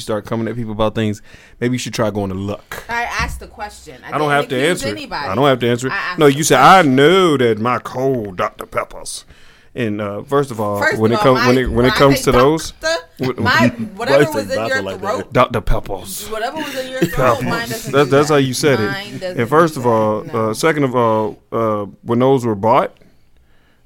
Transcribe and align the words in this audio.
start 0.00 0.26
coming 0.26 0.48
at 0.48 0.56
people 0.56 0.72
about 0.72 0.94
things, 0.94 1.22
maybe 1.60 1.74
you 1.74 1.78
should 1.78 1.94
try 1.94 2.10
going 2.10 2.30
to 2.30 2.36
luck. 2.36 2.84
I 2.88 3.02
asked 3.04 3.40
the 3.40 3.46
question. 3.46 4.02
I 4.04 4.18
don't 4.18 4.30
have 4.30 4.44
to 4.44 4.50
didn't 4.50 4.70
answer 4.70 4.88
it. 4.88 4.92
Anybody. 4.92 5.28
I 5.28 5.34
don't 5.34 5.46
have 5.46 5.60
to 5.60 5.68
answer 5.68 5.88
it. 5.88 5.92
No, 6.18 6.26
you 6.26 6.44
said 6.44 6.60
I 6.60 6.82
know 6.82 7.36
that 7.36 7.58
my 7.58 7.78
cold 7.78 8.36
Dr. 8.36 8.66
Peppers. 8.66 9.24
And 9.72 10.00
uh, 10.00 10.22
first 10.24 10.50
of 10.50 10.60
all, 10.60 10.80
First 10.80 11.00
when 11.00 11.12
of 11.12 11.20
it 11.20 11.22
comes 11.22 11.46
when 11.46 11.56
it 11.56 11.70
when 11.70 11.86
it 11.86 11.92
comes 11.94 12.18
say 12.18 12.24
to 12.24 12.32
those, 12.32 12.72
doctor, 12.72 13.34
my 13.40 13.68
whatever 13.94 14.32
was 14.32 14.50
in 14.50 14.66
your 14.66 14.82
like 14.82 14.98
throat, 14.98 15.32
Dr. 15.32 15.60
Peppers. 15.60 16.28
whatever 16.28 16.56
was 16.56 16.76
in 16.76 16.90
your 16.90 17.00
throat, 17.02 17.42
mine 17.44 17.68
doesn't. 17.68 17.92
That, 17.92 18.04
do 18.06 18.10
that's 18.10 18.28
that. 18.28 18.34
how 18.34 18.38
you 18.38 18.52
said 18.52 18.80
Mine 18.80 19.14
it. 19.22 19.38
And 19.38 19.48
first 19.48 19.76
of 19.76 19.86
all. 19.86 20.24
No. 20.24 20.50
uh, 20.50 20.54
second 20.54 20.82
of 20.82 20.96
all, 20.96 21.38
uh, 21.52 21.84
when 22.02 22.18
those 22.18 22.44
were 22.44 22.56
bought, 22.56 22.96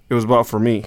it 0.09 0.15
was 0.15 0.25
bought 0.25 0.47
for 0.47 0.59
me. 0.59 0.87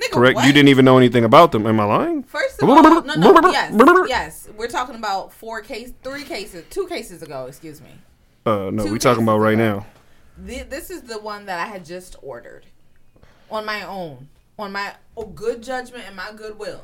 Nigga, 0.00 0.12
Correct? 0.12 0.36
what? 0.36 0.46
You 0.46 0.52
didn't 0.52 0.68
even 0.70 0.84
know 0.84 0.96
anything 0.96 1.24
about 1.24 1.52
them. 1.52 1.66
Am 1.66 1.78
I 1.78 1.84
lying? 1.84 2.22
First 2.22 2.62
of 2.62 2.68
all, 2.68 2.82
no, 2.82 3.00
no, 3.16 3.40
yes, 3.50 3.74
yes. 4.08 4.48
We're 4.56 4.68
talking 4.68 4.94
about 4.94 5.32
four 5.32 5.60
case, 5.60 5.92
three 6.02 6.24
cases, 6.24 6.64
two 6.70 6.86
cases 6.86 7.22
ago. 7.22 7.46
Excuse 7.46 7.80
me. 7.80 7.90
Uh, 8.46 8.70
no, 8.72 8.86
we 8.86 8.98
talking 8.98 9.22
about 9.22 9.38
right 9.38 9.54
ago. 9.54 9.84
now. 10.38 10.46
Th- 10.46 10.68
This 10.68 10.90
is 10.90 11.02
the 11.02 11.18
one 11.18 11.44
that 11.46 11.60
I 11.60 11.66
had 11.66 11.84
just 11.84 12.16
ordered 12.22 12.64
on 13.50 13.66
my 13.66 13.82
own, 13.82 14.28
on 14.58 14.72
my 14.72 14.94
oh, 15.16 15.26
good 15.26 15.62
judgment 15.62 16.04
and 16.06 16.16
my 16.16 16.32
goodwill. 16.34 16.82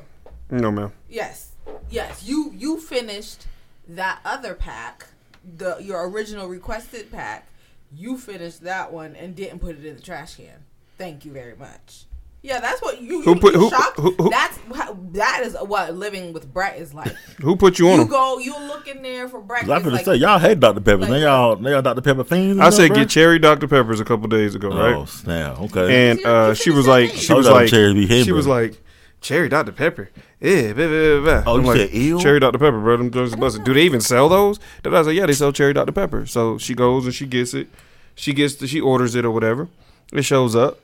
No, 0.51 0.69
ma'am. 0.71 0.91
Yes, 1.09 1.53
yes. 1.89 2.23
You 2.23 2.53
you 2.55 2.79
finished 2.79 3.47
that 3.87 4.19
other 4.23 4.53
pack, 4.53 5.07
the 5.43 5.77
your 5.79 6.07
original 6.07 6.47
requested 6.47 7.11
pack. 7.11 7.47
You 7.91 8.17
finished 8.17 8.61
that 8.61 8.91
one 8.93 9.15
and 9.15 9.35
didn't 9.35 9.59
put 9.59 9.77
it 9.77 9.85
in 9.85 9.95
the 9.95 10.01
trash 10.01 10.35
can. 10.35 10.65
Thank 10.97 11.25
you 11.25 11.31
very 11.31 11.55
much. 11.55 12.03
Yeah, 12.47 12.61
that's 12.61 12.81
what 12.81 13.01
you. 13.01 13.21
Who 13.23 13.31
you 13.33 13.39
put- 13.41 13.53
you 13.55 13.59
who- 13.59 13.69
shocked? 13.69 13.99
who- 13.99 14.15
who- 14.17 14.29
That's 14.29 14.57
how, 14.73 14.97
that 15.11 15.41
is 15.43 15.55
what 15.59 15.93
living 15.95 16.31
with 16.31 16.53
Brett 16.53 16.77
is 16.79 16.93
like. 16.93 17.13
Who 17.41 17.55
put 17.57 17.77
you 17.77 17.87
on 17.89 17.93
You 17.97 17.97
them? 18.03 18.07
go, 18.07 18.39
you 18.39 18.53
look 18.57 18.87
in 18.87 19.01
there 19.01 19.27
for 19.27 19.41
breakfast. 19.41 19.71
I 19.71 19.81
could 19.81 19.91
like, 19.93 20.05
say 20.05 20.15
y'all 20.15 20.39
hate 20.39 20.59
Dr. 20.59 20.79
Pepper. 20.79 20.99
like- 21.01 21.09
now 21.09 21.15
y'all, 21.17 21.55
now 21.57 21.69
y'all 21.71 21.81
Dr. 21.81 22.01
Pepper 22.01 22.23
fiends. 22.23 22.59
I 22.59 22.69
said 22.69 22.93
get 22.93 23.09
cherry 23.09 23.37
Dr. 23.37 23.67
Peppers 23.67 23.99
a 23.99 24.05
couple 24.05 24.27
days 24.27 24.55
ago, 24.55 24.69
Oh 24.71 24.99
right? 24.99 25.09
snap! 25.09 25.59
Okay. 25.61 26.09
And 26.11 26.25
uh, 26.25 26.53
she 26.53 26.69
was 26.71 26.87
like, 26.87 27.11
she 27.11 27.27
thing. 27.27 27.35
was 27.37 27.45
Those 27.47 27.51
are 27.53 27.59
like, 27.61 27.69
cherry 27.69 27.93
be 27.93 28.07
hidden, 28.07 28.23
she 28.25 28.31
was 28.31 28.47
like, 28.47 28.81
cherry 29.19 29.49
Dr. 29.49 29.71
Pepper. 29.73 30.09
Yeah, 30.39 30.71
blah, 30.73 30.87
blah, 30.87 31.19
blah, 31.19 31.41
blah. 31.41 31.51
Oh, 31.51 31.55
I'm 31.57 31.61
you 31.61 31.67
like, 31.67 31.77
said 31.77 31.93
ew? 31.93 32.19
cherry 32.21 32.39
Dr. 32.39 32.59
Pepper, 32.59 32.79
bro. 32.79 32.95
Them 32.97 33.11
joints 33.11 33.33
are 33.33 33.37
busted. 33.37 33.65
Do 33.65 33.73
they 33.73 33.81
even 33.83 33.99
sell 34.01 34.29
those? 34.29 34.59
Then 34.83 34.93
I 34.95 34.99
was 34.99 35.07
like, 35.07 35.15
yeah, 35.17 35.25
they 35.25 35.33
sell 35.33 35.51
cherry 35.51 35.73
Dr. 35.73 35.91
Pepper. 35.91 36.25
So 36.25 36.57
she 36.57 36.73
goes 36.75 37.05
and 37.05 37.13
she 37.13 37.25
gets 37.25 37.53
it. 37.53 37.67
She 38.15 38.33
gets, 38.33 38.55
the, 38.55 38.67
she 38.67 38.79
orders 38.79 39.15
it 39.15 39.25
or 39.25 39.31
whatever. 39.31 39.67
It 40.13 40.21
shows 40.23 40.55
up, 40.55 40.79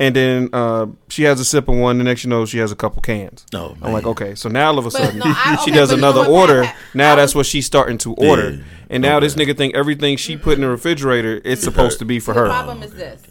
and 0.00 0.14
then 0.14 0.48
uh, 0.52 0.86
she 1.08 1.24
has 1.24 1.40
a 1.40 1.44
sip 1.44 1.68
of 1.68 1.76
one. 1.76 1.98
The 1.98 2.04
next 2.04 2.24
you 2.24 2.30
know, 2.30 2.46
she 2.46 2.58
has 2.58 2.70
a 2.72 2.76
couple 2.76 3.02
cans. 3.02 3.44
Oh, 3.54 3.76
I'm 3.82 3.92
like, 3.92 4.06
okay, 4.06 4.34
so 4.34 4.48
now 4.48 4.68
all 4.68 4.78
of 4.78 4.86
a 4.86 4.90
sudden 4.90 5.18
no, 5.18 5.24
I- 5.26 5.56
she 5.64 5.70
does 5.70 5.90
but 5.90 5.96
you 5.96 6.00
know 6.02 6.08
another 6.10 6.30
what, 6.30 6.50
order. 6.50 6.64
Pat, 6.64 6.76
now 6.94 7.12
I 7.12 7.16
that's 7.16 7.30
was- 7.34 7.40
what 7.40 7.46
she's 7.46 7.66
starting 7.66 7.98
to 7.98 8.14
order, 8.14 8.50
Yeah. 8.52 8.62
and 8.90 9.02
now 9.02 9.16
Okay. 9.16 9.26
this 9.26 9.34
nigga 9.34 9.56
think 9.56 9.74
everything 9.74 10.16
she 10.16 10.36
put 10.36 10.54
in 10.54 10.60
the 10.60 10.68
refrigerator 10.68 11.40
it's 11.44 11.62
supposed 11.62 11.98
to 12.00 12.04
be 12.04 12.20
for 12.20 12.32
the 12.34 12.40
her. 12.40 12.46
problem 12.46 12.82
is 12.82 12.92
this. 12.92 13.22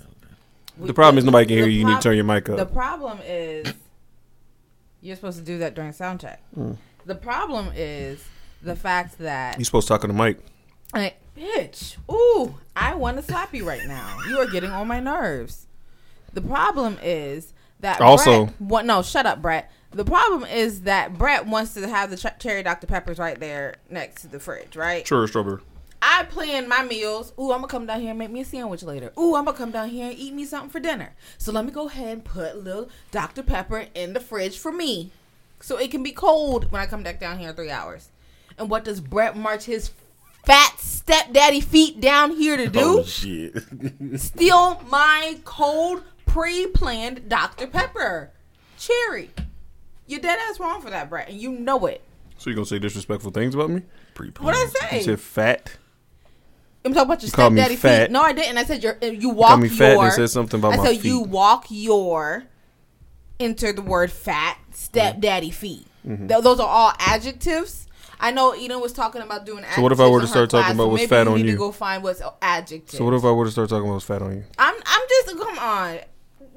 The 0.79 0.93
problem 0.93 1.17
is 1.17 1.23
nobody 1.23 1.47
can 1.47 1.55
hear 1.55 1.65
the 1.65 1.71
you. 1.71 1.79
You 1.79 1.85
need 1.87 1.95
to 1.95 2.01
turn 2.01 2.15
your 2.15 2.23
mic 2.25 2.47
up. 2.49 2.57
The 2.57 2.65
problem 2.65 3.19
is 3.25 3.73
you're 5.01 5.15
supposed 5.15 5.37
to 5.39 5.43
do 5.45 5.59
that 5.59 5.73
during 5.75 5.91
sound 5.93 6.19
check. 6.19 6.41
The 7.05 7.15
problem 7.15 7.71
is 7.75 8.23
the 8.61 8.75
fact 8.75 9.17
that 9.19 9.57
you're 9.57 9.65
supposed 9.65 9.87
to 9.87 9.93
talk 9.93 10.03
on 10.03 10.09
the 10.15 10.23
mic. 10.23 10.39
Like, 10.93 11.17
bitch, 11.37 11.97
ooh, 12.11 12.55
I 12.75 12.95
want 12.95 13.17
to 13.17 13.23
slap 13.23 13.53
you 13.53 13.67
right 13.67 13.85
now. 13.87 14.17
You 14.27 14.39
are 14.39 14.47
getting 14.47 14.71
on 14.71 14.87
my 14.87 14.99
nerves. 14.99 15.66
The 16.33 16.41
problem 16.41 16.97
is 17.01 17.53
that 17.79 18.01
Also- 18.01 18.45
Brett, 18.45 18.61
what? 18.61 18.85
No, 18.85 19.01
shut 19.01 19.25
up, 19.25 19.41
Brett. 19.41 19.71
The 19.91 20.05
problem 20.05 20.43
is 20.43 20.81
that 20.81 21.17
Brett 21.17 21.45
wants 21.45 21.73
to 21.75 21.87
have 21.87 22.09
the 22.09 22.17
ch- 22.17 22.39
cherry 22.39 22.61
Dr 22.61 22.87
Peppers 22.87 23.17
right 23.17 23.39
there 23.39 23.75
next 23.89 24.21
to 24.23 24.27
the 24.27 24.39
fridge, 24.39 24.75
right? 24.75 25.07
Sure, 25.07 25.27
strawberry. 25.27 25.61
I 26.01 26.25
plan 26.25 26.67
my 26.67 26.83
meals. 26.83 27.33
Ooh, 27.39 27.51
I'm 27.51 27.59
gonna 27.61 27.67
come 27.67 27.85
down 27.87 28.01
here 28.01 28.11
and 28.11 28.19
make 28.19 28.29
me 28.29 28.41
a 28.41 28.45
sandwich 28.45 28.83
later. 28.83 29.11
Ooh, 29.17 29.35
I'm 29.35 29.45
gonna 29.45 29.57
come 29.57 29.71
down 29.71 29.89
here 29.89 30.09
and 30.09 30.17
eat 30.17 30.33
me 30.33 30.45
something 30.45 30.69
for 30.69 30.79
dinner. 30.79 31.13
So 31.37 31.51
let 31.51 31.65
me 31.65 31.71
go 31.71 31.87
ahead 31.87 32.09
and 32.09 32.23
put 32.23 32.63
little 32.63 32.89
Dr 33.11 33.41
Pepper 33.43 33.87
in 33.95 34.13
the 34.13 34.19
fridge 34.19 34.57
for 34.59 34.71
me, 34.71 35.11
so 35.59 35.77
it 35.77 35.89
can 35.89 36.03
be 36.03 36.11
cold 36.11 36.71
when 36.71 36.81
I 36.81 36.85
come 36.85 37.01
back 37.01 37.19
down 37.19 37.39
here 37.39 37.49
in 37.49 37.55
three 37.55 37.71
hours. 37.71 38.09
And 38.57 38.69
what 38.69 38.83
does 38.83 39.01
Brett 39.01 39.35
march 39.35 39.65
his 39.65 39.91
fat 40.45 40.75
stepdaddy 40.79 41.61
feet 41.61 41.99
down 41.99 42.31
here 42.35 42.57
to 42.57 42.65
oh, 42.65 42.69
do? 42.69 42.99
Oh 42.99 43.03
shit! 43.03 43.63
Steal 44.17 44.83
my 44.89 45.39
cold, 45.45 46.03
pre-planned 46.37 47.27
Dr 47.27 47.65
Pepper, 47.65 48.31
cherry. 48.77 49.31
You're 50.05 50.19
dead 50.19 50.37
ass 50.47 50.59
wrong 50.59 50.81
for 50.81 50.91
that, 50.91 51.09
Brett, 51.09 51.29
and 51.29 51.39
you 51.39 51.51
know 51.51 51.87
it. 51.87 52.01
So 52.37 52.51
you 52.51 52.55
gonna 52.55 52.67
say 52.67 52.77
disrespectful 52.77 53.31
things 53.31 53.55
about 53.55 53.71
me? 53.71 53.81
What 54.39 54.55
I 54.55 54.65
say? 54.67 54.97
You 54.97 55.03
said 55.03 55.19
fat. 55.19 55.77
I'm 56.85 56.93
talking 56.93 57.07
about 57.07 57.21
your 57.21 57.27
me 57.27 57.61
stepdaddy 57.61 57.75
fat. 57.75 58.05
feet. 58.05 58.11
No, 58.11 58.21
I 58.21 58.33
didn't. 58.33 58.57
I 58.57 58.63
said 58.63 58.83
your 58.83 58.97
you 59.01 59.29
walk 59.29 59.59
me 59.59 59.67
fat 59.67 59.97
and 59.97 60.13
said 60.13 60.29
something 60.29 60.59
about 60.59 60.73
I 60.73 60.77
my 60.77 60.85
said 60.85 61.03
you 61.03 61.21
walk 61.21 61.65
your. 61.69 62.43
Enter 63.39 63.71
the 63.71 63.83
word 63.83 64.11
fat 64.11 64.57
stepdaddy 64.71 65.51
feet. 65.51 65.85
Mm-hmm. 66.07 66.27
Th- 66.27 66.41
those 66.41 66.59
are 66.59 66.67
all 66.67 66.93
adjectives. 66.99 67.87
I 68.19 68.31
know 68.31 68.55
Eden 68.55 68.81
was 68.81 68.93
talking 68.93 69.21
about 69.21 69.45
doing. 69.45 69.63
So 69.75 69.81
what 69.81 69.91
if 69.91 69.99
I 69.99 70.07
were 70.07 70.21
to 70.21 70.27
start 70.27 70.49
talking 70.49 70.65
class, 70.65 70.75
about 70.75 70.89
what's 70.89 71.05
fat 71.05 71.27
you 71.27 71.33
on 71.33 71.37
need 71.37 71.45
you? 71.47 71.51
To 71.51 71.57
go 71.57 71.71
find 71.71 72.01
what's 72.01 72.21
adjective. 72.41 72.97
So 72.97 73.05
what 73.05 73.13
if 73.13 73.23
I 73.23 73.31
were 73.31 73.45
to 73.45 73.51
start 73.51 73.69
talking 73.69 73.83
about 73.83 73.93
what's 73.93 74.05
fat 74.05 74.21
on 74.21 74.35
you? 74.37 74.43
I'm 74.57 74.75
I'm 74.85 75.01
just 75.09 75.37
come 75.37 75.59
on. 75.59 75.99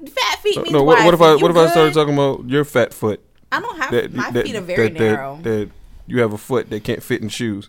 Fat 0.06 0.38
feet 0.40 0.56
means 0.56 0.70
No, 0.70 0.82
what, 0.82 1.04
what 1.04 1.14
if 1.14 1.20
I 1.20 1.34
what 1.34 1.50
if 1.50 1.56
You 1.56 1.62
I 1.62 1.70
started 1.70 1.94
talking 1.94 2.14
about 2.14 2.48
your 2.48 2.64
fat 2.64 2.94
foot? 2.94 3.22
I 3.52 3.60
don't 3.60 3.76
have 3.78 3.90
That, 3.90 4.12
my 4.14 4.30
that, 4.30 4.46
feet 4.46 4.56
are 4.56 4.60
very 4.60 4.88
that, 4.88 4.98
narrow. 4.98 5.38
That, 5.42 5.70
you 6.06 6.20
have 6.20 6.32
a 6.32 6.38
foot 6.38 6.70
that 6.70 6.84
can't 6.84 7.02
fit 7.02 7.22
in 7.22 7.28
shoes. 7.28 7.68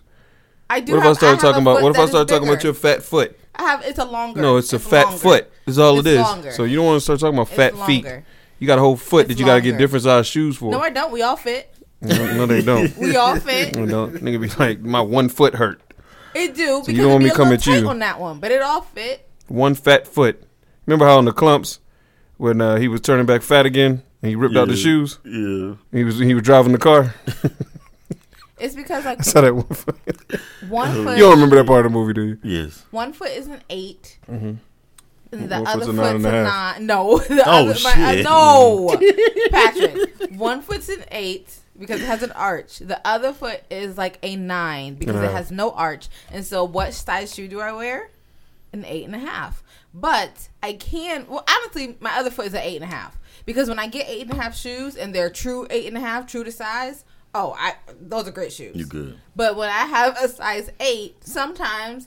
I 0.70 0.80
do. 0.80 0.92
What 0.92 0.98
if 0.98 1.04
have, 1.04 1.12
I 1.12 1.16
started 1.18 1.40
talking 1.40 1.62
about 1.62 1.82
what 1.82 1.90
if 1.92 1.98
I 1.98 2.04
is 2.04 2.10
started 2.10 2.28
talking 2.28 2.48
about 2.48 2.64
your 2.64 2.74
fat 2.74 3.02
foot? 3.02 3.38
I 3.54 3.62
have. 3.64 3.82
It's 3.84 3.98
a 3.98 4.04
longer. 4.04 4.40
No, 4.40 4.56
it's 4.56 4.72
a 4.72 4.78
fat 4.78 5.04
longer. 5.04 5.18
foot. 5.18 5.52
That's 5.66 5.78
all 5.78 5.98
It's 5.98 6.08
it 6.08 6.12
is. 6.14 6.20
longer. 6.20 6.50
So 6.52 6.64
you 6.64 6.76
don't 6.76 6.86
want 6.86 6.96
to 6.96 7.00
start 7.02 7.20
talking 7.20 7.34
about 7.34 7.48
It's 7.48 7.56
fat 7.56 7.86
feet. 7.86 8.06
You 8.58 8.66
got 8.66 8.78
a 8.78 8.80
whole 8.80 8.96
foot 8.96 9.26
It's 9.26 9.34
that 9.34 9.40
you 9.40 9.44
got 9.44 9.56
to 9.56 9.60
get 9.60 9.76
different 9.76 10.04
size 10.04 10.26
shoes 10.26 10.56
for. 10.56 10.70
No, 10.70 10.80
I 10.80 10.90
don't. 10.90 11.12
We 11.12 11.22
all 11.22 11.36
fit. 11.36 11.74
no, 12.00 12.34
no, 12.34 12.46
they 12.46 12.62
don't. 12.62 12.96
We 12.98 13.16
all 13.16 13.38
fit. 13.38 13.76
No, 13.76 13.86
don't. 13.86 14.14
Nigga 14.14 14.40
be 14.40 14.48
like, 14.58 14.80
my 14.80 15.00
one 15.00 15.28
foot 15.28 15.54
hurt. 15.56 15.80
It 16.34 16.54
do 16.54 16.80
because 16.80 16.94
you 16.94 17.02
don't 17.02 17.12
want 17.12 17.24
me 17.24 17.28
be 17.30 17.32
a 17.34 17.36
come 17.36 17.48
little 17.50 17.74
at 17.74 17.80
you. 17.82 17.88
on 17.88 17.98
that 17.98 18.18
one, 18.18 18.40
but 18.40 18.50
it 18.50 18.62
all 18.62 18.80
fit. 18.80 19.28
One 19.48 19.74
fat 19.74 20.06
foot. 20.08 20.42
Remember 20.86 21.04
how 21.04 21.18
on 21.18 21.26
the 21.26 21.32
Klumps 21.32 21.78
when 22.42 22.60
uh, 22.60 22.76
he 22.76 22.88
was 22.88 23.00
turning 23.00 23.24
back 23.26 23.42
fat 23.42 23.64
again 23.66 24.02
and 24.20 24.28
he 24.28 24.34
ripped 24.36 24.56
out 24.56 24.68
the 24.68 24.76
shoes? 24.76 25.18
Yeah. 25.24 25.74
He 25.96 26.02
was 26.04 26.18
he 26.18 26.34
was 26.34 26.42
driving 26.42 26.72
the 26.72 26.78
car. 26.78 27.14
It's 28.58 28.76
because 28.76 29.04
like 29.04 29.18
I 29.20 29.22
saw 29.22 29.40
that 29.40 29.54
one. 29.56 29.64
foot. 29.64 29.96
one 30.68 30.92
foot, 31.04 31.16
you 31.18 31.24
don't 31.24 31.32
remember 31.34 31.56
that 31.56 31.66
part 31.66 31.84
of 31.84 31.90
the 31.90 31.98
movie, 31.98 32.12
do 32.12 32.22
you? 32.22 32.38
Yes. 32.44 32.84
one 32.92 33.12
foot 33.12 33.30
is 33.30 33.48
an 33.48 33.60
8 33.68 34.18
And 34.28 34.60
the 35.32 35.38
One 35.48 35.66
other 35.66 35.84
foot's 35.84 35.86
foot's 35.86 35.88
a 35.88 35.90
a 35.90 35.94
nine 35.94 36.14
and 36.16 36.26
a 36.26 36.30
half. 36.30 36.76
nine. 36.78 36.86
No, 36.86 37.18
the 37.18 37.42
Oh, 37.44 37.50
other, 37.70 37.80
my- 37.82 37.90
uh, 37.90 38.12
shit. 38.12 38.24
no, 38.24 38.96
Patrick. 39.50 40.30
One 40.38 40.62
foot's 40.62 40.88
an 40.90 41.02
eight 41.10 41.56
because 41.76 42.00
it 42.02 42.06
has 42.06 42.22
an 42.22 42.30
arch. 42.32 42.78
The 42.78 43.00
other 43.04 43.32
foot 43.32 43.62
is 43.68 43.98
like 43.98 44.18
a 44.22 44.36
nine 44.36 44.94
because 44.94 45.16
Uh-huh. 45.16 45.24
it 45.26 45.32
has 45.32 45.50
no 45.50 45.72
arch. 45.72 46.08
And 46.30 46.44
so, 46.44 46.62
what 46.62 46.94
size 46.94 47.34
shoe 47.34 47.48
do 47.48 47.58
I 47.60 47.72
wear? 47.72 48.10
An 48.72 48.84
eight 48.86 49.04
and 49.04 49.14
a 49.14 49.18
half. 49.18 49.62
But 49.92 50.48
I 50.62 50.72
can. 50.72 51.26
Well, 51.28 51.44
honestly, 51.48 51.96
my 52.00 52.16
other 52.18 52.30
foot 52.30 52.46
is 52.46 52.54
an 52.54 52.62
eight 52.62 52.76
and 52.76 52.84
a 52.84 52.94
half 52.94 53.18
because 53.44 53.68
when 53.68 53.78
I 53.78 53.86
get 53.86 54.08
eight 54.08 54.22
and 54.22 54.32
a 54.32 54.42
half 54.42 54.56
shoes 54.56 54.96
and 54.96 55.14
they're 55.14 55.30
true 55.30 55.66
eight 55.70 55.86
and 55.86 55.96
a 55.96 56.00
half, 56.00 56.26
true 56.26 56.44
to 56.44 56.52
size. 56.52 57.04
Oh, 57.34 57.54
I 57.58 57.74
those 58.00 58.28
are 58.28 58.30
great 58.30 58.52
shoes. 58.52 58.76
You 58.76 58.86
good? 58.86 59.18
But 59.36 59.56
when 59.56 59.68
I 59.68 59.86
have 59.86 60.16
a 60.22 60.28
size 60.28 60.70
eight, 60.80 61.24
sometimes 61.24 62.06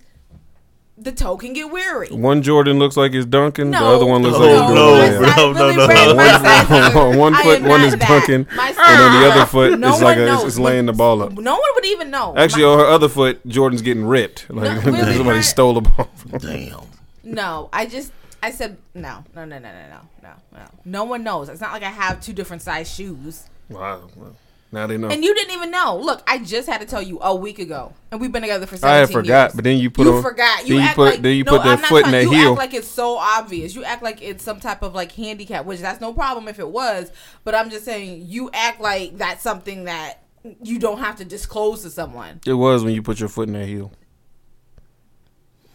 the 0.98 1.12
toe 1.12 1.36
can 1.38 1.54
get 1.54 1.70
weary. 1.72 2.08
One 2.10 2.42
Jordan 2.42 2.80
looks 2.80 2.96
like 2.96 3.14
it's 3.14 3.26
Duncan. 3.26 3.70
No, 3.72 3.80
the 3.80 3.96
other 3.98 4.06
one 4.06 4.22
looks 4.24 4.38
No, 4.40 4.46
like 4.46 5.12
it's 5.12 5.20
no, 5.20 5.26
Duncan. 5.26 5.36
no, 5.36 5.52
no, 5.54 5.66
really 5.68 5.76
no, 5.78 5.88
ran 5.88 6.08
no. 6.08 6.16
my 6.16 6.28
size. 6.38 7.18
One 7.18 7.34
foot, 7.44 7.62
one 7.64 7.82
is 7.82 7.96
that. 7.98 8.08
Duncan, 8.08 8.48
My 8.56 8.68
and 8.70 8.78
then 8.78 9.22
the 9.22 9.32
other 9.32 9.46
foot 9.46 9.80
No 9.80 9.94
is 9.96 10.02
like 10.02 10.18
one 10.18 10.24
a, 10.24 10.26
knows. 10.28 10.44
is, 10.44 10.54
is 10.54 10.60
laying 10.60 10.86
the 10.86 10.94
ball 10.94 11.22
up. 11.22 11.34
No 11.34 11.54
one 11.54 11.70
would 11.76 11.86
even 11.86 12.12
know. 12.12 12.34
Actually, 12.38 12.64
My- 12.64 12.70
on 12.70 12.80
her 12.80 12.86
other 12.86 13.09
foot, 13.09 13.46
Jordan's 13.47 13.82
getting 13.82 14.06
ripped. 14.06 14.50
Like 14.50 14.84
No, 14.86 14.92
really, 14.92 15.16
somebody 15.16 15.38
my- 15.40 15.42
stole 15.42 15.74
the 15.74 15.82
ball. 15.82 16.09
from. 16.16 16.40
Damn. 16.40 16.80
no, 17.24 17.70
I 17.74 17.86
just 17.88 18.12
I 18.41 18.52
said 18.52 18.78
no, 18.94 19.24
no, 19.36 19.44
no, 19.46 19.58
no, 19.59 19.72
no, 19.72 19.88
no, 19.90 20.00
no, 20.24 20.30
no. 20.53 20.66
No 20.86 21.03
one 21.03 21.24
knows. 21.24 21.50
It's 21.50 21.59
not 21.62 21.74
like 21.74 21.84
I 21.84 21.90
have 21.90 22.22
two 22.22 22.32
different 22.34 22.62
size 22.62 22.90
shoes, 22.94 23.50
Wow. 23.70 24.08
Well, 24.16 24.36
now 24.76 24.86
they 24.86 24.98
know. 24.98 25.08
and 25.08 25.24
you 25.24 25.34
didn't 25.34 25.54
even 25.56 25.72
know. 25.72 25.98
Look, 25.98 26.22
I 26.28 26.38
just 26.38 26.68
had 26.68 26.82
to 26.82 26.86
tell 26.88 27.02
you 27.02 27.18
a 27.22 27.34
week 27.34 27.58
ago, 27.60 27.94
and 28.12 28.22
we've 28.22 28.32
been 28.32 28.42
together 28.44 28.66
for. 28.68 28.78
17 28.78 28.90
I 28.94 29.00
had 29.00 29.10
forgot, 29.10 29.44
years. 29.46 29.54
but 29.56 29.64
then 29.64 29.78
you 29.78 29.90
put 29.90 30.06
you 30.06 30.14
on. 30.14 30.22
forgot. 30.22 30.68
You 30.68 30.76
then 30.76 30.78
you 30.78 30.82
act 30.88 30.96
put 30.96 31.10
like 31.12 31.22
then 31.22 31.36
you 31.38 31.44
no, 31.46 31.52
put 31.54 31.64
that 31.64 31.80
I'm 31.80 31.86
foot 31.86 32.06
in 32.06 32.12
trying- 32.12 32.12
that 32.12 32.24
you 32.24 32.32
heel. 32.38 32.50
act 32.52 32.58
like 32.60 32.74
it's 32.76 32.88
so 32.88 33.18
obvious. 33.18 33.74
You 33.74 33.84
act 33.86 34.04
like 34.04 34.22
it's 34.22 34.44
some 34.44 34.60
type 34.60 34.84
of 34.84 34.94
like 34.94 35.12
handicap, 35.14 35.66
which 35.66 35.80
that's 35.80 36.00
no 36.02 36.14
problem 36.14 36.48
if 36.48 36.60
it 36.60 36.68
was. 36.70 37.12
But 37.44 37.56
I'm 37.56 37.70
just 37.70 37.86
saying, 37.86 38.26
you 38.28 38.50
act 38.54 38.80
like 38.82 39.18
that's 39.18 39.42
something 39.42 39.86
that 39.86 40.22
you 40.62 40.78
don't 40.78 41.00
have 41.00 41.16
to 41.16 41.26
disclose 41.26 41.82
to 41.84 41.90
someone. 41.90 42.42
it 42.46 42.54
was 42.54 42.84
when 42.84 42.94
you 42.94 43.02
put 43.02 43.20
your 43.20 43.30
foot 43.30 43.48
in 43.48 43.54
that 43.54 43.66
heel. 43.68 43.92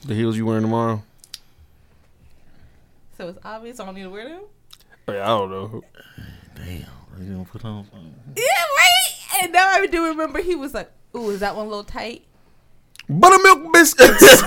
The 0.06 0.14
heels 0.14 0.36
you 0.36 0.46
wearing 0.46 0.62
tomorrow? 0.62 1.02
So 3.18 3.28
it's 3.28 3.38
obvious. 3.44 3.80
I 3.80 3.84
don't 3.86 3.94
need 3.94 4.04
to 4.04 4.10
wear 4.10 4.28
them. 4.28 4.42
Yeah, 5.08 5.24
I 5.24 5.26
don't 5.26 5.50
know. 5.50 5.82
Damn. 6.54 6.86
You 7.18 7.32
gonna 7.32 7.44
put 7.44 7.64
on? 7.66 7.84
Yeah, 8.36 8.44
right. 8.44 8.89
And 9.40 9.52
now 9.52 9.68
I 9.68 9.86
do 9.86 10.06
remember 10.06 10.40
he 10.40 10.54
was 10.54 10.74
like, 10.74 10.90
"Ooh, 11.14 11.30
is 11.30 11.40
that 11.40 11.56
one 11.56 11.66
a 11.66 11.68
little 11.68 11.84
tight?" 11.84 12.24
Buttermilk 13.08 13.72
biscuits. 13.72 14.42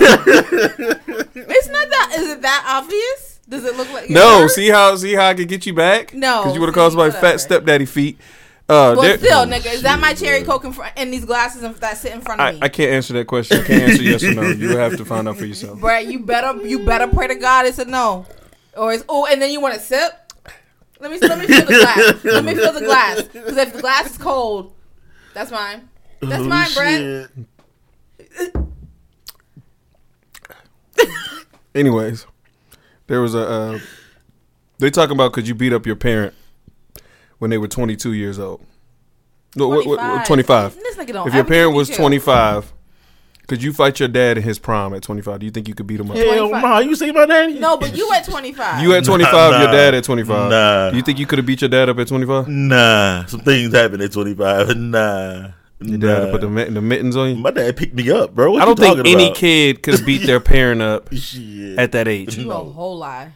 It's 1.36 1.68
not 1.68 1.90
that. 1.90 2.12
Is 2.16 2.28
it 2.30 2.42
that 2.42 2.64
obvious? 2.66 3.40
Does 3.48 3.64
it 3.64 3.76
look 3.76 3.92
like? 3.92 4.08
no, 4.08 4.40
Hurt? 4.40 4.50
see 4.50 4.68
how 4.68 4.96
see 4.96 5.14
how 5.14 5.28
I 5.28 5.34
can 5.34 5.46
get 5.46 5.66
you 5.66 5.74
back? 5.74 6.14
No, 6.14 6.42
because 6.42 6.54
you 6.54 6.60
would 6.60 6.68
have 6.68 6.74
called 6.74 6.92
somebody 6.92 7.12
fat 7.12 7.40
stepdaddy 7.40 7.86
feet. 7.86 8.18
Uh, 8.66 8.94
Well, 8.96 9.18
still, 9.18 9.44
nigga, 9.44 9.74
is 9.74 9.82
that 9.82 10.00
my 10.00 10.14
cherry 10.14 10.42
coke 10.42 10.64
in 10.64 10.72
front 10.72 10.94
and 10.96 11.12
these 11.12 11.26
glasses 11.26 11.60
that 11.80 11.98
sit 11.98 12.12
in 12.12 12.22
front 12.22 12.40
of 12.40 12.46
I, 12.46 12.52
me? 12.52 12.58
I 12.62 12.68
can't 12.70 12.92
answer 12.92 13.12
that 13.14 13.26
question. 13.26 13.60
I 13.60 13.64
can't 13.64 13.82
answer 13.82 14.02
yes 14.02 14.24
or 14.24 14.32
no. 14.32 14.42
You 14.48 14.78
have 14.78 14.96
to 14.96 15.04
find 15.04 15.28
out 15.28 15.36
for 15.36 15.44
yourself. 15.44 15.80
Brad, 15.80 16.10
you 16.10 16.20
better 16.20 16.66
you 16.66 16.86
better 16.86 17.06
pray 17.06 17.28
to 17.28 17.34
God 17.34 17.66
it's 17.66 17.78
a 17.78 17.84
no, 17.84 18.24
or 18.74 18.94
it's 18.94 19.04
oh, 19.08 19.26
and 19.26 19.42
then 19.42 19.50
you 19.50 19.60
want 19.60 19.74
to 19.74 19.80
sip. 19.80 20.23
Let 21.00 21.10
me 21.10 21.18
let 21.18 21.38
me 21.38 21.46
feel 21.46 21.66
the 21.66 21.72
glass. 21.74 22.24
let 22.24 22.44
me 22.44 22.54
feel 22.54 22.72
the 22.72 22.80
glass 22.80 23.22
because 23.22 23.56
if 23.56 23.72
the 23.74 23.80
glass 23.80 24.10
is 24.12 24.18
cold, 24.18 24.74
that's 25.34 25.50
mine. 25.50 25.88
That's 26.20 26.42
Oh, 26.42 26.48
mine, 26.48 26.68
Brad. 26.74 27.28
shit. 28.38 28.60
Anyways, 31.74 32.26
there 33.08 33.20
was 33.20 33.34
a. 33.34 33.40
Uh, 33.48 33.78
they 34.78 34.90
talking 34.90 35.16
about 35.16 35.32
could 35.32 35.48
you 35.48 35.54
beat 35.54 35.72
up 35.72 35.86
your 35.86 35.96
parent 35.96 36.34
when 37.38 37.50
they 37.50 37.58
were 37.58 37.68
22 37.68 38.12
years 38.12 38.38
old? 38.38 38.64
No, 39.56 39.68
what, 39.68 39.86
what, 39.86 39.98
what, 39.98 40.26
25. 40.26 40.74
This 40.76 40.96
nigga 40.96 41.12
don't 41.12 41.28
If 41.28 41.34
your 41.34 41.44
parent 41.44 41.74
was 41.74 41.88
25, 41.90 42.72
could 43.46 43.62
you 43.62 43.72
fight 43.72 44.00
your 44.00 44.08
dad 44.08 44.38
in 44.38 44.42
his 44.42 44.58
prime 44.58 44.94
at 44.94 45.02
25? 45.02 45.40
Do 45.40 45.46
you 45.46 45.52
think 45.52 45.68
you 45.68 45.74
could 45.74 45.86
beat 45.86 46.00
him 46.00 46.10
up? 46.10 46.16
Hell 46.16 46.48
25. 46.48 46.62
no, 46.62 46.78
you 46.80 46.96
see 46.96 47.12
my 47.12 47.26
daddy? 47.26 47.58
No, 47.58 47.76
but 47.76 47.96
you 47.96 48.10
at 48.12 48.24
twenty 48.24 48.52
five. 48.52 48.82
You 48.82 48.94
at 48.94 49.04
25, 49.04 49.32
Nah, 49.32 49.62
your 49.62 49.70
dad 49.72 49.94
at 49.94 50.04
25. 50.04 50.50
Nah. 50.50 50.90
Do 50.90 50.96
you 50.96 51.02
think 51.02 51.18
you 51.18 51.26
could 51.26 51.38
have 51.38 51.46
beat 51.46 51.60
your 51.60 51.68
dad 51.68 51.88
up 51.88 51.98
at 51.98 52.08
25? 52.08 52.48
Nah, 52.48 53.24
some 53.26 53.40
things 53.40 53.72
happen 53.74 54.00
at 54.00 54.12
25. 54.12 54.76
Nah. 54.76 55.48
Your 55.80 55.98
dad 55.98 56.24
nah. 56.26 56.30
put 56.30 56.40
the, 56.40 56.48
mit- 56.48 56.72
the 56.72 56.80
mittens 56.80 57.16
on 57.16 57.30
you? 57.30 57.34
My 57.36 57.50
dad 57.50 57.76
picked 57.76 57.94
me 57.94 58.10
up, 58.10 58.34
bro. 58.34 58.52
What 58.52 58.62
I 58.62 58.64
don't 58.64 58.78
you 58.78 58.84
think 58.94 59.06
any 59.06 59.24
about? 59.26 59.36
kid 59.36 59.82
could 59.82 60.06
beat 60.06 60.24
their 60.24 60.40
parent 60.54 60.80
up 60.80 61.12
Shit. 61.12 61.78
at 61.78 61.92
that 61.92 62.08
age. 62.08 62.38
You 62.38 62.50
a 62.52 62.54
whole 62.54 62.96
lie. 62.98 63.32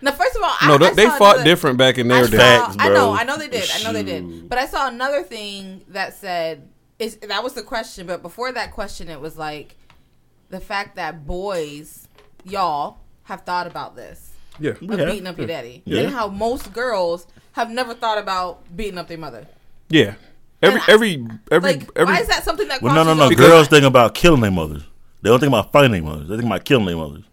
Now, 0.00 0.12
first 0.12 0.36
of 0.36 0.42
all, 0.42 0.54
I, 0.60 0.68
No, 0.68 0.74
I 0.76 0.90
they, 0.90 0.94
they 1.04 1.10
fought 1.18 1.34
another- 1.36 1.44
different 1.44 1.76
back 1.76 1.98
in 1.98 2.10
I 2.10 2.14
their 2.22 2.24
saw, 2.26 2.30
day. 2.30 2.38
Facts, 2.38 2.76
I 2.78 2.88
know, 2.90 3.12
I 3.12 3.24
know 3.24 3.36
they 3.36 3.48
did. 3.48 3.68
I 3.74 3.82
know 3.82 3.92
they 3.92 4.04
did. 4.04 4.48
But 4.48 4.58
I 4.58 4.66
saw 4.66 4.88
another 4.88 5.22
thing 5.24 5.82
that 5.88 6.14
said 6.16 6.68
is 6.98 7.16
that 7.16 7.42
was 7.44 7.54
the 7.54 7.62
question. 7.62 8.06
But 8.06 8.22
before 8.22 8.52
that 8.52 8.72
question, 8.72 9.08
it 9.08 9.20
was 9.20 9.36
like 9.38 9.76
the 10.50 10.60
fact 10.60 10.96
that 10.96 11.26
boys, 11.26 12.08
y'all, 12.44 12.98
have 13.24 13.42
thought 13.42 13.66
about 13.66 13.94
this 13.96 14.30
Yeah. 14.58 14.70
Of 14.72 14.80
have. 14.98 15.08
beating 15.10 15.26
up 15.26 15.36
your 15.38 15.46
daddy, 15.46 15.82
Yeah. 15.84 16.02
and 16.02 16.12
how 16.14 16.28
most 16.28 16.72
girls 16.72 17.26
have 17.52 17.70
never 17.70 17.94
thought 17.94 18.18
about 18.18 18.74
beating 18.74 18.98
up 18.98 19.08
their 19.08 19.18
mother. 19.18 19.46
Yeah. 19.88 20.14
Every, 20.62 20.80
And 20.80 20.82
I- 20.88 20.92
every, 20.92 21.26
every, 21.52 21.72
Like, 21.74 21.88
every. 21.94 22.14
why 22.14 22.20
is 22.20 22.28
that 22.28 22.42
something 22.44 22.66
that? 22.68 22.82
Well, 22.82 22.94
no, 22.94 23.04
no, 23.04 23.14
no. 23.14 23.30
Girls 23.34 23.68
think 23.68 23.84
about 23.84 24.14
killing 24.14 24.40
their 24.40 24.50
mothers. 24.50 24.82
They 25.22 25.30
don't 25.30 25.38
think 25.40 25.50
about 25.50 25.72
fighting 25.72 25.92
their 25.92 26.02
mothers. 26.02 26.28
They 26.28 26.36
think 26.36 26.46
about 26.46 26.64
killing 26.64 26.86
their 26.86 26.96
mothers. 26.96 27.24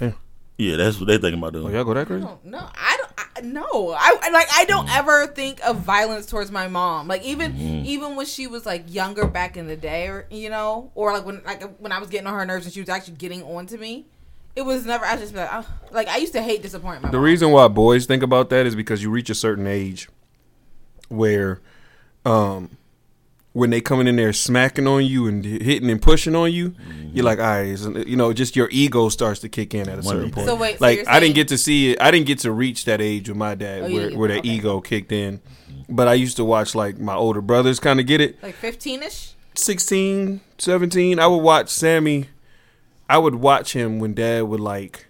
Yeah. 0.00 0.12
Yeah, 0.56 0.76
that's 0.76 0.98
what 0.98 1.06
they 1.06 1.18
think 1.18 1.36
about 1.36 1.52
doing. 1.54 1.66
Oh, 1.66 1.70
y'all 1.70 1.84
go 1.84 1.94
that 1.94 2.06
crazy? 2.06 2.22
No, 2.24 2.38
no, 2.44 2.58
I 2.58 2.96
don't. 2.98 2.99
I, 3.36 3.40
no, 3.42 3.94
I 3.98 4.30
like. 4.32 4.48
I 4.54 4.64
don't 4.66 4.88
ever 4.94 5.26
think 5.26 5.60
of 5.66 5.78
violence 5.78 6.26
towards 6.26 6.50
my 6.50 6.68
mom. 6.68 7.08
Like 7.08 7.22
even 7.22 7.56
even 7.56 8.16
when 8.16 8.26
she 8.26 8.46
was 8.46 8.64
like 8.66 8.84
younger 8.92 9.26
back 9.26 9.56
in 9.56 9.66
the 9.66 9.76
day, 9.76 10.08
or 10.08 10.26
you 10.30 10.48
know, 10.50 10.90
or 10.94 11.12
like 11.12 11.24
when 11.26 11.42
like 11.44 11.62
when 11.78 11.92
I 11.92 11.98
was 11.98 12.08
getting 12.08 12.26
on 12.26 12.34
her 12.34 12.44
nerves 12.46 12.64
and 12.66 12.72
she 12.72 12.80
was 12.80 12.88
actually 12.88 13.14
getting 13.14 13.42
on 13.42 13.66
to 13.66 13.78
me. 13.78 14.06
It 14.56 14.62
was 14.62 14.84
never. 14.84 15.04
I 15.04 15.16
just 15.16 15.34
like, 15.34 15.48
oh. 15.52 15.66
like 15.92 16.08
I 16.08 16.16
used 16.16 16.32
to 16.32 16.42
hate 16.42 16.60
disappointing 16.62 17.02
my 17.02 17.10
The 17.10 17.18
mom. 17.18 17.24
reason 17.24 17.50
why 17.52 17.68
boys 17.68 18.06
think 18.06 18.22
about 18.22 18.50
that 18.50 18.66
is 18.66 18.74
because 18.74 19.02
you 19.02 19.10
reach 19.10 19.30
a 19.30 19.34
certain 19.34 19.66
age 19.66 20.08
where, 21.08 21.60
um, 22.24 22.76
when 23.52 23.70
they 23.70 23.80
coming 23.80 24.06
in 24.06 24.16
there 24.16 24.32
smacking 24.32 24.86
on 24.86 25.04
you 25.04 25.26
and 25.26 25.44
hitting 25.44 25.90
and 25.90 26.00
pushing 26.00 26.36
on 26.36 26.52
you, 26.52 26.66
you're 26.66 26.72
mm-hmm. 26.72 27.20
like, 27.20 27.38
all 27.38 27.44
right, 27.44 28.06
you 28.06 28.16
know, 28.16 28.32
just 28.32 28.54
your 28.54 28.68
ego 28.70 29.08
starts 29.08 29.40
to 29.40 29.48
kick 29.48 29.74
in 29.74 29.88
at 29.88 29.98
a 29.98 30.02
certain 30.02 30.30
point. 30.30 30.46
So 30.46 30.54
wait, 30.54 30.78
so 30.78 30.84
like 30.84 30.98
you're 30.98 31.10
I 31.10 31.18
didn't 31.18 31.34
get 31.34 31.48
to 31.48 31.58
see 31.58 31.92
it. 31.92 32.00
I 32.00 32.10
didn't 32.10 32.26
get 32.26 32.38
to 32.40 32.52
reach 32.52 32.84
that 32.84 33.00
age 33.00 33.28
with 33.28 33.36
my 33.36 33.54
dad 33.54 33.82
Oh, 33.82 33.90
where 33.90 34.02
didn't 34.04 34.18
where 34.18 34.28
that 34.28 34.38
okay. 34.40 34.48
ego 34.48 34.80
kicked 34.80 35.12
in. 35.12 35.40
But 35.88 36.06
I 36.06 36.14
used 36.14 36.36
to 36.36 36.44
watch 36.44 36.74
like 36.74 36.98
my 36.98 37.14
older 37.14 37.40
brothers 37.40 37.80
kind 37.80 37.98
of 37.98 38.06
get 38.06 38.20
it. 38.20 38.40
like 38.42 38.54
fifteen 38.54 39.02
ish. 39.02 39.34
16, 39.54 40.40
17, 40.58 41.18
I 41.18 41.26
would 41.26 41.38
watch 41.38 41.68
Sammy. 41.68 42.28
I 43.08 43.18
would 43.18 43.34
watch 43.34 43.72
him 43.72 43.98
when 43.98 44.14
dad 44.14 44.44
would 44.44 44.60
like 44.60 45.08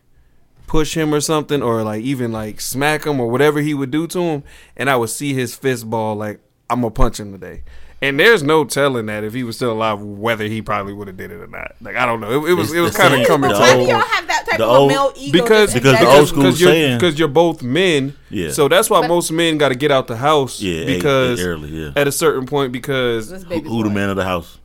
push 0.66 0.96
him 0.96 1.12
or 1.12 1.20
something, 1.20 1.62
or 1.62 1.82
like 1.82 2.02
even 2.02 2.32
like 2.32 2.60
smack 2.60 3.04
him 3.04 3.20
or 3.20 3.28
whatever 3.28 3.60
he 3.60 3.74
would 3.74 3.90
do 3.90 4.06
to 4.06 4.20
him, 4.20 4.44
and 4.76 4.88
I 4.88 4.96
would 4.96 5.10
see 5.10 5.34
his 5.34 5.54
fist 5.54 5.90
ball 5.90 6.16
like 6.16 6.40
I'm 6.70 6.80
gonna 6.80 6.90
punch 6.90 7.20
him 7.20 7.32
today. 7.32 7.64
And 8.02 8.18
there's 8.18 8.42
no 8.42 8.64
telling 8.64 9.06
that 9.06 9.24
if 9.24 9.34
he 9.34 9.42
was 9.44 9.56
still 9.56 9.72
alive, 9.72 10.00
whether 10.00 10.44
he 10.46 10.62
probably 10.62 10.94
would 10.94 11.06
have 11.08 11.18
did 11.18 11.30
it 11.30 11.34
or 11.34 11.46
not. 11.46 11.72
Like 11.82 11.96
I 11.96 12.06
don't 12.06 12.20
know. 12.20 12.46
It, 12.46 12.52
it 12.52 12.54
was 12.54 12.68
It's 12.70 12.78
it 12.78 12.80
was 12.80 12.96
kind 12.96 13.14
of 13.20 13.26
coming 13.26 13.50
to 13.50 13.56
Why 13.58 13.68
a 13.68 13.74
do 13.74 13.80
old- 13.80 13.88
y'all 13.90 14.00
have 14.00 14.26
that 14.26 14.46
type 14.48 14.58
the 14.58 14.64
of 14.64 14.70
a 14.70 14.72
old- 14.78 14.88
male 14.90 15.12
ego? 15.16 15.32
because 15.32 15.74
because 15.74 15.92
the 15.92 15.98
embedded- 15.98 16.08
old 16.08 16.14
because 16.16 16.28
school 16.30 16.42
because 16.44 16.60
you're 16.62 16.70
saying- 16.70 16.98
because 16.98 17.18
you're 17.18 17.28
both 17.28 17.62
men. 17.62 18.16
Yeah. 18.30 18.52
So 18.52 18.68
that's 18.68 18.88
why 18.88 19.02
But- 19.02 19.08
most 19.08 19.30
men 19.32 19.58
got 19.58 19.68
to 19.68 19.74
get 19.74 19.90
out 19.90 20.06
the 20.06 20.16
house 20.16 20.60
Yeah, 20.62 20.86
because 20.86 21.40
early, 21.42 21.68
yeah. 21.68 21.90
at 21.94 22.08
a 22.08 22.12
certain 22.12 22.46
point 22.46 22.72
because 22.72 23.30
Who, 23.30 23.60
who 23.60 23.82
the 23.84 23.90
man 23.90 24.08
of 24.08 24.16
the 24.16 24.24
house? 24.24 24.58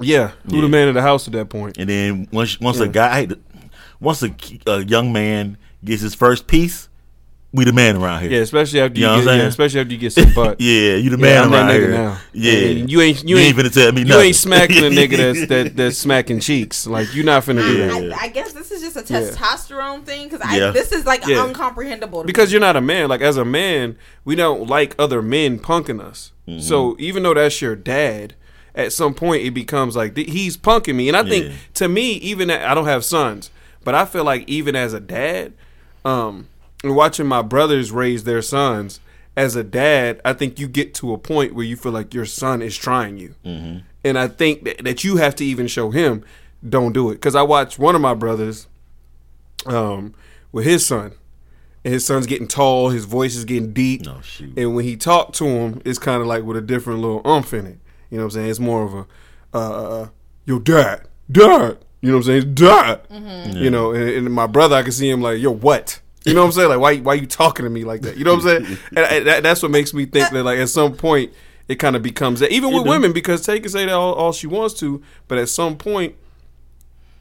yeah, 0.00 0.30
who 0.48 0.56
Yeah. 0.56 0.62
the 0.62 0.68
man 0.68 0.86
of 0.86 0.94
the 0.94 1.02
house 1.02 1.26
at 1.26 1.32
that 1.32 1.48
point. 1.48 1.78
And 1.78 1.88
then 1.90 2.28
once 2.32 2.60
once 2.60 2.78
Yeah. 2.78 2.84
a 2.84 2.88
guy, 2.88 3.28
once 3.98 4.22
a, 4.22 4.32
a 4.66 4.72
uh, 4.74 4.78
young 4.78 5.12
man 5.12 5.56
gets 5.84 6.02
his 6.02 6.14
first 6.14 6.46
piece, 6.46 6.87
we 7.52 7.64
the 7.64 7.72
man 7.72 7.96
around 7.96 8.22
here. 8.22 8.30
Yeah, 8.30 8.38
especially 8.40 8.80
after 8.80 8.98
You 8.98 9.06
you, 9.06 9.10
know 9.10 9.16
what 9.18 9.24
get, 9.24 9.30
I'm 9.30 9.34
yeah, 9.36 9.40
saying? 9.40 9.48
especially 9.48 9.80
after 9.80 9.92
you 9.94 9.98
get 9.98 10.12
some 10.12 10.32
butt. 10.34 10.56
Yeah, 10.60 10.94
you 10.96 11.08
the 11.10 11.16
Yeah, 11.16 11.22
man 11.22 11.44
I'm 11.44 11.50
that 11.50 11.56
around 11.56 11.68
nigga 11.70 11.80
here. 11.80 11.90
now. 11.92 12.18
Yeah, 12.34 12.52
And 12.52 12.90
you 12.90 13.00
ain't 13.00 13.22
you, 13.24 13.36
You 13.36 13.42
ain't, 13.42 13.58
ain't 13.58 13.66
finna 13.66 13.72
tell 13.74 13.92
me 13.92 14.00
you 14.02 14.06
nothing. 14.08 14.26
ain't 14.26 14.36
smacking 14.36 14.76
a 14.78 14.90
nigga 14.90 15.16
that's 15.16 15.46
that, 15.48 15.76
that's 15.76 15.96
smacking 15.98 16.40
cheeks. 16.40 16.86
Like 16.86 17.14
you're 17.14 17.24
not 17.24 17.44
finna 17.44 17.62
do 17.66 17.78
that 17.88 18.02
Yeah. 18.02 18.16
I, 18.16 18.24
I 18.24 18.28
guess 18.28 18.52
this 18.52 18.70
is 18.70 18.82
just 18.82 18.96
a 19.10 19.12
Yeah. 19.12 19.30
testosterone 19.30 20.04
thing 20.04 20.24
because 20.28 20.42
I 20.42 20.58
Yeah. 20.58 20.70
this 20.72 20.92
is 20.92 21.06
like 21.06 21.26
Yeah. 21.26 21.36
uncomprehendable 21.50 22.20
to 22.22 22.26
because 22.26 22.48
me. 22.48 22.52
you're 22.52 22.60
not 22.60 22.76
a 22.76 22.80
man. 22.82 23.08
Like 23.08 23.22
as 23.22 23.36
a 23.38 23.44
man, 23.46 23.96
we 24.26 24.34
don't 24.34 24.68
like 24.68 24.94
other 24.98 25.22
men 25.22 25.58
punking 25.58 26.00
us. 26.02 26.32
Mm-hmm. 26.46 26.60
So 26.60 26.96
even 26.98 27.22
though 27.22 27.34
that's 27.34 27.62
your 27.62 27.76
dad, 27.76 28.34
at 28.74 28.92
some 28.92 29.14
point 29.14 29.42
it 29.42 29.52
becomes 29.52 29.96
like 29.96 30.14
th- 30.14 30.30
he's 30.30 30.58
punking 30.58 30.94
me. 30.96 31.08
And 31.08 31.16
I 31.16 31.22
think 31.26 31.46
Yeah. 31.46 31.52
to 31.74 31.88
me, 31.88 32.12
even 32.16 32.50
at, 32.50 32.62
I 32.68 32.74
don't 32.74 32.84
have 32.84 33.06
sons, 33.06 33.50
but 33.84 33.94
I 33.94 34.04
feel 34.04 34.24
like 34.24 34.46
even 34.48 34.76
as 34.76 34.92
a 34.92 35.00
dad, 35.00 35.54
um, 36.04 36.46
and 36.82 36.94
watching 36.94 37.26
my 37.26 37.42
brothers 37.42 37.90
raise 37.92 38.24
their 38.24 38.42
sons. 38.42 39.00
As 39.36 39.54
a 39.54 39.62
dad, 39.62 40.20
I 40.24 40.32
think 40.32 40.58
you 40.58 40.66
get 40.66 40.94
to 40.94 41.12
a 41.12 41.18
point 41.18 41.54
where 41.54 41.64
you 41.64 41.76
feel 41.76 41.92
like 41.92 42.12
your 42.12 42.24
son 42.24 42.60
is 42.60 42.76
trying 42.76 43.18
you. 43.18 43.36
Mm-hmm. 43.44 43.78
And 44.02 44.18
I 44.18 44.26
think 44.26 44.64
that, 44.64 44.82
that 44.82 45.04
you 45.04 45.16
have 45.18 45.36
to 45.36 45.44
even 45.44 45.68
show 45.68 45.90
him, 45.90 46.24
don't 46.68 46.92
do 46.92 47.10
it. 47.10 47.14
Because 47.14 47.36
I 47.36 47.42
watched 47.42 47.78
one 47.78 47.94
of 47.94 48.00
my 48.00 48.14
brothers 48.14 48.66
um, 49.64 50.14
with 50.50 50.64
his 50.64 50.84
son. 50.84 51.12
And 51.84 51.94
his 51.94 52.04
son's 52.04 52.26
getting 52.26 52.48
tall, 52.48 52.88
his 52.90 53.04
voice 53.04 53.36
is 53.36 53.44
getting 53.44 53.72
deep. 53.72 54.02
No, 54.02 54.20
shoot. 54.22 54.58
And 54.58 54.74
when 54.74 54.84
he 54.84 54.96
talked 54.96 55.36
to 55.36 55.44
him, 55.46 55.80
it's 55.84 56.00
kind 56.00 56.20
of 56.20 56.26
like 56.26 56.42
with 56.42 56.56
a 56.56 56.60
different 56.60 57.00
little 57.00 57.22
umph 57.24 57.54
in 57.54 57.66
it. 57.66 57.78
You 58.10 58.18
know 58.18 58.24
what 58.24 58.34
I'm 58.34 58.40
saying? 58.40 58.50
It's 58.50 58.58
more 58.58 58.82
of 58.82 58.94
a, 58.94 59.56
uh, 59.56 60.08
yo, 60.46 60.58
dad, 60.58 61.06
dad. 61.30 61.78
You 62.00 62.10
know 62.10 62.16
what 62.16 62.20
I'm 62.20 62.22
saying? 62.24 62.54
Dad. 62.54 63.00
You 63.56 63.70
know, 63.70 63.92
and, 63.92 64.26
and 64.26 64.34
my 64.34 64.48
brother, 64.48 64.74
I 64.74 64.82
can 64.82 64.90
see 64.90 65.08
him 65.08 65.22
like, 65.22 65.40
yo, 65.40 65.52
what? 65.52 66.00
You 66.28 66.34
know 66.34 66.40
what 66.42 66.46
I'm 66.46 66.52
saying? 66.52 66.68
Like, 66.68 66.80
why, 66.80 66.96
why 66.98 67.14
you 67.14 67.26
talking 67.26 67.64
to 67.64 67.70
me 67.70 67.84
like 67.84 68.02
that? 68.02 68.16
You 68.16 68.24
know 68.24 68.34
what 68.34 68.44
I'm 68.46 68.64
saying? 68.64 68.78
and, 68.90 68.98
and 68.98 69.26
that, 69.26 69.42
that's 69.42 69.62
what 69.62 69.70
makes 69.70 69.92
me 69.94 70.04
think 70.06 70.30
that, 70.30 70.44
like, 70.44 70.58
at 70.58 70.68
some 70.68 70.94
point, 70.94 71.32
it 71.68 71.76
kind 71.76 71.96
of 71.96 72.02
becomes 72.02 72.40
that. 72.40 72.50
Even 72.50 72.72
with 72.72 72.84
do. 72.84 72.90
women, 72.90 73.12
because 73.12 73.44
Tay 73.44 73.60
can 73.60 73.70
say 73.70 73.84
that 73.86 73.94
all, 73.94 74.14
all 74.14 74.32
she 74.32 74.46
wants 74.46 74.74
to, 74.80 75.02
but 75.26 75.38
at 75.38 75.48
some 75.48 75.76
point, 75.76 76.14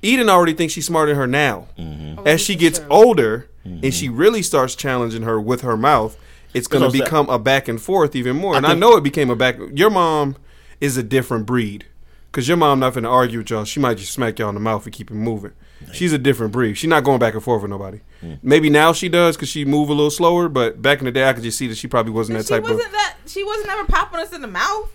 Eden 0.01 0.29
already 0.29 0.53
thinks 0.53 0.73
she's 0.73 0.85
smarter 0.85 1.11
than 1.11 1.19
her 1.19 1.27
now. 1.27 1.67
Mm-hmm. 1.77 2.27
As 2.27 2.39
she 2.41 2.55
gets 2.55 2.81
older 2.89 3.49
and 3.65 3.93
she 3.93 4.07
really 4.07 4.41
starts 4.41 4.75
challenging 4.75 5.23
her 5.23 5.41
with 5.41 5.61
her 5.61 5.75
mouth, 5.75 6.17
it's 6.53 6.67
going 6.67 6.81
to 6.81 6.85
what 6.87 6.93
I'm 6.93 6.99
saying. 6.99 7.03
become 7.03 7.29
a 7.29 7.39
back 7.39 7.67
and 7.67 7.81
forth 7.81 8.15
even 8.15 8.37
more. 8.37 8.55
and 8.55 8.65
I 8.65 8.69
think- 8.69 8.79
know 8.79 8.95
it 8.95 9.03
became 9.03 9.29
a 9.29 9.35
back. 9.35 9.57
Your 9.73 9.89
mom 9.89 10.37
is 10.79 10.95
a 10.95 11.03
different 11.03 11.45
breed 11.45 11.85
because 12.31 12.47
your 12.47 12.57
mom 12.57 12.79
not 12.79 12.93
going 12.93 13.03
to 13.03 13.09
argue 13.09 13.39
with 13.39 13.49
y'all. 13.49 13.65
She 13.65 13.79
might 13.79 13.97
just 13.97 14.13
smack 14.13 14.37
y'all 14.39 14.49
in 14.49 14.55
the 14.55 14.61
mouth 14.61 14.85
and 14.85 14.93
keep 14.93 15.09
it 15.11 15.15
moving. 15.15 15.53
She's 15.93 16.11
a 16.11 16.17
different 16.17 16.51
breed. 16.53 16.75
She's 16.75 16.89
not 16.89 17.03
going 17.03 17.19
back 17.19 17.33
and 17.35 17.43
forth 17.43 17.61
with 17.61 17.69
nobody. 17.71 17.99
Mm. 18.23 18.39
Maybe 18.41 18.69
now 18.69 18.93
she 18.93 19.09
does 19.09 19.35
because 19.37 19.47
she 19.49 19.63
move 19.63 19.89
a 19.89 19.93
little 19.93 20.09
slower. 20.11 20.49
But 20.49 20.81
back 20.81 20.99
in 20.99 21.05
the 21.05 21.11
day, 21.11 21.27
I 21.29 21.33
could 21.33 21.43
just 21.43 21.57
see 21.57 21.67
that 21.67 21.77
she 21.77 21.87
probably 21.87 22.11
wasn't 22.11 22.37
that 22.39 22.45
she 22.45 22.49
type 22.49 22.63
wasn't 22.63 22.85
of. 22.85 22.91
that 22.91 23.15
she 23.27 23.43
wasn't 23.43 23.69
ever 23.69 23.85
popping 23.85 24.19
us 24.19 24.33
in 24.33 24.41
the 24.41 24.47
mouth. 24.47 24.91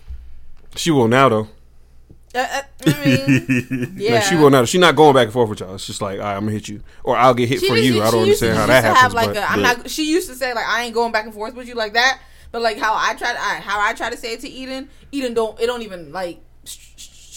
She 0.75 0.91
will 0.91 1.07
now 1.07 1.29
though. 1.29 1.47
Uh, 2.35 2.39
uh, 2.51 2.61
I 2.87 3.05
mean, 3.05 3.93
yeah. 3.97 4.15
Like 4.15 4.23
she 4.23 4.35
will 4.35 4.49
now. 4.49 4.65
She's 4.65 4.81
not 4.81 4.95
going 4.95 5.13
back 5.13 5.25
and 5.25 5.33
forth 5.33 5.49
with 5.49 5.59
y'all. 5.61 5.75
It's 5.75 5.85
just 5.87 6.01
like, 6.01 6.17
all 6.19 6.25
right, 6.25 6.33
I'm 6.35 6.41
gonna 6.41 6.51
hit 6.51 6.67
you, 6.67 6.81
or 7.03 7.15
I'll 7.15 7.33
get 7.35 7.47
hit 7.47 7.59
She 7.61 7.67
for 7.67 7.75
just- 7.75 7.85
you. 7.87 7.93
she- 7.93 8.01
I 8.01 8.11
don't 8.11 8.23
she 8.23 8.29
used 8.29 8.39
to- 8.41 8.49
understand 8.51 8.57
how 8.57 8.65
she 8.65 8.67
that 8.71 8.83
happens. 8.83 8.99
Have 9.01 9.13
like 9.13 9.27
but 9.27 9.37
a, 9.37 9.51
I'm 9.51 9.61
but- 9.61 9.77
not. 9.77 9.89
She 9.89 10.09
used 10.11 10.29
to 10.29 10.35
say 10.35 10.53
like 10.53 10.65
I 10.67 10.83
ain't 10.83 10.93
going 10.95 11.11
back 11.11 11.25
and 11.25 11.33
forth 11.33 11.53
with 11.55 11.67
you 11.67 11.75
like 11.75 11.93
that. 11.93 12.19
But 12.51 12.61
like 12.61 12.77
how 12.77 12.93
I 12.95 13.13
try 13.15 13.33
to 13.33 13.39
I, 13.39 13.53
how 13.61 13.79
I 13.79 13.93
try 13.93 14.09
to 14.09 14.17
say 14.17 14.33
it 14.33 14.41
to 14.41 14.49
Eden, 14.49 14.89
Eden 15.11 15.33
don't 15.33 15.59
it 15.61 15.65
don't 15.67 15.81
even 15.83 16.11
like 16.11 16.25
st- 16.25 16.41
st- 16.41 16.52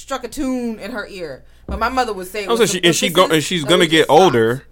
struck 0.06 0.22
a 0.22 0.28
tune 0.28 0.78
in 0.78 0.92
her 0.92 1.04
ear. 1.08 1.44
But 1.66 1.80
my 1.80 1.88
mother 1.88 2.12
would 2.12 2.28
say, 2.28 2.44
it 2.44 2.48
I'm 2.48 2.56
saying 2.58 2.68
she, 2.68 2.84
and 2.84 2.94
she 2.94 3.08
go, 3.10 3.26
and 3.28 3.42
she's 3.42 3.62
so 3.62 3.68
gonna 3.68 3.86
get 3.88 4.02
just 4.02 4.04
stops. 4.04 4.20
older, 4.20 4.64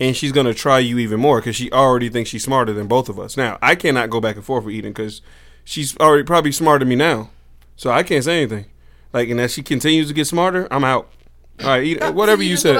and 0.00 0.16
she's 0.16 0.32
gonna 0.32 0.54
try 0.54 0.78
you 0.78 0.98
even 0.98 1.20
more 1.20 1.40
because 1.40 1.56
she 1.56 1.70
already 1.70 2.08
thinks 2.08 2.30
she's 2.30 2.42
smarter 2.42 2.72
than 2.72 2.86
both 2.86 3.10
of 3.10 3.18
us. 3.20 3.36
Now 3.36 3.58
I 3.60 3.74
cannot 3.74 4.08
go 4.08 4.18
back 4.18 4.36
and 4.36 4.44
forth 4.44 4.64
with 4.64 4.74
Eden 4.74 4.92
because 4.92 5.20
she's 5.62 5.94
already 5.98 6.24
probably 6.24 6.52
smarter 6.52 6.78
than 6.78 6.88
me 6.88 6.96
now. 6.96 7.28
So 7.76 7.90
I 7.90 8.02
can't 8.02 8.24
say 8.24 8.38
anything. 8.38 8.64
Like, 9.12 9.28
and 9.28 9.38
as 9.38 9.52
she 9.52 9.62
continues 9.62 10.08
to 10.08 10.14
get 10.14 10.26
smarter, 10.26 10.66
I'm 10.70 10.84
out. 10.84 11.10
All 11.60 11.66
right, 11.68 11.84
eat, 11.84 12.02
whatever 12.14 12.42
you 12.42 12.56
just 12.56 12.62
said. 12.62 12.78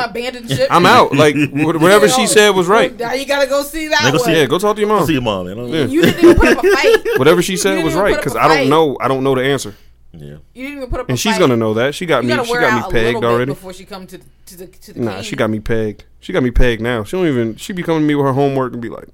I'm 0.71 0.87
out. 0.87 1.13
Like 1.13 1.35
whatever 1.53 2.09
she 2.09 2.27
said 2.27 2.51
was 2.51 2.69
right. 2.69 2.99
Now 2.99 3.13
you 3.13 3.27
gotta 3.27 3.51
go 3.51 3.63
see 3.65 3.89
that 3.89 4.01
Now 4.03 4.13
go 4.13 4.17
one. 4.17 4.25
see 4.25 4.35
Yeah, 4.41 4.47
go 4.47 4.59
talk 4.59 4.77
to 4.77 4.81
your 4.81 4.89
Go 4.89 4.97
mom. 4.97 5.07
see 5.07 5.13
your 5.13 5.23
mom, 5.23 5.45
man. 5.47 5.69
Yeah. 5.69 5.85
You 5.85 6.01
didn't 6.01 6.25
even 6.25 6.37
put 6.37 6.57
up 6.57 6.65
a 6.65 6.71
fight. 6.75 7.19
Whatever 7.19 7.43
she 7.43 7.59
said 7.59 7.85
was 7.85 7.95
right 7.95 8.17
because 8.17 8.35
I 8.35 8.49
don't 8.49 8.71
know. 8.71 8.97
I 8.99 9.09
don't 9.09 9.23
know 9.23 9.35
the 9.35 9.43
answer, 9.45 9.75
Yeah. 10.13 10.39
You 10.55 10.65
didn't 10.65 10.79
even 10.79 10.91
put 10.91 11.01
up. 11.01 11.09
and 11.09 11.15
a 11.15 11.19
she's 11.19 11.33
fight. 11.35 11.41
gonna 11.41 11.57
know 11.57 11.75
that. 11.75 11.95
She 11.95 12.07
got 12.07 12.25
You 12.25 12.35
me. 12.37 12.45
She 12.45 12.53
got 12.55 12.87
me 12.87 12.93
pegged 12.93 13.25
already. 13.25 13.53
before 13.53 13.73
she 13.75 13.85
come 13.85 14.07
to 14.07 14.19
the, 14.19 14.25
to 14.47 14.57
the 14.57 14.67
to 14.67 14.93
the. 14.95 15.01
Nah, 15.01 15.15
king. 15.17 15.23
she 15.23 15.37
got 15.37 15.51
me 15.51 15.61
pegged. 15.61 16.05
She 16.21 16.33
got 16.33 16.43
me 16.43 16.51
pegged 16.51 16.81
now. 16.81 17.05
She 17.05 17.17
don't 17.17 17.27
even. 17.27 17.57
She 17.57 17.73
be 17.75 17.83
coming 17.83 18.03
to 18.03 18.07
me 18.07 18.15
with 18.15 18.25
her 18.27 18.33
homework 18.33 18.73
and 18.73 18.81
be 18.81 18.89
like, 18.89 19.09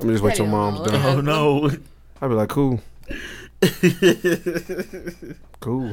"I'm 0.00 0.08
just 0.08 0.22
wait 0.24 0.36
till 0.36 0.46
mom's 0.46 0.80
on 0.80 0.88
done." 0.88 1.02
Oh 1.04 1.20
no. 1.20 1.70
I'd 2.22 2.28
be 2.28 2.34
like, 2.34 2.48
"Cool, 2.48 2.80
cool." 5.60 5.90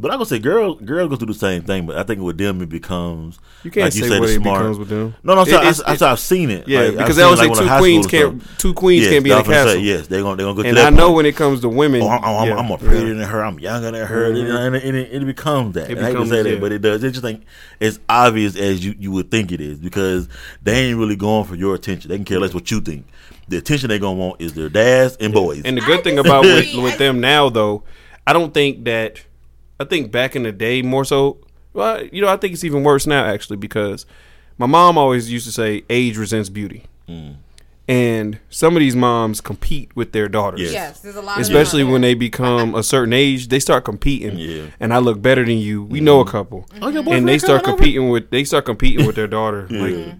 But 0.00 0.10
I'm 0.10 0.16
gonna 0.16 0.26
say, 0.26 0.38
girls, 0.38 0.80
girls 0.80 1.10
go 1.10 1.16
through 1.16 1.26
the 1.26 1.34
same 1.34 1.62
thing. 1.62 1.84
But 1.86 1.96
I 1.98 2.02
think 2.04 2.20
with 2.22 2.38
them, 2.38 2.62
it 2.62 2.68
becomes 2.70 3.38
You 3.62 3.70
can't 3.70 3.84
like 3.84 3.92
say 3.92 4.08
the 4.08 4.18
what 4.20 4.30
it 4.30 4.40
smart- 4.40 4.58
becomes 4.60 4.78
with 4.78 4.88
them. 4.88 5.14
No, 5.22 5.34
no, 5.34 5.42
I'm 5.42 5.46
It- 5.46 5.52
it's- 5.54 5.82
I, 5.86 5.92
I, 5.92 6.08
I, 6.08 6.12
I've 6.12 6.18
seen 6.20 6.48
it. 6.50 6.66
Yeah, 6.66 6.80
Like, 6.80 6.96
because 6.96 7.16
they 7.16 7.22
always 7.22 7.38
like, 7.38 7.54
say 7.54 7.62
two 7.68 7.76
queens 7.78 8.06
can't. 8.06 8.42
Two 8.58 8.72
queens 8.72 9.02
Yes, 9.04 9.12
can't 9.12 9.24
be 9.24 9.30
in 9.30 9.34
a 9.34 9.36
that's 9.40 9.48
what 9.48 9.56
I'm 9.56 9.64
castle. 9.64 9.72
saying, 9.74 9.84
Yes, 9.84 10.06
they're 10.06 10.22
gonna 10.22 10.36
they're 10.36 10.46
gonna 10.46 10.56
go 10.56 10.62
to 10.62 10.68
And 10.68 10.78
that 10.78 10.86
I 10.86 10.90
know 10.90 11.06
point. 11.08 11.16
when 11.16 11.26
it 11.26 11.36
comes 11.36 11.60
to 11.60 11.68
women, 11.68 12.02
Oh, 12.02 12.08
I'm, 12.08 12.24
I'm, 12.24 12.48
yeah, 12.48 12.56
I'm 12.56 12.66
more 12.66 12.78
yeah. 12.80 12.88
prettier 12.88 13.14
than 13.14 13.28
her. 13.28 13.44
I'm 13.44 13.58
younger 13.60 13.90
than 13.90 14.06
her. 14.06 14.30
Mhm. 14.32 14.66
And, 14.66 14.76
it, 14.76 14.84
and 14.84 14.96
it, 14.96 15.12
it 15.12 15.26
becomes 15.26 15.74
that. 15.74 15.90
It 15.90 15.98
And 15.98 16.00
I 16.00 16.02
hate 16.02 16.06
to 16.08 16.12
becomes- 16.14 16.30
say 16.30 16.42
that, 16.44 16.50
yeah. 16.54 16.58
but 16.60 16.72
it 16.72 16.78
does. 16.80 17.04
It's 17.04 17.12
just 17.12 17.24
like 17.24 17.42
as 17.80 18.00
obvious 18.08 18.56
as 18.56 18.82
you, 18.84 18.94
you 18.98 19.12
would 19.12 19.30
think 19.30 19.52
it 19.52 19.60
is 19.60 19.78
because 19.78 20.28
they 20.62 20.86
ain't 20.88 20.98
really 20.98 21.16
going 21.16 21.44
for 21.44 21.56
your 21.56 21.74
attention. 21.74 22.08
They 22.08 22.16
can 22.16 22.24
care 22.24 22.40
less 22.40 22.54
what 22.54 22.70
you 22.70 22.80
think. 22.80 23.04
The 23.48 23.58
attention 23.58 23.88
they 23.90 23.98
gonna 23.98 24.16
want 24.18 24.40
is 24.40 24.54
their 24.54 24.68
dads 24.70 25.16
and 25.20 25.32
boys. 25.34 25.62
And 25.64 25.76
the 25.76 25.82
good 25.82 26.04
thing 26.04 26.18
about 26.18 26.44
with 26.44 26.96
them 26.96 27.20
now, 27.20 27.50
though, 27.50 27.82
I 28.26 28.32
don't 28.32 28.54
think 28.54 28.84
that. 28.84 29.20
I 29.80 29.84
think 29.84 30.12
back 30.12 30.36
in 30.36 30.42
the 30.44 30.52
day, 30.52 30.82
more 30.82 31.04
so. 31.04 31.38
Well, 31.72 32.04
you 32.12 32.20
know, 32.22 32.28
I 32.28 32.36
think 32.36 32.52
it's 32.52 32.64
even 32.64 32.82
worse 32.84 33.06
now 33.06 33.24
actually 33.24 33.56
because 33.56 34.04
my 34.58 34.66
mom 34.66 34.98
always 34.98 35.32
used 35.32 35.46
to 35.46 35.52
say, 35.52 35.82
"Age 35.90 36.16
resents 36.16 36.48
beauty," 36.50 36.84
Mm. 37.08 37.36
and 37.88 38.38
some 38.50 38.76
of 38.76 38.80
these 38.80 38.94
moms 38.94 39.40
compete 39.40 39.90
with 39.96 40.12
their 40.12 40.28
daughters. 40.28 40.60
Yes. 40.60 40.72
Yes, 40.72 41.00
there's 41.00 41.16
a 41.16 41.22
lot. 41.22 41.40
Especially 41.40 41.80
of 41.82 41.86
them 41.86 41.92
when 41.92 42.02
they 42.02 42.14
become 42.14 42.74
a 42.74 42.82
certain 42.82 43.12
age, 43.12 43.48
they 43.48 43.58
start 43.60 43.84
competing. 43.84 44.36
Yeah. 44.38 44.64
And 44.78 44.92
I 44.92 44.98
look 44.98 45.22
better 45.22 45.44
than 45.44 45.58
you. 45.58 45.82
We 45.84 46.00
know 46.00 46.20
a 46.20 46.26
couple. 46.26 46.66
Oh, 46.82 46.88
your 46.88 47.02
and 47.12 47.26
they 47.26 47.38
start 47.38 47.62
coming 47.62 47.74
over? 47.74 47.82
competing 47.82 48.08
with 48.10 48.30
they 48.30 48.44
start 48.44 48.64
competing 48.66 49.06
with 49.06 49.16
their 49.16 49.26
daughter. 49.28 49.66
Like, 49.70 50.14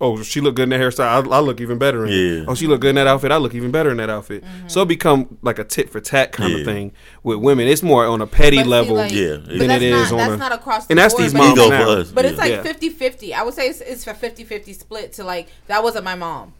oh, 0.00 0.22
she 0.22 0.40
look 0.40 0.56
good 0.56 0.64
in 0.64 0.68
that 0.70 0.80
hairstyle. 0.80 1.30
I, 1.30 1.36
I 1.36 1.40
look 1.40 1.60
even 1.60 1.78
better 1.78 2.06
in 2.06 2.12
it. 2.12 2.14
Yeah. 2.16 2.44
Oh, 2.48 2.54
she 2.54 2.66
look 2.66 2.80
good 2.80 2.90
in 2.90 2.94
that 2.96 3.06
outfit. 3.06 3.30
I 3.30 3.36
look 3.36 3.54
even 3.54 3.70
better 3.70 3.90
in 3.90 3.98
that 3.98 4.10
outfit. 4.10 4.42
So 4.66 4.80
it 4.80 4.84
mm-hmm. 4.84 4.88
become 4.88 5.38
like 5.42 5.58
a 5.58 5.64
tit 5.64 5.90
for 5.90 6.00
tat 6.00 6.32
kind 6.32 6.52
Yeah. 6.52 6.58
of 6.60 6.64
thing 6.64 6.92
with 7.22 7.38
women. 7.38 7.68
It's 7.68 7.82
more 7.82 8.06
on 8.06 8.20
a 8.22 8.26
petty 8.26 8.56
But 8.56 8.64
see, 8.64 8.68
level 8.68 8.96
like- 8.96 9.12
Yeah. 9.12 9.36
Than 9.36 9.70
it 9.70 9.82
is 9.82 10.10
not, 10.10 10.12
on 10.12 10.18
that's 10.18 10.32
a. 10.32 10.36
not 10.38 10.52
across 10.52 10.86
the 10.86 10.92
and 10.92 10.98
that's 10.98 11.14
board, 11.14 11.24
these 11.24 11.32
but 11.32 11.38
moms 11.38 11.58
it's 11.58 11.68
for 11.68 11.74
us. 11.74 12.10
But 12.10 12.24
it's 12.24 12.38
Yeah. 12.38 12.60
like 12.62 12.80
50-50. 12.80 13.32
I 13.34 13.42
would 13.42 13.54
say 13.54 13.68
it's, 13.68 13.80
it's 13.80 14.06
a 14.06 14.14
50-50 14.14 14.74
split 14.74 15.12
to 15.14 15.24
like 15.24 15.48
that 15.66 15.82
wasn't 15.82 16.04
my 16.04 16.14
mom. 16.14 16.54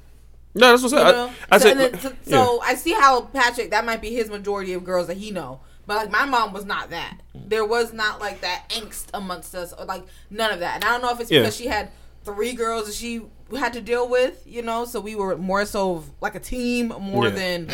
No, 0.55 0.71
that's 0.71 0.83
what's 0.83 0.93
You 0.93 0.99
up. 1.01 1.15
know? 1.15 1.33
I, 1.51 1.57
I 1.57 1.59
so, 1.59 1.69
said, 1.69 1.79
then- 1.79 2.01
so, 2.01 2.09
yeah. 2.27 2.45
so 2.45 2.61
I 2.63 2.75
see 2.75 2.93
how 2.93 3.23
Patrick 3.23 3.71
that 3.71 3.85
might 3.85 4.01
be 4.01 4.11
his 4.11 4.29
majority 4.29 4.73
of 4.73 4.85
girls 4.85 5.07
that 5.07 5.17
he 5.17 5.31
know. 5.31 5.61
But 5.87 5.97
like 5.97 6.11
my 6.11 6.25
mom 6.25 6.53
was 6.53 6.65
not 6.65 6.91
that. 6.91 7.19
There 7.35 7.65
was 7.65 7.93
not 7.93 8.21
like 8.21 8.43
that 8.43 8.69
angst 8.71 9.07
amongst 9.13 9.55
us 9.57 9.73
or 9.73 9.85
like 9.87 10.05
none 10.31 10.53
of 10.53 10.61
that. 10.61 10.77
And 10.77 10.85
I 10.85 10.89
don't 10.93 11.03
know 11.03 11.11
if 11.11 11.21
it's 11.21 11.31
Yeah. 11.31 11.41
because 11.41 11.57
she 11.57 11.67
had 11.67 11.91
three 12.25 12.53
girls 12.53 12.87
that 12.87 12.95
she 12.95 13.23
had 13.59 13.73
to 13.73 13.81
deal 13.81 14.09
with, 14.09 14.43
you 14.47 14.63
know, 14.63 14.85
so 14.85 15.01
we 15.01 15.15
were 15.15 15.37
more 15.37 15.65
so 15.67 16.05
like 16.21 16.35
a 16.35 16.41
team 16.41 16.89
more 17.01 17.29
Yeah. 17.29 17.35
than 17.35 17.71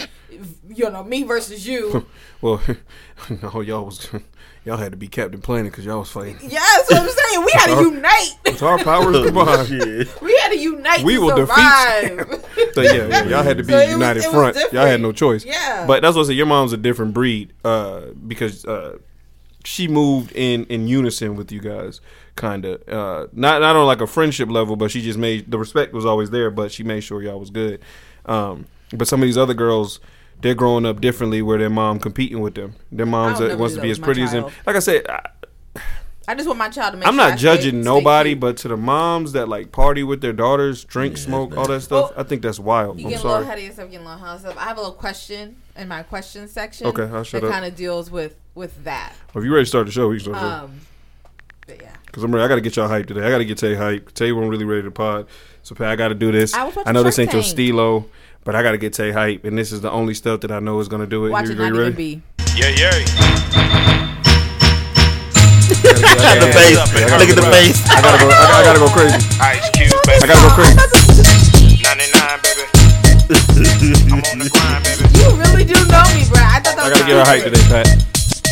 you 0.68 0.90
know, 0.90 1.02
me 1.04 1.22
versus 1.22 1.66
you. 1.66 2.06
well, 2.40 2.60
no, 3.42 3.60
y'all 3.60 3.84
was 3.84 4.08
y'all 4.64 4.76
had 4.76 4.92
to 4.92 4.96
be 4.96 5.08
Captain 5.08 5.40
Planet 5.40 5.72
because 5.72 5.84
y'all 5.84 6.00
was 6.00 6.10
fighting. 6.10 6.36
yeah, 6.42 6.58
that's 6.76 6.90
what 6.90 7.02
I'm 7.02 7.08
saying. 7.08 7.44
We 7.44 7.52
had 7.54 7.66
to 7.74 7.90
unite. 7.94 8.30
It's 8.46 8.62
our 8.62 8.78
powers 8.78 9.24
combined. 9.26 9.68
Shit. 9.68 10.20
We 10.22 10.36
had 10.38 10.48
to 10.52 10.58
unite. 10.58 11.04
We 11.04 11.14
to 11.14 11.20
will 11.20 11.36
defeat. 11.36 12.74
So 12.74 12.80
yeah, 12.82 13.06
yeah, 13.08 13.24
y'all 13.24 13.42
had 13.42 13.58
to 13.58 13.64
be 13.64 13.72
So 13.72 13.80
united 13.82 14.24
was 14.24 14.32
front. 14.32 14.72
Y'all 14.72 14.86
had 14.86 15.00
no 15.00 15.12
choice. 15.12 15.44
Yeah. 15.44 15.84
But 15.86 16.02
that's 16.02 16.16
what 16.16 16.22
I 16.24 16.26
said. 16.28 16.36
Your 16.36 16.46
mom's 16.46 16.72
a 16.72 16.76
different 16.76 17.14
breed 17.14 17.52
uh, 17.64 18.06
because 18.26 18.64
uh, 18.66 18.98
she 19.66 19.88
moved 19.88 20.32
in 20.32 20.64
in 20.66 20.86
unison 20.88 21.34
with 21.36 21.50
you 21.52 21.60
guys, 21.60 22.00
kind 22.36 22.64
of. 22.64 22.88
Uh, 22.88 23.26
not 23.32 23.60
not 23.60 23.76
on 23.76 23.86
like 23.86 24.00
a 24.00 24.06
friendship 24.06 24.48
level, 24.50 24.76
but 24.76 24.90
she 24.90 25.02
just 25.02 25.18
made 25.18 25.50
the 25.50 25.58
respect 25.58 25.92
was 25.92 26.06
always 26.06 26.30
there, 26.30 26.50
but 26.50 26.70
she 26.72 26.82
made 26.84 27.00
sure 27.00 27.22
y'all 27.22 27.40
was 27.40 27.50
good. 27.50 27.80
Um, 28.26 28.66
but 28.92 29.08
some 29.08 29.20
of 29.22 29.26
these 29.26 29.38
other 29.38 29.54
girls. 29.54 30.00
They're 30.42 30.54
growing 30.54 30.84
up 30.84 31.00
differently, 31.00 31.40
where 31.40 31.56
their 31.56 31.70
mom 31.70 31.98
competing 31.98 32.40
with 32.40 32.56
them. 32.56 32.74
Their 32.92 33.06
moms 33.06 33.40
I'll 33.40 33.48
that 33.48 33.58
wants 33.58 33.74
to 33.76 33.80
be 33.80 33.90
as 33.90 33.98
my 33.98 34.04
pretty 34.04 34.20
as 34.20 34.32
them. 34.32 34.44
Like 34.66 34.76
I 34.76 34.80
said, 34.80 35.06
I, 35.08 35.30
I 36.28 36.34
just 36.34 36.46
want 36.46 36.58
my 36.58 36.68
child 36.68 36.92
to 36.92 36.98
make 36.98 37.08
I'm 37.08 37.14
sure 37.14 37.22
not 37.30 37.38
stay- 37.38 37.42
judging 37.42 37.80
stay 37.82 37.90
nobody, 37.90 38.30
cute. 38.30 38.40
but 38.40 38.56
to 38.58 38.68
the 38.68 38.76
moms 38.76 39.32
that 39.32 39.48
like 39.48 39.72
party 39.72 40.02
with 40.02 40.20
their 40.20 40.34
daughters, 40.34 40.84
drink, 40.84 41.16
Yeah, 41.16 41.22
smoke, 41.22 41.56
all 41.56 41.66
that 41.68 41.80
stuff, 41.80 42.10
Well, 42.10 42.20
I 42.20 42.28
think 42.28 42.42
that's 42.42 42.58
wild. 42.58 42.98
You 43.00 43.06
I'm 43.06 43.10
get 43.12 43.20
a 43.20 43.22
little 43.22 43.32
sorry. 43.32 43.44
ahead 43.44 43.58
of 43.58 43.64
yourself, 43.64 43.90
getting 43.90 44.06
a 44.06 44.10
little 44.10 44.26
high 44.26 44.36
stuff. 44.38 44.56
I 44.58 44.64
have 44.64 44.76
a 44.76 44.80
little 44.80 44.94
question 44.94 45.56
in 45.74 45.88
my 45.88 46.02
question 46.02 46.48
section. 46.48 46.86
Okay, 46.88 47.04
I'll 47.04 47.24
shut 47.24 47.40
that 47.40 47.50
kind 47.50 47.64
of 47.64 47.74
deals 47.74 48.10
with 48.10 48.36
with 48.56 48.82
that. 48.84 49.12
If 49.34 49.44
you 49.44 49.52
ready 49.52 49.64
to 49.64 49.68
start 49.68 49.86
the 49.86 49.92
show, 49.92 50.08
we 50.08 50.16
can 50.16 50.32
start 50.32 50.40
the 50.42 50.48
show. 50.58 50.64
Um, 50.64 50.80
but 51.68 51.80
yeah, 51.82 51.92
Cause 52.10 52.24
I'm 52.24 52.34
ready. 52.34 52.44
I 52.44 52.48
gotta 52.48 52.60
get 52.62 52.74
y'all 52.76 52.88
hyped 52.88 53.06
today. 53.06 53.22
I 53.22 53.30
gotta 53.30 53.44
get 53.44 53.58
Tay 53.58 53.74
hyped. 53.74 54.14
Tay 54.14 54.32
wasn't 54.32 54.50
really 54.50 54.64
ready 54.64 54.82
to 54.82 54.90
pod, 54.90 55.26
so 55.62 55.74
Pat, 55.74 55.88
I 55.88 55.96
gotta 55.96 56.14
do 56.14 56.32
this. 56.32 56.54
I 56.54 56.64
was 56.64 56.74
watching 56.74 56.92
know 56.94 57.02
this 57.02 57.18
ain't 57.18 57.32
your 57.32 57.42
Tank. 57.42 57.52
stilo, 57.52 58.06
but 58.44 58.54
I 58.56 58.62
gotta 58.62 58.78
get 58.78 58.94
Tay 58.94 59.12
hyped, 59.12 59.44
and 59.44 59.56
this 59.58 59.70
is 59.72 59.82
the 59.82 59.90
only 59.90 60.14
stuff 60.14 60.40
that 60.40 60.50
I 60.50 60.58
know 60.60 60.80
is 60.80 60.88
gonna 60.88 61.06
do 61.06 61.26
it. 61.26 61.30
watch 61.30 61.46
you, 61.46 61.52
it 61.52 61.58
not 61.58 61.72
ready? 61.72 61.80
even 61.82 61.94
be. 61.96 62.22
Yeah, 62.56 62.68
yeah. 62.70 62.90
I 65.68 66.38
the 66.38 66.48
gotta, 66.48 66.52
face. 66.52 66.76
gotta 66.76 67.18
Look 67.20 67.28
at 67.28 67.36
go- 67.36 67.42
the 67.44 67.50
face. 67.52 67.78
I 67.90 68.00
gotta 68.00 68.18
go. 68.24 68.28
I, 68.30 68.32
I 68.32 68.62
gotta 68.64 68.78
go 68.80 68.88
crazy. 68.88 69.16
Ice 69.40 69.70
Cube, 69.76 69.92
baby. 70.06 70.22
I 70.22 70.26
gotta 70.26 70.40
go 70.48 70.50
crazy. 70.56 70.76
99, 71.82 72.40
baby. 72.40 72.64
I'm 74.16 74.22
on 74.32 74.38
the 74.40 74.48
grind, 74.48 74.80
baby. 74.86 75.04
You 75.18 75.28
really 75.36 75.64
do 75.64 75.74
know 75.90 76.06
me, 76.16 76.24
bro. 76.30 76.40
I 76.40 76.62
thought 76.62 76.76
that 76.78 76.86
I 76.86 76.88
was 76.88 76.98
gotta 76.98 77.06
get 77.10 77.18
her 77.18 77.26
hyped 77.26 77.44
secret. 77.44 77.54
today, 77.60 77.82
Pat. 77.84 77.86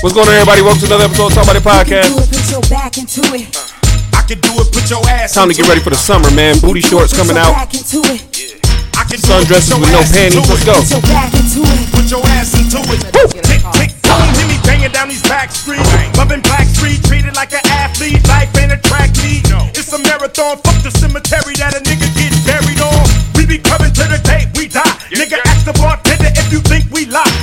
What's 0.05 0.13
going 0.13 0.29
on, 0.29 0.37
everybody? 0.37 0.61
Welcome 0.61 0.85
to 0.85 0.89
another 0.93 1.09
episode 1.09 1.33
of 1.33 1.41
Talk 1.41 1.49
About 1.49 1.57
It 1.57 1.65
Podcast. 1.65 2.13
it, 2.13 2.29
put 2.29 2.45
your 2.53 2.61
back 2.69 3.01
into 3.01 3.25
it. 3.33 3.49
Uh, 3.57 4.21
I 4.21 4.21
can 4.29 4.37
do 4.37 4.53
it, 4.61 4.69
put 4.69 4.85
your 4.93 5.01
ass 5.09 5.33
Time 5.33 5.49
to 5.49 5.57
get 5.57 5.65
ready 5.65 5.81
for 5.81 5.89
the 5.89 5.97
summer, 5.97 6.29
man. 6.37 6.61
Booty 6.61 6.85
shorts 6.85 7.17
coming 7.17 7.41
out. 7.41 7.57
Back 7.57 7.73
into 7.73 8.05
it. 8.13 8.21
I 9.01 9.09
can 9.09 9.17
do 9.17 9.33
it, 9.33 9.49
Sundresses 9.49 9.81
with 9.81 9.89
no 9.97 10.05
panties. 10.05 10.45
Let's 10.45 10.61
go. 10.61 10.77
Put 10.77 10.93
your 10.93 11.05
back 11.09 11.33
into 11.33 11.65
it. 11.65 11.89
Put 11.89 12.05
your 12.13 12.21
ass 12.37 12.53
into 12.53 12.85
it. 12.85 13.01
Tick, 13.49 13.65
tick, 13.81 13.91
boom, 14.05 14.29
hear 14.37 14.45
me 14.45 14.61
banging 14.69 14.93
down 14.93 15.09
these 15.09 15.25
back 15.25 15.49
streets. 15.49 15.89
Loving 16.21 16.45
Black 16.45 16.69
Street, 16.69 17.01
treated 17.09 17.33
like 17.33 17.57
an 17.57 17.65
athlete. 17.73 18.21
Life 18.29 18.53
ain't 18.61 18.77
a 18.77 18.81
track 18.85 19.09
meet. 19.25 19.49
It's 19.73 19.89
a 19.97 20.01
marathon. 20.05 20.61
Fuck 20.61 20.85
the 20.85 20.93
cemetery 21.01 21.57
that 21.65 21.73
a 21.73 21.81
nigga 21.81 22.13
get 22.13 22.37
buried 22.45 22.85
on. 22.85 23.09
We 23.41 23.49
be 23.49 23.57
coming 23.57 23.94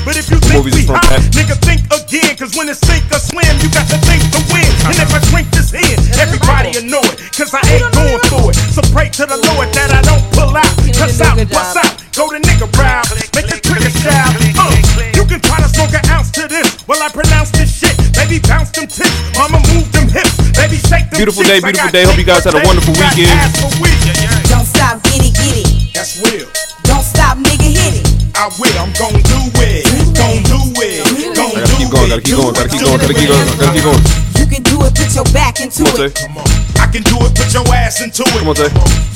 But 0.01 0.17
if 0.17 0.33
you 0.33 0.41
think 0.41 0.57
movies 0.57 0.73
we 0.73 0.81
is 0.81 0.89
from 0.89 0.97
hot, 0.97 1.21
nigga, 1.37 1.53
think 1.61 1.85
again. 1.93 2.33
Cause 2.33 2.57
when 2.57 2.65
it's 2.69 2.81
sink 2.81 3.05
or 3.13 3.21
swim, 3.21 3.45
you 3.61 3.69
got 3.69 3.85
to 3.93 3.97
think 4.01 4.21
to 4.33 4.41
win. 4.49 4.65
And 4.89 4.97
if 4.97 5.13
I 5.13 5.21
drink 5.29 5.45
this 5.53 5.77
in, 5.77 5.93
everybody 6.17 6.73
will 6.73 6.89
know 6.89 7.05
it. 7.05 7.21
Cause 7.37 7.53
I 7.53 7.61
ain't 7.69 7.85
going 7.93 8.17
through 8.25 8.49
it. 8.49 8.57
So 8.73 8.81
pray 8.89 9.13
to 9.21 9.29
the 9.29 9.37
Lord 9.37 9.69
that 9.77 9.93
I 9.93 10.01
don't 10.01 10.25
pull 10.33 10.57
out. 10.57 10.69
You 10.81 10.93
Cuss 10.97 11.21
out, 11.21 11.37
bust 11.53 11.77
out. 11.77 12.01
Go 12.17 12.33
to 12.33 12.41
nigga 12.41 12.65
round, 12.81 13.05
make 13.37 13.45
the 13.45 13.61
trigger 13.61 13.93
shout. 13.93 14.33
Uh, 14.57 14.73
you 15.13 15.23
can 15.29 15.39
try 15.39 15.61
to 15.61 15.69
smoke 15.69 15.93
an 15.93 16.01
ounce 16.09 16.33
to 16.33 16.49
this. 16.49 16.65
Well, 16.89 16.97
I 16.97 17.07
pronounce 17.13 17.53
this 17.53 17.69
shit. 17.69 17.93
Baby, 18.17 18.41
bounce 18.41 18.73
them 18.73 18.89
tits. 18.89 19.13
Mama, 19.37 19.61
move 19.69 19.85
them 19.93 20.09
hips. 20.09 20.33
Baby, 20.57 20.81
shake 20.81 21.13
them 21.13 21.21
Beautiful 21.21 21.45
day, 21.45 21.61
beautiful 21.61 21.93
day. 21.93 22.09
Hope 22.09 22.17
you 22.17 22.25
guys 22.25 22.43
had 22.49 22.57
a 22.57 22.63
wonderful 22.65 22.97
weekend. 22.97 23.29
ass 23.37 23.53
for 23.53 23.69
weeks. 23.77 24.01
Don't 24.49 24.65
stop, 24.65 24.97
get 25.05 25.21
it, 25.21 25.33
get 25.37 25.61
it. 25.61 25.93
That's 25.93 26.17
real. 26.25 26.49
Don't 26.89 27.05
stop, 27.05 27.37
nigga, 27.37 27.69
hit 27.69 28.01
it. 28.01 28.10
I 28.35 28.47
will. 28.57 28.75
I'm 28.79 28.91
gon' 28.95 29.21
do 29.21 29.41
it. 29.61 29.83
Gon' 30.15 30.41
do 30.47 30.59
it. 30.81 31.35
Gon' 31.35 31.51
I 31.51 31.65
gotta 31.65 31.77
keep 31.77 31.89
going. 31.91 32.09
Gotta 32.09 32.21
keep 32.21 32.35
going. 32.37 32.53
Gotta 32.53 32.69
keep 32.69 32.81
going. 32.81 32.99
Gotta 32.99 33.13
keep 33.13 33.29
going. 33.29 33.45
Gotta 33.59 33.73
keep 33.73 33.85
going. 33.85 34.03
You 34.39 34.45
can 34.47 34.63
do 34.63 34.77
it, 34.83 34.91
put 34.95 35.11
your 35.13 35.27
back 35.35 35.59
into 35.61 35.83
it. 35.83 35.95
Tay. 35.95 36.27
Come 36.27 36.37
on. 36.37 36.47
I 36.79 36.87
can 36.89 37.03
do 37.03 37.15
it. 37.21 37.31
Put 37.35 37.53
your 37.53 37.67
ass 37.75 38.01
into 38.01 38.23
it. 38.23 38.39
Come 38.39 38.49
on, 38.49 38.57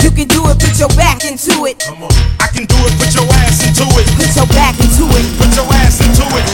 You 0.04 0.12
can 0.12 0.28
do 0.28 0.42
it, 0.48 0.56
put 0.60 0.76
your 0.80 0.92
back 0.96 1.26
into 1.26 1.66
it. 1.66 1.82
I 2.40 2.48
can 2.54 2.66
do 2.66 2.78
it. 2.86 2.94
Put 3.00 3.12
your 3.16 3.28
ass 3.44 3.66
into 3.66 3.86
it. 3.98 4.06
Put 4.16 4.32
your 4.36 4.48
back 4.54 4.76
into 4.80 5.06
it. 5.10 5.26
Put 5.40 5.52
your 5.56 5.68
ass 5.82 6.00
into 6.04 6.26
it. 6.36 6.46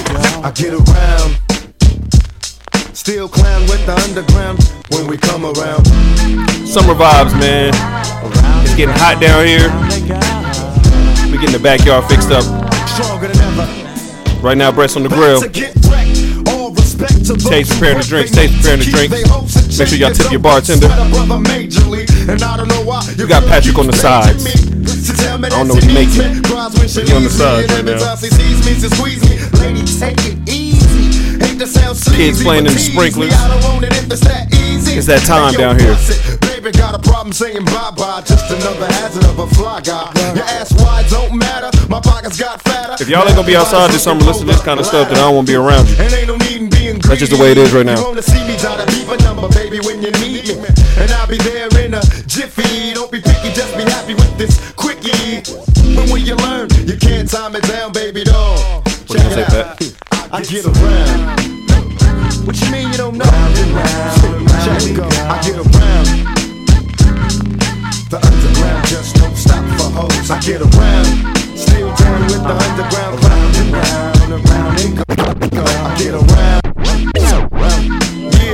I 0.45 0.51
get 0.51 0.73
around. 0.73 1.37
Still 2.95 3.27
clown 3.27 3.61
with 3.67 3.83
the 3.85 3.95
underground 4.05 4.59
when 4.91 5.07
we 5.07 5.17
come 5.17 5.45
around. 5.45 5.85
Summer 6.67 6.93
vibes, 6.93 7.37
man. 7.39 7.73
It's 8.63 8.75
getting 8.75 8.95
hot 8.95 9.19
down 9.19 9.45
here. 9.45 10.30
Getting 11.41 11.57
the 11.57 11.63
backyard 11.63 12.05
fixed 12.05 12.29
up. 12.29 12.43
Stronger 12.87 13.27
than 13.27 13.37
ever. 13.57 13.65
Right 14.45 14.57
now, 14.57 14.71
breasts 14.71 14.95
on 14.95 15.01
the 15.01 15.09
grill. 15.09 15.41
To 15.41 15.49
get 15.49 15.73
wrecked. 15.89 16.47
All 16.53 16.69
respect 16.71 17.25
to 17.25 17.33
those 17.33 17.49
Tate's 17.49 17.73
preparing 17.73 17.97
the 17.97 18.03
drinks. 18.05 18.29
Tate's 18.31 18.53
preparing 18.61 18.79
the 18.85 18.85
drinks. 18.85 19.13
they 19.17 19.25
hopes 19.25 19.57
in 19.57 19.77
Make 19.77 19.87
sure 19.89 19.97
y'all 19.97 20.13
tip 20.13 20.29
your 20.29 20.39
bartender. 20.39 20.85
sweat 20.85 21.01
a 21.01 21.09
brother 21.09 21.41
majorly. 21.41 22.05
And 22.29 22.41
I 22.43 22.57
don't 22.57 22.67
know 22.69 22.83
why 22.85 23.01
you 23.17 23.25
got 23.27 23.41
Patrick 23.49 23.77
on 23.79 23.87
the 23.87 23.93
sides. 23.97 24.45
me 24.45 24.53
to 24.53 25.13
tell 25.17 25.37
me 25.41 25.47
I 25.47 25.49
don't 25.49 25.67
know 25.67 25.73
what 25.73 25.83
she 25.83 25.89
he 25.89 25.97
needs 25.97 26.17
making. 26.17 26.41
me. 26.41 26.41
Cries 26.45 26.73
when 26.77 26.87
she 26.87 27.01
He 27.09 27.13
on 27.17 27.23
the 27.25 27.33
sides 27.33 27.73
right 27.73 27.85
now. 27.85 27.97
time 27.97 28.17
she 28.21 28.29
sees 28.29 28.57
me, 28.61 28.71
she 28.77 28.89
squeeze 28.93 29.21
me. 29.25 29.35
Lady, 29.57 29.81
take 29.97 30.21
it 30.29 30.37
easy. 30.45 31.41
to 31.41 32.09
Kids 32.13 32.43
playing 32.45 32.69
in 32.69 32.73
the 32.73 32.77
sprinklers. 32.79 33.29
me, 33.29 33.35
I 33.35 33.47
don't 33.49 33.63
want 33.65 33.85
it 33.85 33.93
if 33.97 34.05
it's 34.13 34.21
that 34.29 34.45
easy. 34.53 34.93
It's 34.93 35.07
that 35.09 35.25
time 35.25 35.53
down 35.57 35.79
here. 35.81 35.97
Bust 36.61 36.67
it. 36.67 36.71
Baby 36.71 36.77
got 36.77 36.95
a 36.95 36.99
problem 36.99 37.33
saying 37.33 37.65
bye 37.65 37.91
bye. 37.95 38.21
Just 38.21 38.51
another 38.51 38.85
hazard 38.85 39.25
of 39.25 39.39
a 39.39 39.47
fly 39.55 39.81
guy. 39.81 40.11
Your 40.35 40.45
ass 40.45 40.73
wide 40.73 41.07
don't 41.09 41.37
matter. 41.37 41.69
My 41.87 41.99
pockets 41.99 42.39
got 42.39 42.61
fatter. 42.61 43.01
If 43.01 43.09
y'all 43.09 43.25
ain't 43.25 43.35
gonna 43.35 43.47
be 43.47 43.55
outside 43.55 43.91
this 43.91 44.03
summer, 44.03 44.21
listen 44.21 44.45
to 44.47 44.53
this 44.53 44.61
kind 44.61 44.79
of 44.79 44.85
stuff, 44.85 45.09
then 45.09 45.17
I 45.17 45.21
don't 45.21 45.35
wanna 45.35 45.47
be 45.47 45.55
around 45.55 45.89
you. 45.89 45.95
And 45.97 46.13
ain't 46.13 46.27
no 46.27 46.37
need 46.37 46.61
in 46.61 46.69
being 46.69 46.99
That's 46.99 47.19
just 47.19 47.31
the 47.31 47.41
way 47.41 47.51
it 47.51 47.57
is 47.57 47.73
right 47.73 47.85
now. 47.85 47.97
You 47.97 48.05
wanna 48.05 48.21
see 48.21 48.41
me, 48.47 48.57
try 48.57 48.77
to 48.77 48.85
keep 48.91 49.07
a 49.07 49.17
number, 49.23 49.49
baby, 49.49 49.79
when 49.79 50.01
you 50.01 50.11
need 50.21 50.47
me. 50.61 50.69
And 50.97 51.11
I'll 51.11 51.27
be 51.27 51.37
there 51.37 51.69
in 51.79 51.93
a 51.93 52.01
jiffy. 52.27 52.93
Don't 52.93 53.11
be 53.11 53.21
picky, 53.21 53.51
just 53.53 53.75
be 53.77 53.83
happy 53.83 54.13
with 54.13 54.37
this 54.37 54.59
quickie. 54.73 55.41
But 55.95 56.09
when 56.09 56.25
you 56.25 56.35
learn, 56.35 56.69
you 56.85 56.97
can't 56.97 57.29
time 57.29 57.55
it 57.55 57.63
down, 57.63 57.91
baby 57.91 58.23
doll. 58.23 58.81
What 59.07 59.09
you 59.09 59.17
gonna 59.17 59.35
say, 59.35 59.45
Pat? 59.45 59.93
I, 60.31 60.37
I 60.37 60.41
get 60.43 60.65
around. 60.65 61.51
What 62.45 62.59
you 62.59 62.71
mean 62.71 62.91
you 62.91 62.97
don't 62.97 63.17
know? 63.17 63.25
Check 63.25 64.89
it 64.89 64.95
go. 64.95 65.05
I 65.05 65.41
get 65.43 65.55
around. 65.57 65.70
I 70.29 70.39
get 70.39 70.61
around. 70.61 71.05
Still 71.57 71.93
down 71.95 72.21
with 72.23 72.43
the 72.43 72.53
underground 72.53 73.19
clown. 73.19 73.51
Around, 73.73 74.31
around, 74.31 74.79
and 74.79 74.97
go. 74.97 75.03
go. 75.49 75.63
I 75.63 75.95
get 75.97 76.13
around. 76.13 76.61
Yeah. 77.17 78.51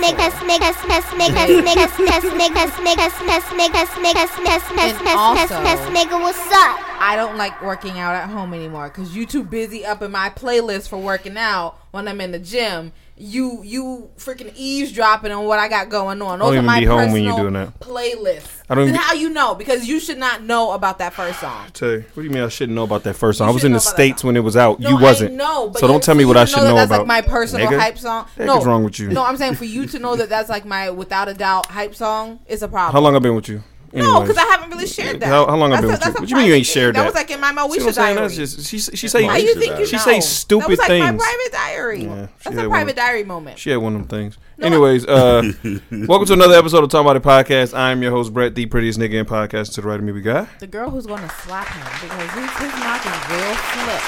Make 0.00 0.20
us, 0.20 0.42
make 0.46 0.62
us, 0.62 0.84
make 0.86 1.00
us, 1.00 1.14
make 1.16 1.32
us, 1.32 1.50
make 1.64 1.78
us, 1.78 1.98
make 1.98 2.56
us, 2.56 3.52
make 3.52 3.74
us, 3.74 3.98
make 4.00 4.16
us, 4.16 4.30
test, 4.36 4.44
test, 4.44 4.70
And 4.70 4.76
test, 4.76 5.04
test, 5.04 5.52
also- 5.52 6.20
what's 6.20 6.52
up? 6.52 6.80
I 7.00 7.16
don't 7.16 7.36
like 7.36 7.60
working 7.62 7.98
out 7.98 8.14
at 8.14 8.28
home 8.28 8.54
anymore 8.54 8.88
because 8.88 9.14
you 9.16 9.26
too 9.26 9.42
busy 9.42 9.84
up 9.84 10.02
in 10.02 10.10
my 10.10 10.30
playlist 10.30 10.88
for 10.88 10.98
working 10.98 11.36
out 11.36 11.76
when 11.90 12.08
I'm 12.08 12.20
in 12.20 12.32
the 12.32 12.38
gym. 12.38 12.92
You 13.16 13.62
you 13.62 14.10
freaking 14.16 14.52
eavesdropping 14.56 15.30
on 15.30 15.44
what 15.44 15.60
I 15.60 15.68
got 15.68 15.88
going 15.88 16.20
on. 16.20 16.40
Those 16.40 16.54
don't 16.54 16.68
are 16.68 16.76
even 16.76 16.80
be 16.80 16.86
home 16.86 17.12
when 17.12 17.22
you 17.22 17.30
personal 17.30 17.52
doing 17.52 17.64
that. 17.64 17.78
Playlists. 17.78 18.62
I 18.68 18.74
don't 18.74 18.86
Then 18.86 18.94
how 18.96 19.12
you 19.12 19.28
know? 19.28 19.54
Because 19.54 19.86
you 19.86 20.00
should 20.00 20.18
not 20.18 20.42
know 20.42 20.72
about 20.72 20.98
that 20.98 21.12
first 21.12 21.38
song. 21.38 21.68
Tell 21.74 21.90
you, 21.90 22.04
what 22.14 22.22
do 22.22 22.22
you 22.22 22.30
mean 22.30 22.42
I 22.42 22.48
shouldn't 22.48 22.74
know 22.74 22.82
about 22.82 23.04
that 23.04 23.14
first 23.14 23.38
song? 23.38 23.48
You 23.48 23.52
I 23.52 23.54
was 23.54 23.62
in 23.62 23.72
the 23.72 23.76
know 23.76 23.82
about 23.82 23.84
that 23.84 23.94
states 23.94 24.24
when 24.24 24.36
it 24.36 24.40
was 24.40 24.56
out. 24.56 24.80
No, 24.80 24.88
you 24.88 24.98
wasn't. 24.98 25.34
No, 25.34 25.68
but 25.68 25.78
so 25.78 25.86
don't 25.86 26.02
tell 26.02 26.14
me 26.14 26.24
what 26.24 26.36
I 26.36 26.44
should 26.44 26.56
know, 26.56 26.64
know 26.64 26.74
that 26.74 26.88
that's 26.88 26.88
about. 26.88 27.06
like 27.06 27.06
my 27.06 27.20
personal 27.20 27.68
nigga. 27.68 27.78
hype 27.78 27.98
song. 27.98 28.26
Heck 28.36 28.46
no, 28.46 28.60
wrong 28.62 28.82
with 28.82 28.98
you? 28.98 29.10
No, 29.10 29.24
I'm 29.24 29.36
saying 29.36 29.54
for 29.54 29.66
you 29.66 29.86
to 29.86 29.98
know 29.98 30.16
that 30.16 30.28
that's 30.28 30.48
like 30.48 30.64
my 30.64 30.90
without 30.90 31.28
a 31.28 31.34
doubt 31.34 31.66
hype 31.66 31.94
song 31.94 32.40
is 32.46 32.62
a 32.62 32.68
problem. 32.68 32.94
How 32.94 33.00
long 33.00 33.14
I 33.14 33.18
been 33.20 33.36
with 33.36 33.48
you? 33.48 33.62
No, 33.94 34.20
because 34.22 34.36
I 34.36 34.42
haven't 34.44 34.70
really 34.70 34.86
shared 34.86 35.20
that. 35.20 35.26
How- 35.28 35.46
how 35.46 35.56
long 35.56 35.72
I 35.72 35.80
That's 35.80 35.82
been 35.82 35.90
a- 35.90 35.92
with 35.92 36.00
you? 36.00 36.04
that's 36.04 36.18
a 36.18 36.20
What 36.22 36.30
you 36.30 36.36
mean 36.36 36.46
you 36.46 36.54
ain't 36.54 36.64
private 36.66 36.66
thing. 36.66 36.82
shared 36.82 36.94
That 36.96 36.98
that? 37.00 37.06
was 37.06 37.14
like 37.14 37.30
in 37.30 37.40
my 37.40 37.48
See 37.50 37.54
what 37.54 37.70
Moesha 37.70 37.86
I'm 37.88 37.94
diary. 37.94 38.14
That's 38.16 38.34
just 38.36 38.66
she. 38.68 38.78
She 38.78 39.08
say 39.08 39.22
How 39.24 39.36
you 39.36 39.54
think 39.54 39.78
you 39.78 39.86
she 39.86 39.96
know? 39.96 40.02
say 40.02 40.20
stupid 40.20 40.62
that 40.62 40.68
was 40.70 40.78
like 40.80 40.88
things. 40.88 41.12
my 41.12 41.16
private 41.16 41.52
diary. 41.52 42.02
Yeah, 42.04 42.26
That's 42.42 42.44
had 42.44 42.54
a 42.54 42.68
one. 42.68 42.70
private 42.70 42.96
diary 42.96 43.24
moment. 43.24 43.58
She 43.58 43.70
had 43.70 43.76
one 43.78 43.94
of 43.94 44.00
them 44.00 44.08
things. 44.08 44.38
Anyways, 44.60 45.06
uh, 45.06 45.42
welcome 46.08 46.26
to 46.26 46.32
another 46.32 46.54
episode 46.54 46.82
of 46.84 46.90
Talking 46.90 47.06
About 47.08 47.16
It 47.16 47.22
Podcast. 47.22 47.76
I'm 47.76 48.02
your 48.02 48.10
host 48.10 48.32
Brett, 48.34 48.54
the 48.54 48.66
prettiest 48.66 48.98
nigga 48.98 49.14
in 49.14 49.26
podcast. 49.26 49.74
To 49.74 49.80
the 49.80 49.88
right 49.88 49.98
of 49.98 50.04
me, 50.04 50.12
we 50.12 50.22
got. 50.22 50.48
The 50.60 50.66
girl 50.66 50.90
who's 50.90 51.06
going 51.06 51.22
to 51.22 51.28
slap 51.28 51.66
him 51.68 51.84
because 52.02 52.30
his, 52.32 52.50
his 52.50 52.72
mouth 52.80 53.04
is 53.06 53.30
real 53.30 53.54
flip. 53.54 54.02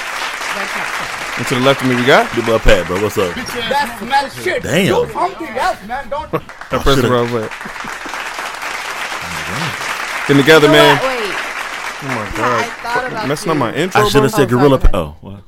And 1.38 1.46
to 1.48 1.54
the 1.54 1.60
left 1.60 1.82
of 1.82 1.88
me, 1.88 1.96
we 1.96 2.04
got. 2.06 2.34
the 2.34 2.42
boy, 2.42 2.58
Pat, 2.58 2.86
bro. 2.86 3.02
What's 3.02 3.18
up? 3.18 3.34
That's 3.34 4.02
mad 4.02 4.32
shit. 4.32 4.62
Damn. 4.62 4.86
Do 5.06 5.12
something 5.12 5.48
else, 5.48 5.86
man. 5.86 6.08
Don't. 6.08 6.32
Our 6.34 6.80
first 6.80 7.02
round 7.02 7.30
play. 9.46 10.26
Getting 10.28 10.42
together, 10.42 10.66
You 10.66 10.72
know 10.72 10.78
man. 10.78 10.96
what? 10.96 11.18
Wait. 11.18 11.34
Oh 11.98 12.08
my 12.08 12.14
I 12.14 12.36
god, 12.36 12.64
thought 12.82 13.06
about 13.10 13.28
messing 13.28 13.50
up 13.50 13.56
my 13.56 13.74
intro. 13.74 14.02
I 14.02 14.08
should 14.08 14.22
have 14.22 14.32
said 14.32 14.48
Gorilla. 14.50 14.78
Pa- 14.78 14.90
oh, 14.92 15.16
what? 15.22 15.42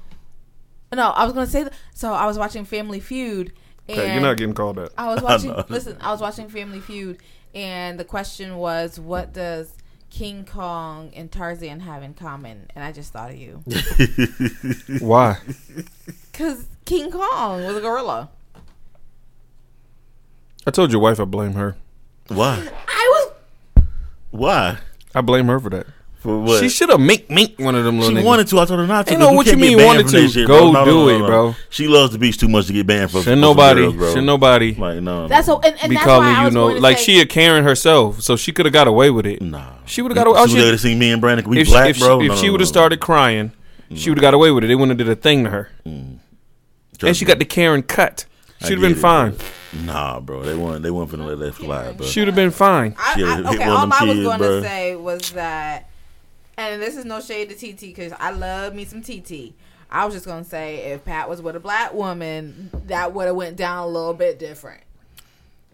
No, 0.94 1.10
I 1.10 1.24
was 1.24 1.34
going 1.34 1.44
to 1.46 1.52
say 1.52 1.64
that. 1.64 1.72
So 1.94 2.12
I 2.14 2.24
was 2.26 2.38
watching 2.38 2.64
Family 2.64 3.00
Feud. 3.00 3.52
And 3.88 3.98
Okay, 3.98 4.12
you're 4.12 4.22
not 4.22 4.36
getting 4.38 4.54
called 4.54 4.76
that. 4.76 4.92
I 4.96 5.12
was 5.14 5.22
watching. 5.22 5.50
know. 5.50 5.64
listen, 5.68 5.96
I 6.00 6.10
was 6.10 6.20
watching 6.20 6.48
Family 6.48 6.80
Feud, 6.80 7.18
and 7.54 7.98
the 8.00 8.04
question 8.04 8.56
was, 8.56 8.98
"What 8.98 9.32
does 9.34 9.72
King 10.10 10.44
Kong 10.46 11.10
and 11.14 11.30
Tarzan 11.30 11.80
have 11.80 12.02
in 12.02 12.14
common?" 12.14 12.66
And 12.74 12.82
I 12.84 12.92
just 12.92 13.12
thought 13.12 13.30
of 13.30 13.36
you 13.36 13.62
Why? 15.00 15.36
because 16.32 16.66
King 16.86 17.10
Kong 17.10 17.64
was 17.64 17.76
a 17.76 17.80
gorilla. 17.80 18.30
I 20.66 20.70
told 20.70 20.92
your 20.92 21.00
wife 21.00 21.18
I 21.20 21.24
blame 21.24 21.52
her. 21.54 21.76
Why? 22.28 22.68
I 24.32 24.36
Why? 24.36 24.78
I 25.14 25.20
blame 25.20 25.46
her 25.46 25.58
for 25.60 25.70
that. 25.70 25.86
For 26.20 26.36
what? 26.40 26.60
She 26.60 26.68
should 26.68 26.88
have 26.88 26.98
mink 27.00 27.30
mink 27.30 27.58
one 27.60 27.76
of 27.76 27.84
them 27.84 28.00
little 28.00 28.14
She 28.16 28.20
niggas. 28.22 28.26
wanted 28.26 28.48
to. 28.48 28.58
I 28.58 28.64
told 28.64 28.80
her 28.80 28.86
not 28.88 29.06
to. 29.06 29.12
Ain't 29.12 29.20
'cause 29.20 29.30
know 29.30 29.36
what 29.36 29.46
you 29.46 29.56
mean 29.56 29.76
banned 29.78 29.86
wanted 29.86 30.02
from 30.10 30.12
to. 30.14 30.28
shit, 30.28 30.48
Go. 30.48 30.72
No, 30.72 30.72
no, 30.72 30.84
do 30.84 30.90
no, 30.90 31.08
it, 31.08 31.12
no, 31.12 31.18
no. 31.20 31.26
bro. 31.26 31.54
She 31.70 31.86
loves 31.86 32.12
the 32.12 32.18
beach 32.18 32.38
too 32.38 32.48
much 32.48 32.66
to 32.66 32.72
get 32.72 32.86
banned 32.88 33.10
from. 33.12 33.20
Should 33.22 33.30
from 33.34 33.40
nobody, 33.40 33.82
girls, 33.82 33.94
bro. 33.94 34.14
should 34.14 34.24
nobody 34.24 34.74
Like 34.74 34.96
no, 34.96 35.22
no. 35.22 35.28
That's 35.28 35.46
so, 35.46 35.60
and, 35.60 35.76
and 35.80 35.90
be 35.90 35.94
that's 35.94 36.06
why 36.08 36.12
calling 36.14 36.28
I 36.28 36.38
you 36.40 36.44
was 36.46 36.54
know 36.54 36.68
going 36.70 36.82
like 36.82 36.98
say, 36.98 37.04
she 37.04 37.20
a 37.20 37.26
Karen 37.26 37.62
herself, 37.62 38.20
so 38.20 38.34
she 38.36 38.50
could 38.52 38.66
have 38.66 38.72
got 38.72 38.88
away 38.88 39.10
with 39.10 39.26
it. 39.26 39.40
Nah. 39.40 39.74
She 39.86 40.02
would've 40.02 40.16
got 40.16 40.26
away- 40.26 40.40
oh, 40.40 40.46
She 40.48 40.54
she- 40.54 40.58
would 40.58 40.70
have 40.72 40.80
seen 40.80 40.98
me 40.98 41.12
and 41.12 41.20
Brandon. 41.20 41.48
We 41.48 41.60
if 41.60 41.68
black, 41.68 41.94
she, 41.94 42.00
bro. 42.00 42.20
if 42.20 42.28
no, 42.28 42.34
she 42.36 42.50
would 42.50 42.60
have 42.60 42.68
started 42.68 42.98
crying, 42.98 43.52
she 43.94 44.10
would 44.10 44.18
have 44.18 44.22
got 44.22 44.34
away 44.34 44.50
with 44.50 44.64
it. 44.64 44.66
They 44.66 44.74
wouldn't 44.74 44.98
have 44.98 45.06
did 45.06 45.12
a 45.12 45.20
thing 45.20 45.44
to 45.44 45.50
her, 45.50 45.70
mm. 45.86 46.18
and 47.00 47.16
she 47.16 47.24
got 47.24 47.38
the 47.38 47.44
Karen 47.44 47.82
cut. 47.84 48.24
She'd 48.60 48.72
have 48.72 48.80
been 48.80 48.96
fine. 48.96 49.36
Bro. 49.72 49.82
Nah, 49.82 50.20
bro. 50.20 50.42
They 50.42 50.54
weren't. 50.56 50.82
They 50.82 50.90
weren't 50.90 51.10
finna 51.10 51.26
let 51.26 51.38
that 51.38 51.54
fly, 51.54 51.92
bro. 51.92 52.06
She 52.06 52.20
would 52.20 52.28
have 52.28 52.34
been 52.36 52.50
fine. 52.50 52.94
I, 52.98 53.42
I, 53.46 53.54
okay, 53.54 53.64
all 53.64 53.78
I 53.92 54.04
was 54.04 54.14
kids, 54.14 54.22
going 54.26 54.38
bro. 54.38 54.60
to 54.60 54.62
say 54.66 54.96
was 54.96 55.32
that, 55.32 55.88
and 56.56 56.80
this 56.82 56.96
is 56.96 57.04
no 57.04 57.20
shade 57.20 57.48
to 57.50 57.54
TT 57.54 57.80
because 57.80 58.12
I 58.18 58.30
love 58.30 58.74
me 58.74 58.84
some 58.84 59.02
TT. 59.02 59.54
I 59.90 60.04
was 60.04 60.12
just 60.14 60.26
going 60.26 60.44
to 60.44 60.48
say 60.48 60.92
if 60.92 61.04
Pat 61.04 61.28
was 61.28 61.40
with 61.40 61.56
a 61.56 61.60
black 61.60 61.94
woman, 61.94 62.70
that 62.86 63.14
would 63.14 63.26
have 63.26 63.36
went 63.36 63.56
down 63.56 63.78
a 63.84 63.86
little 63.86 64.12
bit 64.14 64.38
different, 64.38 64.82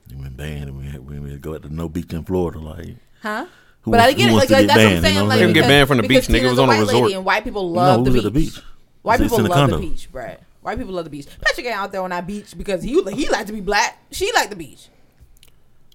You 0.09 0.17
been 0.17 0.35
banned. 0.35 0.69
and 0.69 0.79
We 0.79 0.87
had, 0.87 1.05
we 1.09 1.17
had 1.17 1.25
to 1.31 1.37
go 1.39 1.55
out 1.55 1.63
to 1.63 1.69
no 1.75 1.89
beach 1.89 2.13
in 2.13 2.23
Florida, 2.25 2.59
like. 2.61 2.97
huh? 3.23 3.47
Who 3.83 3.91
but 3.91 4.01
I 4.01 4.05
wants- 4.07 4.17
get 4.19 4.31
who 4.31 4.35
it. 4.37 4.39
Like, 4.39 4.51
like 4.51 4.59
get 4.61 4.67
that's 4.69 4.79
what 4.79 4.87
I'm 4.87 4.91
banned, 4.93 5.03
saying. 5.05 5.15
you 5.17 5.21
know 5.21 5.27
like, 5.27 5.33
I'm 5.35 5.39
saying? 5.41 5.49
Couldn't 5.55 5.63
get 5.63 5.69
banned 5.69 5.89
from 5.89 5.97
the 5.99 6.03
beach, 6.09 6.25
nigga. 6.29 6.29
It 6.31 6.39
Tina's 6.39 6.51
was 6.51 6.59
on 6.61 6.65
a 6.65 6.69
white 6.69 6.79
resort. 6.81 7.03
lady 7.03 7.15
and 7.15 7.25
white 7.25 7.45
people 7.45 7.71
love 7.71 7.99
who 7.99 8.05
the 8.05 8.11
was 8.11 8.15
beach. 8.15 8.27
at 8.27 8.33
the 8.33 8.41
beach? 8.41 8.61
White 9.03 9.21
people 9.21 9.37
in 9.39 9.43
the 9.45 9.49
love 9.51 9.59
condo. 9.59 9.77
the 9.79 9.89
beach, 9.91 10.13
Brett. 10.13 10.43
White 10.65 10.79
people 10.79 10.95
love 10.95 11.05
the 11.05 11.11
beach. 11.11 11.27
Patrick 11.43 11.67
ain't 11.67 11.77
out 11.77 11.93
there 11.93 12.01
on 12.01 12.09
that 12.09 12.27
beach 12.27 12.57
because 12.57 12.83
he 12.83 12.93
he 13.13 13.29
like 13.29 13.47
to 13.49 13.53
be 13.53 13.61
black. 13.61 13.99
She 14.11 14.33
like 14.33 14.49
the 14.49 14.57
beach. 14.57 14.89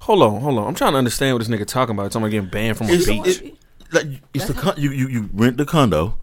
Hold 0.02 0.22
on, 0.22 0.42
hold 0.42 0.60
on. 0.60 0.68
I'm 0.68 0.76
trying 0.76 0.92
to 0.92 1.00
understand 1.00 1.34
what 1.34 1.40
this 1.40 1.48
nigga 1.48 1.66
talking 1.66 1.96
about. 1.96 2.12
Talking 2.12 2.22
about 2.26 2.32
getting 2.32 2.50
banned 2.50 2.78
from 2.78 2.88
a 2.88 2.92
It's, 2.92 3.08
beach. 3.08 3.42
it, 3.42 3.56
like, 3.92 4.06
it's 4.32 4.46
the 4.46 4.54
con- 4.54 4.76
you, 4.78 4.92
you 4.92 5.08
you 5.08 5.30
rent 5.34 5.58
the 5.58 5.66
condo, 5.66 6.20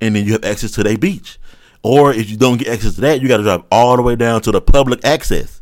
and 0.00 0.16
then 0.16 0.24
you 0.24 0.32
have 0.32 0.42
access 0.42 0.70
to 0.72 0.82
their 0.82 0.96
beach. 0.96 1.38
Or 1.82 2.14
if 2.14 2.30
you 2.30 2.38
don't 2.38 2.56
get 2.56 2.68
access 2.68 2.94
to 2.94 3.02
that, 3.02 3.20
you 3.20 3.28
got 3.28 3.36
to 3.36 3.42
drive 3.42 3.62
all 3.70 3.96
the 3.96 4.02
way 4.02 4.16
down 4.16 4.40
to 4.42 4.52
the 4.52 4.62
public 4.62 5.04
access. 5.04 5.60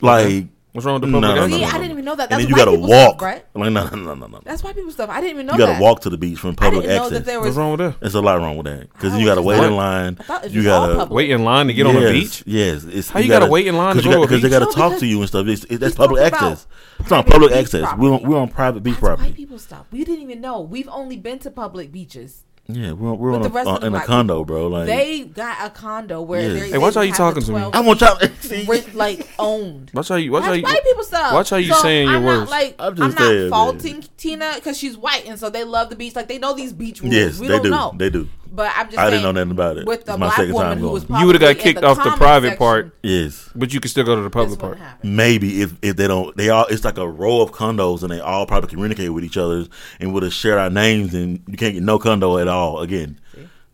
Like 0.00 0.46
What's 0.72 0.84
wrong 0.86 1.00
with 1.00 1.02
the 1.02 1.08
no, 1.08 1.20
public 1.20 1.36
no, 1.36 1.42
access? 1.44 1.50
no, 1.50 1.56
See, 1.56 1.62
no, 1.62 1.68
I 1.68 1.72
no. 1.72 1.78
didn't 1.78 1.90
even 1.92 2.04
know 2.04 2.14
that. 2.14 2.30
That's 2.30 2.42
And 2.44 2.50
That's 2.52 2.58
then 2.64 2.68
you 2.68 2.80
got 2.80 2.86
to 2.86 2.88
walk. 2.88 3.10
stuff, 3.18 3.22
right? 3.22 3.44
Like 3.54 3.72
no, 3.72 3.88
no, 3.88 3.96
no, 3.96 4.14
no, 4.14 4.26
no. 4.28 4.40
That's 4.44 4.62
why 4.62 4.72
people 4.72 4.90
stuff. 4.92 5.10
I 5.10 5.20
didn't 5.20 5.30
even 5.32 5.46
know 5.46 5.52
You 5.54 5.58
got 5.58 5.66
that. 5.66 5.76
to 5.78 5.82
walk 5.82 6.00
to 6.02 6.10
the 6.10 6.16
beach 6.16 6.38
from 6.38 6.50
I 6.50 6.54
public 6.54 6.82
didn't 6.82 6.96
know 6.96 7.02
access. 7.06 7.18
that 7.18 7.24
there 7.24 7.40
What's 7.40 7.56
wrong 7.56 7.70
with 7.72 7.80
that? 7.80 8.00
There's 8.00 8.14
a 8.14 8.20
lot 8.20 8.38
wrong 8.38 8.56
with 8.56 8.66
that 8.66 8.92
because 8.92 9.16
you 9.18 9.26
got 9.26 9.34
to 9.34 9.42
wait 9.42 9.56
just 9.56 9.66
in 9.68 9.76
line. 9.76 10.16
I 10.20 10.22
thought 10.22 10.42
it 10.42 10.44
was 10.46 10.54
You 10.54 10.62
got 10.62 10.86
to 10.86 10.94
public. 10.96 11.16
Wait 11.16 11.30
in 11.30 11.44
line 11.44 11.66
to 11.66 11.72
get 11.74 11.86
on 11.86 11.94
the 11.96 12.12
beach. 12.12 12.44
Yes, 12.46 12.84
it's, 12.84 13.10
How 13.10 13.18
you 13.20 13.28
gotta 13.28 13.46
wait 13.50 13.66
in 13.66 13.76
line 13.76 13.96
to 13.96 14.02
go 14.02 14.20
Because 14.22 14.42
they 14.42 14.48
got 14.48 14.60
to 14.60 14.64
No, 14.66 14.70
talk 14.72 14.98
to 15.00 15.06
you 15.06 15.18
and 15.18 15.28
stuff. 15.28 15.46
It's, 15.48 15.64
it, 15.64 15.78
that's 15.78 15.94
public 15.96 16.22
access. 16.22 16.66
It's 17.00 17.10
not 17.10 17.26
public 17.26 17.52
access. 17.52 17.88
We're 17.98 18.12
on, 18.14 18.22
we're 18.22 18.38
on 18.38 18.48
private 18.48 18.82
beach 18.82 18.96
property. 18.98 19.28
white 19.30 19.36
people 19.36 19.58
stuff. 19.58 19.86
We 19.90 20.04
didn't 20.04 20.22
even 20.22 20.40
know. 20.40 20.60
We've 20.60 20.88
only 20.88 21.16
been 21.16 21.38
to 21.40 21.50
public 21.50 21.90
beaches. 21.90 22.44
Yeah, 22.74 22.92
we're, 22.92 23.12
we're 23.14 23.34
on 23.34 23.44
a, 23.44 23.48
rest 23.48 23.68
uh, 23.68 23.76
of 23.76 23.82
on, 23.82 23.86
in 23.88 23.94
a 23.94 24.00
condo, 24.04 24.44
bro. 24.44 24.66
Like 24.68 24.86
They 24.86 25.24
got 25.24 25.66
a 25.66 25.70
condo 25.70 26.22
where 26.22 26.40
Yes. 26.40 26.60
they're 26.60 26.70
Hey, 26.72 26.78
watch 26.78 26.94
how 26.94 27.00
you 27.02 27.12
talking 27.12 27.42
to 27.42 27.52
me. 27.52 27.58
12 27.58 27.74
I 27.74 27.80
want 27.80 28.00
y'all. 28.00 28.18
See, 28.40 28.64
rent, 28.64 28.94
like 28.94 29.28
owned. 29.38 29.90
Watch 29.94 30.08
how 30.08 30.16
you. 30.16 30.32
Watch 30.32 30.44
how 30.44 30.52
you. 30.52 30.62
white 30.62 30.82
people 30.84 31.04
stuff. 31.04 31.32
Watch 31.32 31.50
how 31.50 31.56
you 31.56 31.72
So 31.72 31.80
saying 31.82 32.08
your 32.08 32.16
I'm 32.18 32.24
words. 32.24 32.50
Like 32.50 32.74
I'm 32.78 32.92
I'm, 33.02 33.10
not 33.10 33.18
saying, 33.18 33.50
faulting 33.50 34.04
Tina 34.16 34.52
because 34.56 34.76
she's 34.78 34.96
white 34.96 35.26
and 35.26 35.38
so 35.38 35.50
they 35.50 35.64
love 35.64 35.90
the 35.90 35.96
beach. 35.96 36.14
Like 36.14 36.28
they 36.28 36.38
know 36.38 36.54
these 36.54 36.72
beach 36.72 37.00
rules. 37.02 37.14
yes, 37.14 37.38
we 37.38 37.46
they 37.48 37.54
don't 37.54 37.62
do. 37.64 37.70
know. 37.70 37.92
They 37.96 38.10
do. 38.10 38.28
But 38.52 38.72
I'm 38.76 38.86
just. 38.86 38.98
I 38.98 39.04
didn't 39.10 39.22
saying, 39.22 39.22
know 39.22 39.32
nothing 39.32 39.50
about 39.52 39.76
it. 39.78 39.86
With 39.86 40.04
the 40.04 40.12
It's 40.12 40.18
my 40.18 40.26
black 40.26 40.36
second 40.38 40.54
woman 40.54 40.68
time 40.70 40.78
who 40.78 40.88
was 40.90 41.04
going. 41.04 41.20
You 41.20 41.26
would've 41.26 41.40
got 41.40 41.46
probably 41.56 41.60
in 41.70 41.74
kicked 41.74 41.84
off 41.84 41.96
the 41.98 42.02
comment 42.02 42.18
private 42.20 42.46
section, 42.48 42.58
part. 42.58 42.94
Yes, 43.02 43.50
But 43.54 43.72
you 43.72 43.80
could 43.80 43.90
still 43.90 44.04
go 44.04 44.16
to 44.16 44.22
the 44.22 44.30
public 44.30 44.58
part. 44.58 44.78
happen. 44.78 45.16
maybe 45.16 45.62
if, 45.62 45.74
if 45.82 45.96
they 45.96 46.08
don't, 46.08 46.36
they 46.36 46.48
all. 46.50 46.66
It's 46.66 46.84
like 46.84 46.98
a 46.98 47.08
row 47.08 47.40
of 47.42 47.52
condos, 47.52 48.02
and 48.02 48.10
they 48.10 48.18
all 48.20 48.46
probably 48.46 48.68
communicate 48.70 49.12
with 49.12 49.24
each 49.24 49.36
other, 49.36 49.66
and 50.00 50.12
would 50.12 50.22
have 50.24 50.32
shared 50.32 50.58
our 50.58 50.70
names, 50.70 51.14
and 51.14 51.42
you 51.46 51.56
can't 51.56 51.74
get 51.74 51.82
no 51.82 51.98
condo 51.98 52.38
at 52.38 52.48
all 52.48 52.80
again. 52.80 53.20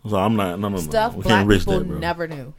So 0.09 0.17
I'm 0.17 0.37
not. 0.37 0.61
No, 0.61 0.69
no, 0.69 0.77
no. 0.77 0.83
Stuff 0.83 1.15
we 1.15 1.23
black 1.23 1.35
can't 1.39 1.49
risk 1.49 1.67
people 1.67 1.79
that, 1.81 1.89
bro. 1.89 1.99
never 1.99 2.29
knew. 2.29 2.53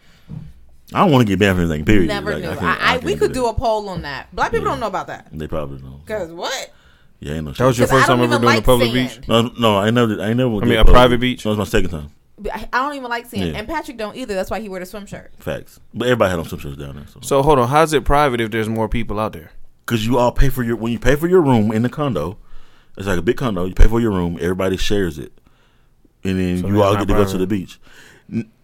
I 0.94 1.00
don't 1.00 1.12
want 1.12 1.28
to 1.28 1.32
get 1.32 1.38
banned 1.40 1.58
from 1.58 1.66
anything. 1.70 1.86
Period. 1.86 2.08
Never 2.08 2.34
Like, 2.34 2.44
knew. 2.44 2.50
can't- 2.56 2.82
I, 2.82 2.96
I, 2.96 2.98
we 3.00 3.16
could 3.16 3.34
do 3.34 3.44
that. 3.44 3.50
a 3.50 3.54
poll 3.54 3.90
on 3.90 4.04
that. 4.04 4.34
Black 4.34 4.52
people 4.52 4.66
don't 4.68 4.80
know 4.80 4.88
about 4.88 5.08
that. 5.08 5.28
They 5.34 5.48
probably 5.48 5.80
don't. 5.80 6.06
Cause 6.06 6.32
what? 6.32 6.74
Yeah, 7.20 7.34
ain't 7.34 7.46
no. 7.46 7.52
That 7.52 7.66
was 7.66 7.76
shit. 7.76 7.80
your 7.80 7.88
'Cause 7.88 7.96
I 7.96 8.00
first 8.00 8.08
time 8.08 8.20
ever 8.20 8.28
even 8.36 8.42
doing 8.42 8.58
a 8.58 8.62
public 8.62 8.92
sand. 8.92 9.22
beach. 9.22 9.28
No, 9.28 9.42
no, 9.60 9.78
I 9.78 9.90
never. 9.90 10.22
I 10.22 10.34
never. 10.34 10.56
I 10.58 10.66
mean, 10.66 10.78
a 10.78 10.86
private 10.86 11.20
beach? 11.20 11.44
That 11.44 11.50
was 11.50 11.58
my 11.58 11.64
second 11.64 11.90
time. 11.90 12.12
I 12.54 12.68
don't 12.72 12.94
even 12.96 13.10
like 13.10 13.26
seeing. 13.26 13.48
Yeah. 13.54 13.58
And 13.58 13.68
Patrick 13.68 13.98
don't 13.98 14.16
either. 14.16 14.36
That's 14.36 14.52
why 14.52 14.60
he 14.60 14.70
wore 14.70 14.80
the 14.80 14.86
swim 14.86 15.08
shirt. 15.08 15.32
Facts. 15.40 15.80
But 15.96 16.06
everybody 16.10 16.30
had 16.30 16.40
on 16.40 16.46
swim 16.46 16.60
shirts 16.62 16.78
down 16.78 16.96
there. 16.96 17.08
So. 17.08 17.20
So 17.24 17.42
hold 17.42 17.58
on. 17.58 17.68
How's 17.68 17.94
it 17.94 18.06
private 18.06 18.40
if 18.40 18.52
there's 18.52 18.70
more 18.70 18.88
people 18.88 19.20
out 19.20 19.34
there? 19.34 19.52
Because 19.86 20.06
you 20.06 20.20
all 20.20 20.32
pay 20.32 20.50
for 20.50 20.62
your 20.64 20.76
when 20.76 20.92
you 20.92 21.00
pay 21.00 21.16
for 21.16 21.28
your 21.28 21.42
room 21.42 21.72
in 21.72 21.82
the 21.82 21.90
condo, 21.90 22.38
it's 22.96 23.08
like 23.08 23.18
a 23.18 23.24
big 23.24 23.38
condo. 23.38 23.66
You 23.66 23.74
pay 23.74 23.88
for 23.88 24.00
your 24.00 24.12
room, 24.12 24.38
everybody 24.40 24.78
shares 24.78 25.18
it, 25.18 25.32
and 26.24 26.38
then 26.40 26.62
So 26.62 26.68
you 26.68 26.84
all 26.84 26.94
get 26.96 27.08
to 27.08 27.14
go 27.16 27.26
to 27.26 27.38
the 27.40 27.48
beach. 27.48 27.80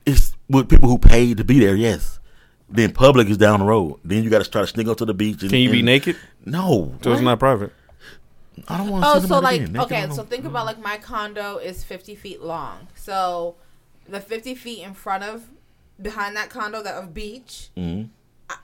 It's 0.05 0.35
with 0.49 0.69
people 0.69 0.89
who 0.89 0.97
paid 0.99 1.37
to 1.37 1.43
be 1.43 1.59
there. 1.59 1.75
Yes. 1.75 2.19
Then 2.69 2.91
public 2.91 3.27
is 3.29 3.37
down 3.37 3.59
the 3.61 3.65
road. 3.65 3.99
Then 4.03 4.23
you 4.23 4.29
got 4.29 4.43
to 4.43 4.49
try 4.49 4.61
to 4.61 4.67
sneak 4.67 4.87
up 4.87 4.97
to 4.97 5.05
the 5.05 5.13
beach. 5.13 5.41
And, 5.43 5.49
Can 5.51 5.59
you 5.59 5.69
be 5.71 5.81
naked? 5.81 6.15
No, 6.45 6.93
So 7.01 7.11
it's 7.13 7.21
not 7.21 7.39
private. 7.39 7.71
I 8.67 8.77
don't 8.77 8.89
want 8.89 9.03
to. 9.03 9.09
Oh, 9.09 9.19
so 9.19 9.39
like 9.39 9.61
okay, 9.75 10.07
so 10.11 10.23
think 10.23 10.45
about 10.45 10.65
like 10.65 10.79
my 10.79 10.97
condo 10.97 11.57
is 11.57 11.83
fifty 11.83 12.15
feet 12.15 12.41
long. 12.41 12.87
So 12.95 13.55
the 14.07 14.19
fifty 14.19 14.55
feet 14.55 14.83
in 14.83 14.93
front 14.93 15.23
of 15.23 15.43
behind 16.01 16.35
that 16.35 16.49
condo 16.49 16.81
that 16.83 16.95
of 16.95 17.13
beach. 17.13 17.69
Mhm. 17.77 18.09
I- 18.49 18.55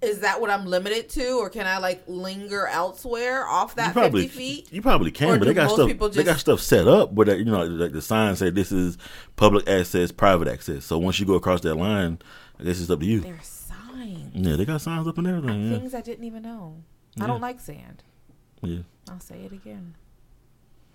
Is 0.00 0.20
that 0.20 0.40
what 0.40 0.50
I'm 0.50 0.66
limited 0.66 1.08
to, 1.10 1.38
or 1.38 1.48
can 1.50 1.66
I 1.66 1.78
like 1.78 2.02
linger 2.06 2.66
elsewhere 2.66 3.46
off 3.46 3.74
that 3.76 3.92
probably 3.92 4.26
fifty 4.28 4.36
feet? 4.62 4.72
you 4.72 4.82
probably 4.82 5.10
Or 5.10 5.14
can, 5.14 5.38
but 5.38 5.46
they 5.46 5.54
got 5.54 5.70
stuff. 5.70 5.86
people 5.88 6.08
They 6.08 6.24
got 6.24 6.38
stuff 6.38 6.60
set 6.60 6.88
up, 6.88 7.14
but 7.14 7.28
you 7.38 7.44
know, 7.44 7.64
like 7.64 7.92
the 7.92 8.02
sign 8.02 8.34
say 8.36 8.50
this 8.50 8.72
is 8.72 8.98
public 9.36 9.68
access, 9.68 10.10
private 10.10 10.48
access. 10.48 10.84
So 10.84 10.98
once 10.98 11.20
you 11.20 11.26
go 11.26 11.34
across 11.34 11.60
that 11.62 11.74
line, 11.76 12.18
I 12.58 12.64
guess 12.64 12.80
it's 12.80 12.90
up 12.90 13.00
to 13.00 13.06
you. 13.06 13.20
There's 13.20 13.46
signs, 13.46 14.30
Yeah, 14.34 14.56
they 14.56 14.64
got 14.64 14.80
signs 14.80 15.06
up 15.06 15.18
and 15.18 15.26
everything. 15.26 15.70
Yeah, 15.70 15.78
things 15.78 15.94
I 15.94 16.00
didn't 16.00 16.24
even 16.24 16.42
know. 16.42 16.76
Yeah. 17.16 17.24
I 17.24 17.26
don't 17.28 17.40
like 17.40 17.60
sand. 17.60 18.02
Yeah. 18.62 18.78
I'll 19.10 19.20
say 19.20 19.36
it 19.44 19.52
again. 19.52 19.94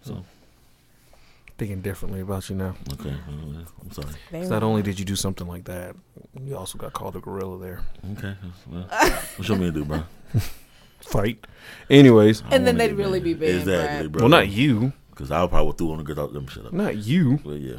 So 0.02 0.24
Thinking 1.58 1.82
differently 1.82 2.20
about 2.22 2.48
you 2.52 2.56
now. 2.56 2.76
okay, 2.94 3.16
I'm 3.28 3.92
sorry. 3.92 4.08
Very 4.30 4.44
'Cause 4.44 4.52
not 4.52 4.62
only 4.62 4.84
did 4.84 5.00
you 5.00 5.06
do 5.06 5.16
something 5.16 5.48
like 5.48 5.64
that, 5.66 5.96
you 6.40 6.56
also 6.56 6.78
got 6.78 6.94
called 6.94 7.16
a 7.16 7.20
gorilla 7.20 7.58
there. 7.58 7.80
Okay, 8.14 8.36
well, 8.72 8.84
what 9.38 9.48
you 9.48 9.54
want 9.56 9.62
me 9.62 9.66
to 9.68 9.72
do, 9.72 9.84
bro? 9.86 10.04
Fight. 11.02 11.46
Anyways, 11.90 12.44
And 12.52 12.68
then 12.68 12.78
they'd 12.78 12.94
really 12.94 13.20
be 13.20 13.34
banned, 13.34 13.62
exactly, 13.62 14.08
Brad. 14.08 14.12
bro. 14.12 14.22
well, 14.22 14.30
not 14.30 14.50
you, 14.50 14.94
because 15.10 15.32
I'll 15.32 15.48
probably 15.48 15.74
threw 15.74 15.92
on 15.94 15.98
the 15.98 16.04
girl. 16.04 16.28
Them 16.28 16.46
shut 16.48 16.68
up. 16.68 16.74
not 16.74 16.96
you, 16.96 17.40
But 17.44 17.54
yeah, 17.60 17.78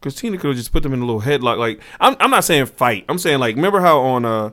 because 0.00 0.16
Tina 0.16 0.38
could 0.38 0.48
have 0.48 0.56
just 0.56 0.72
put 0.72 0.82
them 0.82 0.92
in 0.92 1.00
a 1.02 1.04
little 1.06 1.20
headlock. 1.22 1.58
Like 1.58 1.80
I'm, 2.00 2.16
I'm 2.18 2.30
not 2.30 2.42
saying 2.44 2.66
fight. 2.66 3.04
I'm 3.08 3.18
saying 3.18 3.38
like, 3.38 3.54
remember 3.54 3.80
how 3.80 4.00
on 4.00 4.24
uh, 4.24 4.50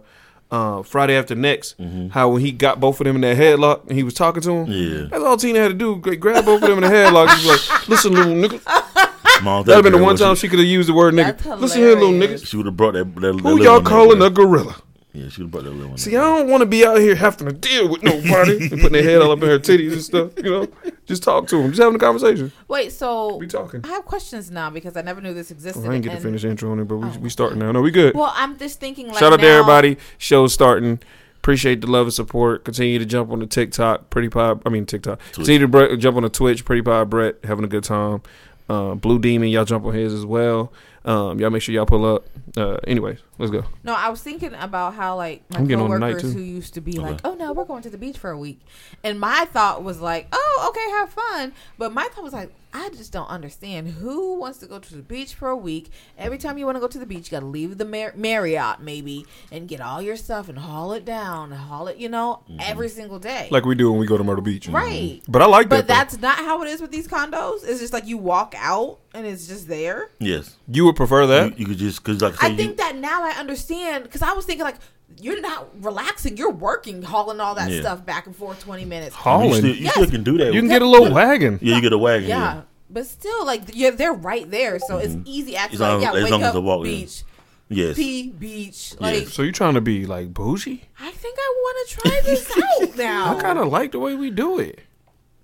uh, 0.51 0.81
Friday 0.83 1.15
after 1.15 1.35
next, 1.35 1.75
how 2.11 2.29
when 2.29 2.41
he 2.41 2.51
got 2.51 2.79
both 2.79 2.99
of 2.99 3.05
them 3.05 3.15
in 3.15 3.21
that 3.21 3.37
headlock 3.37 3.87
and 3.87 3.97
he 3.97 4.03
was 4.03 4.13
talking 4.13 4.41
to 4.43 4.51
him. 4.51 4.67
Mm-hmm. 4.67 5.01
yeah. 5.01 5.07
That's 5.09 5.23
all 5.23 5.37
Tina 5.37 5.59
had 5.59 5.67
to 5.69 5.73
do. 5.73 5.97
Grab 6.17 6.45
both 6.45 6.61
of 6.63 6.69
them 6.69 6.83
in 6.83 6.89
the 6.89 6.95
headlock. 6.95 7.29
She's 7.37 7.69
like, 7.69 7.89
"Listen, 7.89 8.13
little 8.13 8.33
nigga." 8.33 8.61
Small 9.39 9.63
That'd 9.63 9.75
have 9.75 9.91
been 9.91 9.99
the 9.99 10.03
one 10.03 10.15
time 10.15 10.35
she 10.35 10.47
could 10.47 10.57
have 10.57 10.67
used 10.67 10.89
the 10.89 10.93
word 10.93 11.13
nigga. 11.13 11.59
Listen 11.59 11.81
here, 11.81 11.89
little 11.93 12.11
hilarious. 12.11 12.41
nigga. 12.41 12.47
She 12.47 12.57
would 12.57 12.65
have 12.65 12.75
brought 12.77 12.93
that. 12.93 13.13
that, 13.15 13.21
that 13.21 13.33
Who 13.33 13.49
little 13.49 13.63
y'all 13.63 13.81
calling 13.81 14.21
a 14.21 14.29
gorilla? 14.31 14.75
Yeah, 15.17 15.29
she 15.29 15.41
would 15.41 15.45
have 15.45 15.51
brought 15.51 15.63
that 15.63 15.71
little 15.71 15.89
one. 15.89 15.97
See, 15.97 16.11
there. 16.11 16.21
I 16.21 16.37
don't 16.37 16.49
want 16.49 16.61
to 16.61 16.65
be 16.67 16.85
out 16.85 16.99
here 16.99 17.15
having 17.15 17.47
to 17.47 17.53
deal 17.53 17.89
with 17.89 18.03
nobody 18.03 18.57
and 18.61 18.69
putting 18.69 18.91
their 18.91 19.03
head 19.03 19.21
all 19.21 19.31
up 19.31 19.41
in 19.41 19.49
her 19.49 19.57
titties 19.57 19.93
and 19.93 20.01
stuff. 20.03 20.31
You 20.37 20.43
know, 20.51 20.67
just 21.07 21.23
talk 21.23 21.47
to 21.47 21.57
them, 21.57 21.71
just 21.71 21.81
having 21.81 21.95
a 21.95 21.99
conversation. 21.99 22.51
Wait, 22.67 22.91
so 22.91 23.37
We 23.37 23.47
talking. 23.47 23.81
I 23.83 23.87
have 23.87 24.05
questions 24.05 24.51
now 24.51 24.69
because 24.69 24.95
I 24.95 25.01
never 25.01 25.19
knew 25.19 25.33
this 25.33 25.49
existed. 25.49 25.81
Well, 25.81 25.89
I 25.89 25.95
didn't 25.95 26.05
get 26.05 26.15
to 26.17 26.21
finish 26.21 26.43
the 26.43 26.49
intro 26.49 26.71
on 26.71 26.79
it, 26.79 26.85
but 26.87 26.97
we, 26.97 27.07
Oh. 27.07 27.17
we 27.19 27.29
starting 27.29 27.59
now. 27.59 27.71
No, 27.71 27.81
we 27.81 27.89
good. 27.91 28.13
Well, 28.13 28.31
I'm 28.35 28.57
just 28.57 28.79
thinking 28.79 29.07
like 29.07 29.17
Shout 29.17 29.33
out 29.33 29.39
to 29.39 29.47
everybody. 29.47 29.97
Show's 30.19 30.53
starting. 30.53 30.99
Appreciate 31.37 31.81
the 31.81 31.87
love 31.87 32.07
and 32.07 32.13
support. 32.13 32.65
Continue 32.65 32.99
to 32.99 33.05
jump 33.05 33.31
on 33.31 33.39
the 33.39 33.45
TikTok, 33.47 34.09
Pretty 34.09 34.27
Pod. 34.29 34.61
I 34.65 34.69
mean 34.69 34.85
TikTok. 34.85 35.19
Continue 35.31 35.59
to 35.61 35.67
bre- 35.67 35.95
jump 35.95 36.17
on 36.17 36.23
the 36.23 36.29
Twitch, 36.29 36.65
Pretty 36.65 36.81
Pod 36.81 37.09
Brett, 37.09 37.35
having 37.43 37.63
a 37.63 37.69
good 37.69 37.83
time. 37.85 38.21
Uh, 38.69 38.95
Blue 38.95 39.17
Demon, 39.17 39.47
y'all 39.47 39.63
jump 39.63 39.85
on 39.85 39.93
his 39.93 40.13
as 40.13 40.25
well. 40.25 40.73
Um, 41.05 41.39
y'all 41.39 41.49
make 41.49 41.61
sure 41.61 41.73
y'all 41.73 41.85
pull 41.85 42.05
up. 42.05 42.25
Uh, 42.57 42.77
anyways, 42.87 43.19
let's 43.37 43.51
go. 43.51 43.63
No, 43.83 43.93
I 43.93 44.09
was 44.09 44.21
thinking 44.21 44.53
about 44.53 44.93
how 44.95 45.15
like 45.15 45.43
my 45.51 45.59
I'm 45.59 45.67
getting 45.67 45.83
on 45.83 45.91
tonight, 45.91 46.07
coworkers 46.17 46.33
who 46.33 46.41
used 46.41 46.73
to 46.73 46.81
be 46.81 46.91
Okay. 46.97 46.99
like, 46.99 47.21
"Oh 47.23 47.33
no, 47.35 47.53
we're 47.53 47.65
going 47.65 47.83
to 47.83 47.89
the 47.89 47.97
beach 47.97 48.17
for 48.17 48.29
a 48.31 48.37
week," 48.37 48.59
and 49.03 49.19
my 49.19 49.45
thought 49.45 49.83
was 49.83 50.01
like, 50.01 50.27
"Oh, 50.31 50.65
okay, 50.69 50.89
have 50.97 51.09
fun," 51.11 51.53
but 51.77 51.93
my 51.93 52.03
thought 52.13 52.23
was 52.23 52.33
like, 52.33 52.51
I 52.77 52.89
just 52.89 53.11
don't 53.11 53.27
understand 53.27 53.87
who 53.87 54.35
wants 54.35 54.59
to 54.59 54.67
go 54.67 54.77
to 54.77 54.95
the 54.95 55.01
beach 55.01 55.33
for 55.33 55.49
a 55.49 55.57
week. 55.57 55.89
Every 56.15 56.37
time 56.37 56.59
you 56.59 56.65
want 56.65 56.75
to 56.75 56.79
go 56.79 56.87
to 56.87 56.99
the 56.99 57.07
beach, 57.07 57.31
you 57.31 57.35
got 57.35 57.39
to 57.39 57.47
leave 57.47 57.79
the 57.79 57.85
Mar- 57.85 58.13
Marriott 58.15 58.81
maybe 58.81 59.25
and 59.51 59.67
get 59.67 59.81
all 59.81 59.99
your 59.99 60.15
stuff 60.15 60.47
and 60.47 60.59
haul 60.59 60.93
it 60.93 61.03
down 61.03 61.51
and 61.51 61.59
haul 61.59 61.87
it, 61.87 61.97
you 61.97 62.07
know, 62.07 62.43
mm-hmm. 62.43 62.59
every 62.61 62.87
single 62.87 63.17
day. 63.17 63.47
Like 63.49 63.65
we 63.65 63.73
do 63.73 63.89
when 63.89 63.99
we 63.99 64.05
go 64.05 64.15
to 64.15 64.23
Myrtle 64.23 64.43
Beach. 64.43 64.67
Right. 64.67 65.21
But 65.27 65.41
I 65.41 65.47
like 65.47 65.69
but 65.69 65.75
that. 65.75 65.87
though. 65.87 65.93
that's 65.93 66.21
not 66.21 66.37
how 66.37 66.61
it 66.61 66.67
is 66.67 66.79
with 66.79 66.91
these 66.91 67.07
condos. 67.07 67.67
It's 67.67 67.79
just 67.79 67.93
like 67.93 68.05
you 68.05 68.17
walk 68.17 68.53
out 68.55 68.99
and 69.15 69.25
it's 69.25 69.47
just 69.47 69.67
there. 69.67 70.11
Yes, 70.19 70.55
you 70.67 70.85
would 70.85 70.95
prefer 70.95 71.25
that? 71.25 71.57
you, 71.57 71.63
you 71.63 71.65
could 71.65 71.77
just 71.79 72.03
because 72.03 72.21
like 72.21 72.43
I, 72.43 72.49
I 72.49 72.55
think 72.55 72.71
you, 72.71 72.75
that 72.75 72.95
now 72.95 73.23
I 73.23 73.31
understand 73.31 74.03
because 74.03 74.21
I 74.21 74.33
was 74.33 74.45
thinking 74.45 74.63
like 74.63 74.77
you're 75.19 75.41
not 75.41 75.67
relaxing, 75.83 76.37
you're 76.37 76.51
working, 76.51 77.01
hauling 77.01 77.39
all 77.39 77.55
that 77.55 77.71
Yeah. 77.71 77.81
stuff 77.81 78.05
back 78.05 78.25
and 78.27 78.35
forth 78.35 78.59
twenty 78.59 78.85
minutes. 78.85 79.15
you 79.15 79.21
Hauling. 79.21 79.53
still, 79.53 79.65
you 79.75 79.83
Yes. 79.85 79.93
still 79.93 80.07
can 80.07 80.23
do 80.23 80.37
that. 80.37 80.53
You 80.53 80.59
can 80.61 80.69
get 80.69 80.81
a 80.81 80.87
little 80.87 81.11
wagon. 81.13 81.59
Yeah, 81.61 81.75
you 81.75 81.81
get 81.81 81.93
a 81.93 81.97
wagon. 81.97 82.29
yeah. 82.29 82.37
Yeah, 82.55 82.61
but 82.89 83.05
still, 83.07 83.45
like 83.45 83.63
you're, 83.75 83.91
they're 83.91 84.13
right 84.13 84.49
there, 84.49 84.79
so 84.79 84.97
it's 84.97 85.15
easy 85.25 85.55
access. 85.55 85.79
Mm-hmm. 85.79 85.83
As 85.83 85.89
long- 85.91 86.01
Like, 86.01 86.13
yeah, 86.13 86.17
as 86.17 86.23
wake 86.23 86.31
long 86.31 86.43
as 86.43 86.49
up, 86.49 86.55
I 86.55 86.59
walk, 86.59 86.85
yeah. 86.85 86.91
beach, 86.91 87.23
yes. 87.69 87.95
pee, 87.95 88.29
beach. 88.29 88.93
Like 88.99 89.27
So 89.29 89.41
you 89.41 89.51
trying 89.51 89.73
to 89.75 89.81
be 89.81 90.05
like 90.05 90.33
bougie? 90.33 90.83
I 90.99 91.11
think 91.11 91.37
I 91.39 91.53
want 91.61 91.89
to 91.89 91.95
try 91.97 92.21
this 92.23 92.51
out 92.81 92.95
now. 92.97 93.35
I 93.37 93.41
kind 93.41 93.59
of 93.59 93.67
like 93.69 93.91
the 93.93 93.99
way 93.99 94.13
we 94.15 94.29
do 94.29 94.59
it. 94.59 94.79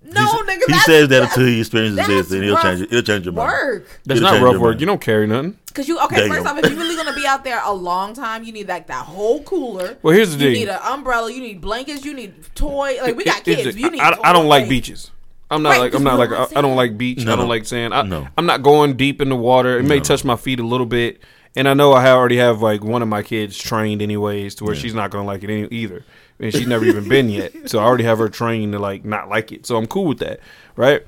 No, 0.04 0.26
he, 0.32 0.42
nigga. 0.42 0.60
he 0.68 0.78
says 0.80 1.08
that 1.08 1.20
that's 1.20 1.36
until 1.36 1.48
he 1.48 1.60
experiences 1.60 2.06
this, 2.06 2.30
and 2.32 2.44
he'll 2.44 2.54
rough 2.54 2.62
change 2.62 2.80
it. 2.82 2.90
He'll 2.90 3.02
change 3.02 3.24
your 3.24 3.34
mind. 3.34 3.48
work. 3.50 4.00
That's 4.04 4.20
It'll 4.20 4.32
not 4.32 4.42
rough 4.42 4.56
work. 4.60 4.70
mind. 4.72 4.80
You 4.80 4.86
don't 4.86 5.00
carry 5.00 5.26
nothing. 5.26 5.58
Cause 5.72 5.88
you 5.88 5.98
okay? 6.04 6.16
There 6.16 6.26
you 6.28 6.32
first 6.34 6.46
off, 6.46 6.56
if 6.58 6.70
you're 6.70 6.78
really 6.78 6.94
gonna 6.94 7.14
be 7.16 7.26
out 7.26 7.42
there 7.42 7.60
a 7.64 7.72
long 7.72 8.14
time, 8.14 8.44
you 8.44 8.52
need 8.52 8.68
like 8.68 8.86
that 8.86 9.04
whole 9.06 9.42
cooler. 9.42 9.96
Well, 10.02 10.14
here's 10.14 10.30
the 10.32 10.38
deal. 10.38 10.50
you 10.50 10.58
need 10.58 10.68
an 10.68 10.78
umbrella. 10.84 11.32
You 11.32 11.40
need 11.40 11.60
blankets. 11.60 12.04
You 12.04 12.14
need 12.14 12.34
toy. 12.54 12.96
Like 13.02 13.16
we 13.16 13.24
got 13.24 13.38
It- 13.48 13.56
kids. 13.56 13.74
the- 13.74 13.80
you 13.80 13.90
need. 13.90 14.00
I, 14.00 14.16
I 14.22 14.32
don't 14.32 14.46
like 14.46 14.68
beaches. 14.68 15.10
I'm 15.50 15.62
not 15.62 15.70
Right, 15.70 15.80
like 15.80 15.94
I'm 15.94 16.04
not 16.04 16.18
like 16.18 16.30
I'm 16.30 16.56
I, 16.56 16.58
I 16.58 16.62
don't 16.62 16.76
like 16.76 16.96
beach. 16.96 17.24
No, 17.24 17.32
I 17.32 17.36
don't 17.36 17.48
like 17.48 17.64
sand. 17.66 17.92
I, 17.94 18.02
No. 18.02 18.26
I'm 18.38 18.46
not 18.46 18.62
going 18.62 18.96
deep 18.96 19.20
in 19.20 19.28
the 19.28 19.36
water. 19.36 19.78
It 19.78 19.84
may 19.84 20.00
touch 20.00 20.24
my 20.24 20.36
feet 20.36 20.58
a 20.58 20.66
little 20.66 20.86
bit, 20.86 21.20
and 21.56 21.68
I 21.68 21.74
know 21.74 21.92
I 21.92 22.08
already 22.10 22.36
have 22.38 22.62
like 22.62 22.82
one 22.84 23.02
of 23.02 23.08
my 23.08 23.22
kids 23.22 23.56
trained 23.58 24.00
anyways 24.00 24.54
to 24.56 24.64
where 24.64 24.74
she's 24.74 24.94
not 24.94 25.10
gonna 25.10 25.26
like 25.26 25.42
it 25.44 25.50
any, 25.50 25.68
either, 25.70 26.02
and 26.40 26.52
she's 26.52 26.66
never 26.66 26.84
even 26.84 27.08
been 27.08 27.28
yet. 27.28 27.70
So 27.70 27.78
I 27.78 27.82
already 27.84 28.04
have 28.04 28.18
her 28.18 28.28
trained 28.28 28.72
to 28.72 28.78
like 28.78 29.04
not 29.04 29.28
like 29.28 29.52
it. 29.52 29.66
So 29.66 29.76
I'm 29.76 29.86
cool 29.86 30.06
with 30.06 30.18
that, 30.18 30.40
right? 30.76 31.04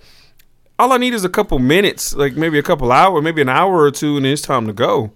All 0.79 0.93
I 0.93 0.99
need 0.99 1.15
is 1.15 1.25
a 1.25 1.29
couple 1.31 1.59
minutes, 1.59 2.15
like 2.15 2.37
maybe 2.37 2.59
a 2.59 2.63
couple 2.63 2.93
hours, 2.93 3.25
maybe 3.25 3.41
an 3.41 3.49
hour 3.49 3.81
or 3.81 3.91
two, 3.91 4.17
and 4.19 4.27
it's 4.27 4.43
time 4.43 4.67
to 4.67 4.73
go. 4.73 5.13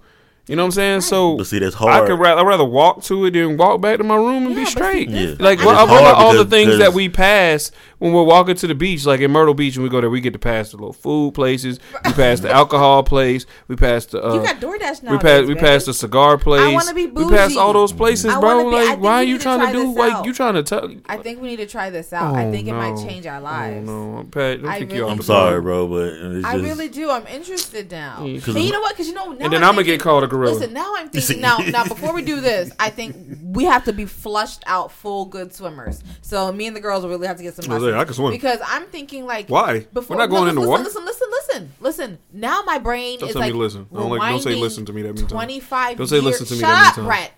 You 0.46 0.56
know 0.56 0.62
what 0.62 0.68
I'm 0.68 0.72
saying? 0.72 1.00
So 1.02 1.36
But 1.36 1.46
see, 1.46 1.58
that's 1.60 1.76
I 1.76 1.78
hard. 1.78 2.08
could 2.08 2.18
rather 2.18 2.40
I'd 2.40 2.46
rather 2.46 2.64
walk 2.64 3.04
to 3.04 3.26
it 3.26 3.32
than 3.32 3.56
walk 3.56 3.80
back 3.80 3.98
to 3.98 4.04
my 4.04 4.16
room 4.16 4.46
and 4.46 4.50
Yeah, 4.50 4.54
be 4.56 4.60
but 4.62 4.66
see, 4.68 4.72
straight. 4.72 5.08
Yeah. 5.10 5.34
Like 5.38 5.58
It's 5.58 5.66
well, 5.66 5.76
I 5.76 5.86
hard 5.86 6.14
all 6.16 6.32
the 6.34 6.44
things 6.46 6.78
that 6.78 6.92
we 6.92 7.08
pass 7.08 7.70
when 8.00 8.12
we're 8.12 8.24
walking 8.24 8.56
to 8.56 8.66
the 8.66 8.74
beach, 8.74 9.06
like 9.06 9.20
in 9.20 9.30
Myrtle 9.30 9.54
Beach, 9.54 9.76
when 9.76 9.84
we 9.84 9.88
go 9.88 10.00
there, 10.00 10.10
we 10.10 10.20
get 10.20 10.32
to 10.32 10.38
pass 10.38 10.70
the 10.72 10.78
little 10.78 10.92
food 10.92 11.34
places, 11.34 11.78
we 12.04 12.12
pass 12.12 12.40
the 12.40 12.50
alcohol 12.50 13.04
place, 13.04 13.46
we 13.68 13.76
pass 13.76 14.06
the 14.06 14.26
uh, 14.26 14.34
You 14.34 14.42
got 14.42 14.56
DoorDash 14.56 15.02
now. 15.04 15.12
we 15.12 15.18
pass 15.18 15.46
we 15.46 15.54
pass 15.54 15.84
the 15.84 15.94
cigar 15.94 16.36
place. 16.38 16.62
I 16.62 16.72
wanna 16.72 16.94
be 16.94 17.06
bougie. 17.06 17.26
We 17.26 17.36
pass 17.36 17.56
all 17.56 17.72
those 17.72 17.92
places, 17.92 18.34
bro. 18.34 18.70
be- 18.70 18.76
like 18.76 18.98
why 19.00 19.14
are 19.16 19.22
you 19.22 19.38
trying 19.38 19.66
to 19.66 19.72
do 19.72 19.86
this 19.88 19.96
like 19.96 20.12
out. 20.12 20.24
you 20.26 20.32
trying 20.32 20.54
to 20.54 20.62
tell? 20.62 20.90
I 21.06 21.18
think 21.18 21.40
we 21.40 21.48
need 21.48 21.56
to 21.58 21.66
try 21.66 21.90
this 21.90 22.12
out. 22.12 22.34
I 22.34 22.50
think 22.50 22.66
it 22.66 22.72
might 22.72 22.96
change 22.96 23.26
our 23.26 23.40
lives. 23.40 23.88
Oh, 23.88 24.22
no, 24.22 24.24
Pat, 24.24 24.62
don't 24.62 24.70
I 24.70 24.78
really 24.78 25.02
I'm 25.10 25.22
sorry, 25.22 25.60
bro, 25.60 25.86
but 25.86 26.08
it's 26.12 26.46
I 26.46 26.54
really 26.56 26.88
do. 26.88 27.10
I'm 27.10 27.26
interested 27.26 27.90
now. 27.90 28.24
Yeah, 28.24 28.34
And 28.34 28.42
'cause 28.42 28.56
you 28.56 28.72
know 28.72 28.80
what? 28.80 28.94
Because 28.94 29.08
you 29.08 29.14
know, 29.14 29.32
now 29.32 29.44
And 29.44 29.52
then 29.52 29.62
I'm 29.62 29.70
I'm 29.70 29.74
gonna 29.76 29.84
get 29.84 30.00
called 30.00 30.24
a 30.24 30.26
gorilla. 30.26 30.54
Listen, 30.54 30.72
now 30.72 30.94
I'm 30.96 31.10
thinking. 31.10 31.40
Now, 31.40 31.58
now 31.68 31.84
before 31.84 32.12
we 32.12 32.22
do 32.22 32.40
this, 32.40 32.72
I 32.80 32.90
think 32.90 33.14
we 33.42 33.64
have 33.64 33.84
to 33.84 33.92
be 33.92 34.04
flushed 34.04 34.62
out, 34.66 34.90
full 34.90 35.26
good 35.26 35.54
swimmers. 35.54 36.02
So 36.22 36.50
me 36.52 36.66
and 36.66 36.74
the 36.74 36.80
girls 36.80 37.02
will 37.04 37.10
really 37.10 37.26
have 37.26 37.36
to 37.36 37.42
get 37.42 37.54
some 37.54 37.66
I 37.94 37.98
was 37.98 37.98
lessons. 37.98 37.98
like, 37.98 38.00
I 38.00 38.04
can 38.04 38.14
swim. 38.14 38.32
because 38.32 38.60
I'm 38.66 38.86
thinking 38.86 39.26
like 39.26 39.48
Why? 39.48 39.80
Before, 39.92 40.16
We're 40.16 40.22
not 40.22 40.30
going 40.30 40.44
no, 40.44 40.48
in 40.50 40.54
the 40.54 40.60
listen, 40.60 40.70
water? 40.70 40.82
Listen, 40.84 41.04
listen, 41.04 41.28
listen, 41.30 41.72
listen. 41.80 42.18
Now 42.32 42.62
my 42.62 42.78
brain 42.78 43.18
Don't 43.18 43.28
is 43.28 43.34
tell 43.34 43.42
me 43.42 43.48
like 43.48 43.56
listen. 43.56 43.86
Don't 43.92 44.10
like- 44.10 44.20
don't 44.30 44.40
say 44.42 44.54
listen 44.54 44.84
to 44.86 44.92
me 44.92 45.02
that 45.02 45.08
many 45.08 45.20
times. 45.20 45.32
25 45.32 45.96
Don't 45.98 46.06
say 46.06 46.20
listen 46.20 46.46
to 46.46 46.54
me 46.54 46.60
that 46.60 46.66
many 46.82 46.94
times. 46.94 47.06
Brett. 47.06 47.32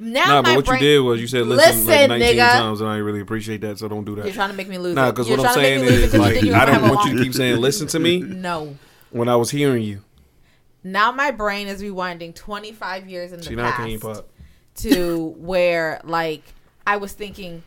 Now 0.00 0.24
Nah, 0.26 0.42
my 0.42 0.42
but 0.42 0.56
what 0.56 0.66
brain, 0.66 0.82
you 0.82 0.88
did 0.88 0.98
was 1.00 1.20
you 1.20 1.26
said 1.28 1.46
listen, 1.46 1.86
like 1.86 2.08
19 2.08 2.36
nigga. 2.36 2.52
times, 2.52 2.80
and 2.80 2.90
I 2.90 2.96
really 2.96 3.20
appreciate 3.20 3.60
that, 3.60 3.78
so 3.78 3.86
don't 3.88 4.04
do 4.04 4.16
that. 4.16 4.24
You're 4.24 4.34
trying 4.34 4.50
to 4.50 4.56
make 4.56 4.68
me 4.68 4.76
lose. 4.76 4.94
Nah, 4.96 5.10
because 5.12 5.28
what 5.30 5.38
I'm 5.40 5.54
saying 5.54 5.80
make 5.82 5.90
me 5.90 5.96
lose 5.96 6.02
it 6.14 6.14
is 6.14 6.20
like 6.20 6.36
I 6.52 6.64
don't 6.66 6.82
want 6.92 7.08
you 7.10 7.16
to 7.18 7.22
keep 7.24 7.32
saying 7.32 7.60
listen 7.60 7.86
to 7.88 7.98
me 8.00 8.20
No. 8.20 8.76
when 9.10 9.28
I 9.28 9.36
was 9.36 9.50
hearing 9.50 9.82
you. 9.84 10.00
Now 10.82 11.12
my 11.12 11.30
brain 11.30 11.68
is 11.68 11.80
rewinding 11.82 12.34
25 12.34 13.08
years 13.08 13.32
in 13.32 13.40
the 13.40 13.56
past 13.56 13.76
can't 13.76 13.88
eat 13.88 14.00
pop. 14.00 14.28
to 14.78 15.34
where 15.38 16.00
like 16.04 16.42
I 16.86 16.96
was 16.96 17.12
thinking, 17.12 17.62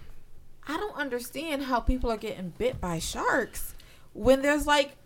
I 0.67 0.77
don't 0.77 0.95
understand 0.95 1.63
how 1.63 1.79
people 1.79 2.11
are 2.11 2.17
getting 2.17 2.53
bit 2.57 2.81
by 2.81 2.99
sharks 2.99 3.73
when 4.13 4.41
there's 4.41 4.67
like 4.67 4.97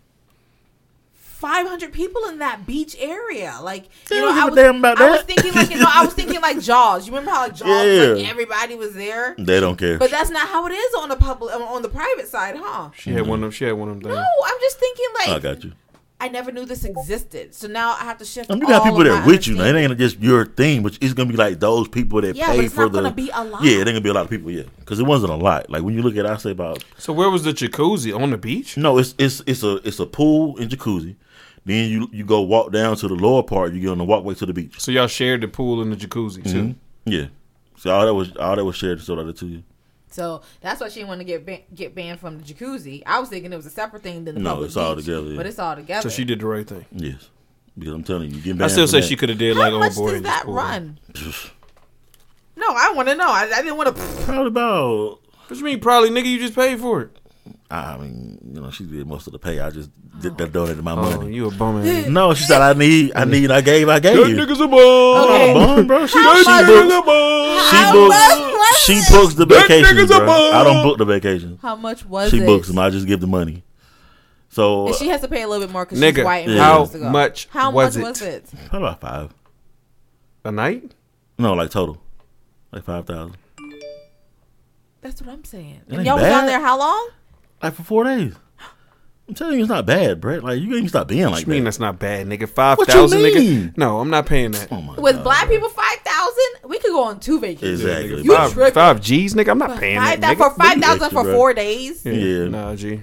500 1.42 1.92
people 1.92 2.24
in 2.26 2.38
that 2.38 2.66
beach 2.66 2.96
area. 3.00 3.58
Like, 3.60 3.88
you 4.10 4.20
know, 4.20 4.26
don't 4.26 4.36
give 4.36 4.44
was, 4.44 4.54
damn 4.54 4.76
about 4.76 5.00
I 5.00 5.10
was 5.10 5.22
thinking 5.22 5.52
like, 5.52 5.70
you 5.70 5.78
know, 5.78 5.90
I 5.92 6.04
was 6.04 6.14
thinking 6.14 6.40
like 6.40 6.60
Jaws. 6.68 7.06
You 7.06 7.12
remember 7.12 7.32
how 7.32 7.42
like 7.42 7.54
Jaws, 7.56 7.68
like 7.68 8.28
everybody 8.30 8.76
was 8.76 8.94
there? 8.94 9.34
they 9.38 9.58
don't 9.58 9.76
care. 9.76 9.98
But 9.98 10.12
that's 10.12 10.30
not 10.30 10.48
how 10.48 10.66
it 10.66 10.72
is 10.72 10.94
on 10.94 11.08
the 11.08 11.16
public, 11.16 11.52
on 11.54 11.82
the 11.82 11.88
private 11.88 12.28
side, 12.28 12.54
huh? 12.56 12.90
She 12.94 13.10
had 13.10 13.26
one 13.26 13.40
of 13.40 13.42
them. 13.42 13.50
She 13.50 13.64
had 13.64 13.72
one 13.72 13.88
of 13.88 13.94
them 13.96 14.02
things. 14.02 14.14
No, 14.14 14.24
I'm 14.46 14.60
just 14.60 14.78
thinking 14.78 15.06
like 15.18 15.28
I 15.28 15.38
got 15.40 15.64
you. 15.64 15.72
I 16.22 16.28
never 16.28 16.52
knew 16.52 16.64
this 16.64 16.84
existed. 16.84 17.52
So 17.52 17.66
now 17.66 17.94
I 17.94 18.04
have 18.04 18.18
to 18.18 18.24
shift. 18.24 18.48
I'm 18.48 18.60
gonna 18.60 18.74
have 18.74 18.84
people 18.84 19.02
that 19.02 19.10
are 19.10 19.26
with 19.26 19.48
you. 19.48 19.56
Now. 19.56 19.64
It 19.64 19.74
ain't 19.74 19.98
just 19.98 20.20
your 20.20 20.46
thing, 20.46 20.84
but 20.84 20.96
it's 21.00 21.14
gonna 21.14 21.28
be 21.28 21.36
like 21.36 21.58
those 21.58 21.88
people 21.88 22.20
that 22.20 22.36
yeah, 22.36 22.46
pay 22.46 22.68
for 22.68 22.88
the. 22.88 23.12
Yeah, 23.60 23.72
it 23.72 23.78
ain't 23.78 23.86
gonna 23.86 24.00
be 24.02 24.08
a 24.08 24.12
lot 24.12 24.26
of 24.26 24.30
people. 24.30 24.48
Yeah, 24.48 24.62
because 24.78 25.00
it 25.00 25.02
wasn't 25.02 25.32
a 25.32 25.36
lot. 25.36 25.68
Like 25.68 25.82
when 25.82 25.94
you 25.94 26.02
look 26.02 26.14
at, 26.16 26.24
I 26.24 26.36
say 26.36 26.52
about. 26.52 26.84
So 26.96 27.12
where 27.12 27.28
was 27.28 27.42
the 27.42 27.50
jacuzzi 27.50 28.16
on 28.16 28.30
the 28.30 28.38
beach? 28.38 28.76
No, 28.76 28.98
it's 28.98 29.16
it's 29.18 29.42
it's 29.48 29.64
a 29.64 29.78
it's 29.78 29.98
a 29.98 30.06
pool 30.06 30.56
and 30.58 30.70
jacuzzi. 30.70 31.16
Then 31.64 31.90
you 31.90 32.08
you 32.12 32.24
go 32.24 32.40
walk 32.42 32.70
down 32.70 32.94
to 32.98 33.08
the 33.08 33.14
lower 33.14 33.42
part. 33.42 33.72
You 33.72 33.80
get 33.80 33.88
on 33.88 33.98
the 33.98 34.04
walkway 34.04 34.34
to 34.34 34.46
the 34.46 34.52
beach. 34.52 34.78
So 34.78 34.92
y'all 34.92 35.08
shared 35.08 35.40
the 35.40 35.48
pool 35.48 35.82
and 35.82 35.92
the 35.92 35.96
jacuzzi 35.96 36.44
too. 36.44 36.62
Mm-hmm. 36.62 37.12
Yeah. 37.12 37.26
So 37.78 37.92
all 37.92 38.06
that 38.06 38.14
was 38.14 38.36
all 38.36 38.54
that 38.54 38.64
was 38.64 38.76
shared. 38.76 39.00
So 39.00 39.16
that 39.16 39.36
to 39.38 39.46
you. 39.48 39.64
So 40.12 40.42
that's 40.60 40.80
why 40.80 40.88
she 40.88 40.96
didn't 40.96 41.08
want 41.08 41.20
to 41.20 41.24
get 41.24 41.44
ban- 41.44 41.62
get 41.74 41.94
banned 41.94 42.20
from 42.20 42.38
the 42.38 42.44
jacuzzi. 42.44 43.02
I 43.06 43.18
was 43.18 43.28
thinking 43.28 43.52
it 43.52 43.56
was 43.56 43.66
a 43.66 43.70
separate 43.70 44.02
thing 44.02 44.24
than 44.24 44.34
the 44.36 44.40
no, 44.40 44.62
it's 44.62 44.76
all 44.76 44.94
together. 44.94 45.28
Yeah. 45.28 45.36
But 45.36 45.46
it's 45.46 45.58
all 45.58 45.76
together. 45.76 46.08
So 46.08 46.14
she 46.14 46.24
did 46.24 46.40
the 46.40 46.46
right 46.46 46.66
thing. 46.66 46.84
Yes, 46.92 47.30
because 47.78 47.94
I'm 47.94 48.04
telling 48.04 48.30
you, 48.30 48.36
you 48.36 48.42
get 48.42 48.58
banned. 48.58 48.64
I 48.64 48.68
still 48.68 48.86
say 48.86 49.00
that. 49.00 49.06
she 49.06 49.16
could 49.16 49.28
have 49.28 49.38
did 49.38 49.56
How 49.56 49.70
like 49.70 49.72
old 49.72 49.94
boy. 49.94 50.00
How 50.00 50.12
much 50.12 50.12
does 50.12 50.22
that 50.22 50.44
run? 50.46 50.98
no, 52.56 52.66
I 52.68 52.92
want 52.94 53.08
to 53.08 53.14
know. 53.14 53.28
I, 53.28 53.50
I 53.54 53.62
didn't 53.62 53.76
want 53.76 53.96
to. 53.96 54.02
What 54.32 54.46
about? 54.46 55.18
What 55.48 55.58
you 55.58 55.64
mean, 55.64 55.80
probably, 55.80 56.10
nigga? 56.10 56.26
You 56.26 56.38
just 56.38 56.54
paid 56.54 56.80
for 56.80 57.02
it. 57.02 57.18
I 57.72 57.96
mean, 57.96 58.38
you 58.52 58.60
know, 58.60 58.70
she 58.70 58.84
did 58.84 59.06
most 59.06 59.26
of 59.26 59.32
the 59.32 59.38
pay. 59.38 59.58
I 59.58 59.70
just 59.70 59.90
did, 60.20 60.38
oh. 60.38 60.46
donated 60.46 60.84
my 60.84 60.92
oh, 60.92 60.96
money. 60.96 61.34
You 61.34 61.48
a 61.48 61.50
bum? 61.50 62.12
No, 62.12 62.34
she 62.34 62.44
said 62.44 62.60
I 62.60 62.74
need, 62.74 63.12
I 63.14 63.24
need, 63.24 63.50
I 63.50 63.62
gave, 63.62 63.88
I 63.88 63.98
gave. 63.98 64.14
That 64.14 64.26
nigga's 64.26 64.60
a 64.60 64.68
bum. 64.68 64.78
Okay. 64.78 65.54
Bum, 65.54 65.86
bro. 65.86 66.06
She, 66.06 66.18
how 66.18 66.36
she 66.36 66.44
much, 66.44 66.66
books, 66.66 67.06
books 67.06 67.70
she 67.70 67.92
books, 67.92 68.78
she 68.84 69.14
books 69.14 69.34
the 69.34 69.46
vacation, 69.46 70.06
bro. 70.06 70.50
I 70.52 70.64
don't 70.64 70.82
book 70.82 70.98
the 70.98 71.06
vacations. 71.06 71.62
How 71.62 71.74
much 71.74 72.04
was 72.04 72.30
she 72.30 72.36
it? 72.36 72.40
She 72.40 72.46
books 72.46 72.68
them. 72.68 72.78
I 72.78 72.90
just 72.90 73.06
give 73.06 73.20
the 73.20 73.26
money. 73.26 73.64
So 74.50 74.88
and 74.88 74.96
she 74.96 75.08
has 75.08 75.22
to 75.22 75.28
pay 75.28 75.40
a 75.40 75.48
little 75.48 75.66
bit 75.66 75.72
more 75.72 75.86
because 75.86 75.98
she's 75.98 76.24
white. 76.24 76.46
And 76.46 76.56
yeah. 76.56 76.62
How 76.62 76.84
much? 77.10 77.48
How 77.48 77.70
was 77.70 77.96
much 77.96 78.20
it? 78.20 78.42
was 78.42 78.52
it? 78.52 78.68
Probably 78.68 78.88
about 78.88 79.00
five. 79.00 79.34
A 80.44 80.52
night? 80.52 80.94
No, 81.38 81.54
like 81.54 81.70
total, 81.70 82.02
like 82.70 82.84
five 82.84 83.06
thousand. 83.06 83.38
That's 85.00 85.22
what 85.22 85.32
I'm 85.32 85.44
saying. 85.44 85.80
y'all 85.88 86.04
bad. 86.04 86.16
was 86.16 86.32
on 86.32 86.46
there 86.46 86.60
how 86.60 86.78
long? 86.78 87.08
Like 87.62 87.74
for 87.74 87.82
four 87.82 88.04
days. 88.04 88.34
I'm 89.28 89.34
telling 89.34 89.56
you, 89.56 89.60
it's 89.60 89.70
not 89.70 89.86
bad, 89.86 90.20
Brett. 90.20 90.42
Like 90.42 90.60
you 90.60 90.66
can 90.68 90.76
even 90.78 90.88
stop 90.88 91.08
being 91.08 91.24
like. 91.24 91.32
What 91.32 91.40
you 91.46 91.52
mean 91.52 91.64
that's 91.64 91.78
not 91.78 91.98
bad, 91.98 92.26
nigga? 92.26 92.48
Five 92.48 92.78
thousand, 92.80 93.20
nigga. 93.20 93.76
No, 93.78 94.00
I'm 94.00 94.10
not 94.10 94.26
paying 94.26 94.50
that. 94.50 94.68
Oh 94.70 94.94
With 94.98 95.16
God, 95.16 95.24
black 95.24 95.46
bro. 95.46 95.56
people, 95.56 95.68
five 95.68 95.98
thousand, 96.04 96.68
we 96.68 96.78
could 96.80 96.90
go 96.90 97.04
on 97.04 97.20
two 97.20 97.40
vacations. 97.40 97.80
Exactly. 97.80 98.22
You 98.22 98.36
five, 98.36 98.74
five 98.74 99.00
G's, 99.00 99.34
nigga. 99.34 99.50
I'm 99.50 99.58
not 99.58 99.78
paying 99.78 100.00
five, 100.00 100.20
that, 100.20 100.36
for 100.36 100.50
five 100.50 100.78
thousand 100.78 101.10
for 101.10 101.22
bro. 101.22 101.34
four 101.34 101.54
days. 101.54 102.04
Yeah. 102.04 102.12
yeah, 102.12 102.48
nah, 102.48 102.74
G. 102.74 103.02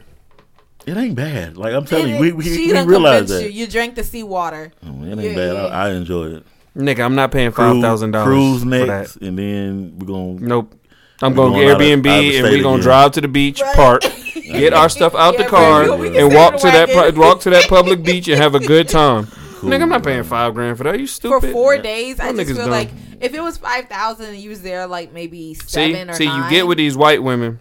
It 0.86 0.98
ain't 0.98 1.16
bad. 1.16 1.58
Like 1.58 1.74
I'm 1.74 1.86
telling 1.86 2.10
it, 2.10 2.16
you, 2.16 2.20
we, 2.20 2.32
we, 2.34 2.44
she 2.44 2.74
we 2.74 2.82
realize 2.82 3.30
that 3.30 3.44
you. 3.44 3.50
you 3.50 3.68
drank 3.68 3.96
the 3.96 4.04
seawater. 4.04 4.72
Oh, 4.84 5.04
it 5.04 5.12
ain't 5.12 5.22
yeah, 5.22 5.36
bad. 5.36 5.54
Yeah. 5.54 5.66
I, 5.66 5.88
I 5.88 5.92
enjoy 5.92 6.26
it. 6.28 6.44
Nigga, 6.76 7.04
I'm 7.04 7.16
not 7.16 7.32
paying 7.32 7.52
five 7.52 7.82
thousand 7.82 8.12
dollars. 8.12 8.28
Cruise 8.28 8.66
next, 8.66 9.16
and 9.18 9.38
then 9.38 9.98
we're 9.98 10.06
gonna. 10.06 10.48
Nope. 10.48 10.76
I'm 11.22 11.34
gonna, 11.34 11.52
gonna 11.52 11.76
Airbnb, 11.76 12.40
and 12.40 12.44
we're 12.44 12.64
gonna 12.64 12.82
drive 12.82 13.12
to 13.14 13.22
the 13.22 13.28
beach, 13.28 13.62
park 13.74 14.04
get 14.52 14.74
our 14.74 14.90
stuff 14.90 15.16
out 15.16 15.36
yeah, 15.36 15.44
the 15.44 15.50
car 15.50 15.84
and 15.84 16.34
walk 16.34 16.58
to 16.58 16.68
that 16.68 16.90
pu- 16.90 17.20
walk 17.20 17.42
to 17.42 17.50
that 17.50 17.68
public 17.68 18.04
beach 18.04 18.28
and 18.28 18.40
have 18.40 18.56
a 18.56 18.60
good 18.60 18.90
time. 18.90 19.28
Cool. 19.28 19.70
Nigga, 19.72 19.82
I'm 19.82 19.90
not 19.90 20.04
paying 20.04 20.24
five 20.24 20.54
grand 20.54 20.78
for 20.78 20.84
that. 20.86 20.96
Are 20.96 21.00
you 21.00 21.08
stupid? 21.08 21.48
For 21.48 21.52
four 21.52 21.76
yeah. 21.76 21.82
days, 21.82 22.20
I 22.20 22.32
just 22.34 22.48
feel 22.48 22.56
dumb. 22.58 22.70
like 22.70 22.90
if 23.20 23.34
it 23.34 23.42
was 23.42 23.58
five 23.58 23.88
thousand 23.88 24.28
and 24.28 24.38
you 24.38 24.50
was 24.50 24.62
there 24.62 24.88
like 24.88 25.12
maybe 25.12 25.54
seven 25.54 26.08
see, 26.08 26.12
or 26.12 26.14
see, 26.14 26.26
nine. 26.26 26.44
you 26.44 26.50
get 26.50 26.68
with 26.68 26.78
these 26.78 26.96
white 26.96 27.22
women. 27.24 27.60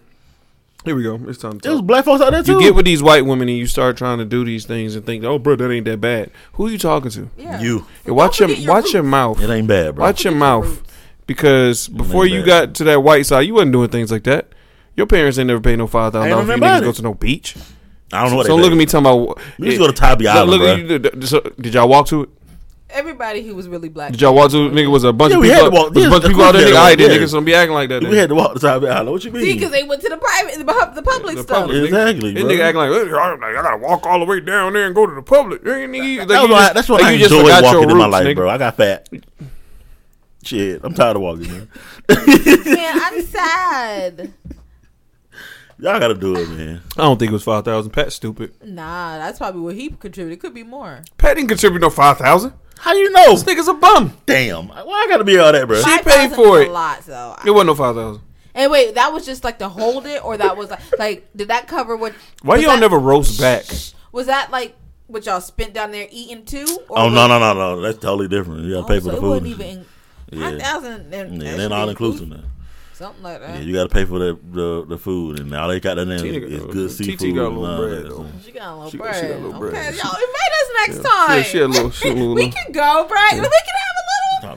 Here 0.85 0.95
we 0.95 1.03
go. 1.03 1.19
It's 1.27 1.37
time. 1.37 1.59
To 1.59 1.69
There's 1.69 1.81
black 1.81 2.05
folks 2.05 2.23
out 2.23 2.31
there 2.31 2.41
too. 2.41 2.53
You 2.53 2.59
get 2.61 2.75
with 2.75 2.85
these 2.85 3.03
white 3.03 3.25
women 3.25 3.49
and 3.49 3.57
you 3.57 3.67
start 3.67 3.97
trying 3.97 4.19
to 4.19 4.25
do 4.25 4.45
these 4.45 4.65
things 4.65 4.95
and 4.95 5.05
think, 5.05 5.25
oh, 5.25 5.37
bro, 5.37 5.57
that 5.57 5.69
ain't 5.69 5.83
that 5.85 5.99
bad. 5.99 6.31
Who 6.53 6.67
are 6.67 6.69
you 6.69 6.77
talking 6.77 7.11
to? 7.11 7.29
Yeah. 7.37 7.59
You. 7.59 7.85
Watch 8.05 8.39
your, 8.39 8.49
your 8.49 8.73
watch 8.73 8.93
your 8.93 9.03
mouth. 9.03 9.41
It 9.41 9.49
ain't 9.49 9.67
bad, 9.67 9.95
bro. 9.95 10.05
Watch 10.05 10.23
your 10.23 10.33
mouth, 10.33 10.81
because 11.27 11.89
before 11.89 12.25
you 12.25 12.45
got 12.45 12.75
to 12.75 12.85
that 12.85 13.03
white 13.03 13.25
side, 13.25 13.41
you 13.41 13.55
wasn't 13.55 13.73
doing 13.73 13.89
things 13.89 14.09
like 14.09 14.23
that. 14.23 14.47
Your 14.99 15.07
parents 15.07 15.37
ain't 15.37 15.47
never 15.47 15.61
paid 15.61 15.77
no 15.77 15.87
five 15.87 16.11
thousand 16.11 16.29
dollars 16.29 16.45
for 16.45 16.55
you 16.55 16.61
niggas 16.61 16.79
to 16.79 16.85
go 16.85 16.91
to 16.91 17.01
no 17.03 17.13
beach. 17.13 17.55
I 18.11 18.21
don't 18.21 18.23
know. 18.23 18.29
So, 18.31 18.35
what 18.35 18.45
so 18.47 18.55
look 18.57 18.73
at 18.73 18.77
me 18.77 18.85
talking 18.85 19.05
about. 19.05 19.39
We 19.57 19.67
just 19.67 19.79
go 19.79 19.87
to 19.87 19.93
Tybee 19.93 20.27
Island. 20.27 20.89
Look, 20.89 21.03
look 21.03 21.23
so, 21.23 21.39
did 21.39 21.73
y'all 21.73 21.87
walk 21.87 22.07
to 22.07 22.23
it? 22.23 22.29
Everybody 22.89 23.41
who 23.43 23.55
was 23.55 23.69
really 23.69 23.87
black. 23.87 24.11
Did 24.11 24.19
y'all 24.19 24.35
walk 24.35 24.51
to 24.51 24.65
it? 24.65 24.73
Nigga 24.73 24.91
was 24.91 25.05
a 25.05 25.13
bunch 25.13 25.31
yeah, 25.31 25.37
of 25.37 25.43
people. 25.43 25.63
to 25.63 25.69
walk, 25.71 25.93
was 25.93 26.05
a 26.05 26.09
bunch 26.09 26.23
of 26.25 26.29
people 26.31 26.43
out 26.43 26.51
there. 26.51 26.67
Nigga, 26.67 26.75
I 26.75 26.95
did. 26.95 27.11
niggas 27.11 27.31
don't 27.31 27.45
be 27.45 27.55
acting 27.55 27.73
like 27.75 27.87
that. 27.87 28.03
We 28.03 28.17
had 28.17 28.27
to 28.27 28.35
walk 28.35 28.55
to 28.55 28.59
Tybee 28.59 28.89
Island. 28.89 29.11
What 29.11 29.23
you 29.23 29.31
mean? 29.31 29.41
See, 29.41 29.53
because 29.53 29.71
they 29.71 29.83
went 29.83 30.01
to 30.01 30.09
the 30.09 30.17
private, 30.17 30.57
the, 30.57 30.91
the 30.95 31.01
public 31.01 31.37
stuff. 31.37 31.47
Public, 31.47 31.81
exactly. 31.85 32.33
This 32.33 32.43
nigga 32.43 32.59
acting 32.59 32.79
like 32.79 32.91
I 32.91 33.53
gotta 33.53 33.77
walk 33.77 34.05
all 34.05 34.19
the 34.19 34.25
way 34.25 34.41
down 34.41 34.73
there 34.73 34.85
and 34.85 34.93
go 34.93 35.05
to 35.05 35.15
the 35.15 35.21
public. 35.21 35.63
That's 35.63 36.89
what 36.89 37.01
I 37.01 37.13
enjoy 37.13 37.43
walking 37.61 37.89
in 37.89 37.97
my 37.97 38.05
life, 38.05 38.35
bro. 38.35 38.49
I 38.49 38.57
got 38.57 38.75
fat. 38.75 39.07
Shit, 40.43 40.81
I'm 40.83 40.93
tired 40.93 41.15
of 41.15 41.21
walking, 41.21 41.47
man. 41.47 41.69
man, 42.09 42.99
I'm 43.01 43.21
sad. 43.23 44.33
Y'all 45.79 45.99
gotta 45.99 46.13
do 46.13 46.35
it, 46.35 46.49
man. 46.49 46.81
I 46.97 47.03
don't 47.03 47.17
think 47.17 47.29
it 47.29 47.33
was 47.33 47.43
five 47.43 47.63
thousand. 47.63 47.91
Pat, 47.91 48.11
stupid. 48.11 48.53
Nah, 48.65 49.17
that's 49.17 49.37
probably 49.37 49.61
what 49.61 49.75
he 49.75 49.89
contributed. 49.89 50.41
Could 50.41 50.53
be 50.53 50.63
more. 50.63 51.03
Pat 51.17 51.37
didn't 51.37 51.49
contribute 51.49 51.79
no 51.79 51.89
five 51.89 52.17
thousand. 52.17 52.53
How 52.79 52.93
you 52.93 53.09
know? 53.11 53.31
This 53.31 53.43
nigga's 53.43 53.67
a 53.67 53.73
bum. 53.73 54.17
Damn. 54.25 54.69
Why 54.69 54.83
I 54.83 55.07
gotta 55.09 55.23
be 55.23 55.37
all 55.37 55.51
that, 55.51 55.67
bro? 55.67 55.81
She 55.81 55.97
paid 55.97 56.31
5,000 56.31 56.35
for 56.35 56.59
is 56.59 56.65
it. 56.65 56.69
A 56.69 56.71
lot, 56.71 57.01
though. 57.01 57.35
It 57.45 57.51
wasn't 57.51 57.67
no 57.67 57.75
five 57.75 57.95
thousand. 57.95 58.23
And 58.55 58.71
wait, 58.71 58.95
that 58.95 59.13
was 59.13 59.25
just 59.25 59.43
like 59.43 59.59
to 59.59 59.69
hold 59.69 60.05
it, 60.05 60.23
or 60.23 60.35
that 60.37 60.57
was 60.57 60.69
like, 60.69 60.99
like 60.99 61.29
did 61.35 61.47
that 61.49 61.67
cover 61.67 61.95
what? 61.95 62.13
Why 62.41 62.57
y'all 62.57 62.71
that- 62.71 62.79
never 62.79 62.99
roast 62.99 63.39
back? 63.39 63.65
Was 64.11 64.25
that 64.27 64.51
like 64.51 64.75
what 65.07 65.25
y'all 65.25 65.39
spent 65.39 65.73
down 65.73 65.91
there 65.91 66.07
eating 66.11 66.45
too? 66.45 66.67
Or 66.89 66.99
Oh 66.99 67.09
no 67.09 67.27
no 67.27 67.39
no 67.39 67.53
no! 67.53 67.81
That's 67.81 67.99
totally 67.99 68.27
different. 68.27 68.63
You 68.63 68.73
gotta 68.73 68.85
oh, 68.85 68.87
pay 68.87 68.99
for 68.99 69.05
so 69.05 69.11
the 69.11 69.17
it 69.17 69.19
food. 69.21 69.29
wasn't 69.29 69.47
even. 69.47 69.85
Yeah. 70.31 70.49
5,000 70.51 71.13
and 71.13 71.41
then 71.41 71.71
all 71.71 71.89
inclusive 71.89 72.27
now. 72.27 72.43
Something 72.99 73.23
like 73.23 73.39
that. 73.39 73.55
Yeah, 73.55 73.61
you 73.61 73.73
got 73.73 73.83
to 73.83 73.89
pay 73.89 74.03
for 74.03 74.19
the, 74.19 74.37
the, 74.51 74.85
the 74.85 74.97
food, 74.97 75.39
and 75.39 75.55
all 75.55 75.69
they 75.69 75.79
got 75.79 75.95
that 75.95 76.05
name 76.05 76.19
is, 76.19 76.65
good 76.65 76.91
seafood. 76.91 77.17
TT 77.17 77.21
bread. 77.21 77.23
She 77.23 77.31
got 77.31 77.45
a 77.45 77.55
little 77.55 77.77
bread. 77.77 78.43
She 78.43 78.51
got 78.51 78.73
a 78.73 78.75
little 78.75 79.57
bread. 79.57 79.73
Okay, 79.73 79.97
y'all 79.97 80.15
invite 80.19 80.51
us 80.59 80.69
next 80.75 81.09
time. 81.09 81.43
She 81.43 81.59
a 81.59 81.67
little. 81.69 81.87
A 81.87 82.11
little 82.13 82.35
we 82.35 82.49
can 82.49 82.73
go, 82.73 83.07
right? 83.07 83.35
We 83.35 83.39
can 83.39 83.43
have 83.43 83.99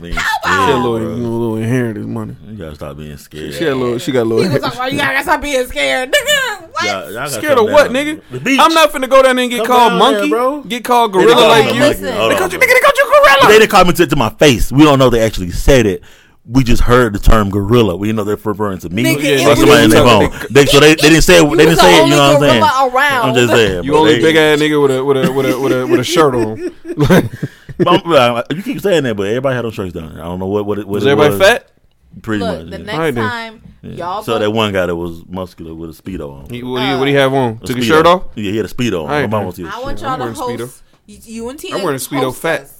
being 0.02 0.14
scared. 0.14 0.66
She 0.66 0.72
a 0.72 0.76
little, 0.76 1.00
you 1.00 1.24
a 1.24 1.28
little 1.28 1.56
inherited 1.56 2.06
money. 2.06 2.36
You 2.44 2.56
gotta 2.56 2.74
stop 2.74 2.96
being 2.96 3.16
scared. 3.16 3.54
She 3.54 3.64
had 3.64 3.72
a 3.72 3.76
little. 3.76 3.98
She 3.98 4.12
got 4.12 4.22
a 4.22 4.24
little. 4.24 4.44
He 4.44 4.50
was 4.50 4.62
like, 4.62 4.92
you 4.92 4.98
gotta 4.98 5.22
stop 5.22 5.40
being 5.40 5.66
scared, 5.66 6.12
nigga. 6.12 6.74
Like, 6.74 6.84
y'all, 6.84 7.12
y'all 7.12 7.28
scared 7.28 7.58
of 7.58 7.64
what, 7.66 7.90
nigga? 7.90 8.20
I'm 8.58 8.74
not 8.74 8.90
finna 8.90 9.08
go 9.08 9.22
down 9.22 9.36
there 9.36 9.44
and 9.44 9.50
get 9.50 9.64
come 9.64 9.66
called 9.66 9.98
monkey, 9.98 10.20
there, 10.20 10.28
bro. 10.28 10.62
Get 10.62 10.84
called 10.84 11.12
gorilla 11.12 11.48
like 11.48 11.74
you. 11.74 11.80
Listen. 11.80 12.04
They 12.04 12.36
called 12.36 12.52
you, 12.52 12.58
nigga. 12.58 12.74
They 12.74 12.80
called 12.80 12.96
you 12.98 13.04
gorilla. 13.04 13.48
They 13.48 13.58
didn't 13.60 13.70
comment 13.70 14.00
it 14.00 14.10
to 14.10 14.16
my 14.16 14.30
face. 14.30 14.72
We 14.72 14.84
don't 14.84 14.98
know 14.98 15.08
they 15.08 15.20
actually 15.20 15.50
said 15.50 15.86
it, 15.86 16.02
we 16.44 16.64
just 16.64 16.82
heard 16.82 17.12
the 17.12 17.18
term 17.18 17.50
gorilla. 17.50 17.96
We 17.96 18.08
you 18.08 18.12
know 18.12 18.24
they're 18.24 18.36
referring 18.36 18.78
to 18.78 18.88
me 18.88 19.04
nigga, 19.04 19.46
or 19.46 19.56
somebody 19.56 19.84
in 19.84 19.90
their 19.90 20.04
Phone. 20.04 20.30
They, 20.50 20.66
so 20.66 20.80
they, 20.80 20.94
they 20.94 21.08
didn't 21.08 21.22
say 21.22 21.44
it. 21.44 21.48
They 21.48 21.64
didn't 21.64 21.78
say 21.78 22.02
it. 22.02 22.04
You 22.04 22.10
know 22.10 22.34
what 22.34 22.34
I'm 22.34 22.40
saying? 22.40 22.62
Around. 22.62 23.28
I'm 23.28 23.34
just 23.34 23.52
saying. 23.52 23.84
You 23.84 23.96
only 23.96 24.16
they, 24.16 24.22
big 24.22 24.36
ass 24.36 24.58
nigga 24.58 24.82
with 24.82 24.90
a 24.90 25.04
with 25.04 25.16
a 25.16 25.32
with 25.32 25.46
a 25.46 25.60
with 25.60 25.72
a, 25.72 25.86
with 25.86 26.00
a 26.00 26.04
shirt 26.04 26.34
on. 26.34 27.28
Uh, 27.84 28.44
you 28.50 28.62
keep 28.62 28.80
saying 28.80 29.02
that, 29.02 29.16
but 29.16 29.26
everybody 29.26 29.56
had 29.56 29.64
on 29.64 29.72
shirts 29.72 29.92
down. 29.92 30.14
There. 30.14 30.22
I 30.22 30.26
don't 30.26 30.38
know 30.38 30.46
what 30.46 30.66
what 30.66 30.78
it 30.78 30.86
was. 30.86 31.02
Was 31.02 31.06
everybody 31.06 31.36
was. 31.36 31.40
fat? 31.40 31.72
Pretty 32.20 32.44
Look, 32.44 32.58
much. 32.58 32.70
The 32.70 32.78
yeah. 32.78 32.98
next 32.98 33.16
time 33.16 33.62
yeah. 33.82 33.90
y'all. 33.90 34.22
So 34.22 34.38
that 34.38 34.50
one 34.50 34.72
guy 34.72 34.86
that 34.86 34.94
was 34.94 35.26
muscular 35.26 35.74
with 35.74 35.90
a 35.90 36.02
speedo 36.02 36.32
on. 36.32 36.50
He, 36.50 36.62
what, 36.62 36.80
uh, 36.80 36.98
what 36.98 37.06
do 37.06 37.14
have 37.14 37.32
on? 37.32 37.58
Took 37.58 37.78
his 37.78 37.86
shirt 37.86 38.06
off. 38.06 38.26
Yeah, 38.36 38.50
he 38.50 38.56
had 38.56 38.66
a 38.66 38.68
speedo 38.68 39.04
on. 39.04 39.10
I, 39.10 39.22
I 39.22 39.26
want 39.26 39.58
y'all 39.58 40.18
to 40.18 40.32
host. 40.32 40.82
You 41.06 41.48
and 41.48 41.58
T. 41.58 41.72
I'm 41.72 41.82
wearing 41.82 41.96
a 41.96 41.98
speedo 41.98 42.34
fat 42.34 42.70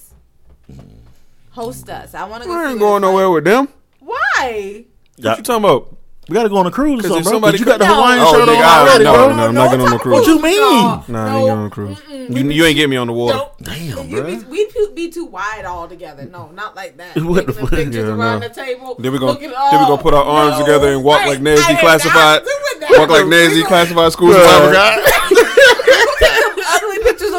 host 1.52 1.88
us. 1.88 2.14
I 2.14 2.24
want 2.24 2.44
to. 2.44 2.50
I 2.50 2.70
ain't 2.70 2.78
going 2.78 3.02
nowhere 3.02 3.30
with 3.30 3.44
them. 3.44 3.68
Why? 4.00 4.84
What 5.16 5.38
you 5.38 5.44
talking 5.44 5.64
about? 5.64 5.96
We 6.28 6.34
gotta 6.34 6.48
go 6.48 6.58
on 6.58 6.66
a 6.66 6.70
cruise 6.70 7.00
or 7.00 7.08
something, 7.08 7.24
bro. 7.24 7.32
Somebody 7.32 7.58
you 7.58 7.64
got 7.64 7.80
the 7.80 7.86
Hawaiian 7.86 8.18
no. 8.18 8.30
shirt 8.30 8.48
oh, 8.48 8.52
nigga, 8.52 8.62
already, 8.62 9.04
no, 9.04 9.12
bro. 9.12 9.28
No, 9.28 9.34
no, 9.36 9.46
I'm 9.48 9.54
not 9.54 9.70
going 9.70 9.80
on 9.80 9.92
a 9.92 9.98
cruise. 9.98 10.14
What 10.14 10.26
you 10.28 10.40
mean? 10.40 10.60
Nah, 10.60 11.04
no, 11.08 11.18
I 11.18 11.34
ain't 11.34 11.44
getting 11.44 11.58
on 11.58 11.66
a 11.66 11.70
cruise. 11.70 12.02
You, 12.08 12.50
you, 12.50 12.64
ain't 12.64 12.76
getting 12.76 12.90
me 12.90 12.96
on 12.96 13.08
the 13.08 13.12
water. 13.12 13.38
Nope. 13.38 13.56
Damn, 13.60 14.08
bro. 14.08 14.24
Be, 14.24 14.36
we'd 14.44 14.94
be 14.94 15.10
too 15.10 15.24
wide 15.24 15.64
all 15.64 15.88
together. 15.88 16.24
No, 16.26 16.52
not 16.52 16.76
like 16.76 16.96
that. 16.98 17.16
what 17.22 17.46
the 17.46 17.52
fuck? 17.52 17.70
Pictures 17.70 17.96
yeah, 17.96 18.02
around 18.02 18.40
no. 18.40 18.48
the 18.48 18.54
table. 18.54 18.94
Then 19.00 19.12
we 19.12 19.18
gonna 19.18 19.36
then 19.40 19.50
we 19.50 19.56
gonna 19.56 20.00
put 20.00 20.14
our 20.14 20.24
arms 20.24 20.58
together 20.58 20.92
and 20.92 21.02
walk 21.02 21.26
like 21.26 21.40
Nazi 21.40 21.76
classified. 21.76 22.42
Walk 22.90 23.10
like 23.10 23.26
Nazi 23.26 23.64
classified 23.64 24.12
school 24.12 24.32
survivor 24.32 24.72
guy 24.72 25.02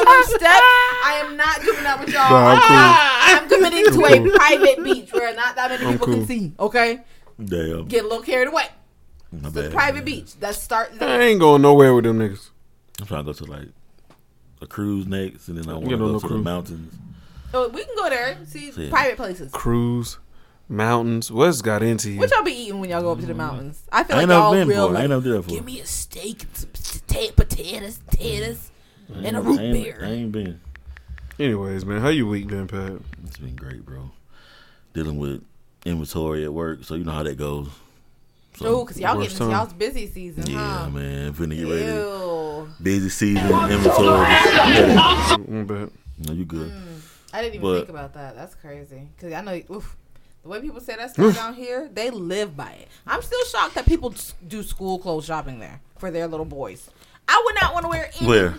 two 0.06 0.24
step. 0.36 0.50
I 0.52 1.22
am 1.26 1.38
not 1.38 1.62
doing 1.62 1.84
that 1.84 2.00
with 2.00 2.10
y'all. 2.10 2.34
I'm, 2.34 2.60
cool. 2.60 3.42
I'm, 3.42 3.50
committing 3.50 3.86
I'm 3.88 3.94
to 3.94 4.20
cool. 4.20 4.34
a 4.34 4.38
private 4.38 4.84
beach 4.84 5.14
where 5.14 5.36
not 5.36 5.56
that 5.56 5.72
many 5.72 5.86
I'm 5.86 5.94
people 5.94 6.08
cool. 6.08 6.16
can 6.16 6.28
see. 6.28 6.54
Okay. 6.60 7.02
Damn. 7.44 7.88
Get 7.88 8.06
a 8.06 8.08
little 8.08 8.24
carried 8.24 8.48
away. 8.48 8.66
My 9.32 9.48
it's 9.48 9.56
bad, 9.56 9.66
a 9.66 9.70
private 9.72 10.06
beach. 10.06 10.34
Let's 10.40 10.62
start. 10.62 10.94
I 11.02 11.22
ain't 11.22 11.40
going 11.40 11.62
nowhere 11.62 11.94
with 11.94 12.04
them 12.04 12.20
niggas. 12.20 12.50
I'm 13.00 13.08
trying 13.08 13.26
to 13.26 13.34
go 13.34 13.34
to 13.34 13.46
like 13.46 13.70
a 14.62 14.68
cruise 14.68 15.08
next, 15.08 15.48
and 15.48 15.58
then 15.58 15.70
I 15.70 15.74
want 15.74 15.90
to 15.90 15.98
go 15.98 16.14
to 16.14 16.20
cruise. 16.20 16.32
the 16.32 16.38
mountains. 16.38 16.94
Oh, 17.54 17.70
we 17.70 17.84
can 17.84 17.96
go 17.96 18.10
there. 18.10 18.38
See 18.46 18.72
private 18.90 19.18
places. 19.18 19.52
Cruise. 19.52 20.20
Mountains. 20.70 21.32
What's 21.32 21.62
got 21.62 21.84
into 21.84 22.12
you? 22.12 22.20
What 22.20 22.32
y'all 22.32 22.44
be 22.44 22.54
eating 22.54 22.80
when 22.80 22.90
y'all 22.90 23.02
go 23.02 23.12
up 23.12 23.20
to 23.20 23.26
the 23.26 23.34
mm. 23.34 23.38
mountains? 23.38 23.84
I 23.92 24.04
feel 24.04 24.16
I 24.16 24.20
like 24.22 24.30
y'all 24.30 24.66
real. 24.66 24.88
Like, 24.88 24.98
I 24.98 25.02
ain't 25.02 25.10
no 25.10 25.20
that 25.20 25.44
for. 25.44 25.50
Give 25.50 25.66
me 25.66 25.82
a 25.82 25.86
steak, 25.86 26.44
and 26.44 26.56
some 26.56 26.70
potatoes, 27.36 27.98
potatoes 27.98 28.72
and 29.14 29.38
a 29.38 29.42
root 29.42 29.60
I 29.60 29.72
beer. 29.72 30.00
I 30.02 30.08
ain't 30.08 30.32
been. 30.32 30.60
Anyways, 31.40 31.86
man, 31.86 32.02
how 32.02 32.10
you 32.10 32.28
week 32.28 32.48
been, 32.48 32.68
Pat? 32.68 32.94
It's 33.26 33.38
been 33.38 33.56
great, 33.56 33.86
bro. 33.86 34.12
Dealing 34.94 35.18
with 35.18 35.44
inventory 35.86 36.44
at 36.44 36.54
work, 36.54 36.84
so 36.84 36.96
you 36.96 37.04
know 37.04 37.12
how 37.12 37.24
that 37.24 37.38
goes. 37.38 37.70
So, 38.56 38.86
cause 38.86 39.00
y'all 39.00 39.20
getting 39.20 39.50
y'all's 39.50 39.74
busy 39.74 40.08
season. 40.08 40.46
Yeah, 40.48 40.84
huh? 40.84 40.90
man, 40.92 41.34
finna 41.34 41.56
get 41.56 41.68
ready. 41.68 42.72
Busy 42.82 43.10
season 43.10 43.46
inventory. 43.46 44.26
Mm, 44.28 45.66
mm, 45.66 45.70
yeah. 45.70 45.86
No, 46.28 46.34
you 46.34 46.46
good. 46.46 46.72
Mm, 46.72 47.02
I 47.34 47.42
didn't 47.42 47.56
even 47.56 47.62
but, 47.62 47.78
think 47.78 47.90
about 47.90 48.14
that. 48.14 48.36
That's 48.36 48.54
crazy. 48.54 49.08
Cause 49.20 49.34
I 49.34 49.42
know 49.42 49.60
oof, 49.72 49.98
the 50.44 50.50
way 50.50 50.62
people 50.62 50.80
say 50.82 50.96
that 50.96 51.12
stuff 51.12 51.36
down 51.36 51.56
here, 51.56 51.90
they 51.92 52.12
live 52.12 52.56
by 52.56 52.72
it. 52.74 52.88
I'm 53.08 53.24
still 53.24 53.44
shocked 53.46 53.74
that 53.76 53.88
people 53.88 54.14
do 54.48 54.62
school 54.62 55.00
clothes 55.00 55.26
shopping 55.26 55.60
there 55.60 55.82
for 55.98 56.12
their 56.12 56.28
little 56.28 56.46
boys. 56.46 56.90
I 57.28 57.42
would 57.44 57.56
not 57.56 57.74
want 57.74 57.86
to 57.86 57.90
wear 57.90 58.12
any. 58.20 58.28
Where? 58.28 58.56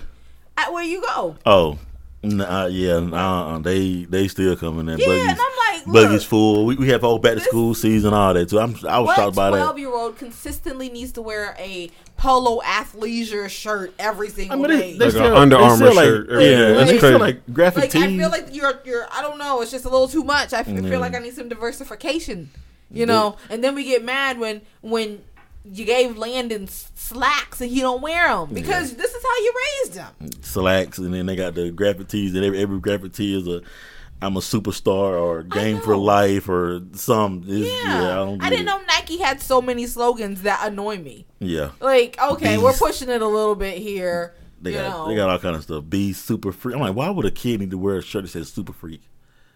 At 0.56 0.72
where 0.72 0.84
you 0.84 1.00
go. 1.02 1.36
Oh, 1.44 1.78
nah, 2.22 2.62
uh, 2.62 2.66
yeah, 2.66 3.00
nah, 3.00 3.58
they 3.58 4.04
they 4.04 4.28
still 4.28 4.56
coming 4.56 4.88
in. 4.88 4.98
Yeah, 4.98 5.06
buggies, 5.06 5.28
and 5.30 5.38
I'm 5.40 5.84
like, 5.84 5.86
buggies 5.92 6.20
look, 6.22 6.28
full. 6.28 6.66
We, 6.66 6.76
we 6.76 6.88
have 6.90 7.00
whole 7.00 7.18
back 7.18 7.34
to 7.34 7.40
school 7.40 7.74
season, 7.74 8.14
all 8.14 8.32
that 8.34 8.48
too. 8.48 8.60
I'm 8.60 8.74
I 8.88 9.00
was 9.00 9.14
talking 9.16 9.24
about 9.24 9.34
by 9.34 9.50
that. 9.50 9.56
12 9.64 9.78
year 9.80 9.92
old 9.92 10.16
consistently 10.16 10.88
needs 10.90 11.12
to 11.12 11.22
wear 11.22 11.56
a 11.58 11.90
polo 12.16 12.60
athleisure 12.62 13.48
shirt 13.48 13.92
every 13.98 14.28
single 14.28 14.64
I 14.64 14.68
mean, 14.68 14.78
day? 14.78 14.92
they, 14.92 14.98
they 14.98 15.04
Like 15.06 15.08
a 15.08 15.10
still, 15.18 15.36
Under 15.36 15.56
Armour 15.56 15.76
still 15.76 15.94
like, 15.96 16.04
shirt 16.06 16.30
every 16.30 16.44
Yeah, 16.50 16.56
day. 16.56 16.78
and 16.80 16.88
they 16.88 16.98
still 16.98 17.18
crazy. 17.18 17.18
like 17.18 17.52
graphic 17.52 17.80
like 17.82 17.90
tees. 17.90 18.02
I 18.04 18.16
feel 18.16 18.30
like 18.30 18.54
you're 18.54 18.80
you're 18.84 19.06
I 19.12 19.20
don't 19.22 19.38
know, 19.38 19.60
it's 19.60 19.72
just 19.72 19.84
a 19.84 19.88
little 19.88 20.08
too 20.08 20.22
much. 20.24 20.52
I 20.52 20.60
f- 20.60 20.68
Yeah. 20.68 20.82
feel 20.82 21.00
like 21.00 21.14
I 21.16 21.18
need 21.18 21.34
some 21.34 21.48
diversification. 21.48 22.50
You 22.90 23.06
know, 23.06 23.36
and 23.50 23.64
then 23.64 23.74
we 23.74 23.82
get 23.82 24.04
mad 24.04 24.38
when 24.38 24.60
when 24.80 25.22
you 25.64 25.84
gave 25.84 26.16
Landon 26.18 26.68
slacks 26.68 27.60
and 27.60 27.70
he 27.70 27.80
don't 27.80 28.02
wear 28.02 28.28
them 28.28 28.52
because 28.54 28.94
this 28.96 29.14
is 29.14 29.22
how 29.22 29.36
you 29.42 29.54
raised 29.82 29.96
him. 29.96 30.42
slacks, 30.42 30.98
and 30.98 31.12
then 31.14 31.26
they 31.26 31.36
got 31.36 31.54
the 31.54 31.70
graphic 31.70 32.08
tees, 32.08 32.34
and 32.34 32.44
every, 32.44 32.60
every 32.60 32.80
graphic 32.80 33.12
tee 33.12 33.36
is 33.38 33.46
a 33.48 33.62
I'm 34.22 34.36
a 34.36 34.40
superstar 34.40 35.20
or 35.20 35.42
game 35.42 35.80
for 35.80 35.96
life 35.96 36.48
or 36.48 36.80
some. 36.94 37.42
Yeah, 37.44 37.66
yeah, 37.66 38.20
I, 38.20 38.46
I 38.46 38.50
didn't 38.50 38.62
it. 38.62 38.64
know 38.70 38.80
Nike 38.88 39.18
had 39.18 39.42
so 39.42 39.60
many 39.60 39.86
slogans 39.86 40.42
that 40.42 40.60
annoy 40.66 40.98
me. 40.98 41.26
Yeah, 41.40 41.72
Like, 41.80 42.18
okay, 42.22 42.56
we're 42.56 42.72
pushing 42.72 43.10
it 43.10 43.20
a 43.20 43.26
little 43.26 43.54
bit 43.54 43.76
here. 43.78 44.34
they 44.62 44.72
got 44.72 44.88
know, 44.88 45.08
they 45.08 45.16
got 45.16 45.28
all 45.28 45.38
kind 45.38 45.56
of 45.56 45.62
stuff. 45.64 45.84
Be 45.88 46.12
super 46.14 46.52
freak. 46.52 46.74
I'm 46.74 46.80
like, 46.80 46.94
why 46.94 47.10
would 47.10 47.26
a 47.26 47.30
kid 47.30 47.60
need 47.60 47.70
to 47.72 47.78
wear 47.78 47.96
a 47.96 48.02
shirt 48.02 48.22
that 48.22 48.28
says 48.28 48.50
super 48.50 48.72
freak? 48.72 49.02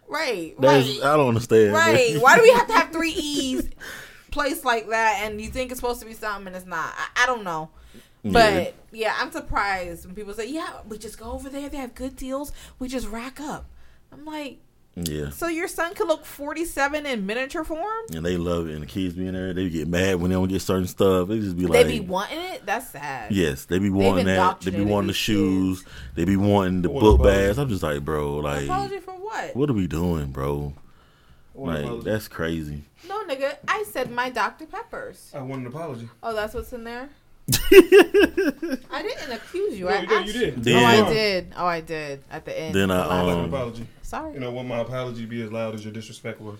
right, 0.09 0.55
right. 0.59 0.99
I 1.03 1.17
don't 1.17 1.29
understand. 1.29 1.73
Right. 1.73 2.17
Why 2.21 2.37
do 2.37 2.43
we 2.43 2.51
have 2.51 2.67
to 2.67 2.73
have 2.75 2.93
three 2.93 3.13
E's 3.13 3.69
placed 4.39 4.65
like 4.65 4.89
that 4.89 5.21
and 5.23 5.41
you 5.41 5.49
think 5.49 5.71
it's 5.71 5.81
supposed 5.81 6.01
to 6.01 6.07
be 6.07 6.15
something 6.15 6.47
and 6.47 6.57
it's 6.57 6.67
not? 6.67 6.95
I, 6.97 7.25
I 7.25 7.27
don't 7.27 7.45
know. 7.45 7.71
But 8.25 8.75
yeah, 8.93 9.15
I'm 9.19 9.31
surprised 9.31 10.07
when 10.07 10.15
people 10.15 10.35
say, 10.35 10.49
yeah, 10.49 10.81
we 10.89 10.99
just 10.99 11.19
go 11.19 11.33
over 11.33 11.49
there. 11.49 11.69
They 11.69 11.77
have 11.79 11.95
good 11.95 12.17
deals. 12.17 12.53
We 12.79 12.89
just 12.89 13.09
rack 13.09 13.41
up. 13.41 13.67
I'm 14.13 14.25
like, 14.25 14.59
yeah. 14.97 15.31
so 15.31 15.47
your 15.49 15.69
son 15.69 15.95
could 15.95 16.09
look 16.09 16.25
47 16.25 17.07
in 17.07 17.27
miniature 17.27 17.65
form? 17.65 18.05
And 18.15 18.25
they 18.25 18.37
love 18.37 18.69
it, 18.69 18.73
and 18.73 18.83
the 18.83 18.87
kids 18.87 19.15
be 19.15 19.27
in 19.27 19.35
there. 19.35 19.53
They 19.53 19.69
get 19.69 19.87
mad 19.87 20.17
when 20.17 20.31
they 20.31 20.35
don't 20.35 20.49
get 20.49 20.63
certain 20.63 20.87
stuff. 20.87 21.29
They 21.29 21.39
just 21.39 21.57
be 21.57 21.67
like, 21.67 21.87
They 21.87 21.99
be 21.99 22.01
wanting 22.01 22.41
it? 22.41 22.67
That's 22.67 22.91
sad. 22.91 23.33
Yes, 23.33 23.67
they 23.67 23.79
be 23.79 23.91
wanting 23.91 24.27
that. 24.27 24.61
They 24.61 24.71
be 24.71 24.83
wanting 24.83 25.09
the 25.09 25.13
these 25.13 25.17
shoes. 25.17 25.85
They 26.15 26.25
be 26.25 26.37
wanting 26.37 26.83
the 26.83 26.91
What 26.91 27.01
book 27.01 27.23
bags. 27.23 27.59
I'm 27.59 27.69
just 27.69 27.83
like, 27.83 28.05
bro, 28.05 28.37
like, 28.37 28.65
Apology 28.65 28.99
for 28.99 29.13
what? 29.13 29.55
what 29.55 29.71
are 29.71 29.75
we 29.75 29.87
doing, 29.87 30.33
bro? 30.33 30.75
What 31.59 31.75
Like, 31.75 31.85
apology? 31.85 32.11
that's 32.11 32.29
crazy. 32.29 32.85
No, 33.09 33.25
nigga. 33.25 33.57
I 33.67 33.85
said 33.91 34.11
my 34.13 34.31
Dr. 34.31 34.67
Peppers. 34.67 35.33
I 35.35 35.41
want 35.43 35.63
an 35.63 35.67
apology. 35.67 36.09
Oh, 36.23 36.33
that's 36.35 36.55
what's 36.55 36.73
in 36.73 36.85
there? 36.85 37.09
I 37.73 39.03
didn't 39.03 39.33
accuse 39.33 39.79
you. 39.79 39.87
No, 39.87 39.91
I 39.91 40.01
you 40.03 40.07
did, 40.07 40.27
you 40.27 40.33
did. 40.33 40.65
Then- 40.65 40.77
Oh, 40.77 40.87
I 40.87 41.13
did. 41.13 41.53
Oh, 41.57 41.67
I 41.67 41.81
did. 41.81 42.23
At 42.31 42.45
the 42.45 42.59
end. 42.59 42.75
Then 42.75 42.91
I, 42.91 42.99
Last- 42.99 43.11
I'd 43.11 43.23
like 43.23 43.37
an 43.37 43.45
Um, 43.45 43.55
apology. 43.55 43.87
sorry. 44.03 44.35
You 44.35 44.41
know, 44.41 44.51
want 44.53 44.69
my 44.69 44.79
apology 44.79 45.23
to 45.23 45.27
be 45.27 45.43
as 45.43 45.51
loud 45.51 45.75
as 45.75 45.85
your 45.85 45.93
disrespect 45.93 46.41
was. 46.41 46.59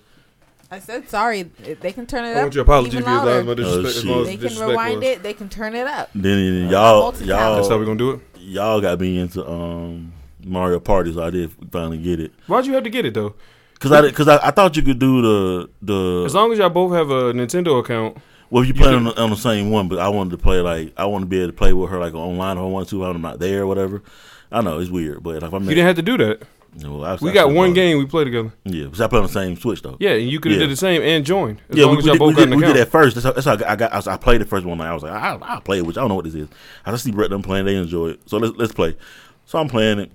I 0.71 0.81
said 0.81 1.09
sorry. 1.09 1.45
They 1.45 1.93
can 1.93 2.07
turn 2.07 2.25
it 2.25 2.29
I 2.31 2.33
up. 2.35 2.43
want 2.43 2.55
your 2.55 2.63
apology 2.63 2.91
to 2.91 2.97
even 2.99 3.11
be 3.13 3.17
as 3.19 3.25
loud 3.25 3.37
as 3.39 3.47
my 3.47 3.55
disrespect, 3.55 4.07
Oh, 4.09 4.21
as 4.23 4.29
as 4.29 4.41
They 4.41 4.49
can 4.49 4.69
rewind 4.69 4.97
was. 4.97 5.05
it. 5.09 5.23
They 5.23 5.33
can 5.35 5.49
turn 5.49 5.75
it 5.75 5.87
up. 5.87 6.11
then 6.15 6.69
y'all, 6.69 6.71
y'all. 6.71 7.13
That's 7.13 7.69
how 7.69 7.75
y'all, 7.75 7.79
we 7.79 7.87
gonna 7.87 7.97
do 7.99 8.11
it. 8.13 8.21
y'all 8.41 8.81
got 8.81 9.01
me 9.01 9.19
into 9.19 9.49
um 9.49 10.13
Mario 10.45 10.79
Party, 10.81 11.13
so 11.13 11.23
I 11.23 11.31
did 11.31 11.51
finally 11.71 11.99
get 11.99 12.21
it. 12.21 12.33
Why'd 12.47 12.67
you 12.67 12.75
have 12.75 12.85
to 12.85 12.91
get 12.91 13.07
it 13.07 13.15
though? 13.15 13.35
Cause 13.81 13.93
I, 13.93 14.11
cause 14.11 14.27
I, 14.29 14.49
I 14.49 14.51
thought 14.51 14.77
you 14.77 14.83
could 14.83 14.99
do 14.99 15.23
the 15.23 15.71
the 15.83 16.25
As 16.27 16.35
long 16.35 16.51
as 16.53 16.59
y'all 16.59 16.69
both 16.69 16.93
have 16.93 17.11
a 17.11 17.33
Nintendo 17.33 17.79
account, 17.79 18.17
well, 18.51 18.63
if 18.63 18.69
you 18.69 18.75
play 18.75 18.93
on 18.93 19.05
the, 19.05 19.21
on 19.21 19.31
the 19.31 19.37
same 19.37 19.71
one, 19.71 19.89
but 19.89 19.99
I 19.99 20.09
wanted 20.09 20.31
to 20.31 20.39
play 20.39 20.61
like 20.61 20.93
I 20.97 21.05
want 21.07 21.23
to 21.23 21.27
be 21.27 21.39
able 21.39 21.49
to 21.49 21.53
play 21.57 21.73
with 21.73 21.91
her 21.91 21.99
like 22.01 22.15
online 22.15 22.57
if 22.57 22.63
I 22.63 22.67
want 22.67 22.89
to. 22.89 23.05
I'm 23.05 23.21
not 23.23 23.39
there 23.39 23.63
or 23.63 23.67
whatever. 23.67 24.03
I 24.51 24.63
know 24.63 24.79
it's 24.81 24.91
weird, 24.91 25.23
but 25.23 25.43
if 25.43 25.53
I'm 25.53 25.63
you 25.65 25.71
didn't 25.71 25.87
have 25.87 25.97
to 25.97 26.03
do 26.03 26.17
that. 26.19 26.43
well, 26.83 27.05
I, 27.05 27.19
We 27.21 27.31
I 27.31 27.35
got 27.35 27.53
one 27.53 27.73
game 27.75 27.99
we 27.99 28.07
play 28.07 28.25
together. 28.25 28.51
Yeah, 28.65 28.85
because 28.85 29.01
I 29.01 29.07
play 29.07 29.19
on 29.19 29.27
the 29.27 29.33
same 29.33 29.55
Switch 29.57 29.83
though. 29.83 29.97
Yeah, 30.01 30.13
and 30.13 30.29
you 30.29 30.41
could 30.41 30.51
have 30.53 30.61
Yeah. 30.61 30.67
did 30.67 30.73
the 30.73 30.77
same 30.77 31.03
and 31.03 31.25
joined. 31.25 31.61
As 31.69 31.77
yeah, 31.77 31.85
long 31.85 31.95
we, 31.95 31.99
as 31.99 32.05
we, 32.05 32.09
y'all 32.09 32.15
did, 32.15 32.19
both 32.19 32.29
we, 32.29 32.35
got 32.35 32.41
did, 32.49 32.51
we 32.57 32.63
did 32.63 32.71
account. 32.71 32.81
at 32.81 32.89
first. 32.89 33.15
That's 33.15 33.25
how, 33.27 33.33
that's 33.33 33.47
how 33.47 33.53
I 33.53 33.57
got. 33.57 33.69
I, 33.69 33.77
got 33.77 33.93
I, 33.93 33.97
was- 33.97 34.09
I 34.09 34.17
played 34.17 34.41
it 34.41 34.49
first 34.49 34.65
one 34.67 34.79
night. 34.79 34.89
I 34.89 34.95
was 34.95 35.03
like, 35.05 35.13
I, 35.13 35.39
I'll 35.43 35.61
play 35.61 35.79
it, 35.79 35.87
which 35.87 35.97
I 35.99 36.01
don't 36.01 36.09
know 36.09 36.15
what 36.17 36.25
this 36.25 36.35
is. 36.35 36.49
I 36.87 36.91
just 36.91 37.05
see 37.05 37.13
Brett 37.13 37.31
them 37.31 37.43
playing. 37.43 37.67
They 37.67 37.77
enjoy 37.77 38.09
it, 38.09 38.21
so 38.29 38.39
let's 38.39 38.57
let's 38.57 38.73
play. 38.73 38.97
So 39.45 39.59
I'm 39.59 39.69
playing 39.69 39.99
it. 40.01 40.11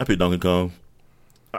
I 0.00 0.04
picked 0.04 0.18
Donkey 0.18 0.38
Kong. 0.38 0.72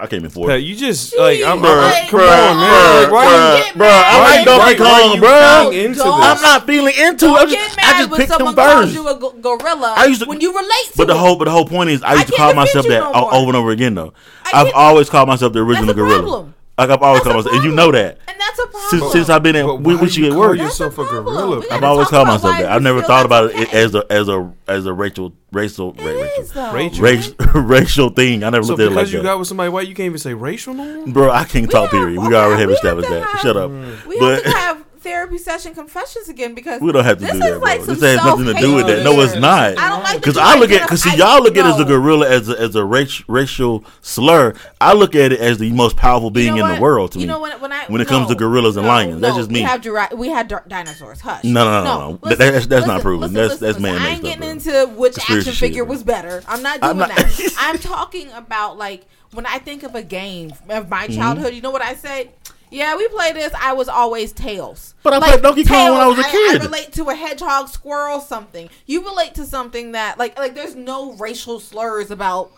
I 0.01 0.08
came 0.08 0.23
in 0.23 0.29
fourth. 0.29 0.49
Pat, 0.49 0.62
you 0.63 0.75
just 0.75 1.17
like 1.17 1.41
I'm 1.43 1.60
Bruh, 1.60 1.81
like, 1.91 2.10
come 2.10 2.19
bruh, 2.19 2.49
on, 2.51 2.58
man. 2.58 3.03
Like, 3.03 3.12
why 3.12 3.23
you 3.25 3.63
Get 3.63 3.75
I 3.81 4.19
Why 4.19 4.36
like 4.36 4.45
Donkey 4.45 4.84
why- 4.84 4.91
why 4.91 5.01
Kong, 5.01 5.15
you 5.15 5.21
bruh. 5.21 5.62
feeling 5.71 5.86
into 5.86 5.95
this? 5.95 6.05
I'm 6.05 6.41
not 6.41 6.65
feeling 6.67 6.93
into 6.97 7.05
it. 7.05 7.17
Don't 7.17 7.38
I 7.38 7.45
get 7.45 7.60
just, 7.65 7.77
mad 7.77 7.86
I 7.86 7.97
just 7.99 8.12
when 8.12 8.19
picked 8.19 8.31
someone 8.31 8.55
them 8.55 8.65
calls 8.65 8.84
first. 8.86 8.93
you 8.95 9.08
a 9.08 9.41
gorilla 9.41 9.93
I 9.97 10.05
used 10.05 10.21
to- 10.21 10.27
when 10.27 10.41
you 10.41 10.51
relate 10.53 10.67
to 10.91 10.97
But 10.97 11.08
the 11.08 11.15
whole, 11.17 11.36
but 11.38 11.45
the 11.45 11.51
whole 11.51 11.65
point 11.65 11.89
is, 11.89 12.03
I 12.03 12.13
used 12.15 12.27
to 12.27 12.34
call 12.34 12.53
myself 12.53 12.86
that 12.88 12.99
no 12.99 13.29
over 13.31 13.47
and 13.47 13.55
over 13.58 13.71
again. 13.71 13.95
Though 13.95 14.13
I 14.45 14.62
I've 14.62 14.73
always 14.73 15.10
called 15.10 15.27
myself 15.29 15.53
the 15.53 15.60
original 15.60 15.88
That's 15.88 15.97
a 15.97 16.01
gorilla. 16.01 16.53
Problem. 16.78 16.90
Like 16.90 16.90
I've 16.90 17.04
always 17.04 17.24
That's 17.24 17.34
called 17.34 17.46
myself, 17.46 17.56
and 17.56 17.64
you 17.66 17.76
know 17.76 17.92
that 17.92 18.18
And 18.28 18.38
that's 18.40 18.60
a 18.60 18.68
problem. 18.68 18.90
since, 18.90 19.12
since 19.14 19.30
I've 19.30 19.44
been 19.44 19.56
in, 19.56 19.66
But 19.66 19.76
when, 19.76 19.96
why 19.96 20.02
when 20.02 20.12
you 20.12 20.22
get 20.24 20.32
call 20.32 20.40
work. 20.40 20.58
yourself 20.58 20.96
That's 20.96 21.10
a 21.10 21.14
the 21.16 21.22
problem. 21.22 21.36
gorilla? 21.36 21.60
We 21.62 21.70
I've 21.70 21.84
always 21.84 22.08
talk 22.10 22.26
called 22.26 22.28
myself 22.28 22.58
that. 22.58 22.72
I've 22.72 22.82
never 22.82 23.02
thought 23.02 23.26
about 23.26 23.52
it 23.56 23.74
as 23.74 23.96
a 23.96 24.06
as 24.12 24.28
a 24.30 24.52
as 24.68 24.86
a 24.86 24.94
racial 24.94 25.34
racial 25.52 25.94
ra- 25.94 26.04
It 26.06 26.74
racial 26.74 26.92
is, 26.96 27.00
racial, 27.00 27.36
racial 27.62 28.10
thing. 28.10 28.44
I 28.44 28.50
never 28.50 28.64
So 28.64 28.70
looked 28.76 28.82
at 28.82 28.88
it 28.88 28.90
like 28.90 28.96
that. 28.96 29.00
because 29.02 29.14
you 29.14 29.20
that. 29.20 29.24
got 29.26 29.40
with 29.40 29.48
somebody 29.48 29.70
white, 29.70 29.88
you 29.88 29.96
can't 29.96 30.08
even 30.08 30.18
say 30.20 30.34
racial 30.34 30.74
no. 30.74 31.06
Bro, 31.08 31.32
I 31.32 31.46
can't 31.46 31.70
talk. 31.72 31.92
have- 31.92 31.92
Period. 31.92 32.20
We 32.20 32.28
okay, 32.28 32.36
already 32.36 32.60
have 32.62 32.70
we 32.70 32.76
have 32.76 33.00
established 33.00 33.10
that. 33.10 33.40
Shut 33.42 33.56
up. 33.58 33.72
We 34.06 34.20
But- 34.20 34.44
have 34.44 34.54
to 34.54 34.60
have 34.60 34.85
therapy 35.06 35.38
session 35.38 35.74
confessions 35.74 36.28
again 36.28 36.54
because 36.56 36.82
We 36.82 36.91
don't 36.91 37.06
have 37.06 37.20
to 37.20 37.26
do 37.32 37.38
that, 37.39 37.62
like. 37.62 37.84
This 37.84 38.02
has 38.02 38.18
nothing 38.18 38.46
to 38.48 38.54
do 38.56 38.76
with 38.76 38.88
that. 38.88 39.04
No, 39.04 39.20
it's 39.22 39.36
not. 39.36 39.78
I 39.78 39.89
don't 39.89 40.04
like 40.04 40.18
Because 40.20 40.36
I 40.38 40.58
look 40.58 40.72
at, 40.72 40.82
because 40.82 41.04
see, 41.04 41.15
y'all 41.15 41.41
look 41.41 41.56
at 41.56 41.65
it 41.65 41.70
as 41.76 41.80
a 41.80 41.86
gorilla 41.86 42.28
as 42.30 42.50
a, 42.50 42.60
as 42.60 42.76
a 42.76 42.84
rac- 42.84 43.24
racial 43.28 43.86
slur. 44.02 44.54
I 44.82 44.94
look 44.94 45.15
at 45.15 45.32
it 45.32 45.39
as 45.39 45.58
the 45.60 45.72
most 45.72 45.96
powerful 45.96 46.32
being 46.32 46.56
You 46.56 46.63
know 46.63 46.70
in 46.70 46.76
the 46.76 46.82
world 46.82 47.12
to 47.13 47.20
you 47.20 47.28
me. 47.28 47.34
know 47.34 47.39
when, 47.39 47.60
when 47.62 47.72
I 47.72 47.86
when 47.86 48.02
it 48.02 48.08
comes 48.08 48.28
to 48.30 48.36
gorillas 48.36 48.76
and 48.78 48.86
no, 48.86 48.91
lions. 48.91 49.22
That's 49.22 49.36
just 49.38 49.50
me. 49.52 49.62
We 49.62 49.65
have 49.65 50.13
we 50.18 50.30
had 50.30 50.48
di- 50.48 50.60
dinosaurs. 50.68 51.22
Hush. 51.22 51.44
No, 51.44 51.63
no, 51.63 51.72
no, 51.72 51.84
no, 51.84 52.10
no. 52.12 52.20
listen, 52.24 52.38
That's- 52.39 52.65
that's 52.68 52.88
not 52.88 52.96
listen, 52.96 53.02
proven. 53.02 53.22
listen, 53.34 53.34
That's- 53.36 53.60
that's 53.60 53.80
man-made 53.80 54.02
I 54.02 54.10
ain't 54.13 54.24
getting 54.24 54.50
into 54.50 54.88
which 54.98 55.18
action 55.30 55.54
figure 55.54 55.86
was 55.86 56.04
better. 56.04 56.44
I'm 56.48 56.62
not 56.63 56.82
doing 56.82 56.98
not- 56.98 57.10
that. 57.10 57.56
I'm 57.60 57.78
talking 57.78 58.32
about 58.32 58.78
like 58.78 59.06
when 59.34 59.46
I 59.46 59.60
think 59.60 59.84
of 59.84 59.96
a 59.96 60.02
game 60.02 60.54
of 60.70 60.89
my 60.89 61.06
Mm-hmm. 61.08 61.15
childhood. 61.15 61.54
You 61.54 61.62
know 61.62 61.72
what 61.72 61.82
I 61.82 61.94
say? 61.96 62.32
Yeah, 62.71 62.95
we 62.97 63.08
play 63.10 63.32
this. 63.32 63.54
I 63.60 63.73
was 63.73 63.88
always 63.88 64.32
Tails. 64.32 64.95
But 65.04 65.13
I 65.13 65.19
played 65.19 65.41
Donkey 65.43 65.63
Kong 65.65 65.91
when 65.91 66.01
I 66.01 66.08
was 66.08 66.19
a 66.19 66.23
kid. 66.23 66.62
I, 66.62 66.65
relate 66.65 66.91
to 66.93 67.06
a 67.10 67.15
hedgehog, 67.15 67.69
squirrel, 67.69 68.19
something. 68.19 68.69
You 68.86 69.06
relate 69.06 69.36
to 69.36 69.45
something 69.45 69.91
that 69.93 70.17
like 70.17 70.38
like 70.38 70.56
there's 70.56 70.75
no 70.75 71.13
racial 71.13 71.60
slurs 71.60 72.12
about 72.12 72.51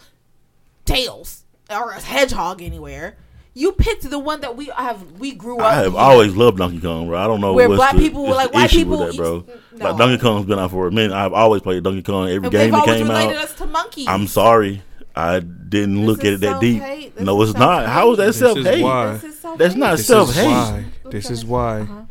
Tails 0.86 1.44
or 1.70 1.92
a 1.92 2.00
hedgehog 2.00 2.62
anywhere. 2.62 3.18
You 3.54 3.72
picked 3.72 4.08
the 4.10 4.20
one 4.20 4.42
that 4.42 4.56
we 4.56 4.66
have. 4.68 5.14
We 5.14 5.34
grew 5.34 5.58
up. 5.58 5.66
I 5.66 5.74
have 5.76 5.94
with. 5.94 5.96
always 6.02 6.36
loved 6.36 6.60
Donkey 6.60 6.80
Kong, 6.80 7.08
bro. 7.08 7.20
I 7.20 7.26
don't 7.26 7.42
know 7.42 7.54
Where 7.54 7.68
what's 7.68 7.78
black 7.80 7.96
the, 7.96 8.00
people 8.02 8.24
were 8.24 8.36
like, 8.36 8.54
white 8.54 8.66
issue 8.66 8.78
people 8.78 9.00
with 9.00 9.12
that, 9.12 9.18
bro. 9.18 9.46
eat- 9.74 9.82
Like. 9.82 9.98
Donkey 9.98 10.22
Kong's 10.22 10.46
been 10.46 10.60
out 10.60 10.70
for 10.72 10.86
a 10.88 10.92
minute. 10.92 11.12
I've 11.12 11.34
always 11.34 11.64
played 11.64 11.84
Donkey 11.84 12.04
Kong 12.04 12.30
every 12.30 12.36
And 12.48 12.52
game 12.52 12.52
they've 12.52 12.72
that 12.72 12.80
always 12.82 12.98
came 13.00 13.08
related 13.10 13.36
out. 13.38 13.44
us 13.46 13.54
to 13.56 13.66
monkeys. 13.66 14.08
I'm 14.08 14.28
sorry, 14.28 14.84
I 15.16 15.40
didn't 15.40 16.06
look 16.06 16.20
at 16.20 16.34
it 16.34 16.40
that 16.42 16.62
deep. 16.62 17.20
No, 17.20 17.42
it's 17.42 17.56
not. 17.56 17.88
How 17.88 18.12
is 18.12 18.18
that 18.18 18.26
This 18.28 18.38
self 18.40 18.60
is 18.60 18.66
hate? 18.68 18.82
Why. 19.58 19.66
This 19.66 19.74
is 19.74 19.76
self-hate. 19.76 19.76
That's 19.76 19.76
not 19.76 19.98
This 19.98 20.08
self 20.08 20.30
is 20.30 20.36
hate. 20.36 20.46
why. 20.48 20.86
This 21.12 21.30
is 21.32 21.46
why 21.46 21.80
Uh-huh. 21.82 22.02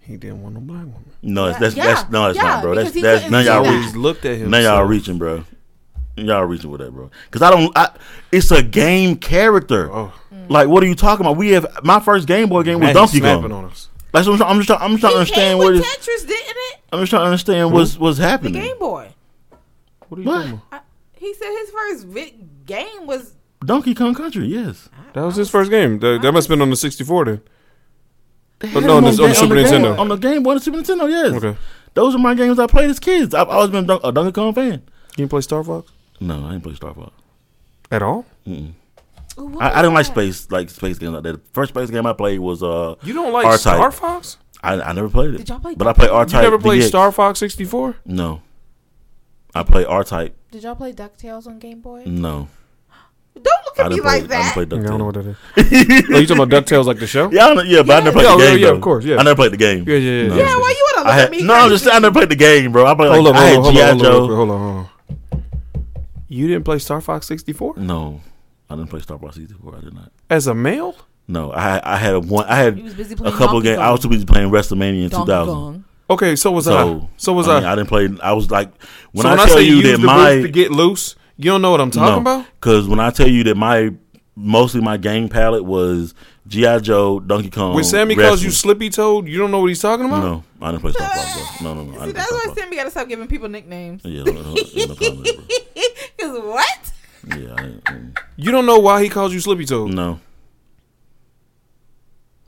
he 0.00 0.16
didn't 0.16 0.42
want 0.42 0.54
no 0.54 0.60
black 0.60 0.80
woman. 0.84 1.04
No, 1.22 1.46
it's, 1.46 1.54
Yeah, 1.54 1.58
that's 1.60 1.76
yeah, 1.76 1.86
that's 1.94 2.10
no, 2.10 2.26
it's 2.30 2.36
yeah, 2.36 2.42
not, 2.42 2.62
bro. 2.62 2.74
That's 2.74 2.90
because 2.90 3.02
that's 3.02 3.24
couldn't 3.24 3.32
none 3.32 3.44
y'all 3.44 3.62
that. 3.64 3.70
reach. 3.70 3.78
Always 3.80 3.96
looked 3.96 4.24
at 4.24 4.36
him. 4.38 4.50
Now 4.50 4.58
y'all 4.58 4.84
reaching, 4.84 5.18
bro. 5.18 5.44
Y'all 6.16 6.44
reaching 6.44 6.70
with 6.70 6.80
that, 6.80 6.92
bro. 6.92 7.10
Because 7.26 7.42
I 7.42 7.50
don't. 7.50 7.76
I, 7.76 7.90
it's 8.32 8.50
a 8.50 8.62
game 8.62 9.16
character. 9.16 9.90
Oh. 9.92 10.12
Like, 10.48 10.68
what 10.68 10.82
are 10.82 10.86
you 10.86 10.94
talking 10.94 11.26
about? 11.26 11.36
We 11.36 11.50
have 11.50 11.66
my 11.82 11.98
first 12.00 12.26
Game 12.28 12.48
Boy 12.48 12.62
game 12.62 12.78
was 12.80 12.92
Donkey 12.94 13.18
snapping 13.18 13.50
Kong. 13.50 13.64
on 13.64 13.70
us. 13.70 13.88
Like, 14.12 14.24
so 14.24 14.32
I'm, 14.32 14.42
I'm 14.42 14.56
just 14.58 14.68
trying. 14.68 14.80
I'm 14.80 14.90
just 14.92 15.00
trying 15.00 15.12
to 15.12 15.18
understand 15.18 15.40
came 15.50 15.58
what 15.58 15.72
with 15.74 15.82
is. 15.84 16.22
Didn't 16.22 16.30
it? 16.30 16.78
I'm 16.92 17.00
just 17.00 17.10
trying 17.10 17.20
to 17.22 17.26
understand 17.26 17.72
what's 17.72 17.98
what's 17.98 18.16
The 18.18 18.22
happening. 18.28 18.52
Game 18.54 18.78
Boy. 18.78 19.10
What 20.08 20.18
are 20.18 20.22
you 20.22 20.28
What? 20.28 20.36
talking 20.36 20.52
about? 20.52 20.62
I, 20.72 20.80
he 21.18 21.34
said 21.34 21.50
his 21.50 21.70
first 21.70 22.06
game 22.64 23.06
was. 23.06 23.34
Donkey 23.66 23.94
Kong 23.94 24.14
Country, 24.14 24.46
yes. 24.46 24.88
That 25.14 25.22
was 25.22 25.36
his 25.36 25.50
first 25.50 25.70
game. 25.70 25.98
That, 25.98 26.20
that 26.22 26.32
must 26.32 26.46
have 26.48 26.54
been 26.56 26.62
on 26.62 26.70
the 26.70 26.76
64 26.76 27.24
then. 27.24 27.40
They 28.60 28.68
But 28.72 28.82
had 28.82 28.86
no, 28.86 28.94
them 28.96 29.04
on 29.04 29.16
the- 29.16 29.22
on 29.22 29.28
the 29.28 29.34
ga- 29.34 29.40
Super 29.40 29.54
game- 29.56 29.64
Nintendo. 29.66 29.98
On 29.98 30.08
the 30.08 30.16
Game 30.16 30.42
Boy 30.42 30.52
and 30.52 30.62
Super 30.62 30.78
Nintendo, 30.78 31.10
yes. 31.10 31.32
Okay. 31.44 31.58
Those 31.94 32.14
are 32.14 32.18
my 32.18 32.34
games 32.34 32.58
I 32.58 32.66
played 32.66 32.90
as 32.90 32.98
kids. 32.98 33.34
I've 33.34 33.48
always 33.48 33.70
been 33.70 33.88
a 33.90 34.12
Donkey 34.12 34.32
Kong 34.32 34.54
fan. 34.54 34.72
You 34.72 35.22
didn't 35.22 35.30
play 35.30 35.40
Star 35.40 35.64
Fox 35.64 35.90
No, 36.20 36.44
I 36.46 36.52
didn't 36.52 36.62
play 36.64 36.74
Star 36.74 36.94
Fox. 36.94 37.10
at 37.90 38.02
all? 38.02 38.24
Mm-mm. 38.46 38.72
Ooh, 39.38 39.44
what 39.46 39.62
I, 39.64 39.78
I 39.78 39.82
didn't 39.82 39.94
like 39.94 40.06
space 40.06 40.50
like 40.50 40.70
space 40.70 40.98
games 40.98 41.12
like 41.12 41.22
that. 41.24 41.32
The 41.32 41.40
first 41.52 41.70
space 41.74 41.90
game 41.90 42.06
I 42.06 42.12
played 42.14 42.38
was 42.40 42.62
uh 42.62 42.94
You 43.02 43.12
don't 43.14 43.32
like 43.32 43.44
R-Type. 43.46 43.60
Star 43.60 43.90
Fox? 43.90 44.38
I, 44.62 44.80
I 44.80 44.92
never 44.92 45.08
played 45.10 45.34
it. 45.34 45.38
Did 45.38 45.48
y'all 45.50 45.60
play 45.60 45.74
But 45.74 45.86
I 45.86 45.92
played 45.92 46.10
R 46.10 46.24
Type. 46.24 46.28
You 46.28 46.32
Type. 46.32 46.42
never 46.44 46.58
played 46.58 46.82
DX. 46.82 46.88
Star 46.88 47.12
Fox 47.12 47.38
64? 47.40 47.96
No. 48.06 48.40
I 49.54 49.62
played 49.62 49.86
R 49.86 50.04
Type. 50.04 50.34
Did 50.50 50.62
y'all 50.62 50.74
play 50.74 50.92
Ducktales 50.92 51.46
on 51.46 51.58
Game 51.58 51.80
Boy? 51.80 52.04
No. 52.06 52.48
Don't 53.42 53.64
look 53.64 53.78
I 53.78 53.82
at 53.82 53.90
me 53.90 53.96
didn't 53.96 54.02
play. 54.04 54.12
like 54.12 54.14
I 54.14 54.20
didn't 54.20 54.28
that. 54.30 54.52
play 54.54 54.64
Yeah, 54.78 54.84
I 54.84 54.86
don't 54.88 54.98
know 54.98 55.04
what 55.04 55.14
that 55.14 55.26
is. 55.26 55.36
oh, 56.14 56.18
you 56.18 56.26
talking 56.26 56.42
about 56.42 56.64
Ducktales 56.64 56.84
like 56.86 56.98
the 56.98 57.06
show? 57.06 57.30
Yeah, 57.30 57.46
I 57.48 57.54
know, 57.54 57.62
yeah, 57.62 57.82
but 57.82 58.02
I 58.02 58.04
never 58.04 58.12
played 58.12 58.24
Yeah, 58.24 58.36
the 58.36 58.42
yeah, 58.44 58.50
game. 58.50 58.58
yeah, 58.60 58.66
though. 58.68 58.74
of 58.76 58.80
course, 58.82 59.04
yeah. 59.04 59.16
I 59.18 59.22
never 59.22 59.36
played 59.36 59.52
the 59.52 59.56
game. 59.56 59.84
Yeah, 59.86 59.96
yeah, 59.96 60.10
yeah. 60.22 60.28
No. 60.28 60.34
yeah. 60.36 60.42
Yeah, 60.44 60.56
why 60.56 60.70
you 60.76 60.86
wanna 60.96 61.08
look 61.08 61.14
I 61.14 61.18
at 61.18 61.20
had, 61.22 61.30
me? 61.30 61.42
no, 61.42 61.54
I'm 61.54 61.70
just 61.70 61.84
saying 61.84 61.96
I 61.96 61.98
never 62.00 62.12
played 62.14 62.28
the 62.30 62.36
game, 62.36 62.72
bro. 62.72 62.86
I 62.86 62.94
played 62.94 63.08
like 63.08 63.14
Hold 63.16 63.28
on, 63.28 63.36
I 63.36 63.38
hold 63.38 63.48
had 63.48 63.56
on, 63.56 63.62
hold 63.62 63.74
GI 63.74 63.82
on, 63.82 63.88
hold 63.88 64.00
on, 64.00 64.12
Joe. 64.12 64.18
hold 64.18 64.30
on, 64.30 64.36
hold 64.36 64.50
on, 64.50 64.60
hold 64.60 64.86
on. 64.86 65.42
You 66.28 66.48
didn't 66.48 66.64
play 66.64 66.78
Star 66.78 67.00
Fox 67.00 67.26
64 67.26 67.74
No, 67.76 68.20
I 68.68 68.74
didn't 68.76 68.90
play 68.90 69.00
Star 69.00 69.16
Wars 69.16 69.34
64. 69.36 69.76
I 69.76 69.80
did 69.80 69.94
not. 69.94 70.10
as 70.28 70.46
a 70.46 70.54
male? 70.54 70.96
No, 71.28 71.52
I 71.52 71.60
had, 71.62 71.82
I 71.82 71.96
had 71.96 72.14
a 72.14 72.20
one. 72.20 72.46
I 72.46 72.56
had 72.56 72.76
He 72.76 72.82
was 72.82 72.94
busy 72.94 73.14
a 73.14 73.16
playing 73.16 73.32
couple 73.36 73.54
Donkey 73.60 73.68
games. 73.68 73.78
I 73.78 73.82
Kong. 73.84 73.92
was 73.92 74.00
too 74.00 74.08
busy 74.08 74.24
playing 74.24 74.50
WrestleMania 74.50 75.04
in 75.04 75.08
Donkey 75.10 75.26
2000. 75.26 75.54
Kong. 75.54 75.84
Okay, 76.08 76.36
so 76.36 76.52
was 76.52 76.64
So 76.66 76.76
I. 77.02 77.08
So 77.16 77.32
was 77.32 77.48
I. 77.48 77.56
I. 77.56 77.60
Mean, 77.60 77.68
I 77.68 77.74
didn't 77.74 77.88
play. 77.88 78.08
I 78.22 78.32
was 78.32 78.48
like 78.50 78.70
when 79.12 79.22
so 79.24 79.28
I 79.28 79.32
when 79.32 79.40
I 79.40 79.46
tell 79.46 79.56
say 79.56 79.62
you 79.64 79.76
use 79.76 79.84
that 79.90 80.00
the 80.00 80.06
my 80.06 80.34
to 80.36 80.48
get 80.48 80.70
loose, 80.70 81.16
you 81.38 81.44
don't 81.50 81.62
know 81.62 81.70
what 81.70 81.80
I'm 81.80 81.90
talking 81.90 82.20
about? 82.22 82.46
because 82.54 82.88
when 82.88 83.00
I 83.00 83.10
tell 83.10 83.28
you 83.28 83.44
that 83.44 83.56
my 83.56 83.92
mostly 84.34 84.80
my 84.80 84.96
game 84.96 85.28
palette 85.28 85.64
was 85.64 86.14
GI 86.46 86.80
Joe, 86.80 87.20
Donkey 87.20 87.50
Kong. 87.50 87.74
When 87.74 87.84
Sammy 87.84 88.14
calls 88.14 88.42
you. 88.42 88.50
Slippy 88.50 88.90
Toad, 88.90 89.26
you 89.28 89.38
don't 89.38 89.50
know 89.50 89.60
what 89.60 89.66
he's 89.68 89.80
talking 89.80 90.06
about? 90.06 90.22
no, 90.22 90.44
I 90.60 90.70
didn't 90.70 90.82
play 90.82 90.92
Star 90.92 91.08
Fox. 91.08 91.60
Bro. 91.60 91.74
No, 91.74 91.82
no, 91.82 91.90
no. 91.92 92.04
See, 92.06 92.12
that's 92.12 92.30
why 92.30 92.54
Sammy 92.54 92.76
gotta 92.76 92.90
stop 92.90 93.08
giving 93.08 93.26
people 93.28 93.48
nicknames. 93.48 94.02
Yeah, 94.04 94.22
no, 94.24 94.32
no, 94.32 94.42
no, 94.42 94.54
no 94.54 94.94
problem 94.94 95.22
there, 95.22 95.32
bro. 95.34 95.44
Cause 96.20 96.40
what? 96.44 96.92
Yeah, 97.28 97.54
I 97.54 97.62
didn't, 97.62 97.84
mm, 97.84 98.18
You 98.36 98.50
don't 98.52 98.66
know 98.66 98.78
why 98.78 99.02
he 99.02 99.08
calls 99.08 99.32
you 99.34 99.40
Slippy 99.40 99.64
Toad. 99.66 99.92
no. 99.92 100.20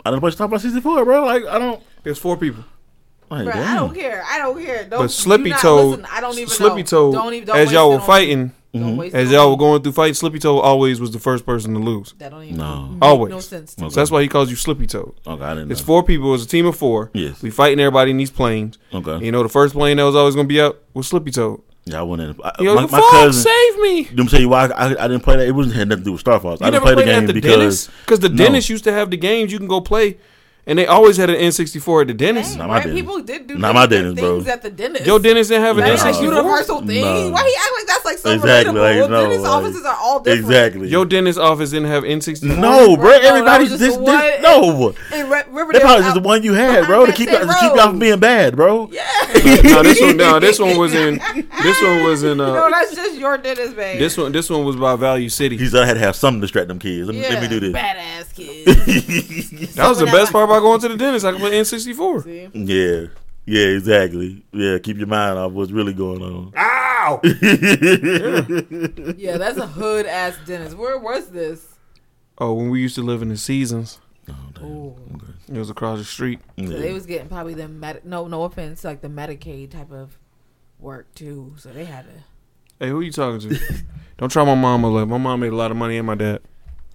I 0.05 0.11
didn't 0.11 0.21
play 0.21 0.31
Star 0.31 0.49
Fox 0.49 0.63
64, 0.63 1.05
bro. 1.05 1.25
Like 1.25 1.45
I 1.47 1.59
don't. 1.59 1.83
There's 2.03 2.19
four 2.19 2.37
people. 2.37 2.65
Like, 3.31 3.47
Bruh, 3.47 3.57
I 3.57 3.75
don't 3.75 3.95
care. 3.95 4.25
I 4.27 4.39
don't 4.39 4.59
care. 4.63 4.85
Don't, 4.85 5.01
But 5.01 5.03
do 5.03 5.09
Slippy 5.09 5.51
Toad, 5.53 5.99
listen, 5.99 6.07
I 6.11 6.21
don't 6.23 6.35
even 6.39 6.49
Slippy 6.49 6.77
know. 6.83 6.87
Toad, 6.87 7.15
Don't 7.15 7.35
even, 7.35 7.47
don't 7.49 7.57
as 7.59 7.73
y'all 7.73 7.89
were 7.91 7.95
on 7.97 8.01
me. 8.01 8.07
fighting, 8.07 8.53
Don't 8.75 8.83
mm-hmm. 8.83 8.97
waste 8.99 9.15
it 9.15 9.19
as 9.19 9.31
y'all 9.33 9.51
were 9.51 9.57
going 9.57 9.83
through 9.83 9.93
fights, 9.93 10.19
Slippy 10.19 10.39
Toad 10.39 10.61
always 10.61 11.01
was 11.01 11.11
the 11.11 11.19
first 11.19 11.47
person 11.47 11.73
to 11.73 11.81
lose. 11.81 12.13
That 12.19 12.31
don't 12.31 12.45
even 12.45 12.59
No. 12.59 12.89
make 12.89 13.03
Always. 13.03 13.31
no 13.31 13.41
sense 13.41 13.75
to 13.77 13.85
Okay. 13.85 13.91
So 13.95 14.01
that's 14.01 14.11
why 14.11 14.21
he 14.21 14.29
calls 14.29 14.51
you 14.51 14.57
Slippy 14.57 14.87
Toad. 14.87 15.15
Okay, 15.27 15.43
I 15.43 15.55
didn't. 15.55 15.73
It's 15.73 15.81
know. 15.81 15.87
four 15.87 16.03
people. 16.03 16.35
It's 16.35 16.45
a 16.45 16.49
team 16.49 16.67
of 16.67 16.77
four. 16.77 17.11
Yes. 17.15 17.43
We 17.43 17.51
fighting 17.51 17.81
everybody 17.81 18.11
in 18.11 18.19
these 18.19 18.31
planes. 18.31 18.79
Okay. 18.93 19.25
You 19.25 19.33
know, 19.33 19.43
the 19.43 19.49
first 19.49 19.75
plane 19.75 19.97
that 19.97 20.05
was 20.05 20.15
always 20.15 20.35
going 20.35 20.47
to 20.47 20.53
be 20.53 20.61
up 20.61 20.83
was 20.93 21.09
Slippy 21.09 21.31
Toad. 21.31 21.63
Yeah, 21.87 22.01
I 22.01 22.03
went 22.03 22.21
in. 22.21 22.37
I, 22.45 22.53
Yo, 22.61 22.75
my, 22.75 22.83
my 22.83 22.89
Fox, 22.89 23.11
cousin. 23.13 23.43
save 23.45 23.79
me. 23.79 24.05
Let 24.05 24.17
me 24.19 24.27
tell 24.29 24.41
you 24.41 24.49
why 24.51 24.67
I, 24.67 25.05
I 25.05 25.09
didn't 25.09 25.21
play 25.21 25.37
that. 25.37 25.47
It 25.49 25.53
wasn't 25.53 25.77
had 25.77 25.89
nothing 25.89 26.05
to 26.05 26.09
do 26.09 26.13
with 26.13 26.21
Star 26.21 26.39
Fox. 26.39 26.61
You 26.61 26.67
I 26.67 26.71
never 26.71 26.85
didn't 26.85 26.97
play 26.97 27.05
played 27.05 27.07
the 27.07 27.11
it 27.11 27.15
game 27.15 27.23
at 27.23 27.27
the 27.29 27.33
because? 27.33 27.89
Because 28.05 28.21
the 28.21 28.29
No. 28.29 28.37
dentist 28.37 28.69
used 28.69 28.85
to 28.85 28.93
have 28.93 29.11
the 29.11 29.17
games 29.17 29.51
you 29.51 29.59
can 29.59 29.69
go 29.69 29.81
play. 29.81 30.19
And 30.69 30.79
they 30.79 30.87
always 30.87 31.17
had 31.17 31.31
an 31.31 31.37
N64 31.37 32.03
at 32.03 32.07
the 32.09 32.15
dentist. 32.15 32.51
Dang, 32.51 32.59
Not 32.59 32.69
my 32.69 32.75
right? 32.75 32.85
dentist. 32.85 33.01
People 33.03 33.23
did 33.23 33.47
do 33.47 33.57
Not 33.57 33.75
my 33.75 33.87
different 33.87 34.17
dentist, 34.17 34.21
bro. 34.21 34.37
things 34.37 34.49
at 34.49 34.63
the 34.63 34.71
dentist. 34.71 35.07
Your 35.07 35.19
dentist 35.19 35.49
didn't 35.49 35.65
have 35.65 35.79
an 35.79 35.85
That's 35.85 36.03
a 36.03 36.07
N64? 36.13 36.23
universal 36.23 36.87
thing. 36.87 37.01
No. 37.05 37.31
Why 37.31 37.43
he 37.49 37.55
act 37.57 37.73
like 37.79 37.87
that's 37.87 38.05
like 38.05 38.19
so 38.19 38.31
Exactly, 38.33 38.75
relatable? 38.75 39.01
like, 39.01 39.11
no, 39.11 39.21
dentist 39.23 39.43
like- 39.45 39.51
offices 39.53 39.85
are 39.87 39.97
all 39.97 40.21
different. 40.21 40.45
exactly. 40.47 40.89
Your 40.89 41.05
dentist 41.07 41.39
office 41.39 41.71
didn't 41.71 41.89
have 41.89 42.05
N64? 42.05 42.59
no, 42.59 42.97
bro. 42.97 43.09
Right, 43.11 43.25
Everybody's 43.25 43.71
was 43.71 43.81
this, 43.81 43.95
just 43.97 44.05
this, 44.05 44.43
no. 44.43 44.95
In 45.15 45.31
Re- 45.31 45.43
Riverdale, 45.51 45.73
That 45.73 45.81
probably 45.81 46.03
just 46.05 46.15
the 46.15 46.21
one 46.21 46.43
you 46.43 46.53
had, 46.53 46.85
bro, 46.87 47.07
to 47.07 47.13
keep 47.13 47.31
to 47.31 47.39
keep 47.39 47.75
y'all 47.75 47.89
from 47.89 47.99
being 47.99 48.19
bad, 48.21 48.55
bro. 48.55 48.91
Yeah. 48.93 49.03
no, 49.65 49.83
this 49.83 50.01
one, 50.03 50.17
no, 50.19 50.39
this 50.39 50.59
one 50.59 50.77
was 50.77 50.93
in, 50.95 51.19
this 51.63 51.81
one 51.83 52.03
was 52.05 52.23
in, 52.23 52.37
no, 52.39 52.55
uh, 52.67 52.71
that's 52.71 52.95
just 52.95 53.19
your 53.19 53.39
dentist, 53.39 53.75
babe. 53.75 53.99
this 53.99 54.17
one, 54.19 54.33
this 54.33 54.51
one 54.51 54.65
was 54.67 54.77
by 54.77 54.97
Value 54.97 55.31
City. 55.31 55.57
He 55.57 55.67
said 55.67 55.83
I 55.83 55.87
had 55.87 55.95
to 55.95 56.01
have 56.01 56.15
something 56.15 56.41
to 56.41 56.45
distract 56.45 56.69
them 56.69 56.79
kids. 56.79 57.07
Let 57.07 57.15
me, 57.15 57.23
yeah, 57.23 57.29
let 57.31 57.43
me 57.43 57.49
do 57.49 57.59
this. 57.61 57.73
Badass 57.73 58.35
kids. 58.35 59.49
That 59.79 59.89
was 59.89 59.99
the 60.01 60.07
best 60.07 60.33
part 60.33 60.45
about 60.51 60.58
going 60.61 60.81
to 60.81 60.89
the 60.89 60.97
dentist. 60.97 61.25
I 61.27 61.33
could 61.33 61.41
play 61.41 61.51
N64. 61.53 62.25
See? 62.25 62.49
Yeah. 62.53 63.07
Yeah, 63.47 63.67
exactly. 63.77 64.45
Yeah, 64.53 64.79
keep 64.79 64.99
your 64.99 65.07
mind 65.07 65.39
off 65.39 65.53
what's 65.53 65.71
really 65.73 65.95
going 65.95 66.23
on. 66.23 66.53
Ow! 66.57 67.21
Yeah, 69.17 69.39
that's 69.39 69.57
a 69.59 69.67
hood 69.67 70.05
ass 70.07 70.37
dentist. 70.47 70.77
Where 70.77 70.99
was 70.99 71.29
this? 71.31 71.67
Oh, 72.39 72.53
when 72.53 72.71
we 72.71 72.81
used 72.83 72.95
to 72.97 73.03
live 73.03 73.23
in 73.23 73.29
the 73.31 73.37
Seasons, 73.37 73.99
oh, 74.29 74.63
Ooh. 74.65 74.97
it 75.49 75.59
was 75.59 75.71
across 75.71 75.99
the 75.99 76.05
street. 76.05 76.41
So 76.59 76.65
Yeah. 76.65 76.79
they 76.79 76.93
was 76.93 77.07
getting 77.07 77.29
probably 77.29 77.55
the 77.55 77.67
med- 77.69 78.05
no 78.05 78.29
no 78.29 78.43
offense 78.45 78.85
like 78.85 79.01
the 79.01 79.09
Medicaid 79.09 79.71
type 79.71 79.91
of 79.91 80.19
work 80.79 81.13
too. 81.15 81.55
So 81.57 81.71
they 81.71 81.85
had 81.87 82.05
to. 82.05 82.11
Hey, 82.85 82.91
who 82.91 82.99
are 83.01 83.03
you 83.03 83.13
talking 83.13 83.41
to? 83.49 83.59
Don't 84.19 84.31
try 84.31 84.45
my 84.45 84.55
mama. 84.55 84.89
Like 84.91 85.09
my 85.09 85.19
mom 85.19 85.41
made 85.41 85.53
a 85.53 85.57
lot 85.57 85.71
of 85.71 85.77
money 85.77 85.97
and 85.97 86.07
my 86.07 86.15
dad. 86.15 86.41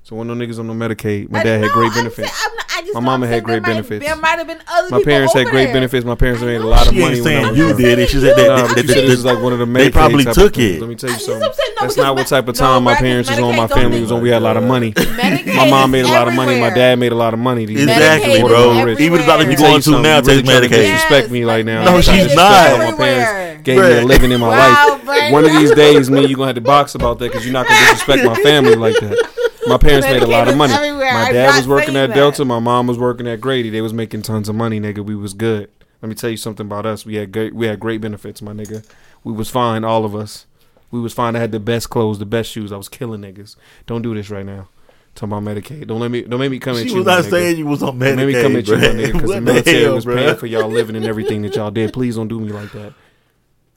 So 0.04 0.16
when 0.16 0.28
no 0.28 0.34
niggas 0.36 0.60
on 0.60 0.68
the 0.68 0.74
Medicaid, 0.74 1.30
my 1.32 1.40
I- 1.40 1.44
dad 1.44 1.62
had 1.62 1.68
no, 1.70 1.74
great 1.74 1.94
benefits. 1.94 2.16
saying- 2.30 2.32
I'm 2.52 2.53
not- 2.53 2.53
I 2.76 2.82
just 2.82 2.94
My 2.94 3.00
mama 3.00 3.28
had 3.28 3.44
great 3.44 3.62
might- 3.62 3.70
benefits. 3.70 4.06
There 4.06 4.16
might 4.16 4.38
have 4.40 4.48
been 4.48 4.60
other 4.68 4.90
My 4.90 4.98
people 4.98 5.12
parents 5.12 5.34
had 5.34 5.42
over 5.42 5.52
great 5.52 5.66
there. 5.66 5.74
benefits. 5.74 6.06
My 6.06 6.16
parents 6.16 6.42
made 6.42 6.56
a 6.56 6.66
lot 6.66 6.88
of 6.88 6.94
She 6.94 7.00
money 7.00 7.16
ain't 7.18 7.24
when 7.26 7.38
I 7.38 7.44
saying 7.44 7.56
you 7.56 7.74
did 7.78 8.00
it. 8.00 8.10
She 8.10 8.20
said 8.20 8.36
that, 8.38 8.48
but 8.48 8.76
that, 8.76 8.76
that, 8.76 8.88
this 8.88 8.98
is 9.20 9.26
like 9.26 9.42
one 9.42 9.54
of 9.54 9.60
the 9.60 9.66
Medicaid 9.66 9.78
they 9.78 9.92
probably 9.92 10.24
type 10.26 10.34
took 10.34 10.58
it. 10.58 10.80
Let 10.82 10.90
me 10.90 10.96
tell 10.96 11.10
you 11.12 11.18
something. 11.20 11.40
that's 11.40 11.42
what 11.42 11.50
I'm 11.50 11.54
saying. 11.54 11.70
No, 11.76 11.82
That's 11.84 11.94
because 11.96 11.98
not 11.98 12.16
what 12.16 12.28
type 12.28 12.48
of 12.48 12.56
time 12.56 12.84
my 12.84 12.96
parents 12.96 13.30
was 13.30 13.40
on. 13.40 13.56
My 13.56 13.68
family 13.68 14.02
was 14.02 14.12
on. 14.12 14.22
We 14.22 14.30
had 14.30 14.42
a 14.42 14.46
lot 14.46 14.58
of 14.58 14.64
money. 14.64 14.94
My 14.96 15.70
mom 15.70 15.92
made 15.92 16.06
a 16.06 16.08
lot 16.08 16.28
of 16.28 16.34
money. 16.34 16.60
My 16.60 16.70
dad 16.70 16.98
made 17.00 17.12
a 17.12 17.16
lot 17.16 17.34
of 17.34 17.40
money. 17.40 17.64
Exactly, 17.64 18.42
bro. 18.42 18.88
Even 18.98 19.20
the 19.20 19.26
doctor 19.26 19.44
you 19.44 19.50
Let 19.50 19.50
me 19.50 19.56
going 19.56 19.82
to 19.82 20.02
now 20.02 20.18
You 20.18 20.24
takes 20.24 20.48
trying 20.50 20.62
to 20.62 20.68
Medicaid. 20.68 20.70
disrespect 20.94 21.32
me 21.32 21.46
like 21.46 21.66
now. 21.66 21.84
No, 21.86 21.98
You 21.98 22.04
trying 22.04 22.24
to 22.24 22.28
she's 22.30 22.36
not. 22.36 22.80
My 22.80 22.92
parents 22.98 23.64
gave 23.64 23.78
me 23.80 23.98
a 24.00 24.02
living 24.06 24.32
in 24.32 24.40
my 24.40 24.48
life. 24.50 25.32
One 25.32 25.46
of 25.46 25.52
these 25.52 25.72
days, 25.72 26.10
me, 26.10 26.26
you 26.26 26.36
gonna 26.36 26.48
have 26.48 26.56
to 26.56 26.62
box 26.62 26.96
about 26.96 27.20
that 27.20 27.32
because 27.32 27.46
you're 27.46 27.54
not 27.54 27.68
gonna 27.68 27.80
disrespect 27.92 28.24
my 28.26 28.36
family 28.44 28.76
like 28.76 28.96
that. 29.00 29.30
My 29.68 29.78
parents 29.78 30.08
made 30.08 30.24
a 30.24 30.28
lot 30.28 30.48
of 30.48 30.58
money. 30.58 30.74
everywhere. 30.74 31.14
My 31.14 31.32
dad 31.32 31.58
was 31.58 31.68
working 31.68 31.96
at 31.96 32.08
that. 32.08 32.16
Delta. 32.16 32.46
My 32.46 32.60
mom 32.60 32.88
was 32.88 32.98
working 32.98 33.28
at 33.28 33.42
Grady. 33.42 33.70
They 33.70 33.82
was 33.82 33.94
making 33.94 34.24
tons 34.24 34.50
of 34.50 34.56
money, 34.56 34.80
nigga. 34.80 35.06
We 35.06 35.16
was 35.16 35.34
good. 35.34 35.70
Let 36.02 36.10
me 36.10 36.16
tell 36.16 36.30
you 36.30 36.38
something 36.38 36.66
about 36.66 36.86
us. 36.86 37.06
We 37.06 37.16
had 37.16 37.32
great. 37.32 37.56
We 37.56 37.68
had 37.68 37.80
great 37.80 38.02
benefits, 38.02 38.42
my 38.42 38.52
nigga. 38.52 38.86
We 39.24 39.32
was 39.34 39.50
fine, 39.50 39.84
all 39.84 40.04
of 40.06 40.16
us. 40.16 40.46
We 40.92 41.00
was 41.00 41.14
fine. 41.14 41.36
I 41.36 41.40
had 41.40 41.52
the 41.52 41.60
best 41.60 41.90
clothes, 41.90 42.20
the 42.20 42.26
best 42.26 42.52
shoes. 42.52 42.72
I 42.72 42.78
was 42.78 42.90
killing 42.90 43.22
niggas. 43.22 43.56
Don't 43.88 44.02
do 44.02 44.14
this 44.14 44.30
right 44.30 44.46
now. 44.46 44.68
Talking 45.16 45.38
about 45.38 45.56
Medicaid. 45.56 45.88
Don't 45.88 46.00
let 46.00 46.12
me. 46.12 46.24
Don't 46.24 46.40
make 46.40 46.52
me 46.52 46.60
come 46.60 46.76
at 46.76 46.84
you. 46.84 46.90
She 46.90 46.92
you. 46.94 46.98
was 47.00 47.06
not 47.06 47.24
nigga. 47.24 47.30
saying 47.30 47.58
you 47.58 47.66
was 47.68 47.82
on 47.84 47.98
Medicaid. 48.00 48.16
Don't 48.16 48.18
Medicaid, 48.18 48.18
Make 48.18 48.28
me 48.36 48.42
come 48.42 48.56
at 48.58 48.68
you, 48.68 48.76
my 48.76 48.82
nigga, 48.82 49.06
because 49.14 49.22
the 49.22 49.28
What 49.28 49.44
military 49.44 49.84
hell, 49.84 49.96
was 49.96 50.06
bruh? 50.06 50.16
paying 50.16 50.36
for 50.36 50.46
y'all 50.48 50.70
living 50.70 50.96
and 50.96 51.06
everything 51.06 51.42
that 51.44 51.56
y'all 51.56 51.72
did. 51.72 51.94
Please 51.94 52.16
don't 52.16 52.28
do 52.28 52.40
me 52.40 52.52
like 52.52 52.72
that. 52.74 52.94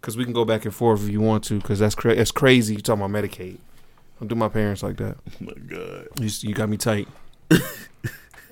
Because 0.00 0.16
we 0.16 0.24
can 0.24 0.32
go 0.32 0.44
back 0.44 0.64
and 0.64 0.74
forth 0.74 1.02
if 1.04 1.10
you 1.10 1.20
want 1.20 1.44
to. 1.44 1.58
Because 1.60 1.78
that's 1.78 1.94
cra- 1.94 2.14
that's 2.16 2.30
crazy. 2.30 2.74
You 2.74 2.80
talking 2.80 3.04
about 3.04 3.22
Medicaid? 3.22 3.58
Don't 4.18 4.28
do 4.28 4.34
my 4.34 4.48
parents 4.48 4.82
like 4.82 4.96
that. 4.98 5.16
Oh 5.26 5.30
my 5.40 5.52
God. 5.66 6.08
You, 6.20 6.30
you 6.40 6.54
got 6.54 6.68
me 6.68 6.76
tight. 6.76 7.08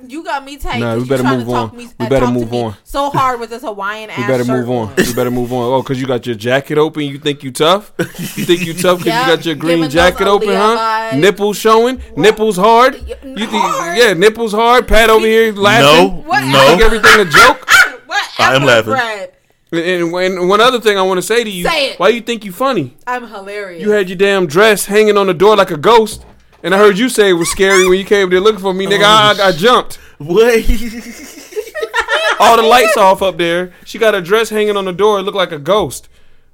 You 0.06 0.22
got 0.22 0.44
me 0.44 0.58
tight. 0.58 0.80
Nah, 0.80 0.94
'cause 0.96 1.02
we 1.04 1.08
better 1.08 1.22
move 1.22 1.48
on. 1.48 1.74
Me, 1.74 1.88
We 1.98 2.04
uh, 2.04 2.08
better 2.10 2.26
move 2.26 2.52
on. 2.52 2.76
So 2.84 3.08
hard 3.08 3.40
with 3.40 3.48
this 3.48 3.62
Hawaiian 3.62 4.10
ass 4.10 4.18
We 4.20 4.26
better 4.26 4.44
shirt 4.44 4.56
move 4.66 4.68
on. 4.70 4.88
on. 4.90 4.94
We 4.96 5.14
better 5.14 5.30
move 5.30 5.50
on. 5.50 5.72
Oh, 5.72 5.82
because 5.82 5.98
you 5.98 6.06
got 6.06 6.26
your 6.26 6.34
jacket 6.34 6.76
open. 6.76 7.04
You 7.04 7.18
think 7.18 7.42
you 7.42 7.50
tough? 7.50 7.90
You 7.98 8.04
think 8.44 8.66
you 8.66 8.74
tough 8.74 8.98
because 8.98 9.06
Yeah, 9.06 9.30
you 9.30 9.36
got 9.36 9.46
your 9.46 9.54
green 9.54 9.76
giving 9.78 9.90
jacket 9.90 10.26
open, 10.26 10.48
huh? 10.48 10.76
Aaliyah 10.76 11.10
vibes. 11.12 11.20
Nipples 11.20 11.56
showing. 11.56 12.02
Nipples 12.18 12.56
hard. 12.58 12.94
Y- 12.96 13.16
You 13.24 13.36
think? 13.46 13.50
hard? 13.52 13.96
Yeah, 13.96 14.12
nipples 14.12 14.52
hard. 14.52 14.86
Pat 14.86 15.08
over 15.08 15.24
here 15.24 15.54
No, 15.54 15.62
laughing. 15.62 16.24
What? 16.26 16.44
no. 16.48 16.66
Think 16.68 16.82
everything 16.82 17.20
a 17.20 17.24
joke. 17.24 17.66
What? 18.06 18.30
I 18.38 18.54
am 18.54 18.64
laughing. 18.64 18.92
Brad. 18.92 19.33
And, 19.76 20.12
and, 20.12 20.14
and 20.14 20.48
one 20.48 20.60
other 20.60 20.80
thing 20.80 20.98
I 20.98 21.02
want 21.02 21.18
to 21.18 21.22
say 21.22 21.44
to 21.44 21.50
you, 21.50 21.64
Say 21.64 21.90
it. 21.92 21.98
why 21.98 22.08
you 22.08 22.20
think 22.20 22.44
you 22.44 22.52
funny? 22.52 22.96
I'm 23.06 23.26
hilarious. 23.28 23.82
You 23.82 23.90
had 23.90 24.08
your 24.08 24.18
damn 24.18 24.46
dress 24.46 24.86
hanging 24.86 25.16
on 25.16 25.26
the 25.26 25.34
door 25.34 25.56
like 25.56 25.70
a 25.70 25.76
ghost, 25.76 26.24
and 26.62 26.74
I 26.74 26.78
heard 26.78 26.98
you 26.98 27.08
say 27.08 27.30
it 27.30 27.34
was 27.34 27.50
scary 27.50 27.88
when 27.88 27.98
you 27.98 28.04
came 28.04 28.30
there 28.30 28.40
looking 28.40 28.60
for 28.60 28.72
me, 28.74 28.86
nigga. 28.86 29.02
I, 29.04 29.34
I, 29.42 29.48
I 29.48 29.52
jumped. 29.52 29.96
What? 30.18 30.54
All 32.40 32.56
the 32.56 32.62
lights 32.62 32.96
off 32.96 33.22
up 33.22 33.36
there. 33.38 33.72
She 33.84 33.98
got 33.98 34.14
her 34.14 34.20
dress 34.20 34.50
hanging 34.50 34.76
on 34.76 34.84
the 34.84 34.92
door. 34.92 35.18
It 35.20 35.22
looked 35.22 35.36
like 35.36 35.52
a 35.52 35.58
ghost. 35.58 36.08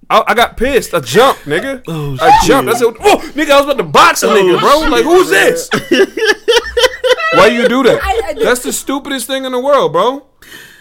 I, 0.08 0.22
I 0.28 0.34
got 0.34 0.56
pissed. 0.56 0.92
I 0.92 1.00
jumped, 1.00 1.42
nigga. 1.44 1.82
Oh, 1.88 2.16
I 2.20 2.46
jumped. 2.46 2.70
I 2.70 2.74
said, 2.74 2.88
"Oh, 3.00 3.18
nigga, 3.34 3.50
I 3.50 3.60
was 3.60 3.64
about 3.66 3.78
to 3.78 3.84
box 3.84 4.22
a 4.22 4.28
oh, 4.28 4.34
nigga, 4.34 4.58
bro. 4.60 4.88
Like, 4.90 5.04
who's 5.04 5.30
this? 5.30 5.68
Why 7.34 7.46
you 7.46 7.68
do 7.68 7.82
that? 7.84 8.00
I- 8.02 8.30
I- 8.30 8.34
That's 8.34 8.62
the 8.62 8.72
stupidest 8.72 9.26
thing 9.26 9.44
in 9.44 9.52
the 9.52 9.60
world, 9.60 9.92
bro. 9.92 10.26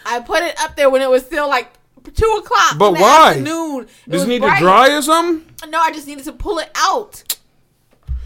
I 0.06 0.20
put 0.22 0.42
it 0.42 0.60
up 0.60 0.76
there 0.76 0.90
when 0.90 1.02
it 1.04 1.10
was 1.10 1.24
still 1.24 1.48
like 1.48 1.72
two 2.04 2.36
o'clock. 2.44 2.78
But 2.78 2.88
in 2.90 2.94
the 2.96 3.00
why? 3.02 3.30
Afternoon. 3.32 3.88
It 4.08 4.10
Does 4.12 4.24
it 4.24 4.28
need 4.28 4.42
bright. 4.42 4.58
to 4.60 4.64
dry 4.64 4.96
or 4.98 5.02
something? 5.02 5.46
No, 5.70 5.80
I 5.80 5.92
just 5.92 6.08
needed 6.08 6.24
to 6.26 6.34
pull 6.34 6.60
it 6.60 6.70
out. 6.76 7.24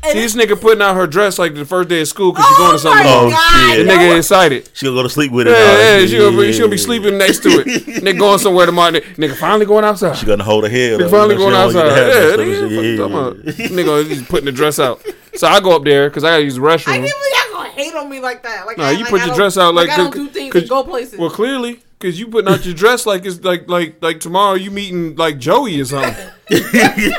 And 0.05 0.11
See, 0.11 0.19
this 0.19 0.35
nigga 0.35 0.59
putting 0.59 0.81
out 0.81 0.95
her 0.97 1.07
dress 1.07 1.39
like 1.39 1.53
the 1.55 1.63
first 1.63 1.87
day 1.87 2.01
of 2.01 2.09
school 2.09 2.33
because 2.33 2.45
she's 2.45 2.55
oh 2.57 2.59
going 2.59 2.73
to 2.73 2.79
something. 2.79 3.05
my 3.05 3.09
Oh, 3.09 3.29
God, 3.29 3.69
shit. 3.73 3.87
The 3.87 3.93
no. 3.93 3.97
nigga 3.97 4.17
excited. 4.17 4.69
She 4.73 4.85
gonna 4.85 4.97
go 4.97 5.03
to 5.03 5.09
sleep 5.09 5.31
with 5.31 5.47
it. 5.47 5.51
Yeah, 5.51 5.57
now. 5.57 5.97
yeah, 6.01 6.05
she 6.05 6.17
gonna, 6.17 6.37
be, 6.37 6.51
she 6.51 6.59
gonna 6.59 6.71
be 6.71 6.77
sleeping 6.77 7.17
next 7.17 7.39
to 7.43 7.49
it. 7.61 7.67
nigga 8.03 8.19
going 8.19 8.37
somewhere 8.39 8.65
tomorrow. 8.65 8.91
Nigga 8.91 9.35
finally 9.37 9.65
going 9.65 9.85
outside. 9.85 10.17
She 10.17 10.25
gonna 10.25 10.43
hold 10.43 10.65
her 10.65 10.69
head. 10.69 10.99
Nigga 10.99 11.09
finally 11.09 11.37
going 11.37 11.55
outside. 11.55 11.83
to 11.83 11.89
Yeah, 11.89 12.35
no 12.35 12.43
nigga, 12.43 12.57
sleep. 12.57 12.75
fuck 12.75 12.83
you 12.83 12.97
talking 12.97 13.63
Yeah. 13.63 13.67
nigga 13.83 14.07
he's 14.09 14.23
putting 14.27 14.45
the 14.45 14.51
dress 14.51 14.77
out. 14.77 15.01
So 15.35 15.47
I 15.47 15.61
go 15.61 15.73
up 15.73 15.85
there 15.85 16.09
because 16.09 16.25
I 16.25 16.31
gotta 16.31 16.43
use 16.43 16.55
the 16.55 16.63
I 16.63 16.75
restroom. 16.75 16.83
can't 16.85 17.01
believe 17.03 17.13
y'all 17.53 17.53
gonna 17.63 17.69
hate 17.69 17.93
on 17.95 18.09
me 18.09 18.19
like 18.19 18.43
that. 18.43 18.65
Like, 18.65 18.77
Nah, 18.77 18.87
I, 18.87 18.91
you 18.91 19.03
like 19.03 19.09
put 19.09 19.21
I 19.21 19.25
your 19.27 19.35
dress 19.35 19.57
out 19.57 19.73
like, 19.73 19.89
I 19.89 19.95
don't 19.95 20.13
do 20.13 20.27
things 20.27 20.53
and 20.53 20.67
go 20.67 20.83
places. 20.83 21.17
Well, 21.17 21.29
clearly, 21.29 21.79
because 22.03 22.19
you 22.19 22.27
putting 22.27 22.53
out 22.53 22.65
your 22.65 22.75
dress 22.75 23.05
like 23.05 23.25
it's 23.25 23.41
like 23.45 23.69
like 23.69 24.03
like 24.03 24.19
tomorrow 24.19 24.55
you 24.55 24.69
meeting 24.69 25.15
like 25.15 25.37
Joey 25.37 25.79
or 25.79 25.85
something. 25.85 26.13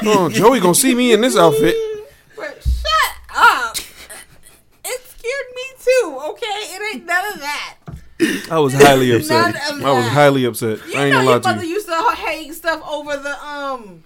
oh, 0.04 0.28
Joey 0.30 0.60
gonna 0.60 0.74
see 0.74 0.94
me 0.94 1.14
in 1.14 1.22
this 1.22 1.38
outfit. 1.38 1.74
But 2.36 2.62
shut 2.62 3.34
up. 3.34 3.76
It 4.84 5.00
scared 5.06 5.46
me 5.56 5.62
too. 5.82 6.18
Okay, 6.28 6.44
it 6.44 6.94
ain't 6.96 7.06
none 7.06 7.32
of 7.32 7.40
that. 7.40 7.76
I 8.50 8.58
was 8.58 8.74
highly 8.74 9.10
upset. 9.16 9.54
None 9.54 9.78
of 9.78 9.84
I 9.86 9.92
was 9.92 10.04
that. 10.04 10.10
highly 10.10 10.44
upset. 10.44 10.86
You 10.86 10.98
I 10.98 11.04
ain't 11.04 11.12
know 11.12 11.18
gonna 11.18 11.22
your 11.24 11.32
lie 11.32 11.38
to 11.38 11.48
mother 11.48 11.64
you. 11.64 11.70
used 11.70 11.86
to 11.88 11.94
hang 11.94 12.52
stuff 12.52 12.82
over 12.86 13.16
the 13.16 13.42
um 13.42 14.04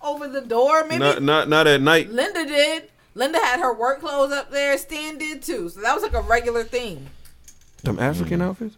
over 0.00 0.28
the 0.28 0.42
door. 0.42 0.84
Maybe 0.84 0.98
Not 1.00 1.22
not 1.24 1.48
not 1.48 1.66
at 1.66 1.80
night. 1.82 2.08
Linda 2.08 2.46
did. 2.46 2.84
Linda 3.16 3.38
had 3.40 3.58
her 3.58 3.74
work 3.74 3.98
clothes 3.98 4.30
up 4.30 4.52
there. 4.52 4.78
Stan 4.78 5.18
did 5.18 5.42
too. 5.42 5.68
So 5.70 5.80
that 5.80 5.92
was 5.92 6.04
like 6.04 6.14
a 6.14 6.22
regular 6.22 6.62
thing. 6.62 7.08
Them 7.82 7.98
African 7.98 8.40
outfits. 8.40 8.76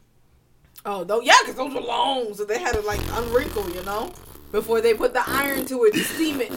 Oh, 0.84 1.04
though, 1.04 1.20
yeah, 1.20 1.34
because 1.42 1.54
those 1.56 1.72
were 1.74 1.80
long, 1.80 2.34
so 2.34 2.44
they 2.44 2.58
had 2.58 2.74
to 2.74 2.80
like 2.80 3.00
unwrinkle, 3.00 3.72
you 3.74 3.82
know, 3.84 4.12
before 4.50 4.80
they 4.80 4.94
put 4.94 5.12
the 5.12 5.22
iron 5.28 5.64
to 5.66 5.84
it 5.84 5.94
to 5.94 6.00
steam 6.02 6.40
it, 6.40 6.50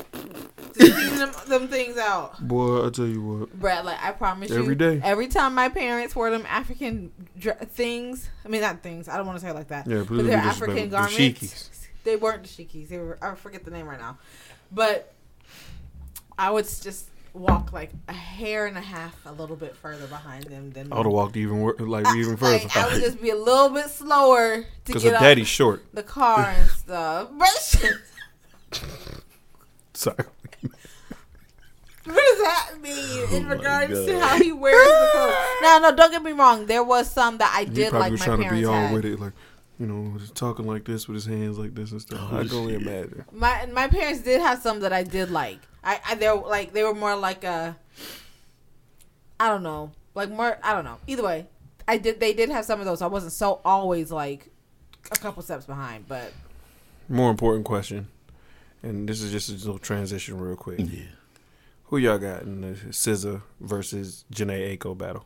to 0.73 0.85
steam 0.91 1.17
them, 1.17 1.31
them 1.47 1.67
things 1.67 1.97
out. 1.97 2.39
Boy, 2.47 2.87
I 2.87 2.89
tell 2.89 3.05
you 3.05 3.21
what. 3.21 3.53
Brad, 3.59 3.85
like 3.85 4.01
I 4.03 4.11
promise 4.11 4.49
you, 4.49 4.57
Every 4.57 4.75
day. 4.75 4.99
every 5.03 5.27
time 5.27 5.53
my 5.53 5.69
parents 5.69 6.15
wore 6.15 6.31
them 6.31 6.43
African 6.49 7.11
dr- 7.37 7.59
things, 7.69 8.27
I 8.43 8.47
mean 8.47 8.61
not 8.61 8.81
things, 8.81 9.07
I 9.07 9.17
don't 9.17 9.27
want 9.27 9.37
to 9.39 9.45
say 9.45 9.51
it 9.51 9.55
like 9.55 9.67
that, 9.67 9.85
Yeah, 9.87 10.03
but 10.07 10.25
they're. 10.25 10.37
African 10.37 10.89
garments. 10.89 11.15
shikis. 11.17 11.69
They 12.03 12.15
weren't 12.15 12.43
the 12.43 12.49
shikis. 12.49 12.89
They 12.89 12.97
were. 12.97 13.17
I 13.21 13.35
forget 13.35 13.63
the 13.63 13.71
name 13.71 13.87
right 13.87 13.99
now, 13.99 14.17
but 14.71 15.13
I 16.37 16.49
would 16.51 16.65
just 16.65 17.09
walk 17.35 17.73
like 17.73 17.91
a 18.07 18.13
hair 18.13 18.65
and 18.65 18.77
a 18.77 18.81
half, 18.81 19.13
a 19.25 19.31
little 19.31 19.55
bit 19.55 19.75
further 19.75 20.07
behind 20.07 20.45
them 20.45 20.71
than. 20.71 20.91
I 20.91 20.97
would 20.97 21.05
have 21.05 21.13
walked 21.13 21.35
even 21.37 21.59
wor- 21.61 21.75
like 21.77 22.07
even 22.15 22.37
further 22.37 22.53
Like, 22.63 22.75
I 22.77 22.87
would 22.93 23.01
just 23.01 23.21
be 23.21 23.29
a 23.29 23.35
little 23.35 23.69
bit 23.69 23.89
slower 23.89 24.61
to 24.61 24.67
because 24.85 25.03
get 25.03 25.11
her 25.11 25.15
up 25.17 25.21
daddy's 25.21 25.47
short. 25.47 25.83
the 25.93 26.03
car 26.03 26.53
and 26.57 26.69
stuff. 26.69 27.29
But 27.37 28.79
Sorry. 29.93 30.15
what 32.03 32.15
does 32.15 32.39
that 32.41 32.71
mean 32.81 32.93
oh 32.97 33.35
in 33.35 33.47
regards 33.47 34.05
to 34.05 34.19
how 34.19 34.37
he 34.41 34.51
wears 34.51 34.75
the 34.75 35.09
clothes? 35.13 35.35
No, 35.61 35.79
no, 35.79 35.95
don't 35.95 36.11
get 36.11 36.21
me 36.21 36.33
wrong. 36.33 36.65
There 36.65 36.83
was 36.83 37.09
some 37.09 37.37
that 37.37 37.53
I 37.55 37.63
He 37.63 37.69
did 37.69 37.89
probably 37.91 38.03
like 38.05 38.11
was 38.11 38.19
my 38.21 38.25
trying 38.25 38.43
to 38.43 38.49
be 38.55 38.65
all 38.65 38.73
had. 38.73 38.93
with 38.93 39.05
it, 39.05 39.19
like 39.19 39.33
you 39.79 39.85
know, 39.87 40.17
just 40.19 40.35
talking 40.35 40.65
like 40.67 40.85
this 40.85 41.07
with 41.07 41.15
his 41.15 41.25
hands 41.25 41.57
like 41.57 41.73
this 41.75 41.91
and 41.91 42.01
stuff. 42.01 42.19
Oh, 42.31 42.37
I 42.39 42.43
can 42.45 42.53
only 42.57 42.73
shit. 42.73 42.81
imagine. 42.83 43.25
My 43.31 43.65
my 43.73 43.87
parents 43.87 44.21
did 44.21 44.41
have 44.41 44.61
some 44.61 44.79
that 44.81 44.93
I 44.93 45.03
did 45.03 45.31
like. 45.31 45.59
I, 45.85 45.99
I 46.09 46.15
they 46.15 46.27
were 46.29 46.47
like 46.47 46.73
they 46.73 46.83
were 46.83 46.95
more 46.95 47.15
like 47.15 47.43
a 47.43 47.77
I 49.39 49.47
don't 49.49 49.63
know. 49.63 49.91
Like 50.15 50.29
more 50.29 50.57
I 50.63 50.73
don't 50.73 50.83
know. 50.83 50.97
Either 51.07 51.23
way, 51.23 51.47
I 51.87 51.97
did 51.97 52.19
they 52.19 52.33
did 52.33 52.49
have 52.49 52.65
some 52.65 52.79
of 52.79 52.85
those. 52.85 53.01
I 53.01 53.07
wasn't 53.07 53.33
so 53.33 53.61
always 53.63 54.11
like 54.11 54.49
a 55.11 55.17
couple 55.17 55.43
steps 55.43 55.65
behind, 55.65 56.07
but 56.07 56.33
More 57.07 57.29
important 57.29 57.65
question, 57.65 58.07
and 58.81 59.07
this 59.07 59.21
is 59.21 59.31
just 59.31 59.49
a 59.49 59.53
little 59.53 59.77
transition 59.77 60.39
real 60.39 60.55
quick. 60.55 60.79
Yeah. 60.79 61.03
Who 61.89 61.97
y'all 61.97 62.17
got 62.17 62.41
in 62.41 62.61
the 62.61 62.67
SZA 62.89 63.43
versus 63.61 64.25
Jhené 64.33 64.75
Aiko 64.75 64.97
battle? 64.97 65.25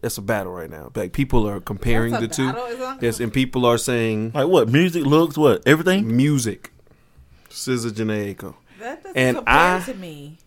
That's 0.00 0.18
a 0.18 0.22
battle 0.22 0.52
right 0.52 0.68
now. 0.68 0.90
Like 0.96 1.12
people 1.12 1.48
are 1.48 1.60
comparing 1.60 2.14
the 2.14 2.26
two. 2.26 2.46
battle? 2.52 2.66
Is 2.66 3.02
Yes, 3.02 3.20
and 3.20 3.32
people 3.32 3.64
are 3.64 3.78
saying 3.78 4.32
Like 4.34 4.48
what? 4.48 4.68
Music, 4.68 5.04
looks, 5.04 5.38
what? 5.38 5.62
Everything? 5.64 6.16
music. 6.16 6.72
SZA 7.50 7.90
Jhené 7.92 8.34
Aiko. 8.34 8.54
That 8.80 9.02
doesn't 9.02 9.16
And 9.16 9.36
compare 9.36 9.54
I- 9.76 9.82
to 9.86 9.94
me. 9.94 10.38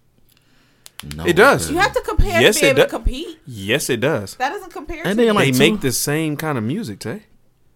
No. 1.16 1.26
It 1.26 1.38
does. 1.38 1.72
You 1.72 1.78
have 1.78 1.94
to 1.94 2.02
compare 2.02 2.42
Yes, 2.42 2.56
to 2.56 2.62
be 2.62 2.68
it 2.68 2.70
able 2.72 2.84
to 2.84 2.90
compete. 2.90 3.40
Yes, 3.48 3.90
it 3.90 4.02
does. 4.02 4.36
That 4.36 4.50
doesn't 4.50 4.74
compare 4.74 4.98
And 5.06 5.18
to 5.18 5.26
then, 5.26 5.28
me. 5.28 5.32
like, 5.46 5.54
they 5.54 5.72
make 5.72 5.80
the 5.82 5.94
same 5.94 6.36
kind 6.36 6.58
of 6.58 6.64
music, 6.66 7.00
Tay. 7.00 7.24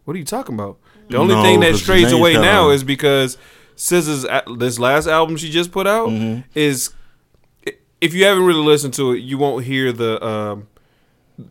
What 0.04 0.16
are 0.16 0.20
you 0.20 0.26
talking 0.26 0.56
about? 0.56 0.78
The 1.10 1.16
only 1.18 1.36
No, 1.36 1.42
thing 1.42 1.62
that 1.62 1.76
strays 1.76 2.12
away 2.12 2.34
kinda- 2.34 2.46
now 2.46 2.70
is 2.72 2.84
because 2.84 3.38
SZA's 3.78 4.26
a- 4.26 4.44
this 4.58 4.78
last 4.78 5.08
album 5.08 5.38
she 5.38 5.50
just 5.50 5.72
put 5.72 5.88
out 5.88 6.10
Mm-hmm. 6.10 6.42
is. 6.54 6.90
If 8.02 8.14
you 8.14 8.26
haven't 8.26 8.44
really 8.44 8.60
listened 8.64 8.94
to 8.96 9.14
it, 9.14 9.20
you 9.20 9.38
won't 9.38 9.64
hear 9.64 9.94
the 9.94 10.22
um, 10.26 10.68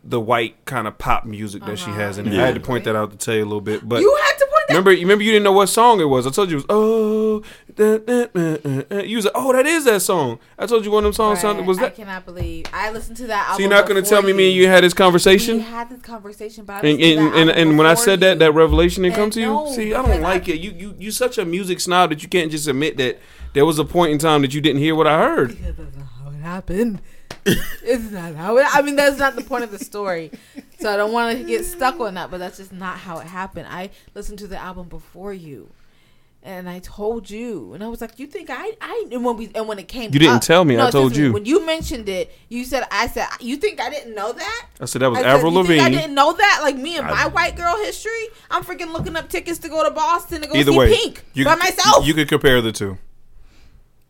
the 0.03 0.19
white 0.19 0.63
kind 0.65 0.87
of 0.87 0.99
pop 0.99 1.25
music 1.25 1.65
that 1.65 1.79
she 1.79 1.89
has 1.89 2.19
in 2.19 2.27
it. 2.27 2.39
I 2.39 2.45
had 2.45 2.53
to 2.53 2.61
point 2.61 2.83
that 2.83 2.95
out 2.95 3.09
to 3.11 3.17
tell 3.17 3.33
you 3.33 3.41
a 3.41 3.45
little 3.45 3.59
bit, 3.61 3.87
but 3.89 3.99
you 4.01 4.15
had 4.23 4.33
to 4.37 4.39
point 4.39 4.41
that 4.41 4.42
remember, 4.69 4.91
you 4.91 5.01
remember 5.01 5.23
you 5.23 5.31
didn't 5.31 5.43
know 5.43 5.51
what 5.51 5.67
song 5.67 5.99
it 5.99 6.05
was. 6.05 6.25
I 6.27 6.29
told 6.29 6.49
you 6.49 6.57
it 6.57 6.61
was 6.61 6.65
oh, 6.69 7.41
da, 7.75 7.97
da, 7.97 8.25
da, 8.27 9.01
you 9.01 9.17
was 9.17 9.25
like, 9.25 9.33
oh, 9.35 9.53
that 9.53 9.65
is 9.65 9.85
that 9.85 10.01
song. 10.01 10.39
I 10.57 10.65
told 10.65 10.85
you 10.85 10.91
one 10.91 11.03
of 11.03 11.09
them 11.09 11.13
songs 11.13 11.41
sounded 11.41 11.65
was 11.65 11.77
that. 11.79 11.87
I 11.87 11.89
cannot 11.89 12.25
believe 12.25 12.65
I 12.73 12.91
listened 12.91 13.17
to 13.17 13.27
that 13.27 13.49
album. 13.49 13.55
So 13.55 13.59
you're 13.61 13.69
not 13.69 13.87
going 13.87 14.01
to 14.03 14.09
tell 14.09 14.21
me 14.21 14.33
me 14.33 14.47
and 14.49 14.55
you 14.55 14.67
had 14.67 14.83
this 14.83 14.93
conversation. 14.93 15.57
We 15.57 15.63
had 15.63 15.89
this 15.89 16.01
conversation, 16.01 16.65
but 16.65 16.83
I 16.83 16.87
And, 16.89 17.01
and, 17.01 17.35
and, 17.35 17.49
and 17.49 17.77
when 17.77 17.87
I 17.87 17.93
said 17.93 18.19
that, 18.21 18.39
that 18.39 18.53
revelation 18.53 19.03
didn't 19.03 19.15
come 19.15 19.29
to 19.31 19.39
you. 19.39 19.47
no, 19.47 19.71
See, 19.71 19.93
I 19.93 20.01
don't 20.05 20.21
like 20.21 20.47
I- 20.49 20.53
it. 20.53 20.61
You, 20.61 20.71
you, 20.71 20.95
you 20.97 21.11
such 21.11 21.37
a 21.37 21.45
music 21.45 21.79
snob 21.79 22.09
that 22.11 22.23
you 22.23 22.29
can't 22.29 22.51
just 22.51 22.67
admit 22.67 22.97
that 22.97 23.19
there 23.53 23.65
was 23.65 23.79
a 23.79 23.85
point 23.85 24.11
in 24.11 24.17
time 24.17 24.41
that 24.41 24.53
you 24.53 24.61
didn't 24.61 24.81
hear 24.81 24.95
what 24.95 25.07
I 25.07 25.17
heard. 25.19 25.49
Because 25.49 25.75
that's 25.75 25.95
not 25.95 26.07
how 26.07 26.29
it 26.31 26.35
happened. 26.41 27.01
It's 27.45 28.11
not 28.11 28.35
how 28.35 28.57
it. 28.57 28.65
I 28.73 28.81
mean, 28.81 28.95
that's 28.95 29.17
not 29.17 29.35
the 29.35 29.43
point 29.43 29.63
of 29.63 29.71
the 29.71 29.79
story. 29.79 30.31
So 30.79 30.91
I 30.91 30.97
don't 30.97 31.11
want 31.11 31.37
to 31.37 31.43
get 31.43 31.65
stuck 31.65 31.99
on 31.99 32.13
that. 32.15 32.31
But 32.31 32.39
that's 32.39 32.57
just 32.57 32.71
not 32.73 32.97
how 32.97 33.19
it 33.19 33.27
happened. 33.27 33.67
I 33.69 33.89
listened 34.15 34.39
to 34.39 34.47
the 34.47 34.57
album 34.57 34.87
before 34.87 35.33
you, 35.33 35.69
and 36.41 36.69
I 36.69 36.79
told 36.79 37.29
you, 37.29 37.73
and 37.73 37.83
I 37.83 37.87
was 37.87 38.01
like, 38.01 38.19
"You 38.19 38.27
think 38.27 38.49
I? 38.49 38.71
I?" 38.81 39.05
And 39.11 39.23
when 39.23 39.37
we 39.37 39.49
and 39.55 39.67
when 39.67 39.79
it 39.79 39.87
came, 39.87 40.13
You 40.13 40.19
didn't 40.19 40.35
up- 40.37 40.41
tell 40.41 40.65
me, 40.65 40.79
I 40.79 40.89
told 40.89 41.15
you. 41.15 41.31
When 41.33 41.45
you 41.45 41.65
mentioned 41.65 42.09
it, 42.09 42.33
you 42.49 42.65
said, 42.65 42.83
"I 42.91 43.07
said 43.07 43.27
you 43.39 43.57
think 43.57 43.79
I 43.79 43.89
didn't 43.89 44.15
know 44.15 44.31
that." 44.33 44.67
I 44.79 44.85
said 44.85 45.01
that 45.01 45.09
was 45.09 45.19
I 45.19 45.21
said, 45.23 45.35
Avril 45.35 45.53
you 45.53 45.63
think 45.65 45.83
I 45.83 45.89
didn't 45.89 46.13
know 46.15 46.33
that. 46.33 46.59
Like 46.63 46.75
me 46.77 46.97
and 46.97 47.07
my 47.07 47.27
white 47.27 47.55
girl 47.55 47.77
history, 47.83 48.27
I'm 48.51 48.63
freaking 48.63 48.91
looking 48.93 49.15
up 49.15 49.29
tickets 49.29 49.59
to 49.59 49.69
go 49.69 49.83
to 49.83 49.91
Boston 49.91 50.41
to 50.41 50.47
go 50.47 50.61
see 50.61 50.77
way, 50.77 50.93
Pink 50.93 51.23
you 51.33 51.45
by 51.45 51.55
myself. 51.55 52.05
You 52.05 52.13
could 52.13 52.27
compare 52.27 52.61
the 52.61 52.71
two. 52.71 52.97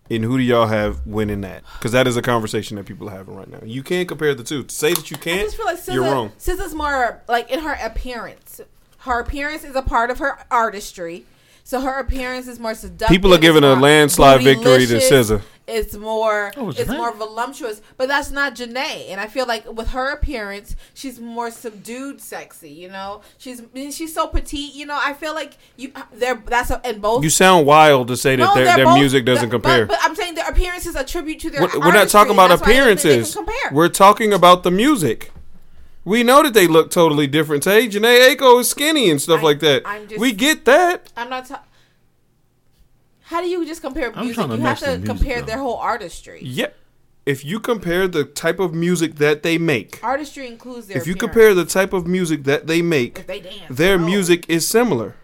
And 0.10 0.24
who 0.24 0.38
do 0.38 0.43
y'all 0.43 0.68
have 0.68 1.06
winning 1.08 1.41
that? 1.41 1.64
Because 1.74 1.93
that 1.93 2.08
is 2.08 2.18
a 2.18 2.22
conversation 2.22 2.78
that 2.78 2.86
people 2.86 3.08
are 3.10 3.14
having 3.14 3.36
right 3.36 3.49
now. 3.49 3.60
You 3.64 3.84
can't 3.84 4.08
compare 4.08 4.36
the 4.36 4.43
two. 4.43 4.64
To 4.64 4.74
say 4.74 4.93
that 4.93 5.10
you 5.10 5.18
can't, 5.18 5.41
just 5.41 5.56
feel 5.56 5.66
like 5.66 5.80
SZA, 5.80 5.93
you're 5.93 6.04
wrong. 6.04 6.32
SZA's 6.38 6.76
more 6.76 7.22
like 7.28 7.49
in 7.49 7.60
her 7.60 7.78
appearance. 7.82 8.62
Her 8.99 9.20
appearance 9.20 9.64
is 9.64 9.76
a 9.76 9.82
part 9.82 10.12
of 10.12 10.20
her 10.20 10.45
artistry. 10.51 11.26
So 11.64 11.80
her 11.82 11.99
appearance 11.99 12.47
is 12.47 12.59
more 12.59 12.76
seductive. 12.76 13.07
People 13.14 13.32
are 13.32 13.36
it's 13.38 13.41
giving 13.41 13.64
a 13.64 13.74
landslide 13.76 14.41
victory 14.43 14.86
to 14.86 14.95
bootylicious, 14.95 15.24
SZA. 15.38 15.41
It's 15.66 15.95
more, 15.95 16.51
Oh, 16.57 16.70
it's 16.72 16.80
it's 16.82 16.91
more 16.91 17.14
voluptuous, 17.14 17.82
but 17.95 18.09
that's 18.09 18.32
not 18.32 18.53
Jhené. 18.55 19.09
And 19.09 19.22
I 19.22 19.28
feel 19.28 19.45
like 19.47 19.66
with 19.72 19.91
her 19.91 20.11
appearance, 20.11 20.76
she's 20.93 21.22
more 21.22 21.49
subdued, 21.51 22.20
sexy. 22.20 22.70
You 22.70 22.89
know, 22.89 23.22
she's 23.38 23.61
she's 23.91 24.14
so 24.14 24.28
petite. 24.28 24.74
You 24.76 24.86
know, 24.86 24.99
I 25.01 25.14
feel 25.14 25.34
like 25.34 25.53
you 25.78 25.93
they're 26.11 26.36
that's 26.45 26.70
a, 26.70 26.86
and 26.86 27.01
both. 27.01 27.24
You 27.24 27.30
sound 27.30 27.66
wild 27.66 28.09
to 28.09 28.18
say 28.18 28.36
that 28.36 28.43
No, 28.43 28.53
their, 28.55 28.76
their 28.76 28.86
both- 28.86 28.97
music 28.99 29.24
doesn't 29.24 29.47
but- 29.47 29.55
compare. 29.61 29.86
But, 29.86 29.99
I'm 30.01 30.16
saying 30.16 30.36
their 30.36 30.49
appearances 30.49 30.97
attribute 30.97 31.39
to 31.39 31.49
their. 31.49 31.61
We're, 31.61 31.80
we're 31.80 31.93
not 31.93 32.09
talking 32.09 32.34
about 32.34 32.49
that's 32.49 32.61
why 32.61 32.68
I 32.74 32.76
don't 32.80 32.97
think 32.97 33.01
they 33.01 33.09
can 33.16 33.22
appearances. 33.22 33.72
We're 33.72 33.88
talking 33.89 34.34
about 34.34 34.64
the 34.64 34.72
music. 34.72 35.32
We 36.06 36.22
know 36.24 36.43
that 36.43 36.54
they 36.54 36.68
look 36.68 36.91
totally 36.91 37.28
different. 37.28 37.64
Tay 37.64 37.88
Jhené 37.88 38.36
Aiko 38.36 38.60
is 38.60 38.70
skinny 38.70 39.10
and 39.10 39.22
stuff 39.22 39.39
I- 39.39 39.43
like 39.43 39.60
that. 39.62 39.84
I'm 39.86 40.08
just- 40.08 40.20
we 40.20 40.32
get 40.34 40.66
that. 40.66 41.12
I'm 41.16 41.30
not. 41.30 41.47
Ta- 41.47 41.64
How 43.22 43.41
do 43.41 43.47
you 43.47 43.66
just 43.66 43.82
compare 43.82 44.12
I'm 44.14 44.20
music? 44.26 44.36
trying 44.36 44.49
to 44.49 44.56
You 44.56 44.62
have 44.62 44.70
match 44.72 44.80
the 44.82 44.86
to 44.88 44.91
music, 44.97 45.06
compare 45.08 45.39
though. 45.39 45.45
their 45.47 45.58
whole 45.60 45.78
artistry. 45.78 46.39
Yeah. 46.43 46.68
If 47.26 47.45
you 47.45 47.62
compare 47.62 48.10
the 48.10 48.26
type 48.26 48.60
of 48.60 48.74
music 48.74 49.16
that 49.16 49.43
they 49.43 49.58
make, 49.58 50.01
Artistry 50.04 50.45
includes 50.45 50.88
their. 50.88 50.97
if 50.97 51.08
you 51.08 51.14
appearance. 51.14 51.34
compare 51.34 51.54
the 51.54 51.64
type 51.66 51.93
of 51.93 52.06
music 52.06 52.43
that 52.43 52.68
they 52.68 52.82
make, 52.82 53.20
if 53.20 53.28
they 53.28 53.39
dance, 53.39 53.56
their 53.70 53.97
no. 53.97 54.06
music 54.06 54.45
is 54.49 54.68
similar. 54.68 55.16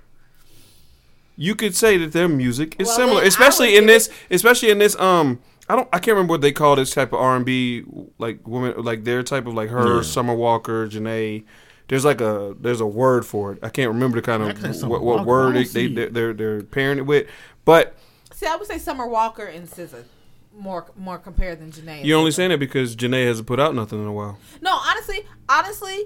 You 1.35 1.55
could 1.55 1.75
say 1.75 1.97
that 1.97 2.13
their 2.13 2.29
music 2.29 2.77
is 2.79 2.87
Well, 2.87 2.95
similar, 2.95 3.23
especially 3.23 3.75
in 3.75 3.81
give 3.85 3.87
this, 3.87 4.09
especially 4.31 4.69
in 4.69 4.79
this. 4.79 4.95
Um, 4.97 5.39
I 5.69 5.75
don't, 5.75 5.87
I 5.93 5.99
can't 5.99 6.15
remember 6.15 6.31
what 6.31 6.41
they 6.41 6.51
call 6.51 6.75
this 6.75 6.93
type 6.93 7.13
of 7.13 7.19
R 7.19 7.35
and 7.35 7.45
B, 7.45 7.83
like 8.17 8.47
women, 8.47 8.83
like 8.83 9.03
their 9.03 9.21
type 9.23 9.45
of 9.45 9.53
like 9.53 9.69
her, 9.69 9.97
Yeah. 9.97 10.01
Summer 10.01 10.33
Walker, 10.33 10.87
Jhené. 10.87 11.43
There's 11.87 12.05
like 12.05 12.21
a 12.21 12.55
there's 12.59 12.81
a 12.81 12.85
word 12.87 13.25
for 13.25 13.53
it. 13.53 13.59
I 13.63 13.69
can't 13.69 13.89
remember 13.89 14.17
the 14.17 14.21
kind 14.23 14.43
I 14.43 14.51
can 14.53 14.65
of 14.67 14.75
Summer 14.75 14.91
what, 14.93 15.03
what 15.03 15.17
Walker. 15.17 15.21
I 15.21 15.25
word 15.25 15.43
don't 15.45 15.53
they, 15.55 15.63
see 15.65 15.87
they 15.93 16.01
it. 16.03 16.13
they're 16.13 16.33
they're 16.33 16.63
pairing 16.63 16.97
it 16.97 17.05
with, 17.05 17.27
but 17.65 17.95
See, 18.33 18.45
I 18.45 18.55
would 18.55 18.67
say 18.67 18.77
Summer 18.77 19.07
Walker 19.07 19.43
and 19.45 19.67
SZA 19.69 20.03
more 20.57 20.85
more 20.95 21.17
compared 21.19 21.59
than 21.59 21.71
Jhené. 21.71 21.97
and 21.99 22.05
you're 22.05 22.17
only 22.17 22.31
SZA. 22.31 22.35
saying 22.35 22.49
that 22.51 22.59
because 22.59 22.95
Jhené 22.95 23.25
hasn't 23.27 23.47
put 23.47 23.59
out 23.59 23.75
nothing 23.75 23.99
in 24.01 24.07
a 24.07 24.13
while. 24.13 24.37
No, 24.61 24.71
honestly, 24.73 25.25
honestly, 25.47 26.05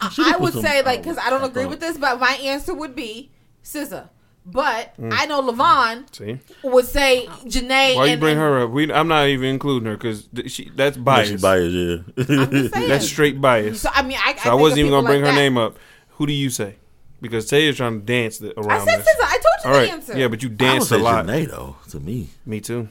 I, 0.00 0.08
She 0.10 0.22
did 0.24 0.28
I 0.30 0.32
put 0.34 0.40
would 0.42 0.52
some 0.54 0.62
say 0.62 0.82
like 0.82 1.02
because 1.02 1.18
I 1.18 1.30
don't 1.30 1.42
I 1.42 1.46
agree 1.46 1.62
thought. 1.64 1.70
with 1.70 1.80
this, 1.80 1.98
but 1.98 2.18
my 2.20 2.32
answer 2.42 2.74
would 2.74 2.94
be 2.96 3.30
SZA. 3.64 4.08
But 4.44 4.96
Mm. 5.00 5.12
I 5.12 5.26
know 5.26 5.40
Levon 5.42 6.12
See, 6.14 6.38
would 6.64 6.84
say 6.86 7.26
Jhené. 7.44 7.94
why 7.94 8.06
you 8.06 8.16
bring 8.16 8.32
and- 8.32 8.40
her 8.40 8.64
up? 8.64 8.70
We, 8.70 8.92
I'm 8.92 9.06
not 9.06 9.28
even 9.28 9.48
including 9.50 9.86
her 9.88 9.96
because 9.96 10.28
she 10.48 10.68
that's 10.74 10.96
bias. 10.96 11.40
biased. 11.40 11.74
she 11.76 12.16
biased, 12.16 12.26
yeah. 12.28 12.44
I'm 12.44 12.50
just 12.50 12.74
saying. 12.74 12.88
That's 12.88 13.06
straight 13.06 13.40
bias. 13.40 13.82
So 13.82 13.90
I 13.94 14.02
mean, 14.02 14.18
I, 14.24 14.34
So 14.36 14.50
I, 14.50 14.54
wasn't 14.54 14.80
even 14.80 14.90
gonna 14.90 15.06
bring 15.06 15.22
her 15.22 15.32
name 15.32 15.56
up. 15.56 15.78
Who 16.16 16.26
do 16.26 16.32
you 16.32 16.50
say? 16.50 16.74
Because 17.20 17.46
Tay 17.46 17.68
is 17.68 17.76
trying 17.76 18.00
to 18.00 18.04
dance 18.04 18.38
the, 18.38 18.48
I 18.58 18.60
around 18.60 18.86
said 18.88 18.98
this. 18.98 19.06
SZA. 19.06 19.24
I 19.24 19.30
told 19.30 19.42
you 19.44 19.66
All 19.66 19.72
the 19.74 19.78
right, 19.78 19.90
answer. 19.90 20.18
yeah, 20.18 20.26
but 20.26 20.42
you 20.42 20.48
I 20.48 20.50
would 20.50 20.58
danced 20.58 20.88
say 20.88 20.96
a 20.96 20.98
lot. 20.98 21.24
Jhené, 21.26 21.48
though, 21.48 21.76
to 21.90 22.00
me. 22.00 22.28
Me 22.44 22.60
too. 22.60 22.88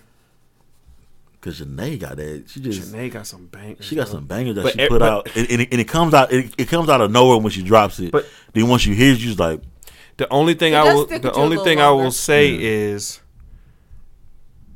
Because 1.34 1.60
Jhené 1.60 2.00
got 2.00 2.16
that. 2.18 2.46
She 2.48 2.62
just. 2.62 2.94
Jhené 2.94 3.12
got 3.12 3.28
some 3.28 3.48
bangers. 3.48 3.86
She 3.86 3.96
got 3.96 4.06
bro. 4.06 4.14
some 4.16 4.26
bangers 4.28 4.56
that 4.56 4.64
But 4.64 4.80
she 4.80 4.88
put 4.88 5.00
but- 5.00 5.10
out, 5.10 5.28
and, 5.36 5.52
and, 5.52 5.62
it, 5.64 5.70
and 5.74 5.82
it 5.82 5.88
comes 5.90 6.14
out. 6.14 6.32
It, 6.32 6.54
it 6.58 6.68
comes 6.70 6.88
out 6.88 7.02
of 7.02 7.12
nowhere 7.12 7.40
when 7.40 7.52
she 7.52 7.62
drops 7.64 8.00
it. 8.00 8.12
But- 8.12 8.26
then 8.54 8.70
once 8.70 8.86
you 8.86 8.94
hear 8.96 9.12
it, 9.12 9.20
you 9.20 9.26
just 9.28 9.40
like, 9.40 9.62
The 10.18 10.32
only 10.32 10.54
thing 10.54 10.74
It 10.74 10.78
I 10.78 10.84
will, 10.94 11.06
the 11.06 11.16
with 11.16 11.24
you 11.24 11.30
a 11.30 11.34
only 11.34 11.50
little 11.58 11.64
thing 11.66 11.80
I 11.80 11.90
will 11.92 12.12
say 12.12 12.50
Yeah. 12.50 12.60
is, 12.94 13.22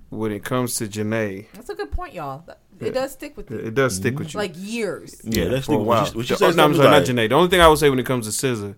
when 0.09 0.31
it 0.31 0.43
comes 0.43 0.75
to 0.75 0.87
Jhené, 0.87 1.47
That's 1.53 1.69
a 1.69 1.75
good 1.75 1.91
point, 1.91 2.13
y'all. 2.13 2.43
It 2.79 2.93
does 2.93 3.13
stick 3.13 3.37
with 3.37 3.49
you, 3.51 3.57
it 3.57 3.73
does 3.73 3.95
stick 3.95 4.17
with 4.19 4.33
you. 4.33 4.37
like 4.37 4.53
years. 4.55 5.21
yeah, 5.23 5.45
that's 5.45 5.65
for 5.67 5.73
a 5.73 5.77
while. 5.77 6.03
When 6.03 6.11
she, 6.11 6.17
when 6.17 6.25
she 6.25 6.35
The- 6.35 6.45
oh, 6.45 6.47
no, 6.47 6.47
I'm 6.47 6.55
something 6.55 6.77
sorry, 6.77 6.89
not 6.89 7.07
like, 7.07 7.15
Jhené. 7.15 7.29
The 7.29 7.35
only 7.35 7.49
thing 7.49 7.61
I 7.61 7.67
will 7.67 7.77
say 7.77 7.89
when 7.89 7.99
it 7.99 8.05
comes 8.05 8.25
to 8.25 8.47
SZA 8.47 8.75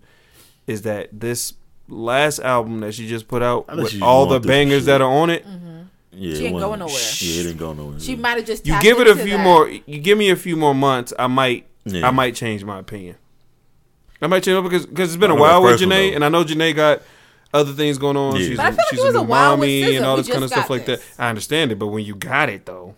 is 0.67 0.83
that 0.83 1.09
this 1.19 1.53
last 1.87 2.39
album 2.39 2.81
that 2.81 2.93
she 2.93 3.07
just 3.07 3.27
put 3.27 3.41
out 3.41 3.67
with 3.75 4.01
all 4.01 4.25
the 4.25 4.31
going 4.31 4.41
through 4.41 4.49
some 4.49 4.49
bangers 4.49 4.85
that 4.85 5.01
are 5.01 5.09
on 5.11 5.29
it, 5.29 5.45
mm-hmm. 5.47 5.67
Yeah, 6.19 6.35
She 6.35 6.45
ain't 6.47 6.59
going 6.59 6.79
nowhere. 6.79 6.95
Yeah, 6.95 7.41
it 7.41 7.43
didn't 7.43 7.57
go 7.57 7.73
nowhere. 7.73 7.99
She 7.99 8.15
might 8.15 8.37
have 8.37 8.45
just. 8.45 8.65
You 8.65 8.81
give 8.81 8.99
it 8.99 9.07
a 9.07 9.15
few 9.15 9.37
that. 9.37 9.43
more. 9.43 9.69
You 9.69 9.99
give 9.99 10.17
me 10.17 10.31
a 10.31 10.35
few 10.35 10.55
more 10.55 10.73
months. 10.73 11.13
I 11.19 11.27
might. 11.27 11.67
Yeah. 11.85 12.07
I 12.07 12.11
might 12.11 12.33
change 12.33 12.63
my 12.63 12.79
opinion. 12.79 13.17
I 14.21 14.27
might 14.27 14.43
change 14.43 14.57
it 14.57 14.63
because 14.63 14.85
because 14.85 15.09
it's 15.13 15.19
been 15.19 15.31
a 15.31 15.35
while 15.35 15.61
with 15.61 15.73
first 15.73 15.83
Jhené, 15.83 16.09
though. 16.11 16.15
and 16.15 16.25
I 16.25 16.29
know 16.29 16.43
Jhené 16.43 16.75
got 16.75 17.01
other 17.53 17.71
things 17.73 17.97
going 17.97 18.17
on. 18.17 18.35
Yeah. 18.35 18.47
She's, 18.47 18.57
But 18.57 18.65
I 18.65 18.69
feel 18.71 18.77
like 18.77 18.87
she's 18.89 18.99
it 18.99 19.05
was 19.05 19.15
a 19.15 19.19
a 19.19 19.21
new 19.23 19.27
while 19.29 19.57
mommy 19.57 19.81
SZA. 19.81 19.97
and 19.97 20.05
all 20.05 20.17
this 20.17 20.27
kind 20.27 20.43
of 20.43 20.49
stuff 20.49 20.63
got 20.67 20.69
like 20.69 20.85
that. 20.87 21.01
I 21.19 21.29
understand 21.29 21.71
it, 21.71 21.79
but 21.79 21.87
when 21.87 22.03
you 22.03 22.15
got 22.15 22.49
it 22.49 22.65
though, 22.65 22.95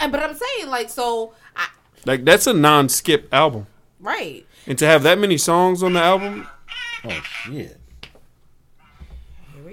And 0.00 0.12
but 0.12 0.22
I'm 0.22 0.34
saying 0.36 0.68
like 0.68 0.88
so. 0.90 1.32
I, 1.56 1.68
like 2.04 2.24
that's 2.24 2.46
a 2.46 2.52
non-skip 2.52 3.32
album, 3.32 3.66
right. 4.00 4.46
and 4.66 4.78
to 4.78 4.86
have 4.86 5.02
that 5.02 5.18
many 5.18 5.36
songs 5.38 5.82
on 5.82 5.94
the 5.94 6.00
album, 6.00 6.46
Oh 7.04 7.20
shit. 7.22 7.77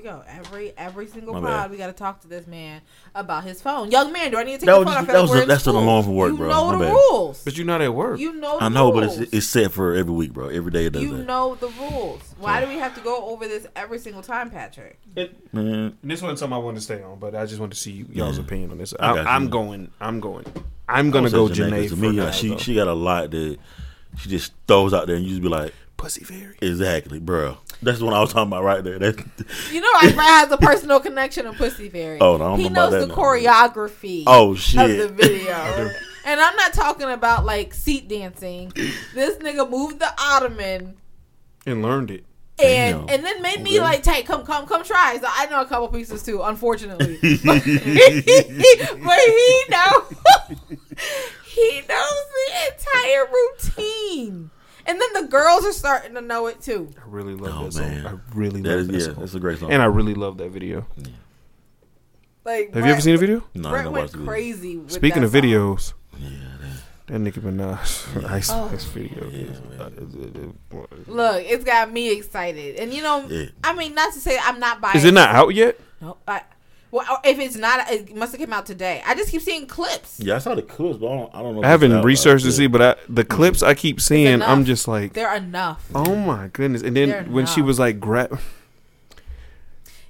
Here 0.05 0.13
we 0.13 0.19
go. 0.19 0.23
Every 0.27 0.73
every 0.77 1.07
single 1.07 1.33
My 1.33 1.39
pod, 1.39 1.49
bad. 1.49 1.71
we 1.71 1.77
got 1.77 1.87
to 1.87 1.93
talk 1.93 2.21
to 2.21 2.27
this 2.27 2.45
man 2.45 2.81
about 3.15 3.43
his 3.43 3.59
phone. 3.59 3.89
Young 3.89 4.13
man, 4.13 4.29
do 4.29 4.37
I 4.37 4.43
need 4.43 4.51
to 4.51 4.57
take 4.59 4.65
That 4.67 4.73
your 4.73 4.85
was 4.85 4.93
phone? 4.93 4.93
I 4.93 4.99
just- 4.99 5.07
that 5.07 5.13
like 5.13 5.21
was 5.23 5.31
we're 5.31 5.43
a- 5.43 5.45
that's 5.47 5.65
an 5.67 5.71
school. 5.73 5.83
alarm 5.83 6.03
for 6.05 6.11
work, 6.11 6.31
you 6.31 6.37
bro. 6.37 6.47
know 6.49 6.65
My 6.67 6.71
the 6.73 6.83
bad. 6.85 6.91
rules. 6.91 7.43
but 7.43 7.57
you're 7.57 7.65
not 7.65 7.81
at 7.81 7.91
work. 7.95 8.19
You 8.19 8.33
know. 8.33 8.57
I 8.59 8.65
the 8.65 8.69
know, 8.69 8.91
but 8.91 9.03
it's, 9.05 9.17
it's 9.33 9.47
set 9.47 9.71
for 9.71 9.95
every 9.95 10.13
week, 10.13 10.31
bro. 10.31 10.49
Every 10.49 10.69
day 10.71 10.85
it 10.85 10.93
does 10.93 11.01
you 11.01 11.17
that. 11.17 11.25
know 11.25 11.55
the 11.55 11.69
rules. 11.69 12.21
Why 12.37 12.61
do 12.61 12.67
we 12.67 12.75
have 12.75 12.93
to 12.93 13.01
go 13.01 13.25
over 13.29 13.47
this 13.47 13.65
every 13.75 13.97
single 13.97 14.21
time, 14.21 14.51
Patrick? 14.51 14.99
Man, 15.51 15.97
This 16.03 16.21
wasn't 16.21 16.37
something 16.37 16.53
I 16.53 16.59
wanted 16.59 16.75
to 16.77 16.81
stay 16.83 17.01
on, 17.01 17.17
but 17.17 17.33
I 17.33 17.47
just 17.47 17.59
wanted 17.59 17.73
to 17.73 17.79
see 17.79 18.05
y'all's 18.11 18.37
Yeah. 18.37 18.43
opinion 18.43 18.69
on 18.71 18.77
this. 18.77 18.93
I, 18.99 19.17
I 19.17 19.35
I'm 19.35 19.49
going. 19.49 19.89
I'm 19.99 20.19
going. 20.19 20.45
I'm 20.87 21.09
gonna 21.09 21.31
go 21.31 21.45
would 21.45 21.55
say 21.55 21.87
to 21.87 21.95
me. 21.95 22.11
now, 22.15 22.29
she 22.29 22.49
though. 22.49 22.57
she 22.57 22.75
got 22.75 22.87
a 22.87 22.93
lot 22.93 23.31
that 23.31 23.57
she 24.19 24.29
just 24.29 24.53
throws 24.67 24.93
out 24.93 25.07
there, 25.07 25.15
and 25.15 25.25
you 25.25 25.31
just 25.31 25.41
be 25.41 25.49
like, 25.49 25.73
pussy 25.97 26.23
fairy. 26.23 26.55
exactly, 26.61 27.17
bro. 27.19 27.57
That's 27.81 28.01
what 28.01 28.13
I 28.13 28.19
was 28.21 28.33
talking 28.33 28.49
about 28.51 28.63
right 28.63 28.83
there. 28.83 28.99
That's 28.99 29.17
You 29.71 29.81
know, 29.81 29.91
Brad 29.99 30.13
has 30.15 30.51
a 30.51 30.57
personal 30.57 30.99
connection 30.99 31.47
with 31.47 31.57
Pussy 31.57 31.89
Fairy. 31.89 32.19
Oh, 32.19 32.37
no, 32.37 32.45
I 32.45 32.47
don't 32.49 32.59
he 32.59 32.69
knows 32.69 32.91
the 32.91 33.07
now. 33.07 33.15
choreography. 33.15 34.23
Oh, 34.27 34.55
shit, 34.55 34.79
Of 34.81 34.89
shit. 34.91 34.99
the 34.99 35.07
video, 35.13 35.53
and 36.25 36.39
I'm 36.39 36.55
not 36.55 36.73
talking 36.73 37.09
about 37.09 37.45
like 37.45 37.73
seat 37.73 38.07
dancing. 38.07 38.71
This 39.13 39.37
nigga 39.37 39.69
moved 39.69 39.99
the 39.99 40.11
ottoman 40.19 40.95
and 41.65 41.81
learned 41.81 42.11
it. 42.11 42.23
and 42.57 43.07
Damn. 43.07 43.09
and 43.09 43.25
then 43.25 43.41
made 43.41 43.61
me 43.61 43.71
Okay. 43.71 43.79
like, 43.81 44.01
"Take, 44.03 44.25
come, 44.25 44.45
come, 44.45 44.65
come, 44.65 44.81
try." 44.83 45.17
So 45.19 45.27
I 45.29 45.45
know 45.47 45.59
a 45.61 45.65
couple 45.65 45.89
pieces 45.89 46.23
too, 46.23 46.41
unfortunately. 46.41 47.17
but 47.43 47.61
he 47.61 49.63
knows 49.69 50.15
he 51.45 51.81
knows 51.87 52.25
the 52.33 52.47
entire 52.71 53.27
routine, 53.31 54.49
and 54.85 54.99
then 55.01 55.13
the 55.23 55.27
girls 55.29 55.65
are 55.65 55.71
starting 55.73 56.13
to 56.15 56.21
know 56.21 56.47
it 56.47 56.61
too. 56.61 56.89
I 56.97 57.07
really 57.07 57.35
love 57.35 57.53
Oh, 57.57 57.63
that 57.65 57.73
song. 57.73 57.81
man. 57.89 58.05
I 58.07 58.35
really 58.37 58.61
that 58.61 58.69
love 58.69 58.79
is 58.79 58.87
that 58.87 58.93
yeah. 58.93 59.05
song. 59.05 59.15
That's 59.19 59.33
a 59.35 59.39
great 59.39 59.59
song. 59.59 59.71
and 59.71 59.81
I 59.81 59.85
really 59.85 60.13
love 60.13 60.37
that 60.37 60.49
video. 60.51 60.85
Yeah. 60.97 61.07
Like, 62.43 62.73
Have 62.75 62.85
you 62.85 62.91
ever 62.91 63.01
seen 63.01 63.13
the 63.15 63.19
video? 63.19 63.43
no, 63.55 63.69
I 63.69 63.71
Brett 63.71 63.83
don't 63.85 63.93
went 63.93 64.15
watch 64.15 64.25
crazy. 64.27 64.77
With 64.77 64.91
Speaking 64.91 65.21
that 65.21 65.25
of 65.27 65.31
song. 65.31 65.41
videos, 65.41 65.93
Yeah, 66.19 66.29
that 67.07 67.19
Nicki 67.19 67.39
Minaj 67.39 68.25
Ice 68.29 68.49
Oh. 68.51 68.67
Spice 68.67 68.83
video. 68.85 69.27
Yeah, 69.29 69.47
is- 69.47 69.61
uh, 69.79 69.89
uh, 70.77 70.85
Look, 71.07 71.43
it's 71.43 71.63
got 71.63 71.91
me 71.91 72.11
excited, 72.15 72.75
and 72.75 72.93
you 72.93 73.01
know, 73.01 73.25
Yeah. 73.27 73.45
I 73.63 73.73
mean, 73.73 73.95
not 73.95 74.13
to 74.13 74.19
say 74.19 74.37
I'm 74.39 74.59
not 74.59 74.79
biased. 74.79 74.97
Is 74.97 75.05
it 75.05 75.13
not 75.15 75.29
out 75.33 75.55
yet? 75.55 75.79
No, 75.99 76.17
I, 76.27 76.41
well, 76.95 77.05
oh, 77.09 77.17
if 77.25 77.37
it's 77.39 77.57
not, 77.57 77.91
it 77.91 78.15
must 78.15 78.31
have 78.31 78.39
came 78.39 78.53
out 78.53 78.65
today. 78.65 79.03
I 79.05 79.15
just 79.15 79.29
keep 79.29 79.41
seeing 79.41 79.67
clips. 79.67 80.17
yeah. 80.21 80.35
I 80.35 80.37
saw 80.37 80.55
the 80.55 80.61
clips, 80.61 80.97
but 80.97 81.07
I 81.07 81.15
don't. 81.17 81.35
I 81.35 81.41
don't 81.41 81.55
know. 81.55 81.63
I 81.63 81.67
haven't 81.67 82.01
researched 82.03 82.45
to 82.45 82.53
see, 82.53 82.67
but 82.67 82.81
I, 82.81 82.95
the 83.09 83.25
clips 83.25 83.61
I 83.61 83.73
keep 83.73 83.99
seeing. 83.99 84.41
I'm 84.41 84.63
just 84.63 84.87
like, 84.87 85.11
They're 85.11 85.35
enough. 85.35 85.85
oh 85.93 86.15
my 86.15 86.47
goodness! 86.47 86.81
And 86.83 86.95
They're 86.95 87.23
then 87.23 87.33
when 87.33 87.47
she 87.47 87.61
was 87.61 87.79
like, 87.79 87.99
grab 87.99 88.39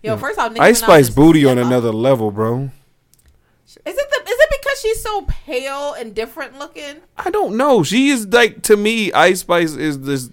Yo, 0.04 0.16
first 0.18 0.38
off, 0.38 0.52
Nicki 0.52 0.62
Ice 0.62 0.80
Spice 0.80 1.10
booty 1.10 1.44
on 1.46 1.56
step 1.56 1.66
up. 1.66 1.72
another 1.72 1.92
level, 1.92 2.30
bro. 2.30 2.70
Is 3.66 3.78
it 3.78 3.96
the? 3.96 4.30
Is 4.30 4.38
it 4.40 4.50
because 4.62 4.80
she's 4.80 5.02
so 5.02 5.24
pale 5.24 5.94
and 5.94 6.14
different 6.14 6.60
looking? 6.60 6.98
I 7.18 7.32
don't 7.32 7.58
know. 7.58 7.82
She 7.82 8.10
is 8.10 8.28
like 8.28 8.62
to 8.64 8.78
me, 8.78 9.12
Ice 9.12 9.40
Spice 9.40 9.74
is 9.74 10.02
this. 10.02 10.30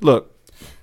Look, 0.00 0.31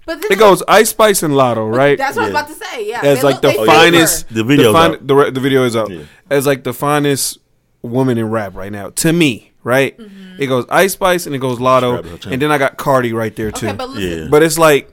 But 0.10 0.22
then 0.24 0.32
it 0.32 0.40
goes 0.40 0.64
Ice 0.68 0.90
Spice 0.90 1.22
and 1.22 1.34
Latto, 1.36 1.72
right? 1.72 1.96
That's 1.98 2.18
what 2.18 2.24
Yeah. 2.32 2.38
I 2.40 2.42
was 2.44 2.52
about 2.52 2.60
to 2.60 2.66
say. 2.66 2.90
Yeah, 2.90 3.02
as 3.04 3.18
they 3.20 3.24
like 3.24 3.34
look- 3.36 3.42
the 3.44 3.48
they 3.50 3.54
favor. 3.54 3.66
finest. 3.68 4.34
The 4.34 4.44
video's 4.44 4.74
the, 4.74 4.80
out. 4.80 5.08
the, 5.08 5.16
re- 5.16 5.30
the 5.30 5.40
video 5.40 5.64
is 5.66 5.76
out 5.76 5.90
Yeah. 5.92 6.02
as 6.32 6.48
like 6.48 6.64
the 6.64 6.74
finest 6.74 7.38
woman 7.84 8.18
in 8.18 8.30
rap 8.32 8.56
right 8.56 8.72
now 8.72 8.90
to 8.90 9.14
me. 9.14 9.52
Right? 9.64 9.96
Mm-hmm. 10.00 10.42
It 10.42 10.48
goes 10.48 10.66
Ice 10.70 10.94
Spice 10.94 11.26
and 11.28 11.36
it 11.36 11.40
goes 11.40 11.60
Latto, 11.60 11.98
Describe 11.98 12.06
her 12.06 12.18
channel. 12.18 12.34
and 12.34 12.42
then 12.42 12.52
I 12.52 12.58
got 12.58 12.78
Cardi 12.78 13.14
right 13.14 13.36
there 13.36 13.52
too. 13.52 13.68
Okay, 13.68 13.76
but 13.76 13.90
listen, 13.90 14.24
Yeah. 14.24 14.28
but 14.32 14.42
it's 14.42 14.58
like 14.58 14.90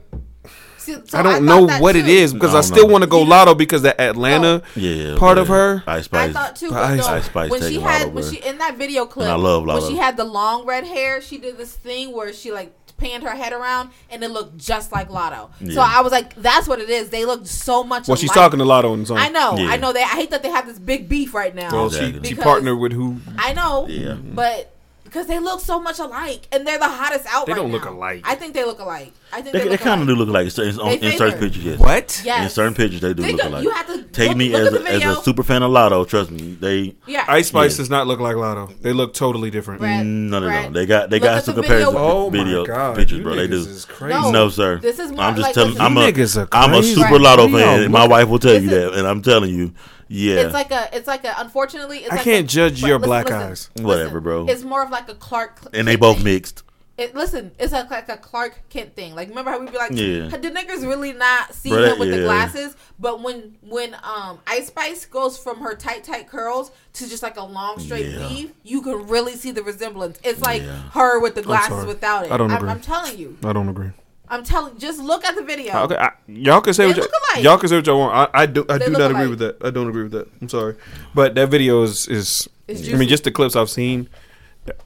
see, 0.77 0.93
so 1.05 1.17
I 1.17 1.23
don't 1.23 1.33
thought 1.35 1.41
know 1.43 1.65
that 1.67 1.81
what 1.81 1.93
too. 1.93 1.99
it 1.99 2.07
is 2.07 2.33
because 2.33 2.49
I 2.53 2.57
I, 2.59 2.61
don't 2.61 2.63
still 2.63 2.85
know. 2.87 2.91
want 2.91 3.03
to 3.05 3.09
go 3.09 3.23
Latto 3.25 3.57
because 3.57 3.81
that 3.83 3.99
Atlanta 3.99 4.61
Yeah, 4.75 5.15
part 5.17 5.37
but 5.37 5.41
of 5.43 5.47
her. 5.47 5.83
Ice 5.87 5.99
I 5.99 6.01
Spice. 6.01 6.33
thought 6.33 6.55
too, 6.57 6.69
But 6.69 6.75
but 6.75 6.83
Ice- 6.83 6.97
no, 7.07 7.13
Ice 7.13 7.25
Spice 7.25 7.49
when 7.49 7.61
she 7.61 7.67
taking 7.67 7.81
had 7.81 8.01
Latto, 8.07 8.11
when 8.13 8.23
bro. 8.23 8.31
she 8.33 8.37
in 8.45 8.57
that 8.59 8.77
video 8.77 9.05
clip, 9.05 9.29
I 9.29 9.35
love 9.35 9.65
when 9.65 9.81
she 9.89 9.95
had 9.97 10.17
the 10.17 10.25
long 10.25 10.65
red 10.65 10.83
hair, 10.83 11.21
she 11.21 11.37
did 11.37 11.57
this 11.57 11.73
thing 11.73 12.11
where 12.13 12.31
she 12.33 12.51
like 12.51 12.73
panned 12.97 13.23
her 13.23 13.31
head 13.35 13.53
around 13.53 13.89
and 14.09 14.23
it 14.23 14.29
looked 14.29 14.57
just 14.57 14.91
like 14.91 15.09
Latto. 15.09 15.49
So 15.71 15.81
I 15.81 16.01
was 16.01 16.11
like, 16.11 16.33
that's 16.35 16.67
what 16.67 16.79
it 16.79 16.89
is. 16.89 17.09
They 17.09 17.25
look 17.25 17.45
so 17.47 17.83
much. 17.83 18.07
Well, 18.07 18.17
she's 18.17 18.31
talking 18.31 18.59
to 18.59 18.65
Latto 18.65 18.93
in 18.93 19.01
the 19.01 19.05
song. 19.07 19.17
I 19.17 19.29
know, 19.29 19.55
Yeah. 19.57 19.67
I 19.69 19.77
know. 19.77 19.93
They, 19.93 20.01
I 20.03 20.07
hate 20.07 20.31
that 20.31 20.43
they 20.43 20.49
have 20.49 20.65
this 20.65 20.79
big 20.79 21.07
beef 21.07 21.33
right 21.33 21.53
now. 21.55 21.71
Well, 21.71 21.87
Exactly. 21.87 22.21
she 22.29 22.35
she 22.35 22.41
partnered 22.41 22.79
with 22.79 22.93
who? 22.93 23.17
I 23.37 23.53
know, 23.53 23.87
Yeah. 23.87 24.13
but 24.15 24.73
because 25.07 25.27
they 25.27 25.39
look 25.39 25.59
so 25.59 25.79
much 25.79 25.99
alike, 25.99 26.47
and 26.51 26.65
they're 26.67 26.77
the 26.77 26.87
hottest 26.87 27.25
out. 27.27 27.45
They 27.45 27.53
right 27.53 27.59
don't 27.59 27.71
look 27.71 27.85
now. 27.85 27.91
alike. 27.93 28.21
I 28.23 28.35
think 28.35 28.53
they 28.53 28.63
look 28.63 28.79
alike. 28.79 29.13
I 29.33 29.41
think 29.41 29.53
They, 29.53 29.63
they, 29.63 29.69
they 29.69 29.77
kind 29.77 30.01
of 30.01 30.07
do 30.07 30.15
look 30.15 30.29
like 30.29 30.45
in 30.45 30.51
certain, 30.51 30.79
on, 30.79 30.93
in 30.93 31.17
certain 31.17 31.37
pictures. 31.39 31.63
Yes. 31.65 31.79
What? 31.79 32.21
Yes. 32.23 32.43
In 32.43 32.49
certain 32.49 32.73
pictures, 32.73 33.01
they 33.01 33.13
do 33.13 33.23
Think 33.23 33.37
look 33.37 33.45
of- 33.47 33.51
alike. 33.53 33.63
you 33.63 33.69
have 33.71 33.87
to 33.87 34.03
Take 34.03 34.29
look- 34.29 34.37
me 34.37 34.49
look 34.49 34.73
as 34.73 35.01
a, 35.03 35.05
as 35.07 35.17
a 35.17 35.21
super 35.23 35.43
fan 35.43 35.63
of 35.63 35.71
Latto. 35.71 36.07
Trust 36.07 36.31
me, 36.31 36.53
they 36.59 36.95
Yeah, 37.07 37.25
Ice 37.27 37.47
Spice 37.49 37.73
Yeah. 37.73 37.77
does 37.77 37.89
not 37.89 38.07
look 38.07 38.19
like 38.21 38.35
Latto. 38.37 38.79
They 38.81 38.93
look 38.93 39.13
totally 39.13 39.49
different. 39.49 39.81
Brad, 39.81 40.05
no, 40.05 40.39
no, 40.39 40.47
no. 40.49 40.69
They 40.69 40.85
got 40.85 41.09
they 41.09 41.17
look 41.17 41.23
got 41.23 41.43
some 41.43 41.55
the 41.55 41.61
comparison 41.61 41.93
video. 41.93 42.07
Oh 42.07 42.29
video 42.29 42.65
God, 42.65 42.95
pictures, 42.95 43.19
bro. 43.21 43.35
They 43.35 43.47
do. 43.47 43.61
niggas 43.63 43.67
is 43.67 43.85
crazy. 43.85 44.13
No. 44.19 44.31
No, 44.31 44.49
sir. 44.49 44.77
This 44.79 44.97
is 44.99 45.11
more 45.11 45.21
I'm 45.21 45.35
just 45.35 45.43
like 45.43 45.53
telling. 45.55 45.77
I'm 45.79 45.97
is- 45.97 46.03
a 46.03 46.07
You 46.07 46.13
niggas 46.13 46.41
are 46.41 46.47
I'm 46.53 46.73
a 46.73 46.83
super 46.83 47.01
Right. 47.17 47.21
Latto 47.21 47.51
fan. 47.51 47.91
My 47.91 48.07
wife 48.07 48.29
will 48.29 48.39
tell 48.39 48.61
you 48.61 48.69
that, 48.69 48.93
and 48.93 49.05
I'm 49.07 49.21
telling 49.21 49.53
you, 49.53 49.73
yeah. 50.07 50.41
It's 50.41 50.53
like 50.53 50.71
a, 50.71 50.89
it's 50.95 51.07
like 51.07 51.23
a. 51.25 51.33
Unfortunately, 51.37 51.99
it's 51.99 52.11
I 52.11 52.15
like 52.15 52.23
can't 52.23 52.45
a, 52.45 52.47
judge 52.47 52.81
your 52.81 52.97
listen, 52.97 53.09
black 53.09 53.25
listen, 53.25 53.41
eyes. 53.41 53.69
Whatever, 53.85 54.19
bro. 54.19 54.47
It's 54.47 54.63
more 54.63 54.83
of 54.83 54.89
like 54.89 55.09
a 55.09 55.15
Clark. 55.15 55.61
Kent 55.61 55.75
and 55.75 55.87
they 55.87 55.95
both 55.95 56.17
thing. 56.17 56.25
mixed. 56.25 56.63
It, 56.97 57.13
listen, 57.13 57.51
it's 57.59 57.73
like, 57.73 57.91
like 57.91 58.09
a 58.09 58.17
Clark 58.17 58.59
Kent 58.69 58.95
thing. 58.95 59.13
Like, 59.13 59.29
remember 59.29 59.51
how 59.51 59.59
we'd 59.59 59.71
be 59.71 59.77
like, 59.77 59.91
Yeah. 59.91 60.29
the 60.29 60.49
niggas 60.49 60.81
really 60.81 61.13
not 61.13 61.53
see 61.53 61.69
Bro, 61.69 61.83
him 61.83 61.99
with 61.99 62.09
the 62.09 62.21
glasses?" 62.21 62.75
But 62.97 63.21
when 63.21 63.55
when 63.61 63.95
um 64.03 64.39
Ice 64.47 64.67
Spice 64.67 65.05
goes 65.05 65.37
from 65.37 65.59
her 65.59 65.75
tight 65.75 66.03
tight 66.03 66.27
curls 66.27 66.71
to 66.93 67.07
just 67.07 67.21
like 67.21 67.37
a 67.37 67.43
long 67.43 67.77
straight 67.79 68.07
Yeah. 68.07 68.27
weave, 68.27 68.53
you 68.63 68.81
can 68.81 69.07
really 69.07 69.33
see 69.35 69.51
the 69.51 69.61
resemblance. 69.61 70.19
It's 70.23 70.41
like 70.41 70.63
Yeah. 70.63 70.89
her 70.93 71.19
with 71.19 71.35
the 71.35 71.43
glasses 71.43 71.85
without 71.85 72.25
it. 72.25 72.31
I 72.31 72.37
don't 72.37 72.49
I'm, 72.49 72.57
agree. 72.57 72.69
I'm 72.69 72.79
telling 72.81 73.17
you. 73.19 73.37
I 73.43 73.53
don't 73.53 73.69
agree. 73.69 73.91
I'm 74.29 74.43
telling. 74.43 74.77
Just 74.77 74.99
look 74.99 75.23
at 75.25 75.35
the 75.35 75.43
video. 75.43 75.75
Okay, 75.83 75.95
I, 75.95 76.11
y'all 76.27 76.61
can 76.61 76.73
say 76.73 76.83
They 76.83 76.87
what 76.89 76.97
y'all, 76.97 77.07
alike. 77.33 77.43
y'all 77.43 77.57
can 77.57 77.69
say 77.69 77.75
what 77.77 77.85
y'all 77.87 77.99
want. 77.99 78.13
I, 78.33 78.41
I 78.41 78.45
do 78.45 78.65
I 78.69 78.77
They 78.77 78.85
do 78.85 78.91
look 78.91 78.99
not 78.99 79.11
agree 79.11 79.21
alike. 79.25 79.29
with 79.31 79.39
that. 79.39 79.65
I 79.65 79.69
don't 79.71 79.87
agree 79.87 80.03
with 80.03 80.11
that. 80.13 80.27
I'm 80.41 80.49
sorry, 80.49 80.75
but 81.13 81.35
that 81.35 81.49
video 81.49 81.83
is 81.83 82.07
is. 82.07 82.49
I 82.69 82.73
mean, 82.97 83.07
just 83.07 83.23
the 83.23 83.31
clips 83.31 83.55
I've 83.55 83.69
seen, 83.69 84.09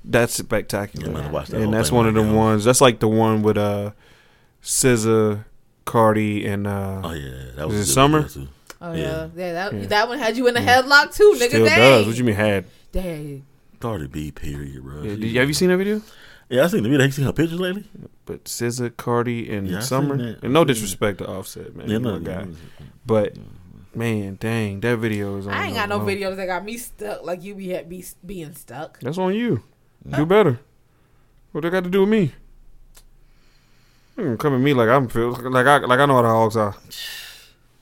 that's 0.06 0.36
spectacular. 0.36 1.08
Yeah, 1.10 1.14
I'm 1.18 1.22
gonna 1.24 1.34
watch 1.34 1.48
that 1.48 1.62
and 1.62 1.74
that's 1.74 1.92
one 1.92 2.06
right 2.06 2.10
of 2.16 2.16
the 2.24 2.32
now. 2.32 2.38
ones. 2.38 2.64
That's 2.64 2.82
like 2.82 3.00
the 3.00 3.08
one 3.08 3.42
with 3.42 3.58
uh, 3.58 3.92
SZA, 4.64 5.44
Cardi, 5.86 6.46
and 6.46 6.68
uh, 6.68 7.02
Oh 7.04 7.12
yeah, 7.14 7.52
that 7.56 7.68
was 7.68 7.78
it 7.78 7.86
summer? 7.92 8.28
Oh 8.82 8.94
Yeah. 8.94 9.00
yeah, 9.00 9.28
yeah. 9.36 9.54
That 9.54 9.74
Yeah. 9.74 9.86
that 9.88 10.08
one 10.10 10.20
had 10.20 10.38
you 10.38 10.48
in 10.48 10.58
a 10.58 10.62
headlock 10.62 11.16
too, 11.16 11.34
nigga. 11.38 11.48
still 11.50 11.66
Dang. 11.66 11.78
does. 11.80 12.08
What 12.08 12.18
you 12.18 12.24
mean 12.24 12.36
had? 12.36 12.66
Dang. 12.92 13.46
Cardi 13.80 14.08
B, 14.08 14.32
period, 14.32 14.84
bro. 14.84 15.02
Yeah, 15.02 15.16
did- 15.16 15.36
have 15.38 15.48
you 15.48 15.54
seen 15.56 15.70
that 15.70 15.78
video? 15.78 16.02
Yeah, 16.52 16.66
I 16.66 16.68
seen 16.68 16.84
the 16.84 16.89
video. 16.89 16.99
Have 16.99 17.08
you 17.08 17.12
seen 17.14 17.26
her 17.26 17.32
pictures 17.32 17.62
lately? 17.62 17.86
But 18.26 18.43
SZA, 18.43 18.97
Cardi, 18.97 19.49
and 19.56 19.70
Yeah, 19.70 19.80
Summer. 19.80 20.16
And 20.43 20.52
no 20.52 20.60
I 20.60 20.64
seen 20.64 20.68
disrespect 20.68 21.20
to 21.20 21.28
Offset, 21.28 21.74
man. 21.74 21.88
Yeah, 21.88 21.93
you 21.93 21.99
no, 21.99 22.20
my 22.20 22.26
guy. 22.26 22.47
But 23.06 23.38
man, 23.95 24.36
dang, 24.38 24.82
that 24.82 24.97
video 24.97 25.38
is. 25.38 25.47
On 25.47 25.54
I 25.54 25.68
ain't 25.68 25.76
got 25.76 25.88
no 25.88 25.99
low. 25.99 26.06
videos 26.06 26.36
that 26.36 26.47
got 26.47 26.66
me 26.66 26.76
stuck 26.76 27.24
like 27.24 27.41
you 27.41 27.56
be 27.56 27.70
had 27.70 27.88
be 27.88 28.04
being 28.26 28.54
stuck. 28.54 28.99
That's 28.99 29.18
on 29.18 29.34
you. 29.34 29.64
Do 30.10 30.26
better. 30.26 30.60
What 31.54 31.62
they 31.62 31.70
got 31.70 31.86
to 31.86 31.89
do 31.89 32.02
with 32.02 32.10
me? 32.10 32.34
You 34.18 34.36
come 34.36 34.54
at 34.54 34.60
me 34.60 34.74
like 34.74 34.89
I'm 34.89 35.08
feel 35.08 35.32
like 35.32 35.66
I 35.66 35.78
like 35.78 35.99
I 35.99 36.06
know 36.06 36.16
how 36.16 36.22
the 36.22 36.28
hogs 36.28 36.58
are. 36.58 36.76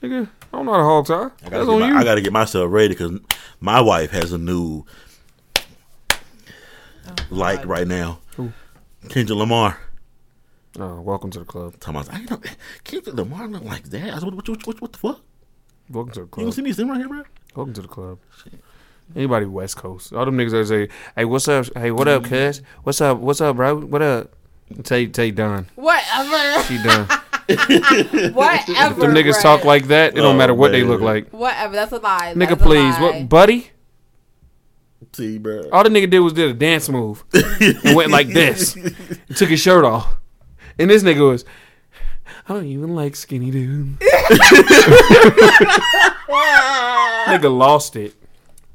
Nigga, 0.00 0.28
I 0.52 0.56
don't 0.56 0.66
know 0.66 0.72
how 0.72 0.78
the 0.78 0.84
hogs 0.84 1.10
are. 1.10 1.32
I 1.44 1.48
gotta, 1.50 1.70
on 1.70 1.78
get 1.80 1.88
you. 1.88 1.94
my, 1.94 2.00
I 2.00 2.04
gotta 2.04 2.20
get 2.20 2.32
myself 2.32 2.72
ready 2.72 2.94
because 2.94 3.18
my 3.58 3.80
wife 3.80 4.12
has 4.12 4.32
a 4.32 4.38
new 4.38 4.84
oh, 5.68 7.14
like 7.30 7.62
God. 7.62 7.66
right 7.66 7.88
now. 7.88 8.20
Who? 9.02 9.08
Kendrick 9.08 9.38
Lamar. 9.38 9.78
oh, 10.78 11.00
welcome 11.00 11.30
to 11.30 11.38
the 11.40 11.44
club. 11.44 11.74
Thomas, 11.80 12.08
I 12.10 12.18
don't 12.24 12.30
know 12.30 12.40
Kendrick 12.84 13.14
Lamar 13.14 13.48
look 13.48 13.64
like 13.64 13.84
that. 13.84 14.02
I 14.14 14.18
said, 14.18 14.24
what, 14.24 14.48
what, 14.48 14.66
what, 14.66 14.80
what 14.80 14.92
the 14.92 14.98
fuck? 14.98 15.20
Welcome 15.88 16.12
to 16.14 16.20
the 16.20 16.26
club. 16.26 16.26
You 16.26 16.28
club. 16.28 16.44
don't 16.46 16.52
see 16.52 16.62
me 16.62 16.72
sitting 16.72 16.90
right 16.90 16.98
here, 16.98 17.08
bro? 17.08 17.22
Welcome 17.56 17.74
to 17.74 17.82
the 17.82 17.88
club. 17.88 18.18
Anybody 19.16 19.46
West 19.46 19.76
Coast, 19.76 20.12
all 20.12 20.24
them 20.24 20.36
niggas 20.36 20.52
that 20.52 20.66
say, 20.68 20.88
"Hey, 21.16 21.24
what's 21.24 21.48
up? 21.48 21.66
Hey, 21.76 21.90
what 21.90 22.06
up, 22.06 22.22
cuz? 22.24 22.62
What's 22.84 23.00
up? 23.00 23.18
What's 23.18 23.40
up, 23.40 23.56
bro? 23.56 23.80
What 23.80 24.02
up?" 24.02 24.30
Tell 24.84 24.98
you, 24.98 25.08
tell 25.08 25.28
done. 25.32 25.66
Whatever. 25.74 26.62
She 26.62 26.80
done. 26.80 27.08
Whatever. 28.32 29.00
Them 29.00 29.14
niggas 29.14 29.32
Brett. 29.32 29.42
talk 29.42 29.64
like 29.64 29.88
that. 29.88 30.12
It 30.12 30.16
don't 30.18 30.36
Oh, 30.36 30.38
matter 30.38 30.54
what 30.54 30.70
they 30.70 30.84
look 30.84 31.00
like. 31.00 31.28
Whatever. 31.30 31.74
That's 31.74 31.90
a 31.90 31.98
lie. 31.98 32.34
Nigga, 32.36 32.50
That's 32.50 32.62
please, 32.62 32.94
lie. 32.94 33.00
what, 33.00 33.28
buddy? 33.28 33.70
See, 35.12 35.38
bro. 35.38 35.68
All 35.72 35.82
the 35.84 35.90
nigga 35.90 36.08
did 36.10 36.20
was 36.20 36.32
did 36.32 36.50
a 36.50 36.54
dance 36.54 36.88
move 36.88 37.24
and 37.34 37.96
went 37.96 38.10
like 38.10 38.28
this, 38.28 38.76
and 38.76 38.94
took 39.36 39.48
his 39.48 39.60
shirt 39.60 39.84
off, 39.84 40.14
and 40.78 40.88
this 40.90 41.02
nigga 41.02 41.28
was. 41.30 41.44
I 42.48 42.54
don't 42.54 42.66
even 42.66 42.94
like 42.96 43.14
skinny 43.16 43.50
dude. 43.50 43.98
nigga 47.28 47.56
lost 47.56 47.96
it. 47.96 48.14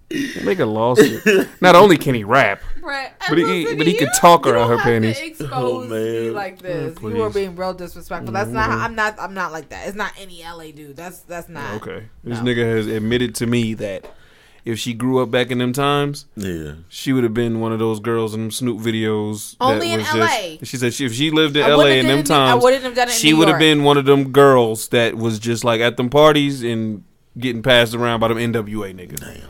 Nigga 0.09 0.71
lost 0.71 1.01
it. 1.03 1.49
Not 1.61 1.75
only 1.75 1.97
can 1.97 2.13
he 2.15 2.23
rap, 2.23 2.61
Brett, 2.79 3.19
But 3.27 3.37
he- 3.39 3.43
listen, 3.43 3.77
but 3.77 3.87
he 3.87 3.93
you 3.93 3.99
could 3.99 4.13
talk 4.15 4.45
you 4.45 4.51
around 4.51 4.69
her 4.69 4.77
have 4.77 4.83
panties. 4.85 5.19
Expose 5.19 5.49
Oh, 5.51 5.81
me 5.81 5.87
man. 6.25 6.33
like 6.33 6.61
this. 6.61 6.97
Oh, 7.01 7.07
you 7.09 7.23
are 7.23 7.29
being 7.29 7.55
real 7.55 7.73
disrespectful. 7.73 8.31
That's 8.31 8.49
not. 8.51 8.69
How, 8.69 8.75
mm-hmm. 8.75 8.83
I'm 8.85 8.95
not. 8.95 9.15
I'm 9.19 9.33
not 9.33 9.51
like 9.51 9.69
that. 9.69 9.87
It's 9.87 9.97
not 9.97 10.13
any 10.19 10.43
LA 10.43 10.71
dude. 10.71 10.95
That's 10.95 11.19
that's 11.21 11.49
not. 11.49 11.81
okay, 11.81 12.05
this 12.23 12.39
No. 12.39 12.45
nigga 12.45 12.75
has 12.77 12.87
admitted 12.87 13.35
to 13.35 13.47
me 13.47 13.73
that 13.75 14.05
if 14.65 14.79
she 14.79 14.93
grew 14.93 15.21
up 15.21 15.29
back 15.31 15.51
in 15.51 15.59
them 15.59 15.71
times, 15.71 16.25
Yeah. 16.35 16.73
she 16.89 17.13
would 17.13 17.23
have 17.23 17.33
been 17.35 17.59
one 17.59 17.71
of 17.71 17.79
those 17.79 17.99
girls 17.99 18.33
in 18.33 18.41
them 18.41 18.51
Snoop 18.51 18.79
videos. 18.79 19.55
Only 19.61 19.89
that 19.89 19.93
in 19.93 19.99
was 19.99 20.07
just- 20.07 20.17
LA. 20.41 20.57
she 20.63 20.77
said 20.77 20.93
she, 20.93 21.05
if 21.05 21.13
she 21.13 21.29
lived 21.31 21.55
in 21.55 21.63
I 21.63 21.69
LA 21.69 21.85
in 21.85 22.07
them 22.07 22.07
done 22.07 22.17
it 22.17 22.25
in- 22.25 22.31
I 22.31 22.49
times, 22.51 22.63
wouldn't 22.63 22.83
have 22.83 22.95
done 22.95 23.07
it 23.09 23.13
she 23.13 23.33
would 23.33 23.47
have 23.47 23.59
been 23.59 23.83
one 23.83 23.97
of 23.97 24.05
them 24.05 24.31
girls 24.31 24.87
that 24.89 25.15
was 25.15 25.37
just 25.39 25.63
like 25.63 25.81
at 25.81 25.97
them 25.97 26.09
parties 26.09 26.63
and 26.63 27.03
getting 27.37 27.61
passed 27.61 27.93
around 27.93 28.19
by 28.21 28.27
them 28.29 28.37
NWA 28.37 28.91
niggas. 28.93 29.19
Damn. 29.19 29.49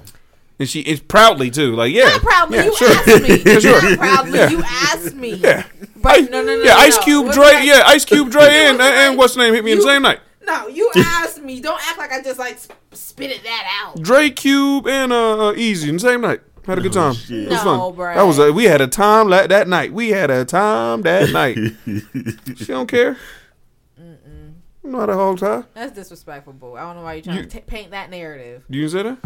And 0.57 0.69
she 0.69 0.79
it's 0.81 1.01
proudly 1.01 1.49
too. 1.51 1.75
Like 1.75 1.93
yeah, 1.93 2.05
Not 2.05 2.21
proudly. 2.21 2.57
yeah, 2.57 2.63
you 2.65 2.75
sure. 2.75 2.89
asked 2.89 3.21
me. 3.21 3.59
Sure. 3.61 3.81
Not 3.81 3.97
proudly. 3.99 4.39
Yeah. 4.39 4.49
You 4.49 4.63
asked 4.63 5.13
me. 5.15 5.33
Yeah. 5.33 5.63
But 5.97 6.29
no, 6.31 6.41
no, 6.41 6.55
no. 6.57 6.63
yeah, 6.63 6.75
no, 6.75 6.79
Ice 6.79 6.95
no. 6.97 7.03
Cube, 7.03 7.25
What's 7.25 7.37
Dre, 7.37 7.45
that? 7.47 7.65
yeah, 7.65 7.81
Ice 7.87 8.05
Cube, 8.05 8.29
Dre, 8.31 8.43
and 8.47 8.77
What's 8.77 8.89
and 8.97 9.17
what's 9.17 9.33
the 9.35 9.41
name 9.41 9.53
hit 9.53 9.63
me 9.65 9.71
in 9.73 9.79
the 9.79 9.83
same 9.83 10.01
night. 10.01 10.19
No, 10.45 10.67
you 10.67 10.91
asked 10.95 11.41
me. 11.41 11.59
Don't 11.61 11.81
act 11.87 11.97
like 11.97 12.11
I 12.11 12.21
just 12.21 12.39
like 12.39 12.59
sp- 12.61 12.73
spitted 12.91 13.41
that 13.43 13.81
out. 13.83 14.01
Dre 14.01 14.29
Cube 14.29 14.87
and 14.87 15.11
uh, 15.11 15.49
uh, 15.49 15.53
Eazy 15.53 15.87
in 15.89 15.95
the 15.95 15.99
same 15.99 16.21
night. 16.21 16.41
Had 16.65 16.79
a 16.79 16.81
good 16.81 16.93
time. 16.93 17.13
shit. 17.13 17.43
It 17.43 17.49
was 17.49 17.63
No, 17.65 17.77
fun. 17.89 17.95
Brad. 17.95 18.17
That 18.17 18.23
was 18.23 18.39
a, 18.39 18.51
we 18.51 18.63
had 18.65 18.81
a 18.81 18.87
time 18.87 19.27
la- 19.29 19.45
that 19.47 19.67
night. 19.67 19.93
We 19.93 20.09
had 20.09 20.31
a 20.31 20.45
time 20.45 21.03
that 21.03 21.31
night. 21.31 21.57
she 22.57 22.65
don't 22.65 22.87
care. 22.87 23.17
You 23.97 24.91
know 24.91 24.99
how 24.99 25.05
to 25.07 25.13
hold 25.15 25.39
tie. 25.39 25.63
That's 25.73 25.93
disrespectful, 25.93 26.53
boo. 26.53 26.75
I 26.75 26.81
don't 26.81 26.95
know 26.97 27.01
why 27.03 27.15
you're 27.15 27.23
trying 27.23 27.37
You- 27.37 27.43
to 27.43 27.49
t- 27.49 27.59
paint 27.65 27.91
that 27.91 28.09
narrative. 28.09 28.65
Do 28.69 28.77
you 28.77 28.87
say 28.89 29.03
that? 29.03 29.17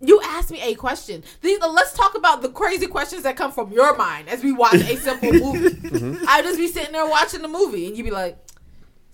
You 0.00 0.20
asked 0.22 0.50
me 0.50 0.60
a 0.60 0.74
question. 0.74 1.22
These, 1.40 1.60
uh, 1.62 1.70
let's 1.70 1.92
talk 1.92 2.14
about 2.16 2.42
the 2.42 2.48
crazy 2.50 2.86
questions 2.86 3.22
that 3.22 3.36
come 3.36 3.52
from 3.52 3.72
your 3.72 3.96
mind 3.96 4.28
as 4.28 4.42
we 4.42 4.52
watch 4.52 4.74
a 4.74 4.96
simple 4.96 5.32
movie. 5.32 5.70
Mm-hmm. 5.70 6.24
I'd 6.28 6.42
just 6.44 6.58
be 6.58 6.66
sitting 6.68 6.92
there 6.92 7.06
watching 7.06 7.40
the 7.42 7.48
movie, 7.48 7.86
and 7.86 7.96
you'd 7.96 8.02
be 8.04 8.10
like, 8.10 8.36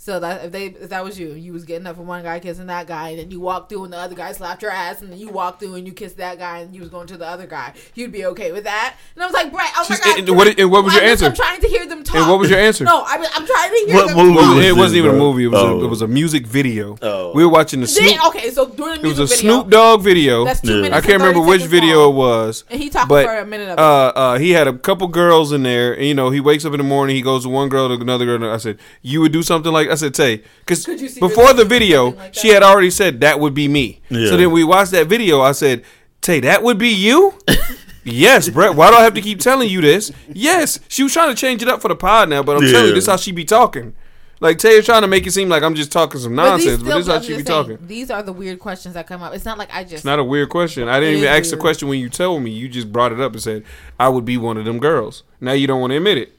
"So 0.02 0.18
that 0.18 0.46
if 0.46 0.50
they 0.52 0.66
if 0.66 0.88
that 0.88 1.04
was 1.04 1.18
you, 1.18 1.32
you 1.34 1.52
was 1.52 1.64
getting 1.66 1.86
up 1.86 1.96
for 1.96 2.02
one 2.02 2.22
guy 2.22 2.40
kissing 2.40 2.66
that 2.68 2.86
guy, 2.86 3.10
and 3.10 3.18
then 3.18 3.30
you 3.30 3.38
walked 3.38 3.68
through 3.68 3.84
and 3.84 3.92
the 3.92 3.98
other 3.98 4.14
guy 4.14 4.32
slapped 4.32 4.62
your 4.62 4.70
ass, 4.70 5.02
and 5.02 5.12
then 5.12 5.18
you 5.18 5.28
walked 5.28 5.60
through 5.60 5.74
and 5.74 5.86
you 5.86 5.92
kissed 5.92 6.16
that 6.16 6.38
guy, 6.38 6.60
and 6.60 6.74
you 6.74 6.80
was 6.80 6.88
going 6.88 7.06
to 7.08 7.18
the 7.18 7.26
other 7.28 7.46
guy, 7.46 7.74
you'd 7.94 8.10
be 8.10 8.24
okay 8.26 8.50
with 8.50 8.64
that?" 8.64 8.94
And 9.14 9.22
I 9.22 9.26
was 9.26 9.34
like, 9.34 9.52
"Brett, 9.52 9.70
oh 9.76 9.86
my 9.90 9.96
She's- 9.96 10.00
god!" 10.00 10.18
and 10.28 10.36
what- 10.36 10.58
and 10.58 10.70
what 10.70 10.84
was 10.84 10.94
your 10.94 11.02
I'm 11.02 11.10
answer? 11.10 11.26
I'm 11.26 11.34
trying 11.34 11.60
to 11.60 11.68
hear 11.68 11.86
them 11.86 12.02
talk. 12.02 12.16
And 12.16 12.28
what 12.30 12.38
was 12.38 12.48
your 12.48 12.58
answer? 12.58 12.84
No, 12.84 13.04
I 13.06 13.18
mean, 13.18 13.28
I'm 13.34 13.46
trying 13.46 13.70
to 13.70 13.84
hear 13.86 13.94
What 13.96 14.08
them. 14.08 14.16
movie 14.16 14.36
Well, 14.36 14.56
was 14.56 14.64
it 14.64 14.72
wasn't 14.76 14.90
this, 14.92 14.98
even 14.98 15.10
a 15.10 15.18
movie. 15.18 15.44
It 15.44 15.48
was, 15.48 15.60
Oh. 15.62 15.80
a, 15.80 15.84
it 15.84 15.88
was 15.88 16.00
a 16.02 16.08
music 16.08 16.46
video. 16.46 16.96
Oh. 17.02 17.32
We 17.34 17.44
were 17.44 17.50
watching 17.52 17.80
the 17.82 17.86
Snoop. 17.86 18.08
Then, 18.10 18.18
okay, 18.28 18.50
so 18.50 18.66
during 18.66 18.96
the 19.02 19.02
music 19.02 19.18
It 19.18 19.20
was 19.20 19.32
a 19.32 19.36
video, 19.36 19.52
Snoop 19.52 19.70
Dogg 19.70 20.00
video. 20.02 20.44
That's 20.46 20.60
two 20.60 20.68
Yeah. 20.76 20.82
minutes. 20.82 20.96
I 20.96 21.00
can't 21.06 21.20
remember 21.22 21.46
which 21.46 21.62
video 21.62 22.04
long. 22.08 22.14
it 22.14 22.16
was. 22.16 22.64
And 22.70 22.80
he 22.80 22.88
talking 22.88 23.08
but, 23.08 23.26
for 23.26 23.36
a 23.36 23.44
minute 23.46 23.68
of 23.68 23.78
uh, 23.78 24.12
uh, 24.18 24.38
he 24.38 24.52
had 24.52 24.66
a 24.66 24.72
couple 24.72 25.06
girls 25.08 25.52
in 25.52 25.62
there. 25.62 25.92
And, 25.92 26.06
you 26.06 26.14
know, 26.14 26.30
he 26.30 26.40
wakes 26.40 26.64
up 26.64 26.72
in 26.72 26.78
the 26.78 26.84
morning. 26.84 27.16
He 27.16 27.22
goes 27.22 27.42
to 27.44 27.48
one 27.50 27.68
girl 27.68 27.88
to 27.88 28.00
another 28.00 28.24
girl. 28.24 28.36
And 28.36 28.46
I 28.46 28.56
said, 28.56 28.78
"You 29.02 29.20
would 29.20 29.32
do 29.32 29.42
something 29.42 29.70
like?" 29.72 29.89
I 29.90 29.94
said, 29.96 30.14
"Tay," 30.14 30.42
because 30.60 30.84
Could 30.84 31.00
you 31.00 31.08
see 31.08 31.20
before 31.20 31.52
the 31.52 31.64
video, 31.64 32.10
like 32.10 32.34
she 32.34 32.48
had 32.48 32.62
already 32.62 32.90
said 32.90 33.20
that 33.20 33.40
would 33.40 33.54
be 33.54 33.68
me. 33.68 34.00
Yeah. 34.08 34.28
So 34.28 34.36
then 34.36 34.50
we 34.50 34.64
watched 34.64 34.92
that 34.92 35.06
video. 35.08 35.40
I 35.40 35.52
said, 35.52 35.84
"Tay, 36.20 36.40
that 36.40 36.62
would 36.62 36.78
be 36.78 36.88
you." 36.90 37.34
yes, 38.04 38.48
Brett. 38.48 38.74
Why 38.74 38.90
do 38.90 38.96
I 38.96 39.02
have 39.02 39.14
to 39.14 39.20
keep 39.20 39.40
telling 39.40 39.68
you 39.68 39.80
this? 39.80 40.10
Yes, 40.32 40.80
she 40.88 41.02
was 41.02 41.12
trying 41.12 41.34
to 41.34 41.38
change 41.40 41.62
it 41.62 41.68
up 41.68 41.80
for 41.82 41.88
the 41.88 41.96
pod 41.96 42.28
now, 42.28 42.42
but 42.42 42.56
I'm 42.56 42.62
telling 42.62 42.88
you, 42.88 42.94
this 42.94 43.04
is 43.04 43.08
how 43.10 43.16
she 43.16 43.32
be 43.32 43.44
talking. 43.44 43.94
Like 44.42 44.56
Tay 44.56 44.70
is 44.78 44.86
trying 44.86 45.02
to 45.02 45.08
make 45.08 45.26
it 45.26 45.32
seem 45.32 45.50
like 45.50 45.62
I'm 45.62 45.74
just 45.74 45.92
talking 45.92 46.18
some 46.18 46.34
nonsense, 46.34 46.78
but, 46.82 46.86
still- 46.86 46.96
this 46.98 47.06
is 47.08 47.12
how 47.12 47.20
she 47.20 47.28
be 47.28 47.34
saying, 47.34 47.44
talking. 47.44 47.78
These 47.86 48.10
are 48.10 48.22
the 48.22 48.32
weird 48.32 48.58
questions 48.58 48.94
that 48.94 49.06
come 49.06 49.22
up. 49.22 49.34
It's 49.34 49.44
not 49.44 49.58
like 49.58 49.68
I 49.70 49.82
just. 49.82 49.96
It's 49.96 50.04
not 50.06 50.18
a 50.18 50.24
weird 50.24 50.48
question. 50.48 50.88
I 50.88 50.98
didn't 50.98 51.16
even 51.18 51.28
is 51.28 51.40
ask 51.46 51.50
the 51.50 51.58
question 51.58 51.88
when 51.88 52.00
you 52.00 52.08
told 52.08 52.42
me. 52.42 52.50
You 52.50 52.66
just 52.68 52.90
brought 52.90 53.12
it 53.12 53.20
up 53.20 53.32
and 53.32 53.42
said 53.42 53.64
I 53.98 54.08
would 54.08 54.24
be 54.24 54.38
one 54.38 54.56
of 54.56 54.64
them 54.64 54.78
girls. 54.78 55.24
Now 55.42 55.52
you 55.52 55.66
don't 55.66 55.80
want 55.80 55.90
to 55.90 55.98
admit 55.98 56.16
it. 56.16 56.32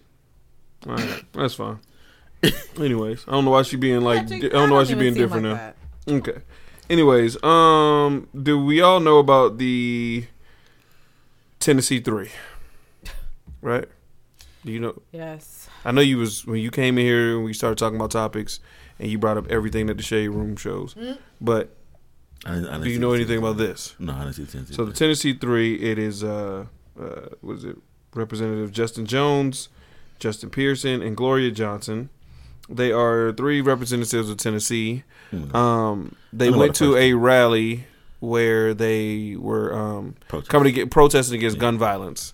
All 0.87 0.95
right, 0.95 1.23
that's 1.33 1.53
fine. 1.53 1.77
Anyways, 2.79 3.25
I 3.27 3.31
don't 3.31 3.45
know 3.45 3.51
why 3.51 3.61
she 3.63 3.75
being 3.77 4.01
like. 4.01 4.27
Patrick, 4.29 4.45
I 4.45 4.57
don't 4.57 4.69
know 4.69 4.75
why 4.75 4.83
she 4.85 4.91
even 4.91 4.99
being 4.99 5.13
seem 5.13 5.23
different 5.23 5.45
like 5.47 5.57
now. 5.57 5.73
that. 6.21 6.29
Okay. 6.29 6.41
Anyways, 6.89 7.41
um, 7.43 8.27
do 8.41 8.63
we 8.63 8.81
all 8.81 8.99
know 8.99 9.19
about 9.19 9.57
the 9.57 10.25
Tennessee 11.59 11.99
Three? 11.99 12.29
Right? 13.63 13.87
Do 14.65 14.71
you 14.71 14.79
know? 14.79 14.99
Yes. 15.11 15.69
I 15.85 15.91
know 15.91 16.01
you 16.01 16.17
was 16.17 16.47
when 16.47 16.59
you 16.61 16.71
came 16.71 16.97
in 16.97 17.05
here 17.05 17.35
and 17.35 17.45
we 17.45 17.53
started 17.53 17.77
talking 17.77 17.95
about 17.95 18.09
topics, 18.09 18.59
and 18.97 19.07
you 19.07 19.19
brought 19.19 19.37
up 19.37 19.45
everything 19.51 19.85
that 19.85 19.97
the 19.97 20.03
Shade 20.03 20.29
Room 20.29 20.55
shows. 20.55 20.95
Mm. 20.95 21.19
But 21.39 21.75
I 22.43 22.55
didn't- 22.55 22.69
I 22.69 22.83
do 22.83 22.89
you 22.89 22.97
know 22.97 23.13
anything 23.13 23.37
about 23.37 23.57
this? 23.57 23.93
No, 23.99 24.13
I 24.13 24.21
didn't 24.23 24.33
see 24.33 24.43
the 24.45 24.51
Tennessee. 24.51 24.73
So 24.73 24.85
the. 24.85 24.93
Tennessee 24.93 25.33
three, 25.35 25.75
it 25.75 25.99
is 25.99 26.23
uh, 26.23 26.65
uh 26.99 27.03
what 27.41 27.57
is 27.57 27.65
it? 27.65 27.77
Representative 28.15 28.71
Justin 28.71 29.05
Jones, 29.05 29.69
Justin 30.17 30.49
Pearson, 30.49 31.03
and 31.03 31.15
Gloria 31.15 31.51
Johnson. 31.51 32.09
They 32.75 32.91
are 32.91 33.31
three 33.33 33.61
representatives 33.61 34.29
of 34.29 34.37
Tennessee. 34.37 35.03
Hmm. 35.31 35.55
Um, 35.55 36.15
they 36.33 36.49
went 36.49 36.75
to 36.75 36.95
a 36.97 37.13
rally 37.13 37.85
where 38.19 38.73
they 38.73 39.35
were 39.37 39.73
um, 39.73 40.15
coming 40.47 40.65
to 40.65 40.71
get 40.71 40.91
protesting 40.91 41.37
against 41.39 41.57
gun 41.57 41.77
violence, 41.77 42.33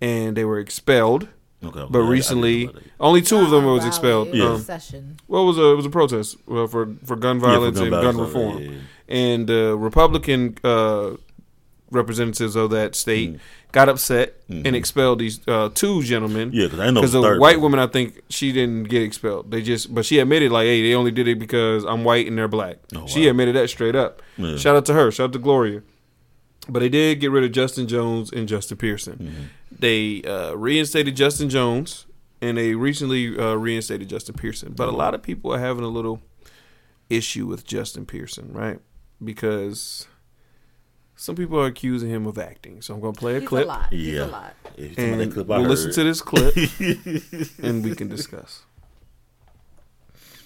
and 0.00 0.36
they 0.36 0.44
were 0.44 0.58
expelled. 0.58 1.28
Okay, 1.62 1.86
But 1.90 1.98
I- 2.00 2.04
I 2.06 2.08
recently, 2.08 2.66
know 2.66 2.72
that. 2.72 2.82
only 3.00 3.20
two 3.20 3.38
of 3.38 3.50
them 3.50 3.64
was 3.64 3.78
Rally, 3.80 3.88
expelled. 3.88 4.28
it 4.28 4.40
was 4.42 4.60
Um, 4.60 4.60
Session. 4.62 5.16
well, 5.26 5.42
it 5.42 5.46
was 5.46 5.58
a 5.58 5.72
it 5.72 5.76
was 5.76 5.86
a 5.86 5.90
protest 5.90 6.36
uh, 6.50 6.66
for 6.68 6.94
for 7.04 7.16
gun 7.16 7.36
Yeah, 7.36 7.42
for 7.42 7.46
violence 7.48 7.78
gun 7.78 7.92
and 7.92 8.02
gun 8.02 8.16
reform, 8.16 8.58
yeah, 8.62 8.70
yeah. 8.70 8.78
and 9.08 9.46
the 9.48 9.76
Republican 9.76 10.56
uh, 10.62 11.10
representatives 11.90 12.54
of 12.54 12.70
that 12.70 12.94
state 12.94 13.38
got 13.72 13.88
upset 13.88 14.34
and 14.48 14.74
expelled 14.74 15.18
these 15.18 15.40
uh, 15.46 15.68
two 15.74 16.02
gentlemen. 16.02 16.50
Yeah, 16.52 16.62
Yeah, 16.64 16.68
'cause 16.70 16.78
I 16.80 16.86
know 16.90 17.00
because 17.00 17.12
the 17.12 17.20
white 17.38 17.56
one. 17.56 17.72
woman, 17.72 17.80
I 17.80 17.86
think 17.86 18.20
she 18.30 18.50
didn't 18.52 18.84
get 18.84 19.02
expelled. 19.02 19.50
They 19.50 19.60
just, 19.62 19.94
but 19.94 20.06
she 20.06 20.18
admitted 20.18 20.50
like, 20.50 20.64
hey, 20.64 20.82
they 20.82 20.94
only 20.94 21.10
did 21.10 21.28
it 21.28 21.38
because 21.38 21.84
I'm 21.84 22.02
white 22.04 22.26
and 22.26 22.38
they're 22.38 22.48
black. 22.48 22.78
Oh, 22.96 23.06
She 23.06 23.24
wow. 23.24 23.30
admitted 23.30 23.56
that 23.56 23.68
straight 23.68 23.94
up. 23.94 24.22
Yeah. 24.38 24.56
Shout 24.56 24.74
out 24.76 24.86
to 24.86 24.94
her. 24.94 25.10
Shout 25.10 25.24
out 25.26 25.32
to 25.34 25.38
Gloria. 25.38 25.82
But 26.68 26.80
they 26.80 26.88
did 26.88 27.20
get 27.20 27.30
rid 27.30 27.44
of 27.44 27.52
Justin 27.52 27.86
Jones 27.88 28.30
and 28.32 28.48
Justin 28.48 28.76
Pearson. 28.78 29.16
Mm-hmm. 29.18 29.42
They 29.78 30.22
uh, 30.22 30.52
reinstated 30.54 31.14
Justin 31.16 31.48
Jones, 31.50 32.06
and 32.40 32.56
they 32.58 32.74
recently 32.74 33.38
uh, 33.38 33.54
reinstated 33.54 34.08
Justin 34.08 34.34
Pearson. 34.34 34.72
But 34.74 34.88
a 34.88 34.92
lot 34.92 35.14
of 35.14 35.22
people 35.22 35.52
are 35.52 35.58
having 35.58 35.84
a 35.84 35.88
little 35.88 36.20
issue 37.10 37.46
with 37.46 37.66
Justin 37.66 38.04
Pearson, 38.06 38.52
right? 38.52 38.80
Because 39.22 40.06
some 41.20 41.34
people 41.34 41.58
are 41.60 41.66
accusing 41.66 42.08
him 42.10 42.26
of 42.26 42.38
acting. 42.38 42.80
So 42.80 42.94
I'm 42.94 43.00
going 43.00 43.12
to 43.12 43.18
play 43.18 43.36
a 43.36 43.40
He's 43.40 43.48
clip, 43.48 43.64
a 43.64 43.68
lot. 43.68 43.92
He's 43.92 44.14
Yeah. 44.14 44.24
a 44.24 44.26
lot. 44.26 44.54
If 44.76 44.90
you 44.90 44.94
talking 44.94 45.04
about 45.08 45.12
and 45.12 45.20
that 45.20 45.34
clip 45.34 45.46
we'll 45.48 45.60
listen 45.62 45.92
to 45.92 46.04
this 46.04 46.22
clip, 46.22 46.54
and 47.62 47.84
we 47.84 47.94
can 47.96 48.08
discuss. 48.08 48.62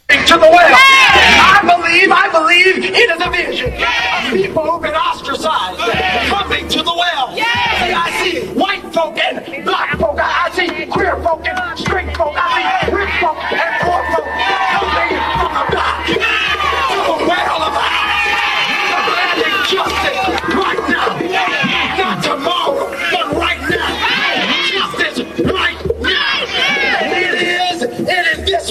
to 0.08 0.34
the 0.34 0.40
well. 0.40 0.74
I 0.74 1.60
believe, 1.62 2.10
I 2.10 2.28
believe 2.32 2.84
it 2.84 3.10
is 3.10 3.20
a 3.20 3.30
vision. 3.30 3.72
Of 3.74 4.32
people 4.32 4.64
who've 4.64 4.82
been 4.82 4.94
ostracized 4.94 5.78
coming 6.28 6.68
to 6.68 6.78
the 6.82 6.94
well. 6.94 7.34
See, 7.36 7.42
I 7.44 8.10
see 8.24 8.46
white 8.58 8.82
folk 8.94 9.18
and 9.18 9.64
black 9.64 9.98
folk. 9.98 10.18
I 10.18 10.48
I 10.48 10.50
see 10.56 10.86
queer 10.86 11.16
folk 11.22 11.46
and 11.46 11.78
straight 11.78 12.16
folk. 12.16 12.32
I 12.36 12.88
see 12.88 12.92
rich 12.96 13.10
folk 13.20 13.36
and 13.52 13.72
poor 13.84 14.02
folk 14.16 14.26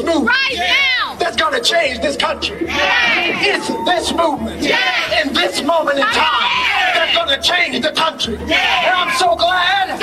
this 0.02 0.14
movement 0.16 0.36
Right 0.38 0.58
now. 0.58 1.16
that's 1.16 1.36
going 1.36 1.54
to 1.54 1.62
change 1.62 2.00
this 2.02 2.18
country. 2.18 2.58
It's 2.62 3.68
this 3.86 4.12
movement 4.14 4.62
in 4.64 5.34
this 5.34 5.62
moment 5.64 6.00
in 6.00 6.06
time 6.06 6.50
that's 6.96 7.16
going 7.16 7.30
to 7.30 7.42
change 7.42 7.82
the 7.84 7.92
country. 7.92 8.36
And 8.38 8.52
I'm 8.52 9.16
so 9.18 9.36
glad. 9.36 10.00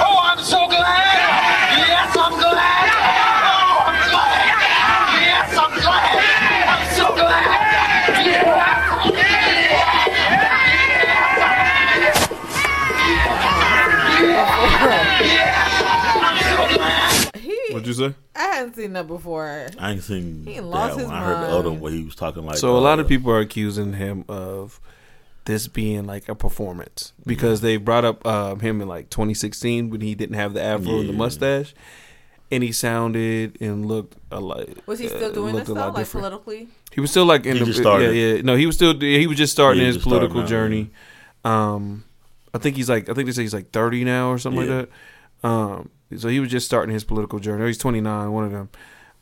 Oh, 0.00 0.18
I'm 0.22 0.42
so 0.44 0.66
glad. 0.68 1.18
Yes, 1.76 2.16
I'm 2.16 2.32
glad. 2.38 2.90
Oh, 3.44 3.84
I'm 3.88 4.10
glad. 4.10 4.46
Yes, 5.20 5.56
I'm 5.58 5.74
glad. 5.80 6.16
I'm 6.72 6.84
so 6.96 7.14
glad. 7.14 7.46
Yes. 8.26 8.44
Yes. 15.32 15.72
I'm 16.22 16.36
glad. 16.76 17.36
He, 17.36 17.58
What'd 17.72 17.86
you 17.86 17.92
say? 17.94 18.14
I 18.34 18.40
had 18.42 18.54
hadn't 18.54 18.76
seen 18.76 18.92
that 18.94 19.06
before. 19.06 19.68
I 19.78 19.90
ain't 19.92 20.02
seen 20.02 20.44
He 20.46 20.54
that 20.54 20.62
lost 20.64 20.94
one. 20.94 21.00
his 21.04 21.10
I 21.10 21.20
heard 21.24 21.42
the 21.42 21.52
other 21.54 21.70
one 21.70 21.80
where 21.80 21.92
he 21.92 22.02
was 22.04 22.14
talking 22.14 22.44
like. 22.46 22.56
So 22.56 22.76
a 22.76 22.80
lot 22.80 22.98
of 22.98 23.06
uh, 23.06 23.08
people 23.08 23.30
are 23.32 23.40
accusing 23.40 23.92
him 23.94 24.24
of 24.28 24.80
this 25.44 25.66
being 25.68 26.06
like 26.06 26.28
a 26.28 26.34
performance 26.34 27.12
because 27.26 27.60
they 27.60 27.76
brought 27.76 28.04
up 28.04 28.24
um, 28.26 28.60
him 28.60 28.80
in 28.80 28.88
like 28.88 29.10
2016 29.10 29.90
when 29.90 30.00
he 30.00 30.14
didn't 30.14 30.36
have 30.36 30.54
the 30.54 30.62
afro 30.62 31.00
and 31.00 31.08
the 31.08 31.12
mustache, 31.12 31.74
and 32.50 32.62
he 32.62 32.70
sounded 32.72 33.60
and 33.60 33.84
looked 33.86 34.16
a 34.30 34.40
lot. 34.40 34.66
Was 34.86 34.98
he 35.00 35.08
still 35.08 35.30
uh, 35.30 35.34
doing 35.34 35.56
this 35.56 35.66
though, 35.68 35.74
like 35.74 35.96
different. 35.96 36.26
politically? 36.26 36.68
He 36.92 37.00
was 37.00 37.10
still 37.10 37.24
like 37.26 37.44
in 37.44 37.54
He 37.54 37.60
the 37.60 37.66
just 37.66 37.80
started. 37.80 38.14
yeah 38.14 38.34
yeah 38.36 38.42
no 38.42 38.54
he 38.54 38.66
was 38.66 38.76
still 38.76 38.98
he 38.98 39.26
was 39.26 39.36
just 39.36 39.52
starting 39.52 39.80
Yeah, 39.80 39.86
his 39.88 39.96
just 39.96 40.06
starting 40.06 40.28
political 40.28 40.42
out, 40.42 40.48
journey. 40.48 40.90
Um, 41.44 42.04
I 42.54 42.58
think 42.58 42.76
he's 42.76 42.88
like 42.88 43.08
I 43.08 43.14
think 43.14 43.26
they 43.26 43.32
say 43.32 43.42
he's 43.42 43.54
like 43.54 43.70
30 43.72 44.04
now 44.04 44.30
or 44.30 44.38
something 44.38 44.66
Yeah. 44.66 44.74
like 44.76 44.88
that. 45.42 45.48
Um, 45.48 45.90
so 46.18 46.28
he 46.28 46.40
was 46.40 46.50
just 46.50 46.66
starting 46.66 46.92
his 46.92 47.04
political 47.04 47.38
journey. 47.38 47.66
He's 47.66 47.78
29, 47.78 48.32
one 48.32 48.44
of 48.44 48.52
them. 48.52 48.68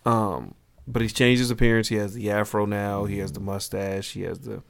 Um, 0.05 0.55
but 0.86 1.03
he's 1.03 1.12
changed 1.12 1.41
his 1.41 1.51
appearance. 1.51 1.88
He 1.88 1.97
has 1.97 2.14
the 2.14 2.30
afro 2.30 2.64
now. 2.66 3.05
He 3.05 3.18
has 3.18 3.32
the 3.32 3.41
mustache. 3.41 4.12
He 4.12 4.22
has 4.22 4.41
the 4.41 4.62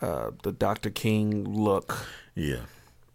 uh, 0.00 0.30
the 0.42 0.52
Dr. 0.52 0.90
King 0.90 1.44
look. 1.44 2.06
Yeah. 2.34 2.60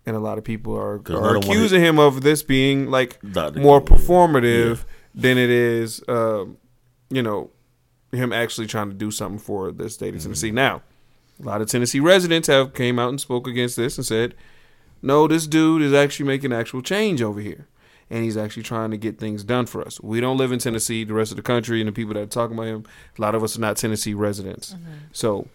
And 0.06 0.16
a 0.16 0.20
lot 0.20 0.38
of 0.40 0.44
people 0.44 0.76
are, 0.76 1.00
are 1.10 1.38
accusing 1.38 1.80
him 1.82 2.00
of 2.00 2.22
this 2.22 2.42
being 2.42 2.90
like 2.90 3.20
Dr. 3.32 3.60
more 3.60 3.80
King, 3.82 3.98
performative 3.98 4.78
Yeah. 4.78 4.84
than 5.14 5.38
it 5.38 5.50
is, 5.52 6.02
um, 6.08 6.58
you 7.12 7.22
know, 7.22 7.52
him 8.12 8.34
actually 8.34 8.66
trying 8.68 8.90
to 8.90 8.96
do 8.96 9.12
something 9.12 9.38
for 9.40 9.72
the 9.72 9.90
state 9.92 10.10
of 10.10 10.16
Mm-hmm. 10.16 10.24
Tennessee. 10.30 10.52
Now, 10.52 10.82
a 11.40 11.46
lot 11.46 11.62
of 11.62 11.68
Tennessee 11.68 12.00
residents 12.00 12.48
have 12.48 12.74
came 12.74 12.98
out 12.98 13.10
and 13.10 13.22
spoke 13.22 13.48
against 13.48 13.76
this 13.76 13.98
and 13.98 14.06
said, 14.06 14.34
"No, 15.04 15.28
this 15.28 15.46
dude 15.48 15.82
is 15.84 15.94
actually 15.94 16.26
making 16.28 16.52
actual 16.52 16.82
change 16.82 17.22
over 17.22 17.40
here, 17.40 17.68
and 18.12 18.24
he's 18.24 18.38
actually 18.38 18.64
trying 18.64 18.92
to 18.92 18.98
get 18.98 19.18
things 19.18 19.44
done 19.44 19.66
for 19.66 19.82
us. 19.82 20.00
We 20.02 20.22
don't 20.22 20.38
live 20.38 20.52
in 20.52 20.60
Tennessee. 20.60 21.04
The 21.04 21.14
rest 21.14 21.32
of 21.32 21.38
the 21.38 21.44
country 21.44 21.82
and 21.82 21.88
the 21.88 21.94
people 21.94 22.14
that 22.14 22.22
are 22.22 22.26
talking 22.28 22.56
about 22.56 22.68
him, 22.68 22.86
a 23.18 23.22
lot 23.22 23.34
of 23.34 23.44
us 23.44 23.58
are 23.58 23.62
not 23.62 23.78
Tennessee 23.78 24.14
residents. 24.14 24.76
So, 25.14 25.48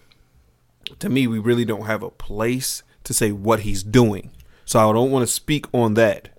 to 0.98 1.09
me, 1.09 1.26
we 1.26 1.38
really 1.38 1.64
don't 1.64 1.86
have 1.86 2.02
a 2.02 2.11
place 2.11 2.82
to 3.04 3.14
say 3.14 3.30
what 3.30 3.61
he's 3.61 3.82
doing. 3.84 4.32
So 4.64 4.90
I 4.90 4.92
don't 4.92 5.12
want 5.12 5.22
to 5.28 5.32
speak 5.32 5.66
on 5.72 5.94
that." 5.94 6.30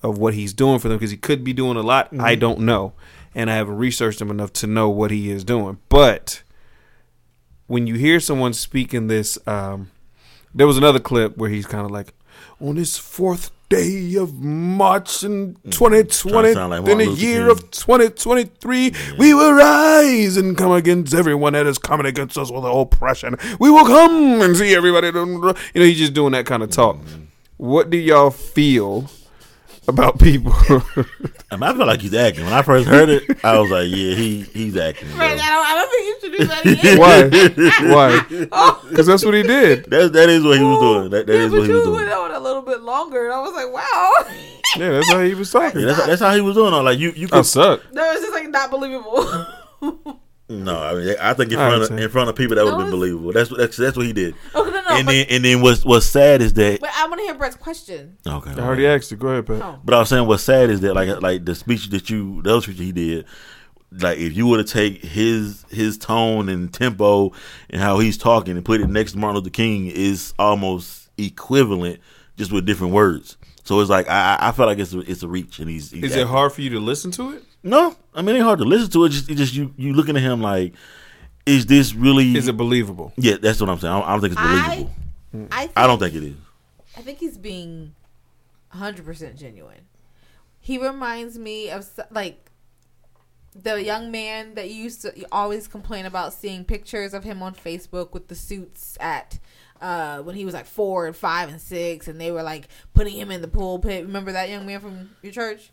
Of 0.00 0.16
what 0.16 0.34
he's 0.34 0.52
doing 0.52 0.78
for 0.78 0.86
them 0.86 0.96
because 0.96 1.10
he 1.10 1.16
could 1.16 1.42
be 1.42 1.52
doing 1.52 1.76
a 1.76 1.82
lot. 1.82 2.16
I 2.20 2.36
don't 2.36 2.60
know, 2.60 2.92
and 3.34 3.50
I 3.50 3.56
haven't 3.56 3.78
researched 3.78 4.20
him 4.20 4.30
enough 4.30 4.52
to 4.52 4.68
know 4.68 4.88
what 4.88 5.10
he 5.10 5.28
is 5.28 5.42
doing. 5.42 5.78
But 5.88 6.44
when 7.66 7.88
you 7.88 7.96
hear 7.96 8.20
someone 8.20 8.52
speaking 8.52 9.08
this, 9.08 9.38
um, 9.44 9.90
there 10.54 10.68
was 10.68 10.76
another 10.76 11.00
clip 11.00 11.36
where 11.36 11.50
he's 11.50 11.66
kind 11.66 11.84
of 11.84 11.90
like, 11.90 12.14
on 12.60 12.76
this 12.76 12.96
fourth 12.96 13.50
day 13.68 14.14
of 14.14 14.34
March 14.40 15.22
in 15.22 15.56
2020, 15.70 16.48
Mm. 16.54 16.68
like 16.70 16.88
in 16.88 16.98
the 16.98 17.06
year 17.06 17.42
King. 17.42 17.50
of 17.50 17.70
2023, 17.70 18.92
we 19.18 19.34
will 19.34 19.52
rise 19.52 20.36
and 20.36 20.56
come 20.56 20.72
against 20.72 21.12
everyone 21.14 21.52
that 21.52 21.66
is 21.66 21.76
coming 21.78 22.06
against 22.06 22.38
us 22.38 22.50
with 22.50 22.64
oppression. 22.64 23.36
We 23.58 23.70
will 23.70 23.84
come 23.84 24.40
and 24.40 24.56
see 24.56 24.74
everybody. 24.74 25.08
You 25.08 25.14
know, 25.14 25.54
he's 25.74 25.98
just 25.98 26.14
doing 26.14 26.32
that 26.32 26.46
kind 26.46 26.62
of 26.62 26.70
talk. 26.70 26.96
Mm-hmm. 26.96 27.22
What 27.58 27.90
do 27.90 27.96
y'all 27.98 28.30
feel 28.30 29.10
about 29.88 30.18
people? 30.18 30.52
I, 31.50 31.56
mean, 31.56 31.62
I 31.62 31.72
feel 31.74 31.86
like 31.86 32.00
he's 32.00 32.14
acting. 32.14 32.44
When 32.44 32.52
I 32.52 32.62
first 32.62 32.86
heard 32.86 33.08
it, 33.08 33.44
I 33.44 33.58
was 33.58 33.70
like, 33.70 33.88
yeah, 33.88 34.14
he 34.14 34.42
he's 34.42 34.76
acting. 34.76 35.08
bro. 35.08 35.18
Right, 35.18 35.40
I 35.40 35.48
don't, 35.48 35.66
I 35.66 35.74
don't 35.74 35.90
think 35.90 36.06
you 36.06 36.20
should 36.20 36.38
do 36.38 36.82
that. 36.84 36.98
Why? 36.98 37.94
Why? 37.94 38.48
Oh. 38.52 38.86
Because 38.88 39.06
that's 39.06 39.24
what 39.24 39.34
he 39.34 39.42
did. 39.42 39.86
That 39.86 40.12
that 40.12 40.28
is 40.28 40.44
what 40.44 40.58
he 40.58 40.64
was 40.64 40.78
doing. 40.78 41.10
That, 41.10 41.26
that 41.26 41.32
yeah, 41.32 41.40
is 41.40 41.52
what 41.52 41.62
he 41.64 41.72
was 41.72 41.78
you 41.78 41.84
doing. 41.84 42.06
went 42.06 42.12
on 42.12 42.30
a 42.32 42.40
little 42.40 42.62
bit 42.62 42.82
longer, 42.82 43.24
and 43.24 43.32
I 43.32 43.40
was 43.40 43.54
like, 43.54 43.72
wow. 43.72 44.12
Yeah, 44.76 44.90
that's 44.90 45.10
how 45.10 45.22
he 45.22 45.34
was 45.34 45.50
talking. 45.50 45.80
Yeah, 45.80 45.86
that's, 45.88 46.06
that's 46.06 46.20
how 46.20 46.34
he 46.34 46.40
was 46.40 46.54
doing. 46.54 46.72
it. 46.72 46.76
Like 46.76 46.98
you, 46.98 47.12
you 47.12 47.28
I 47.32 47.42
suck. 47.42 47.82
no, 47.92 48.12
it's 48.12 48.20
just 48.20 48.32
like 48.32 48.48
not 48.48 48.70
believable. 48.70 49.46
no. 50.48 50.80
I 50.82 50.94
mean, 50.94 51.16
I 51.20 51.34
think 51.34 51.52
in 51.52 51.58
front 51.58 51.82
of 51.82 51.98
in 51.98 52.08
front 52.08 52.30
of 52.30 52.36
people 52.36 52.56
that 52.56 52.64
would 52.64 52.70
have 52.72 52.78
No, 52.78 52.84
been 52.84 52.90
believable. 52.92 53.32
That's 53.32 53.50
what 53.50 53.58
that's 53.60 53.76
that's 53.76 53.96
what 53.96 54.06
he 54.06 54.12
did. 54.12 54.34
okay, 54.54 54.70
no, 54.70 54.80
no. 54.80 54.88
and 54.96 55.06
but, 55.06 55.12
then 55.12 55.26
and 55.30 55.44
then 55.44 55.60
what's 55.62 55.84
what's 55.84 56.06
sad 56.06 56.40
is 56.42 56.54
that 56.54 56.80
but 56.80 56.90
I 56.94 57.06
want 57.06 57.20
to 57.20 57.24
hear 57.24 57.34
Brett's 57.34 57.56
question. 57.56 58.16
okay. 58.26 58.50
I 58.50 58.58
already 58.60 58.86
asked 58.86 59.10
you. 59.10 59.16
Go 59.16 59.28
ahead, 59.28 59.46
Pat. 59.46 59.62
Oh. 59.62 59.78
But 59.84 59.94
I 59.94 59.98
was 59.98 60.08
saying 60.08 60.26
what's 60.26 60.42
sad 60.42 60.70
is 60.70 60.80
that 60.80 60.94
like 60.94 61.20
like 61.20 61.44
the 61.44 61.54
speech 61.54 61.88
that 61.90 62.08
you 62.10 62.42
the 62.42 62.50
other 62.52 62.60
speech 62.62 62.78
he 62.78 62.92
did, 62.92 63.26
like 63.92 64.18
if 64.18 64.36
you 64.36 64.46
were 64.46 64.58
to 64.58 64.64
take 64.64 65.02
his 65.04 65.64
his 65.70 65.98
tone 65.98 66.48
and 66.48 66.72
tempo 66.72 67.32
and 67.70 67.80
how 67.80 67.98
he's 67.98 68.16
talking 68.18 68.56
and 68.56 68.64
put 68.64 68.80
it 68.80 68.88
next 68.88 69.12
to 69.12 69.18
Martin 69.18 69.36
Luther 69.40 69.50
King 69.50 69.86
is 69.88 70.32
almost 70.38 71.08
equivalent, 71.18 72.00
just 72.36 72.52
with 72.52 72.64
different 72.66 72.92
words. 72.94 73.36
So 73.64 73.80
it's 73.80 73.90
like 73.90 74.08
I 74.08 74.36
I 74.40 74.48
I 74.48 74.52
feel 74.52 74.64
like 74.66 74.78
it's 74.78 74.94
a, 74.94 75.00
it's 75.00 75.22
a 75.22 75.28
reach 75.28 75.58
and 75.58 75.68
he's, 75.68 75.90
he's 75.90 76.04
Is 76.04 76.16
it 76.16 76.26
hard 76.26 76.52
for 76.52 76.62
you 76.62 76.70
to 76.70 76.80
listen 76.80 77.10
to 77.12 77.32
it? 77.32 77.44
No, 77.62 77.96
I 78.14 78.22
mean 78.22 78.36
it 78.36 78.38
ain't 78.38 78.44
hard 78.44 78.60
to 78.60 78.64
listen 78.64 78.90
to 78.90 79.04
it. 79.04 79.10
Just 79.10 79.30
it 79.30 79.34
just 79.34 79.54
you 79.54 79.74
you 79.76 79.92
looking 79.92 80.16
at 80.16 80.22
him 80.22 80.40
like, 80.40 80.74
is 81.46 81.66
this 81.66 81.94
really? 81.94 82.36
Is 82.36 82.48
it 82.48 82.56
believable? 82.56 83.12
Yeah, 83.16 83.36
that's 83.40 83.60
what 83.60 83.68
I'm 83.68 83.78
saying. 83.78 83.92
I 83.92 83.98
don't, 83.98 84.08
I 84.08 84.12
don't 84.12 84.20
think 84.20 84.32
it's 84.32 84.42
believable. 84.42 84.90
I, 85.50 85.60
think, 85.60 85.72
I, 85.76 85.86
don't 85.86 85.98
think 85.98 86.14
it 86.14 86.22
is. 86.22 86.36
I 86.96 87.00
think 87.02 87.18
he's 87.18 87.36
being 87.36 87.94
100% 88.74 89.36
genuine. 89.36 89.82
He 90.60 90.78
reminds 90.78 91.38
me 91.38 91.70
of 91.70 91.88
like 92.10 92.50
the 93.54 93.82
young 93.82 94.10
man 94.10 94.54
that 94.54 94.70
you 94.70 94.76
used 94.76 95.02
to 95.02 95.26
always 95.32 95.66
complain 95.66 96.06
about 96.06 96.32
seeing 96.32 96.64
pictures 96.64 97.14
of 97.14 97.24
him 97.24 97.42
on 97.42 97.54
Facebook 97.54 98.12
with 98.12 98.28
the 98.28 98.34
suits 98.34 98.96
at 99.00 99.38
uh, 99.80 100.18
when 100.22 100.34
he 100.34 100.44
was 100.44 100.54
like 100.54 100.66
four 100.66 101.06
and 101.06 101.16
five 101.16 101.48
and 101.48 101.60
six, 101.60 102.08
and 102.08 102.20
they 102.20 102.30
were 102.30 102.42
like 102.42 102.68
putting 102.94 103.14
him 103.14 103.30
in 103.30 103.42
the 103.42 103.48
pulpit. 103.48 104.04
Remember 104.04 104.32
that 104.32 104.48
young 104.48 104.66
man 104.66 104.80
from 104.80 105.10
your 105.22 105.32
church? 105.32 105.70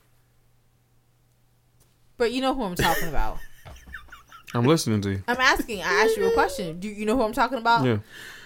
But 2.17 2.31
you 2.31 2.41
know 2.41 2.53
who 2.53 2.63
I'm 2.63 2.75
talking 2.75 3.09
about. 3.09 3.37
I'm 4.53 4.65
listening 4.65 5.01
to 5.01 5.11
you. 5.11 5.23
I'm 5.27 5.39
asking. 5.39 5.81
I 5.81 6.03
asked 6.03 6.17
you 6.17 6.29
a 6.29 6.33
question. 6.33 6.79
Do 6.79 6.87
you 6.87 7.05
know 7.05 7.17
who 7.17 7.23
I'm 7.23 7.33
talking 7.33 7.57
about? 7.57 7.85
Yeah. 7.85 7.97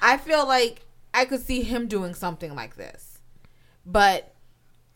I 0.01 0.17
feel 0.17 0.47
like 0.47 0.85
I 1.13 1.25
could 1.25 1.41
see 1.41 1.61
him 1.61 1.87
doing 1.87 2.13
something 2.13 2.55
like 2.55 2.75
this, 2.77 3.19
but 3.85 4.33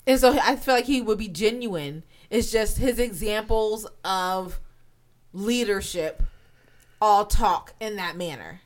and 0.08 0.20
so 0.20 0.38
I 0.42 0.56
feel 0.56 0.76
like 0.76 0.86
he 0.86 1.02
would 1.02 1.18
be 1.18 1.28
genuine. 1.28 2.04
It's 2.30 2.52
just 2.52 2.78
his 2.78 3.00
examples 3.00 3.86
of 4.04 4.60
leadership 5.34 6.24
all 7.02 7.26
talk 7.26 7.74
in 7.80 7.96
that 7.98 8.18
manner. 8.18 8.62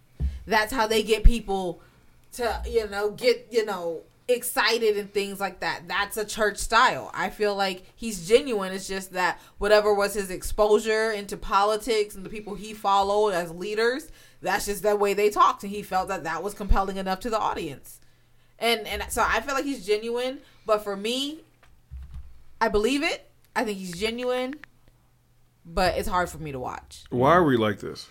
That's 0.46 0.72
how 0.72 0.88
they 0.88 1.04
get 1.04 1.24
people 1.24 1.82
to 2.34 2.62
you 2.70 2.88
know 2.88 3.12
get 3.12 3.48
you 3.52 3.66
know 3.66 4.04
excited 4.28 4.98
and 4.98 5.12
things 5.14 5.40
like 5.40 5.62
that. 5.62 5.88
That's 5.88 6.18
a 6.18 6.26
church 6.26 6.58
style. 6.58 7.12
I 7.14 7.30
feel 7.30 7.56
like 7.56 7.84
he's 7.96 8.28
genuine. 8.28 8.74
It's 8.74 8.88
just 8.88 9.14
that 9.14 9.40
whatever 9.58 9.94
was 9.94 10.14
his 10.14 10.30
exposure 10.30 11.12
into 11.12 11.38
politics 11.38 12.16
and 12.16 12.26
the 12.26 12.30
people 12.30 12.56
he 12.56 12.74
followed 12.74 13.30
as 13.30 13.52
leaders, 13.52 14.12
that's 14.42 14.66
just 14.66 14.84
the 14.84 14.96
way 14.96 15.14
they 15.14 15.30
talked, 15.30 15.64
and 15.64 15.72
he 15.72 15.82
felt 15.82 16.10
that 16.10 16.24
that 16.24 16.44
was 16.44 16.54
compelling 16.54 16.98
enough 16.98 17.20
to 17.22 17.30
the 17.30 17.40
audience. 17.40 18.00
And 18.60 18.88
and 18.88 19.04
so 19.10 19.24
I 19.26 19.42
feel 19.42 19.56
like 19.56 19.66
he's 19.66 19.86
genuine. 19.86 20.40
But 20.66 20.84
for 20.84 20.98
me, 20.98 21.42
I 22.60 22.68
believe 22.68 23.04
it. 23.04 23.30
I 23.56 23.64
think 23.64 23.80
he's 23.80 23.98
genuine, 23.98 24.56
but 25.66 25.98
it's 25.98 26.08
hard 26.08 26.30
for 26.30 26.38
me 26.38 26.52
to 26.52 26.60
watch. 26.60 27.04
Why 27.10 27.32
are 27.32 27.44
we 27.44 27.58
like 27.58 27.80
this? 27.80 28.08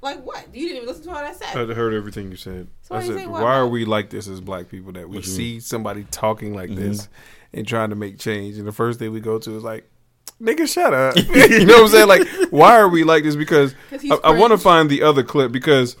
Like 0.00 0.24
what? 0.24 0.54
You 0.54 0.68
didn't 0.68 0.76
even 0.76 0.88
listen 0.88 1.04
to 1.04 1.10
what 1.10 1.24
I 1.24 1.32
said. 1.32 1.70
I 1.70 1.74
heard 1.74 1.94
everything 1.94 2.30
you 2.30 2.36
said. 2.36 2.68
So 2.88 2.94
I 2.96 3.02
said, 3.02 3.16
saying 3.16 3.30
what 3.30 3.42
why 3.42 3.54
are 3.56 3.68
we 3.68 3.84
like 3.84 4.08
this 4.08 4.28
as 4.28 4.40
black 4.40 4.68
people 4.70 4.92
that 4.92 5.08
we 5.08 5.18
What 5.18 5.26
you 5.26 5.32
see 5.32 5.60
somebody 5.60 6.04
talking 6.10 6.54
like 6.54 6.70
Mm-hmm. 6.70 6.88
this 6.88 7.08
and 7.52 7.66
trying 7.66 7.90
to 7.90 7.96
make 7.96 8.18
change, 8.18 8.56
and 8.56 8.66
the 8.66 8.72
first 8.72 8.98
thing 8.98 9.12
we 9.12 9.20
go 9.20 9.38
to 9.38 9.56
is 9.56 9.62
like, 9.62 9.88
nigga, 10.40 10.66
shut 10.66 10.92
up. 10.94 11.16
you 11.34 11.64
know 11.66 11.82
what 11.82 11.82
I'm 11.82 11.88
saying? 11.88 12.08
Like, 12.08 12.28
why 12.50 12.78
are 12.78 12.88
we 12.88 13.04
like 13.04 13.24
this? 13.24 13.36
Because 13.36 13.74
I, 13.92 14.18
I 14.24 14.30
want 14.32 14.52
to 14.52 14.58
find 14.58 14.88
the 14.90 15.02
other 15.02 15.22
clip 15.22 15.52
because 15.52 15.96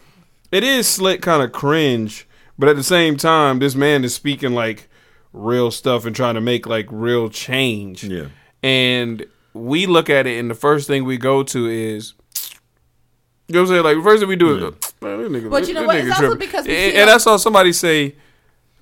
it 0.50 0.64
is 0.64 0.88
slick, 0.88 1.20
kind 1.22 1.42
of 1.42 1.52
cringe, 1.52 2.26
but 2.58 2.68
at 2.68 2.76
the 2.76 2.82
same 2.82 3.16
time, 3.16 3.58
this 3.58 3.74
man 3.74 4.04
is 4.04 4.14
speaking 4.14 4.52
like 4.52 4.88
real 5.32 5.70
stuff 5.70 6.06
and 6.06 6.16
trying 6.16 6.34
to 6.34 6.40
make 6.40 6.66
like 6.66 6.86
real 6.90 7.28
change. 7.28 8.04
Yeah. 8.04 8.26
And 8.62 9.26
we 9.52 9.86
look 9.86 10.08
at 10.10 10.26
it, 10.26 10.38
and 10.38 10.50
the 10.50 10.54
first 10.54 10.86
thing 10.86 11.04
we 11.04 11.16
go 11.18 11.42
to 11.42 11.66
is, 11.68 12.14
you 13.48 13.54
know 13.54 13.60
what 13.62 13.68
I'm 13.70 13.74
saying? 13.74 13.84
Like, 13.84 13.96
the 13.96 14.02
first 14.02 14.20
thing 14.20 14.28
we 14.28 14.36
do 14.36 14.54
is, 14.56 14.62
man, 15.00 15.18
this 15.22 15.42
nigga, 15.42 15.50
But 15.50 15.60
this- 15.60 15.68
you 15.68 15.74
know 15.74 15.84
what? 15.84 15.96
nigga 15.96 16.00
It's 16.02 16.10
also 16.10 16.26
tripping." 16.28 16.38
because 16.46 16.66
we 16.66 16.76
and, 16.76 16.92
see 16.92 16.98
and 17.00 17.10
a- 17.10 17.14
I 17.14 17.16
saw 17.18 17.36
somebody 17.36 17.72
say, 17.72 18.14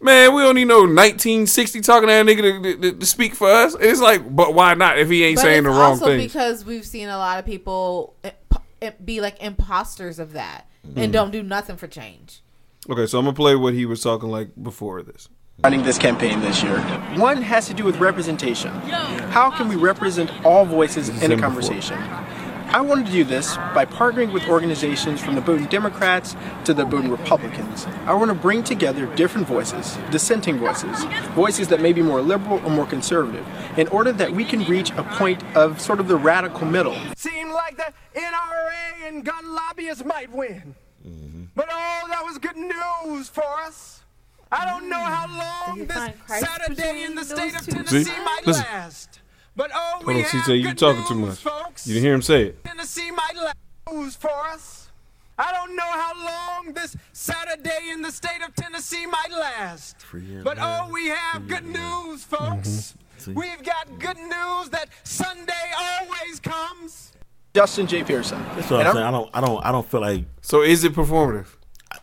man, 0.00 0.34
we 0.34 0.42
don't 0.42 0.54
need 0.56 0.66
no 0.66 0.80
1960 0.80 1.80
talking 1.80 2.08
to 2.08 2.12
that 2.12 2.26
nigga 2.26 2.62
to, 2.62 2.76
to, 2.92 2.98
to 2.98 3.06
speak 3.06 3.34
for 3.34 3.48
us. 3.50 3.76
It's 3.80 4.00
like, 4.00 4.34
but 4.34 4.54
why 4.54 4.74
not 4.74 4.98
if 4.98 5.08
he 5.08 5.24
ain't 5.24 5.36
But 5.36 5.42
saying 5.42 5.62
the 5.62 5.70
it's 5.70 5.78
wrong 5.78 5.90
also 5.92 6.06
thing? 6.06 6.18
because 6.18 6.64
we've 6.64 6.84
seen 6.84 7.08
a 7.08 7.16
lot 7.16 7.38
of 7.38 7.46
people 7.46 8.14
imp- 8.24 8.62
imp- 8.80 9.04
be 9.06 9.20
like 9.20 9.40
imposters 9.42 10.18
of 10.18 10.32
that 10.34 10.66
Mm-hmm. 10.86 10.98
and 11.00 11.12
don't 11.12 11.32
do 11.32 11.42
nothing 11.42 11.76
for 11.76 11.88
change. 11.88 12.42
Okay, 12.88 13.06
so 13.06 13.18
I'm 13.18 13.24
gonna 13.24 13.34
play 13.34 13.56
what 13.56 13.74
he 13.74 13.84
was 13.86 14.00
talking 14.00 14.28
like 14.30 14.50
before 14.62 15.02
this. 15.02 15.28
running 15.64 15.82
this 15.82 15.98
campaign 15.98 16.38
this 16.40 16.62
year. 16.62 16.78
One 17.16 17.42
has 17.42 17.66
to 17.66 17.74
do 17.74 17.82
with 17.82 17.96
representation. 17.96 18.70
How 19.30 19.50
can 19.50 19.66
we 19.68 19.74
represent 19.74 20.30
all 20.44 20.64
voices 20.64 21.08
in 21.08 21.16
a 21.16 21.18
December 21.20 21.42
conversation? 21.42 21.98
I 22.76 22.82
wanted 22.82 23.06
to 23.06 23.12
do 23.12 23.24
this 23.24 23.56
by 23.56 23.86
partnering 23.86 24.34
with 24.34 24.46
organizations 24.48 25.18
from 25.22 25.34
the 25.34 25.40
Bowdoin 25.40 25.66
Democrats 25.70 26.36
to 26.66 26.74
the 26.74 26.84
Bowdoin 26.84 27.10
Republicans. 27.10 27.86
I 28.04 28.12
want 28.12 28.28
to 28.28 28.34
bring 28.34 28.62
together 28.62 29.06
different 29.14 29.46
voices, 29.46 29.96
dissenting 30.10 30.58
voices, 30.58 31.04
voices 31.34 31.68
that 31.68 31.80
may 31.80 31.94
be 31.94 32.02
more 32.02 32.20
liberal 32.20 32.58
or 32.66 32.68
more 32.70 32.84
conservative, 32.84 33.46
in 33.78 33.88
order 33.88 34.12
that 34.12 34.30
we 34.30 34.44
can 34.44 34.62
reach 34.64 34.90
a 34.90 35.02
point 35.04 35.42
of 35.56 35.80
sort 35.80 36.00
of 36.00 36.08
the 36.08 36.16
radical 36.16 36.66
middle. 36.66 36.94
Seemed 37.16 37.52
like 37.52 37.78
the 37.78 37.94
NRA 38.14 39.06
and 39.08 39.24
gun 39.24 39.54
lobbyists 39.54 40.04
might 40.04 40.30
win. 40.30 40.74
Mm-hmm. 41.08 41.44
But 41.54 41.68
oh, 41.72 42.06
that 42.10 42.22
was 42.26 42.36
good 42.36 42.58
news 42.58 43.30
for 43.30 43.46
us. 43.64 44.02
I 44.52 44.66
don't 44.66 44.90
know 44.90 45.00
how 45.00 45.66
long 45.66 45.86
this 45.86 46.10
Saturday 46.26 47.04
in 47.04 47.14
the 47.14 47.24
state 47.24 47.58
of? 47.58 47.66
Tennessee 47.66 48.04
See? 48.04 48.22
might 48.22 48.42
Listen. 48.44 48.64
last. 48.64 49.20
But 49.56 49.70
oh, 49.74 49.78
Hold 49.94 50.06
we 50.06 50.14
on, 50.16 50.20
have 50.20 50.30
CJ, 50.44 50.58
you 50.60 50.68
good 50.68 50.78
talking 50.78 51.04
too 51.08 51.14
much. 51.14 51.38
folks. 51.38 51.86
You 51.86 51.94
didn't 51.94 52.04
hear 52.04 52.14
him 52.14 52.22
say 52.22 52.42
it. 52.48 52.64
Tennessee 52.64 53.10
might 53.10 53.54
lose 53.90 54.14
for 54.14 54.30
us. 54.30 54.90
I 55.38 55.52
don't 55.52 55.74
know 55.76 55.82
how 55.82 56.24
long 56.64 56.74
this 56.74 56.96
Saturday 57.12 57.90
in 57.90 58.00
the 58.02 58.10
state 58.10 58.42
of 58.46 58.54
Tennessee 58.54 59.06
might 59.06 59.30
last. 59.30 59.96
But 60.44 60.58
oh, 60.60 60.88
we 60.92 61.08
have 61.08 61.46
good 61.46 61.64
news, 61.64 62.24
folks. 62.24 62.68
Mm-hmm. 62.68 62.98
See? 63.18 63.32
We've 63.32 63.62
got 63.62 63.98
good 63.98 64.16
news 64.18 64.68
that 64.70 64.88
Sunday 65.04 65.52
always 65.78 66.40
comes. 66.40 67.12
Justin 67.54 67.86
J. 67.86 68.04
Pearson. 68.04 68.42
That's 68.54 68.70
what 68.70 68.80
And 68.80 68.88
I'm 68.88 68.94
saying. 68.94 69.06
I 69.06 69.10
don't. 69.10 69.30
I 69.34 69.40
don't. 69.40 69.66
I 69.66 69.72
don't 69.72 69.88
feel 69.90 70.00
like. 70.02 70.24
So 70.42 70.62
is 70.62 70.84
it 70.84 70.92
performative? 70.92 71.46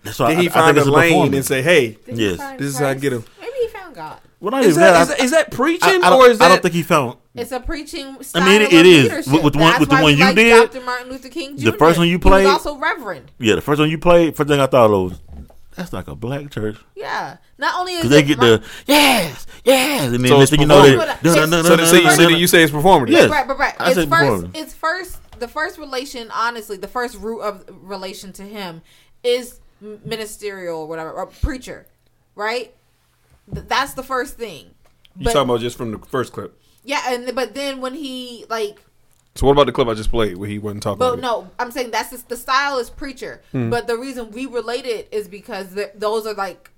That's 0.02 0.18
why 0.20 0.30
Did 0.32 0.40
I, 0.40 0.42
he 0.42 0.50
I 0.50 0.52
find 0.52 0.78
think 0.78 0.88
a 0.88 0.90
a 0.90 0.92
lane 0.92 1.34
and 1.34 1.46
say, 1.46 1.62
"Hey, 1.62 1.98
Did 2.06 2.18
Yes. 2.18 2.58
This 2.58 2.68
is 2.70 2.80
how 2.80 2.88
I 2.88 2.94
get 2.96 3.14
him. 3.14 3.24
Maybe 3.40 3.52
he 3.62 3.68
found 3.68 3.94
God. 3.96 4.20
Well, 4.44 4.52
not 4.52 4.64
is 4.66 4.72
even 4.78 4.82
that, 4.82 4.92
that. 4.92 5.02
is, 5.02 5.10
I- 5.10 5.16
that, 5.16 5.24
is 5.24 5.32
that 5.32 5.52
preaching 5.52 6.04
I, 6.04 6.10
I 6.10 6.16
or 6.18 6.28
is 6.28 6.38
that?" 6.40 6.46
I 6.46 6.48
don't 6.50 6.62
think 6.62 6.74
he 6.74 6.84
found 6.84 7.18
It's 7.34 7.54
a 7.54 7.62
preaching 7.62 8.22
style 8.22 8.44
I 8.44 8.46
mean, 8.46 8.62
it- 8.62 8.68
of 8.68 8.74
it 8.74 8.86
is. 8.86 9.04
leadership. 9.04 9.32
With- 9.34 9.44
with 9.46 9.54
the 9.54 9.60
one- 9.60 9.70
That's 9.70 9.80
with 9.80 9.90
the 9.90 9.96
why 9.96 10.02
one 10.04 10.12
we 10.12 10.18
you 10.20 10.26
like 10.26 10.36
did, 10.36 10.72
Dr. 10.74 10.86
Martin 10.86 11.10
Luther 11.10 11.30
King 11.30 11.58
Jr. 11.58 11.72
the 11.72 11.78
first 11.78 11.98
one 11.98 12.08
you 12.10 12.16
He 12.16 12.20
played- 12.20 12.44
was 12.46 12.54
also 12.66 12.78
reverend. 12.78 13.32
Yeah, 13.40 13.56
the 13.56 13.62
first 13.62 13.80
one 13.80 13.90
you 13.90 13.98
played, 13.98 14.36
first 14.36 14.50
thing 14.50 14.60
I 14.60 14.66
thought 14.68 14.92
of 14.92 15.12
was 15.12 15.20
that's 15.78 15.94
like 15.94 16.08
a 16.10 16.16
black 16.16 16.52
church. 16.52 16.76
Yeah. 16.94 17.38
Not 17.58 17.80
only 17.80 17.94
is 17.94 18.10
they 18.10 18.20
it 18.20 18.24
get 18.24 18.38
Mar- 18.38 18.48
the 18.58 18.64
yes, 18.86 19.48
yes, 19.64 20.04
and 20.14 20.14
then 20.16 20.28
So 20.28 20.38
next 20.38 20.42
it's 20.44 20.52
thing 20.52 20.60
you 20.62 20.68
know, 20.68 20.82
they 20.84 21.30
so, 21.30 21.46
so, 21.48 21.96
you, 21.96 22.10
so 22.12 22.28
you 22.28 22.48
say 22.48 22.64
it's 22.64 22.72
performative? 22.74 23.10
Yes. 23.12 23.32
Right, 23.32 23.48
but 23.48 23.58
right. 23.58 23.74
I 23.80 23.88
It's 23.92 23.96
said 23.96 24.10
first. 24.10 24.46
It's 24.54 24.74
first. 24.74 25.18
The 25.40 25.48
first 25.48 25.78
relation, 25.80 26.30
honestly, 26.32 26.78
the 26.78 26.88
first 26.88 27.18
root 27.18 27.40
of 27.42 27.64
relation 27.82 28.34
to 28.34 28.44
him 28.44 28.82
is 29.24 29.60
ministerial 30.06 30.82
or 30.82 30.88
whatever, 30.88 31.12
or 31.12 31.26
preacher, 31.28 31.88
right? 32.36 32.74
Th- 33.52 33.66
That's 33.68 33.94
the 33.94 34.04
first 34.04 34.38
thing. 34.38 34.72
You 35.18 35.26
talking 35.26 35.42
about 35.42 35.60
just 35.62 35.78
from 35.78 35.92
the 35.92 36.00
first 36.00 36.34
clip? 36.34 36.60
Yeah, 36.84 37.02
and 37.08 37.34
but 37.36 37.54
then 37.56 37.82
when 37.82 37.94
he 37.94 38.46
like 38.50 38.82
So 39.36 39.46
what 39.48 39.54
about 39.54 39.66
the 39.68 39.72
clip 39.72 39.88
I 39.88 39.94
just 39.94 40.10
played 40.12 40.38
where 40.38 40.50
he 40.50 40.60
wasn't 40.60 40.84
talking? 40.84 41.00
But 41.00 41.20
no, 41.20 41.50
I'm 41.60 41.72
saying 41.72 41.92
that's 41.92 42.10
just, 42.12 42.30
the 42.30 42.38
style 42.38 42.78
is 42.80 42.90
preacher. 42.90 43.42
Hmm. 43.52 43.70
But 43.70 43.88
the 43.88 43.98
reason 43.98 44.32
we 44.32 44.46
relate 44.48 44.86
it 44.86 45.08
is 45.12 45.28
because 45.28 45.74
th- 45.76 45.92
those 45.96 46.26
are 46.26 46.34
like 46.34 46.72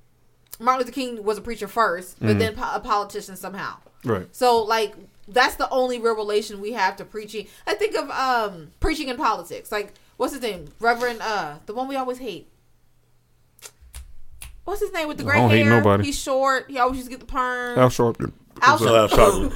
Martin 0.60 0.80
Luther 0.86 0.94
King 0.94 1.24
was 1.24 1.38
a 1.38 1.42
preacher 1.42 1.68
first, 1.68 2.18
but 2.20 2.34
Hmm. 2.34 2.38
then 2.40 2.56
po- 2.56 2.72
a 2.76 2.80
politician 2.80 3.36
somehow. 3.36 3.78
Right. 4.04 4.28
So 4.36 4.62
like 4.64 4.94
that's 5.28 5.56
the 5.56 5.68
only 5.72 5.98
real 6.00 6.16
relation 6.16 6.62
we 6.62 6.74
have 6.74 6.96
to 6.98 7.06
preaching. 7.06 7.48
I 7.66 7.74
think 7.74 7.96
of 7.96 8.10
um 8.12 8.72
preaching 8.80 9.08
in 9.10 9.18
politics. 9.18 9.72
Like 9.72 9.94
what's 10.18 10.34
his 10.34 10.42
name? 10.42 10.66
Reverend 10.80 11.20
uh 11.22 11.56
the 11.66 11.74
one 11.74 11.88
we 11.88 11.96
always 11.96 12.20
hate. 12.20 12.48
What's 14.66 14.82
his 14.82 14.92
name 14.94 15.08
with 15.08 15.18
the 15.18 15.24
I 15.24 15.28
gray 15.28 15.36
don't 15.40 15.50
hate 15.50 15.64
hair? 15.64 15.78
nobody. 15.80 16.04
He's 16.06 16.20
short. 16.20 16.66
He 16.70 16.78
always 16.78 16.98
used 16.98 17.10
to 17.10 17.18
get 17.18 17.20
the 17.20 17.32
perm. 17.32 17.80
Al 17.80 17.90
Sharpton. 17.90 18.34
Al 18.62 18.78
So 18.80 18.96
Al 18.96 19.08
Sharpton. 19.10 19.50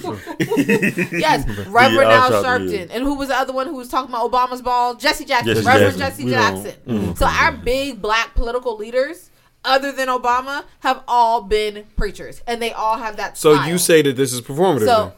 Sharpton. 0.00 1.12
Yes, 1.20 1.46
Reverend 1.68 2.10
Yeah, 2.10 2.24
Al 2.26 2.32
Al 2.34 2.42
Sharpton, 2.44 2.68
Sharpton. 2.68 2.88
And 2.92 3.02
who 3.04 3.14
was 3.16 3.28
the 3.28 3.36
other 3.36 3.52
one 3.52 3.66
who 3.66 3.74
was 3.74 3.88
talking 3.88 4.10
about 4.14 4.30
Obama's 4.30 4.62
ball? 4.62 4.94
Jesse 4.94 5.24
Jackson. 5.24 5.54
Jesse 5.54 5.66
Reverend 5.66 5.98
Jackson. 5.98 6.28
Jesse 6.28 6.64
Jackson. 6.64 6.80
mm. 6.86 7.18
So 7.18 7.26
our 7.26 7.52
big 7.52 8.00
black 8.02 8.34
political 8.34 8.76
leaders, 8.76 9.30
other 9.64 9.90
than 9.92 10.08
Obama, 10.08 10.64
have 10.80 11.02
all 11.08 11.42
been 11.42 11.84
preachers. 11.96 12.42
And 12.46 12.60
they 12.62 12.72
all 12.72 12.98
have 12.98 13.16
that 13.16 13.36
So 13.36 13.54
style. 13.54 13.68
you 13.68 13.78
say 13.78 14.02
that 14.02 14.16
this 14.16 14.32
is 14.32 14.40
performative? 14.42 14.84
So 14.86 15.12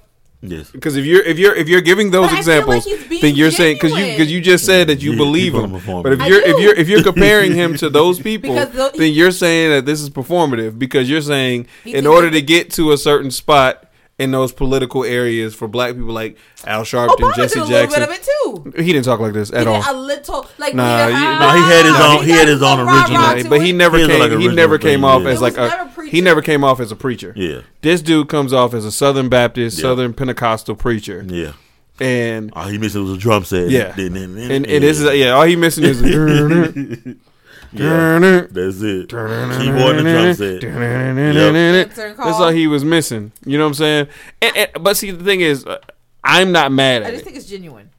yes. 0.45 0.71
because 0.71 0.97
if 0.97 1.05
you're 1.05 1.23
if 1.23 1.39
you're 1.39 1.55
if 1.55 1.69
you're 1.69 1.81
giving 1.81 2.11
those 2.11 2.31
But 2.31 2.39
I 2.39 2.43
feel 2.43 2.67
like 2.67 2.77
examples, 2.87 3.21
then 3.23 3.35
you're 3.35 3.51
saying 3.51 3.77
because 3.77 3.93
you 3.99 4.05
because 4.07 4.31
you 4.33 4.41
just 4.41 4.65
said 4.65 4.89
that 4.89 5.03
you 5.03 5.13
Yeah, 5.13 5.17
believe 5.19 5.55
him. 5.55 5.73
But 6.03 6.13
if 6.13 6.21
I 6.21 6.27
you're 6.27 6.41
if 6.43 6.59
you're 6.61 6.75
if 6.75 6.89
you're 6.89 7.03
comparing 7.03 7.53
him 7.55 7.77
to 7.79 7.89
those 8.01 8.21
people, 8.21 8.55
Because 8.55 8.93
then 8.93 9.13
you're 9.13 9.31
saying 9.31 9.71
that 9.71 9.87
this 9.87 10.01
is 10.01 10.11
performative 10.11 10.79
because 10.79 11.09
you're 11.11 11.21
saying 11.23 11.67
in 11.85 12.07
order 12.07 12.31
to 12.31 12.43
get 12.43 12.71
to 12.73 12.93
a 12.93 12.99
certain 12.99 13.31
spot 13.31 13.91
in 14.17 14.31
those 14.31 14.53
political 14.53 15.03
areas 15.03 15.57
for 15.57 15.67
black 15.67 15.93
people 15.95 16.13
like 16.13 16.37
Al 16.65 16.83
Sharpton, 16.83 17.17
Obama 17.17 17.35
Jesse 17.35 17.55
did 17.55 17.63
a 17.63 17.65
little 17.67 17.81
Jackson. 17.89 18.01
bit 18.01 18.09
of 18.09 18.15
it 18.15 18.73
too. 18.77 18.83
He 18.85 18.93
didn't 18.93 19.07
talk 19.07 19.19
like 19.19 19.33
this 19.33 19.51
He 19.51 19.57
at 19.57 19.65
did 19.65 19.67
all. 19.67 19.83
a 19.85 19.93
little, 19.99 20.47
like 20.57 20.73
Nah, 20.73 21.07
we 21.09 21.13
you- 21.13 21.19
did- 21.19 21.25
nah, 21.25 21.55
he 21.57 21.63
had 21.63 21.85
his 21.85 21.95
own- 21.97 22.25
he 22.25 22.31
had 22.31 22.47
his 22.49 22.63
own 22.63 22.77
got 22.87 22.95
original- 23.03 23.21
rah-rah 23.23 23.33
Right, 23.35 23.43
to 23.43 23.49
but 23.51 23.61
he 23.63 23.73
never 23.73 23.99
came. 24.07 24.21
like 24.21 24.31
he 24.39 24.47
never 24.49 24.79
came 24.79 25.05
off 25.05 25.27
as 25.27 25.43
like 25.43 25.57
a. 25.57 25.91
never 26.21 26.41
preacher. 26.41 26.51
He 26.51 26.51
never 26.51 26.59
came 26.59 26.65
off 26.65 26.81
as 26.81 26.93
a 26.93 26.97
preacher. 26.97 27.33
Yeah. 27.37 27.61
This 27.83 28.03
dude 28.03 28.29
comes 28.29 28.53
off 28.53 28.75
as 28.75 28.85
a 28.85 28.93
Southern 28.93 29.29
Baptist, 29.29 29.79
Yeah. 29.79 29.83
Southern 29.83 30.13
Pentecostal 30.15 30.75
preacher, 30.77 31.25
Yeah. 31.27 31.53
and 32.01 32.53
All 32.55 32.69
he 32.69 32.79
missing 32.79 33.03
was 33.05 33.13
a 33.13 33.19
drum 33.19 33.45
set. 33.45 33.71
yeah, 33.71 33.93
Then- 33.93 34.13
then- 34.15 34.35
then- 34.35 34.51
and, 34.51 34.67
and 34.67 34.83
this 34.85 35.01
is 35.01 35.15
yeah. 35.19 35.31
All 35.31 35.45
he 35.45 35.57
missing 35.57 35.85
is 35.85 36.01
yeah. 37.73 38.19
That's 38.51 38.81
it. 38.83 39.09
Keyboard 39.09 39.97
and 39.97 40.07
drum 40.07 40.35
set. 40.35 40.65
Answering 40.65 42.17
That's 42.17 42.39
all 42.41 42.51
he 42.51 42.67
was 42.67 42.85
missing. 42.85 43.33
You 43.45 43.59
know 43.59 43.65
what 43.65 43.69
I'm 43.69 43.75
saying? 43.75 44.09
And, 44.43 44.57
and, 44.57 44.71
but 44.81 44.97
see, 44.97 45.11
the 45.11 45.25
thing 45.25 45.41
is, 45.41 45.65
uh, 45.67 45.79
I'm 46.23 46.53
not 46.53 46.73
mad 46.73 47.03
at. 47.03 47.09
I 47.09 47.11
just 47.13 47.23
it. 47.23 47.25
think 47.25 47.37
it's 47.37 47.47
genuine. 47.47 47.91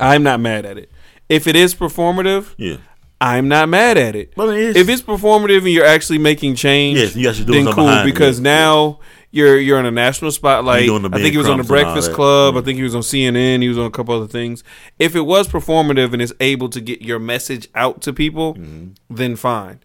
I'm 0.00 0.22
not 0.22 0.40
mad 0.40 0.64
at 0.64 0.78
it. 0.78 0.90
If 1.28 1.46
it 1.46 1.56
is 1.56 1.74
performative, 1.74 2.54
Yeah. 2.56 2.76
I'm 3.20 3.48
not 3.48 3.68
mad 3.68 3.98
at 3.98 4.14
it. 4.14 4.32
Well, 4.36 4.50
it 4.50 4.58
is. 4.60 4.76
if 4.76 4.88
it's 4.88 5.02
performative 5.02 5.58
and 5.58 5.68
you're 5.68 5.84
actually 5.86 6.18
making 6.18 6.54
change, 6.54 6.98
Yes, 6.98 7.16
you 7.16 7.28
actually 7.28 7.46
doing 7.46 7.64
then 7.64 7.74
cool 7.74 7.84
behind 7.86 8.08
it, 8.08 8.12
because 8.12 8.38
yes, 8.38 8.44
now 8.44 9.00
you're 9.32 9.58
you're 9.58 9.80
in 9.80 9.86
a 9.86 9.90
national 9.90 10.30
spotlight. 10.30 10.86
Doing 10.86 11.02
the 11.02 11.08
I 11.12 11.20
think 11.20 11.32
he 11.32 11.38
was 11.38 11.48
on 11.48 11.58
the 11.58 11.64
Crumps 11.64 11.70
and 11.70 11.78
all 11.78 11.84
Breakfast 11.94 12.08
that. 12.10 12.14
Club. 12.14 12.54
Yeah. 12.54 12.60
I 12.60 12.64
think 12.64 12.76
he 12.76 12.82
was 12.84 12.94
on 12.94 13.02
CNN. 13.02 13.60
He 13.62 13.68
was 13.68 13.76
on 13.78 13.86
a 13.86 13.90
couple 13.90 14.14
other 14.14 14.28
things. 14.28 14.62
If 14.98 15.16
it 15.16 15.22
was 15.22 15.48
performative 15.48 16.12
and 16.12 16.22
it's 16.22 16.32
able 16.40 16.68
to 16.70 16.80
get 16.80 17.02
your 17.02 17.18
message 17.18 17.68
out 17.74 18.00
to 18.02 18.12
people, 18.12 18.54
Mm-hmm. 18.54 19.14
then 19.14 19.34
fine. 19.36 19.80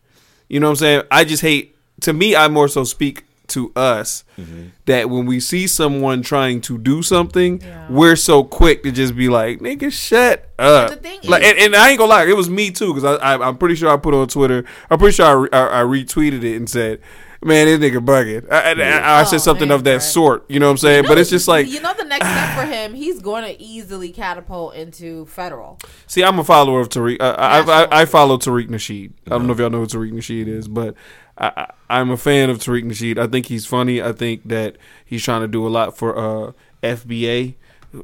You 0.47 0.59
know 0.59 0.67
what 0.67 0.71
I'm 0.71 0.75
saying? 0.77 1.01
I 1.09 1.23
just 1.23 1.41
hate. 1.41 1.75
To 2.01 2.13
me, 2.13 2.35
I 2.35 2.47
more 2.49 2.67
so 2.67 2.83
speak 2.83 3.23
to 3.47 3.71
us 3.75 4.23
Mm-hmm. 4.39 4.69
that 4.85 5.11
when 5.11 5.27
we 5.27 5.39
see 5.39 5.67
someone 5.67 6.23
trying 6.23 6.59
to 6.61 6.77
do 6.79 7.03
something, 7.03 7.61
Yeah. 7.61 7.87
we're 7.91 8.15
so 8.15 8.43
quick 8.43 8.81
to 8.81 8.91
just 8.91 9.15
be 9.15 9.29
like, 9.29 9.59
"Nigga, 9.59 9.91
shut 9.91 10.49
up." 10.57 10.89
the 10.89 10.95
thing 10.95 11.19
like, 11.25 11.43
is- 11.43 11.49
and, 11.51 11.59
and 11.59 11.75
I 11.75 11.89
ain't 11.89 11.99
gonna 11.99 12.09
lie, 12.09 12.25
it 12.25 12.35
was 12.35 12.49
me 12.49 12.71
too 12.71 12.93
because 12.95 13.03
I, 13.03 13.33
I 13.35 13.47
I'm 13.47 13.57
pretty 13.57 13.75
sure 13.75 13.89
I 13.91 13.97
put 13.97 14.15
on 14.15 14.27
Twitter. 14.27 14.65
I'm 14.89 14.97
pretty 14.97 15.13
sure 15.13 15.25
I, 15.27 15.31
re- 15.33 15.49
I, 15.53 15.81
I 15.81 15.83
retweeted 15.83 16.43
it 16.43 16.55
and 16.55 16.67
said, 16.67 16.99
"Man, 17.43 17.67
this 17.67 17.77
nigga 17.79 18.03
bugging." 18.03 18.51
I, 18.51 18.71
I- 18.71 18.71
I, 18.71 19.19
I 19.19 19.23
said 19.25 19.35
Oh, 19.35 19.39
something 19.39 19.67
man, 19.67 19.75
of 19.75 19.83
that 19.83 19.91
right. 19.93 20.01
sort. 20.01 20.49
You 20.49 20.59
know 20.59 20.65
what 20.65 20.71
I'm 20.71 20.77
saying? 20.77 21.03
You 21.03 21.09
but 21.09 21.19
it's 21.19 21.29
just 21.29 21.47
like, 21.47 21.67
you 21.67 21.79
know 21.79 21.93
the 21.93 22.05
next 22.05 22.25
step 22.25 22.57
for 22.59 22.65
him, 22.65 22.95
he's 22.95 23.19
going 23.19 23.43
to 23.43 23.61
easily 23.61 24.09
catapult 24.11 24.73
into 24.73 25.27
federal. 25.27 25.77
see, 26.07 26.23
I'm 26.23 26.39
a 26.39 26.43
follower 26.43 26.79
of 26.79 26.89
Tariq. 26.89 27.17
Uh, 27.21 27.35
I, 27.37 27.59
I, 27.59 27.83
I 27.83 28.01
I 28.01 28.05
follow 28.05 28.37
Tariq 28.37 28.67
Nasheed. 28.69 29.11
I 29.27 29.29
don't 29.31 29.45
know 29.45 29.53
if 29.53 29.59
y'all 29.59 29.69
know 29.69 29.81
who 29.81 29.85
Tariq 29.87 30.11
Nasheed 30.11 30.47
is, 30.47 30.67
but 30.67 30.95
I, 31.37 31.71
I'm 31.89 32.11
a 32.11 32.17
fan 32.17 32.49
of 32.49 32.59
Tariq 32.59 32.83
Nasheed. 32.83 33.17
I 33.17 33.27
think 33.27 33.47
he's 33.47 33.65
funny. 33.65 34.01
I 34.01 34.11
think 34.11 34.47
that 34.47 34.77
he's 35.05 35.23
trying 35.23 35.41
to 35.41 35.47
do 35.47 35.65
a 35.65 35.69
lot 35.69 35.97
for 35.97 36.17
uh, 36.17 36.51
FBA, 36.83 37.55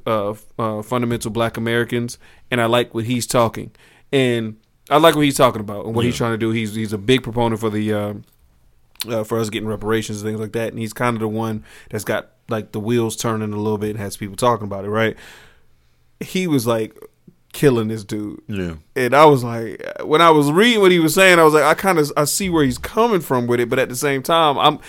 uh, 0.05 0.33
uh, 0.57 0.81
fundamental 0.81 1.31
Black 1.31 1.57
Americans, 1.57 2.17
and 2.49 2.61
I 2.61 2.65
like 2.65 2.93
what 2.93 3.05
he's 3.05 3.27
talking. 3.27 3.71
And 4.11 4.57
I 4.89 4.97
like 4.97 5.15
what 5.15 5.25
he's 5.25 5.37
talking 5.37 5.61
about 5.61 5.85
and 5.85 5.95
what 5.95 6.05
he's 6.05 6.17
trying 6.17 6.33
to 6.33 6.37
do. 6.37 6.51
He's 6.51 6.73
he's 6.73 6.93
a 6.93 6.97
big 6.97 7.23
proponent 7.23 7.61
for 7.61 7.69
the 7.69 7.93
um, 7.93 8.23
uh, 9.07 9.23
for 9.23 9.39
us 9.39 9.49
getting 9.49 9.67
reparations 9.67 10.21
and 10.21 10.29
things 10.29 10.39
like 10.39 10.53
that. 10.53 10.69
And 10.69 10.79
he's 10.79 10.93
kind 10.93 11.15
of 11.15 11.19
the 11.19 11.27
one 11.27 11.63
that's 11.89 12.03
got 12.03 12.31
like 12.49 12.71
the 12.71 12.79
wheels 12.79 13.15
turning 13.15 13.53
a 13.53 13.57
little 13.57 13.77
bit 13.77 13.91
and 13.91 13.99
has 13.99 14.17
people 14.17 14.35
talking 14.35 14.65
about 14.65 14.85
it. 14.85 14.89
Right? 14.89 15.15
He 16.19 16.47
was 16.47 16.65
like 16.65 16.97
killing 17.53 17.87
this 17.87 18.03
dude. 18.03 18.41
Yeah. 18.47 18.75
And 18.95 19.13
I 19.15 19.25
was 19.25 19.43
like, 19.43 19.81
when 20.03 20.21
I 20.21 20.29
was 20.29 20.51
reading 20.51 20.81
what 20.81 20.91
he 20.91 20.99
was 20.99 21.13
saying, 21.13 21.39
I 21.39 21.43
was 21.43 21.53
like, 21.53 21.63
I 21.63 21.73
kind 21.73 21.97
of 21.99 22.11
I 22.17 22.25
see 22.25 22.49
where 22.49 22.63
he's 22.63 22.77
coming 22.77 23.21
from 23.21 23.47
with 23.47 23.59
it, 23.59 23.69
but 23.69 23.79
at 23.79 23.89
the 23.89 23.95
same 23.95 24.21
time, 24.23 24.57
I'm 24.57 24.79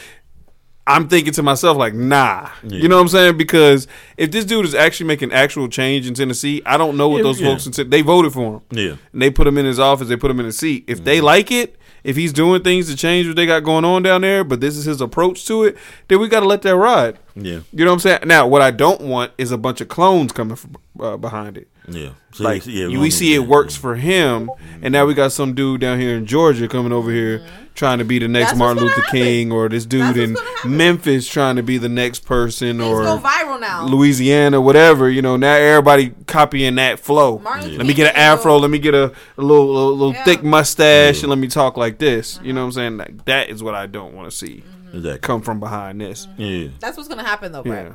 I'm 0.86 1.08
thinking 1.08 1.32
to 1.34 1.42
myself 1.42 1.76
like, 1.76 1.94
nah, 1.94 2.48
you 2.64 2.88
know 2.88 2.96
what 2.96 3.02
I'm 3.02 3.08
saying? 3.08 3.36
Because 3.36 3.86
if 4.16 4.32
this 4.32 4.44
dude 4.44 4.64
is 4.64 4.74
actually 4.74 5.06
making 5.06 5.30
actual 5.30 5.68
change 5.68 6.08
in 6.08 6.14
Tennessee, 6.14 6.62
I 6.66 6.76
don't 6.78 6.96
know 6.96 7.08
what 7.08 7.18
Yeah, 7.18 7.22
those 7.24 7.40
yeah. 7.40 7.48
folks 7.48 7.66
in 7.66 7.72
Ten- 7.72 7.90
they 7.90 8.02
voted 8.02 8.32
for 8.32 8.54
him. 8.54 8.60
Yeah. 8.70 8.96
and 9.12 9.22
they 9.22 9.30
put 9.30 9.46
him 9.46 9.56
in 9.58 9.66
his 9.66 9.78
office, 9.78 10.08
they 10.08 10.16
put 10.16 10.30
him 10.32 10.40
in 10.40 10.46
a 10.46 10.52
seat. 10.52 10.84
If 10.88 11.04
they 11.04 11.20
like 11.20 11.52
it, 11.52 11.76
if 12.02 12.16
he's 12.16 12.32
doing 12.32 12.62
things 12.62 12.88
to 12.88 12.96
change 12.96 13.26
what 13.28 13.36
they 13.36 13.46
got 13.46 13.60
going 13.60 13.84
on 13.84 14.02
down 14.02 14.22
there, 14.22 14.42
but 14.42 14.60
this 14.60 14.76
is 14.76 14.86
his 14.86 15.00
approach 15.00 15.46
to 15.46 15.64
it, 15.64 15.76
then 16.08 16.18
we 16.18 16.28
got 16.28 16.40
to 16.40 16.46
let 16.46 16.62
that 16.62 16.74
ride. 16.74 17.18
Yeah, 17.36 17.60
You 17.72 17.84
know 17.84 17.90
what 17.90 17.92
I'm 17.92 17.98
saying? 18.00 18.20
Now, 18.24 18.48
what 18.48 18.62
I 18.62 18.70
don't 18.70 19.02
want 19.02 19.32
is 19.38 19.52
a 19.52 19.58
bunch 19.58 19.80
of 19.82 19.88
clones 19.88 20.32
coming 20.32 20.56
from, 20.56 20.76
uh, 20.98 21.18
behind 21.18 21.56
it. 21.58 21.68
Yeah. 21.88 22.10
So, 22.32 22.44
Like 22.44 22.66
yeah, 22.66 22.86
we 22.86 23.10
see 23.10 23.34
it 23.34 23.40
works 23.40 23.76
for 23.76 23.96
him, 23.96 24.50
and 24.82 24.92
now 24.92 25.04
we 25.04 25.14
got 25.14 25.32
some 25.32 25.54
dude 25.54 25.80
down 25.80 25.98
here 25.98 26.16
in 26.16 26.26
Georgia 26.26 26.68
coming 26.68 26.92
over 26.92 27.10
here 27.10 27.40
mm-hmm. 27.40 27.64
trying 27.74 27.98
to 27.98 28.04
be 28.04 28.18
the 28.20 28.28
next 28.28 28.50
That's 28.50 28.58
Martin 28.58 28.84
Luther 28.84 29.00
gonna 29.00 29.10
King, 29.10 29.50
or 29.50 29.68
this 29.68 29.84
dude 29.84 30.14
That's 30.14 30.64
in. 30.64 30.76
Memphis 30.76 31.28
trying 31.28 31.56
to 31.56 31.62
be 31.62 31.78
the 31.78 31.88
next 31.88 32.20
person, 32.20 32.78
Things 32.78 32.88
or 32.88 33.02
go 33.02 33.18
viral 33.18 33.58
now. 33.60 33.84
Louisiana, 33.84 34.60
whatever. 34.60 35.10
You 35.10 35.22
know, 35.22 35.36
now 35.36 35.54
everybody 35.54 36.10
copying 36.26 36.76
that 36.76 37.00
flow. 37.00 37.38
Martin 37.40 37.64
Luther 37.64 37.78
Let 37.78 37.86
me 37.86 37.94
get 37.94 38.14
an 38.14 38.20
afro. 38.20 38.56
Let 38.58 38.70
me 38.70 38.78
get 38.78 38.94
a, 38.94 39.06
a 39.36 39.42
little, 39.42 39.66
little, 39.66 39.96
little 39.96 40.14
Yeah. 40.14 40.24
thick 40.24 40.44
mustache, 40.44 41.22
and 41.22 41.30
let 41.30 41.38
me 41.38 41.48
talk 41.48 41.76
like 41.76 41.98
this. 41.98 42.36
You 42.36 42.40
uh-huh. 42.40 42.52
know 42.52 42.60
what 42.60 42.66
I'm 42.66 42.72
saying? 42.72 42.96
Like, 42.98 43.24
that 43.24 43.48
is 43.48 43.62
what 43.62 43.74
I 43.74 43.86
don't 43.86 44.14
want 44.14 44.30
to 44.30 44.36
see 44.36 44.62
mm-hmm. 44.64 44.98
exactly. 44.98 45.18
come 45.20 45.42
from 45.42 45.58
behind 45.58 46.00
this. 46.00 46.28
Yeah, 46.36 46.68
That's 46.78 46.96
what's 46.96 47.08
gonna 47.08 47.24
happen 47.24 47.50
though, 47.50 47.64
Brett. 47.64 47.92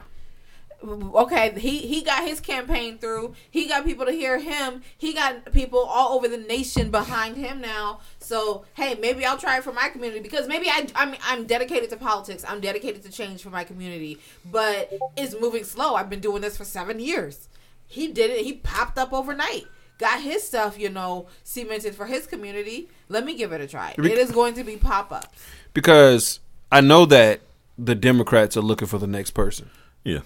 Yeah. 0.86 1.10
okay 1.16 1.54
he 1.60 1.80
he 1.80 2.02
got 2.02 2.28
his 2.28 2.40
campaign 2.40 2.98
through. 2.98 3.34
He 3.50 3.68
got 3.68 3.86
people 3.86 4.06
to 4.06 4.12
hear 4.12 4.40
him. 4.40 4.82
He 4.98 5.14
got 5.14 5.52
people 5.52 5.80
all 5.80 6.18
over 6.18 6.28
the 6.28 6.38
nation 6.38 6.92
behind 6.92 7.38
him 7.38 7.62
now. 7.62 8.00
So 8.20 8.66
hey 8.76 8.96
maybe 8.96 9.26
i'll 9.26 9.38
try 9.38 9.58
it 9.58 9.64
for 9.64 9.74
my 9.74 9.90
community 9.90 10.22
because 10.22 10.48
maybe 10.48 10.68
i 10.68 10.88
i'm, 10.96 11.16
I'm 11.24 11.46
dedicated 11.46 11.90
to 11.92 11.98
politics. 11.98 12.44
I'm 12.48 12.60
dedicated 12.62 13.04
to 13.04 13.12
change 13.12 13.42
for 13.42 13.50
my 13.50 13.64
community. 13.64 14.20
But 14.52 14.94
it's 15.18 15.36
moving 15.40 15.64
slow. 15.64 15.96
I've 15.96 16.10
been 16.10 16.20
doing 16.20 16.42
this 16.42 16.58
for 16.58 16.66
seven 16.66 17.00
years. 17.00 17.50
He 17.88 18.08
did 18.08 18.32
it. 18.32 18.46
He 18.46 18.54
popped 18.54 18.98
up 18.98 19.14
overnight. 19.14 19.66
Got 19.98 20.22
his 20.22 20.44
stuff 20.44 20.78
you 20.78 20.90
know 20.90 21.28
cemented 21.44 21.96
for 21.96 22.06
his 22.06 22.28
community. 22.28 22.90
Let 23.08 23.24
me 23.26 23.36
give 23.36 23.52
it 23.54 23.62
a 23.62 23.68
try. 23.68 23.96
It 23.98 24.18
is 24.18 24.32
going 24.32 24.56
to 24.56 24.64
be 24.64 24.76
pop-ups. 24.76 25.28
Because 25.74 26.40
I 26.72 26.82
know 26.82 27.06
that 27.06 27.42
the 27.78 27.96
Democrats 27.96 28.58
are 28.58 28.62
looking 28.62 28.88
for 28.88 28.98
the 28.98 29.08
next 29.08 29.32
person. 29.32 29.70
Yeah. 30.04 30.20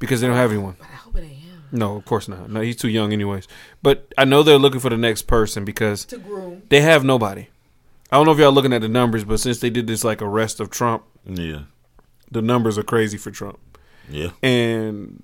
Because 0.00 0.20
they 0.20 0.26
don't 0.26 0.36
have 0.36 0.50
anyone. 0.50 0.74
but 0.78 0.88
i 0.88 0.94
hope 0.96 1.16
it 1.16 1.20
ain't 1.22 1.32
him 1.32 1.62
No, 1.70 1.94
of 1.96 2.04
course 2.04 2.26
not. 2.26 2.50
No, 2.50 2.60
he's 2.60 2.74
too 2.76 2.88
young, 2.88 3.12
anyways. 3.12 3.46
But 3.82 4.12
I 4.18 4.24
know 4.24 4.42
they're 4.42 4.58
looking 4.58 4.80
for 4.80 4.90
the 4.90 4.96
next 4.96 5.22
person 5.28 5.64
because 5.64 6.04
to 6.06 6.18
groom 6.18 6.62
they 6.68 6.80
have 6.80 7.04
nobody. 7.04 7.46
I 8.10 8.16
don't 8.16 8.26
know 8.26 8.32
if 8.32 8.38
y'all 8.38 8.50
looking 8.50 8.72
at 8.72 8.80
the 8.82 8.88
numbers, 8.88 9.22
but 9.22 9.38
since 9.38 9.60
they 9.60 9.70
did 9.70 9.86
this 9.86 10.02
like 10.02 10.20
arrest 10.20 10.58
of 10.58 10.68
Trump, 10.70 11.04
Yeah, 11.24 11.60
the 12.32 12.42
numbers 12.42 12.76
are 12.76 12.82
crazy 12.82 13.16
for 13.18 13.30
Trump. 13.30 13.58
yeah. 14.10 14.30
And 14.42 15.22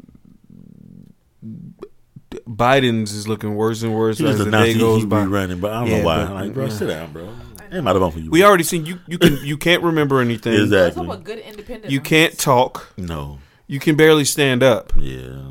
Biden's 2.49 3.13
is 3.13 3.27
looking 3.29 3.55
worse 3.55 3.83
and 3.83 3.95
worse 3.95 4.19
He 4.19 4.25
as 4.27 4.33
just 4.37 4.39
the 4.45 4.49
announced 4.49 4.67
day 4.69 4.73
he, 4.75 4.79
goes 4.81 5.01
he 5.03 5.07
by. 5.07 5.23
be 5.25 5.27
running, 5.31 5.61
but 5.61 5.73
I 5.73 5.81
don't 5.81 5.91
Yeah, 5.91 5.99
know 5.99 6.05
why. 6.05 6.25
but- 6.25 6.35
like, 6.35 6.55
bro, 6.55 6.65
yeah. 6.67 6.71
sit 6.71 6.87
down, 6.89 7.13
bro. 7.13 7.29
It 7.73 7.83
might 7.83 7.93
have 7.97 8.01
been 8.01 8.11
for 8.13 8.19
you. 8.21 8.31
We 8.31 8.45
already 8.45 8.63
seen 8.63 8.87
you. 8.87 9.01
You 9.09 9.19
can 9.19 9.39
you 9.45 9.57
can't 9.57 9.83
remember 9.83 10.21
anything. 10.21 10.55
exactly. 10.55 11.09
a 11.09 11.17
good 11.17 11.41
independent 11.41 11.91
You 11.93 12.01
can't 12.01 12.39
talk. 12.39 12.93
No. 12.97 13.39
You 13.67 13.81
can 13.81 13.97
barely 13.97 14.25
stand 14.25 14.63
up. 14.63 14.93
Yeah. 14.97 15.43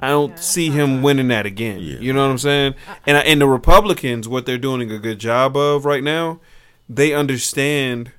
I 0.00 0.08
don't 0.08 0.38
see 0.38 0.70
him 0.70 1.02
winning 1.02 1.28
that 1.28 1.44
again. 1.44 1.80
Yeah. 1.80 1.98
You 1.98 2.12
know 2.12 2.24
what 2.24 2.30
I'm 2.30 2.38
saying? 2.38 2.74
And 3.04 3.16
I, 3.16 3.20
and 3.20 3.40
the 3.40 3.48
Republicans, 3.48 4.28
what 4.28 4.46
they're 4.46 4.56
doing 4.58 4.90
a 4.90 4.98
good 4.98 5.18
job 5.18 5.56
of 5.56 5.84
right 5.84 6.02
now, 6.02 6.40
they 6.88 7.12
understand 7.12 8.12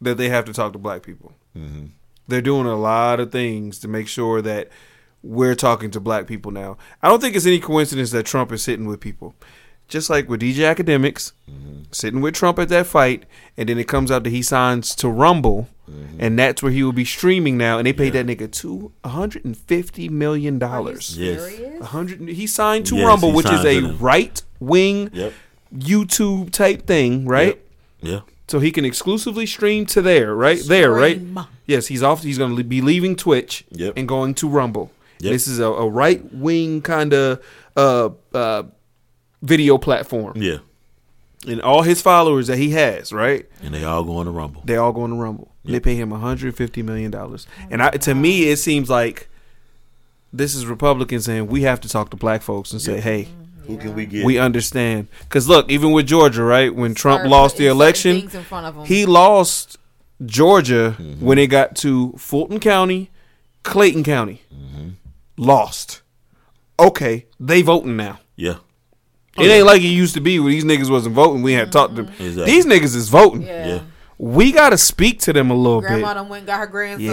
that 0.00 0.18
they 0.18 0.28
have 0.28 0.44
to 0.44 0.52
talk 0.52 0.72
to 0.74 0.78
black 0.78 1.02
people. 1.02 1.32
Mm-hmm. 1.56 1.86
They're 2.28 2.42
doing 2.42 2.66
a 2.66 2.76
lot 2.76 3.20
of 3.20 3.32
things 3.32 3.78
to 3.80 3.88
make 3.88 4.08
sure 4.08 4.42
that 4.42 4.68
we're 5.22 5.54
talking 5.54 5.90
to 5.90 6.00
black 6.00 6.26
people 6.26 6.52
now. 6.52 6.76
I 7.02 7.08
don't 7.08 7.20
think 7.20 7.34
it's 7.34 7.46
any 7.46 7.60
coincidence 7.60 8.10
that 8.10 8.26
Trump 8.26 8.52
is 8.52 8.62
sitting 8.62 8.86
with 8.86 9.00
people. 9.00 9.34
Just 9.88 10.08
like 10.08 10.28
with 10.28 10.40
DJ 10.40 10.74
Akademiks, 10.74 11.32
sitting 11.90 12.22
with 12.22 12.34
Trump 12.34 12.58
at 12.58 12.70
that 12.70 12.86
fight, 12.86 13.24
and 13.56 13.68
then 13.68 13.78
it 13.78 13.88
comes 13.88 14.10
out 14.10 14.24
that 14.24 14.30
he 14.30 14.42
signs 14.42 14.94
to 14.96 15.08
Rumble, 15.08 15.68
and 16.18 16.38
that's 16.38 16.62
where 16.62 16.72
he 16.72 16.82
will 16.82 16.92
be 16.92 17.04
streaming 17.04 17.56
now. 17.58 17.78
And 17.78 17.86
they 17.86 17.92
paid 17.92 18.14
that 18.14 18.26
nigga 18.26 18.50
two 18.50 18.92
hundred 19.04 19.44
and 19.44 19.56
fifty 19.56 20.08
million 20.08 20.58
dollars. 20.58 21.16
Yes. 21.18 21.60
Hundred. 21.82 22.28
He 22.28 22.46
signed 22.46 22.86
to 22.86 22.96
Yes, 22.96 23.06
Rumble, 23.06 23.32
which 23.32 23.50
is 23.50 23.64
a 23.64 23.80
right 24.00 24.42
wing 24.60 25.10
Yep. 25.12 25.32
YouTube 25.74 26.50
type 26.52 26.86
thing, 26.86 27.26
right? 27.26 27.60
Yeah. 28.00 28.20
So 28.48 28.60
he 28.60 28.70
can 28.70 28.84
exclusively 28.84 29.46
stream 29.46 29.86
to 29.86 30.02
there, 30.02 30.34
right 30.34 30.60
there, 30.66 30.92
right? 30.92 31.20
Yes, 31.66 31.86
he's 31.86 32.02
off. 32.02 32.22
He's 32.22 32.36
going 32.38 32.56
to 32.56 32.64
be 32.64 32.80
leaving 32.82 33.16
Twitch 33.16 33.64
Yep. 33.70 33.94
and 33.96 34.06
going 34.06 34.34
to 34.34 34.48
Rumble. 34.48 34.90
Yep. 35.20 35.32
This 35.32 35.46
is 35.48 35.58
a, 35.58 35.66
a 35.66 35.88
right 35.88 36.22
wing 36.34 36.82
kind 36.82 37.14
of 37.14 37.42
uh, 37.76 38.10
uh, 38.34 38.64
video 39.42 39.78
platform, 39.78 40.34
Yeah. 40.36 40.58
And 41.46 41.60
all 41.62 41.82
his 41.82 42.00
followers 42.02 42.46
that 42.48 42.56
he 42.58 42.70
has, 42.70 43.12
right? 43.12 43.46
And 43.62 43.74
they 43.74 43.84
all 43.84 44.04
going 44.04 44.26
to 44.26 44.30
Rumble. 44.32 44.62
They 44.64 44.76
all 44.76 44.92
going 44.92 45.10
to 45.10 45.16
Rumble. 45.16 45.52
They 45.64 45.80
pay 45.80 45.94
him 45.96 46.10
150 46.10 46.82
million 46.82 47.10
dollars, 47.10 47.46
and 47.70 47.82
I, 47.82 47.90
to 47.90 48.14
me, 48.14 48.48
it 48.50 48.58
seems 48.58 48.90
like 48.90 49.28
this 50.32 50.54
is 50.54 50.66
Republicans 50.66 51.24
saying 51.24 51.46
we 51.46 51.62
have 51.62 51.80
to 51.82 51.88
talk 51.88 52.10
to 52.10 52.16
black 52.16 52.42
folks 52.42 52.72
and 52.72 52.80
say, 52.82 53.00
hey. 53.00 53.28
Who 53.66 53.78
can 53.78 53.94
we 53.94 54.04
get? 54.04 54.26
We 54.26 54.36
understand, 54.38 55.08
because 55.20 55.48
look, 55.48 55.70
even 55.70 55.92
with 55.92 56.06
Georgia, 56.06 56.42
right? 56.42 56.74
When 56.74 56.94
Trump 56.94 57.20
Start 57.20 57.30
lost 57.30 57.56
the 57.56 57.66
election, 57.66 58.20
things 58.20 58.34
in 58.34 58.42
front 58.42 58.66
of 58.66 58.76
'em. 58.76 58.84
he 58.84 59.06
lost 59.06 59.78
Georgia 60.26 60.94
Mm-hmm. 60.98 61.24
when 61.24 61.38
it 61.38 61.46
got 61.46 61.74
to 61.76 62.12
Fulton 62.18 62.60
County, 62.60 63.10
Clayton 63.62 64.04
County. 64.04 64.42
Mm-hmm. 64.54 64.88
Lost. 65.38 66.02
Okay, 66.78 67.24
they 67.40 67.62
voting 67.62 67.96
now. 67.96 68.18
yeah. 68.36 68.56
It 69.38 69.48
ain't 69.50 69.66
like 69.66 69.82
it 69.82 69.86
used 69.88 70.14
to 70.14 70.20
be 70.20 70.38
where 70.38 70.50
these 70.50 70.64
niggas 70.64 70.90
wasn't 70.90 71.14
voting. 71.14 71.42
We 71.42 71.52
had 71.54 71.72
talked 71.72 71.96
to 71.96 72.04
them. 72.04 72.14
Exactly. 72.18 72.44
These 72.44 72.66
niggas 72.66 72.94
is 72.94 73.08
voting. 73.08 73.42
yeah. 73.42 73.66
Yeah. 73.66 73.80
We 74.16 74.52
got 74.52 74.70
to 74.70 74.78
speak 74.78 75.18
to 75.22 75.32
them 75.32 75.50
a 75.50 75.54
little 75.54 75.80
bit. 75.80 75.88
Grandma 75.88 76.08
bit. 76.10 76.14
done 76.14 76.28
went 76.28 76.40
and 76.42 76.46
got 76.46 76.58
her 76.60 76.66
grandson. 76.68 77.04
Yeah, 77.04 77.12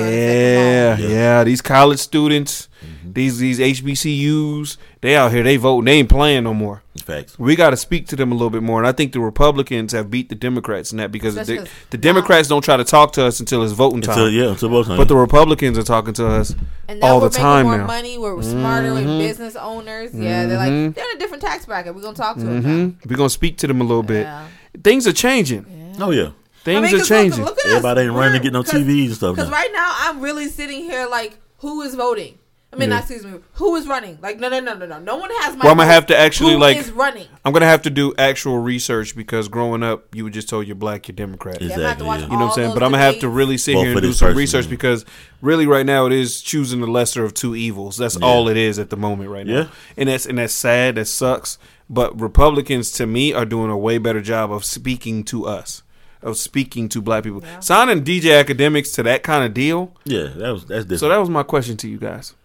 and 0.92 1.00
took 1.00 1.06
him 1.10 1.16
yeah. 1.16 1.44
These 1.44 1.62
college 1.62 2.00
students, 2.00 2.68
Mm-hmm. 2.82 3.14
these 3.14 3.38
these 3.38 3.60
HBCUs, 3.60 4.78
they 5.02 5.16
out 5.16 5.32
here. 5.32 5.44
They 5.44 5.58
voting. 5.58 5.86
They 5.86 5.94
ain't 5.94 6.10
playing 6.10 6.44
no 6.46 6.54
more. 6.54 6.82
Facts. 7.02 7.38
We 7.40 7.56
got 7.56 7.72
to 7.72 7.78
speak 7.78 8.08
to 8.08 8.16
them 8.16 8.32
a 8.32 8.36
little 8.36 8.50
bit 8.50 8.64
more, 8.64 8.80
and 8.80 8.88
I 8.88 8.92
think 8.92 9.14
the 9.14 9.20
Republicans 9.20 9.92
have 9.94 10.10
beat 10.10 10.30
the 10.30 10.36
Democrats 10.36 10.92
in 10.92 10.98
that 11.00 11.12
because 11.12 11.36
Especially 11.36 11.56
the, 11.56 11.62
'cause 11.66 11.74
the 11.92 11.98
Democrats 11.98 12.48
don't 12.48 12.64
try 12.64 12.78
to 12.78 12.84
talk 12.84 13.14
to 13.14 13.24
us 13.26 13.40
until 13.40 13.64
it's 13.64 13.74
voting 13.74 14.02
time. 14.02 14.18
Until 14.18 14.30
yeah, 14.30 14.50
until 14.52 14.70
both 14.70 14.88
times. 14.88 14.98
But 14.98 15.08
the 15.08 15.16
Republicans 15.16 15.78
are 15.78 15.84
talking 15.84 16.14
to 16.16 16.28
us 16.28 16.56
And 16.88 17.00
now 17.00 17.08
all 17.08 17.22
we're 17.22 17.30
the 17.30 17.38
time 17.38 17.66
making 17.66 17.70
more 17.70 17.78
now. 17.80 17.88
money. 17.88 18.18
We're 18.18 18.42
smarter 18.44 18.94
with 18.94 19.06
business 19.06 19.56
owners. 19.56 20.12
Yeah, 20.14 20.46
they're 20.46 20.58
like 20.58 20.96
they're 20.96 21.10
in 21.12 21.16
a 21.16 21.20
different 21.20 21.44
tax 21.44 21.66
bracket. 21.66 21.96
We're 21.96 22.02
gonna 22.02 22.16
talk 22.16 22.38
to 22.38 22.44
them. 22.44 22.64
hmm 22.64 23.10
We're 23.10 23.18
gonna 23.18 23.30
speak 23.30 23.58
to 23.60 23.68
them 23.68 23.82
a 23.82 23.84
little 23.84 24.04
bit. 24.04 24.24
Yeah. 24.24 24.48
Things 24.84 25.08
are 25.08 25.14
changing. 25.14 25.96
oh 26.00 26.12
yeah. 26.12 26.30
Things 26.64 26.94
are 26.94 27.04
changing. 27.04 27.48
Everybody 27.66 28.02
ain't 28.02 28.14
running 28.14 28.34
to 28.40 28.44
get 28.44 28.54
no 28.54 28.62
TVs 28.62 29.06
and 29.08 29.16
stuff 29.16 29.36
Because 29.36 29.50
right 29.50 29.70
now 29.74 29.92
I'm 30.02 30.22
really 30.22 30.48
sitting 30.48 30.84
here 30.84 31.08
like, 31.10 31.40
who 31.58 31.82
is 31.82 31.96
voting? 31.96 32.38
I 32.74 32.78
mean, 32.78 32.90
Yeah. 32.90 32.96
not 32.96 33.10
excuse 33.10 33.26
me. 33.26 33.40
Who 33.56 33.76
is 33.76 33.86
running? 33.86 34.18
Like, 34.22 34.40
no, 34.40 34.48
no, 34.48 34.62
no, 34.62 34.74
no, 34.76 34.86
no. 34.86 35.00
No 35.00 35.18
one 35.18 35.30
has 35.40 35.58
my. 35.58 35.64
Well, 35.64 35.72
I'm 35.74 35.78
gonna 35.78 35.92
have 35.92 36.06
to 36.08 36.18
actually 36.18 36.54
Who 36.54 36.60
like. 36.60 36.78
is 36.78 36.90
running. 36.92 37.28
I'm 37.44 37.52
gonna 37.52 37.66
have 37.66 37.82
to 37.82 37.90
do 37.90 38.14
actual 38.18 38.60
research 38.60 39.14
because 39.14 39.50
growing 39.50 39.84
up, 39.84 40.16
you 40.16 40.24
were 40.24 40.30
just 40.30 40.48
told 40.48 40.68
you're 40.68 40.76
black, 40.76 41.08
you're 41.10 41.16
Democrat. 41.16 41.62
Exactly. 41.62 41.86
I'm 41.86 41.98
gonna 41.98 42.08
watch 42.08 42.20
yeah. 42.22 42.26
You 42.28 42.32
know 42.32 42.38
what 42.38 42.46
I'm 42.46 42.52
saying? 42.56 42.74
But 42.74 42.84
I'm 42.84 42.92
gonna 42.92 43.04
have 43.04 43.20
to 43.20 43.30
really 43.30 43.58
sit 43.58 43.74
Vote 43.74 43.82
here 43.84 43.92
and 43.92 44.02
do 44.02 44.14
some 44.14 44.28
person, 44.28 44.38
research 44.38 44.66
yeah. 44.66 44.72
because 44.72 45.06
really 45.42 45.68
right 45.68 45.86
now 45.86 46.06
it 46.06 46.14
is 46.14 46.40
choosing 46.42 46.80
the 46.80 46.88
lesser 46.88 47.26
of 47.26 47.34
two 47.34 47.56
evils. 47.56 47.98
That's 47.98 48.16
all 48.16 48.48
it 48.48 48.56
is 48.58 48.80
at 48.80 48.90
the 48.90 48.98
moment 48.98 49.30
right 49.32 49.46
now. 49.46 49.54
Yeah. 49.54 49.68
And 49.98 50.08
that's 50.08 50.26
and 50.26 50.38
that's 50.38 50.54
sad, 50.54 50.96
that 50.96 51.06
sucks. 51.06 51.58
But 51.90 52.18
Republicans 52.22 52.92
to 52.94 53.06
me 53.06 53.34
are 53.34 53.44
doing 53.46 53.70
a 53.70 53.78
way 53.78 53.98
better 53.98 54.22
job 54.22 54.50
of 54.50 54.64
speaking 54.64 55.26
to 55.26 55.46
us. 55.46 55.84
Of 56.24 56.38
speaking 56.38 56.88
to 56.90 57.02
black 57.02 57.24
people. 57.24 57.44
Signing 57.62 58.04
DJ 58.06 58.42
Akademiks 58.44 58.94
to 58.94 59.04
that 59.04 59.24
kind 59.24 59.44
of 59.44 59.56
deal. 59.56 59.94
Yeah, 60.06 60.28
that 60.36 60.52
was 60.52 60.66
that's 60.66 60.86
different. 60.86 61.00
So 61.00 61.10
that 61.10 61.18
was 61.18 61.30
my 61.32 61.42
question 61.44 61.76
to 61.78 61.90
you 61.90 61.98
guys. 61.98 62.36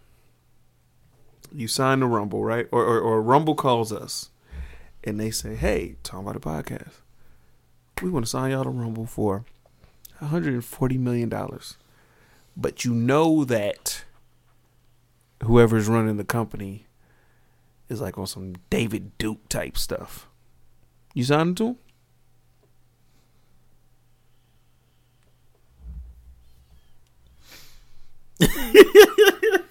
You 1.52 1.68
sign 1.68 2.00
the 2.00 2.06
Rumble, 2.06 2.44
right? 2.44 2.66
Or, 2.70 2.84
or, 2.84 3.00
or 3.00 3.22
Rumble 3.22 3.54
calls 3.54 3.92
us 3.92 4.30
and 5.04 5.20
they 5.20 5.30
say, 5.30 5.54
hey, 5.54 5.96
talking 6.02 6.26
about 6.26 6.40
the 6.40 6.48
podcast. 6.48 7.00
We 8.02 8.10
want 8.10 8.26
to 8.26 8.30
sign 8.30 8.50
y'all 8.50 8.64
to 8.64 8.70
Rumble 8.70 9.06
for 9.06 9.44
$140 10.20 10.98
million. 10.98 11.32
But 12.56 12.84
you 12.84 12.92
know 12.92 13.44
that 13.44 14.04
whoever's 15.42 15.88
running 15.88 16.16
the 16.16 16.24
company 16.24 16.86
is 17.88 18.00
like 18.00 18.18
on 18.18 18.26
some 18.26 18.56
David 18.70 19.16
Duke 19.18 19.48
type 19.48 19.78
stuff. 19.78 20.28
You 21.14 21.24
signing 21.24 21.54
to 21.56 21.66
him? 21.68 21.76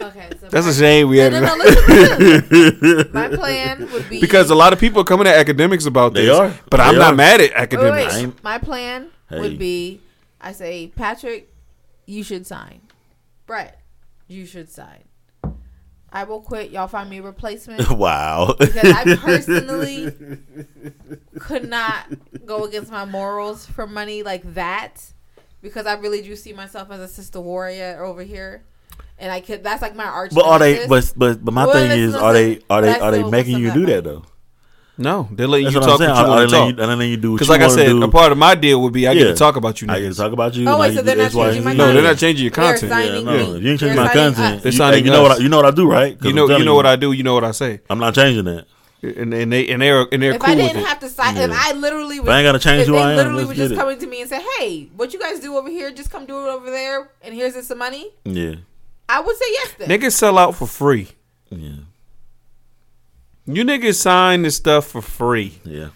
Okay, 0.00 0.28
so 0.40 0.48
That's 0.48 0.66
my, 0.66 0.72
a 0.72 0.74
shame 0.74 1.08
we 1.08 1.16
No, 1.16 1.22
had 1.30 1.32
no, 1.32 1.38
it. 1.38 1.42
no, 1.42 1.54
listen, 1.64 2.48
listen. 2.82 3.12
My 3.12 3.28
plan 3.28 3.90
would 3.92 4.08
be 4.10 4.20
because 4.20 4.50
a 4.50 4.54
lot 4.54 4.72
of 4.74 4.78
people 4.78 5.00
are 5.00 5.04
coming 5.04 5.26
at 5.26 5.46
Akademiks 5.46 5.86
about 5.86 6.12
They 6.12 6.26
this. 6.26 6.36
are. 6.38 6.52
But 6.70 6.76
They 6.78 6.82
I'm 6.82 6.96
not 6.96 7.16
mad 7.16 7.40
at 7.40 7.52
Akademiks. 7.52 7.92
wait. 7.92 8.12
I'm- 8.12 8.36
My 8.42 8.58
plan 8.58 9.08
Hey. 9.30 9.40
would 9.40 9.58
be 9.58 10.00
I 10.40 10.52
say, 10.52 10.88
Patrick, 10.94 11.52
you 12.06 12.22
should 12.22 12.46
sign. 12.46 12.82
Brett, 13.46 13.80
you 14.28 14.44
should 14.46 14.70
sign. 14.70 15.04
I 16.12 16.24
will 16.24 16.40
quit. 16.40 16.70
Y'all 16.70 16.86
find 16.88 17.10
me 17.10 17.18
a 17.18 17.22
replacement. 17.22 17.90
wow. 17.90 18.54
because 18.58 18.92
I 18.92 19.16
personally 19.16 20.12
could 21.40 21.68
not 21.68 22.06
go 22.44 22.64
against 22.64 22.90
my 22.92 23.04
morals 23.04 23.66
for 23.66 23.86
money 23.86 24.22
like 24.22 24.54
that. 24.54 25.02
because 25.62 25.86
I 25.86 25.94
really 25.94 26.22
do 26.22 26.36
see 26.36 26.52
myself 26.52 26.90
as 26.90 27.00
a 27.00 27.08
sister 27.08 27.40
warrior 27.40 28.02
over 28.04 28.22
here, 28.22 28.64
and 29.18 29.30
I 29.32 29.40
could. 29.40 29.62
That's 29.64 29.82
like 29.82 29.94
my 29.96 30.04
arch. 30.04 30.32
But 30.34 30.44
are 30.46 30.58
they? 30.58 30.86
But 30.86 31.12
but 31.16 31.44
but 31.44 31.52
my 31.52 31.64
Well, 31.66 31.74
thing 31.74 31.98
is, 31.98 32.14
are 32.14 32.32
they 32.32 32.60
are 32.70 32.82
they 32.82 32.98
are 32.98 33.10
they 33.12 33.22
making 33.24 33.58
you 33.58 33.72
do 33.72 33.86
that 33.86 34.04
that 34.04 34.04
though? 34.04 34.24
No, 34.98 35.28
they're 35.30 35.46
letting 35.46 35.64
That's 35.64 35.74
you 35.74 35.80
what 35.80 35.86
talk 35.86 36.00
I'm 36.00 36.06
saying. 36.06 36.10
what 36.10 36.16
you 36.16 36.24
Are 36.24 36.28
want 36.30 36.40
they 36.40 36.46
to 36.46 36.50
talk. 36.56 36.68
you, 36.68 36.72
are 36.82 36.86
they 36.86 36.94
letting 36.94 37.10
you 37.10 37.16
do 37.18 37.32
Because 37.34 37.50
like 37.50 37.60
I 37.60 37.68
said, 37.68 37.86
do? 37.88 38.02
a 38.02 38.08
part 38.08 38.32
of 38.32 38.38
my 38.38 38.54
deal 38.54 38.80
would 38.80 38.94
be 38.94 39.06
I 39.06 39.12
get 39.12 39.24
to 39.24 39.34
talk 39.34 39.56
about 39.56 39.82
you. 39.82 39.88
I 39.90 40.00
get 40.00 40.08
to 40.08 40.14
talk 40.14 40.32
about 40.32 40.54
you. 40.54 40.66
Oh, 40.66 40.78
wait, 40.80 40.94
so 40.94 41.02
they're 41.02 41.16
not 41.16 41.32
changing 41.32 41.64
my 41.64 41.72
Z. 41.72 41.76
No, 41.76 41.92
they're 41.92 42.02
not 42.02 42.16
changing 42.16 42.44
your 42.44 42.50
content. 42.50 42.90
signing 42.90 43.26
Yeah, 43.26 43.32
no, 43.32 43.54
if 43.56 43.62
you 43.62 43.70
ain't 43.72 43.80
They're 43.80 43.88
changing 43.90 43.96
my 43.96 44.06
signing 44.06 44.34
content, 44.34 44.56
us. 44.56 44.62
They're 44.62 44.72
signing 44.72 45.00
hey, 45.00 45.04
you 45.04 45.12
know 45.12 45.22
what 45.22 45.32
I, 45.32 45.36
you 45.42 45.48
know 45.50 45.56
what 45.58 45.66
I 45.66 45.70
do, 45.72 45.86
right? 45.90 46.18
'Cause 46.18 46.26
You 46.26 46.32
know, 46.32 46.48
you 46.56 46.64
know 46.64 46.74
what 46.74 46.86
I 46.86 46.96
do. 46.96 47.12
You 47.12 47.24
know 47.24 47.34
what 47.34 47.44
I 47.44 47.50
say, 47.50 47.80
I'm 47.90 47.98
not 47.98 48.14
changing 48.14 48.44
that. 48.46 48.64
and 49.02 49.34
and 49.34 49.52
they 49.52 49.68
and 49.68 49.82
they're 49.82 50.06
and 50.10 50.22
they're 50.22 50.32
If 50.32 50.40
cool 50.40 50.50
I 50.50 50.54
didn't 50.54 50.78
it. 50.78 50.86
have 50.86 51.00
to 51.00 51.10
sign, 51.10 51.36
if 51.36 51.50
I 51.52 51.72
literally 51.72 52.18
was, 52.18 52.30
I 52.30 52.38
ain't 52.40 52.46
gotta 52.46 52.58
change 52.58 52.86
who 52.86 52.96
I 52.96 53.10
am, 53.10 53.16
literally 53.18 53.44
let's 53.44 53.48
were 53.48 53.54
just 53.64 53.72
it. 53.74 53.76
coming 53.76 53.98
to 53.98 54.06
me 54.06 54.22
and 54.22 54.30
say, 54.30 54.40
"Hey, 54.58 54.88
what 54.96 55.12
you 55.12 55.20
guys 55.20 55.40
do 55.40 55.54
over 55.58 55.68
here? 55.68 55.90
Just 55.90 56.10
come 56.10 56.24
do 56.24 56.38
it 56.46 56.48
over 56.48 56.70
there, 56.70 57.10
and 57.20 57.34
here's 57.34 57.54
some 57.66 57.76
money." 57.76 58.12
Yeah, 58.24 58.54
I 59.08 59.20
would 59.20 59.36
say 59.36 59.44
yes. 59.50 59.72
Then 59.78 59.88
Niggas 59.88 60.12
sell 60.12 60.36
out 60.38 60.54
for 60.56 60.66
free. 60.66 61.08
yeah, 61.50 61.76
You 63.46 63.64
niggas 63.64 63.94
sign 63.96 64.42
this 64.42 64.56
stuff 64.56 64.86
for 64.88 65.02
free. 65.02 65.58
yeah. 65.64 65.88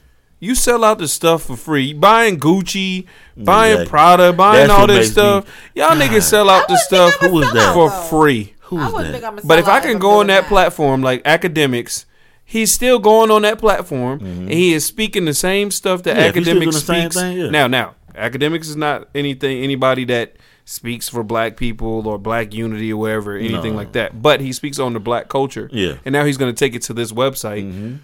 You 0.42 0.54
sell 0.54 0.84
out 0.84 0.98
the 0.98 1.06
stuff 1.08 1.42
for 1.42 1.56
free. 1.56 1.92
Buying 1.92 2.40
Gucci, 2.40 3.04
buying 3.36 3.72
Exactly. 3.72 3.90
Prada, 3.90 4.32
buying 4.32 4.68
That's 4.68 4.72
all 4.80 4.86
this 4.86 5.12
stuff. 5.12 5.44
me- 5.44 5.82
Y'all 5.82 5.90
niggas 5.96 6.22
sell 6.22 6.48
out 6.48 6.66
the 6.66 6.78
stuff 6.78 7.14
I'm 7.20 7.28
Who 7.28 7.36
was 7.36 7.52
that? 7.52 7.74
for 7.74 7.90
free. 7.90 8.54
Who 8.62 8.78
I 8.78 9.02
that? 9.02 9.12
think 9.12 9.24
I'm 9.24 9.38
a 9.38 9.42
But 9.44 9.58
if 9.58 9.68
I 9.68 9.80
can 9.80 9.90
I'm 9.96 9.98
go 9.98 10.10
on 10.12 10.26
doing 10.26 10.26
that 10.28 10.46
platform 10.46 11.02
like 11.02 11.22
Akademiks, 11.24 12.06
he's 12.42 12.72
still 12.72 12.98
going 12.98 13.30
on 13.30 13.42
that 13.42 13.58
platform 13.58 14.20
and 14.24 14.50
he 14.50 14.72
is 14.72 14.86
speaking 14.86 15.26
the 15.26 15.34
same 15.34 15.70
stuff 15.70 16.04
that 16.04 16.16
Mm-hmm. 16.16 16.20
Yeah, 16.20 16.28
if 16.28 16.34
he's 16.36 16.44
still 16.46 16.56
Akademiks 16.56 16.86
doing 16.86 17.02
speaks. 17.10 17.16
thing, 17.16 17.36
yeah. 17.36 17.50
Now, 17.50 17.66
now, 17.66 17.94
Akademiks 18.14 18.62
is 18.62 18.76
not 18.76 19.08
anything 19.14 19.62
anybody 19.62 20.04
that 20.06 20.36
speaks 20.70 21.08
for 21.08 21.24
black 21.24 21.56
people 21.56 22.06
or 22.06 22.16
black 22.16 22.54
unity 22.54 22.92
or 22.92 22.96
whatever, 23.00 23.36
anything 23.36 23.72
No. 23.72 23.76
like 23.78 23.92
that. 23.92 24.22
But 24.22 24.40
he 24.40 24.52
speaks 24.52 24.78
on 24.78 24.92
the 24.92 25.00
black 25.00 25.28
culture. 25.28 25.68
Yeah. 25.72 25.94
And 26.04 26.12
now 26.12 26.24
he's 26.24 26.36
going 26.36 26.54
to 26.54 26.58
take 26.58 26.74
it 26.76 26.82
to 26.82 26.94
this 26.94 27.10
website. 27.10 27.64
Mm-hmm. 27.64 27.96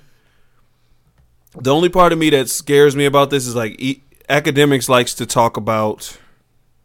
The 1.63 1.73
only 1.73 1.89
part 1.89 2.13
of 2.13 2.19
me 2.19 2.29
that 2.31 2.49
scares 2.51 2.97
me 2.97 3.05
about 3.07 3.31
this 3.31 3.47
is 3.47 3.55
like 3.55 3.81
e- 3.81 4.03
Akademiks 4.29 4.89
likes 4.89 5.15
to 5.15 5.27
talk 5.27 5.57
about 5.57 6.19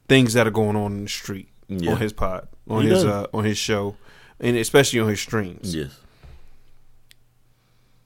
things 0.08 0.34
that 0.34 0.46
are 0.46 0.52
going 0.52 0.76
on 0.76 0.92
in 0.94 1.04
the 1.06 1.10
street 1.10 1.50
Yeah. 1.68 1.94
on 1.94 1.98
his 1.98 2.14
pod, 2.14 2.48
on 2.70 2.84
He 2.84 2.90
his 2.90 3.04
uh, 3.04 3.26
on 3.34 3.44
his 3.44 3.58
show, 3.58 3.96
and 4.40 4.56
especially 4.56 5.00
on 5.00 5.10
his 5.10 5.20
streams. 5.20 5.74
Yes. 5.76 6.00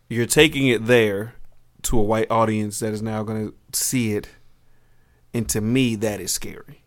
You're 0.08 0.26
taking 0.28 0.68
it 0.68 0.86
there 0.86 1.34
to 1.84 2.00
a 2.00 2.04
white 2.04 2.32
audience 2.32 2.80
that 2.80 2.94
is 2.94 3.02
now 3.02 3.24
going 3.24 3.52
to 3.52 3.80
see 3.80 4.14
it, 4.14 4.30
and 5.34 5.50
to 5.50 5.60
me, 5.62 5.96
that 5.98 6.22
is 6.22 6.32
scary. 6.32 6.82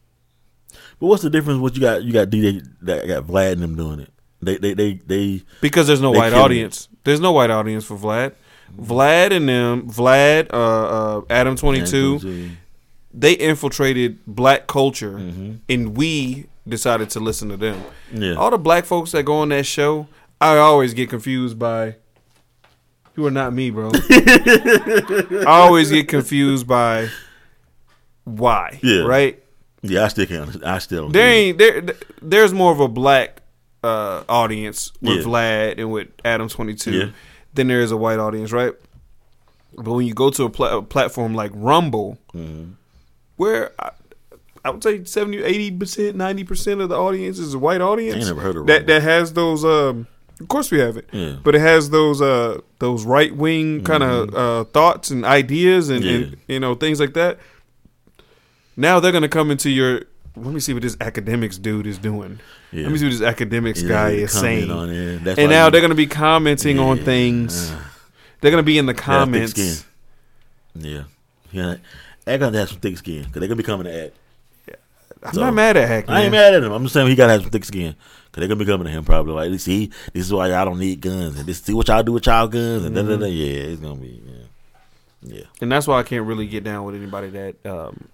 But 1.00 1.06
what's 1.06 1.22
the 1.22 1.30
difference? 1.30 1.60
What 1.60 1.74
you 1.74 1.80
got? 1.80 2.02
You 2.02 2.12
got 2.12 2.28
DJ 2.28 2.66
that 2.82 3.06
got 3.06 3.24
Vlad 3.24 3.52
and 3.52 3.62
them 3.62 3.76
doing 3.76 4.00
it. 4.00 4.10
They 4.42 4.56
they 4.56 4.74
they 4.74 4.94
they. 5.06 5.42
Because 5.60 5.86
there's 5.86 6.00
no 6.00 6.10
white 6.10 6.32
audience. 6.32 6.88
There's 7.04 7.20
no 7.20 7.32
white 7.32 7.50
audience 7.50 7.84
for 7.84 7.96
Vlad. 7.96 8.34
Vlad 8.76 9.32
and 9.32 9.48
them, 9.48 9.90
Vlad, 9.90 10.52
uh, 10.52 11.18
uh, 11.18 11.22
Adam 11.30 11.56
Twenty 11.56 11.84
Two, 11.84 12.50
they 13.12 13.32
infiltrated 13.32 14.18
black 14.26 14.66
culture, 14.66 15.16
and 15.68 15.96
we 15.96 16.46
decided 16.66 17.10
to 17.10 17.20
listen 17.20 17.48
to 17.48 17.56
them. 17.56 17.82
Yeah. 18.12 18.34
All 18.34 18.50
the 18.50 18.58
black 18.58 18.84
folks 18.84 19.12
that 19.12 19.22
go 19.24 19.36
on 19.38 19.48
that 19.50 19.66
show, 19.66 20.06
I 20.40 20.58
always 20.58 20.94
get 20.94 21.10
confused 21.10 21.58
by. 21.58 21.96
You 23.16 23.26
are 23.26 23.32
not 23.32 23.52
me, 23.52 23.70
bro. 23.70 23.90
I 24.10 25.44
always 25.46 25.90
get 25.90 26.06
confused 26.06 26.68
by 26.68 27.08
why. 28.24 28.78
Yeah. 28.82 29.00
Right. 29.02 29.42
Yeah, 29.82 30.04
I 30.04 30.08
still 30.08 30.26
can't. 30.26 30.64
I 30.64 30.78
still 30.78 31.02
don't. 31.02 31.12
There 31.12 31.28
ain't 31.28 31.58
there. 31.58 31.82
There's 32.20 32.52
more 32.52 32.72
of 32.72 32.80
a 32.80 32.88
black 32.88 33.42
uh, 33.84 34.24
audience 34.28 34.92
with 35.00 35.18
Yeah. 35.18 35.22
Vlad 35.24 35.78
and 35.78 35.92
with 35.92 36.08
Adam 36.24 36.48
Twenty 36.48 36.74
Two 36.74 36.92
Yeah. 36.92 37.10
than 37.54 37.68
there 37.68 37.80
is 37.80 37.92
a 37.92 37.96
white 37.96 38.18
audience, 38.18 38.50
right? 38.52 38.72
But 39.76 39.92
when 39.92 40.06
you 40.06 40.14
go 40.14 40.30
to 40.30 40.44
a, 40.44 40.50
pla- 40.50 40.78
a 40.78 40.82
platform 40.82 41.34
like 41.34 41.52
Rumble, 41.54 42.18
Mm-hmm. 42.34 42.72
where 43.36 43.70
I, 43.78 43.90
I 44.64 44.70
would 44.70 44.82
say 44.82 45.04
70, 45.04 45.42
80 45.44 45.70
percent, 45.78 46.16
ninety 46.16 46.42
percent 46.44 46.80
of 46.80 46.88
the 46.88 46.96
audience 46.96 47.38
is 47.38 47.54
a 47.54 47.58
white 47.58 47.80
audience. 47.80 48.16
I 48.16 48.18
ain't 48.18 48.26
never 48.28 48.40
heard 48.40 48.56
of 48.56 48.66
that. 48.66 48.72
Rumble. 48.72 48.86
That 48.94 49.02
has 49.02 49.32
those. 49.34 49.64
Um, 49.64 50.08
of 50.40 50.48
course, 50.48 50.70
we 50.70 50.78
have 50.80 50.96
it. 50.96 51.08
Yeah. 51.12 51.36
But 51.42 51.54
it 51.54 51.60
has 51.60 51.90
those 51.90 52.20
uh, 52.20 52.60
those 52.80 53.04
right 53.04 53.34
wing 53.34 53.84
kind 53.84 54.02
of 54.02 54.34
uh, 54.34 54.64
thoughts 54.64 55.10
and 55.10 55.24
ideas 55.24 55.88
and, 55.88 56.04
and 56.04 56.24
Mm-hmm. 56.26 56.52
You 56.52 56.60
know 56.60 56.74
things 56.74 56.98
like 57.00 57.14
that. 57.14 57.38
Now 58.78 59.00
they're 59.00 59.10
gonna 59.12 59.28
come 59.28 59.50
into 59.50 59.68
your. 59.70 60.02
Let 60.36 60.54
me 60.54 60.60
see 60.60 60.72
what 60.72 60.82
this 60.82 60.94
Akademiks 60.96 61.60
dude 61.60 61.86
is 61.88 61.98
doing. 61.98 62.38
Yeah. 62.70 62.84
Let 62.84 62.92
me 62.92 62.98
see 62.98 63.06
what 63.06 63.18
this 63.18 63.20
Akademiks 63.20 63.82
Yeah, 63.82 63.88
guy 63.88 64.10
is 64.10 64.30
saying. 64.32 64.70
on. 64.70 64.88
And 64.88 65.24
now 65.50 65.64
you- 65.66 65.70
they're 65.72 65.80
gonna 65.80 65.96
be 65.96 66.06
commenting 66.06 66.78
on 66.78 66.98
Yeah. 66.98 67.02
things. 67.04 67.72
They're 68.40 68.52
gonna 68.52 68.62
be 68.62 68.78
in 68.78 68.86
the 68.86 68.92
They 68.92 69.02
have 69.02 69.28
thick 69.32 69.54
comments. 69.56 69.84
Yeah, 70.76 71.02
yeah. 71.50 71.74
Act 72.24 72.40
to 72.40 72.52
have 72.52 72.68
some 72.68 72.78
thick 72.78 72.96
skin 72.98 73.24
because 73.24 73.40
they're 73.40 73.48
gonna 73.48 73.56
be 73.56 73.62
coming 73.64 73.86
to 73.86 74.04
act. 74.04 74.12
I'm 75.24 75.34
So, 75.34 75.40
not 75.40 75.54
mad 75.54 75.76
at 75.76 75.88
Hack. 75.88 76.04
I 76.06 76.22
ain't 76.22 76.30
mad 76.30 76.54
at 76.54 76.62
him. 76.62 76.70
I'm 76.70 76.82
just 76.84 76.92
saying 76.94 77.08
he 77.08 77.16
gotta 77.16 77.32
have 77.32 77.42
some 77.42 77.50
thick 77.50 77.64
skin 77.64 77.96
because 78.26 78.40
they're 78.40 78.46
gonna 78.46 78.60
be 78.60 78.64
coming 78.64 78.84
to 78.86 78.92
him 78.92 79.04
probably 79.04 79.32
like, 79.50 79.58
see, 79.58 79.90
this 80.12 80.26
is 80.26 80.32
why 80.32 80.48
y'all 80.48 80.64
don't 80.66 80.78
need 80.78 81.00
guns 81.00 81.36
and 81.36 81.48
this 81.48 81.60
see 81.60 81.72
what 81.74 81.88
y'all 81.88 82.04
do 82.04 82.12
with 82.12 82.26
y'all 82.26 82.46
guns 82.46 82.84
and 82.84 82.94
da 82.94 83.02
da 83.02 83.16
da. 83.16 83.24
Mm-hmm. 83.26 83.32
Yeah, 83.34 83.72
it's 83.72 83.80
gonna 83.80 83.96
be. 83.96 84.22
Yeah, 84.24 85.34
yeah. 85.38 85.44
and 85.60 85.72
that's 85.72 85.88
why 85.88 85.98
I 85.98 86.04
can't 86.04 86.24
really 86.24 86.46
get 86.46 86.62
down 86.62 86.84
with 86.84 86.94
anybody 86.94 87.30
that 87.30 87.56
um, 87.66 88.04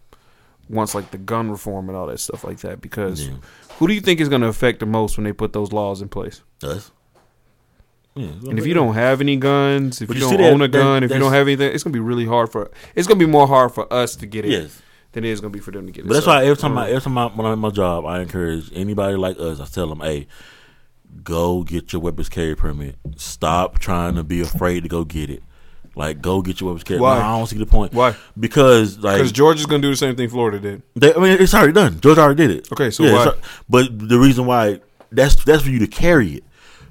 wants 0.69 0.95
like 0.95 1.11
the 1.11 1.19
gun 1.19 1.51
reform 1.51 1.89
and 1.89 1.97
all 1.97 2.07
that 2.07 2.21
stuff 2.21 2.45
like 2.45 2.59
that. 2.61 2.81
Because 2.81 3.27
Yeah. 3.27 3.35
who 3.79 3.87
do 3.87 3.95
you 3.95 4.01
think 4.01 4.21
is 4.21 4.29
going 4.29 4.43
to 4.43 4.49
affect 4.49 4.81
the 4.81 4.87
most 4.87 5.17
when 5.17 5.25
they 5.25 5.33
put 5.33 5.53
those 5.53 5.73
laws 5.73 6.01
in 6.03 6.09
place? 6.09 6.43
Us. 6.63 6.91
Yeah, 8.17 8.29
And 8.49 8.59
if 8.61 8.67
you 8.67 8.75
don't 8.75 8.95
have 8.95 9.21
any 9.21 9.37
guns, 9.37 10.01
if 10.01 10.09
you, 10.09 10.15
you 10.15 10.21
don't 10.21 10.31
see 10.31 10.37
that- 10.37 10.53
own 10.53 10.63
a 10.63 10.69
that- 10.69 10.79
gun, 10.79 11.03
if 11.03 11.11
you 11.11 11.19
don't 11.19 11.33
have 11.33 11.49
anything, 11.49 11.73
it's 11.75 11.83
gonna 11.83 11.93
be 11.95 11.99
really 12.01 12.27
hard 12.27 12.51
for. 12.53 12.71
It's 12.95 13.09
gonna 13.09 13.19
be 13.19 13.27
more 13.27 13.49
hard 13.49 13.73
for 13.73 13.93
us 13.93 14.15
to 14.17 14.27
get 14.27 14.45
it 14.45 14.53
Yes. 14.53 14.81
than 15.13 15.25
it 15.25 15.31
is 15.31 15.41
gonna 15.41 15.51
be 15.51 15.59
for 15.59 15.73
them 15.73 15.87
to 15.87 15.93
get 15.93 16.05
it. 16.05 16.09
But 16.09 16.15
that's 16.15 16.27
So, 16.27 16.31
why 16.31 16.45
every 16.45 16.57
time 16.57 16.79
I 16.79 16.91
every 16.91 17.01
time 17.03 17.19
I, 17.19 17.27
when 17.27 17.45
I'm 17.45 17.53
at 17.55 17.59
my 17.59 17.71
job, 17.71 18.07
I 18.07 18.21
encourage 18.21 18.71
anybody 18.73 19.17
like 19.17 19.39
us. 19.41 19.59
I 19.59 19.65
tell 19.67 19.89
them, 19.89 19.99
"Hey, 19.99 20.29
go 21.25 21.65
get 21.65 21.93
your 21.93 22.03
weapons 22.03 22.29
carry 22.29 22.55
permit. 22.55 22.95
Stop 23.17 23.81
trying 23.81 24.15
to 24.15 24.23
be 24.23 24.41
afraid 24.41 24.85
to 24.85 24.89
go 24.89 25.05
get 25.05 25.29
it. 25.29 25.43
Like, 25.97 26.21
go 26.21 26.43
get 26.43 26.61
your 26.61 26.71
weapons 26.71 26.85
carry. 26.85 27.01
Why? 27.01 27.19
No, 27.19 27.25
I 27.25 27.39
don't 27.39 27.47
see 27.47 27.57
the 27.59 27.67
point. 27.67 27.93
Why? 27.93 28.15
Because 28.39 28.99
like 28.99 29.17
because 29.19 29.33
Georgia's 29.33 29.67
gonna 29.67 29.83
do 29.83 29.91
the 29.91 29.97
same 29.97 30.17
thing 30.17 30.29
Florida 30.29 30.59
did. 30.59 30.83
They, 30.95 31.15
I 31.15 31.19
mean, 31.19 31.41
it's 31.41 31.55
already 31.55 31.73
done. 31.73 32.01
Georgia 32.01 32.21
already 32.23 32.47
did 32.49 32.57
it. 32.59 32.73
Okay, 32.73 32.91
so 32.91 33.05
Yeah, 33.05 33.13
why- 33.13 33.33
but 33.69 34.09
the 34.09 34.19
reason 34.19 34.47
why 34.47 34.81
that's 35.13 35.37
that's 35.45 35.63
for 35.63 35.71
you 35.71 35.79
to 35.81 35.87
carry 35.87 36.33
it, 36.35 36.45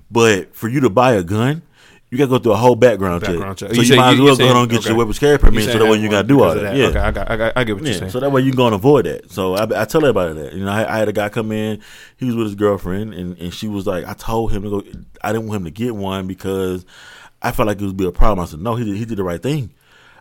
but 0.09 0.55
for 0.55 0.69
you 0.69 0.79
to 0.81 0.89
buy 0.89 1.13
a 1.13 1.23
gun, 1.23 1.61
you 2.09 2.17
got 2.17 2.25
to 2.25 2.29
go 2.29 2.37
through 2.39 2.51
a 2.53 2.57
whole 2.57 2.75
background, 2.75 3.21
Background 3.21 3.57
check. 3.57 3.69
check. 3.69 3.75
So 3.75 3.81
You 3.81 3.87
you, 3.89 3.95
might 3.97 4.11
you- 4.11 4.29
as 4.29 4.37
well 4.39 4.47
go 4.49 4.55
on 4.55 4.61
and 4.61 4.69
get 4.71 4.79
okay. 4.81 4.89
your 4.89 4.97
weapons 4.99 5.17
carry 5.19 5.37
permit, 5.39 5.63
so 5.65 5.79
that 5.79 5.89
way 5.91 5.97
you 5.97 6.09
got 6.09 6.21
to 6.21 6.27
do 6.27 6.43
all 6.43 6.53
that. 6.53 6.61
that. 6.61 6.75
Yeah. 6.77 6.85
Okay, 6.85 6.99
I 6.99 7.11
got, 7.11 7.31
I 7.31 7.35
got, 7.37 7.53
I 7.57 7.63
get 7.63 7.75
what 7.75 7.83
you're 7.85 7.93
saying. 7.95 8.11
so 8.11 8.19
that 8.19 8.31
way 8.31 8.41
you 8.41 8.51
can 8.51 8.57
go 8.57 8.67
and 8.67 8.75
avoid 8.75 9.05
that. 9.07 9.31
So 9.31 9.55
I, 9.55 9.63
I 9.81 9.85
tell 9.85 10.05
everybody 10.05 10.33
that. 10.35 10.53
You 10.53 10.63
know, 10.63 10.71
I, 10.71 10.95
I 10.95 10.97
had 10.99 11.09
a 11.09 11.13
guy 11.13 11.27
come 11.29 11.51
in. 11.51 11.81
He 12.17 12.25
was 12.25 12.35
with 12.35 12.45
his 12.45 12.55
girlfriend, 12.55 13.13
and, 13.15 13.37
and 13.39 13.53
she 13.53 13.67
was 13.67 13.87
like, 13.87 14.05
I 14.07 14.13
told 14.13 14.51
him 14.53 14.61
to 14.63 14.69
go. 14.69 14.83
I 15.23 15.33
didn't 15.33 15.47
want 15.47 15.61
him 15.61 15.65
to 15.65 15.71
get 15.71 15.95
one 15.95 16.27
because 16.27 16.85
I 17.43 17.51
felt 17.51 17.67
like 17.67 17.81
it 17.81 17.85
would 17.85 17.97
be 17.97 18.07
a 18.07 18.11
problem. 18.11 18.43
I 18.43 18.47
said, 18.49 18.61
no, 18.61 18.75
he 18.75 18.85
did, 18.85 18.95
he 18.95 19.05
did 19.05 19.17
the 19.17 19.23
right 19.23 19.41
thing. 19.41 19.73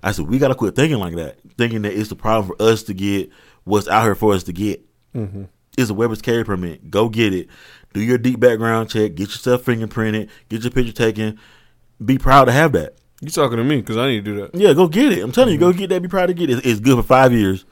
I 0.03 0.11
said, 0.11 0.29
we 0.29 0.39
got 0.39 0.49
to 0.49 0.55
quit 0.55 0.75
thinking 0.75 0.99
like 0.99 1.15
that, 1.15 1.39
thinking 1.57 1.83
that 1.83 1.93
it's 1.93 2.09
the 2.09 2.17
problem 2.17 2.49
for 2.49 2.63
us 2.63 2.83
to 2.85 2.95
get 2.95 3.31
what's 3.65 3.87
out 3.87 4.03
here 4.03 4.17
for 4.17 4.35
us 4.35 4.43
to 4.45 4.53
get. 4.53 4.85
Mm-hmm. 5.15 5.45
It's 5.79 5.91
a 5.91 5.95
weapons 5.95 6.21
carry 6.21 6.45
permit. 6.45 6.91
Go 6.91 7.09
get 7.09 7.33
it. 7.33 7.49
Do 7.93 8.01
your 8.03 8.19
deep 8.19 8.41
background 8.41 8.91
check. 8.91 9.15
Get 9.15 9.29
yourself 9.29 9.65
fingerprinted. 9.65 10.29
Get 10.49 10.63
your 10.63 10.71
picture 10.71 10.93
taken. 10.93 11.39
Be 12.05 12.19
proud 12.19 12.47
to 12.47 12.53
have 12.53 12.73
that. 12.73 12.97
You 13.21 13.29
talking 13.29 13.59
to 13.59 13.65
me 13.65 13.77
because 13.77 13.97
I 13.97 14.09
need 14.09 14.25
to 14.25 14.35
do 14.35 14.41
that. 14.41 14.55
Yeah, 14.55 14.73
go 14.75 14.89
get 14.89 15.13
it. 15.13 15.23
I'm 15.23 15.31
telling 15.31 15.53
you, 15.53 15.61
go 15.61 15.73
get 15.73 15.91
that. 15.91 16.03
Be 16.03 16.09
proud 16.09 16.27
to 16.27 16.35
get 16.35 16.51
it. 16.51 16.67
It's 16.67 16.81
good 16.81 16.97
for 16.97 17.05
five 17.05 17.33
years. 17.33 17.65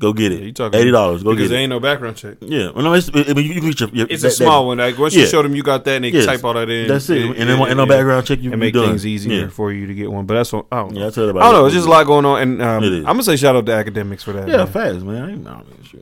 Go 0.00 0.12
get 0.14 0.32
it. 0.32 0.40
You 0.42 0.52
talking 0.52 0.80
Eighty 0.80 0.90
dollars. 0.90 1.22
Go 1.22 1.30
because 1.32 1.48
get 1.48 1.50
there 1.50 1.60
ain't 1.60 1.68
no 1.70 1.78
background 1.78 2.16
check. 2.16 2.38
Yeah, 2.40 2.70
well, 2.70 2.82
no, 2.82 2.94
it's, 2.94 3.10
I 3.14 3.34
mean, 3.34 3.44
you, 3.46 3.52
you 3.54 3.60
get 3.60 3.78
your, 3.80 3.88
your 3.90 4.06
It's 4.08 4.22
that- 4.22 4.28
a 4.28 4.30
small 4.30 4.62
that- 4.62 4.66
one. 4.68 4.78
Like 4.78 4.96
once 4.98 5.14
Yeah. 5.14 5.20
you 5.22 5.26
show 5.28 5.42
them 5.42 5.54
you 5.54 5.62
got 5.62 5.84
that, 5.84 5.96
and 5.96 6.04
they 6.06 6.08
Yes. 6.08 6.24
type 6.24 6.42
all 6.42 6.54
that 6.54 6.70
in. 6.70 6.88
That's 6.88 7.08
it. 7.10 7.22
And 7.22 7.48
then 7.50 7.60
and 7.60 7.76
no 7.76 7.84
background 7.84 8.26
check, 8.26 8.40
you 8.40 8.50
and 8.50 8.58
make 8.58 8.72
done. 8.74 8.88
things 8.88 9.04
easier 9.04 9.42
Yeah. 9.42 9.48
for 9.48 9.70
you 9.72 9.86
to 9.86 9.94
get 9.94 10.10
one. 10.10 10.24
But 10.24 10.34
that's 10.34 10.52
what 10.54 10.64
I 10.72 10.76
don't 10.78 10.92
know. 10.94 11.00
Yeah, 11.02 11.06
I 11.08 11.10
tell 11.10 11.28
I 11.28 11.32
don't 11.42 11.52
know. 11.52 11.66
It's 11.66 11.74
just 11.74 11.86
a 11.86 11.90
lot 11.90 12.06
going 12.06 12.24
on, 12.24 12.40
and 12.40 12.62
um, 12.62 12.82
I'm 12.82 13.02
gonna 13.04 13.22
say 13.22 13.36
shout 13.36 13.54
out 13.56 13.66
to 13.66 13.72
Akademiks 13.72 14.22
for 14.22 14.32
that. 14.32 14.48
Yeah, 14.48 14.56
man. 14.56 14.66
fast 14.68 15.04
man. 15.04 15.22
I 15.22 15.32
ain't, 15.32 15.46
I 15.46 15.56
mean, 15.58 15.84
sure. 15.84 16.00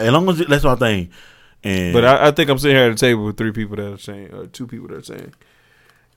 As 0.00 0.12
long 0.12 0.28
as 0.30 0.40
it, 0.40 0.48
that's 0.48 0.64
my 0.64 0.76
thing. 0.76 1.10
And 1.64 1.92
But 1.92 2.04
I, 2.04 2.28
I 2.28 2.30
think 2.30 2.50
I'm 2.50 2.58
sitting 2.58 2.76
here 2.76 2.86
at 2.86 2.92
a 2.92 2.94
table 2.94 3.24
with 3.24 3.36
three 3.36 3.50
people 3.52 3.74
that 3.76 3.92
are 3.94 3.98
saying, 3.98 4.32
or 4.32 4.46
two 4.46 4.66
people 4.68 4.86
that 4.88 4.96
are 4.98 5.02
saying, 5.02 5.32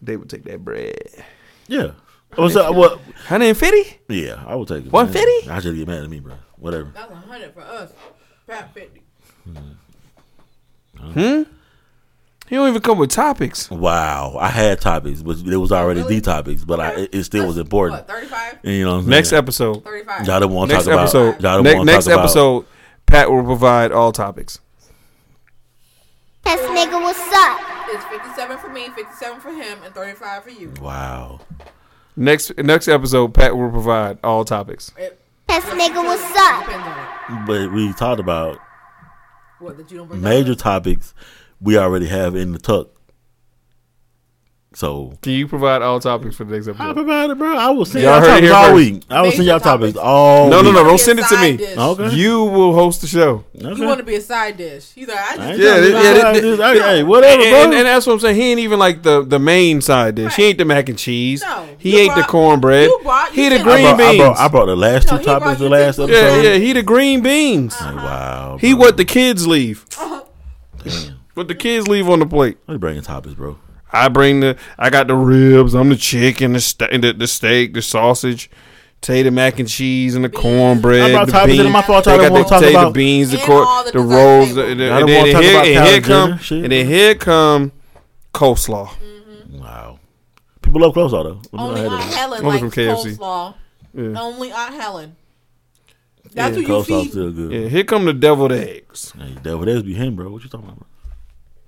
they 0.02 0.18
would 0.18 0.30
take 0.30 0.44
that 0.44 0.64
bread. 0.64 0.96
yeah, 1.68 1.92
what's 2.36 2.56
up? 2.56 2.76
What? 2.76 3.00
Hundred 3.26 3.46
and 3.48 3.58
fifty. 3.58 3.98
Yeah, 4.08 4.44
I 4.46 4.54
would 4.56 4.68
take 4.68 4.86
it. 4.86 4.92
150? 4.92 5.50
I 5.50 5.60
should 5.62 5.76
get 5.76 5.88
mad 5.88 6.04
at 6.04 6.10
me, 6.10 6.20
bro. 6.20 6.34
Whatever. 6.60 6.92
That's 6.94 7.12
a 7.12 7.16
hundred 7.16 7.54
for 7.54 7.62
us. 7.62 7.92
Pat 8.48 8.74
fifty. 8.74 9.02
Hmm. 10.98 11.44
He 12.50 12.56
don't 12.56 12.70
even 12.70 12.82
come 12.82 12.98
with 12.98 13.12
topics. 13.12 13.70
Wow, 13.70 14.38
I 14.40 14.48
had 14.48 14.80
topics, 14.80 15.22
but 15.22 15.38
it 15.40 15.58
was 15.58 15.72
already 15.74 16.02
the 16.02 16.22
topics, 16.22 16.64
but 16.64 16.80
I 16.80 16.92
it, 17.02 17.16
it 17.16 17.24
still 17.26 17.46
was 17.46 17.58
important. 17.58 18.08
Thirty-five. 18.08 18.60
You 18.64 18.86
know, 18.86 18.96
what 18.96 19.04
I'm 19.04 19.10
Next 19.10 19.34
episode. 19.34 19.84
Thirty-five. 19.84 20.26
y'all 20.26 20.40
don't 20.40 20.54
want 20.54 20.70
to 20.72 20.76
Next 20.76 20.86
talk 20.86 20.94
about. 21.12 21.14
Y'all 21.14 21.34
don't 21.58 21.64
Ne- 21.64 21.76
want 21.76 21.88
to 21.88 21.94
next 21.94 22.06
talk 22.06 22.14
about. 22.14 22.24
episode. 22.26 22.66
Pat 23.06 23.30
will 23.32 23.44
provide 23.44 23.92
all 23.92 24.12
topics. 24.14 24.60
Test 26.46 26.64
nigga, 26.64 26.94
what's 27.02 27.20
up? 27.34 27.60
It's 27.90 28.04
57 28.06 28.58
for 28.60 28.70
me, 28.70 28.88
57 28.90 29.40
for 29.42 29.50
him, 29.52 29.80
and 29.84 29.94
35 29.94 30.44
for 30.44 30.50
you. 30.50 30.74
Wow. 30.82 31.42
Next 32.16 32.58
next 32.58 32.88
episode, 32.88 33.34
Pat 33.34 33.56
will 33.58 33.70
provide 33.70 34.18
all 34.24 34.46
topics. 34.46 34.92
It 34.98 35.20
Test 35.48 35.68
nigga, 35.68 36.04
what's 36.04 36.38
up? 36.38 36.66
depends 36.66 36.88
on 36.88 37.42
it. 37.42 37.46
But 37.48 37.72
we 37.74 37.94
talked 37.94 38.20
about 38.20 38.60
What, 39.60 39.78
that 39.78 39.90
you 39.92 39.98
don't 40.00 40.22
major 40.22 40.52
up? 40.54 40.58
topics 40.58 41.14
we 41.62 41.78
already 41.78 42.08
have 42.08 42.36
in 42.36 42.52
the 42.52 42.60
tuck. 42.60 42.90
So 44.78 45.18
Can 45.24 45.32
you 45.34 45.48
provide 45.48 45.82
all 45.82 46.00
topics 46.00 46.36
for 46.36 46.44
the 46.44 46.54
next 46.54 46.68
I 46.68 46.72
episode? 46.72 46.94
provided, 46.94 47.36
bro. 47.40 47.58
I 47.58 47.72
will 47.72 47.84
send 47.84 48.04
Y'all 48.04 48.22
y'all 48.22 48.28
topics 48.28 48.52
all 48.52 48.64
first. 48.66 48.76
week. 48.76 49.04
I 49.10 49.22
will 49.24 49.32
send 49.32 49.44
y'all 49.46 49.60
topics 49.60 49.94
topics. 49.94 49.98
all 49.98 50.50
No, 50.52 50.62
no, 50.62 50.70
week. 50.70 50.74
no! 50.76 50.84
Don't 50.84 51.00
send 51.00 51.18
it 51.20 51.26
to 51.30 51.42
me. 51.42 51.58
dish. 51.58 51.76
Okay. 51.76 52.16
You 52.16 52.44
will 52.44 52.76
host 52.76 53.02
the 53.02 53.08
show. 53.08 53.44
Okay. 53.56 53.74
You 53.76 53.88
want 53.88 53.98
to 53.98 54.04
be 54.06 54.14
a 54.18 54.22
side 54.22 54.56
dish. 54.58 54.92
He's 54.94 55.08
like, 55.08 55.18
I 55.18 55.36
just 55.36 55.40
I 55.40 55.48
Yeah, 55.48 55.56
yeah, 55.56 55.82
be 55.82 55.88
yeah, 55.90 56.02
yeah, 56.14 56.54
yeah. 56.54 56.74
Hey, 56.74 56.98
hey, 56.98 57.04
whatever, 57.04 57.42
and, 57.42 57.50
bro. 57.52 57.64
and, 57.64 57.74
and 57.74 57.86
that's 57.88 58.06
what 58.06 58.14
I'm 58.14 58.20
saying. 58.20 58.36
He 58.36 58.52
ain't 58.52 58.60
even 58.60 58.78
like 58.78 59.02
the, 59.02 59.24
the 59.26 59.40
main 59.40 59.82
side 59.82 60.14
dish. 60.14 60.36
He 60.36 60.44
ain't 60.44 60.60
the 60.60 60.66
mac 60.66 60.90
and 60.90 60.98
cheese. 61.00 61.42
No, 61.42 61.68
he 61.80 61.94
you 61.94 61.98
ain't 62.04 62.16
the 62.16 62.22
cornbread. 62.22 62.88
you 62.88 63.00
brought- 63.02 63.32
he 63.32 63.46
you 63.46 63.50
the 63.50 63.58
did- 63.58 63.68
I 63.68 63.72
green 63.72 63.84
brought, 63.96 64.00
I, 64.00 64.12
beans. 64.12 64.18
brought, 64.24 64.38
I 64.38 64.48
brought 64.48 64.66
the 64.68 64.76
last 64.78 65.08
No, 65.12 65.18
two 65.18 65.24
topics 65.24 65.60
the 65.60 65.70
last 65.70 65.96
two- 65.96 66.06
yeah, 66.08 66.40
yeah. 66.40 66.54
He 66.54 66.74
the 66.74 66.84
green 66.84 67.22
beans. 67.22 67.76
Wow. 67.82 68.60
He 68.62 68.76
what 68.76 68.96
the 68.98 69.06
kids 69.06 69.48
leave. 69.48 69.86
Damn. 70.84 71.16
What 71.34 71.48
the 71.48 71.56
kids 71.56 71.88
leave 71.88 72.08
on 72.08 72.20
the 72.20 72.28
plate. 72.28 72.60
What 72.68 72.74
you 72.74 72.80
bringing 72.80 73.02
topics, 73.02 73.34
bro? 73.34 73.58
I 73.92 74.08
bring 74.10 74.42
the. 74.42 74.58
I 74.78 74.90
got 74.90 75.08
the 75.08 75.16
ribs. 75.16 75.74
I'm 75.74 75.90
the 75.90 75.96
chicken, 75.96 76.54
the 76.54 76.60
sta- 76.60 76.98
the, 76.98 77.14
the 77.14 77.28
steak, 77.28 77.74
the 77.74 77.82
sausage, 77.82 78.50
tater 79.02 79.32
mac 79.32 79.60
and 79.60 79.68
cheese, 79.70 80.14
and 80.16 80.24
the 80.26 80.30
cornbread. 80.30 81.02
I 81.02 81.12
brought 81.14 81.26
the 81.28 81.32
topics 81.32 81.54
in 81.58 81.64
beans. 81.64 81.74
my 81.74 81.82
fault. 81.82 82.06
They 82.06 82.12
I 82.14 82.18
got 82.18 82.24
the 82.26 82.32
wanna 82.34 82.46
talk 82.46 82.64
about- 82.64 82.94
beans, 82.94 83.32
the 83.32 83.38
And 83.38 83.46
cor- 83.46 83.84
the 83.86 83.92
the 83.94 84.00
rolls, 84.00 84.50
the, 84.56 84.56
the, 84.56 84.68
I 84.68 84.70
and 84.72 84.78
didn't 84.78 85.08
then 85.08 85.20
wanna 85.22 85.32
talk 85.34 85.42
here, 85.44 85.52
about 85.54 85.68
and 85.68 85.88
here 85.88 86.02
come 86.02 86.38
shit. 86.40 86.64
and 86.64 86.72
then 86.72 86.86
here 86.86 87.16
come 87.16 87.72
coleslaw. 88.34 88.88
Mm-hmm. 88.90 89.60
Wow. 89.60 90.00
People 90.62 90.82
love 90.82 90.94
coleslaw 90.94 91.24
though. 91.24 91.42
Let 91.52 91.54
me 91.54 91.60
Only 91.60 91.82
Aunt 91.96 92.14
Helen 92.14 92.40
Only 92.40 92.50
likes 92.50 92.60
from 92.60 92.72
KFC. 92.72 93.18
coleslaw. 93.18 93.54
Yeah. 93.94 94.20
Only 94.22 94.52
Aunt 94.52 94.74
Helen. 94.76 95.16
That's 96.34 96.36
Yeah, 96.36 96.50
who 96.56 96.60
you 96.62 96.68
coleslaw 96.68 97.02
feed. 97.04 97.12
still 97.12 97.32
good. 97.32 97.52
Yeah, 97.54 97.68
here 97.70 97.84
come 97.86 98.04
the 98.06 98.14
deviled 98.14 98.52
eggs. 98.52 99.14
Hey, 99.18 99.36
devil, 99.42 99.66
that's 99.66 99.82
be 99.84 99.94
him, 99.94 100.16
bro. 100.18 100.30
What 100.30 100.44
you 100.44 100.50
talking 100.50 100.68
about? 100.68 100.80
Bro? 100.80 100.88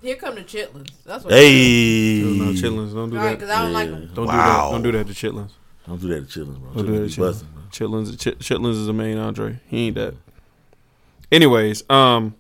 Here 0.02 0.16
come 0.16 0.36
the 0.36 0.42
chitlins. 0.42 0.90
That's 1.06 1.24
what. 1.26 1.34
Hey, 1.34 2.22
No, 2.24 2.46
chitlins. 2.54 2.94
Don't 2.94 3.10
do 3.10 3.18
All 3.18 3.24
right, 3.24 3.32
that. 3.32 3.40
because 3.40 3.50
I 3.50 3.62
don't 3.64 3.74
like 3.74 3.90
them. 3.90 4.10
Don't 4.14 4.28
Wow. 4.28 4.34
do 4.34 4.38
that. 4.38 4.72
Don't 4.72 4.82
do 4.84 4.92
that 4.94 5.08
to 5.08 5.14
chitlins. 5.14 5.50
Don't 5.88 6.02
do 6.02 6.08
that 6.10 6.30
to 6.30 6.40
chitlins, 6.40 6.60
bro. 6.60 6.72
Don't 6.74 6.86
do 6.86 6.92
that 7.00 7.10
Chitlins 7.10 7.16
to 7.16 7.22
be 7.22 7.22
chitlins. 7.22 7.32
busting, 7.32 7.48
bro. 7.54 7.64
Chitlins, 7.72 8.18
Ch- 8.20 8.40
chitlins 8.50 8.72
is 8.80 8.86
the 8.86 8.94
main 8.94 9.18
Andre. 9.18 9.60
He 9.68 9.88
ain't 9.88 9.96
that. 9.96 10.14
Anyways, 11.32 11.84
um, 11.90 12.36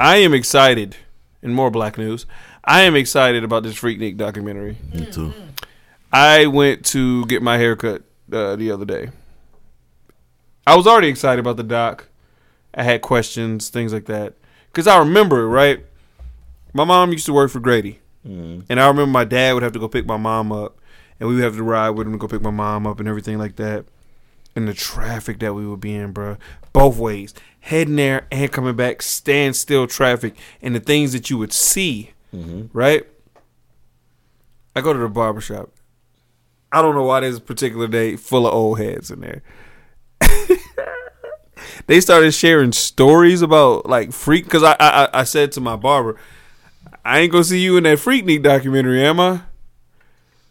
I 0.00 0.16
am 0.18 0.32
excited. 0.34 0.96
And 1.42 1.54
more 1.54 1.70
black 1.70 1.98
news. 1.98 2.24
I 2.64 2.80
am 2.82 2.96
excited 2.96 3.44
about 3.44 3.64
this 3.64 3.74
Freaknik 3.74 4.16
documentary. 4.16 4.78
Me 4.94 5.04
too. 5.04 5.34
I 6.10 6.46
went 6.46 6.86
to 6.86 7.26
get 7.26 7.42
my 7.42 7.58
haircut 7.58 8.02
uh, 8.32 8.56
the 8.56 8.70
other 8.70 8.86
day. 8.86 9.10
I 10.66 10.74
was 10.74 10.86
already 10.86 11.08
excited 11.08 11.40
about 11.40 11.58
the 11.58 11.62
doc. 11.62 12.08
I 12.72 12.82
had 12.82 13.02
questions, 13.02 13.68
things 13.68 13.92
like 13.92 14.06
that. 14.06 14.32
Because 14.72 14.86
I 14.86 14.98
remember, 14.98 15.42
it 15.42 15.48
right? 15.48 15.84
My 16.74 16.84
mom 16.84 17.12
used 17.12 17.24
to 17.26 17.32
work 17.32 17.50
for 17.50 17.60
Grady. 17.60 18.00
Mm. 18.26 18.64
And 18.68 18.80
I 18.80 18.88
remember 18.88 19.10
my 19.10 19.24
dad 19.24 19.54
would 19.54 19.62
have 19.62 19.72
to 19.72 19.78
go 19.78 19.88
pick 19.88 20.04
my 20.04 20.16
mom 20.16 20.52
up. 20.52 20.78
And 21.18 21.28
we 21.28 21.36
would 21.36 21.44
have 21.44 21.56
to 21.56 21.62
ride 21.62 21.90
with 21.90 22.06
him 22.06 22.12
to 22.14 22.18
go 22.18 22.26
pick 22.26 22.42
my 22.42 22.50
mom 22.50 22.86
up 22.86 22.98
and 22.98 23.08
everything 23.08 23.38
like 23.38 23.56
that. 23.56 23.86
And 24.56 24.68
the 24.68 24.74
traffic 24.74 25.38
that 25.38 25.54
we 25.54 25.66
would 25.66 25.80
be 25.80 25.94
in, 25.94 26.12
bro. 26.12 26.36
Both 26.72 26.98
ways. 26.98 27.32
Heading 27.60 27.96
there 27.96 28.26
and 28.32 28.50
coming 28.50 28.74
back. 28.74 29.00
Standstill 29.02 29.86
traffic. 29.86 30.36
And 30.60 30.74
the 30.74 30.80
things 30.80 31.12
that 31.12 31.30
you 31.30 31.38
would 31.38 31.52
see. 31.52 32.10
Mm-hmm. 32.34 32.76
Right? 32.76 33.06
I 34.74 34.80
go 34.80 34.92
to 34.92 34.98
the 34.98 35.08
barbershop. 35.08 35.70
I 36.72 36.82
don't 36.82 36.96
know 36.96 37.04
why 37.04 37.20
there's 37.20 37.36
a 37.36 37.40
particular 37.40 37.86
day 37.86 38.16
full 38.16 38.48
of 38.48 38.52
old 38.52 38.80
heads 38.80 39.12
in 39.12 39.20
there. 39.20 39.42
they 41.86 42.00
started 42.00 42.32
sharing 42.32 42.72
stories 42.72 43.42
about 43.42 43.86
like 43.86 44.12
freak 44.12 44.44
because 44.44 44.64
I, 44.64 44.74
I 44.80 45.20
I 45.20 45.24
said 45.24 45.52
to 45.52 45.60
my 45.60 45.76
barber, 45.76 46.18
I 47.04 47.20
ain't 47.20 47.32
gonna 47.32 47.44
see 47.44 47.60
you 47.60 47.76
in 47.76 47.84
that 47.84 47.98
Freaknik 47.98 48.42
documentary, 48.42 49.04
am 49.04 49.20
I? 49.20 49.42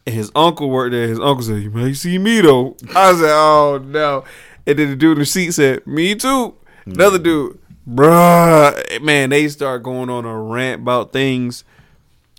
And 0.06 0.16
his 0.16 0.32
uncle 0.36 0.70
worked 0.70 0.92
there. 0.92 1.08
His 1.08 1.20
uncle 1.20 1.44
said, 1.44 1.64
"You 1.64 1.72
may 1.72 1.94
see 1.94 2.18
me 2.18 2.42
though." 2.42 2.78
I 2.96 3.14
said, 3.14 3.32
"Oh 3.32 3.82
no!" 3.84 4.24
And 4.68 4.78
then 4.78 4.90
the 4.92 4.96
dude 4.96 5.14
in 5.14 5.20
the 5.20 5.26
seat 5.26 5.52
said, 5.52 5.86
"Me 5.88 6.16
too." 6.16 6.56
Another 6.86 7.20
mm. 7.20 7.24
dude, 7.24 7.60
bruh, 7.90 9.02
man, 9.02 9.30
they 9.30 9.48
start 9.48 9.84
going 9.84 10.10
on 10.10 10.26
a 10.26 10.42
rant 10.42 10.82
about 10.82 11.14
things. 11.14 11.64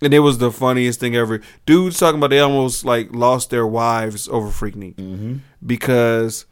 And 0.03 0.13
it 0.13 0.19
was 0.19 0.39
the 0.39 0.53
funniest 0.53 1.01
thing 1.01 1.17
ever. 1.17 1.41
Dudes 1.65 1.99
talking 1.99 2.19
about 2.19 2.31
they 2.31 2.41
almost 2.41 2.85
like 2.85 3.15
lost 3.15 3.51
their 3.51 3.67
wives 3.67 4.29
over 4.29 4.49
Freaknik 4.49 4.97
mm-hmm. 4.97 5.37
because 5.65 6.45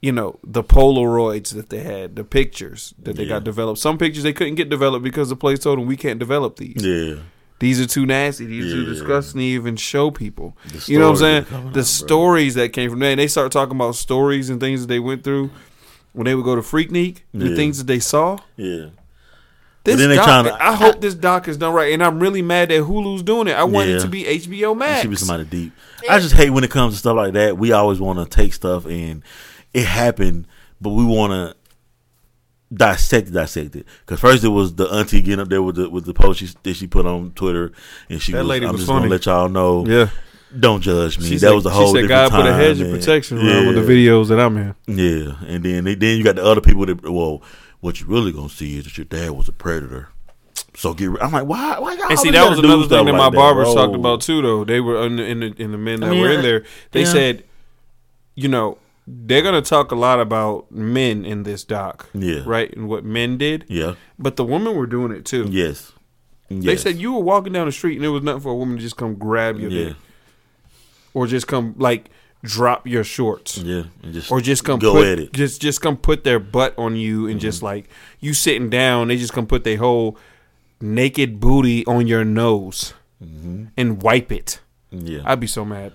you 0.00 0.12
know 0.12 0.38
the 0.44 0.62
Polaroids 0.62 1.54
that 1.54 1.68
they 1.70 1.80
had, 1.80 2.16
the 2.16 2.24
pictures 2.24 2.94
that 3.02 3.16
they 3.16 3.24
Yeah. 3.24 3.28
got 3.30 3.44
developed. 3.44 3.78
Some 3.78 3.98
pictures 3.98 4.22
they 4.22 4.32
couldn't 4.32 4.54
get 4.56 4.68
developed 4.68 5.02
because 5.04 5.28
the 5.28 5.36
place 5.36 5.58
told 5.58 5.78
them 5.78 5.86
we 5.86 5.96
can't 5.96 6.18
develop 6.18 6.56
these. 6.56 6.82
Yeah. 6.84 7.16
These 7.58 7.78
are 7.80 7.86
too 7.86 8.06
nasty. 8.06 8.46
These 8.46 8.72
are 8.72 8.78
Yeah. 8.78 8.86
disgusting 8.86 9.40
to 9.40 9.44
even 9.44 9.76
show 9.76 10.10
people. 10.10 10.56
You 10.86 10.98
know 10.98 11.06
what 11.06 11.10
I'm 11.12 11.16
saying? 11.18 11.42
that 11.42 11.48
are 11.48 11.50
coming 11.50 11.64
The 11.64 11.68
out, 11.68 11.74
bro. 11.74 11.82
stories 11.82 12.54
that 12.54 12.72
came 12.72 12.88
from 12.90 13.00
there. 13.00 13.10
And 13.10 13.20
they 13.20 13.26
start 13.26 13.52
talking 13.52 13.76
about 13.76 13.96
stories 13.96 14.48
and 14.48 14.58
things 14.60 14.80
that 14.80 14.86
they 14.86 14.98
went 14.98 15.22
through 15.24 15.50
when 16.14 16.24
they 16.24 16.34
would 16.34 16.44
go 16.46 16.56
to 16.56 16.62
Freaknik, 16.62 17.18
the 17.34 17.54
things 17.54 17.76
that 17.78 17.86
they 17.86 17.98
saw. 17.98 18.38
Yeah. 18.56 18.86
This 19.84 19.96
then 19.96 20.10
they 20.10 20.16
doc, 20.16 20.28
tryna- 20.46 20.56
I 20.60 20.74
hope 20.74 21.00
this 21.00 21.14
doc 21.14 21.48
is 21.48 21.56
done 21.56 21.72
right, 21.72 21.92
and 21.92 22.02
I'm 22.04 22.18
really 22.20 22.42
mad 22.42 22.68
that 22.68 22.82
Hulu's 22.82 23.22
doing 23.22 23.48
it. 23.48 23.52
I 23.52 23.64
want 23.64 23.88
it 23.88 24.00
to 24.00 24.08
be 24.08 24.26
HBO 24.26 24.72
It 24.72 24.76
Max. 24.78 25.00
should 25.02 25.10
be 25.10 25.16
somebody 25.16 25.44
deep. 25.44 25.72
I 26.08 26.18
just 26.18 26.34
hate 26.34 26.50
when 26.50 26.64
it 26.64 26.70
comes 26.70 26.94
to 26.94 26.98
stuff 26.98 27.16
like 27.16 27.32
that. 27.34 27.56
We 27.56 27.72
always 27.72 27.98
want 28.00 28.18
to 28.18 28.26
take 28.26 28.52
stuff 28.52 28.84
and 28.86 29.22
it 29.74 29.86
happened, 29.86 30.46
but 30.80 30.90
we 30.90 31.04
want 31.04 31.32
to 31.32 31.56
dissect 32.72 33.28
it, 33.28 33.32
dissect 33.32 33.76
it. 33.76 33.86
Because 34.04 34.20
first 34.20 34.44
it 34.44 34.48
was 34.48 34.74
the 34.74 34.86
auntie 34.88 35.20
getting 35.20 35.40
up 35.40 35.48
there 35.48 35.62
with 35.62 35.76
the 35.76 35.88
with 35.90 36.04
the 36.04 36.14
post 36.14 36.40
she, 36.40 36.48
that 36.62 36.74
she 36.74 36.86
put 36.86 37.06
on 37.06 37.32
Twitter, 37.32 37.72
and 38.08 38.20
she 38.22 38.32
That 38.32 38.38
was, 38.40 38.48
lady 38.48 38.66
"I'm 38.66 38.72
was 38.72 38.82
just 38.82 38.88
funny. 38.88 39.00
gonna 39.02 39.10
let 39.10 39.26
y'all 39.26 39.48
know, 39.48 39.86
Yeah, 39.86 40.10
don't 40.58 40.80
judge 40.80 41.18
me." 41.18 41.24
she 41.26 41.34
that 41.34 41.40
said, 41.40 41.50
was 41.54 41.66
a 41.66 41.70
whole 41.70 41.86
She 41.94 42.00
said 42.02 42.08
different 42.08 42.30
God 42.32 42.42
put 42.42 42.46
a 42.50 42.54
hedge 42.54 42.80
of 42.80 42.88
and- 42.88 42.98
protection 42.98 43.38
around 43.38 43.66
with 43.74 43.86
the 43.86 43.92
videos 43.92 44.28
that 44.28 44.38
I'm 44.40 44.56
in. 44.56 44.74
Yeah, 44.86 45.34
and 45.46 45.64
then 45.64 45.84
then 45.84 46.18
you 46.18 46.24
got 46.24 46.36
the 46.36 46.44
other 46.44 46.60
people 46.60 46.86
that 46.86 47.02
well, 47.10 47.42
what 47.80 48.00
you 48.00 48.06
really 48.06 48.32
gonna 48.32 48.48
see 48.48 48.78
is 48.78 48.84
that 48.84 48.96
your 48.98 49.04
dad 49.06 49.30
was 49.32 49.48
a 49.48 49.52
predator. 49.52 50.08
So 50.76 50.94
get. 50.94 51.10
ri- 51.10 51.20
I'm 51.20 51.32
like, 51.32 51.46
why? 51.46 51.78
Why 51.80 51.94
y'all? 51.94 52.08
And 52.10 52.18
see, 52.18 52.30
that 52.30 52.48
was 52.48 52.60
do 52.60 52.64
another 52.66 52.84
stuff 52.84 52.98
thing 53.00 53.06
that 53.06 53.12
my 53.14 53.28
barbers 53.30 53.66
bro? 53.66 53.74
talked 53.74 53.94
about 53.96 54.20
too. 54.20 54.40
Though 54.40 54.64
they 54.64 54.80
were 54.80 55.04
in 55.04 55.16
the 55.16 55.24
in 55.24 55.40
the, 55.40 55.46
in 55.62 55.72
the 55.72 55.78
men 55.78 56.00
that 56.00 56.06
I 56.06 56.10
mean, 56.10 56.20
were 56.20 56.30
in 56.30 56.42
there, 56.42 56.64
they 56.92 57.00
yeah. 57.02 57.12
said, 57.12 57.44
you 58.36 58.48
know, 58.48 58.78
they're 59.12 59.42
gonna 59.42 59.62
talk 59.62 59.90
a 59.90 59.96
lot 59.96 60.20
about 60.20 60.70
men 60.70 61.24
in 61.24 61.42
this 61.42 61.64
doc, 61.64 62.08
Yeah. 62.14 62.42
right, 62.46 62.72
and 62.74 62.88
what 62.88 63.04
men 63.04 63.36
did. 63.38 63.64
Yeah. 63.68 63.94
But 64.18 64.36
the 64.36 64.44
women 64.44 64.76
were 64.76 64.86
doing 64.86 65.10
it 65.10 65.24
too. 65.24 65.48
Yes. 65.50 65.92
They 66.48 66.72
Yes. 66.72 66.82
said 66.82 66.96
you 66.96 67.12
were 67.12 67.20
walking 67.20 67.52
down 67.52 67.66
the 67.66 67.72
street 67.72 67.94
and 67.94 68.04
there 68.04 68.12
was 68.12 68.22
nothing 68.22 68.40
for 68.40 68.50
a 68.52 68.56
woman 68.56 68.76
to 68.76 68.82
just 68.82 68.96
come 68.96 69.14
grab 69.14 69.58
your 69.58 69.70
Yeah. 69.70 69.84
dick 69.84 69.96
or 71.14 71.26
just 71.26 71.46
come 71.46 71.74
like 71.78 72.10
drop 72.42 72.86
your 72.86 73.04
shorts. 73.04 73.58
Yeah. 73.58 73.84
And 74.02 74.12
just 74.14 74.30
Or 74.30 74.40
just 74.40 74.64
come 74.64 74.78
go 74.78 74.94
put, 74.94 75.06
at 75.06 75.18
it. 75.18 75.32
just 75.32 75.60
just 75.60 75.80
come 75.80 75.96
put 75.96 76.24
their 76.24 76.38
butt 76.38 76.74
on 76.78 76.96
you 76.96 77.26
and 77.26 77.34
mm-hmm. 77.34 77.38
just 77.40 77.62
like 77.62 77.88
you 78.20 78.32
sitting 78.32 78.70
down, 78.70 79.08
they 79.08 79.16
just 79.16 79.32
come 79.32 79.46
put 79.46 79.64
their 79.64 79.76
whole 79.76 80.16
naked 80.80 81.40
booty 81.40 81.84
on 81.86 82.06
your 82.06 82.24
nose 82.24 82.94
mm-hmm. 83.22 83.66
and 83.76 84.02
wipe 84.02 84.32
it. 84.32 84.60
Yeah. 84.90 85.20
I'd 85.24 85.40
be 85.40 85.46
so 85.46 85.64
mad. 85.64 85.92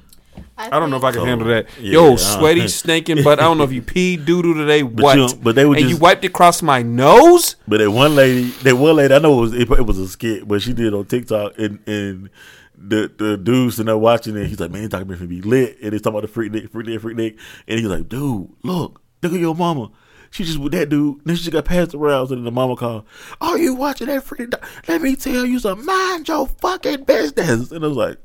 I 0.58 0.70
don't 0.80 0.90
know 0.90 0.98
if 0.98 1.04
I 1.04 1.12
can 1.12 1.22
So, 1.22 1.26
handle 1.26 1.48
that. 1.50 1.68
yeah, 1.82 1.94
Yo, 1.94 2.14
I- 2.14 2.16
sweaty, 2.16 2.68
stinking 2.70 3.24
butt. 3.24 3.40
I 3.40 3.44
don't 3.44 3.58
know 3.58 3.64
if 3.66 3.72
you 3.74 3.82
peed 3.82 4.26
doo 4.26 4.42
doo 4.42 4.54
today. 4.54 4.84
What? 4.84 5.18
you- 5.18 5.30
but 5.42 5.56
they 5.56 5.66
would 5.66 5.78
and 5.80 5.90
you 5.90 5.98
wiped 5.98 6.24
it 6.24 6.28
across 6.28 6.62
my 6.62 6.82
nose. 6.82 7.56
But 7.68 7.80
that 7.80 7.92
one 7.92 8.16
lady, 8.16 8.50
that 8.64 8.76
one 8.76 8.96
lady, 8.96 9.14
I 9.14 9.20
know 9.20 9.38
it 9.38 9.42
was 9.42 9.54
it, 9.54 9.70
it 9.72 9.86
was 9.86 9.98
a 10.00 10.08
skit, 10.08 10.48
but 10.48 10.62
she 10.62 10.74
did 10.74 10.88
it 10.88 10.94
on 10.94 11.06
TikTok, 11.06 11.58
and 11.60 11.80
and 11.88 12.30
the 12.78 13.12
the 13.18 13.38
dudes 13.38 13.76
sitting 13.76 13.88
there 13.88 13.98
watching 13.98 14.36
it, 14.38 14.48
he's 14.48 14.60
like, 14.60 14.72
man, 14.72 14.82
this 14.84 14.90
documentary 14.92 15.28
be 15.28 15.42
lit, 15.42 15.78
and 15.82 15.94
he's 15.94 16.02
talking 16.02 16.20
about 16.20 16.34
the 16.34 16.40
Freaknik, 16.40 16.70
freak 16.72 16.88
Nick, 16.88 17.02
Freaknik, 17.02 17.38
and 17.68 17.80
he's 17.80 17.88
like, 17.88 18.08
dude, 18.10 18.50
look, 18.64 19.02
look 19.24 19.34
at 19.34 19.40
your 19.40 19.56
mama. 19.56 19.92
She 20.32 20.44
just 20.44 20.58
with 20.58 20.74
that 20.74 20.90
dude. 20.90 21.22
Then 21.24 21.36
she 21.38 21.44
just 21.44 21.54
got 21.54 21.64
passed 21.64 21.94
around, 21.96 22.30
and 22.30 22.40
then 22.40 22.44
the 22.44 22.52
mama 22.52 22.76
called. 22.76 23.06
Are 23.40 23.58
you 23.58 23.74
watching 23.74 24.08
that 24.08 24.24
freaking? 24.26 24.50
doc- 24.50 24.66
Let 24.88 25.02
me 25.02 25.16
tell 25.16 25.46
you 25.46 25.60
some. 25.60 25.86
Mind 25.86 26.28
your 26.28 26.48
fucking 26.48 27.06
business. 27.06 27.72
And 27.72 27.86
I 27.86 27.88
was 27.88 27.96
like, 27.96 28.18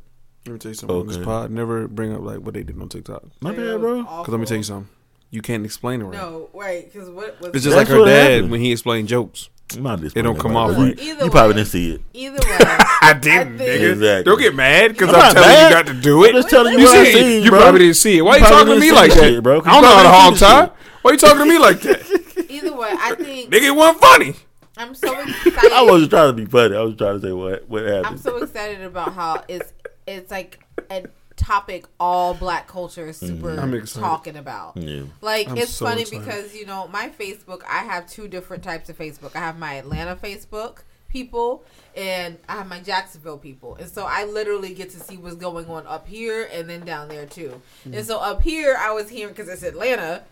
Let 0.47 0.53
me 0.53 0.59
tell 0.59 0.71
you 0.71 0.75
something. 0.75 0.97
On 0.97 1.07
this 1.07 1.19
pod, 1.19 1.51
never 1.51 1.87
bring 1.87 2.15
up 2.15 2.23
like 2.23 2.39
what 2.39 2.55
they 2.55 2.63
did 2.63 2.81
on 2.81 2.89
TikTok. 2.89 3.25
my 3.41 3.51
bad, 3.53 3.81
bro. 3.81 4.03
Because 4.03 4.29
let 4.29 4.41
me 4.41 4.47
tell 4.47 4.57
you 4.57 4.63
something. 4.63 4.89
You 5.31 5.43
can't 5.43 5.65
explain 5.65 6.01
it 6.01 6.05
right. 6.05 6.15
No, 6.15 6.49
right? 6.55 6.91
Because 6.93 7.09
what 7.11 7.41
was 7.41 7.55
It's 7.55 7.65
just 7.65 7.77
That's 7.77 7.89
like 7.89 7.89
her 7.89 8.01
what 8.01 8.07
dad 8.07 8.31
happened. 8.33 8.51
when 8.51 8.61
he 8.61 8.73
explained 8.73 9.07
jokes. 9.09 9.49
I'm 9.77 9.85
not 9.85 10.03
It 10.03 10.15
don't 10.23 10.37
come 10.41 10.57
off 10.57 10.77
You, 10.77 10.85
right. 10.87 10.99
Either 10.99 11.25
you 11.27 11.31
probably 11.31 11.51
way. 11.53 11.57
didn't 11.59 11.69
see 11.69 11.93
it. 11.93 12.01
either 12.13 12.39
way? 12.49 12.57
I 13.03 13.13
didn't, 13.21 13.59
think- 13.59 13.71
nigga. 13.81 13.93
Exactly. 13.93 14.25
Don't 14.25 14.41
get 14.41 14.55
mad 14.57 14.89
because 14.93 15.11
I'm 15.11 15.15
I'm, 15.15 15.21
not 15.21 15.33
telling 15.35 15.49
mad. 15.49 15.69
you 15.69 15.75
got 15.77 15.87
to 15.87 16.01
do 16.01 16.25
it. 16.25 16.29
I'm 16.31 16.35
just 16.35 16.51
telling 16.51 16.73
you 16.73 16.79
you 16.81 16.85
what 16.87 16.97
I 16.99 17.05
see, 17.05 17.13
seen, 17.13 17.43
you 17.45 17.51
bro. 17.51 17.61
probably 17.61 17.79
didn't 17.81 17.97
see 17.97 18.19
it. 18.19 18.23
Why 18.23 18.37
You 18.39 18.43
you, 18.43 18.47
probably 18.49 18.59
talking 18.65 18.75
to 18.75 18.81
me 18.81 18.87
didn't 18.87 18.97
like 18.97 19.11
the 19.13 19.21
that? 19.21 19.27
shit, 19.29 19.43
bro. 19.45 19.61
'Cause 19.61 19.69
I 19.69 19.73
don't 19.75 19.83
you 19.85 19.89
know 19.89 19.95
how 19.95 20.03
to 20.03 20.09
probably 20.09 20.21
hog 20.21 20.33
didn't 20.35 20.39
see 20.39 20.47
tie. 20.47 20.99
Why 21.03 21.11
you 21.13 21.17
talking 21.19 21.39
to 21.39 21.45
me 21.45 21.59
like 21.59 21.81
that? 21.83 22.47
Either 22.51 22.77
way, 22.77 22.89
I 22.99 23.15
think 23.15 23.51
Nigga, 23.53 23.63
it 23.63 23.71
wasn't 23.77 24.01
funny. 24.01 24.35
I'm 24.77 24.95
so 24.97 25.13
excited. 25.21 25.73
I 25.73 25.83
wasn't 25.83 26.11
trying 26.11 26.29
to 26.31 26.33
be 26.33 26.47
funny. 26.47 26.75
I 26.75 26.81
was 26.81 26.97
trying 26.97 27.21
to 27.21 27.27
say 27.27 27.33
what 27.33 27.69
what 27.69 27.83
happened. 27.85 28.07
I'm 28.07 28.19
so 28.19 28.39
excited 28.39 28.83
about 28.83 29.13
how 29.13 29.45
it's 29.47 29.73
it's 30.11 30.31
like 30.31 30.61
a 30.91 31.05
topic 31.41 31.87
all 31.99 32.35
black 32.35 32.69
culture 32.69 33.07
is 33.09 33.17
super 33.17 33.59
I'm 33.59 33.87
talking 33.87 34.37
about. 34.37 34.77
Yeah. 34.77 35.05
Like 35.21 35.49
I'm 35.49 35.57
it's 35.57 35.73
so 35.73 35.87
funny 35.87 36.03
excited. 36.03 36.25
because 36.25 36.55
you 36.55 36.67
know 36.67 36.87
my 36.89 37.09
Facebook. 37.09 37.63
I 37.69 37.79
have 37.79 38.07
two 38.07 38.29
different 38.29 38.63
types 38.63 38.89
of 38.89 38.99
Facebook. 38.99 39.35
I 39.35 39.39
have 39.39 39.59
my 39.59 39.75
Atlanta 39.75 40.17
Facebook 40.17 40.83
people 41.09 41.65
and 41.97 42.39
I 42.49 42.59
have 42.59 42.69
my 42.69 42.81
Jacksonville 42.81 43.39
people, 43.39 43.77
and 43.77 43.91
so 43.91 44.05
I 44.07 44.25
literally 44.27 44.75
get 44.75 44.91
to 44.91 45.01
see 45.01 45.17
what's 45.17 45.37
going 45.37 45.67
on 45.67 45.87
up 45.87 46.07
here 46.07 46.49
and 46.53 46.69
then 46.69 46.85
down 46.85 47.09
there 47.09 47.27
too. 47.27 47.61
Mm. 47.89 47.97
And 47.97 48.07
so 48.07 48.21
up 48.21 48.43
here, 48.43 48.77
I 48.79 48.93
was 48.93 49.09
hearing 49.09 49.35
because 49.35 49.49
it's 49.49 49.63
Atlanta. 49.63 50.23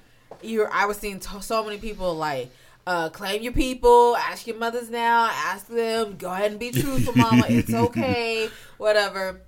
You, 0.42 0.64
I 0.70 0.84
was 0.86 0.98
seeing 0.98 1.18
to 1.20 1.42
so 1.42 1.64
many 1.64 1.78
people 1.78 2.14
like. 2.14 2.50
Uh, 2.86 3.10
claim 3.10 3.42
your 3.42 3.52
people, 3.52 4.16
ask 4.16 4.46
your 4.46 4.56
mothers 4.56 4.88
now, 4.88 5.28
ask 5.30 5.66
them, 5.66 6.16
go 6.16 6.32
ahead 6.32 6.52
and 6.52 6.58
be 6.58 6.70
truthful, 6.70 7.14
mama. 7.14 7.44
It's 7.46 7.70
okay, 7.74 8.48
whatever. 8.78 9.42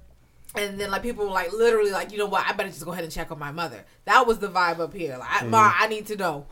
And 0.57 0.81
then 0.81 0.91
like 0.91 1.03
people 1.03 1.25
were 1.27 1.31
like 1.31 1.53
literally 1.53 1.93
like, 1.93 2.11
you 2.11 2.19
know 2.19 2.27
what, 2.27 2.45
I 2.47 2.53
better 2.53 2.69
just 2.71 2.85
go 2.85 2.93
ahead 2.93 3.05
and 3.05 3.13
check 3.13 3.31
on 3.31 3.39
my 3.39 3.53
mother. 3.53 3.85
That 4.05 4.27
was 4.27 4.41
the 4.41 4.49
vibe 4.49 4.81
up 4.81 4.93
here. 4.93 5.17
Like, 5.17 5.43
I, 5.43 5.47
Ma, 5.47 5.73
I 5.79 5.87
need 5.87 6.07
to 6.09 6.17
know. 6.17 6.47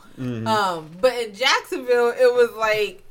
Um, 0.46 0.90
but 1.00 1.14
in 1.14 1.34
Jacksonville, 1.34 2.10
it 2.10 2.32
was 2.32 2.50
like 2.56 3.02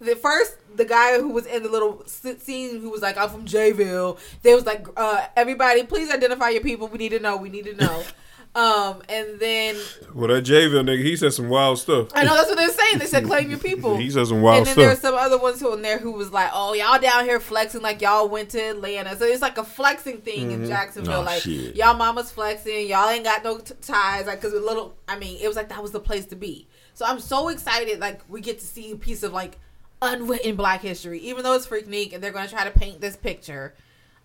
the 0.00 0.14
first 0.16 0.56
the 0.76 0.84
guy 0.84 1.18
who 1.18 1.30
was 1.30 1.46
in 1.46 1.62
the 1.62 1.68
little 1.68 2.04
scene 2.06 2.80
who 2.80 2.90
was 2.90 3.02
like, 3.02 3.16
I'm 3.16 3.28
from 3.30 3.46
Jayville. 3.46 4.18
They 4.42 4.54
was 4.54 4.66
like, 4.66 4.86
uh, 4.96 5.26
everybody, 5.36 5.84
please 5.84 6.10
identify 6.10 6.50
your 6.50 6.62
people. 6.62 6.88
We 6.88 6.98
need 6.98 7.10
to 7.10 7.20
know. 7.20 7.36
We 7.36 7.48
need 7.48 7.64
to 7.66 7.74
know. 7.74 8.02
um, 8.56 9.02
and 9.08 9.40
then 9.40 9.76
Well, 10.14 10.28
that 10.28 10.44
Jayville 10.44 10.84
nigga, 10.84 11.02
he 11.02 11.16
said 11.16 11.32
some 11.32 11.48
wild 11.48 11.78
stuff. 11.78 12.08
I 12.14 12.22
know 12.24 12.34
that's 12.34 12.48
what 12.48 12.56
they're 12.56 12.68
saying. 12.70 12.98
They 12.98 13.06
said 13.06 13.24
claim 13.26 13.50
your 13.50 13.58
people. 13.58 13.96
He 13.96 14.10
said 14.10 14.26
some 14.28 14.42
wild 14.42 14.66
stuff. 14.66 14.76
and 14.76 14.80
then 14.82 14.86
there's 14.88 14.98
stuff. 15.00 15.14
some 15.14 15.18
other 15.20 15.38
ones 15.38 15.60
who 15.60 15.72
in 15.74 15.82
there 15.82 15.98
who 15.98 16.12
was 16.12 16.30
like, 16.30 16.50
"Oh, 16.54 16.72
y'all 16.72 17.00
down 17.00 17.24
here 17.24 17.40
flexing 17.40 17.82
like 17.82 18.00
y'all 18.00 18.28
went 18.28 18.50
to 18.50 18.60
Atlanta." 18.60 19.16
So 19.16 19.24
it's 19.24 19.42
like 19.42 19.58
a 19.58 19.64
flexing 19.64 20.18
thing 20.18 20.50
Mm-hmm. 20.50 20.62
in 20.64 20.68
Jacksonville. 20.68 21.20
Oh, 21.20 21.22
like 21.22 21.42
shit. 21.42 21.74
y'all 21.76 21.94
mamas 21.96 22.30
flexing, 22.30 22.86
y'all 22.88 23.08
ain't 23.08 23.24
got 23.24 23.42
no 23.42 23.58
t- 23.58 23.74
ties. 23.82 24.26
Like, 24.26 24.40
cause 24.40 24.52
a 24.52 24.60
little, 24.60 24.96
I 25.08 25.18
mean, 25.18 25.38
it 25.42 25.48
was 25.48 25.56
like 25.56 25.68
that 25.70 25.82
was 25.82 25.90
the 25.92 26.00
place 26.00 26.26
to 26.26 26.36
be. 26.36 26.68
So 26.94 27.04
I'm 27.04 27.18
so 27.18 27.48
excited. 27.48 27.98
Like 27.98 28.20
we 28.28 28.40
get 28.40 28.60
to 28.60 28.66
see 28.66 28.92
a 28.92 28.96
piece 28.96 29.22
of 29.24 29.32
like 29.32 29.58
unwritten 30.00 30.54
Black 30.54 30.80
history, 30.80 31.18
even 31.20 31.42
though 31.42 31.54
it's 31.54 31.66
Freaknik 31.66 32.12
and 32.12 32.22
they're 32.22 32.30
going 32.32 32.46
to 32.46 32.52
try 32.52 32.64
to 32.64 32.70
paint 32.78 33.00
this 33.00 33.16
picture. 33.16 33.74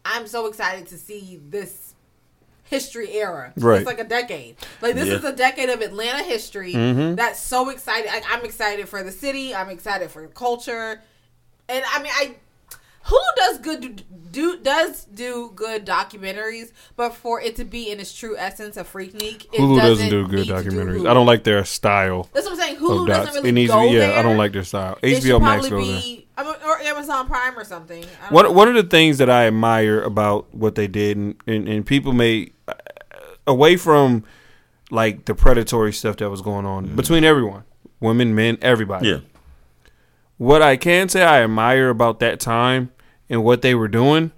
I'm 0.06 0.28
so 0.28 0.46
excited 0.46 0.88
to 0.88 0.98
see 0.98 1.40
this 1.50 1.89
history 2.70 3.12
era. 3.14 3.52
Right. 3.58 3.78
It's 3.78 3.88
like 3.88 4.00
a 4.00 4.04
decade. 4.04 4.56
Like 4.82 4.96
this 4.96 5.08
Yeah. 5.08 5.16
is 5.16 5.24
a 5.24 5.36
decade 5.36 5.70
of 5.70 5.82
Atlanta 5.82 6.24
history. 6.24 6.74
Mm-hmm. 6.74 7.16
That's 7.16 7.40
so 7.40 7.70
exciting. 7.70 8.12
I, 8.12 8.22
I'm 8.30 8.46
excited 8.46 8.88
for 8.88 9.04
the 9.04 9.12
city. 9.12 9.56
I'm 9.56 9.70
excited 9.70 10.12
for 10.12 10.28
culture. 10.28 11.02
And 11.68 11.84
I 11.94 12.02
mean, 12.02 12.12
I 12.16 12.36
Hulu 13.06 13.36
does 13.36 13.58
good 13.60 14.04
do 14.32 14.58
does 14.58 15.06
do 15.06 15.52
good 15.56 15.86
documentaries, 15.86 16.72
but 16.96 17.16
for 17.16 17.42
it 17.42 17.56
to 17.56 17.66
be 17.66 17.90
in 17.92 18.00
its 18.00 18.14
true 18.14 18.38
essence 18.38 18.78
a 18.78 18.84
Freaknik, 18.84 19.46
it 19.46 19.60
Hulu 19.60 19.80
doesn't 19.82 20.10
do 20.10 20.28
good 20.28 20.48
documentaries. 20.48 21.02
Hulu. 21.02 21.10
I 21.10 21.14
don't 21.16 21.26
like 21.26 21.44
their 21.44 21.66
style 21.66 22.30
That's 22.34 22.46
what 22.46 22.54
I'm 22.54 22.60
saying. 22.60 22.78
Hulu 22.78 23.08
doesn't 23.08 23.34
really 23.36 23.50
it 23.50 23.52
needs 23.54 23.72
go 23.72 23.82
to 23.84 23.90
be, 23.90 23.96
yeah, 23.96 24.08
there. 24.08 24.20
I 24.20 24.22
don't 24.22 24.38
like 24.38 24.52
their 24.52 24.64
style. 24.64 25.00
HBO 25.02 25.42
Max 25.42 25.68
goes 25.68 25.88
there. 25.88 26.02
be, 26.02 26.28
mean, 26.44 26.56
or 26.66 26.80
Amazon 26.80 27.28
Prime 27.28 27.58
or 27.58 27.64
something. 27.64 28.06
One 28.30 28.46
know. 28.46 28.52
one 28.52 28.68
of 28.68 28.76
the 28.76 28.84
things 28.84 29.18
that 29.18 29.30
I 29.30 29.48
admire 29.48 30.02
about 30.02 30.54
what 30.54 30.76
they 30.76 30.88
did, 30.88 31.18
and, 31.18 31.36
and, 31.48 31.68
and 31.68 31.86
people 31.86 32.14
may 32.14 32.52
away 33.50 33.76
from 33.76 34.24
like 34.92 35.26
the 35.26 35.36
predatory 35.36 35.92
stuff 35.94 36.18
that 36.18 36.30
was 36.30 36.42
going 36.42 36.66
on 36.66 36.96
between 36.96 37.24
everyone, 37.24 37.64
women, 38.00 38.34
men, 38.36 38.58
everybody. 38.62 39.08
yeah. 39.10 39.20
What 40.38 40.62
I 40.62 40.78
can 40.78 41.10
say 41.10 41.22
I 41.24 41.44
admire 41.44 41.90
about 41.90 42.20
that 42.22 42.40
time 42.40 42.92
and 43.30 43.44
what 43.44 43.62
they 43.62 43.76
were 43.76 43.90
doing 43.90 44.32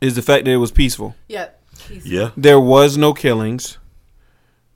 is 0.00 0.14
the 0.14 0.22
fact 0.22 0.44
that 0.44 0.50
it 0.50 0.58
was 0.58 0.70
peaceful. 0.70 1.14
yeah. 1.28 1.48
he's- 1.88 2.04
Yeah. 2.06 2.30
There 2.36 2.60
was 2.60 2.96
no 2.98 3.14
killings, 3.14 3.78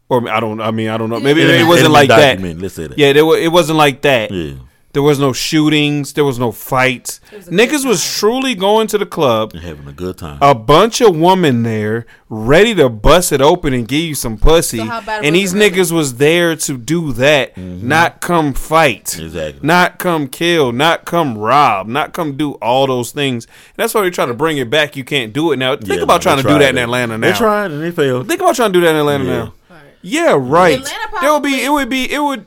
or 0.09 0.27
I 0.31 0.41
don't. 0.41 0.61
I 0.61 0.71
mean, 0.71 0.89
I 0.89 0.97
don't 0.97 1.11
know. 1.11 1.21
Maybe 1.21 1.43
Enemy- 1.43 1.61
it 1.61 1.67
wasn't 1.67 1.93
like 1.93 2.09
that. 2.09 2.35
document, 2.37 2.63
Let's 2.63 2.75
say 2.75 2.87
that. 2.87 2.99
Yeah, 2.99 3.13
there, 3.13 3.25
it 3.37 3.53
wasn't 3.53 3.77
like 3.79 4.01
that. 4.03 4.31
Yeah. 4.31 4.55
There 4.95 5.03
was 5.03 5.19
no 5.19 5.33
shootings. 5.35 6.15
There 6.15 6.25
was 6.25 6.39
no 6.39 6.51
fights. 6.51 7.21
was 7.33 7.49
Niggas 7.49 7.85
was 7.85 8.03
truly 8.19 8.55
going 8.55 8.87
to 8.89 8.99
the 8.99 9.05
club. 9.05 9.53
And 9.53 9.63
having 9.63 9.87
a 9.87 9.93
good 9.93 10.17
time. 10.17 10.39
A 10.41 10.55
bunch 10.55 11.03
of 11.03 11.15
women 11.15 11.63
there, 11.63 12.07
ready 12.31 12.75
to 12.75 12.89
bust 12.89 13.31
it 13.31 13.43
open 13.43 13.75
and 13.75 13.87
give 13.87 14.01
you 14.01 14.15
some 14.15 14.39
pussy. 14.39 14.79
So 14.79 14.85
how 14.87 15.01
bad 15.03 15.25
and 15.27 15.37
these 15.37 15.53
it 15.53 15.59
really? 15.59 15.71
niggas 15.71 15.93
was 15.93 16.17
there 16.17 16.57
to 16.57 16.79
do 16.79 17.13
that, 17.13 17.55
mm-hmm. 17.55 17.87
not 17.87 18.21
come 18.23 18.55
fight, 18.55 19.19
Exactly. 19.19 19.61
not 19.63 19.99
come 19.99 20.27
kill, 20.27 20.73
not 20.73 21.05
come 21.05 21.37
rob, 21.37 21.87
not 21.87 22.15
come 22.15 22.37
do 22.39 22.53
all 22.55 22.87
those 22.87 23.13
things. 23.13 23.47
that's 23.77 23.93
why 23.93 24.03
they 24.03 24.11
try 24.11 24.25
to 24.25 24.35
bring 24.35 24.57
it 24.57 24.71
back. 24.71 24.97
You 24.97 25.05
can't 25.05 25.33
do 25.35 25.53
it 25.53 25.59
now. 25.59 25.77
Think 25.77 25.89
Yeah, 25.89 26.03
about 26.03 26.23
trying 26.23 26.39
to 26.39 26.43
do 26.43 26.49
tried 26.49 26.59
that 26.63 26.71
in 26.71 26.79
Atlanta 26.79 27.19
now. 27.19 27.27
They 27.27 27.33
now. 27.33 27.39
tried 27.39 27.71
and 27.73 27.83
they 27.83 27.91
failed. 27.91 28.27
Think 28.27 28.41
about 28.41 28.57
trying 28.57 28.73
to 28.73 28.79
do 28.81 28.85
that 28.87 28.91
in 28.91 28.97
Atlanta 28.97 29.25
Yeah. 29.25 29.31
now. 29.31 29.53
Yeah, 30.01 30.37
right. 30.39 30.79
Atlanta 30.79 31.21
there 31.21 31.33
would 31.35 31.43
be. 31.43 31.63
It 31.63 31.69
would 31.71 31.89
be. 31.91 32.11
It 32.11 32.21
would. 32.23 32.47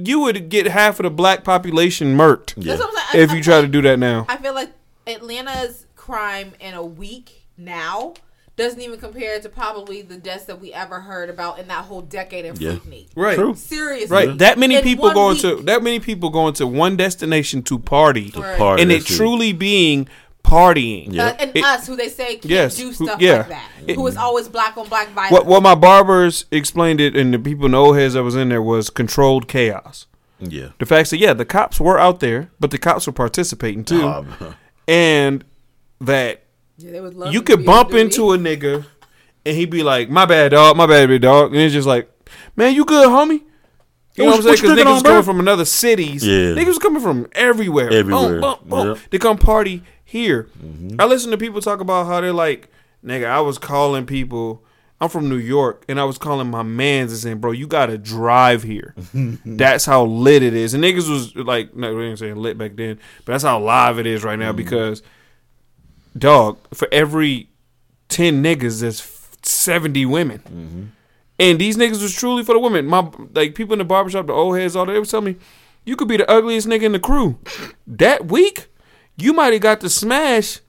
You 0.00 0.20
would 0.20 0.48
get 0.48 0.66
half 0.66 0.98
of 1.00 1.04
the 1.04 1.10
black 1.10 1.42
population 1.44 2.16
murked 2.16 2.54
Yeah. 2.56 2.76
That's 2.76 2.80
what 2.80 2.94
I'm 2.98 3.12
saying. 3.12 3.24
if 3.24 3.32
you 3.32 3.42
try 3.42 3.60
to 3.60 3.66
do 3.68 3.82
that 3.82 3.98
now. 3.98 4.26
I 4.28 4.36
feel 4.36 4.54
like 4.54 4.70
Atlanta's 5.06 5.86
crime 5.96 6.52
in 6.60 6.74
a 6.74 6.84
week 6.84 7.44
now 7.56 8.14
doesn't 8.56 8.80
even 8.80 8.98
compare 8.98 9.38
to 9.40 9.48
probably 9.48 10.02
the 10.02 10.16
deaths 10.16 10.44
that 10.46 10.60
we 10.60 10.72
ever 10.72 11.00
heard 11.00 11.30
about 11.30 11.58
in 11.60 11.68
that 11.68 11.84
whole 11.84 12.00
decade 12.00 12.44
of 12.44 12.60
Yeah. 12.60 12.72
Freaknik. 12.72 13.06
Right. 13.14 13.36
True. 13.36 13.54
Seriously. 13.54 14.14
Right. 14.14 14.38
That 14.38 14.58
many 14.58 14.74
In 14.76 14.82
people 14.82 15.04
one 15.06 15.14
going 15.14 15.32
week. 15.34 15.42
to 15.42 15.56
that 15.64 15.82
many 15.82 16.00
people 16.00 16.30
going 16.30 16.54
to 16.54 16.66
one 16.66 16.96
destination 16.96 17.62
to 17.64 17.78
party, 17.78 18.32
Right. 18.36 18.58
Party, 18.58 18.82
and 18.82 18.90
it 18.90 19.00
that's 19.00 19.10
it. 19.12 19.16
truly 19.16 19.52
being 19.52 20.08
partying. 20.48 21.08
Yeah. 21.12 21.26
Uh, 21.26 21.36
and 21.40 21.50
It- 21.54 21.64
us, 21.64 21.86
who 21.86 21.94
they 21.96 22.08
say 22.08 22.36
can't 22.36 22.46
Yes, 22.46 22.76
do 22.76 22.86
who- 22.92 22.92
stuff 23.06 23.20
yeah. 23.20 23.38
like 23.38 23.48
that, 23.48 23.68
It- 23.86 23.94
who 23.96 24.06
is 24.06 24.16
always 24.16 24.48
black 24.48 24.76
on 24.76 24.88
black 24.88 25.08
violence. 25.12 25.32
What 25.32 25.46
what 25.46 25.62
my 25.62 25.74
barbers 25.74 26.46
explained 26.50 27.00
it, 27.00 27.14
and 27.16 27.32
the 27.34 27.38
people 27.38 27.66
in 27.66 27.72
the 27.72 27.78
old 27.78 27.96
heads 27.96 28.14
that 28.14 28.22
was 28.24 28.34
in 28.34 28.48
there 28.48 28.62
was 28.62 28.90
controlled 28.90 29.48
chaos. 29.48 30.06
Yeah. 30.40 30.68
The 30.78 30.86
fact 30.86 31.10
that 31.10 31.18
yeah, 31.18 31.32
the 31.32 31.44
cops 31.44 31.80
were 31.80 31.98
out 31.98 32.20
there, 32.20 32.50
but 32.60 32.70
the 32.70 32.78
cops 32.78 33.06
were 33.06 33.12
participating 33.12 33.84
too, 33.84 34.06
Um, 34.06 34.28
and 34.88 35.44
that 36.00 36.44
Yeah, 36.78 36.92
they 36.92 37.00
would 37.00 37.14
love 37.14 37.32
you 37.34 37.42
could 37.42 37.64
bump 37.66 37.92
into 37.92 38.32
a 38.32 38.38
nigga, 38.38 38.84
and 39.44 39.56
he'd 39.56 39.70
be 39.70 39.82
like, 39.82 40.08
"My 40.10 40.26
bad, 40.26 40.50
dog. 40.52 40.76
My 40.76 40.86
bad, 40.86 41.08
big 41.08 41.22
dog," 41.22 41.52
and 41.52 41.60
it's 41.60 41.74
just 41.74 41.88
like, 41.88 42.08
"Man, 42.56 42.74
you 42.74 42.84
good, 42.84 43.08
homie." 43.08 43.42
You 44.18 44.24
know 44.24 44.30
what, 44.32 44.44
What 44.44 44.50
I'm 44.50 44.56
saying? 44.56 44.76
Because 44.76 44.84
niggas 44.86 44.96
on, 44.98 45.02
coming 45.02 45.22
from 45.22 45.40
another 45.40 45.64
cities. 45.64 46.26
Yeah. 46.26 46.54
Niggas 46.54 46.80
coming 46.80 47.02
from 47.02 47.28
everywhere. 47.32 47.90
Everywhere. 47.92 48.40
Boom, 48.40 48.40
boom, 48.40 48.56
boom. 48.68 48.86
Yep. 48.88 48.98
They 49.10 49.18
come 49.18 49.38
party 49.38 49.82
here. 50.04 50.48
Mm-hmm. 50.62 51.00
I 51.00 51.04
listen 51.04 51.30
to 51.30 51.38
people 51.38 51.60
talk 51.60 51.80
about 51.80 52.06
how 52.06 52.20
they're 52.20 52.32
like, 52.32 52.68
nigga, 53.04 53.26
I 53.26 53.40
was 53.40 53.58
calling 53.58 54.06
people. 54.06 54.64
I'm 55.00 55.08
from 55.08 55.28
New 55.28 55.36
York, 55.36 55.84
and 55.88 56.00
I 56.00 56.04
was 56.04 56.18
calling 56.18 56.50
my 56.50 56.64
mans 56.64 57.12
and 57.12 57.20
saying, 57.20 57.38
bro, 57.38 57.52
you 57.52 57.68
got 57.68 57.86
to 57.86 57.96
drive 57.98 58.64
here. 58.64 58.96
that's 59.46 59.84
how 59.86 60.04
lit 60.04 60.42
it 60.42 60.54
is. 60.54 60.74
And 60.74 60.82
niggas 60.82 61.08
was 61.08 61.36
like, 61.36 61.76
no, 61.76 61.94
we 61.94 62.06
ain't 62.06 62.18
saying 62.18 62.34
lit 62.34 62.58
back 62.58 62.74
then, 62.74 62.98
but 63.24 63.30
that's 63.32 63.44
how 63.44 63.60
live 63.60 64.00
it 64.00 64.06
is 64.06 64.24
right 64.24 64.32
Mm-hmm. 64.32 64.40
now 64.42 64.52
because, 64.52 65.04
dog, 66.16 66.58
for 66.74 66.88
every 66.90 67.48
10 68.08 68.42
niggas, 68.42 68.80
there's 68.80 69.00
70 69.42 70.04
women. 70.06 70.38
Mm-hmm. 70.40 70.82
And 71.38 71.58
these 71.58 71.76
niggas 71.76 72.02
was 72.02 72.14
truly 72.14 72.42
for 72.42 72.52
the 72.52 72.58
women. 72.58 72.86
My 72.86 73.08
like 73.34 73.54
people 73.54 73.72
in 73.74 73.78
the 73.78 73.84
barbershop, 73.84 74.26
the 74.26 74.32
old 74.32 74.56
heads, 74.58 74.74
all 74.74 74.86
that, 74.86 74.92
they 74.92 74.98
was 74.98 75.10
tell 75.10 75.20
me, 75.20 75.36
you 75.84 75.96
could 75.96 76.08
be 76.08 76.16
the 76.16 76.28
ugliest 76.30 76.66
nigga 76.66 76.82
in 76.82 76.92
the 76.92 76.98
crew. 76.98 77.38
That 77.86 78.26
week, 78.26 78.66
you 79.16 79.32
might 79.32 79.52
have 79.52 79.62
got 79.62 79.80
to 79.82 79.88
smash 79.88 80.60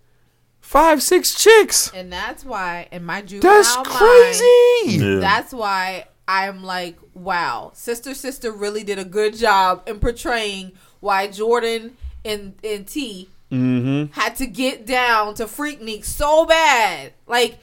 five, 0.62 1.02
six 1.02 1.34
chicks. 1.42 1.92
and 1.94 2.12
that's 2.14 2.46
why 2.46 2.88
in 2.92 3.04
my 3.04 3.22
juvenile 3.22 3.52
That's 3.56 3.76
mind, 3.76 3.88
crazy. 3.88 4.98
Yeah. 5.04 5.16
That's 5.20 5.52
why 5.54 6.06
I'm 6.28 6.64
like, 6.64 6.98
wow, 7.16 7.72
Sister 7.74 8.14
Sister 8.14 8.52
really 8.52 8.84
did 8.84 9.00
a 9.00 9.06
good 9.06 9.36
job 9.36 9.84
in 9.88 10.00
portraying 10.00 10.74
why 11.00 11.28
Jordan 11.28 11.98
and, 12.24 12.54
and 12.64 12.88
T 12.88 13.30
Mm-hmm. 13.52 14.12
had 14.14 14.36
to 14.36 14.46
get 14.46 14.86
down 14.86 15.34
to 15.34 15.48
freak 15.48 15.82
Freaknik 15.82 16.06
so 16.06 16.46
bad. 16.46 17.14
Like, 17.26 17.58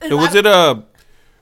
And 0.00 0.14
was 0.16 0.34
it 0.34 0.46
uh 0.46 0.76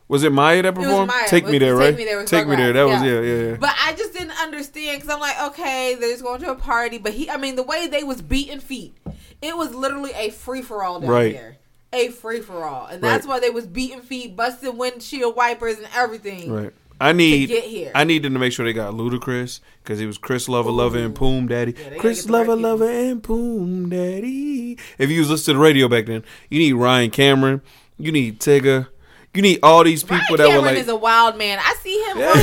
was 0.09 0.23
it 0.25 0.33
Mya 0.33 0.63
that 0.63 0.75
performed? 0.75 1.09
Mya. 1.09 1.27
Take 1.29 1.47
me 1.47 1.59
there, 1.59 1.75
Take 1.75 1.81
right? 1.81 1.97
Me 1.97 2.05
There 2.05 2.19
was 2.19 2.31
Take 2.31 2.47
me 2.49 2.57
there. 2.57 2.73
That 2.73 2.85
was 2.85 3.03
yeah. 3.03 3.15
yeah, 3.15 3.21
yeah, 3.21 3.49
yeah. 3.51 3.57
But 3.61 3.75
I 3.85 3.93
just 3.95 4.13
didn't 4.13 4.33
understand 4.41 5.01
because 5.03 5.15
I'm 5.15 5.21
like, 5.21 5.41
okay, 5.51 5.97
they're 6.01 6.11
just 6.11 6.23
going 6.23 6.41
to 6.41 6.51
a 6.51 6.55
party. 6.55 6.99
But 6.99 7.13
he, 7.13 7.29
I 7.31 7.37
mean, 7.37 7.57
the 7.57 7.63
way 7.63 7.87
they 7.87 8.03
was 8.05 8.23
beating 8.23 8.61
feet, 8.61 8.97
it 9.43 9.57
was 9.57 9.75
literally 9.75 10.13
a 10.15 10.31
free 10.31 10.63
for 10.63 10.83
all 10.83 11.01
down 11.01 11.11
Right. 11.11 11.33
there. 11.35 11.57
A 11.93 12.09
free 12.09 12.41
for 12.41 12.65
all, 12.65 12.87
and 12.87 13.03
that's 13.03 13.27
Right. 13.27 13.35
why 13.35 13.41
they 13.41 13.49
was 13.51 13.67
beating 13.67 14.01
feet, 14.03 14.37
busting 14.37 14.77
windshield 14.77 15.35
wipers, 15.37 15.79
and 15.79 15.89
everything. 15.97 16.53
Right. 16.53 16.73
I 17.01 17.13
need 17.13 17.47
get 17.49 17.65
here. 17.65 17.93
I 17.95 18.03
need 18.05 18.25
them 18.25 18.33
to 18.35 18.39
make 18.41 18.53
sure 18.53 18.67
they 18.67 18.73
got 18.73 18.93
Ludacris 18.93 19.61
because 19.85 19.99
he 20.01 20.05
was 20.05 20.19
Chris 20.19 20.49
Lova 20.49 20.67
Lova 20.67 21.03
and 21.03 21.15
Poon 21.15 21.47
Daddy. 21.47 21.73
gotta 21.73 21.97
Chris 21.97 22.25
right 22.25 22.33
Lover 22.33 22.57
people. 22.57 22.71
Lover 22.71 22.91
and 22.91 23.23
Poon 23.23 23.89
Daddy. 23.89 24.77
If 24.99 25.09
you 25.09 25.21
was 25.21 25.31
listening 25.31 25.55
to 25.55 25.59
the 25.59 25.65
radio 25.65 25.89
back 25.89 26.07
then, 26.07 26.25
you 26.51 26.59
need 26.59 26.73
Ryan 26.73 27.11
Cameron, 27.11 27.63
you 27.99 28.11
need 28.13 28.41
Tigger, 28.41 28.89
You 29.35 29.43
need 29.43 29.61
all 29.63 29.85
these 29.85 30.03
Ryan 30.09 30.21
people 30.23 30.37
that 30.39 30.45
were 30.45 30.49
Cameron 30.55 30.75
like, 30.75 30.79
is 30.83 30.89
a 30.89 30.97
wild 30.97 31.37
man. 31.37 31.59
I 31.61 31.75
see 31.83 32.03
him 32.05 32.19
Yeah. 32.19 32.29
on 32.31 32.37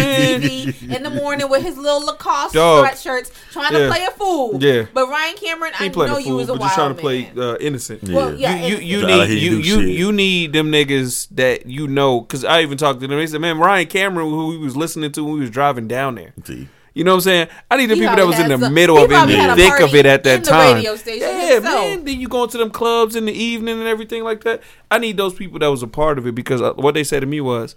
WSBTV 0.00 0.90
in 0.96 1.02
the 1.02 1.10
morning 1.10 1.48
with 1.48 1.62
his 1.62 1.76
little 1.76 2.04
Lacoste 2.04 2.54
Dog. 2.54 2.84
sweatshirts, 2.86 3.30
trying 3.52 3.72
Yeah. 3.72 3.78
to 3.80 3.88
play 3.88 4.04
a 4.04 4.10
fool. 4.12 4.62
Yeah. 4.62 4.86
But 4.92 5.08
Ryan 5.08 5.36
Cameron, 5.36 5.72
he 5.78 5.84
I 5.84 5.88
know 6.08 6.16
a 6.16 6.20
you 6.20 6.26
fool, 6.28 6.36
was 6.36 6.48
a 6.48 6.52
but 6.52 6.60
wild 6.60 6.68
just 6.70 6.74
trying 6.74 6.94
to 6.94 7.00
play 7.00 7.30
man. 7.34 7.38
uh, 7.38 7.56
innocent. 7.60 8.02
Well, 8.08 8.34
yeah, 8.34 8.56
you 8.64 8.76
you, 8.76 8.82
you 8.82 9.00
Trying 9.02 9.18
need 9.20 9.28
hear 9.28 9.36
you 9.38 9.50
you 9.58 9.62
do 9.62 9.68
you, 9.68 9.80
shit. 9.88 9.98
you 9.98 10.12
need 10.12 10.52
them 10.52 10.72
niggas 10.72 11.28
that 11.32 11.66
you 11.66 11.86
know 11.86 12.22
because 12.22 12.44
I 12.44 12.62
even 12.62 12.78
talked 12.78 13.00
to 13.00 13.06
them. 13.06 13.16
They 13.18 13.26
said, 13.26 13.40
"Man, 13.40 13.58
Ryan 13.58 13.86
Cameron, 13.86 14.30
who 14.30 14.48
we 14.48 14.58
was 14.58 14.76
listening 14.76 15.12
to 15.12 15.24
when 15.24 15.34
we 15.34 15.40
was 15.40 15.50
driving 15.50 15.86
down 15.86 16.14
there." 16.16 16.32
See, 16.44 16.68
You 16.96 17.04
know 17.04 17.10
what 17.12 17.16
I'm 17.16 17.20
saying? 17.20 17.48
I 17.70 17.76
need 17.76 17.86
the 17.90 17.94
He 17.94 18.00
people 18.00 18.16
that 18.16 18.26
was 18.26 18.38
in 18.38 18.48
the 18.48 18.56
some- 18.58 18.72
middle 18.72 18.96
of 18.96 19.04
it, 19.04 19.10
probably 19.10 19.38
in 19.38 19.46
the 19.48 19.54
thick 19.54 19.80
of 19.80 19.94
it 19.94 20.06
at 20.06 20.24
that 20.24 20.34
in 20.36 20.40
the 20.42 20.46
time. 20.48 20.76
radio 20.76 20.96
station 20.96 21.28
yeah, 21.28 21.54
himself. 21.56 21.74
man. 21.74 22.04
Then 22.06 22.18
you 22.20 22.26
go 22.26 22.44
into 22.44 22.56
them 22.56 22.70
clubs 22.70 23.14
in 23.14 23.26
the 23.26 23.34
evening 23.34 23.78
and 23.78 23.86
everything 23.86 24.24
like 24.24 24.44
that. 24.44 24.62
I 24.90 24.96
need 24.98 25.18
those 25.18 25.34
people 25.34 25.58
that 25.58 25.66
was 25.66 25.82
a 25.82 25.86
part 25.86 26.16
of 26.18 26.26
it 26.26 26.34
because 26.34 26.62
uh, 26.62 26.72
what 26.72 26.94
they 26.94 27.04
said 27.04 27.20
to 27.20 27.26
me 27.26 27.42
was, 27.42 27.76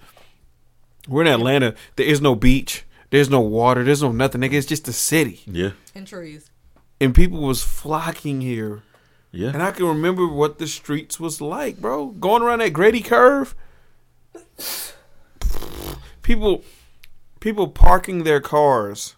"We're 1.10 1.24
in 1.24 1.28
Atlanta. 1.28 1.76
There 1.98 2.06
is 2.08 2.22
no 2.22 2.34
beach. 2.34 2.86
There's 3.10 3.30
no 3.30 3.42
water. 3.42 3.84
There's 3.84 4.02
no 4.02 4.14
nothing. 4.14 4.40
Nigga, 4.40 4.54
it's 4.54 4.66
just 4.66 4.88
a 4.88 4.94
city." 4.94 5.42
yeah, 5.46 5.72
And 5.94 6.08
trees. 6.08 6.50
and 7.02 7.14
people 7.14 7.42
was 7.42 7.62
flocking 7.62 8.40
here. 8.40 8.84
yeah. 9.34 9.50
And 9.50 9.62
I 9.62 9.72
can 9.72 9.86
remember 9.86 10.28
what 10.28 10.60
the 10.60 10.68
streets 10.68 11.20
was 11.20 11.42
like, 11.42 11.82
bro. 11.82 12.06
Going 12.08 12.42
around 12.42 12.60
that 12.60 12.72
Grady 12.72 13.02
curve. 13.02 13.54
People 16.22 16.64
people 17.40 17.68
parking 17.68 18.24
their 18.24 18.40
cars 18.42 19.16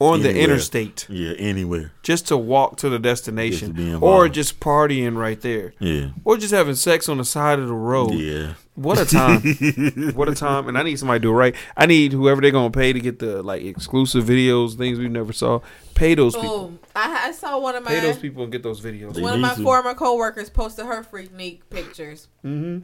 on 0.00 0.22
the 0.22 0.36
interstate 0.42 1.06
yeah, 1.08 1.32
anywhere. 1.38 1.92
just 2.02 2.26
to 2.26 2.36
walk 2.36 2.76
to 2.78 2.88
the 2.88 2.98
Just 2.98 3.24
to 3.26 3.30
destination 3.30 3.94
or 4.02 4.28
just 4.28 4.58
partying 4.58 5.16
right 5.16 5.40
there. 5.40 5.72
Yeah, 5.78 6.08
Or 6.24 6.36
just 6.36 6.52
having 6.52 6.74
sex 6.74 7.08
on 7.08 7.18
the 7.18 7.24
side 7.24 7.58
of 7.60 7.68
the 7.68 7.74
road. 7.74 8.10
yeah. 8.14 8.54
What 8.74 8.98
a 8.98 9.04
time. 9.06 9.40
what 10.14 10.28
a 10.28 10.34
time. 10.34 10.66
And 10.68 10.76
I 10.76 10.82
need 10.82 10.98
somebody 10.98 11.20
to 11.20 11.22
do 11.22 11.30
it 11.30 11.34
right. 11.34 11.54
I 11.76 11.86
need 11.86 12.12
whoever 12.12 12.40
they're 12.40 12.50
gonna 12.50 12.70
pay 12.72 12.92
to 12.92 12.98
get 12.98 13.20
the 13.20 13.40
like 13.40 13.62
exclusive 13.62 14.24
videos, 14.24 14.76
things 14.76 14.98
we 14.98 15.08
never 15.08 15.32
saw. 15.32 15.60
Pay 15.94 16.16
those 16.16 16.34
people. 16.34 16.66
Boom. 16.70 16.78
I, 16.96 17.28
I 17.28 17.32
saw 17.32 17.56
one 17.60 17.76
of 17.76 17.84
my 17.84 17.90
Pay 17.90 18.00
those 18.00 18.18
people 18.18 18.42
and 18.42 18.50
get 18.50 18.64
those 18.64 18.80
videos. 18.80 19.14
They 19.14 19.22
one 19.22 19.34
of 19.34 19.40
my 19.40 19.54
to. 19.54 19.62
former 19.62 19.94
coworkers 19.94 20.50
posted 20.50 20.86
her 20.86 21.04
freak 21.04 21.70
pictures, 21.70 22.26
Mm-hmm. 22.44 22.80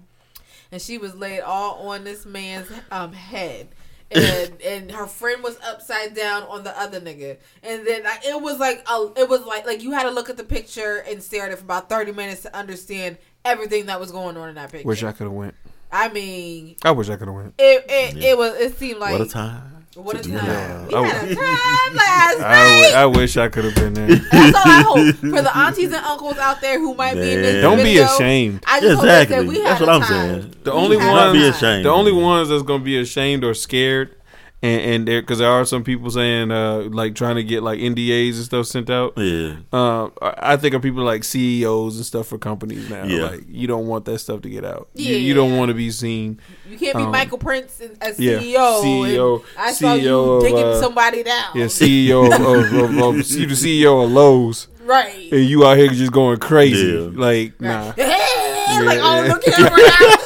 and 0.70 0.80
she 0.80 0.96
was 0.96 1.16
laid 1.16 1.40
all 1.40 1.88
on 1.88 2.04
this 2.04 2.24
man's 2.24 2.68
um 2.92 3.12
head. 3.12 3.66
And 4.11 4.61
and 4.62 4.91
her 4.93 5.07
friend 5.07 5.43
was 5.43 5.59
upside 5.65 6.15
down 6.15 6.43
on 6.45 6.65
the 6.65 6.78
other 6.81 7.01
nigga, 7.01 7.39
and 7.62 7.87
then 7.87 8.03
like, 8.05 8.24
it 8.24 8.41
was 8.41 8.59
like 8.59 8.85
a, 8.91 9.12
it 9.16 9.28
was 9.28 9.45
like 9.47 9.66
like 9.66 9.82
you 9.82 9.93
had 9.93 10.03
to 10.05 10.11
look 10.11 10.28
at 10.31 10.37
the 10.37 10.45
picture 10.45 11.05
and 11.09 11.23
stare 11.23 11.47
at 11.47 11.53
it 11.53 11.57
for 11.59 11.65
about 11.65 11.89
thirty 11.89 12.12
minutes 12.12 12.43
to 12.43 12.57
understand 12.57 13.19
everything 13.45 13.87
that 13.87 14.01
was 14.01 14.11
going 14.11 14.37
on 14.37 14.49
in 14.49 14.55
that 14.57 14.70
picture. 14.73 14.87
Wish 14.87 15.03
I 15.03 15.12
could 15.12 15.24
have 15.24 15.32
went. 15.32 15.55
I 15.93 16.09
mean, 16.09 16.77
I 16.85 16.91
wish 16.93 17.09
I 17.09 17.16
could 17.16 17.28
have 17.28 17.35
went. 17.37 17.55
it 17.59 17.85
it, 17.89 18.16
Yeah. 18.16 18.31
it 18.31 18.39
was 18.39 18.55
it 18.55 18.77
seemed 18.78 18.99
like 18.99 19.12
what 19.12 19.20
a 19.20 19.27
time. 19.31 19.80
What 19.96 20.24
a 20.24 20.28
time. 20.28 20.34
alive. 20.36 20.88
We 20.88 20.94
I 20.94 21.04
had 21.08 21.30
a 21.30 21.34
time 21.34 21.94
last 21.96 22.40
I, 22.40 22.64
w- 22.64 22.82
night. 22.82 22.94
I 22.94 23.06
wish 23.06 23.36
I 23.36 23.48
could 23.48 23.64
have 23.64 23.74
been 23.74 23.94
there. 23.94 24.06
That's 24.32 24.56
all 24.56 24.62
I 24.64 24.82
hope 24.86 25.16
for 25.16 25.42
the 25.42 25.56
aunties 25.56 25.86
and 25.92 26.04
uncles 26.04 26.38
out 26.38 26.60
there 26.60 26.78
who 26.78 26.94
might 26.94 27.14
be 27.14 27.32
in 27.32 27.42
this 27.42 27.52
Man. 27.54 27.62
Don't 27.62 27.82
be 27.82 27.98
ashamed. 27.98 28.62
I 28.68 28.80
just 28.80 28.94
hope 28.94 29.04
they 29.04 29.22
Exactly. 29.22 29.36
said 29.36 29.48
we 29.48 29.56
had 29.60 29.66
That's 29.66 29.80
what 29.80 29.88
a 29.88 29.92
I'm 29.92 30.00
time. 30.02 30.08
saying. 30.42 30.54
The 30.62 30.70
We 30.70 30.76
only 30.78 30.96
ones, 30.96 31.32
be 31.32 31.44
ashamed. 31.48 31.84
the 31.84 31.88
only 31.90 32.12
ones 32.12 32.48
that's 32.50 32.62
gonna 32.62 32.84
be 32.84 33.00
ashamed 33.00 33.42
or 33.42 33.52
scared, 33.52 34.14
and 34.62 34.81
and 34.82 35.09
there 35.09 35.23
because 35.23 35.39
there 35.39 35.49
are 35.51 35.65
some 35.65 35.82
people 35.85 36.11
saying 36.11 36.51
uh 36.51 36.81
like 36.91 37.15
trying 37.15 37.37
to 37.37 37.43
get 37.45 37.62
like 37.62 37.78
NDAs 37.81 38.35
and 38.37 38.45
stuff 38.45 38.66
sent 38.66 38.91
out. 38.91 39.15
Yeah, 39.16 39.57
Uh, 39.73 40.07
I 40.20 40.53
I 40.53 40.57
think 40.59 40.74
of 40.74 40.82
people 40.82 41.03
like 41.03 41.24
CEOs 41.24 41.97
and 41.97 42.05
stuff 42.05 42.27
for 42.27 42.37
companies 42.39 42.91
now. 42.91 43.05
Yeah. 43.05 43.23
Like 43.31 43.45
you 43.49 43.66
don't 43.66 43.87
want 43.87 44.05
that 44.05 44.19
stuff 44.19 44.43
to 44.43 44.51
get 44.51 44.65
out. 44.65 44.89
You, 44.95 45.16
you 45.16 45.32
don't 45.35 45.57
want 45.57 45.70
to 45.70 45.74
be 45.74 45.91
seen. 45.91 46.41
You 46.69 46.77
can't 46.78 46.97
be 46.97 47.05
Um, 47.05 47.11
Michael 47.11 47.39
Prince 47.39 47.81
as- 47.81 47.97
as 48.01 48.20
yeah, 48.20 48.39
CEO. 48.39 48.82
CEO 48.82 49.45
I 49.59 49.73
saw 49.73 49.95
CEO 49.97 50.03
you 50.03 50.19
of, 50.19 50.43
digging 50.43 50.59
uh, 50.65 50.81
somebody 50.81 51.23
down. 51.23 51.53
Yeah, 51.55 51.65
CEO 51.66 52.27
of, 52.27 52.41
of, 52.41 52.73
of, 52.73 52.99
of 52.99 53.31
you 53.31 53.47
the 53.47 53.55
CEO 53.55 54.05
of 54.05 54.11
Lowe's, 54.12 54.69
right. 54.85 55.32
and 55.32 55.45
you 55.45 55.65
out 55.66 55.78
here 55.78 55.89
just 55.89 56.12
going 56.12 56.39
crazy. 56.39 56.87
Yeah. 56.87 57.09
Like 57.12 57.59
nah, 57.61 57.93
Hey, 57.97 58.85
like 58.85 58.99
Yeah, 58.99 59.03
all 59.03 59.24
yeah. 59.24 59.35
the 59.35 59.51
camera. 59.51 59.70
like, 60.11 60.19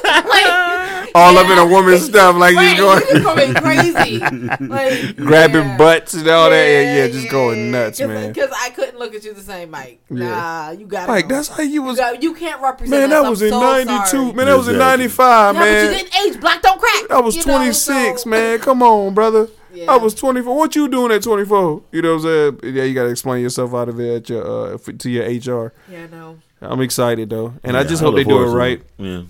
all 1.15 1.37
up 1.39 1.49
in 1.49 1.59
a 1.59 1.67
woman's 1.67 2.05
stuff. 2.07 2.37
Like 2.37 2.57
right, 2.57 2.77
you 2.77 2.83
going. 2.83 3.01
you 3.01 3.13
just 3.13 3.25
going 3.25 3.55
crazy. 3.55 4.19
Like 4.65 5.17
grabbing 5.17 5.57
yeah. 5.65 5.77
butts 5.79 6.15
and 6.15 6.29
all 6.29 6.51
that. 6.51 6.65
Yeah, 6.67 6.97
yeah, 6.97 7.09
just 7.09 7.31
going 7.31 7.71
nuts, 7.71 8.01
man. 8.01 8.33
Because 8.33 8.51
I 8.57 8.71
couldn't 8.71 8.99
look 8.99 9.15
at 9.15 9.25
you 9.25 9.33
the 9.35 9.41
same, 9.41 9.71
Mike. 9.71 10.01
Nah, 10.11 10.71
you 10.71 10.87
got 10.87 11.09
Like 11.09 11.29
that's 11.29 11.49
how 11.49 11.63
you 11.63 11.71
You, 11.75 11.83
was. 11.83 11.97
got, 11.99 12.23
you 12.23 12.35
can't 12.35 12.61
represent. 12.63 12.91
Man, 12.91 13.05
us. 13.05 13.11
that 13.11 13.25
I'm 13.25 13.31
was 13.31 13.43
in 13.43 13.51
so 13.51 13.61
'92. 13.61 14.07
sorry. 14.07 14.33
Man, 14.33 14.47
that 14.47 14.57
was 14.57 14.69
in 14.69 14.79
'95, 14.79 15.55
Yeah, 15.55 15.61
but 15.61 15.67
you 15.67 15.73
man. 15.73 15.91
didn't 15.93 16.17
age. 16.27 16.41
Black 16.41 16.63
don't 16.63 16.81
crack. 16.81 17.11
I 17.11 17.21
was 17.21 17.37
you 17.37 17.45
know, 17.47 17.57
26, 17.57 18.23
so- 18.23 18.29
man. 18.31 18.59
Come 18.61 18.83
on, 18.83 19.15
brother. 19.15 19.49
Yeah. 19.73 19.91
I 19.93 19.97
was 19.97 20.15
24. 20.15 20.57
What 20.57 20.77
you 20.77 20.87
doing 20.89 21.11
at 21.11 21.23
24? 21.25 21.83
You 21.91 22.03
know 22.03 22.11
what 22.17 22.25
I'm 22.27 22.61
saying? 22.63 22.75
Yeah, 22.77 22.85
you 22.85 22.95
got 22.95 23.05
to 23.05 23.11
explain 23.11 23.43
yourself 23.43 23.75
out 23.75 23.89
of 23.89 23.99
it 23.99 24.15
at 24.17 24.29
your 24.29 24.47
uh, 24.47 24.75
f- 24.75 24.99
to 24.99 25.11
your 25.11 25.25
HR. 25.25 25.73
Yeah, 25.91 26.07
no. 26.07 26.39
I'm 26.61 26.81
excited 26.81 27.29
though, 27.31 27.55
and 27.65 27.77
I 27.77 27.81
Yeah, 27.83 27.87
just 27.89 28.01
hope 28.03 28.15
look 28.15 28.25
they 28.25 28.31
do 28.31 28.37
it 28.37 28.47
forward 28.47 28.53
to 28.53 28.57
right. 28.57 28.83
Yeah, 28.99 29.23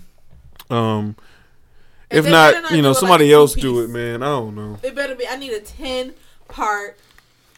Um, 0.69 0.77
And 0.77 1.15
if 2.15 2.25
not, 2.25 2.61
not 2.61 2.71
you 2.71 2.81
know, 2.81 2.89
it 2.89 2.91
like 2.93 2.99
somebody 2.99 3.31
a 3.31 3.35
else 3.35 3.53
do 3.53 3.79
it, 3.81 3.89
man. 3.89 4.23
I 4.23 4.27
don't 4.27 4.55
know. 4.55 4.79
It 4.83 4.95
better 4.95 5.15
be. 5.15 5.27
I 5.27 5.35
need 5.35 5.53
a 5.53 5.59
ten 5.59 6.13
part 6.47 6.97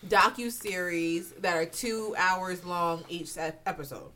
docu 0.08 0.52
series 0.52 1.32
that 1.34 1.56
are 1.56 1.66
two 1.66 2.16
hours 2.18 2.64
long 2.66 3.04
each 3.10 3.32
episode. 3.66 4.12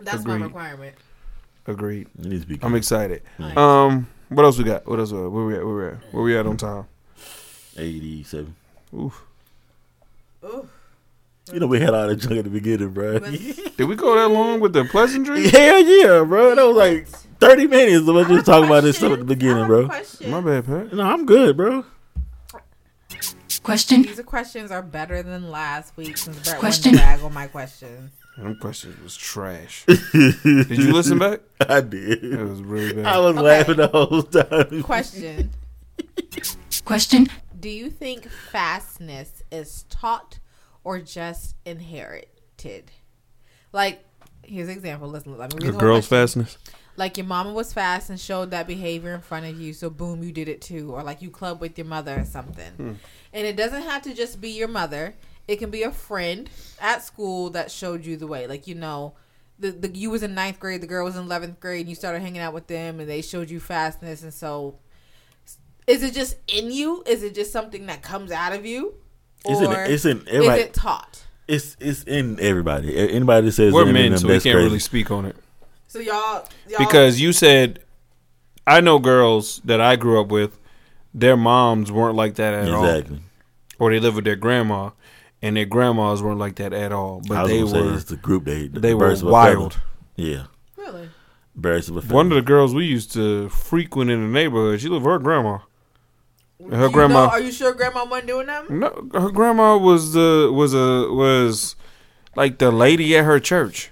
That's 0.00 0.24
my 0.24 0.36
requirement. 0.36 0.94
Agreed. 1.66 2.08
it 2.18 2.24
needs 2.24 2.42
to 2.44 2.48
be. 2.48 2.58
I'm 2.62 2.74
excited. 2.74 3.22
Nice. 3.38 3.56
Um, 3.56 4.06
what 4.30 4.44
else 4.44 4.58
we 4.58 4.64
got? 4.64 4.86
What 4.86 4.98
else? 4.98 5.12
uh, 5.12 5.28
Where 5.28 5.44
we 5.44 5.54
at? 5.56 5.64
Where 5.66 5.74
we 5.76 5.86
at? 5.88 6.12
Where 6.14 6.22
we 6.22 6.36
at 6.36 6.46
on 6.46 6.56
time? 6.56 6.86
Eighty-seven. 7.76 8.54
Oof. 8.94 9.22
Ooh. 10.44 10.68
You 11.52 11.60
know 11.60 11.66
we 11.66 11.80
had 11.80 11.94
all 11.94 12.06
that 12.08 12.16
junk 12.16 12.36
at 12.38 12.44
the 12.44 12.50
beginning, 12.50 12.90
bro. 12.90 13.18
Did 13.20 13.80
we 13.84 13.94
go 13.96 14.14
that 14.16 14.28
long 14.32 14.60
with 14.60 14.72
the 14.72 14.84
pleasantry? 14.84 15.48
Hell 15.50 15.82
yeah, 15.82 16.24
bro. 16.24 16.54
That 16.54 16.66
was 16.66 16.76
like 16.76 17.06
thirty 17.40 17.66
minutes 17.66 18.06
of 18.08 18.16
us 18.16 18.28
just 18.28 18.46
talking 18.46 18.66
about 18.66 18.82
this 18.84 18.96
stuff 18.98 19.12
at 19.12 19.18
the 19.20 19.24
beginning, 19.24 19.66
bro. 19.66 19.86
Question. 19.86 20.30
My 20.30 20.40
bad, 20.40 20.66
Pat. 20.66 20.92
No, 20.92 21.02
I'm 21.04 21.24
good, 21.26 21.56
bro. 21.56 21.84
Question. 23.62 24.02
These 24.02 24.20
questions 24.22 24.70
are 24.70 24.82
better 24.82 25.22
than 25.22 25.50
last 25.50 25.96
week 25.96 26.16
since 26.16 26.38
Brett 26.44 26.58
Question. 26.58 26.92
went 26.92 27.02
drag 27.04 27.20
on 27.22 27.34
my 27.34 27.46
questions. 27.46 28.10
Them 28.36 28.56
questions 28.60 29.00
was 29.02 29.16
trash. 29.16 29.84
Did 30.12 30.70
you 30.70 30.92
listen 30.92 31.18
back? 31.18 31.40
I 31.68 31.80
did. 31.80 32.22
It 32.24 32.38
was 32.38 32.62
really 32.62 32.94
bad. 32.94 33.06
I 33.06 33.18
was 33.18 33.36
Okay. 33.36 33.42
laughing 33.42 33.76
the 33.76 33.88
whole 33.88 34.22
time. 34.22 34.82
Question: 34.82 35.50
Question. 36.84 37.26
Do 37.58 37.68
you 37.68 37.90
think 37.90 38.28
fastness 38.28 39.42
is 39.50 39.84
taught 39.90 40.38
or 40.88 41.00
just 41.00 41.54
inherited? 41.66 42.90
Like, 43.72 44.06
here's 44.42 44.68
an 44.68 44.74
example. 44.74 45.06
Listen, 45.06 45.36
let 45.36 45.54
me 45.54 45.66
read 45.66 45.74
The 45.74 45.78
girl's 45.78 46.06
fastness. 46.06 46.56
Like 46.96 47.18
your 47.18 47.26
mama 47.26 47.52
was 47.52 47.74
fast 47.74 48.08
and 48.08 48.18
showed 48.18 48.52
that 48.52 48.66
behavior 48.66 49.14
in 49.14 49.20
front 49.20 49.44
of 49.44 49.60
you, 49.60 49.74
so 49.74 49.90
boom, 49.90 50.22
you 50.22 50.32
did 50.32 50.48
it 50.48 50.62
too. 50.62 50.94
Or 50.94 51.02
like 51.02 51.20
you 51.20 51.30
club 51.30 51.60
with 51.60 51.76
your 51.76 51.86
mother 51.86 52.20
or 52.20 52.24
something. 52.24 52.72
Hmm. 52.72 52.92
And 53.34 53.46
it 53.46 53.54
doesn't 53.54 53.82
have 53.82 54.00
to 54.02 54.14
just 54.14 54.40
be 54.40 54.48
your 54.48 54.66
mother. 54.66 55.14
It 55.46 55.56
can 55.56 55.68
be 55.70 55.82
a 55.82 55.92
friend 55.92 56.48
at 56.80 57.04
school 57.04 57.50
that 57.50 57.70
showed 57.70 58.06
you 58.06 58.16
the 58.16 58.26
way. 58.26 58.46
Like 58.46 58.66
you 58.66 58.74
know, 58.74 59.12
the, 59.58 59.72
the 59.72 59.94
you 59.94 60.08
was 60.08 60.22
in 60.22 60.34
ninth 60.34 60.58
grade, 60.58 60.80
the 60.80 60.86
girl 60.86 61.04
was 61.04 61.16
in 61.16 61.24
eleventh 61.24 61.60
grade, 61.60 61.80
and 61.80 61.90
you 61.90 61.94
started 61.94 62.22
hanging 62.22 62.40
out 62.40 62.54
with 62.54 62.66
them, 62.66 62.98
and 62.98 63.08
they 63.08 63.20
showed 63.20 63.50
you 63.50 63.60
fastness. 63.60 64.22
And 64.22 64.32
so, 64.32 64.78
is 65.86 66.02
it 66.02 66.14
just 66.14 66.36
in 66.48 66.72
you? 66.72 67.04
Is 67.06 67.22
it 67.22 67.34
just 67.34 67.52
something 67.52 67.84
that 67.86 68.02
comes 68.02 68.32
out 68.32 68.54
of 68.54 68.64
you, 68.64 68.94
It's 69.44 69.60
in- 69.60 69.66
or 69.72 69.84
it's 69.84 70.04
in 70.04 70.18
is 70.22 70.26
everybody- 70.28 70.62
it 70.62 70.74
taught? 70.74 71.24
It's 71.46 71.76
it's 71.80 72.02
in 72.04 72.38
everybody. 72.40 72.94
Anybody 72.96 73.46
that 73.46 73.52
says 73.52 73.72
We're 73.72 73.88
it 73.88 73.92
men, 73.92 74.10
them, 74.10 74.18
so 74.20 74.26
we 74.28 74.32
can't 74.34 74.42
crazy. 74.42 74.56
really 74.56 74.78
speak 74.78 75.10
on 75.10 75.24
it. 75.24 75.36
So 75.86 75.98
y'all, 75.98 76.46
y'all 76.68 76.78
Because 76.78 77.18
you 77.20 77.32
said, 77.32 77.78
I 78.66 78.80
know 78.82 78.98
girls 78.98 79.62
that 79.64 79.80
I 79.80 79.96
grew 79.96 80.20
up 80.20 80.28
with, 80.28 80.58
their 81.14 81.36
moms 81.38 81.90
weren't 81.90 82.16
like 82.16 82.34
that 82.34 82.52
at 82.52 82.68
all. 82.70 82.84
Exactly. 82.84 83.20
Or 83.78 83.90
they 83.90 83.98
live 83.98 84.14
with 84.14 84.24
their 84.26 84.36
grandma, 84.36 84.90
and 85.40 85.56
their 85.56 85.64
grandmas 85.64 86.22
weren't 86.22 86.38
like 86.38 86.56
that 86.56 86.74
at 86.74 86.92
all. 86.92 87.22
I 87.24 87.28
But 87.28 87.42
was 87.44 87.50
they 87.50 87.58
gonna 87.60 87.70
say 87.70 87.80
were, 87.82 87.94
it's 87.94 88.04
the 88.04 88.16
group 88.16 88.44
they 88.44 88.66
they 88.68 88.92
were 88.92 89.08
birds 89.08 89.22
of 89.22 89.28
a 89.28 89.30
wild. 89.30 89.80
Yeah, 90.16 90.46
really. 90.76 91.08
birds 91.56 91.88
of 91.88 91.96
a 91.96 92.02
feather. 92.02 92.14
One 92.14 92.26
of 92.30 92.34
the 92.34 92.42
girls 92.42 92.74
we 92.74 92.84
used 92.84 93.12
to 93.14 93.48
frequent 93.48 94.10
in 94.10 94.20
the 94.20 94.28
neighborhood, 94.28 94.80
she 94.82 94.88
lived 94.88 95.06
with 95.06 95.12
her 95.12 95.18
grandma. 95.18 95.58
Her 96.70 96.88
grandma, 96.88 97.26
know- 97.26 97.30
are 97.30 97.40
you 97.40 97.52
sure 97.52 97.72
grandma 97.72 98.04
wasn't 98.04 98.28
doing 98.28 98.46
that? 98.46 98.68
no, 98.68 99.08
her 99.14 99.30
grandma 99.30 99.76
was 99.76 100.12
the 100.12 100.50
was 100.52 100.74
a 100.74 101.08
was 101.12 101.76
like 102.36 102.58
the 102.58 102.70
lady 102.70 103.16
at 103.16 103.24
her 103.24 103.38
church. 103.38 103.90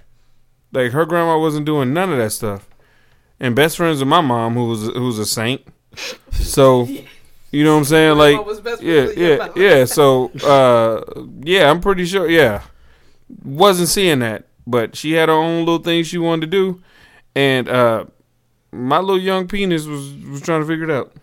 Like 0.73 0.91
her 0.91 1.05
grandma 1.05 1.39
wasn't 1.39 1.65
doing 1.65 1.93
none 1.93 2.11
of 2.11 2.17
that 2.17 2.31
stuff. 2.31 2.67
And 3.39 3.55
best 3.55 3.77
friends 3.77 3.99
with 3.99 4.07
my 4.07 4.19
mom, 4.21 4.55
who 4.55 4.65
was 4.67 4.83
who's 4.87 5.17
a 5.19 5.25
saint. 5.25 5.61
So, 6.31 6.87
you 7.51 7.63
know 7.63 7.73
what 7.73 7.79
I'm 7.79 7.85
saying? 7.95 8.17
Like, 8.17 8.35
yeah, 8.35 8.43
friends 8.43 8.63
with 8.81 8.81
your 8.81 9.13
yeah, 9.13 9.47
yeah. 9.79 9.85
So, 9.97 10.29
uh, 10.43 11.03
yeah, 11.43 11.69
I'm 11.69 11.79
pretty 11.79 12.05
sure. 12.05 12.27
Yeah, 12.29 12.63
wasn't 13.45 13.87
seeing 13.89 14.19
that, 14.19 14.45
but 14.65 14.95
she 14.95 15.13
had 15.13 15.29
her 15.29 15.35
own 15.35 15.59
little 15.59 15.79
thing 15.79 16.03
she 16.03 16.17
wanted 16.17 16.41
to 16.41 16.47
do, 16.47 16.81
and 17.35 17.69
uh, 17.69 18.05
my 18.71 18.99
little 18.99 19.19
young 19.21 19.47
penis 19.47 19.85
was 19.85 20.13
was 20.25 20.41
trying 20.41 20.61
to 20.61 20.67
figure 20.67 20.85
it 20.85 20.91
out, 20.91 21.13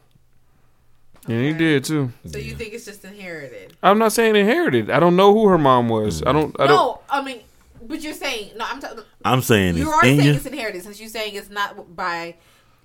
and 1.26 1.44
he 1.44 1.52
did 1.52 1.84
too. 1.84 2.12
So 2.26 2.38
you 2.38 2.54
think 2.54 2.74
it's 2.74 2.84
just 2.84 3.04
inherited? 3.04 3.76
I'm 3.82 3.98
not 3.98 4.12
saying 4.12 4.36
inherited. 4.36 4.90
I 4.90 5.00
don't 5.00 5.16
know 5.16 5.32
who 5.32 5.48
her 5.48 5.58
mom 5.58 5.88
was. 5.88 6.22
I 6.22 6.32
don't. 6.32 6.54
I 6.60 6.66
don't. 6.66 6.76
No, 6.76 7.00
I 7.08 7.22
mean, 7.22 7.40
but 7.82 8.02
you're 8.02 8.12
saying 8.14 8.50
no. 8.56 8.64
I'm 8.68 8.80
talking. 8.80 9.04
I'm 9.24 9.40
saying 9.42 9.76
You 9.76 9.84
it's 9.88 9.92
are 9.92 10.02
saying 10.02 10.20
you. 10.20 10.32
it's 10.32 10.46
inherited 10.46 10.82
since 10.82 11.00
you're 11.00 11.08
saying 11.08 11.34
it's 11.34 11.50
not 11.50 11.94
by 11.96 12.36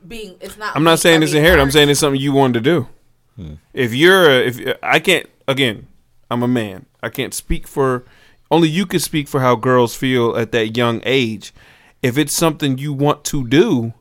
being. 0.08 0.36
It's 0.42 0.58
not. 0.58 0.76
I'm 0.76 0.84
not 0.84 1.00
saying 1.00 1.24
it's 1.24 1.32
being 1.32 1.44
inherited. 1.44 1.62
I'm 1.62 1.72
saying 1.72 1.90
it's 1.90 2.00
something 2.00 2.20
you 2.22 2.32
wanted 2.32 2.54
to 2.56 2.62
do. 2.62 2.88
Hmm. 3.36 3.54
If 3.74 3.94
you're, 3.94 4.30
a, 4.30 4.40
if 4.48 4.78
I 4.84 5.00
can't, 5.00 5.28
again, 5.48 5.88
I'm 6.30 6.44
a 6.44 6.48
man. 6.48 6.86
I 7.02 7.10
can't 7.10 7.34
speak 7.34 7.68
for. 7.68 8.04
Only 8.52 8.68
you 8.68 8.86
can 8.88 9.00
speak 9.00 9.28
for 9.28 9.42
how 9.42 9.56
girls 9.56 9.96
feel 9.96 10.36
at 10.36 10.52
that 10.54 10.76
young 10.76 11.02
age. 11.06 11.54
If 12.02 12.18
it's 12.18 12.34
something 12.34 12.78
you 12.80 12.94
want 12.94 13.24
to 13.26 13.48
do, 13.48 13.94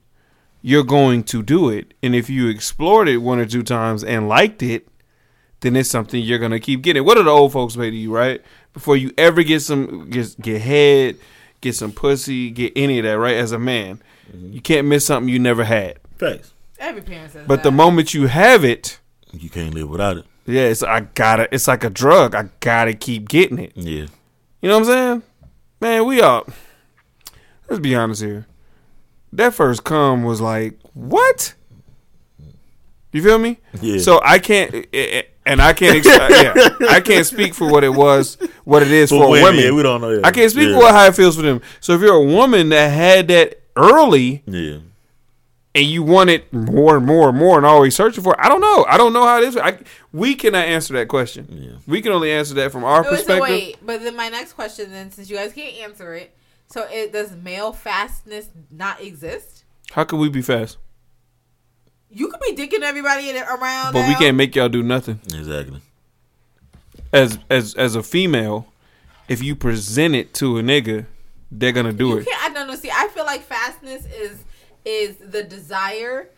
you're 0.62 0.84
going 0.84 1.24
to 1.24 1.42
do 1.42 1.68
it. 1.68 1.94
And 2.02 2.14
if 2.14 2.28
you 2.28 2.48
explored 2.48 3.08
it 3.08 3.18
one 3.18 3.38
or 3.38 3.46
two 3.46 3.62
times 3.62 4.02
and 4.04 4.28
liked 4.28 4.62
it, 4.62 4.88
then 5.60 5.76
it's 5.76 5.90
something 5.90 6.22
you're 6.22 6.38
gonna 6.38 6.60
keep 6.60 6.82
getting. 6.82 7.04
What 7.04 7.16
do 7.16 7.22
the 7.22 7.30
old 7.30 7.52
folks 7.52 7.74
say 7.74 7.90
to 7.90 7.96
you, 7.96 8.14
right? 8.14 8.40
Before 8.72 8.96
you 8.96 9.12
ever 9.18 9.42
get 9.42 9.60
some 9.60 10.08
get 10.10 10.40
get 10.40 10.62
head, 10.62 11.16
get 11.60 11.74
some 11.74 11.92
pussy, 11.92 12.50
get 12.50 12.72
any 12.76 12.98
of 12.98 13.04
that, 13.04 13.18
right? 13.18 13.36
As 13.36 13.52
a 13.52 13.58
man, 13.58 14.00
mm-hmm. 14.30 14.52
you 14.52 14.60
can't 14.60 14.86
miss 14.86 15.06
something 15.06 15.28
you 15.28 15.38
never 15.38 15.64
had. 15.64 15.98
Facts. 16.16 16.52
Every 16.78 17.02
parent 17.02 17.32
says 17.32 17.42
that. 17.42 17.48
But 17.48 17.56
that. 17.56 17.62
the 17.64 17.72
moment 17.72 18.14
you 18.14 18.28
have 18.28 18.64
it, 18.64 19.00
You 19.32 19.50
can't 19.50 19.74
live 19.74 19.88
without 19.88 20.18
it. 20.18 20.26
yeah, 20.46 20.62
it's 20.62 20.82
I 20.82 21.00
gotta. 21.00 21.52
It's 21.52 21.66
like 21.66 21.82
a 21.82 21.90
drug. 21.90 22.34
I 22.34 22.50
gotta 22.60 22.94
keep 22.94 23.28
getting 23.28 23.58
it. 23.58 23.72
Yeah. 23.74 24.06
You 24.60 24.68
know 24.68 24.78
what 24.78 24.88
I'm 24.88 24.94
saying? 24.94 25.22
Man, 25.80 26.06
we 26.06 26.20
all. 26.20 26.46
Let's 27.68 27.80
be 27.80 27.94
honest 27.94 28.22
here. 28.22 28.46
That 29.32 29.54
first 29.54 29.84
come 29.84 30.22
was 30.24 30.40
like 30.40 30.78
what? 30.94 31.54
You 33.12 33.22
feel 33.22 33.38
me? 33.38 33.58
Yeah. 33.80 33.98
So 34.00 34.20
I 34.22 34.38
can't, 34.38 34.74
eh, 34.74 34.84
eh, 34.92 35.22
and 35.46 35.62
I 35.62 35.72
can't. 35.72 35.96
Ex- 35.96 36.06
yeah, 36.06 36.68
I 36.90 37.00
can't 37.00 37.24
speak 37.26 37.54
for 37.54 37.70
what 37.70 37.82
it 37.82 37.88
was, 37.94 38.36
what 38.64 38.82
it 38.82 38.90
is 38.90 39.08
For 39.08 39.22
for, 39.24 39.30
women, 39.30 39.44
women. 39.56 39.64
yeah, 39.64 39.70
we 39.72 39.82
don't 39.82 40.00
know, 40.02 40.10
yeah. 40.10 40.20
I 40.24 40.30
can't 40.30 40.50
speak 40.50 40.68
Yeah. 40.68 40.74
for 40.74 40.80
what, 40.80 40.94
how 40.94 41.06
it 41.06 41.14
feels 41.14 41.36
for 41.36 41.42
them. 41.42 41.62
So 41.80 41.94
if 41.94 42.02
you're 42.02 42.14
a 42.14 42.22
woman 42.24 42.68
that 42.68 42.88
had 42.88 43.28
that 43.28 43.62
early, 43.76 44.42
Yeah. 44.46 44.78
and 45.74 45.86
you 45.86 46.02
want 46.02 46.28
it 46.28 46.52
more 46.52 46.98
and 46.98 47.06
more 47.06 47.30
and 47.30 47.38
more 47.38 47.56
and 47.56 47.64
always 47.64 47.96
searching 47.96 48.22
for 48.22 48.34
it, 48.34 48.38
I 48.42 48.48
don't 48.50 48.60
know. 48.60 48.84
I 48.86 48.98
don't 48.98 49.14
know 49.14 49.24
how 49.24 49.38
it 49.38 49.44
is. 49.44 49.56
I, 49.56 49.78
we 50.12 50.34
cannot 50.34 50.66
answer 50.66 50.92
that 50.94 51.08
question. 51.08 51.46
Yeah. 51.50 51.78
We 51.86 52.02
can 52.02 52.12
only 52.12 52.30
answer 52.30 52.52
that 52.54 52.72
from 52.72 52.84
our 52.84 53.02
Wait, 53.02 53.08
so 53.10 53.16
perspective. 53.16 53.40
wait, 53.48 53.76
but 53.84 54.02
then 54.02 54.16
my 54.16 54.28
next 54.28 54.52
question, 54.52 54.90
then, 54.92 55.10
since 55.12 55.30
you 55.30 55.36
guys 55.36 55.54
can't 55.54 55.76
answer 55.78 56.14
it, 56.14 56.36
so 56.68 56.86
it 56.90 57.12
does 57.12 57.34
male 57.34 57.72
fastness 57.72 58.48
not 58.70 59.00
exist? 59.00 59.64
How 59.90 60.04
can 60.04 60.18
we 60.18 60.28
be 60.28 60.42
fast? 60.42 60.78
You 62.10 62.28
could 62.28 62.40
be 62.40 62.54
dicking 62.54 62.82
everybody 62.82 63.30
in, 63.30 63.36
around, 63.36 63.92
But 63.92 64.08
we 64.08 64.14
can't 64.14 64.36
make 64.36 64.54
y'all 64.54 64.68
do 64.68 64.82
nothing. 64.82 65.20
Exactly. 65.26 65.80
As 67.12 67.38
as 67.50 67.74
as 67.74 67.96
a 67.96 68.02
female, 68.02 68.66
if 69.28 69.42
you 69.42 69.54
present 69.56 70.14
it 70.14 70.34
to 70.34 70.58
a 70.58 70.62
nigga, 70.62 71.06
they're 71.50 71.72
gonna 71.72 71.92
do 71.92 72.08
You 72.08 72.18
it. 72.18 72.28
I 72.40 72.50
don't 72.52 72.66
know. 72.66 72.74
See, 72.74 72.90
I 72.90 73.08
feel 73.08 73.24
like 73.24 73.42
fastness 73.42 74.06
is 74.06 74.44
is 74.84 75.16
the 75.16 75.42
desire. 75.42 76.30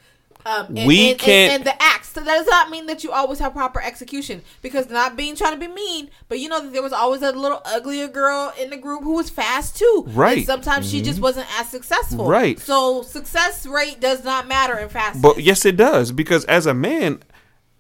Um, 0.47 0.67
and, 0.77 0.87
We 0.87 1.11
and, 1.11 1.19
can't- 1.19 1.53
and, 1.53 1.61
and 1.61 1.65
the 1.67 1.83
acts. 1.83 2.11
So 2.11 2.21
that 2.21 2.27
does 2.39 2.47
not 2.47 2.71
mean 2.71 2.87
that 2.87 3.05
you 3.05 3.12
always 3.12 3.39
have 3.39 3.53
proper 3.53 3.81
execution. 3.81 4.43
Because 4.62 4.89
not 4.91 5.17
being 5.17 5.37
trying 5.37 5.53
to 5.53 5.59
be 5.59 5.69
mean, 5.73 6.11
but 6.29 6.39
you 6.41 6.49
know 6.49 6.61
that 6.61 6.73
there 6.73 6.83
was 6.83 6.93
always 6.93 7.23
a 7.23 7.33
little 7.33 7.62
uglier 7.65 8.09
girl 8.09 8.53
in 8.61 8.71
the 8.71 8.77
group 8.77 9.03
who 9.05 9.15
was 9.15 9.31
fast 9.31 9.77
too. 9.77 10.05
Right. 10.09 10.39
And 10.39 10.47
sometimes 10.47 10.91
she 10.91 11.03
just 11.03 11.21
wasn't 11.21 11.47
as 11.61 11.69
successful. 11.69 12.27
Right. 12.27 12.59
So 12.59 13.03
success 13.03 13.65
rate 13.67 14.01
does 14.01 14.25
not 14.25 14.49
matter 14.49 14.77
in 14.79 14.89
fastness. 14.89 15.23
But 15.23 15.43
yes, 15.43 15.65
it 15.65 15.77
does 15.77 16.11
because 16.12 16.45
as 16.47 16.67
a 16.67 16.75
man, 16.75 17.23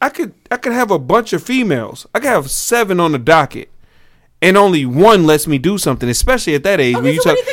I 0.00 0.08
could 0.08 0.32
I 0.50 0.56
could 0.56 0.72
have 0.72 0.90
a 0.90 0.98
bunch 0.98 1.32
of 1.32 1.42
females. 1.42 2.06
I 2.14 2.20
could 2.20 2.28
have 2.30 2.50
seven 2.50 3.00
on 3.00 3.12
the 3.12 3.18
docket, 3.18 3.70
and 4.40 4.56
only 4.56 4.86
one 4.86 5.26
lets 5.26 5.46
me 5.46 5.58
do 5.58 5.76
something. 5.76 6.08
Especially 6.08 6.54
at 6.54 6.62
that 6.62 6.80
age, 6.80 6.94
Okay, 6.94 7.02
when 7.02 7.14
you 7.14 7.20
so 7.20 7.34
talk. 7.34 7.44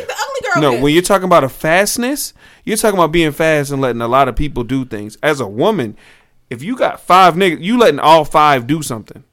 Do 0.61 0.65
you 0.65 0.71
think 0.71 0.71
the 0.71 0.71
ugly 0.71 0.71
girl 0.71 0.71
no, 0.71 0.77
is? 0.77 0.83
when 0.83 0.93
you're 0.93 1.01
talking 1.03 1.25
about 1.25 1.43
a 1.43 1.49
fastness, 1.49 2.33
you're 2.63 2.77
talking 2.77 2.97
about 2.99 3.11
being 3.11 3.31
fast 3.31 3.71
and 3.71 3.81
letting 3.81 4.01
a 4.01 4.07
lot 4.07 4.27
of 4.27 4.35
people 4.35 4.63
do 4.63 4.85
things. 4.85 5.17
As 5.23 5.39
a 5.39 5.47
woman, 5.47 5.95
if 6.49 6.63
you 6.63 6.75
got 6.75 6.99
five 6.99 7.35
niggas, 7.35 7.61
you 7.63 7.77
letting 7.77 7.99
all 7.99 8.25
five 8.25 8.67
do 8.67 8.81
something. 8.81 9.23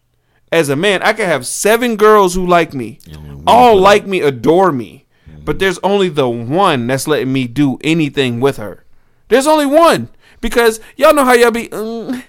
As 0.53 0.69
a 0.69 0.77
man, 0.77 1.03
I 1.03 1.13
could 1.13 1.27
have 1.27 1.47
seven 1.47 1.97
girls 1.97 2.35
who 2.35 2.47
like 2.47 2.75
me, 2.75 2.99
all 3.47 3.77
like 3.77 4.07
me, 4.07 4.21
adore 4.21 4.71
me, 4.71 5.07
but 5.45 5.59
there's 5.59 5.79
only 5.83 6.09
the 6.09 6.29
one 6.29 6.87
that's 6.87 7.09
letting 7.09 7.33
me 7.33 7.47
do 7.47 7.79
anything 7.83 8.41
with 8.41 8.57
her. 8.59 8.85
There's 9.29 9.47
only 9.49 9.67
one 9.67 10.09
because 10.41 10.79
y'all 10.97 11.15
know 11.15 11.25
how 11.25 11.33
y'all 11.33 11.51
be. 11.51 11.69
"Mm, 11.69 12.23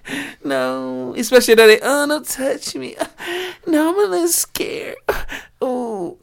no, 0.43 1.13
especially 1.17 1.53
that 1.55 1.67
they 1.67 1.80
uh, 1.81 2.05
don't 2.05 2.26
touch 2.27 2.76
me. 2.76 2.95
No, 3.67 3.89
I'm 3.89 3.99
a 3.99 4.11
little 4.11 4.27
scared. 4.27 4.97
Oh, 5.61 6.17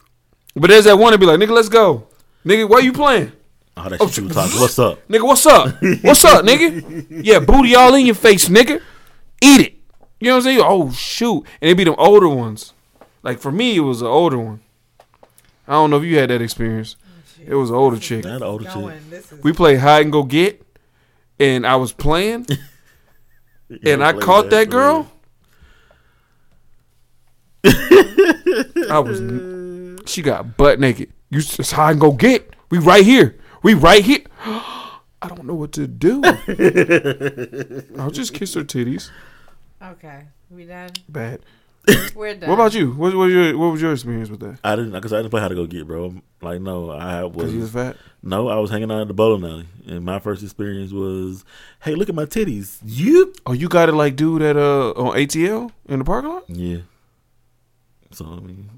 But 0.54 0.70
there's 0.70 0.84
that 0.84 0.98
one 0.98 1.12
to 1.12 1.18
be 1.18 1.26
like, 1.26 1.40
nigga, 1.40 1.50
let's 1.50 1.68
go. 1.68 2.06
Nigga, 2.44 2.68
why 2.68 2.80
you 2.80 2.92
playing? 2.92 3.32
Oh, 3.76 3.88
that 3.88 4.00
shit 4.00 4.16
you 4.18 4.24
was 4.24 4.34
talking. 4.34 4.60
What's 4.60 4.78
up? 4.78 5.08
Nigga, 5.08 5.22
what's 5.22 5.46
up? 5.46 5.74
What's 6.02 6.24
up, 6.24 6.44
nigga? 6.44 7.06
Yeah, 7.24 7.38
booty 7.38 7.74
all 7.74 7.94
in 7.94 8.06
your 8.06 8.14
face, 8.14 8.48
nigga. 8.48 8.80
Eat 9.40 9.60
it. 9.60 9.74
You 10.20 10.28
know 10.28 10.34
what 10.34 10.36
I'm 10.38 10.42
saying? 10.42 10.60
Oh 10.62 10.90
shoot. 10.92 11.44
And 11.60 11.70
it 11.70 11.76
be 11.76 11.84
them 11.84 11.94
older 11.98 12.28
ones. 12.28 12.74
Like 13.22 13.38
for 13.38 13.50
me, 13.50 13.76
it 13.76 13.80
was 13.80 14.02
an 14.02 14.08
older 14.08 14.38
one. 14.38 14.60
I 15.66 15.72
don't 15.72 15.90
know 15.90 15.96
if 15.96 16.04
you 16.04 16.18
had 16.18 16.30
that 16.30 16.42
experience. 16.42 16.96
It 17.44 17.54
was 17.54 17.70
an 17.70 17.76
older 17.76 17.98
chick. 17.98 18.22
That 18.22 18.42
older 18.42 18.64
chick. 18.64 18.74
Going, 18.74 19.10
this 19.10 19.32
We 19.42 19.52
played 19.52 19.80
hide 19.80 20.02
and 20.02 20.12
go 20.12 20.22
get, 20.22 20.64
and 21.40 21.66
I 21.66 21.76
was 21.76 21.92
playing, 21.92 22.46
and 23.84 24.04
I 24.04 24.12
play 24.12 24.22
caught 24.22 24.50
that 24.50 24.66
for 24.66 24.70
girl. 24.70 25.12
I 27.64 28.98
was. 28.98 30.02
She 30.08 30.22
got 30.22 30.56
butt 30.56 30.78
naked. 30.78 31.12
You 31.32 31.40
just 31.40 31.72
hide 31.72 31.92
and 31.92 32.00
go 32.00 32.12
get. 32.12 32.54
We 32.70 32.78
right 32.78 33.02
here. 33.04 33.38
We 33.62 33.72
right 33.72 34.04
here. 34.04 34.20
I 34.44 35.28
don't 35.28 35.44
know 35.44 35.54
what 35.54 35.72
to 35.72 35.86
do. 35.86 36.20
I'll 37.98 38.10
just 38.10 38.34
kiss 38.34 38.52
her 38.54 38.64
titties. 38.64 39.10
okay. 39.82 40.24
We 40.50 40.66
done. 40.66 40.90
Bad. 41.08 41.40
We're 42.14 42.34
done. 42.34 42.50
What 42.50 42.54
about 42.56 42.74
you? 42.74 42.92
What, 42.92 43.14
was 43.14 43.32
your 43.32 43.56
What 43.56 43.72
was 43.72 43.80
your 43.80 43.92
experience 43.92 44.28
with 44.28 44.40
that? 44.40 44.58
I 44.62 44.76
didn't 44.76 44.92
because 44.92 45.12
I 45.14 45.16
didn't 45.16 45.30
play 45.30 45.40
how 45.40 45.48
to 45.48 45.54
go 45.54 45.66
get, 45.66 45.86
bro. 45.86 46.14
Like 46.42 46.60
no, 46.60 46.90
I 46.90 47.24
was, 47.24 47.32
Because 47.34 47.54
you 47.54 47.60
was 47.60 47.70
fat. 47.70 47.96
no, 48.22 48.48
I 48.48 48.56
was 48.56 48.70
hanging 48.70 48.90
out 48.92 49.00
at 49.00 49.08
the 49.08 49.14
bowling 49.14 49.50
alley, 49.50 49.66
and 49.86 50.04
my 50.04 50.18
first 50.18 50.42
experience 50.42 50.92
was, 50.92 51.44
hey, 51.80 51.94
look 51.94 52.08
at 52.10 52.14
my 52.14 52.26
titties. 52.26 52.78
You? 52.84 53.32
Oh, 53.46 53.52
you 53.54 53.68
got 53.70 53.88
it 53.88 53.92
like 53.92 54.16
dude 54.16 54.42
at 54.42 54.56
uh 54.58 54.90
on 54.90 55.16
ATL 55.16 55.70
in 55.88 56.00
the 56.00 56.04
parking 56.04 56.30
lot. 56.30 56.44
Yeah. 56.48 56.78
So 58.12 58.26
I 58.26 58.40
mean, 58.40 58.68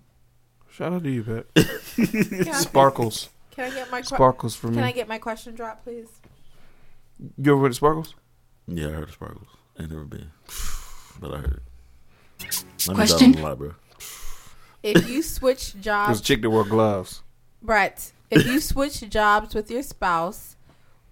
Shout 0.74 0.92
out 0.92 1.04
to 1.04 1.10
you, 1.10 1.22
Pat. 1.22 1.46
Sparkles, 2.56 3.28
Can 3.52 3.70
I 3.70 3.74
get 3.74 3.90
my 3.92 4.00
que- 4.00 4.06
sparkles 4.08 4.56
for 4.56 4.66
me? 4.68 4.74
Can. 4.76 4.84
I 4.84 4.92
get 4.92 5.06
my 5.08 5.18
question 5.18 5.54
dropped, 5.54 5.84
please? 5.84 6.08
you 7.38 7.52
ever 7.52 7.56
with 7.60 7.70
the 7.70 7.76
sparkles? 7.76 8.14
yeah, 8.66 8.88
I 8.88 8.90
heard 8.90 9.04
of 9.04 9.12
sparkles. 9.12 9.46
Ain't 9.78 9.90
never 9.90 10.04
been, 10.04 10.30
but 11.20 11.32
I 11.34 11.38
heard. 11.38 11.62
I 12.40 12.94
Question? 12.94 13.30
Miss 13.30 13.38
out 13.38 13.42
a 13.44 13.46
lot, 13.48 13.58
bro. 13.58 13.74
If 14.82 15.08
you 15.08 15.22
switch 15.22 15.74
There's 15.74 15.84
jobs, 15.84 16.20
a 16.20 16.22
chick 16.24 16.42
that 16.42 16.50
wore 16.50 16.64
gloves. 16.64 17.22
Brett, 17.62 18.10
if 18.30 18.44
you 18.44 18.58
switch 18.60 19.00
jobs 19.08 19.54
with 19.54 19.70
your 19.70 19.82
spouse 19.82 20.56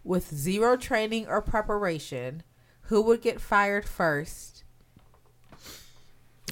with 0.04 0.34
zero 0.34 0.76
training 0.76 1.28
or 1.28 1.40
preparation, 1.40 2.42
who 2.82 3.00
would 3.02 3.22
get 3.22 3.40
fired 3.40 3.84
first? 3.88 4.64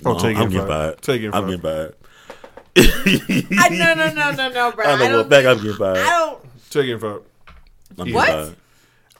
Oh, 0.05 0.13
No, 0.13 0.19
take 0.21 0.37
I'm 0.37 0.49
getting 0.49 0.67
fired. 0.67 0.69
fired. 0.69 1.03
Take 1.03 1.23
it 1.23 1.27
I'm 1.27 1.33
fired. 1.33 1.47
getting 1.47 1.61
fired. 1.61 1.95
I, 2.77 3.69
no, 3.71 3.95
no, 3.95 4.13
no, 4.13 4.31
no, 4.33 4.49
no, 4.49 4.73
bro. 4.73 4.85
I 4.87 4.97
know 4.97 5.05
I 5.05 5.09
don't. 5.09 5.29
back 5.29 5.45
I'm 5.47 5.57
think- 5.59 5.63
getting 5.63 5.79
fired. 5.79 5.99
I 5.99 6.09
don't. 6.19 6.41
Take 6.71 6.87
it 6.87 6.99
fired. 6.99 7.23
I'm 7.99 8.13
What? 8.13 8.29
fired. 8.29 8.57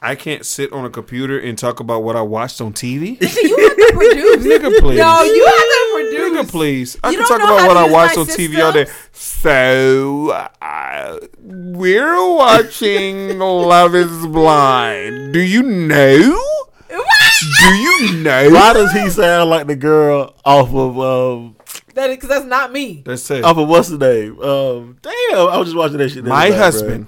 I 0.03 0.15
can't 0.15 0.43
sit 0.43 0.73
on 0.73 0.83
a 0.83 0.89
computer 0.89 1.37
and 1.37 1.55
talk 1.55 1.79
about 1.79 2.01
what 2.03 2.15
I 2.15 2.21
watched 2.23 2.59
on 2.59 2.73
TV. 2.73 3.19
You 3.21 3.57
have 3.67 3.77
to 3.77 3.91
produce. 3.93 4.45
Nigga, 4.45 4.79
please. 4.79 4.97
No, 4.97 5.21
you 5.23 5.45
have 5.45 5.53
to 5.53 5.89
produce. 5.93 6.19
Nigga, 6.47 6.49
please. 6.49 6.97
I 7.03 7.09
You 7.11 7.17
can 7.19 7.27
talk 7.27 7.37
about 7.41 7.67
what 7.67 7.77
I 7.77 7.83
use 7.85 7.93
watched 7.93 8.15
my 8.15 8.21
on 8.23 8.27
TV 8.27 8.63
all 8.65 8.71
day. 8.71 8.87
So, 9.11 10.31
uh, 10.61 11.19
we're 11.39 12.33
watching 12.35 13.37
Love 13.39 13.93
is 13.93 14.25
Blind. 14.25 15.33
Do 15.33 15.39
you 15.39 15.61
know? 15.61 16.43
Do 16.89 17.73
you 17.75 18.13
know? 18.23 18.49
Why 18.49 18.73
does 18.73 18.91
he 18.93 19.09
sound 19.09 19.49
like 19.51 19.67
the 19.67 19.75
girl 19.75 20.35
off 20.45 20.73
of 20.73 20.99
um 20.99 21.55
That 21.95 22.07
because 22.07 22.29
that's 22.29 22.45
not 22.45 22.71
me. 22.71 23.03
That's 23.05 23.29
it. 23.31 23.43
off 23.43 23.57
of 23.57 23.67
what's 23.67 23.89
the 23.89 23.97
name? 23.97 24.39
Um, 24.41 24.97
damn, 25.01 25.13
I 25.49 25.57
was 25.57 25.67
just 25.67 25.77
watching 25.77 25.97
that 25.97 26.09
shit. 26.09 26.23
the 26.23 26.29
My 26.29 26.45
other 26.47 26.49
night, 26.51 26.57
husband, 26.57 27.07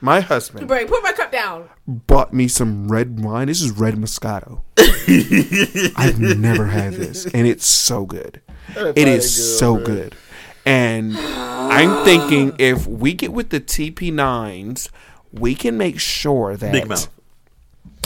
my 0.00 0.20
husband 0.20 0.66
Brett, 0.68 0.88
put 0.88 1.02
my 1.02 1.12
cup 1.12 1.30
down. 1.32 1.68
bought 1.86 2.32
me 2.32 2.48
some 2.48 2.88
red 2.88 3.20
wine. 3.22 3.48
This 3.48 3.60
is 3.62 3.70
red 3.72 3.94
Moscato. 3.94 4.62
I've 5.96 6.18
never 6.20 6.66
had 6.66 6.94
this, 6.94 7.26
and 7.26 7.46
it's 7.46 7.66
so 7.66 8.04
good. 8.04 8.40
It 8.76 9.08
is 9.08 9.58
so 9.58 9.76
good. 9.78 10.14
And 10.66 11.14
I'm 11.18 12.04
thinking 12.04 12.54
if 12.58 12.86
we 12.86 13.12
get 13.12 13.32
with 13.32 13.50
the 13.50 13.60
TP9s, 13.60 14.88
we 15.32 15.54
can 15.54 15.76
make 15.76 16.00
sure 16.00 16.56
that 16.56 16.72
Big 16.72 16.88
mouth. 16.88 17.08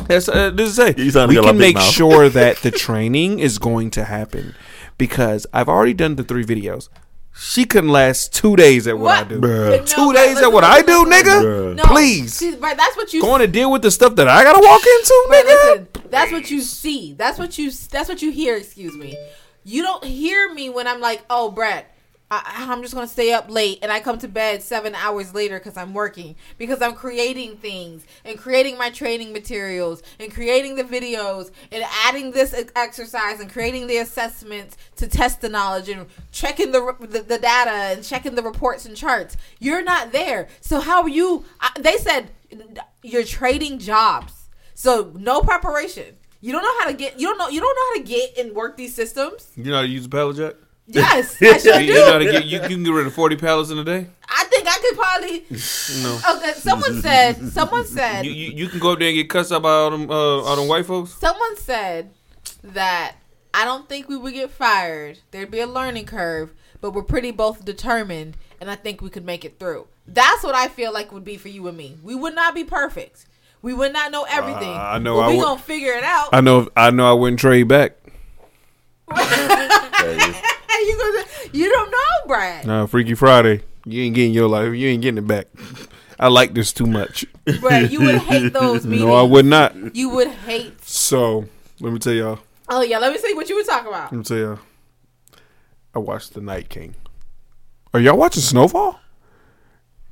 That's 0.07 0.29
uh, 0.29 0.51
this 0.51 0.71
is 0.71 0.77
say 0.77 0.95
You 0.97 1.11
sound 1.11 1.29
we 1.29 1.41
can 1.41 1.59
make 1.59 1.75
mouth. 1.77 1.85
sure 1.93 2.29
that 2.41 2.59
the 2.59 2.71
training 2.71 3.39
is 3.41 3.59
going 3.59 3.91
to 3.93 4.05
happen 4.05 4.55
because 4.99 5.47
I've 5.53 5.69
already 5.69 5.95
done 5.95 6.17
the 6.17 6.25
three 6.25 6.45
videos. 6.45 6.89
She 7.41 7.65
couldn't 7.65 7.91
last 7.91 8.35
two 8.35 8.57
days 8.57 8.89
at 8.89 8.99
what, 8.99 9.17
I 9.17 9.29
do. 9.29 9.41
Bruh. 9.41 9.79
No, 9.79 9.85
Two 9.85 10.07
but 10.09 10.15
days 10.17 10.29
listen, 10.35 10.45
at 10.45 10.53
what 10.53 10.65
I 10.65 10.83
do, 10.83 11.05
listen, 11.05 11.27
nigga. 11.33 11.75
No, 11.77 11.83
Please. 11.85 12.35
see, 12.35 12.57
but 12.57 12.77
that's 12.77 12.97
what 12.97 13.15
you 13.15 13.21
Going 13.23 13.41
to 13.43 13.47
deal 13.47 13.71
with 13.71 13.83
the 13.83 13.93
stuff 13.93 14.17
that 14.17 14.27
I 14.27 14.43
gotta 14.43 14.61
walk 14.61 14.81
into, 14.83 15.27
But 15.29 15.37
nigga. 15.47 15.47
listen, 15.47 15.89
that's 16.11 16.33
what 16.33 16.51
you 16.51 16.61
see. 16.63 17.13
That's 17.15 17.39
what 17.39 17.57
you. 17.57 17.71
That's 17.91 18.09
what 18.09 18.23
you 18.23 18.33
hear. 18.33 18.57
Excuse 18.57 18.97
me. 18.97 19.17
You 19.63 19.83
don't 19.83 20.03
hear 20.03 20.53
me 20.53 20.69
when 20.71 20.89
I'm 20.89 21.01
like, 21.01 21.23
"Oh, 21.31 21.51
Brett, 21.53 21.95
I, 22.31 22.67
I'm 22.71 22.83
just 22.83 22.95
gonna 22.95 23.07
stay 23.07 23.33
up 23.33 23.51
late," 23.51 23.79
and 23.83 23.91
I 23.91 24.01
come 24.01 24.19
to 24.19 24.29
bed 24.29 24.63
seven 24.63 24.95
hours 24.95 25.35
later 25.35 25.59
because 25.59 25.77
I'm 25.77 25.95
working 25.95 26.37
because 26.59 26.83
I'm 26.83 26.95
creating 26.95 27.57
things 27.57 28.07
and 28.25 28.39
creating 28.39 28.77
my 28.77 28.91
training 28.91 29.33
materials 29.33 30.03
and 30.21 30.33
creating 30.33 30.77
the 30.77 30.85
videos 30.85 31.51
and 31.73 31.85
adding 32.05 32.33
this 32.33 32.55
exercise 32.77 33.41
and 33.41 33.51
creating 33.51 33.87
the 33.87 33.99
assessments 33.99 34.77
to 34.97 35.09
test 35.09 35.41
the 35.41 35.49
knowledge 35.49 35.89
and 35.89 36.07
checking 36.33 36.73
the 36.73 36.95
the, 37.01 37.21
the 37.21 37.39
data 37.39 37.71
and 37.71 38.05
checking 38.05 38.35
the 38.35 38.43
reports 38.43 38.85
and 38.85 38.97
charts. 38.97 39.37
You're 39.59 39.83
not 39.83 40.13
there, 40.13 40.49
so 40.61 40.81
how 40.81 41.03
are 41.03 41.09
you? 41.09 41.45
I, 41.61 41.71
they 41.79 41.97
said 41.97 42.31
you're 43.03 43.25
trading 43.25 43.79
jobs. 43.79 44.49
So 44.75 45.13
no 45.17 45.41
preparation. 45.41 46.17
You 46.41 46.53
don't 46.53 46.63
know 46.63 46.79
how 46.79 46.87
to 46.87 46.97
get. 46.97 47.19
You 47.19 47.27
don't 47.27 47.39
know. 47.39 47.49
You 47.49 47.61
don't 47.61 47.75
know 47.75 47.83
how 47.91 48.05
to 48.05 48.09
get 48.09 48.39
and 48.39 48.55
work 48.55 48.77
these 48.77 48.95
systems. 48.95 49.49
You 49.57 49.65
know 49.65 49.77
how 49.77 49.83
to 49.83 49.89
use 49.89 50.07
a 50.07 50.09
pallet 50.09 50.37
jack? 50.37 50.55
Yes, 50.91 51.37
I 51.43 51.59
sure 51.59 51.81
You 51.81 51.95
know 51.95 52.13
how 52.13 52.19
to 52.19 52.25
do. 52.25 52.33
get 52.33 52.45
you, 52.47 52.61
you 52.61 52.67
can 52.69 52.83
get 52.83 52.91
rid 52.93 53.07
of 53.07 53.13
forty 53.15 53.37
pallets 53.37 53.71
in 53.71 53.79
a 53.79 53.85
day. 53.85 54.07
I 54.29 54.45
think 54.45 54.67
I 54.67 54.79
could 54.79 54.97
probably. 54.99 55.45
No. 56.03 56.21
Okay, 56.37 56.53
someone 56.55 57.03
said. 57.03 57.49
Someone 57.53 57.85
said. 57.87 58.25
You, 58.25 58.33
you, 58.33 58.53
you 58.53 58.69
can 58.69 58.79
go 58.79 58.93
up 58.93 58.99
there 58.99 59.09
and 59.09 59.17
get 59.17 59.29
cussed 59.29 59.53
out 59.53 59.63
by 59.63 59.71
all 59.71 59.91
them 59.91 60.11
uh, 60.11 60.15
all 60.15 60.57
them 60.57 60.67
white 60.69 60.87
folks. 60.87 61.13
Someone 61.13 61.57
said 61.59 62.11
that 62.63 63.17
I 63.53 63.65
don't 63.65 63.89
think 63.89 64.09
we 64.09 64.17
would 64.17 64.33
get 64.35 64.51
fired. 64.51 65.19
There'd 65.31 65.51
be 65.51 65.61
a 65.61 65.67
learning 65.67 66.07
curve, 66.07 66.55
but 66.81 66.93
we're 66.93 67.03
pretty 67.03 67.31
both 67.33 67.65
determined, 67.65 68.37
and 68.61 68.71
I 68.71 68.75
think 68.75 69.01
we 69.03 69.11
could 69.11 69.25
make 69.27 69.45
it 69.45 69.59
through. 69.59 69.87
That's 70.07 70.43
what 70.43 70.55
I 70.55 70.69
feel 70.69 70.93
like 70.93 71.13
would 71.13 71.25
be 71.25 71.37
for 71.37 71.49
you 71.49 71.69
and 71.69 71.77
me. 71.77 71.99
We 72.03 72.15
would 72.15 72.35
not 72.35 72.55
be 72.55 72.65
perfect. 72.65 73.27
We 73.61 73.75
would 73.75 73.93
not 73.93 74.11
know 74.13 74.25
everything. 74.29 74.71
Uh, 74.73 74.91
I 74.95 74.99
know 74.99 75.17
But 75.17 75.23
I 75.25 75.29
we 75.29 75.37
would- 75.37 75.43
gonna 75.45 75.61
figure 75.61 75.93
it 75.93 76.05
out. 76.05 76.29
I 76.33 76.41
know 76.41 76.69
I 76.77 76.91
know 76.91 77.11
I 77.11 77.13
wouldn't 77.13 77.41
trade 77.41 77.65
back. 77.69 77.98
You 79.11 80.99
gonna, 80.99 81.25
you 81.53 81.71
don't 81.71 81.91
know, 81.91 82.27
Brad. 82.27 82.67
Nah, 82.67 82.87
Freaky 82.87 83.15
Friday. 83.15 83.63
You 83.85 84.03
ain't 84.03 84.15
getting 84.15 84.33
your 84.35 84.49
life. 84.49 84.75
You 84.75 84.89
ain't 84.89 85.03
getting 85.03 85.19
it 85.19 85.27
back. 85.27 85.47
I 86.21 86.29
like 86.29 86.53
this 86.53 86.73
too 86.73 86.87
much. 86.87 87.25
Brad, 87.61 87.91
you 87.91 88.01
would 88.01 88.19
hate 88.19 88.53
those 88.53 88.85
meetings. 88.85 89.05
No, 89.07 89.15
I 89.15 89.23
would 89.23 89.47
not. 89.47 89.95
You 89.95 90.11
would 90.11 90.29
hate. 90.29 90.83
So 90.85 91.47
let 91.81 91.93
me 91.93 91.99
tell 91.99 92.13
y'all. 92.13 92.41
Oh 92.69 92.83
yeah, 92.83 92.99
let 92.99 93.13
me 93.13 93.19
see 93.19 93.33
what 93.35 93.49
you 93.49 93.57
were 93.57 93.63
talking 93.63 93.89
about. 93.89 94.13
Let 94.13 94.19
me 94.19 94.25
tell 94.25 94.37
y'all. 94.37 94.59
I 95.95 96.01
watched 96.01 96.35
The 96.35 96.41
Night 96.41 96.69
King. 96.69 96.95
Are 97.95 98.01
y'all 98.01 98.19
watching 98.19 98.43
Snowfall? 98.43 99.01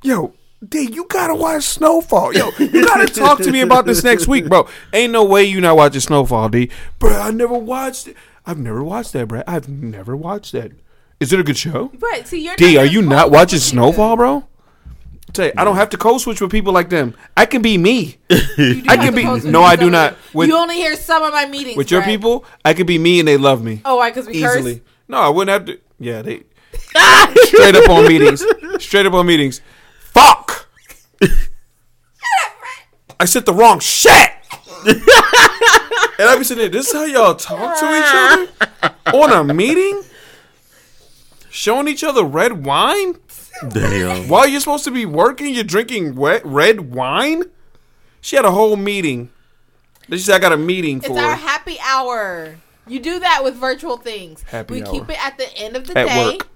Yo, 0.01 0.33
dude, 0.67 0.95
you 0.95 1.05
gotta 1.05 1.35
watch 1.35 1.63
Snowfall. 1.63 2.33
Yo, 2.33 2.49
you 2.57 2.85
gotta 2.85 3.05
talk 3.07 3.39
to 3.39 3.51
me 3.51 3.61
about 3.61 3.85
this 3.85 4.03
next 4.03 4.27
week, 4.27 4.47
bro. 4.47 4.67
Ain't 4.93 5.11
no 5.13 5.23
way 5.23 5.43
you 5.43 5.61
not 5.61 5.75
watching 5.77 6.01
Snowfall, 6.01 6.49
D. 6.49 6.71
Bro, 6.97 7.19
I 7.19 7.31
never 7.31 7.57
watched 7.57 8.07
it. 8.07 8.17
I've 8.47 8.57
never 8.57 8.83
watched 8.83 9.13
that, 9.13 9.27
bro. 9.27 9.43
I've 9.45 9.67
never 9.69 10.15
watched 10.15 10.53
that. 10.53 10.71
Is 11.19 11.33
it 11.33 11.39
a 11.39 11.43
good 11.43 11.57
show? 11.57 11.91
Right. 11.99 12.25
See, 12.27 12.43
you're 12.43 12.55
D, 12.55 12.75
not 12.75 12.81
are 12.81 12.85
you 12.85 13.01
not 13.01 13.29
watching 13.29 13.59
switch 13.59 13.71
Snowfall, 13.71 14.15
bro? 14.15 14.47
Tell 15.33 15.47
you, 15.47 15.51
I 15.57 15.65
don't 15.65 15.75
have 15.75 15.89
to 15.89 15.97
code 15.97 16.21
switch 16.21 16.39
with 16.39 16.49
people 16.51 16.71
like 16.71 16.89
them. 16.89 17.13
I 17.35 17.45
can 17.45 17.61
be 17.61 17.77
me. 17.77 18.17
You 18.57 18.81
do 18.81 18.89
I 18.89 18.95
have 18.95 18.99
can 19.03 19.11
to 19.11 19.11
be. 19.11 19.23
code 19.23 19.41
switch 19.41 19.51
No, 19.51 19.61
I 19.63 19.75
do 19.75 19.85
some- 19.85 19.91
not. 19.91 20.15
With 20.33 20.47
you 20.49 20.55
only 20.57 20.75
hear 20.75 20.95
some 20.95 21.21
of 21.23 21.33
my 21.33 21.45
meetings 21.45 21.75
with 21.77 21.91
your 21.91 21.99
Brad. 22.01 22.09
people, 22.09 22.45
I 22.63 22.73
can 22.73 22.85
be 22.85 22.97
me 22.97 23.19
and 23.19 23.27
they 23.27 23.35
love 23.37 23.61
me. 23.63 23.81
Oh, 23.85 23.97
why? 23.97 24.09
Because 24.09 24.25
we 24.27 24.33
easily. 24.35 24.75
curse. 24.75 24.83
No, 25.09 25.17
I 25.17 25.29
wouldn't 25.29 25.51
have 25.53 25.65
to. 25.65 25.79
Yeah, 25.99 26.21
they 26.21 26.43
straight 27.47 27.75
up 27.75 27.89
on 27.89 28.07
meetings. 28.07 28.43
Straight 28.79 29.05
up 29.05 29.13
on 29.13 29.25
meetings. 29.27 29.59
Fuck. 29.99 30.67
I 33.19 33.25
said 33.25 33.45
the 33.45 33.53
wrong 33.53 33.79
shit. 33.79 34.31
And 36.19 36.29
I 36.29 36.37
be 36.37 36.43
sitting 36.43 36.61
there. 36.61 36.69
This 36.69 36.87
is 36.87 36.93
how 36.93 37.05
y'all 37.05 37.35
talk 37.35 37.77
to 37.79 37.85
each 37.85 38.81
other 38.83 38.95
on 39.17 39.49
a 39.49 39.53
meeting, 39.53 40.03
showing 41.49 41.87
each 41.87 42.03
other 42.03 42.23
red 42.23 42.65
wine 42.65 43.15
Damn. 43.69 44.27
while 44.29 44.47
you're 44.47 44.59
supposed 44.59 44.83
to 44.85 44.91
be 44.91 45.05
working. 45.05 45.53
You're 45.53 45.63
drinking 45.63 46.15
wet 46.15 46.45
red 46.45 46.93
wine. 46.93 47.43
She 48.21 48.35
had 48.35 48.45
a 48.45 48.51
whole 48.51 48.75
meeting. 48.75 49.29
She 50.09 50.19
said, 50.19 50.35
"I 50.35 50.39
got 50.39 50.53
a 50.53 50.57
meeting 50.57 50.97
It's 50.97 51.07
for." 51.07 51.19
our 51.19 51.35
happy 51.35 51.77
hour. 51.85 52.55
You 52.87 52.99
do 53.01 53.19
that 53.19 53.43
with 53.43 53.55
virtual 53.55 53.97
things. 53.97 54.43
Happy 54.43 54.75
we 54.75 54.83
hour. 54.83 54.91
keep 54.91 55.09
it 55.09 55.25
at 55.25 55.37
the 55.37 55.57
end 55.57 55.75
of 55.75 55.85
the 55.87 55.97
At 55.97 56.07
day. 56.07 56.31
work. 56.31 56.47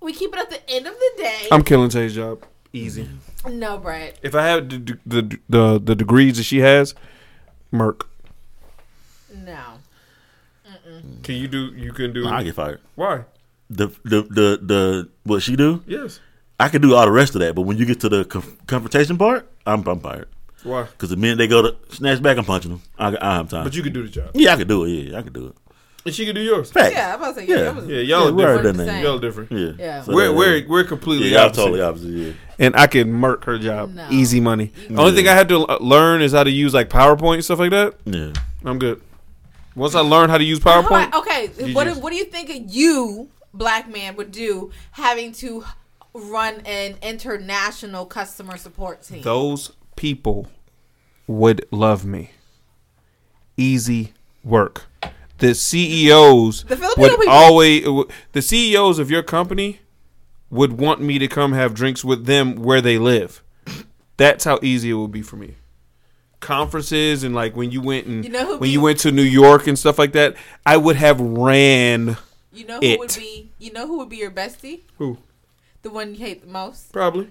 We 0.00 0.12
keep 0.12 0.32
it 0.34 0.38
at 0.38 0.50
the 0.50 0.68
end 0.70 0.86
of 0.86 0.94
the 0.94 1.10
day. 1.16 1.46
I'm 1.52 1.62
killing 1.62 1.88
Tay's 1.90 2.14
job. 2.14 2.44
Easy. 2.72 3.08
no, 3.48 3.78
Brad. 3.78 4.14
If 4.22 4.34
I 4.34 4.42
had 4.46 4.68
the 4.70 4.98
the 5.06 5.38
the, 5.48 5.80
the 5.82 5.94
degrees 5.94 6.36
that 6.38 6.42
she 6.42 6.58
has, 6.58 6.94
Merc. 7.70 8.08
No. 11.06 11.16
Can 11.22 11.34
you 11.36 11.48
do? 11.48 11.66
You 11.74 11.92
can 11.92 12.12
do. 12.12 12.26
I 12.28 12.42
get 12.42 12.54
fired. 12.54 12.80
Why? 12.94 13.24
The 13.70 13.88
the 14.04 14.22
the 14.22 14.58
the 14.62 15.08
what 15.24 15.42
she 15.42 15.56
do? 15.56 15.82
Yes. 15.86 16.20
I 16.60 16.68
can 16.68 16.80
do 16.82 16.94
all 16.94 17.04
the 17.04 17.10
rest 17.12 17.34
of 17.34 17.40
that, 17.40 17.54
but 17.54 17.62
when 17.62 17.76
you 17.78 17.84
get 17.86 18.00
to 18.00 18.08
the 18.08 18.24
conf- 18.24 18.66
confrontation 18.66 19.18
part, 19.18 19.50
I'm 19.66 19.86
I'm 19.88 20.00
fired. 20.00 20.28
Why? 20.62 20.84
Because 20.84 21.10
the 21.10 21.16
minute 21.16 21.36
they 21.36 21.46
go 21.48 21.62
to 21.62 21.76
snatch 21.94 22.22
back, 22.22 22.38
I'm 22.38 22.44
punching 22.44 22.70
them. 22.70 22.82
I, 22.98 23.16
I 23.20 23.34
have 23.36 23.48
time. 23.50 23.64
But 23.64 23.74
you 23.74 23.82
can 23.82 23.92
do 23.92 24.02
the 24.02 24.08
job. 24.08 24.30
yeah, 24.34 24.54
I 24.54 24.56
can 24.56 24.68
do 24.68 24.84
it. 24.84 24.88
Yeah, 24.90 25.18
I 25.18 25.22
can 25.22 25.32
do 25.32 25.48
it. 25.48 25.56
And 26.06 26.14
she 26.14 26.26
can 26.26 26.34
do 26.34 26.42
yours. 26.42 26.70
Facts. 26.70 26.92
Yeah, 26.94 27.14
I'm 27.14 27.20
about 27.22 27.34
to 27.34 27.40
say, 27.40 27.46
yeah, 27.46 27.56
Yeah. 27.56 27.70
was- 27.72 27.86
Yeah, 27.86 27.98
y'all 28.00 28.38
Yeah, 28.40 28.46
are 28.46 28.56
different. 28.62 28.78
done. 28.88 29.02
Y'all 29.02 29.16
are 29.16 29.20
different. 29.20 29.52
Yeah, 29.52 29.72
Yeah. 29.78 30.02
So 30.02 30.14
we're 30.14 30.28
that- 30.28 30.32
we're 30.34 30.66
we're 30.68 30.84
completely 30.84 31.28
yeah, 31.28 31.38
y'all 31.38 31.46
opposite. 31.46 31.60
totally 31.62 31.80
opposite. 31.80 32.08
Yeah. 32.10 32.32
And 32.58 32.76
I 32.76 32.86
can 32.86 33.10
murk 33.12 33.44
her 33.44 33.58
job. 33.58 33.94
No. 33.94 34.06
Easy 34.10 34.38
money. 34.40 34.72
The 34.88 35.00
only 35.00 35.12
thing 35.14 35.28
I 35.28 35.32
had 35.34 35.48
to 35.48 35.58
learn 35.82 36.20
is 36.22 36.32
how 36.32 36.44
to 36.44 36.50
use 36.50 36.72
like 36.74 36.88
PowerPoint 36.90 37.34
and 37.36 37.44
stuff 37.44 37.58
like 37.58 37.70
that. 37.70 37.94
Yeah. 38.04 38.32
I'm 38.64 38.78
good. 38.78 39.00
Once 39.74 39.94
I 39.94 40.00
learn 40.00 40.30
how 40.30 40.38
to 40.38 40.44
use 40.44 40.60
PowerPoint, 40.60 41.12
okay, 41.14 41.48
what 41.72 41.86
just- 41.86 42.00
what 42.02 42.10
do 42.10 42.16
you 42.16 42.24
think 42.24 42.48
a 42.50 42.58
you, 42.58 43.28
black 43.52 43.90
man, 43.90 44.16
would 44.16 44.30
do 44.30 44.70
having 44.92 45.32
to 45.32 45.64
run 46.12 46.60
an 46.64 46.96
international 47.02 48.06
customer 48.06 48.56
support 48.56 49.02
team? 49.02 49.22
those 49.22 49.72
people 49.96 50.48
would 51.26 51.66
love 51.70 52.04
me. 52.04 52.30
Easy 53.56 54.12
work. 54.44 54.84
The 55.38 55.54
CEOs 55.54 56.64
The 56.64 56.76
Filipino 56.76 57.08
would 57.08 57.18
people- 57.20 57.32
always 57.32 57.84
the 58.32 58.42
CEOs 58.42 58.98
of 58.98 59.10
your 59.10 59.22
company 59.22 59.80
would 60.50 60.74
want 60.78 61.00
me 61.00 61.18
to 61.18 61.26
come 61.26 61.52
have 61.52 61.74
drinks 61.74 62.04
with 62.04 62.26
them 62.26 62.54
where 62.56 62.80
they 62.80 62.98
live. 62.98 63.42
That's 64.16 64.44
how 64.44 64.60
easy 64.62 64.90
it 64.90 64.94
would 64.94 65.10
be 65.10 65.22
for 65.22 65.36
me. 65.36 65.56
Conferences 66.44 67.24
and 67.24 67.34
like 67.34 67.56
when 67.56 67.70
you 67.70 67.80
went 67.80 68.06
and 68.06 68.24
You 68.24 68.30
know 68.30 68.50
when 68.52 68.60
be- 68.60 68.70
you 68.70 68.80
went 68.80 69.00
to 69.00 69.10
New 69.10 69.22
York 69.22 69.66
and 69.66 69.78
stuff 69.78 69.98
like 69.98 70.12
that, 70.12 70.36
I 70.66 70.76
would 70.76 70.96
have 70.96 71.18
ran 71.20 72.16
you 72.52 72.66
know 72.66 72.76
who 72.78 72.86
it. 72.86 72.98
would 72.98 73.14
be 73.16 73.50
you 73.58 73.72
know 73.72 73.86
who 73.86 73.98
would 73.98 74.08
be 74.10 74.18
your 74.18 74.30
bestie? 74.30 74.82
who 74.98 75.16
The 75.82 75.90
one 75.90 76.10
you 76.14 76.20
hate 76.20 76.42
the 76.42 76.48
most? 76.52 76.92
probably. 76.92 77.30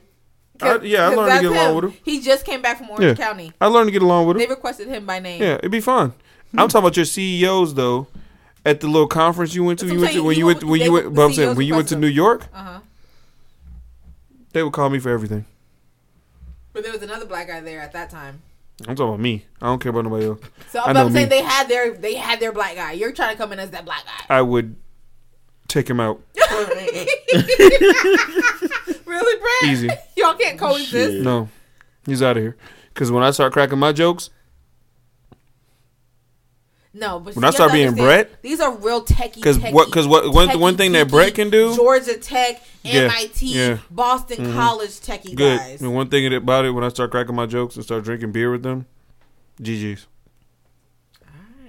I, 0.62 0.78
yeah, 0.82 1.10
I 1.10 1.16
learned 1.16 1.32
to 1.42 1.42
get 1.50 1.52
along 1.52 1.76
with 1.76 1.84
him. 1.86 1.94
He 2.04 2.22
just 2.22 2.46
came 2.46 2.62
back 2.62 2.78
from 2.78 2.90
Orange 2.90 3.04
Yeah, 3.20 3.26
County. 3.26 3.52
I 3.62 3.68
learned 3.68 3.88
to 3.88 3.92
get 3.92 4.02
along 4.02 4.28
with 4.28 4.38
him. 4.38 4.42
They 4.42 4.48
requested 4.48 4.88
him 4.88 5.06
by 5.06 5.20
name. 5.20 5.42
Yeah, 5.42 5.56
it'd 5.56 5.72
be 5.72 5.80
fun. 5.82 6.14
I'm 6.58 6.68
talking 6.68 6.80
about 6.86 6.96
your 6.98 7.06
CEOs 7.06 7.74
though. 7.76 8.08
At 8.66 8.80
the 8.80 8.88
little 8.88 9.08
conference 9.08 9.54
you 9.56 9.64
went 9.64 9.80
to, 9.80 9.88
you 9.88 10.00
went 10.00 10.14
to 10.14 10.24
when 10.24 10.38
You 10.38 10.46
went 10.46 10.64
when 10.64 10.80
you 10.82 10.92
went. 10.94 11.14
But 11.14 11.24
I'm 11.26 11.34
saying 11.34 11.56
when 11.56 11.68
you 11.68 11.76
went 11.76 11.90
to 11.90 11.96
New. 11.98 12.08
York, 12.08 12.48
Uh 12.54 12.64
huh. 12.64 12.80
they 14.54 14.64
would 14.64 14.74
call 14.74 14.90
me 14.90 15.00
for 15.00 15.10
everything. 15.10 15.46
But 16.72 16.84
there 16.84 16.92
was 16.94 17.02
another 17.04 17.26
black 17.26 17.48
guy 17.48 17.60
there 17.60 17.82
at 17.82 17.92
that 17.94 18.10
time. 18.10 18.42
I'm 18.88 18.96
talking 18.96 19.10
about 19.10 19.20
me. 19.20 19.46
I 19.62 19.68
don't 19.68 19.80
care 19.80 19.92
about 19.92 20.04
nobody 20.04 20.26
else. 20.26 20.40
So 20.72 20.80
I 20.80 20.86
I'm, 20.90 20.94
know 20.96 21.06
I'm 21.06 21.12
saying 21.14 21.30
me. 21.30 21.36
they 21.38 21.44
had 21.44 21.68
their 21.68 21.92
they 21.94 22.16
had 22.16 22.40
their 22.40 22.52
black 22.52 22.76
guy. 22.76 22.94
You're 22.94 23.12
trying 23.14 23.32
to 23.36 23.38
come 23.38 23.54
in 23.54 23.60
as 23.60 23.70
that 23.72 23.86
black 23.86 24.04
guy. 24.06 24.36
I 24.36 24.42
would 24.42 24.76
take 25.68 25.90
him 25.90 26.00
out 26.00 26.22
really, 29.06 29.40
Brad? 29.40 29.72
easy. 29.72 29.90
Y'all 30.18 30.34
can't 30.36 30.60
coexist. 30.60 31.24
No, 31.24 31.50
he's 32.06 32.22
out 32.22 32.38
of 32.38 32.44
here. 32.44 32.58
Because 32.94 33.12
when 33.12 33.24
I 33.24 33.32
start 33.32 33.54
cracking 33.54 33.80
my 33.80 33.92
jokes, 33.92 34.30
No, 36.96 37.20
but 37.20 37.36
When 37.36 37.44
I 37.44 37.50
start 37.50 37.72
being 37.72 37.96
Brett- 37.96 38.42
these 38.44 38.60
are 38.60 38.72
real 38.78 39.04
techie. 39.04 39.42
'Cause 39.42 39.58
techie, 39.58 39.74
what- 39.74 39.92
'cause 39.92 40.06
what- 40.06 40.32
one- 40.32 40.50
techie, 40.50 40.60
one 40.60 40.78
thing 40.78 40.92
that 40.92 41.10
Brett 41.10 41.34
can 41.34 41.50
do- 41.50 41.76
Georgia 41.76 42.18
Tech, 42.18 42.62
Yeah, 42.84 43.02
MIT, 43.06 43.48
yeah. 43.48 43.78
Boston 43.90 44.46
Mhm. 44.46 44.54
College 44.54 44.92
techie 45.00 45.34
good. 45.34 45.58
guys. 45.58 45.82
And 45.82 45.94
one 45.96 46.10
thing 46.10 46.32
about 46.36 46.66
it, 46.66 46.72
when 46.72 46.84
I 46.84 46.90
start 46.90 47.10
cracking 47.10 47.36
my 47.36 47.48
jokes 47.48 47.76
and 47.76 47.84
start 47.84 48.04
drinking 48.04 48.32
beer 48.32 48.52
with 48.52 48.62
them, 48.62 48.86
GG's. 49.60 50.06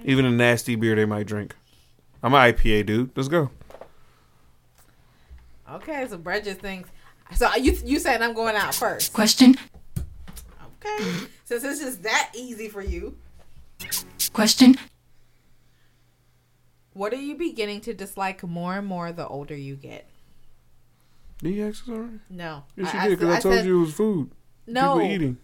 Even 0.03 0.25
a 0.25 0.29
nasty 0.31 0.75
beer 0.75 0.95
they 0.95 1.05
might 1.05 1.25
drink. 1.25 1.55
I'm 2.21 2.33
an 2.35 2.41
IPA 2.41 2.83
dude. 2.85 3.09
Let's 3.15 3.27
go. 3.27 3.49
Okay, 5.71 6.05
so 6.07 6.17
Brett 6.17 6.43
just 6.43 6.59
thinks. 6.59 6.89
So 7.35 7.49
you 7.55 7.75
you 7.83 7.97
saying 7.99 8.21
I'm 8.21 8.33
going 8.33 8.55
out 8.55 8.75
first? 8.75 9.11
Question. 9.13 9.55
Okay, 10.85 11.03
since 11.45 11.63
this 11.63 11.81
is 11.81 11.97
that 11.99 12.29
easy 12.35 12.69
for 12.69 12.83
you, 12.83 13.17
Question. 14.33 14.75
What 16.95 17.11
are 17.11 17.17
you 17.17 17.35
beginning 17.35 17.81
to 17.81 17.93
dislike 17.93 18.41
more 18.41 18.77
and 18.77 18.87
more 18.87 19.11
the 19.11 19.27
older 19.27 19.53
you 19.55 19.75
get? 19.75 20.09
Did 21.43 21.49
you 21.55 21.67
ask 21.67 21.83
us 21.83 21.89
already? 21.89 22.19
No. 22.29 22.63
Yes, 22.77 22.93
you 22.93 22.99
I- 22.99 23.03
I 23.03 23.07
did, 23.09 23.19
because 23.19 23.29
I, 23.29 23.35
said- 23.35 23.41
told 23.43 23.55
said- 23.55 23.65
you 23.65 23.77
it 23.77 23.81
was 23.81 23.93
food. 23.93 24.31
No. 24.65 24.93
People 24.99 25.11
eating. 25.11 25.37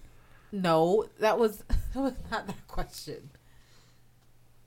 No, 0.53 1.05
that 1.19 1.37
was 1.37 1.57
that 1.93 1.99
was 2.01 2.13
not 2.31 2.47
that 2.47 2.67
question. 2.69 3.29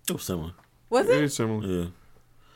It 0.08 0.12
was 0.12 0.22
similar. 0.22 0.52
Was 0.90 1.08
It 1.08 1.16
it? 1.16 1.24
is 1.24 1.34
similar. 1.34 1.66
Yeah. 1.66 1.86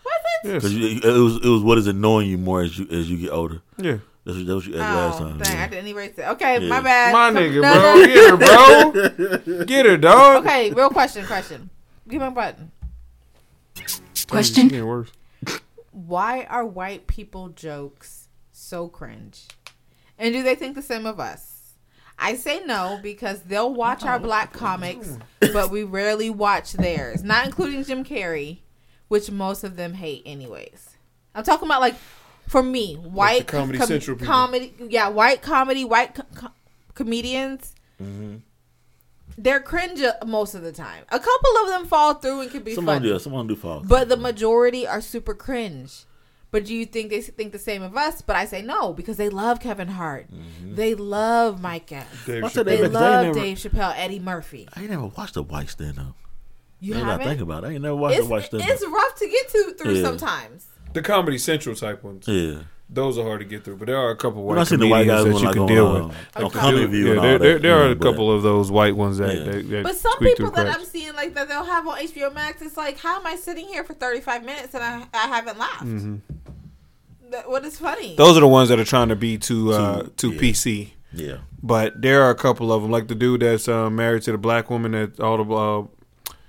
Was 0.04 0.22
it? 0.44 0.48
Yes. 0.52 0.62
Cause 0.62 0.72
you, 0.74 1.00
it 1.02 1.18
was 1.18 1.36
it 1.36 1.48
was 1.48 1.62
what 1.62 1.78
is 1.78 1.86
annoying 1.86 2.28
you 2.28 2.36
more 2.38 2.60
as 2.60 2.78
you 2.78 2.86
as 2.90 3.10
you 3.10 3.16
get 3.16 3.30
older. 3.30 3.62
Yeah. 3.78 3.98
That's 4.26 4.36
what, 4.36 4.46
that's 4.46 4.66
what 4.66 4.74
you 4.74 4.78
asked 4.78 5.20
last 5.20 5.20
Oh, 5.22 5.28
time. 5.30 5.38
dang, 5.38 5.56
yeah. 5.56 5.64
I 5.64 5.68
didn't 5.68 5.86
erase 5.88 6.18
it. 6.18 6.28
Okay, 6.28 6.60
Yeah. 6.62 6.68
my 6.68 6.80
bad. 6.82 7.12
My 7.14 7.32
Come- 7.32 7.42
nigga, 7.42 7.62
no, 7.62 7.80
bro. 7.80 7.94
no. 7.96 8.06
Get 8.06 9.38
her, 9.38 9.46
bro. 9.56 9.64
Get 9.64 9.86
her, 9.86 9.96
dog. 9.96 10.44
Okay, 10.46 10.70
real 10.72 10.90
question, 10.90 11.24
question. 11.26 11.70
Give 12.06 12.20
me 12.20 12.26
a 12.26 12.30
button. 12.30 12.70
Question. 14.28 14.66
It's 14.66 14.72
getting 14.72 14.86
worse. 14.86 15.10
Why 15.92 16.44
are 16.44 16.64
white 16.64 17.06
people 17.06 17.48
jokes 17.48 18.28
so 18.52 18.88
cringe? 18.88 19.46
And 20.18 20.34
do 20.34 20.42
they 20.42 20.54
think 20.54 20.74
the 20.74 20.82
same 20.82 21.06
of 21.06 21.20
us? 21.20 21.54
I 22.18 22.34
say 22.34 22.64
no 22.64 22.98
because 23.02 23.42
they'll 23.42 23.72
watch 23.72 24.04
our 24.04 24.18
black 24.18 24.52
comics, 24.52 25.16
but 25.40 25.70
we 25.70 25.84
rarely 25.84 26.30
watch 26.30 26.72
theirs, 26.72 27.22
not 27.22 27.46
including 27.46 27.84
Jim 27.84 28.04
Carrey, 28.04 28.58
which 29.06 29.30
most 29.30 29.62
of 29.62 29.76
them 29.76 29.94
hate 29.94 30.22
anyways. 30.26 30.96
I'm 31.34 31.44
talking 31.44 31.68
about 31.68 31.80
like 31.80 31.94
for 32.48 32.62
me, 32.62 32.96
white 32.96 33.46
Comedy 33.46 33.78
Central 33.78 34.16
comedy, 34.16 34.74
yeah, 34.88 35.08
white 35.08 35.42
comedy, 35.42 35.84
white 35.84 36.14
co- 36.14 36.22
co- 36.34 36.52
comedians. 36.94 37.74
Mm-hmm. 38.02 38.36
They're 39.40 39.60
cringe 39.60 40.00
uh, 40.02 40.12
most 40.26 40.54
of 40.54 40.62
the 40.62 40.72
time. 40.72 41.04
A 41.10 41.18
couple 41.20 41.50
of 41.62 41.68
them 41.68 41.86
fall 41.86 42.14
through 42.14 42.40
and 42.40 42.50
can 42.50 42.62
be 42.64 42.74
Someone 42.74 42.96
funny. 42.96 43.08
do 43.08 43.18
someone 43.20 43.46
do 43.46 43.54
fall. 43.56 43.82
But 43.86 44.08
the 44.08 44.16
majority 44.16 44.86
are 44.86 45.00
super 45.00 45.32
cringe. 45.34 46.04
But 46.50 46.64
do 46.64 46.74
you 46.74 46.86
think 46.86 47.10
they 47.10 47.20
think 47.20 47.52
the 47.52 47.58
same 47.58 47.82
of 47.82 47.96
us? 47.96 48.20
But 48.22 48.34
I 48.34 48.46
say 48.46 48.62
no 48.62 48.92
because 48.94 49.16
they 49.16 49.28
love 49.28 49.60
Kevin 49.60 49.88
Hart. 49.88 50.26
they 50.64 50.94
love 50.94 51.60
Mike 51.60 51.92
Epps. 51.92 52.26
Dave 52.26 52.52
They 52.52 52.62
they- 52.62 52.76
they 52.78 52.88
love 52.88 53.26
never- 53.26 53.38
Dave 53.38 53.58
Chappelle, 53.58 53.92
Eddie 53.96 54.18
Murphy. 54.18 54.66
I 54.74 54.80
ain't 54.80 54.90
never 54.90 55.06
watched 55.06 55.36
a 55.36 55.42
white 55.42 55.68
stand 55.70 55.98
up. 55.98 56.16
You 56.80 56.94
Now 56.94 57.04
I 57.04 57.10
haven't? 57.12 57.26
think 57.28 57.40
about 57.42 57.64
it, 57.64 57.66
I 57.68 57.70
ain't 57.72 57.82
never 57.82 57.96
watched 57.96 58.18
It's, 58.18 58.26
a 58.26 58.30
white 58.30 58.44
stand 58.44 58.62
up. 58.62 58.68
it's 58.70 58.86
rough 58.86 59.14
to 59.16 59.28
get 59.28 59.48
to 59.50 59.74
through 59.78 59.94
Yeah. 59.94 60.02
sometimes. 60.04 60.66
The 60.94 61.02
Comedy 61.02 61.36
Central 61.38 61.74
type 61.76 62.02
ones. 62.02 62.26
Yeah. 62.26 62.62
Those 62.90 63.18
are 63.18 63.22
hard 63.24 63.40
to 63.40 63.44
get 63.44 63.64
through, 63.64 63.76
but 63.76 63.86
there 63.86 63.98
are 63.98 64.10
a 64.10 64.16
couple 64.16 64.42
When 64.44 64.56
white 64.56 64.62
I 64.62 64.64
seen 64.64 64.80
the 64.80 64.86
white 64.88 65.06
comedians 65.06 65.24
guys 65.24 65.32
that 65.34 65.40
you 65.40 65.44
like, 65.46 65.52
can 65.54 65.62
on, 65.62 65.68
deal 65.68 65.86
uh, 65.86 66.06
with. 66.08 66.16
on 66.36 66.50
Comedy 66.50 66.86
View 66.86 67.04
Yeah, 67.04 67.10
and 67.10 67.18
all 67.18 67.24
there, 67.26 67.38
there, 67.38 67.58
there 67.58 67.76
are 67.82 67.90
a 67.90 67.96
couple 67.96 68.32
of 68.32 68.42
those 68.42 68.70
white 68.70 68.96
ones 68.96 69.18
that, 69.18 69.36
Yeah. 69.36 69.44
that, 69.44 69.68
that 69.70 69.82
But 69.82 69.96
some 69.96 70.18
people 70.20 70.50
that 70.52 70.64
cracks. 70.64 70.78
I'm 70.78 70.84
seeing 70.86 71.14
like 71.14 71.34
that 71.34 71.48
they'll 71.48 71.64
have 71.64 71.86
on 71.86 71.98
HBO 71.98 72.32
Max, 72.32 72.62
it's 72.62 72.78
like, 72.78 72.98
how 72.98 73.20
am 73.20 73.26
I 73.26 73.36
sitting 73.36 73.66
here 73.66 73.84
for 73.84 73.92
35 73.92 74.42
minutes 74.42 74.74
and 74.74 74.82
I, 74.82 75.02
I 75.12 75.26
haven't 75.28 75.58
laughed? 75.58 75.84
That- 77.30 77.48
What 77.50 77.64
is 77.64 77.78
funny? 77.78 78.08
Mm-hmm. 78.08 78.16
Those 78.16 78.36
are 78.36 78.40
the 78.40 78.48
ones 78.48 78.68
that 78.70 78.78
are 78.80 78.84
trying 78.84 79.08
to 79.08 79.16
be 79.16 79.36
too 79.38 79.72
uh, 79.72 80.02
Too- 80.04 80.10
too 80.16 80.30
yeah. 80.32 80.40
PC. 80.40 80.90
Yeah. 81.12 81.36
But 81.62 82.00
there 82.00 82.22
are 82.22 82.30
a 82.30 82.34
couple 82.34 82.72
of 82.72 82.82
them, 82.82 82.90
like 82.90 83.08
the 83.08 83.14
dude 83.14 83.40
that's 83.42 83.68
uh, 83.68 83.90
married 83.90 84.22
to 84.22 84.32
the 84.32 84.38
black 84.38 84.70
woman 84.70 84.92
that 84.92 85.18
all 85.20 85.36
the 85.42 85.54
uh, 85.54 85.86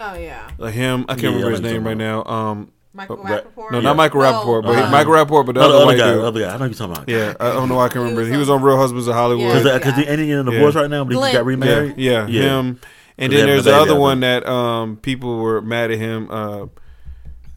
oh 0.02 0.14
yeah, 0.16 0.52
uh, 0.60 0.68
him. 0.68 1.06
I 1.10 1.14
can't 1.16 1.24
Yeah, 1.24 1.30
remember 1.30 1.48
I 1.48 1.52
his 1.52 1.62
name 1.62 1.84
right 1.86 1.98
now. 1.98 2.24
Um, 2.26 2.72
Michael 2.94 3.20
uh, 3.20 3.24
Ra- 3.24 3.42
Rapaport. 3.42 3.72
No, 3.72 3.82
not 3.82 3.96
Michael 3.96 4.22
Oh, 4.22 4.26
Rapaport, 4.26 4.64
but 4.64 4.76
uh, 4.76 4.90
Michael 4.92 5.14
Rapaport, 5.14 5.46
but 5.46 5.56
the 5.56 5.62
No, 5.62 5.66
other 5.68 5.72
the 5.74 5.78
other 5.78 5.86
white 5.86 5.98
guy, 5.98 6.14
dude. 6.14 6.24
other 6.26 6.40
guy. 6.42 6.48
I 6.48 6.52
know 6.54 6.60
what 6.60 6.66
you're 6.66 6.74
talking 6.88 6.94
about. 7.04 7.10
Yeah, 7.10 7.34
I 7.40 7.54
don't 7.54 7.70
know. 7.70 7.76
why 7.76 7.86
I 7.86 7.90
can 7.90 8.02
remember. 8.02 8.26
He 8.26 8.36
was 8.38 8.50
on- 8.50 8.58
on 8.60 8.64
Real 8.66 8.78
Husbands 8.78 9.08
of 9.08 9.14
Hollywood. 9.14 9.54
Because 9.64 9.80
because 9.80 9.96
he 9.96 10.10
ain't 10.10 10.20
he 10.20 10.32
in 10.32 10.46
the 10.46 10.52
Yeah. 10.52 10.58
divorce 10.58 10.76
right 10.76 10.90
now, 10.90 11.04
but 11.04 11.12
he 11.14 11.20
got 11.20 11.34
Yeah, 11.34 11.40
remarried. 11.42 11.98
yeah, 11.98 12.28
Yeah. 12.28 12.42
him. 12.60 12.80
And 13.18 13.32
then 13.34 13.46
there's 13.48 13.66
the 13.66 13.76
a 13.78 13.82
other 13.82 13.96
one 14.00 14.22
that 14.22 14.48
um, 14.48 14.98
people 14.98 15.38
were 15.38 15.62
mad 15.62 15.92
at 15.92 15.98
him 16.00 16.28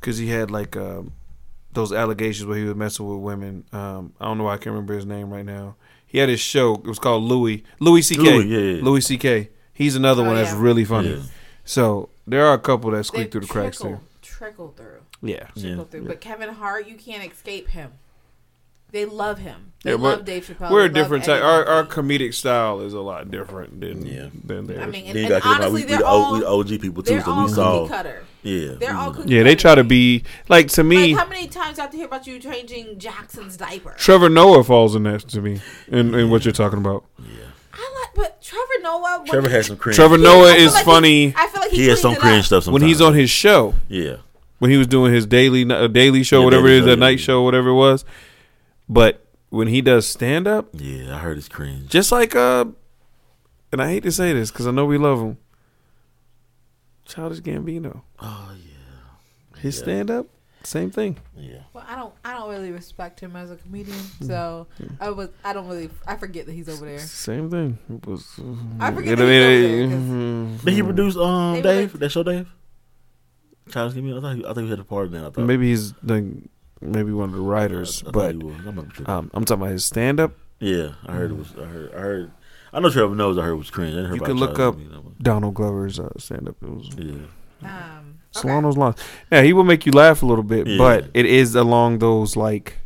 because 0.01 0.19
he 0.19 0.29
had 0.29 0.51
like 0.51 0.77
uh, 0.77 1.03
those 1.73 1.93
allegations 1.93 2.47
where 2.47 2.59
he 2.59 2.65
was 2.65 2.75
messing 2.75 3.07
with 3.09 3.19
women. 3.19 3.65
Um, 3.73 4.13
I 4.21 4.27
don't 4.27 4.39
know 4.39 4.45
why 4.45 4.55
I 4.55 4.57
can't 4.57 4.67
remember 4.75 4.95
his 4.95 5.07
name 5.07 5.31
right 5.33 5.45
now. 5.47 5.77
He 6.07 6.19
had 6.19 6.29
his 6.29 6.41
show. 6.41 6.75
It 6.75 6.85
was 6.85 6.99
called 6.99 7.23
Louis 7.23 7.65
Louis 7.81 8.03
C.K. 8.03 8.23
Louis, 8.23 8.45
yeah, 8.47 8.59
yeah. 8.77 8.83
Louis 8.85 9.01
C.K. 9.01 9.49
He's 9.73 9.97
another 9.97 10.23
Oh, 10.23 10.27
one 10.27 10.35
that's 10.37 10.53
really 10.53 10.85
funny. 10.85 11.23
So 11.65 12.11
there 12.27 12.45
are 12.47 12.55
a 12.55 12.59
couple 12.59 12.91
that 12.91 12.99
they 12.99 13.03
squeak 13.05 13.33
through 13.33 13.43
the 13.43 13.47
cracks 13.47 13.79
trickle, 13.79 13.97
there. 13.99 14.01
Trickle 14.43 14.75
through. 14.77 15.01
Yeah. 15.23 15.49
Yeah. 15.55 15.69
trickle 15.69 15.85
through. 15.85 16.07
But 16.07 16.21
Kevin 16.21 16.49
Hart, 16.51 16.89
you 16.89 16.97
can't 16.97 17.31
escape 17.31 17.69
him. 17.69 17.93
They 18.91 19.07
love 19.07 19.39
him. 19.39 19.73
They 19.85 19.93
Yeah, 19.93 19.97
love 19.97 20.19
but 20.19 20.25
Dave 20.27 20.47
Chappelle. 20.47 20.71
We're 20.71 20.85
a 20.85 20.93
different 20.93 21.25
type. 21.25 21.43
Our, 21.43 21.65
our 21.65 21.85
comedic 21.87 22.35
style 22.35 22.81
is 22.81 22.93
a 22.93 23.01
lot 23.01 23.31
different 23.31 23.81
than 23.81 24.05
Yeah. 24.05 24.27
than 24.45 24.67
theirs. 24.67 24.83
I 24.83 24.87
mean, 24.87 25.07
and, 25.07 25.17
Then 25.17 25.25
and 25.25 25.29
got 25.31 25.43
to 25.43 25.49
honestly, 25.49 25.73
we, 25.73 25.81
we, 25.81 25.97
they're 25.97 26.05
all 26.05 26.35
we 26.35 26.45
OG 26.45 26.81
people 26.83 27.03
too, 27.03 27.15
they're 27.15 27.25
so 27.25 27.33
all 27.33 27.47
we 27.47 27.53
saw. 27.53 27.79
cookie 27.79 27.89
cutter. 27.95 28.25
Yeah, 28.43 28.73
They're 28.79 28.95
all 28.95 29.11
mm-hmm. 29.13 29.23
cookie 29.23 29.35
yeah, 29.35 29.43
they 29.45 29.55
try 29.55 29.75
to 29.77 29.85
be 29.85 30.25
like 30.49 30.67
to 30.71 30.83
me. 30.85 31.15
Like, 31.15 31.25
how 31.25 31.31
many 31.31 31.47
times 31.47 31.79
I 31.79 31.83
have 31.83 31.91
to 31.93 31.97
hear 31.97 32.07
about 32.07 32.27
you 32.27 32.39
changing 32.39 32.99
Jackson's 32.99 33.57
diaper? 33.57 33.95
Trevor 33.97 34.29
Noah 34.29 34.65
falls 34.65 34.95
in 34.95 35.05
that 35.05 35.21
to 35.29 35.41
me, 35.41 35.61
in, 35.89 36.15
in 36.15 36.29
what 36.29 36.45
you're 36.45 36.53
talking 36.53 36.81
about. 36.81 37.05
Yeah. 37.19 37.45
I 37.73 38.03
like, 38.03 38.15
but 38.15 38.43
Trevor 38.43 38.83
Noah. 38.83 39.25
Trevor 39.27 39.49
has 39.49 39.69
some 39.69 39.79
cringe. 39.79 39.97
Trevor 39.97 40.19
Noah 40.19 40.53
I 40.53 40.57
is 40.57 40.75
like 40.75 40.85
funny 40.85 41.29
He, 41.31 41.35
I 41.37 41.47
feel 41.47 41.61
like 41.63 41.71
he, 41.71 41.77
He 41.79 41.89
has 41.89 42.03
some 42.03 42.15
cringe 42.17 42.41
up. 42.41 42.45
stuff 42.45 42.65
sometimes. 42.65 42.83
when 42.83 42.89
he's 42.89 43.01
on 43.01 43.15
his 43.15 43.31
show. 43.31 43.75
Yeah, 43.89 44.17
When 44.63 44.71
he 44.71 44.77
was 44.77 44.87
doing 44.87 45.13
his 45.13 45.27
daily 45.27 45.69
uh, 45.69 45.89
daily 45.89 46.23
show, 46.23 46.39
Yeah, 46.39 46.45
whatever 46.45 46.69
daily 46.69 46.77
it 46.77 46.79
is, 46.79 46.83
show, 46.83 46.87
that 46.87 46.97
yeah, 46.99 47.01
night 47.09 47.19
yeah. 47.19 47.25
show, 47.25 47.43
whatever 47.43 47.69
it 47.71 47.75
was. 47.75 48.05
But 48.89 49.27
when 49.51 49.67
he 49.67 49.81
does 49.81 50.07
stand 50.07 50.47
up, 50.47 50.69
yeah, 50.73 51.17
I 51.17 51.19
heard 51.19 51.37
his 51.37 51.49
cringe. 51.49 51.89
just 51.91 52.13
like 52.13 52.37
uh, 52.37 52.67
and 53.73 53.83
I 53.83 53.89
hate 53.89 54.05
to 54.05 54.13
say 54.13 54.33
this 54.33 54.53
because 54.53 54.69
I 54.69 54.71
know 54.71 54.85
we 54.85 54.99
love 54.99 55.19
him, 55.21 55.37
Childish 57.07 57.41
Gambino. 57.41 58.03
Oh 58.21 58.53
yeah, 58.57 59.61
His 59.61 59.77
Yeah. 59.79 59.83
stand 59.83 60.11
up, 60.13 60.27
same 60.63 60.93
thing. 60.93 61.17
yeah. 61.37 61.63
Well, 61.73 61.85
I 61.89 61.97
don't. 61.97 62.15
I 62.25 62.35
don't 62.35 62.49
really 62.49 62.71
respect 62.71 63.19
him 63.19 63.35
as 63.35 63.51
a 63.51 63.57
comedian, 63.57 63.99
so 64.21 64.69
I 65.01 65.11
was. 65.11 65.31
I 65.45 65.53
don't 65.55 65.67
really. 65.67 65.91
I 66.07 66.15
forget 66.15 66.47
that 66.47 66.53
he's 66.53 66.69
over 66.69 66.85
there. 66.87 67.01
Same 67.01 67.51
thing. 67.51 67.79
It 67.93 68.07
was. 68.07 68.39
I 68.79 68.93
forget 68.93 69.15
it- 69.15 69.17
that 69.17 69.27
he's 69.27 69.43
over 69.45 69.77
there, 69.77 69.89
'cause- 69.89 70.07
mhm. 70.07 70.65
Did 70.65 70.75
he 70.75 70.83
produce 70.85 71.17
um 71.17 71.63
Dave? 71.63 71.93
like- 71.95 72.01
that 72.01 72.13
show 72.13 72.23
Dave? 72.23 72.47
Childish 73.71 73.97
Gambino. 73.99 74.19
I 74.19 74.21
thought 74.21 74.37
he, 74.37 74.45
I 74.45 74.49
thought 74.55 74.61
he 74.65 74.71
had 74.71 74.79
a 74.79 74.85
part 74.85 75.07
in 75.07 75.13
that. 75.13 75.25
I 75.27 75.31
thought 75.31 75.45
Maybe 75.45 75.69
he's 75.69 75.95
like 76.03 76.25
maybe 76.81 77.13
one 77.13 77.29
of 77.29 77.35
the 77.35 77.41
writers, 77.41 78.03
I 78.03 78.05
thought 78.07 78.13
but. 78.13 78.31
I'm 78.31 78.79
um, 79.07 79.31
I'm 79.35 79.45
talking 79.45 79.63
about 79.63 79.73
his 79.73 79.85
stand 79.85 80.19
up. 80.21 80.33
yeah, 80.61 80.93
I 81.07 81.13
heard 81.13 81.31
it 81.31 81.35
was. 81.35 81.53
I 81.59 81.65
heard. 81.65 81.95
I 81.95 81.99
heard. 81.99 82.31
I 82.73 82.81
know 82.81 82.91
Trevor 82.91 83.15
knows. 83.15 83.37
I 83.39 83.43
heard 83.43 83.53
it 83.53 83.57
was 83.57 83.71
cringe. 83.71 83.93
I 83.93 83.97
didn't 83.97 84.11
You 84.13 84.17
about 84.17 84.27
can 84.27 84.37
look 84.39 84.57
Childish 84.57 84.87
up 84.93 85.19
Donald 85.23 85.55
Glover's 85.55 86.01
uh, 86.01 86.09
stand 86.19 86.49
up. 86.49 86.57
It 86.63 86.69
was 86.71 86.89
Yeah, 86.97 87.15
Um, 87.63 88.19
it's 88.31 88.45
okay. 88.45 88.61
those 88.61 88.77
lines. 88.79 88.97
Yeah, 89.31 89.43
he 89.43 89.53
will 89.53 89.65
make 89.65 89.85
you 89.87 89.93
laugh 89.93 90.23
a 90.23 90.27
little 90.27 90.43
bit, 90.45 90.67
Yeah. 90.67 90.79
but 90.79 91.11
it 91.15 91.27
is 91.27 91.55
along 91.55 91.99
those 91.99 92.35
like. 92.37 92.79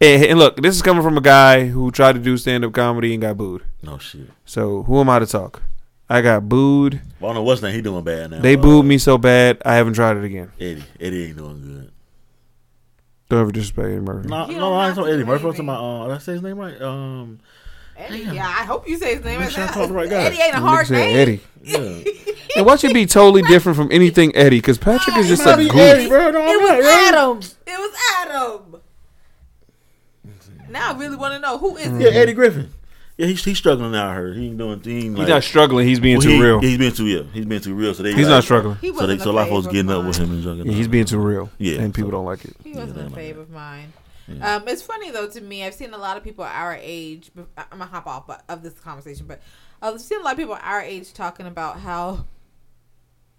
And, 0.00 0.24
and 0.24 0.38
look, 0.38 0.56
this 0.56 0.76
is 0.76 0.82
coming 0.82 1.02
from 1.02 1.18
a 1.18 1.20
guy 1.20 1.66
who 1.66 1.90
tried 1.90 2.12
to 2.12 2.20
do 2.20 2.36
stand 2.36 2.64
up 2.64 2.72
comedy 2.72 3.12
and 3.12 3.20
got 3.20 3.36
booed. 3.36 3.62
no 3.82 3.98
shit. 3.98 4.30
So 4.44 4.84
who 4.84 5.00
am 5.00 5.10
I 5.10 5.18
to 5.18 5.26
talk? 5.26 5.62
I 6.10 6.22
got 6.22 6.48
booed. 6.48 7.00
Well, 7.20 7.30
I 7.30 7.34
don't 7.34 7.42
know 7.42 7.46
what's 7.46 7.60
name. 7.62 7.74
He 7.74 7.82
doing 7.82 8.02
bad 8.04 8.30
now. 8.30 8.40
They 8.40 8.54
Uh, 8.56 8.60
booed 8.60 8.86
me 8.86 8.96
so 8.98 9.18
bad, 9.18 9.60
I 9.64 9.74
haven't 9.74 9.92
tried 9.94 10.16
it 10.16 10.24
again. 10.24 10.50
Eddie. 10.58 10.84
Eddie 11.00 11.26
ain't 11.26 11.36
doing 11.36 11.60
good. 11.62 11.92
Don't 13.28 13.40
ever 13.42 13.52
disrespect 13.52 13.88
Eddie 13.88 14.00
Murphy. 14.00 14.28
No, 14.28 14.46
You 14.48 14.54
no, 14.54 14.60
don't 14.60 14.72
I 14.72 14.80
have 14.80 14.88
ain't 14.88 14.96
talking 14.96 15.08
to 15.10 15.14
Eddie 15.14 15.24
Murphy. 15.24 15.44
I'm 15.46 15.52
talking 15.52 15.68
anything. 15.68 15.68
about. 15.68 16.00
Uh, 16.02 16.08
did 16.08 16.14
I 16.14 16.18
say 16.18 16.32
his 16.32 16.42
name 16.42 16.56
right? 16.58 16.80
Um, 16.80 17.38
Eddie, 17.98 18.24
Damn. 18.24 18.34
yeah, 18.36 18.46
I 18.46 18.64
hope 18.64 18.88
you 18.88 18.96
say 18.96 19.16
his 19.16 19.24
name. 19.24 19.40
Make 19.40 19.50
sure 19.50 19.64
I 19.64 19.66
that- 19.66 19.88
the 19.88 19.92
right 19.92 20.08
guy. 20.10 20.22
Eddie 20.22 20.36
ain't 20.40 20.54
a 20.54 20.58
Nigga 20.58 20.60
hard 20.60 20.86
said 20.86 20.94
name. 20.98 21.16
Eddie. 21.16 21.40
yeah. 21.62 22.12
And 22.56 22.64
watch 22.66 22.82
you 22.82 22.92
be 22.94 23.04
totally 23.06 23.42
different 23.42 23.76
from 23.76 23.88
anything 23.92 24.34
Eddie, 24.34 24.56
because 24.58 24.78
Patrick 24.78 25.16
is 25.18 25.28
just 25.28 25.42
a 25.42 25.50
Might 25.50 25.56
be 25.56 25.68
goof. 25.68 25.76
Eddie, 25.78 26.08
bro. 26.08 26.30
No, 26.30 26.38
It 26.40 26.48
I'm 26.48 26.60
was 26.62 26.70
not, 26.70 26.78
right? 26.80 27.08
Adam. 27.14 27.40
It 27.66 27.78
was 27.78 27.94
Adam. 28.20 28.80
Now 30.70 30.92
I 30.94 30.98
really 30.98 31.16
want 31.16 31.34
to 31.34 31.40
know 31.40 31.58
who 31.58 31.76
is 31.76 31.86
Yeah, 32.00 32.08
it? 32.08 32.16
Eddie 32.16 32.32
Griffin. 32.32 32.70
Yeah, 33.18 33.26
he's 33.26 33.44
he's 33.44 33.58
struggling 33.58 33.90
now. 33.92 34.08
I 34.10 34.14
heard 34.14 34.36
he 34.36 34.46
ain't 34.46 34.58
doing. 34.58 34.80
He 34.80 34.92
ain't 34.94 35.02
He's 35.04 35.18
like, 35.18 35.28
not 35.28 35.42
struggling. 35.42 35.86
He's 35.88 35.98
being 36.00 36.18
well, 36.18 36.22
too 36.22 36.28
he- 36.30 36.40
real. 36.40 36.60
He's 36.60 36.78
being 36.78 36.92
too 36.92 37.04
real. 37.04 37.24
He's 37.24 37.44
being 37.46 37.60
too 37.60 37.74
real. 37.74 37.92
So 37.92 38.04
they 38.04 38.10
He's 38.14 38.26
like, 38.26 38.28
not 38.36 38.44
struggling. 38.44 38.76
He 38.76 38.88
So, 38.88 38.92
they, 38.92 39.14
wasn't 39.14 39.22
so 39.22 39.30
a 39.30 39.32
lot 39.32 39.42
of 39.42 39.48
folks 39.48 39.66
fave 39.66 39.72
getting 39.72 39.90
up 39.90 40.04
with 40.06 40.16
him 40.16 40.30
and 40.30 40.42
juggling. 40.42 40.66
Yeah, 40.68 40.72
he's 40.72 40.86
being 40.88 41.04
too 41.04 41.18
real. 41.18 41.50
Yeah, 41.58 41.80
and 41.80 41.92
people 41.92 42.10
so- 42.10 42.16
don't 42.18 42.24
like 42.26 42.44
it. 42.44 42.56
He 42.62 42.72
wasn't 42.74 42.96
Yeah, 42.96 43.02
a 43.02 43.04
like 43.06 43.12
fave 43.14 43.34
that. 43.34 43.40
of 43.40 43.50
mine. 43.50 43.92
Yeah. 44.28 44.56
Um, 44.56 44.68
it's 44.68 44.82
funny 44.82 45.10
though 45.10 45.26
to 45.26 45.40
me. 45.40 45.64
I've 45.64 45.74
seen 45.74 45.92
a 45.94 45.98
lot 45.98 46.16
of 46.16 46.22
people 46.22 46.44
our 46.44 46.78
age. 46.80 47.30
I'm 47.56 47.64
gonna 47.78 47.86
hop 47.86 48.06
off 48.06 48.30
of 48.48 48.62
this 48.62 48.74
conversation, 48.74 49.26
but 49.26 49.40
I've 49.82 50.00
seen 50.00 50.20
a 50.20 50.22
lot 50.22 50.32
of 50.34 50.38
people 50.38 50.56
our 50.62 50.80
age 50.82 51.12
talking 51.12 51.46
about 51.46 51.80
how 51.80 52.24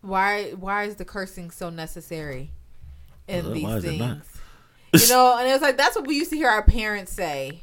why 0.01 0.51
why 0.59 0.83
is 0.85 0.95
the 0.95 1.05
cursing 1.05 1.51
so 1.51 1.69
necessary 1.69 2.51
in 3.27 3.45
Uh, 3.45 3.49
these 3.49 3.63
why 3.63 3.75
is 3.77 3.83
it 3.85 3.97
not? 3.97 4.25
things? 4.91 5.03
You 5.09 5.15
know, 5.15 5.37
and 5.37 5.47
it's 5.47 5.61
like 5.61 5.77
that's 5.77 5.95
what 5.95 6.07
we 6.07 6.15
used 6.15 6.31
to 6.31 6.35
hear 6.37 6.49
our 6.49 6.63
parents 6.63 7.11
say, 7.13 7.61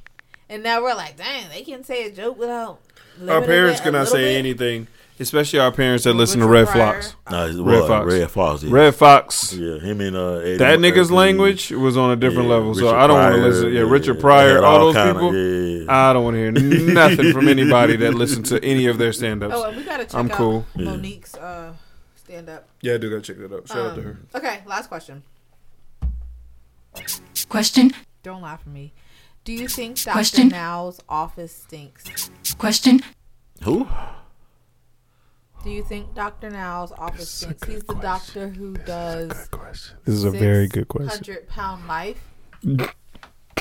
and 0.49 0.63
now 0.63 0.83
we're 0.83 0.95
like, 0.95 1.17
dang, 1.17 1.49
they 1.51 1.63
can 1.63 1.85
say 1.85 2.05
a 2.07 2.11
joke 2.13 2.39
without. 2.39 2.81
Our 3.29 3.43
parents 3.43 3.81
cannot 3.81 4.09
say 4.09 4.35
bit. 4.35 4.39
anything, 4.39 4.87
Especially 5.19 5.59
our 5.59 5.73
parents 5.73 6.05
that 6.05 6.13
listen 6.13 6.41
to 6.41 6.47
Red 6.47 6.69
Pryor. 6.69 6.93
Fox. 7.01 7.15
No, 7.31 7.45
it's- 7.45 7.57
Red 7.57 7.65
well, 7.65 7.87
Fox. 7.89 8.13
Redd 8.13 8.31
Foxx. 8.31 8.63
Yeah. 8.65 8.71
Redd 8.75 8.95
Foxx. 8.95 9.53
Yeah, 9.55 9.79
him 9.79 10.03
and 10.03 10.15
uh, 10.15 10.35
Eddie, 10.41 10.57
That 10.59 10.79
nigga's 10.79 11.09
Eddie- 11.09 11.15
language 11.17 11.71
was 11.71 11.97
on 11.97 12.11
a 12.11 12.17
different 12.17 12.49
Yeah, 12.51 12.55
level, 12.57 12.75
so 12.75 12.95
I 12.95 13.07
don't 13.07 13.17
want 13.19 13.35
to 13.37 13.41
listen. 13.41 13.73
Yeah, 13.73 13.81
yeah, 13.85 13.91
Richard 13.91 14.21
Pryor, 14.21 14.63
all 14.63 14.77
all 14.81 14.93
those 14.93 14.95
kinda- 14.95 15.15
people. 15.15 15.35
yeah. 15.35 15.87
I 15.89 16.13
don't 16.13 16.25
want 16.25 16.35
to 16.35 16.39
hear 16.41 16.53
nothing 16.93 17.33
from 17.33 17.49
anybody 17.49 17.97
that 17.97 18.13
listens 18.13 18.51
to 18.51 18.63
any 18.63 18.85
of 18.89 18.99
their 18.99 19.15
stand-ups. 19.15 19.55
Oh, 19.57 19.65
and 19.65 19.79
we 19.79 19.85
gotta 19.85 20.05
check 20.05 20.15
I'm 20.15 20.31
out 20.31 20.37
cool. 20.37 20.67
Mo'Nique's 20.75 21.35
uh, 21.35 21.73
stand 22.17 22.51
up. 22.51 22.69
Yeah, 22.83 22.95
I 22.95 22.99
do 22.99 23.09
gotta 23.09 23.23
check 23.23 23.39
that 23.39 23.51
out. 23.55 23.67
Shout 23.67 23.79
out 23.79 23.95
to 23.95 24.01
Um, 24.03 24.05
her. 24.33 24.39
Okay, 24.39 24.61
last 24.67 24.89
question. 24.89 25.23
Question. 27.49 27.93
Don't 28.23 28.43
laugh 28.43 28.61
at 28.67 28.73
me. 28.73 28.93
Do 29.47 29.53
you 29.53 29.69
think 29.69 29.97
Dr. 30.03 30.13
Question? 30.13 30.49
Now's 30.49 31.01
office 31.09 31.55
stinks? 31.55 32.31
Question. 32.59 33.01
Who? 33.63 33.87
Do 35.63 35.71
you 35.71 35.85
think 35.85 36.17
Dr. 36.17 36.51
Now's 36.51 36.91
office 36.91 37.31
stinks? 37.31 37.65
He's 37.65 37.85
the 37.85 37.95
doctor 37.95 38.49
who 38.49 38.75
does 38.79 39.49
This 40.05 40.15
is 40.15 40.25
a 40.25 40.33
very 40.33 40.67
good 40.67 40.89
question. 40.89 41.11
hundred 41.11 41.49
pound 41.49 41.87
life. 41.87 42.21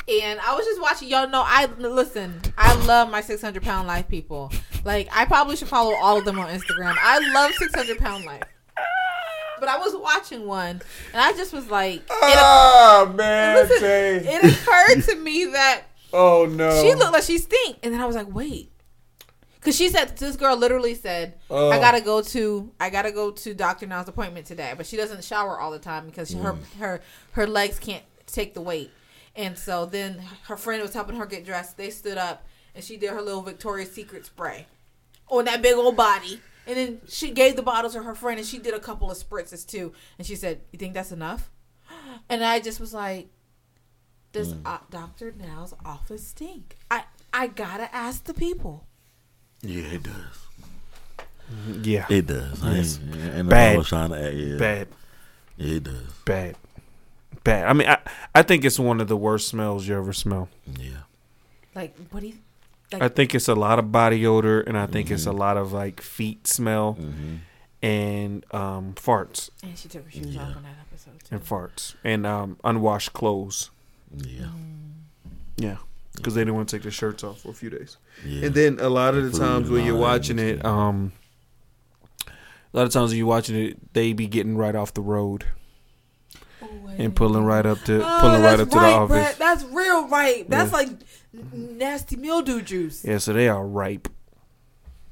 And 0.07 0.39
I 0.39 0.53
was 0.55 0.63
just 0.65 0.79
watching. 0.79 1.07
Y'all 1.09 1.27
know 1.27 1.41
I 1.43 1.65
listen. 1.79 2.39
I 2.59 2.75
love 2.85 3.09
my 3.09 3.21
six 3.21 3.41
hundred 3.41 3.63
pound 3.63 3.87
life 3.87 4.07
people. 4.07 4.51
Like 4.83 5.09
I 5.11 5.25
probably 5.25 5.55
should 5.55 5.67
follow 5.67 5.95
all 5.95 6.19
of 6.19 6.25
them 6.25 6.37
on 6.37 6.47
Instagram. 6.47 6.95
I 6.99 7.17
love 7.33 7.51
six 7.53 7.73
hundred 7.73 7.97
pound 7.97 8.23
life. 8.23 8.43
But 9.59 9.69
I 9.69 9.77
was 9.77 9.95
watching 9.95 10.45
one, 10.45 10.81
and 11.13 11.21
I 11.21 11.31
just 11.33 11.53
was 11.53 11.69
like, 11.69 12.01
it, 12.01 12.05
Oh 12.09 13.13
man, 13.15 13.55
listen, 13.69 14.27
it 14.27 14.43
occurred 14.43 15.03
to 15.09 15.15
me 15.15 15.45
that 15.45 15.83
Oh 16.13 16.45
no. 16.45 16.81
she 16.81 16.93
looked 16.93 17.13
like 17.13 17.23
she 17.23 17.37
stink, 17.37 17.77
and 17.83 17.93
then 17.93 18.01
I 18.01 18.05
was 18.05 18.15
like, 18.15 18.33
wait, 18.33 18.71
because 19.55 19.75
she 19.75 19.89
said 19.89 20.15
this 20.17 20.35
girl 20.35 20.55
literally 20.55 20.93
said, 20.93 21.35
Oh. 21.49 21.71
I 21.71 21.79
gotta 21.79 22.01
go 22.01 22.21
to 22.21 22.71
I 22.79 22.89
gotta 22.89 23.11
go 23.11 23.31
to 23.31 23.53
Doctor 23.53 23.85
Now's 23.87 24.07
appointment 24.07 24.45
today, 24.45 24.73
but 24.77 24.85
she 24.85 24.97
doesn't 24.97 25.23
shower 25.23 25.59
all 25.59 25.71
the 25.71 25.79
time 25.79 26.05
because 26.05 26.29
she, 26.29 26.37
her 26.37 26.53
mm. 26.53 26.79
her 26.79 27.01
her 27.31 27.47
legs 27.47 27.79
can't 27.79 28.03
take 28.27 28.53
the 28.53 28.61
weight, 28.61 28.91
and 29.35 29.57
so 29.57 29.85
then 29.85 30.21
her 30.43 30.55
friend 30.57 30.81
was 30.81 30.93
helping 30.93 31.15
her 31.15 31.25
get 31.25 31.45
dressed. 31.45 31.77
They 31.77 31.89
stood 31.89 32.17
up, 32.17 32.45
and 32.75 32.83
she 32.83 32.95
did 32.97 33.09
her 33.09 33.21
little 33.21 33.41
Victoria's 33.41 33.91
Secret 33.91 34.25
spray 34.25 34.67
on 35.29 35.45
that 35.45 35.61
big 35.61 35.75
old 35.75 35.95
body. 35.95 36.39
And 36.67 36.75
then 36.77 37.01
she 37.07 37.31
gave 37.31 37.55
the 37.55 37.61
bottle 37.61 37.89
to 37.91 38.01
her 38.03 38.15
friend, 38.15 38.39
and 38.39 38.47
she 38.47 38.57
did 38.57 38.73
a 38.73 38.79
couple 38.79 39.11
of 39.11 39.17
spritzes 39.17 39.65
too. 39.65 39.93
And 40.17 40.25
she 40.25 40.35
said, 40.35 40.61
"You 40.71 40.79
think 40.79 40.93
that's 40.93 41.11
enough?" 41.11 41.49
And 42.29 42.43
I 42.43 42.59
just 42.59 42.79
was 42.79 42.93
like, 42.93 43.27
"Does 44.31 44.55
uh, 44.65 44.79
Doctor 44.89 45.33
Now's 45.37 45.73
office 45.85 46.25
stink?" 46.27 46.77
I 46.89 47.03
I 47.33 47.47
gotta 47.47 47.93
ask 47.95 48.23
the 48.23 48.33
people. 48.33 48.87
Yeah, 49.61 49.83
it 49.85 50.03
does. 50.03 51.83
yeah, 51.83 52.05
It 52.09 52.27
does. 52.27 52.63
I 52.63 52.75
Yes. 52.75 52.99
ain't, 53.03 53.35
ain't 53.35 53.49
Bad. 53.49 53.75
I 53.75 53.77
was 53.77 53.87
trying 53.87 54.09
to 54.09 54.25
act. 54.27 54.35
Yeah. 54.35 54.57
bad, 54.57 54.87
Yeah, 55.57 55.75
it 55.75 55.83
does. 55.83 56.11
bad, 56.25 56.55
bad. 57.43 57.65
I 57.67 57.73
mean, 57.73 57.87
I 57.87 57.99
I 58.33 58.41
think 58.43 58.65
it's 58.65 58.79
one 58.79 58.99
of 59.01 59.07
the 59.07 59.17
worst 59.17 59.47
smells 59.47 59.87
you 59.87 59.95
ever 59.95 60.13
smell. 60.13 60.49
Yeah. 60.79 61.03
Like, 61.75 61.95
what 62.11 62.21
do 62.21 62.27
you? 62.27 62.35
I 63.01 63.07
think 63.09 63.33
it's 63.35 63.47
a 63.47 63.55
lot 63.55 63.79
of 63.79 63.91
body 63.91 64.25
odor, 64.25 64.61
and 64.61 64.77
I 64.77 64.85
think 64.87 65.07
Mm-hmm. 65.07 65.15
it's 65.15 65.25
a 65.25 65.31
lot 65.31 65.57
of 65.57 65.71
like 65.73 66.01
feet 66.01 66.47
smell 66.47 66.97
and 67.81 68.43
um, 68.53 68.93
farts 68.95 69.49
And 69.63 69.77
she 69.77 69.87
took 69.87 70.05
her 70.05 70.11
shoes 70.11 70.35
off 70.37 70.55
on 70.55 70.63
that 70.63 70.75
episode 70.89 71.19
too. 71.23 71.35
and 71.35 71.45
farts 71.45 71.95
and 72.03 72.25
um, 72.25 72.57
unwashed 72.63 73.13
clothes. 73.13 73.69
Yeah. 74.15 74.47
Yeah, 75.57 75.77
because 76.15 76.35
they 76.35 76.41
didn't 76.41 76.55
want 76.55 76.67
to 76.69 76.75
take 76.75 76.83
their 76.83 76.91
shirts 76.91 77.23
off 77.23 77.41
for 77.41 77.49
a 77.49 77.53
few 77.53 77.69
days. 77.69 77.97
Yeah. 78.25 78.47
And 78.47 78.55
then 78.55 78.77
a 78.79 78.89
lot 78.89 79.15
of 79.15 79.23
the 79.23 79.31
Food 79.31 79.39
times 79.39 79.69
when 79.69 79.85
you're 79.85 79.95
watching 79.97 80.37
it, 80.39 80.63
um, 80.65 81.13
a 82.27 82.31
lot 82.77 82.85
of 82.87 82.91
times 82.91 83.11
when 83.11 83.17
you're 83.19 83.27
watching 83.27 83.55
it, 83.55 83.93
they 83.93 84.11
be 84.13 84.27
getting 84.27 84.57
right 84.57 84.75
off 84.75 84.93
the 84.93 85.01
road 85.01 85.45
and 86.97 87.15
pulling 87.15 87.43
right 87.43 87.65
up 87.65 87.79
to 87.83 88.01
Oh, 88.05 88.17
pulling 88.21 88.41
right 88.41 88.57
that's 88.57 88.61
up 88.63 88.69
to 88.69 88.75
the 88.79 88.85
office. 88.85 89.07
Brett. 89.15 89.37
That's 89.37 89.63
real 89.65 90.07
right. 90.07 90.49
That's 90.49 90.71
Yeah. 90.71 90.77
like 90.77 90.87
n- 90.87 90.99
nasty 91.53 92.15
mildew 92.15 92.61
juice. 92.61 93.03
Yeah, 93.03 93.17
so 93.17 93.33
they 93.33 93.47
are 93.47 93.65
ripe. 93.65 94.07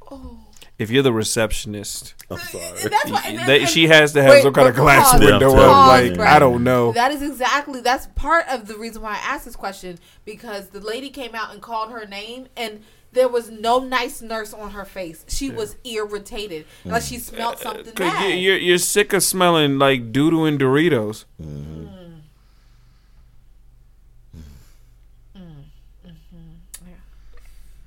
Oh. 0.10 0.40
If 0.80 0.90
you're 0.90 1.04
the 1.04 1.14
receptionist, 1.14 2.16
I'm 2.32 2.40
sorry. 2.40 2.90
That's 2.90 3.12
why, 3.12 3.24
and, 3.28 3.48
they, 3.48 3.62
and- 3.62 3.70
she 3.70 3.88
has 3.88 4.14
to 4.14 4.24
have 4.24 4.32
Wait, 4.32 4.44
some 4.44 4.54
kind 4.54 4.68
of 4.68 4.76
but 4.76 4.82
glass 4.82 5.12
pause, 5.12 5.22
window 5.22 5.54
Yeah, 5.56 5.62
up. 5.62 5.88
Like 5.88 6.14
Brett. 6.16 6.34
I 6.34 6.40
don't 6.40 6.64
know. 6.64 6.92
That 6.94 7.12
is 7.12 7.22
exactly 7.22 7.80
that's 7.82 8.08
part 8.16 8.46
of 8.50 8.68
the 8.68 8.76
reason 8.76 9.02
why 9.04 9.12
I 9.12 9.18
asked 9.18 9.46
this 9.46 9.56
question 9.56 10.00
because 10.26 10.70
the 10.70 10.80
lady 10.80 11.10
came 11.10 11.36
out 11.36 11.54
and 11.54 11.62
called 11.62 11.92
her 11.92 12.06
name 12.06 12.48
and 12.58 12.82
there 13.12 13.28
was 13.28 13.52
no 13.52 13.80
nice 13.80 14.22
nurse 14.22 14.54
on 14.54 14.72
her 14.72 14.86
face. 14.86 15.24
She 15.28 15.52
was 15.52 15.76
irritated, 15.84 16.66
mm. 16.84 16.92
like 16.92 17.04
she 17.04 17.20
smelled 17.20 17.56
uh, 17.56 17.60
something 17.60 17.94
Cause 17.94 18.12
bad. 18.12 18.32
you, 18.32 18.36
you're 18.38 18.58
you're 18.58 18.78
sick 18.80 19.14
of 19.14 19.22
smelling 19.22 19.78
like 19.78 20.12
doodoo 20.12 20.48
and 20.48 20.60
Doritos. 20.60 21.26
Mm-hmm. 21.42 21.86
Mm. 21.86 22.03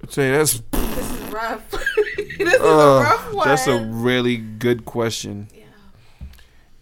Say 0.08 0.30
that's 0.32 0.62
this 0.72 1.10
is 1.12 1.20
rough. 1.32 1.70
this 2.38 2.54
is 2.54 2.60
uh, 2.60 2.64
a 2.64 3.00
rough 3.02 3.32
one. 3.32 3.48
that's 3.48 3.66
a 3.66 3.78
really 3.78 4.36
good 4.36 4.84
question. 4.84 5.48
Yeah. 5.54 5.64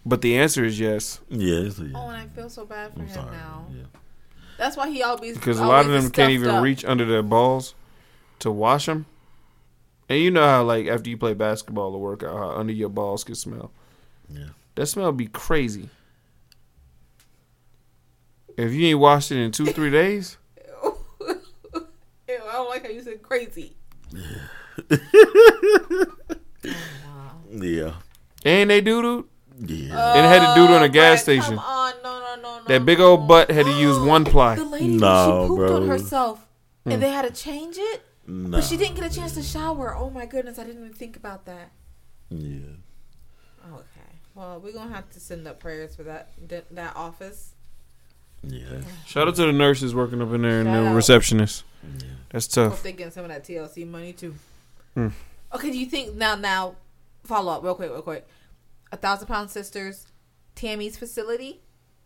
But 0.05 0.21
the 0.21 0.37
answer 0.37 0.63
is 0.63 0.79
yes, 0.79 1.19
Yeah. 1.29 1.55
It's, 1.61 1.79
a, 1.79 1.85
yeah. 1.85 1.91
Oh, 1.95 2.09
and 2.09 2.17
I 2.17 2.27
feel 2.27 2.49
so 2.49 2.65
bad 2.65 2.93
for 2.93 2.99
I'm 2.99 3.07
him 3.07 3.13
sorry. 3.13 3.31
now. 3.31 3.65
Yeah. 3.71 3.83
That's 4.57 4.77
why 4.77 4.89
he 4.89 5.03
always 5.03 5.35
because 5.35 5.59
a 5.59 5.65
lot 5.65 5.85
of 5.85 5.91
them 5.91 6.09
can't 6.11 6.31
even 6.31 6.49
up. 6.49 6.63
reach 6.63 6.85
under 6.85 7.05
their 7.05 7.23
balls 7.23 7.73
to 8.39 8.51
wash 8.51 8.85
them. 8.85 9.05
And 10.07 10.19
you 10.19 10.31
know 10.31 10.45
how 10.45 10.63
like 10.63 10.87
after 10.87 11.09
you 11.09 11.17
play 11.17 11.33
basketball 11.33 11.93
or 11.95 11.99
workout, 12.01 12.37
how 12.37 12.49
under 12.51 12.71
your 12.71 12.89
balls 12.89 13.23
can 13.23 13.35
smell. 13.35 13.71
Yeah. 14.29 14.49
That 14.75 14.85
smell 14.87 15.11
be 15.11 15.27
crazy. 15.27 15.89
If 18.57 18.71
you 18.71 18.87
ain't 18.87 18.99
washed 18.99 19.31
it 19.31 19.37
in 19.43 19.51
two 19.51 19.65
three 19.65 19.89
days, 19.91 20.37
Ew, 20.83 20.95
I 21.73 22.51
don't 22.53 22.69
like 22.69 22.73
how 22.85 22.91
you 22.91 23.01
said 23.01 23.21
crazy. 23.21 23.75
Yeah. 24.11 24.87
and 28.45 28.69
they 28.69 28.81
doodled. 28.81 29.25
Yeah. 29.57 30.13
and 30.15 30.25
had 30.25 30.53
to 30.53 30.59
doodle 30.59 30.75
it 30.75 30.79
on 30.79 30.83
a 30.83 30.89
gas 30.89 31.23
Brett, 31.23 31.41
station. 31.43 31.55
Come 31.55 31.59
on, 31.59 31.93
no, 32.03 32.19
no, 32.19 32.35
no, 32.41 32.59
no. 32.59 32.63
That 32.67 32.85
big 32.85 32.99
no. 32.99 33.11
old 33.11 33.27
butt 33.27 33.49
had 33.49 33.65
to 33.65 33.71
use 33.71 33.97
one 33.99 34.25
ply. 34.31 34.55
The 34.55 34.65
lady, 34.65 34.97
No, 34.97 35.43
she 35.43 35.47
pooped 35.47 35.57
bro. 35.59 35.75
on 35.77 35.87
herself, 35.87 36.45
Hmm. 36.83 36.91
and 36.91 37.03
they 37.03 37.09
had 37.11 37.21
to 37.23 37.31
change 37.31 37.77
it. 37.77 38.05
No. 38.27 38.57
But 38.57 38.63
she 38.65 38.75
didn't 38.75 38.95
get 38.95 39.09
a 39.09 39.15
chance 39.15 39.33
to 39.35 39.43
shower. 39.43 39.95
Oh 39.95 40.09
my 40.09 40.25
goodness, 40.25 40.59
I 40.59 40.63
didn't 40.65 40.81
even 40.83 40.93
think 40.93 41.15
about 41.15 41.45
that. 41.45 41.71
Yeah. 42.29 42.59
Okay, 43.73 44.19
well, 44.33 44.59
we're 44.59 44.73
gonna 44.73 44.93
have 44.93 45.09
to 45.11 45.19
send 45.19 45.47
up 45.47 45.59
prayers 45.59 45.95
for 45.95 46.03
that 46.03 46.31
that, 46.49 46.73
that 46.75 46.95
office. 46.95 47.53
Yeah. 48.43 48.81
Shout 49.05 49.27
out 49.27 49.35
to 49.35 49.45
the 49.45 49.53
nurses 49.53 49.95
working 49.95 50.21
up 50.21 50.33
in 50.33 50.41
there 50.41 50.59
and 50.59 50.67
the 50.67 50.89
out. 50.89 50.95
receptionists. 50.95 51.63
That's 52.31 52.47
tough. 52.47 52.73
Hope 52.73 52.81
they 52.81 52.91
getting 52.91 53.11
some 53.11 53.23
of 53.23 53.29
that 53.29 53.43
TLC 53.43 53.87
money 53.87 54.13
too. 54.13 54.35
Hmm. 54.93 55.09
Okay, 55.53 55.71
do 55.71 55.77
you 55.77 55.85
think 55.85 56.15
now? 56.15 56.35
Now, 56.35 56.75
follow 57.23 57.53
up 57.53 57.63
real 57.63 57.75
quick, 57.75 57.91
real 57.91 58.01
quick. 58.01 58.27
A 58.91 58.97
thousand 58.97 59.27
pound 59.27 59.49
sisters, 59.49 60.07
Tammy's 60.55 60.97
facility. 60.97 61.61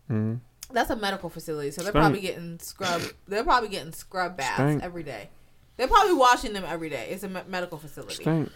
hmm 0.07 0.35
That's 0.71 0.89
a 0.89 0.95
medical 0.95 1.29
facility, 1.29 1.71
so 1.71 1.81
they're 1.81 1.91
Stank. 1.91 2.03
probably 2.03 2.21
getting 2.21 2.59
scrub. 2.59 3.01
They're 3.27 3.43
probably 3.43 3.69
getting 3.69 3.91
scrub 3.93 4.37
baths 4.37 4.55
Stank. 4.55 4.83
every 4.83 5.03
day. 5.03 5.29
They're 5.77 5.87
probably 5.87 6.13
washing 6.13 6.53
them 6.53 6.63
every 6.67 6.89
day. 6.89 7.07
It's 7.11 7.23
a 7.23 7.29
me- 7.29 7.41
medical 7.47 7.77
facility. 7.77 8.15
Stink, 8.15 8.51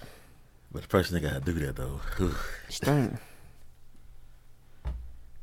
But 0.71 0.81
the 0.83 0.87
person 0.89 1.13
that 1.15 1.21
gotta 1.21 1.39
do 1.39 1.53
that 1.65 1.75
though. 1.75 1.99
stink. 2.69 3.13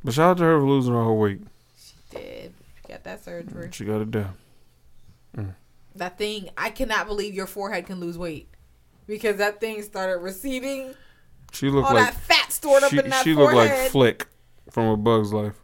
But 0.05 0.15
shout 0.15 0.31
out 0.32 0.36
to 0.39 0.44
her 0.44 0.59
for 0.61 0.66
losing 0.66 0.94
all 0.94 1.07
her 1.07 1.12
weight. 1.15 1.40
She 1.78 1.94
did 2.16 2.55
got 2.89 3.05
that 3.05 3.24
surgery? 3.24 3.69
She 3.73 3.85
got 3.85 4.01
it 4.01 4.11
done. 4.11 4.35
That 6.01 6.17
thing, 6.17 6.49
I 6.57 6.71
cannot 6.71 7.07
believe 7.07 7.35
your 7.35 7.47
forehead 7.47 7.85
can 7.87 8.01
lose 8.01 8.17
weight 8.17 8.49
because 9.07 9.37
that 9.37 9.61
thing 9.61 9.83
started 9.83 10.23
receding. 10.23 10.95
She 11.53 11.69
looked 11.69 11.89
All 11.89 11.95
like 11.95 12.13
that 12.15 12.21
fat 12.21 12.51
stored 12.51 12.83
up 12.83 12.93
in 12.95 13.11
that 13.11 13.23
forehead. 13.23 13.25
she 13.25 13.35
looked 13.35 13.53
forehead. 13.53 13.81
like 13.83 13.91
Flick 13.91 14.27
from 14.71 14.87
A 14.87 14.97
Bug's 14.97 15.33
Life. 15.33 15.57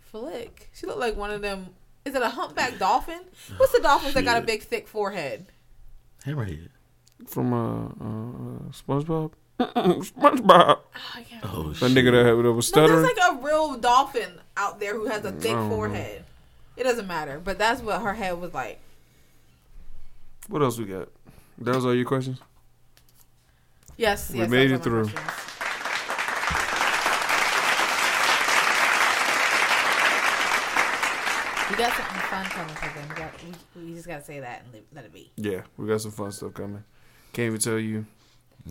Flick. 0.00 0.70
She 0.74 0.86
looked 0.86 0.98
like 0.98 1.16
one 1.16 1.30
of 1.30 1.42
them. 1.42 1.68
Is 2.04 2.14
it 2.14 2.22
a 2.22 2.28
humpback 2.28 2.78
dolphin? 2.78 3.20
What's 3.56 3.72
the 3.72 3.80
dolphins 3.80 4.14
that 4.14 4.24
got 4.24 4.42
a 4.42 4.44
big 4.44 4.62
thick 4.62 4.88
forehead? 4.88 5.46
Hammerhead. 6.26 6.68
From 7.26 7.52
uh, 7.52 7.86
uh 7.86 8.72
SpongeBob. 8.72 9.32
SpongeBob. 9.60 10.78
Oh, 10.78 10.82
I 11.14 11.22
can't 11.22 11.44
Oh 11.54 11.68
That 11.68 11.76
shit. 11.76 11.90
nigga 11.92 12.10
that, 12.12 12.26
had, 12.26 12.44
that 12.44 12.52
was 12.52 12.74
No, 12.74 12.86
stuttering. 12.86 13.02
there's 13.02 13.16
like 13.16 13.30
a 13.30 13.42
real 13.44 13.76
dolphin 13.76 14.40
out 14.56 14.80
there 14.80 14.94
who 14.94 15.06
has 15.06 15.24
a 15.24 15.30
thick 15.32 15.52
I 15.52 15.54
don't 15.54 15.68
know. 15.68 15.76
forehead. 15.76 16.24
It 16.76 16.82
doesn't 16.84 17.06
matter, 17.06 17.40
but 17.44 17.58
that's 17.58 17.80
what 17.82 18.00
her 18.02 18.14
head 18.14 18.40
was 18.40 18.52
like. 18.54 18.80
What 20.50 20.62
else 20.62 20.78
we 20.78 20.84
got? 20.84 21.08
That 21.58 21.74
was 21.76 21.84
all 21.86 21.94
your 21.94 22.04
questions. 22.04 22.38
Yes, 23.96 24.30
We 24.30 24.38
yes. 24.40 24.48
made 24.50 24.70
it 24.70 24.82
through. 24.82 25.08
questions. 25.08 25.36
We 31.70 31.76
got 31.76 31.92
something 31.96 32.20
fun 32.22 32.44
coming 32.46 32.74
for 32.74 32.98
them. 32.98 33.08
We, 33.08 33.14
got, 33.14 33.32
we, 33.76 33.84
we 33.90 33.94
just 33.94 34.08
gotta 34.08 34.24
say 34.24 34.40
that 34.40 34.62
and 34.64 34.72
leave, 34.74 34.82
let 34.92 35.04
it 35.04 35.12
be. 35.12 35.30
Yeah, 35.36 35.62
we 35.76 35.86
got 35.86 36.00
some 36.00 36.10
fun 36.10 36.32
stuff 36.32 36.52
coming. 36.54 36.82
Can't 37.32 37.46
even 37.46 37.60
tell 37.60 37.78
you 37.78 38.06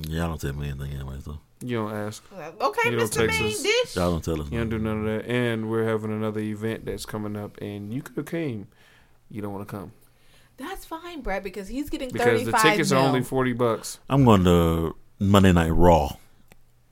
Y'all 0.08 0.28
don't 0.28 0.40
tell 0.42 0.54
me 0.54 0.68
anything 0.70 0.92
anyway, 0.94 1.16
so 1.24 1.40
You 1.62 1.78
don't 1.78 1.94
ask. 1.94 2.24
Uh, 2.36 2.52
okay, 2.62 2.92
You 2.92 2.98
don't 2.98 3.10
Mr. 3.10 3.26
text 3.26 3.40
Main 3.40 3.52
us. 3.54 3.64
Dish. 3.64 3.96
y'all 3.96 4.12
don't 4.12 4.24
tell 4.24 4.42
us. 4.42 4.52
You 4.52 4.60
don't 4.60 4.70
do 4.70 4.78
none 4.80 5.00
of 5.00 5.06
that. 5.06 5.32
And 5.32 5.70
we're 5.70 5.86
having 5.86 6.12
another 6.12 6.42
event 6.42 6.86
that's 6.86 7.06
coming 7.06 7.38
up, 7.38 7.58
and 7.62 7.94
you 7.94 8.02
could 8.02 8.18
have 8.18 8.26
came. 8.26 8.68
You 9.32 9.42
don't 9.42 9.54
want 9.54 9.68
to 9.68 9.72
come 9.74 9.92
That's 10.60 10.86
fine, 10.86 11.22
Brad, 11.22 11.42
because 11.44 11.68
he's 11.68 11.90
getting 11.90 12.10
because 12.10 12.44
the 12.46 12.52
35 12.52 12.62
tickets 12.62 12.92
mil. 12.92 13.00
are 13.02 13.08
only 13.08 13.24
forty 13.24 13.54
bucks. 13.54 14.00
I'm 14.10 14.26
going 14.26 14.44
to 14.44 14.96
Monday 15.20 15.52
Night 15.54 15.70
Raw 15.70 16.10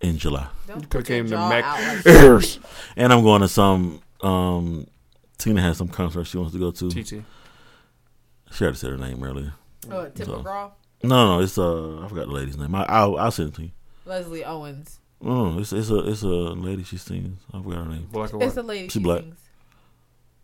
in 0.02 0.18
July, 0.18 0.48
Don't 0.68 0.81
You 0.81 0.88
could 0.88 1.10
your 1.10 1.23
to 1.23 1.30
jaw 1.30 1.49
Mac 1.49 1.64
out 1.65 1.80
like 1.98 2.06
Airs. 2.07 2.60
and 2.95 3.11
I'm 3.14 3.23
going 3.23 3.41
to 3.41 3.48
some. 3.48 4.02
Um, 4.22 4.88
Tina 5.38 5.61
has 5.61 5.77
some 5.77 5.88
concert 5.89 6.23
she 6.26 6.38
wants 6.38 6.53
to 6.53 6.60
go 6.60 6.72
to. 6.72 6.89
TT. 6.89 7.23
She 8.52 8.64
already 8.64 8.77
said 8.77 8.91
her 8.91 8.98
name 8.98 9.23
earlier. 9.23 9.53
Oh, 9.91 10.07
Tim 10.10 10.26
So- 10.26 10.41
McGraw, 10.41 10.72
No, 11.03 11.38
no, 11.38 11.44
it's 11.44 11.57
uh, 11.57 11.99
I 12.03 12.07
forgot 12.07 12.27
the 12.27 12.34
lady's 12.34 12.57
name. 12.57 12.73
I, 12.73 12.85
I'll, 12.88 13.18
I'll 13.18 13.31
send 13.31 13.49
it 13.49 13.56
to 13.56 13.64
you. 13.64 13.72
Leslie 14.06 14.44
Owens. 14.45 14.99
No, 15.22 15.49
no, 15.52 15.60
it's 15.60 15.73
it's 15.73 15.89
a 15.89 15.98
it's 16.10 16.22
a 16.22 16.27
lady. 16.27 16.84
She 16.84 16.98
sings. 16.98 17.39
I 17.53 17.61
forgot 17.61 17.85
her 17.85 17.91
name. 17.91 18.07
Black 18.11 18.34
or 18.34 18.41
It's 18.44 18.56
white. 18.56 18.64
a 18.64 18.68
lady. 18.68 18.88
She 18.88 18.94
She 18.94 18.99
black. 18.99 19.22
sings. 19.22 19.39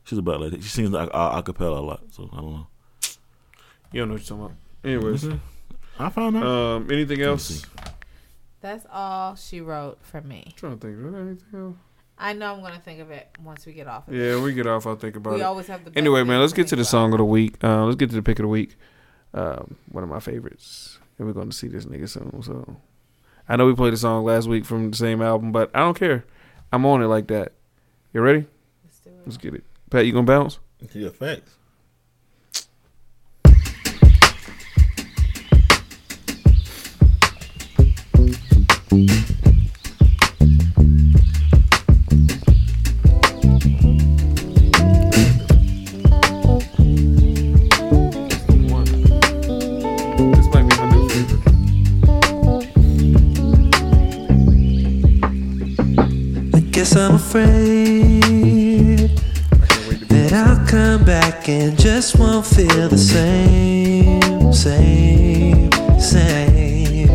She's 0.04 0.18
a 0.18 0.22
black 0.22 0.40
lady. 0.40 0.60
She 0.62 0.68
sings 0.70 0.94
a, 0.94 1.10
a, 1.14 1.38
a 1.40 1.44
cappella 1.44 1.80
a 1.80 1.86
lot, 1.86 2.02
so 2.12 2.30
I 2.34 2.38
don't 2.38 2.52
know. 2.54 2.68
You 3.94 4.02
don't 4.02 4.10
know 4.10 4.16
what 4.16 4.30
you're 4.30 4.38
talking 4.38 4.46
about. 4.46 4.58
Anyways, 4.84 5.28
I 6.00 6.10
found 6.10 6.36
out. 6.38 6.44
um, 6.46 6.92
anything 6.92 7.22
else? 7.22 7.66
That's 8.62 8.86
all 8.92 9.36
she 9.36 9.62
wrote 9.62 10.00
for 10.02 10.22
me. 10.22 10.54
trying 10.58 10.78
to 10.80 10.88
think. 10.88 10.98
Is 10.98 11.12
there 11.12 11.22
anything 11.22 11.60
else? 11.60 11.76
I 12.18 12.34
know 12.34 12.54
I'm 12.54 12.62
gonna 12.62 12.80
think 12.80 13.00
of 13.00 13.12
it 13.12 13.28
once 13.44 13.66
we 13.66 13.74
get 13.74 13.88
off. 13.88 14.08
Of 14.08 14.14
Yeah, 14.14 14.42
we 14.42 14.54
get 14.54 14.68
off. 14.68 14.86
I'll 14.88 14.96
think 14.96 15.16
about 15.16 15.34
We 15.36 15.42
it. 15.42 15.44
always 15.44 15.68
have 15.68 15.84
the 15.84 15.92
best 15.92 15.98
Anyway, 15.98 16.20
things 16.20 16.28
man, 16.30 16.40
let's 16.42 16.54
get 16.54 16.68
to 16.68 16.76
think 16.76 16.78
the 16.78 16.82
about. 16.84 16.90
song 16.90 17.12
of 17.14 17.18
the 17.20 17.26
week. 17.26 17.64
Uh, 17.64 17.86
let's 17.86 17.96
get 17.98 18.10
to 18.10 18.16
the 18.16 18.22
pick 18.22 18.40
of 18.40 18.44
the 18.44 18.48
week. 18.50 18.76
Um, 19.34 19.76
one 19.92 20.04
of 20.04 20.10
my 20.10 20.20
favorites, 20.20 21.00
and 21.18 21.28
we're 21.28 21.34
going 21.34 21.50
to 21.50 21.56
see 21.56 21.68
this 21.68 21.86
nigga 21.86 22.08
soon. 22.08 22.44
So, 22.44 22.78
I 23.50 23.56
know 23.56 23.66
we 23.66 23.74
played 23.74 23.94
the 23.94 23.98
song 23.98 24.24
last 24.24 24.48
week 24.48 24.64
from 24.64 24.92
the 24.92 24.98
same 24.98 25.24
album, 25.24 25.52
but 25.52 25.72
I 25.74 25.80
don't 25.80 25.98
care. 25.98 26.24
I'm 26.72 26.86
on 26.86 27.02
it 27.02 27.08
like 27.08 27.28
that. 27.28 27.54
You 28.14 28.22
ready? 28.22 28.46
Let's 28.86 29.00
do 29.00 29.10
it. 29.10 29.16
Let's 29.26 29.38
get 29.38 29.56
it. 29.56 29.64
Pat, 29.90 30.06
you 30.06 30.14
gonna 30.14 30.26
bounce? 30.28 30.60
Yeah, 30.94 31.10
facts. 31.10 31.56
And 61.50 61.78
just 61.78 62.18
won't 62.20 62.46
feel 62.46 62.88
the 62.88 62.98
same, 62.98 64.54
same, 64.54 65.72
same. 66.00 67.08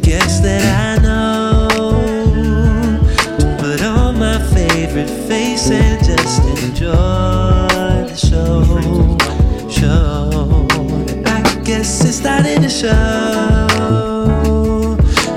Guess 0.00 0.40
that 0.40 0.98
I 0.98 1.02
know 1.02 1.68
to 3.38 3.56
put 3.60 3.82
on 3.82 4.18
my 4.18 4.38
favorite 4.54 5.10
face 5.28 5.70
and 5.70 6.04
just 6.04 6.42
enjoy 6.64 6.90
the 8.08 8.16
show, 8.16 8.64
show. 9.68 10.66
I 11.26 11.62
guess 11.62 12.04
it's 12.04 12.16
starting 12.16 12.62
to 12.62 12.68
show 12.68 13.66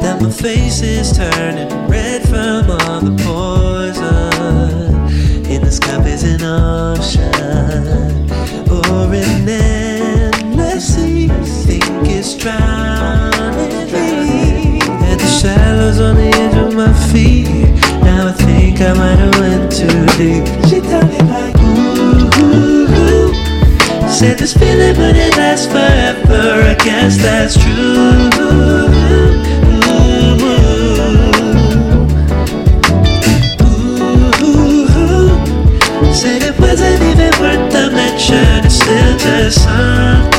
that 0.01 0.21
my 0.21 0.29
face 0.31 0.81
is 0.81 1.15
turning 1.15 1.69
red 1.87 2.23
from 2.27 2.71
all 2.71 3.01
the 3.01 3.15
shallows 15.93 15.99
on 15.99 16.15
the 16.15 16.27
edge 16.27 16.55
of 16.55 16.75
my 16.75 16.93
feet. 17.11 17.47
Now 18.03 18.27
I 18.27 18.31
think 18.31 18.81
I 18.81 18.93
might 18.93 19.17
have 19.17 19.39
went 19.39 19.71
too 19.71 20.05
deep. 20.17 20.45
She 20.67 20.79
told 20.81 21.09
me 21.09 21.19
like 21.29 21.55
ooh. 21.59 22.29
ooh, 22.41 22.87
ooh. 22.97 24.09
Said 24.09 24.37
this 24.37 24.53
feeling 24.53 24.97
wouldn't 24.97 25.37
last 25.37 25.69
forever. 25.69 26.63
I 26.63 26.75
guess 26.83 27.17
that's 27.17 27.55
true. 27.55 28.31
Said 36.13 36.43
it 36.43 36.59
wasn't 36.59 37.01
even 37.01 37.31
worth 37.41 37.71
the 37.71 37.91
mention. 37.91 38.65
It's 38.65 38.75
still 38.75 39.17
just 39.17 39.63
something 39.63 40.32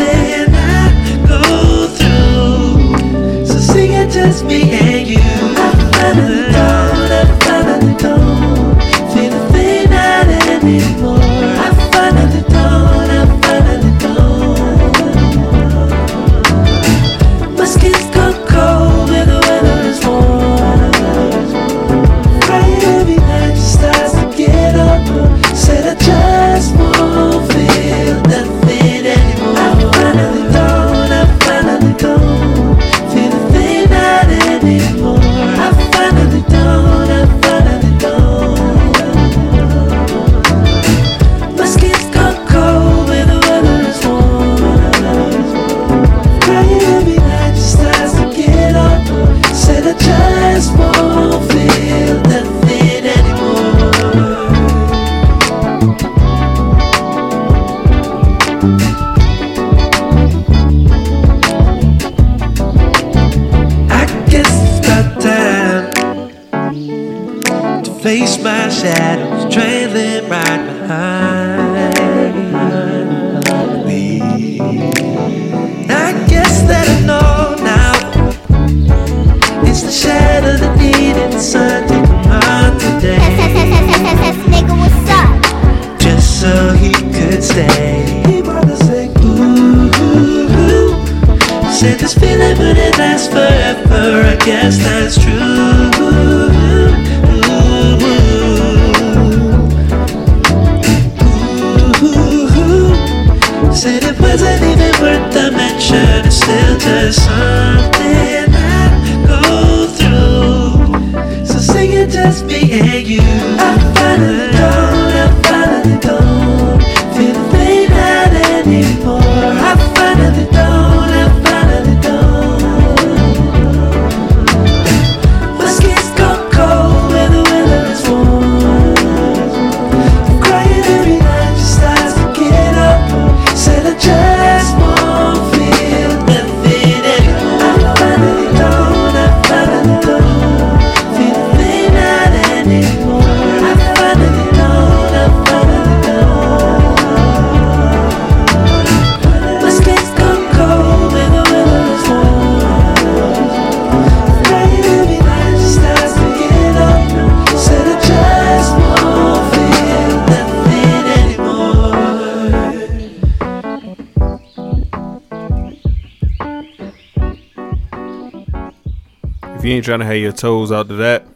ain't 169.85 170.01
trying 170.01 170.01
to 170.01 170.07
have 170.07 170.17
your 170.17 170.33
toes 170.33 170.73
out 170.73 170.89
to 170.89 170.95
that, 170.97 171.27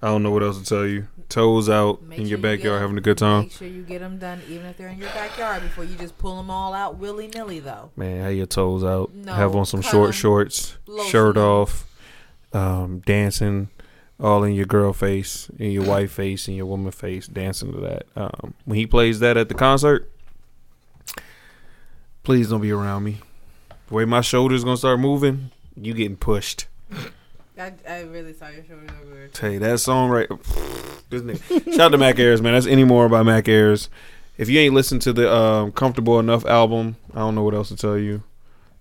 I 0.00 0.06
don't 0.06 0.22
know 0.22 0.30
what 0.30 0.42
else 0.42 0.58
to 0.60 0.64
tell 0.64 0.86
you. 0.86 1.06
Toes 1.28 1.68
out 1.68 2.02
Make 2.02 2.18
in 2.18 2.24
sure 2.24 2.30
your 2.30 2.38
you 2.38 2.42
backyard 2.42 2.62
get- 2.76 2.80
having 2.82 2.98
a 2.98 3.00
good 3.00 3.18
time. 3.18 3.42
Make 3.44 3.52
sure 3.52 3.66
you 3.68 3.82
get 3.82 4.00
them 4.00 4.18
done, 4.18 4.40
even 4.48 4.66
if 4.66 4.76
they're 4.76 4.88
in 4.88 4.98
your 4.98 5.08
backyard, 5.10 5.62
before 5.62 5.84
you 5.84 5.96
just 5.96 6.18
pull 6.18 6.36
them 6.36 6.50
all 6.50 6.74
out 6.74 6.98
willy 6.98 7.28
nilly. 7.28 7.58
Though. 7.58 7.90
Man, 7.96 8.22
have 8.22 8.34
your 8.34 8.46
toes 8.46 8.84
out. 8.84 9.12
No, 9.14 9.32
have 9.32 9.56
on 9.56 9.64
some 9.64 9.80
short 9.80 10.14
shorts, 10.14 10.76
shirt 10.86 11.06
shirt 11.06 11.36
'em. 11.36 11.42
off, 11.42 11.86
um, 12.52 13.02
dancing 13.06 13.68
all 14.20 14.44
in 14.44 14.52
your 14.54 14.66
girl 14.66 14.92
face, 14.92 15.48
in 15.58 15.70
your 15.72 15.84
wife 15.84 16.12
face, 16.22 16.46
in 16.48 16.54
your 16.54 16.66
woman 16.66 16.92
face, 16.92 17.26
dancing 17.26 17.72
to 17.72 17.80
that. 17.80 18.06
Um, 18.14 18.52
when 18.66 18.78
he 18.78 18.86
plays 18.86 19.18
that 19.20 19.36
at 19.38 19.48
the 19.48 19.54
concert, 19.54 20.10
please 22.24 22.50
don't 22.50 22.60
be 22.60 22.70
around 22.72 23.04
me. 23.04 23.18
The 23.88 23.94
way 23.94 24.04
my 24.04 24.20
shoulders 24.20 24.64
gonna 24.64 24.76
start 24.76 25.00
moving, 25.00 25.50
you 25.76 25.94
getting 25.94 26.16
pushed. 26.16 26.66
I, 27.62 27.72
I 27.88 28.00
really 28.02 28.32
saw 28.32 28.48
your 28.48 28.64
shoulders 28.64 28.90
over 29.00 29.28
there. 29.40 29.58
That 29.60 29.78
song 29.78 30.10
right. 30.10 30.28
This 31.10 31.20
nigga. 31.20 31.64
Shout 31.72 31.80
out 31.80 31.88
to 31.90 31.98
Mac 31.98 32.18
Ayres, 32.18 32.40
man. 32.40 32.54
That's 32.54 32.64
any 32.66 32.84
more 32.84 33.06
by 33.06 33.22
Mac 33.22 33.46
Ayres. 33.46 33.90
If 34.38 34.48
you 34.48 34.58
ain't 34.60 34.72
listened 34.72 35.02
to 35.02 35.12
the 35.12 35.30
um, 35.30 35.70
Comfortable 35.72 36.18
Enough 36.18 36.46
album, 36.46 36.96
I 37.12 37.18
don't 37.18 37.34
know 37.34 37.42
what 37.42 37.52
else 37.52 37.68
to 37.68 37.76
tell 37.76 37.98
you. 37.98 38.22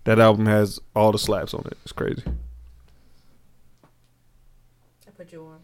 That 0.06 0.18
album 0.18 0.46
has 0.46 0.80
all 0.96 1.12
the 1.12 1.20
slaps 1.20 1.54
on 1.54 1.64
it. 1.66 1.78
It's 1.84 1.92
crazy. 1.92 2.24
I 5.06 5.12
put 5.12 5.34
you 5.34 5.44
on. 5.44 5.60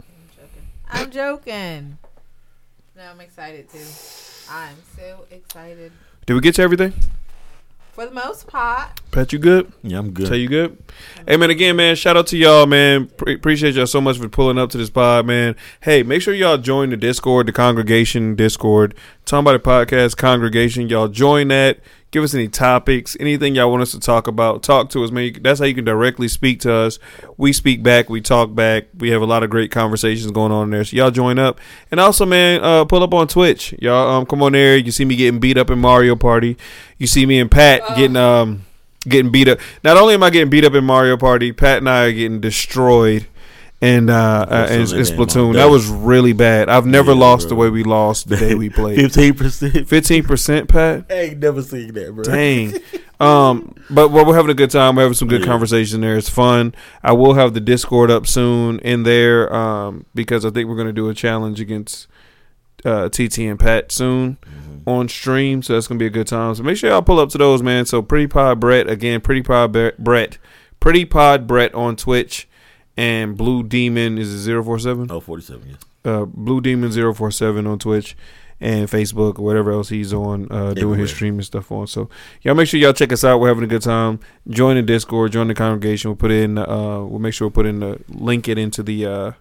I'm 0.00 0.04
joking. 0.36 0.66
I'm 0.90 1.10
joking. 1.12 1.98
No, 2.96 3.02
I'm 3.04 3.20
excited 3.20 3.70
too. 3.70 3.78
I'm 4.50 4.76
so 4.96 5.24
excited. 5.30 5.92
Did 6.26 6.34
we 6.34 6.40
get 6.40 6.56
to 6.56 6.62
everything? 6.62 6.94
For 7.92 8.06
the 8.06 8.12
most 8.12 8.46
part, 8.46 9.02
Pat, 9.10 9.34
you 9.34 9.38
good? 9.38 9.70
Yeah, 9.82 9.98
I'm 9.98 10.12
good. 10.12 10.26
Tell 10.26 10.36
you 10.36 10.48
good. 10.48 10.82
Hey 11.28 11.36
man, 11.36 11.50
again, 11.50 11.76
man, 11.76 11.94
shout 11.94 12.16
out 12.16 12.26
to 12.28 12.38
y'all, 12.38 12.64
man. 12.64 13.06
Pre- 13.06 13.34
appreciate 13.34 13.74
y'all 13.74 13.86
so 13.86 14.00
much 14.00 14.16
for 14.16 14.30
pulling 14.30 14.56
up 14.56 14.70
to 14.70 14.78
this 14.78 14.88
pod, 14.88 15.26
man. 15.26 15.56
Hey, 15.82 16.02
make 16.02 16.22
sure 16.22 16.32
y'all 16.32 16.56
join 16.56 16.88
the 16.88 16.96
Discord, 16.96 17.48
the 17.48 17.52
congregation 17.52 18.34
Discord, 18.34 18.94
Talking 19.26 19.46
About 19.46 19.62
the 19.62 19.70
Podcast 19.70 20.16
congregation. 20.16 20.88
Y'all 20.88 21.08
join 21.08 21.48
that. 21.48 21.80
Give 22.12 22.22
us 22.22 22.34
any 22.34 22.46
topics, 22.46 23.16
anything 23.18 23.54
y'all 23.54 23.70
want 23.70 23.80
us 23.80 23.92
to 23.92 23.98
talk 23.98 24.26
about. 24.26 24.62
Talk 24.62 24.90
to 24.90 25.02
us, 25.02 25.10
man. 25.10 25.32
That's 25.40 25.60
how 25.60 25.64
you 25.64 25.74
can 25.74 25.86
directly 25.86 26.28
speak 26.28 26.60
to 26.60 26.72
us. 26.72 26.98
We 27.38 27.54
speak 27.54 27.82
back. 27.82 28.10
We 28.10 28.20
talk 28.20 28.54
back. 28.54 28.84
We 28.98 29.08
have 29.10 29.22
a 29.22 29.26
lot 29.26 29.42
of 29.42 29.48
great 29.48 29.70
conversations 29.70 30.30
going 30.30 30.52
on 30.52 30.68
there. 30.68 30.84
So 30.84 30.94
y'all 30.94 31.10
join 31.10 31.38
up, 31.38 31.58
and 31.90 31.98
also, 31.98 32.26
man, 32.26 32.62
uh, 32.62 32.84
pull 32.84 33.02
up 33.02 33.14
on 33.14 33.28
Twitch. 33.28 33.74
Y'all, 33.80 34.10
um, 34.10 34.26
come 34.26 34.42
on 34.42 34.52
there. 34.52 34.76
You 34.76 34.92
see 34.92 35.06
me 35.06 35.16
getting 35.16 35.40
beat 35.40 35.56
up 35.56 35.70
in 35.70 35.78
Mario 35.78 36.14
Party. 36.14 36.58
You 36.98 37.06
see 37.06 37.24
me 37.24 37.40
and 37.40 37.50
Pat 37.50 37.80
getting 37.96 38.16
um 38.16 38.66
getting 39.08 39.32
beat 39.32 39.48
up. 39.48 39.58
Not 39.82 39.96
only 39.96 40.12
am 40.12 40.22
I 40.22 40.28
getting 40.28 40.50
beat 40.50 40.66
up 40.66 40.74
in 40.74 40.84
Mario 40.84 41.16
Party, 41.16 41.50
Pat 41.52 41.78
and 41.78 41.88
I 41.88 42.04
are 42.04 42.12
getting 42.12 42.40
destroyed. 42.40 43.26
And 43.82 44.08
uh, 44.10 44.46
uh 44.48 44.66
in 44.70 44.80
that 44.82 44.88
Splatoon, 44.88 45.54
that 45.54 45.68
was 45.68 45.88
really 45.88 46.32
bad. 46.32 46.68
I've 46.68 46.86
never 46.86 47.12
Yeah, 47.12 47.18
lost 47.18 47.48
the 47.48 47.56
way 47.56 47.68
we 47.68 47.82
lost 47.82 48.28
the 48.28 48.36
day 48.36 48.54
we 48.54 48.70
played. 48.70 48.96
Fifteen 48.96 49.34
percent. 49.34 49.88
Fifteen 49.88 50.22
percent, 50.22 50.68
Pat. 50.68 51.06
I 51.10 51.14
ain't 51.14 51.38
never 51.40 51.62
seen 51.62 51.92
that, 51.94 52.14
bro. 52.14 52.24
Dang. 52.24 52.74
Um, 53.20 53.76
but 53.88 54.08
we're, 54.10 54.24
we're 54.26 54.34
having 54.34 54.50
a 54.50 54.54
good 54.54 54.72
time. 54.72 54.96
We're 54.96 55.02
having 55.02 55.14
some 55.14 55.28
good 55.28 55.42
Yeah. 55.42 55.46
conversation 55.46 56.00
there. 56.00 56.16
It's 56.16 56.28
fun. 56.28 56.74
I 57.04 57.12
will 57.12 57.34
have 57.34 57.54
the 57.54 57.60
Discord 57.60 58.10
up 58.10 58.26
soon 58.26 58.80
in 58.80 59.04
there 59.04 59.54
um, 59.54 60.06
because 60.12 60.44
I 60.44 60.50
think 60.50 60.68
we're 60.68 60.74
going 60.74 60.88
to 60.88 60.92
do 60.92 61.08
a 61.08 61.14
challenge 61.14 61.60
against 61.60 62.08
uh, 62.84 63.08
TT 63.10 63.38
and 63.40 63.60
Pat 63.60 63.92
soon 63.92 64.38
Mm-hmm. 64.42 64.88
on 64.88 65.08
stream. 65.08 65.62
So 65.62 65.74
that's 65.74 65.86
going 65.86 66.00
to 66.00 66.02
be 66.02 66.06
a 66.08 66.10
good 66.10 66.26
time. 66.26 66.52
So 66.56 66.64
make 66.64 66.76
sure 66.76 66.90
y'all 66.90 67.00
pull 67.00 67.20
up 67.20 67.28
to 67.30 67.38
those, 67.38 67.62
man. 67.62 67.86
So 67.86 68.02
Pretty 68.02 68.26
Pod 68.26 68.58
Brett 68.58 68.90
again, 68.90 69.20
Pretty 69.20 69.42
Pod 69.42 69.70
Bre- 69.70 69.90
Brett, 70.00 70.38
Pretty 70.80 71.04
Pod 71.04 71.46
Brett 71.46 71.72
on 71.76 71.94
Twitch, 71.94 72.48
and 72.96 73.36
Blue 73.36 73.62
Demon 73.62 74.18
is 74.18 74.32
it 74.32 74.38
zero 74.38 74.62
four 74.62 74.78
seven? 74.78 75.06
Oh, 75.10 75.20
47, 75.20 75.68
yes. 75.70 75.78
uh, 76.04 76.24
Blue 76.24 76.60
Demon 76.60 76.90
047 76.92 77.66
on 77.66 77.78
Twitch 77.78 78.16
and 78.60 78.88
Facebook 78.88 79.38
or 79.40 79.44
whatever 79.44 79.72
else 79.72 79.88
he's 79.88 80.12
on 80.12 80.46
uh, 80.50 80.72
doing 80.72 81.00
his 81.00 81.10
stream 81.10 81.34
and 81.34 81.44
stuff 81.44 81.72
on. 81.72 81.86
So 81.88 82.08
y'all 82.42 82.54
make 82.54 82.68
sure 82.68 82.78
y'all 82.78 82.92
check 82.92 83.12
us 83.12 83.24
out. 83.24 83.40
We're 83.40 83.48
having 83.48 83.64
a 83.64 83.66
good 83.66 83.82
time. 83.82 84.20
Join 84.48 84.76
the 84.76 84.82
Discord, 84.82 85.32
join 85.32 85.48
the 85.48 85.54
congregation. 85.54 86.10
We'll 86.10 86.16
put 86.16 86.30
in 86.30 86.58
uh 86.58 87.02
we'll 87.02 87.18
make 87.18 87.34
sure 87.34 87.46
we'll 87.48 87.52
put 87.52 87.66
in 87.66 87.80
the 87.80 88.00
link 88.08 88.46
it 88.48 88.58
into 88.58 88.82
the 88.82 89.06
uh 89.06 89.32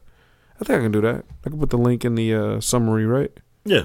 I 0.59 0.63
think 0.63 0.79
I 0.79 0.81
can 0.83 0.91
do 0.91 1.01
that. 1.01 1.25
I 1.45 1.49
can 1.49 1.59
put 1.59 1.69
the 1.69 1.77
link 1.77 2.03
in 2.05 2.15
the 2.15 2.33
uh 2.33 2.61
summary, 2.61 3.05
right? 3.05 3.31
Yeah. 3.65 3.83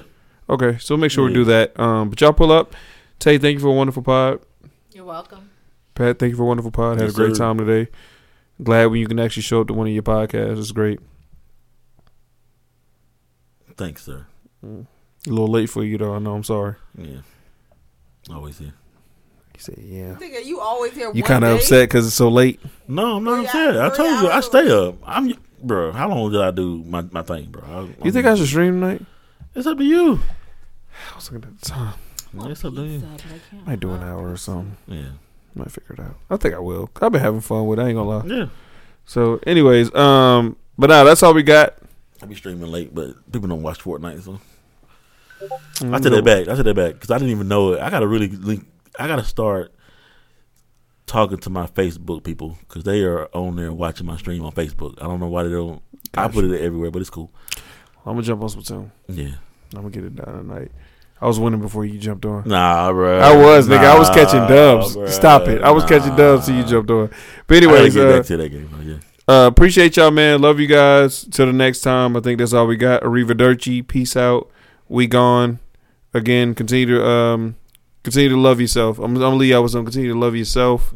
Okay, 0.49 0.77
so 0.79 0.95
make 0.97 1.11
sure 1.11 1.25
we 1.25 1.33
do 1.33 1.43
that. 1.45 1.79
Um 1.79 2.09
but 2.09 2.19
y'all 2.21 2.33
pull 2.33 2.51
up. 2.51 2.73
Tay, 3.19 3.37
thank 3.37 3.55
you 3.55 3.59
for 3.59 3.67
a 3.67 3.73
wonderful 3.73 4.01
pod. 4.03 4.39
you're 4.93 5.03
welcome. 5.05 5.49
Pat, 5.93 6.19
thank 6.19 6.31
you 6.31 6.37
for 6.37 6.43
a 6.43 6.47
wonderful 6.47 6.71
pod. 6.71 6.99
Had 6.99 7.09
a 7.09 7.13
great 7.13 7.35
sir. 7.35 7.43
time 7.43 7.57
today. 7.59 7.91
Glad 8.61 8.87
when 8.87 8.99
you 8.99 9.07
can 9.07 9.19
actually 9.19 9.43
show 9.43 9.61
up 9.61 9.67
to 9.67 9.73
one 9.73 9.87
of 9.87 9.93
your 9.93 10.03
podcasts. 10.03 10.57
It's 10.59 10.71
great. 10.71 10.99
Thanks, 13.75 14.03
sir. 14.03 14.25
Mm. 14.65 14.87
A 15.27 15.29
little 15.29 15.47
late 15.47 15.69
for 15.69 15.83
you 15.83 15.97
though. 15.97 16.15
I 16.15 16.19
know. 16.19 16.33
I'm 16.33 16.43
sorry. 16.43 16.75
Yeah. 16.97 17.19
Always 18.31 18.57
here. 18.57 18.73
He 19.53 19.59
said, 19.61 19.77
"Yeah." 19.79 20.15
Nigga, 20.15 20.43
you 20.45 20.59
always 20.59 20.93
here. 20.93 21.11
You 21.13 21.23
kind 21.23 21.43
of 21.43 21.57
upset 21.57 21.89
because 21.89 22.07
it's 22.07 22.15
so 22.15 22.29
late. 22.29 22.59
No, 22.87 23.17
I'm 23.17 23.23
not 23.23 23.47
Three 23.49 23.67
upset. 23.67 23.81
I 23.81 23.95
told 23.95 24.21
you, 24.21 24.29
I 24.29 24.39
stay 24.41 24.71
up. 24.71 24.95
I'm, 25.03 25.33
bro. 25.61 25.91
How 25.91 26.09
long 26.09 26.31
did 26.31 26.41
I 26.41 26.51
do 26.51 26.83
my, 26.83 27.01
my 27.11 27.21
thing, 27.21 27.45
bro? 27.51 27.63
I, 27.63 28.05
You 28.05 28.11
think 28.11 28.25
I 28.25 28.35
should 28.35 28.47
stream 28.47 28.79
tonight? 28.81 29.01
It's 29.55 29.67
up 29.67 29.77
to 29.77 29.83
you. 29.83 30.19
I 31.11 31.15
was 31.15 31.31
looking 31.31 31.49
at 31.49 31.59
the 31.59 31.65
time. 31.65 31.93
Yeah, 32.33 32.47
it's 32.49 32.65
up 32.65 32.75
to 32.75 32.83
you. 32.83 33.03
Might 33.65 33.79
do 33.79 33.91
an 33.91 34.03
hour 34.03 34.31
or 34.31 34.37
something. 34.37 34.77
Yeah. 34.87 35.09
Might 35.57 35.71
figure 35.71 35.95
it 35.95 35.99
out. 35.99 36.15
I 36.29 36.37
think 36.37 36.53
I 36.55 36.59
will. 36.59 36.89
I've 37.01 37.11
been 37.11 37.21
having 37.21 37.41
fun 37.41 37.65
with 37.67 37.79
it. 37.79 37.83
I 37.83 37.87
ain't 37.89 37.97
gonna 37.97 38.09
lie. 38.09 38.25
Yeah. 38.25 38.47
So, 39.05 39.39
anyways, 39.47 39.93
um, 39.95 40.55
but 40.77 40.89
now 40.89 41.03
that's 41.03 41.23
all 41.23 41.33
we 41.33 41.43
got. 41.43 41.75
I'll 42.21 42.27
be 42.27 42.35
streaming 42.35 42.69
late, 42.71 42.93
but 42.93 43.31
people 43.31 43.47
don't 43.47 43.63
watch 43.63 43.79
Fortnite, 43.79 44.23
so 44.23 44.39
Mm, 45.39 45.93
I 45.93 45.99
take 45.99 46.13
that 46.13 46.25
back. 46.25 46.47
I 46.47 46.55
take 46.55 46.65
that 46.65 46.73
back 46.75 46.93
because 46.93 47.11
I 47.11 47.17
didn't 47.19 47.29
even 47.31 47.47
know 47.47 47.73
it. 47.73 47.79
I 47.79 47.89
gotta 47.91 48.07
really 48.07 48.27
link. 48.27 48.65
I 48.99 49.07
gotta 49.07 49.23
start 49.23 49.71
talking 51.05 51.37
to 51.37 51.49
my 51.49 51.67
Facebook 51.67 52.23
people 52.23 52.57
because 52.67 52.83
they 52.83 53.03
are 53.03 53.27
on 53.33 53.55
there 53.55 53.71
watching 53.71 54.07
my 54.07 54.17
stream 54.17 54.43
on 54.43 54.51
Facebook. 54.51 54.95
I 54.99 55.05
don't 55.05 55.19
know 55.19 55.27
why 55.27 55.43
they 55.43 55.51
don't. 55.51 55.81
I 56.15 56.27
put 56.27 56.43
it 56.45 56.59
everywhere, 56.61 56.89
but 56.89 57.01
it's 57.01 57.11
cool. 57.11 57.31
I'm 58.05 58.13
gonna 58.13 58.23
jump 58.23 58.41
on 58.41 58.49
Splatoon. 58.49 58.89
Yeah. 59.07 59.35
I'm 59.75 59.81
gonna 59.81 59.89
get 59.89 60.05
it 60.05 60.15
done 60.15 60.37
tonight. 60.47 60.71
I 61.19 61.27
was 61.27 61.39
winning 61.39 61.61
before 61.61 61.83
you 61.83 61.97
jumped 61.97 62.25
on. 62.25 62.43
Nah, 62.47 62.91
bro. 62.91 63.19
I 63.19 63.35
was, 63.35 63.67
nigga. 63.67 63.85
I 63.85 63.97
was 63.97 64.09
catching 64.09 64.47
dubs. 64.47 64.95
bruh. 64.95 65.09
Stop 65.09 65.47
it. 65.47 65.63
I 65.63 65.71
was 65.71 65.83
catching 65.85 66.15
dubs 66.15 66.45
till 66.45 66.55
you 66.55 66.63
jumped 66.63 66.91
on. 66.91 67.09
But 67.47 67.57
I 67.57 67.59
gotta 67.61 67.75
anyways, 67.77 67.93
get 67.95 68.07
uh, 68.07 68.23
to 68.23 68.37
that 68.37 68.49
game. 68.49 68.69
Yeah. 68.83 69.33
Uh, 69.33 69.47
appreciate 69.47 69.97
y'all, 69.97 70.11
man. 70.11 70.41
Love 70.41 70.59
you 70.59 70.67
guys. 70.67 71.25
Till 71.31 71.47
the 71.47 71.53
next 71.53 71.81
time. 71.81 72.15
I 72.15 72.19
think 72.19 72.37
that's 72.39 72.53
all 72.53 72.67
we 72.67 72.77
got. 72.77 73.01
Arrivederci. 73.01 73.85
Peace 73.87 74.15
out. 74.15 74.49
We 74.87 75.07
gone. 75.07 75.59
Again, 76.13 76.55
continue 76.55 76.85
to 76.85 77.05
um, 77.05 77.55
continue 78.03 78.29
to 78.29 78.37
love 78.37 78.61
yourself. 78.61 78.99
I'm, 78.99 79.15
I'm 79.15 79.15
gonna 79.15 79.35
leave 79.35 79.51
y'all 79.51 79.63
with 79.63 79.71
some. 79.71 79.85
Continue 79.85 80.13
to 80.13 80.19
love 80.19 80.35
yourself. 80.35 80.93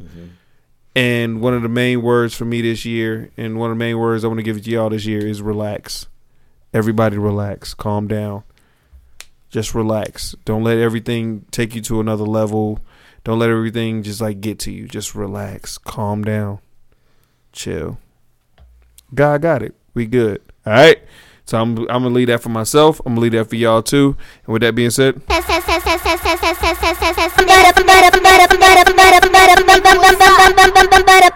And 0.96 1.40
one 1.42 1.54
of 1.54 1.62
the 1.62 1.70
main 1.70 2.02
words 2.02 2.34
for 2.34 2.44
me 2.44 2.62
this 2.62 2.84
year, 2.84 3.32
and 3.38 3.58
one 3.58 3.72
of 3.72 3.78
the 3.78 3.80
main 3.80 3.98
words 3.98 4.26
I 4.26 4.28
want 4.28 4.40
to 4.40 4.44
give 4.44 4.62
to 4.62 4.70
y'all 4.70 4.90
this 4.90 5.06
year 5.06 5.26
is 5.26 5.42
relax. 5.42 6.08
Everybody 6.74 7.18
relax. 7.18 7.74
Calm 7.74 8.08
down. 8.08 8.44
Just 9.52 9.76
relax. 9.76 10.34
Don't 10.46 10.64
let 10.64 10.78
everything 10.78 11.46
take 11.52 11.76
you 11.76 11.82
to 11.82 12.00
another 12.00 12.24
level. 12.24 12.80
Don't 13.24 13.38
let 13.38 13.50
everything 13.50 14.02
just 14.02 14.22
like 14.22 14.42
get 14.42 14.58
to 14.60 14.72
you. 14.72 14.88
Just 14.88 15.14
relax. 15.14 15.78
Calm 15.78 16.24
down. 16.24 16.60
Chill. 17.52 18.00
God 19.14 19.42
got 19.42 19.62
it. 19.62 19.76
We 19.94 20.08
good. 20.08 20.42
All 20.66 20.74
right. 20.74 21.04
So 21.44 21.60
I'm 21.60 21.78
I'm 21.80 22.04
gonna 22.04 22.10
leave 22.10 22.28
that 22.28 22.42
for 22.42 22.48
myself. 22.48 23.02
I'm 23.06 23.12
gonna 23.14 23.22
leave 23.22 23.34
that 23.34 23.50
for 23.50 23.58
y'all 23.58 23.84
too. 23.84 24.16
And 24.46 24.54
with 24.54 24.62
that 24.62 24.74
being 24.74 24.90
said, 24.90 25.16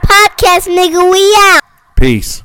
Podcast, 0.07 0.67
nigga, 0.71 1.11
we 1.11 1.19
out. 1.39 1.61
peace. 1.97 2.44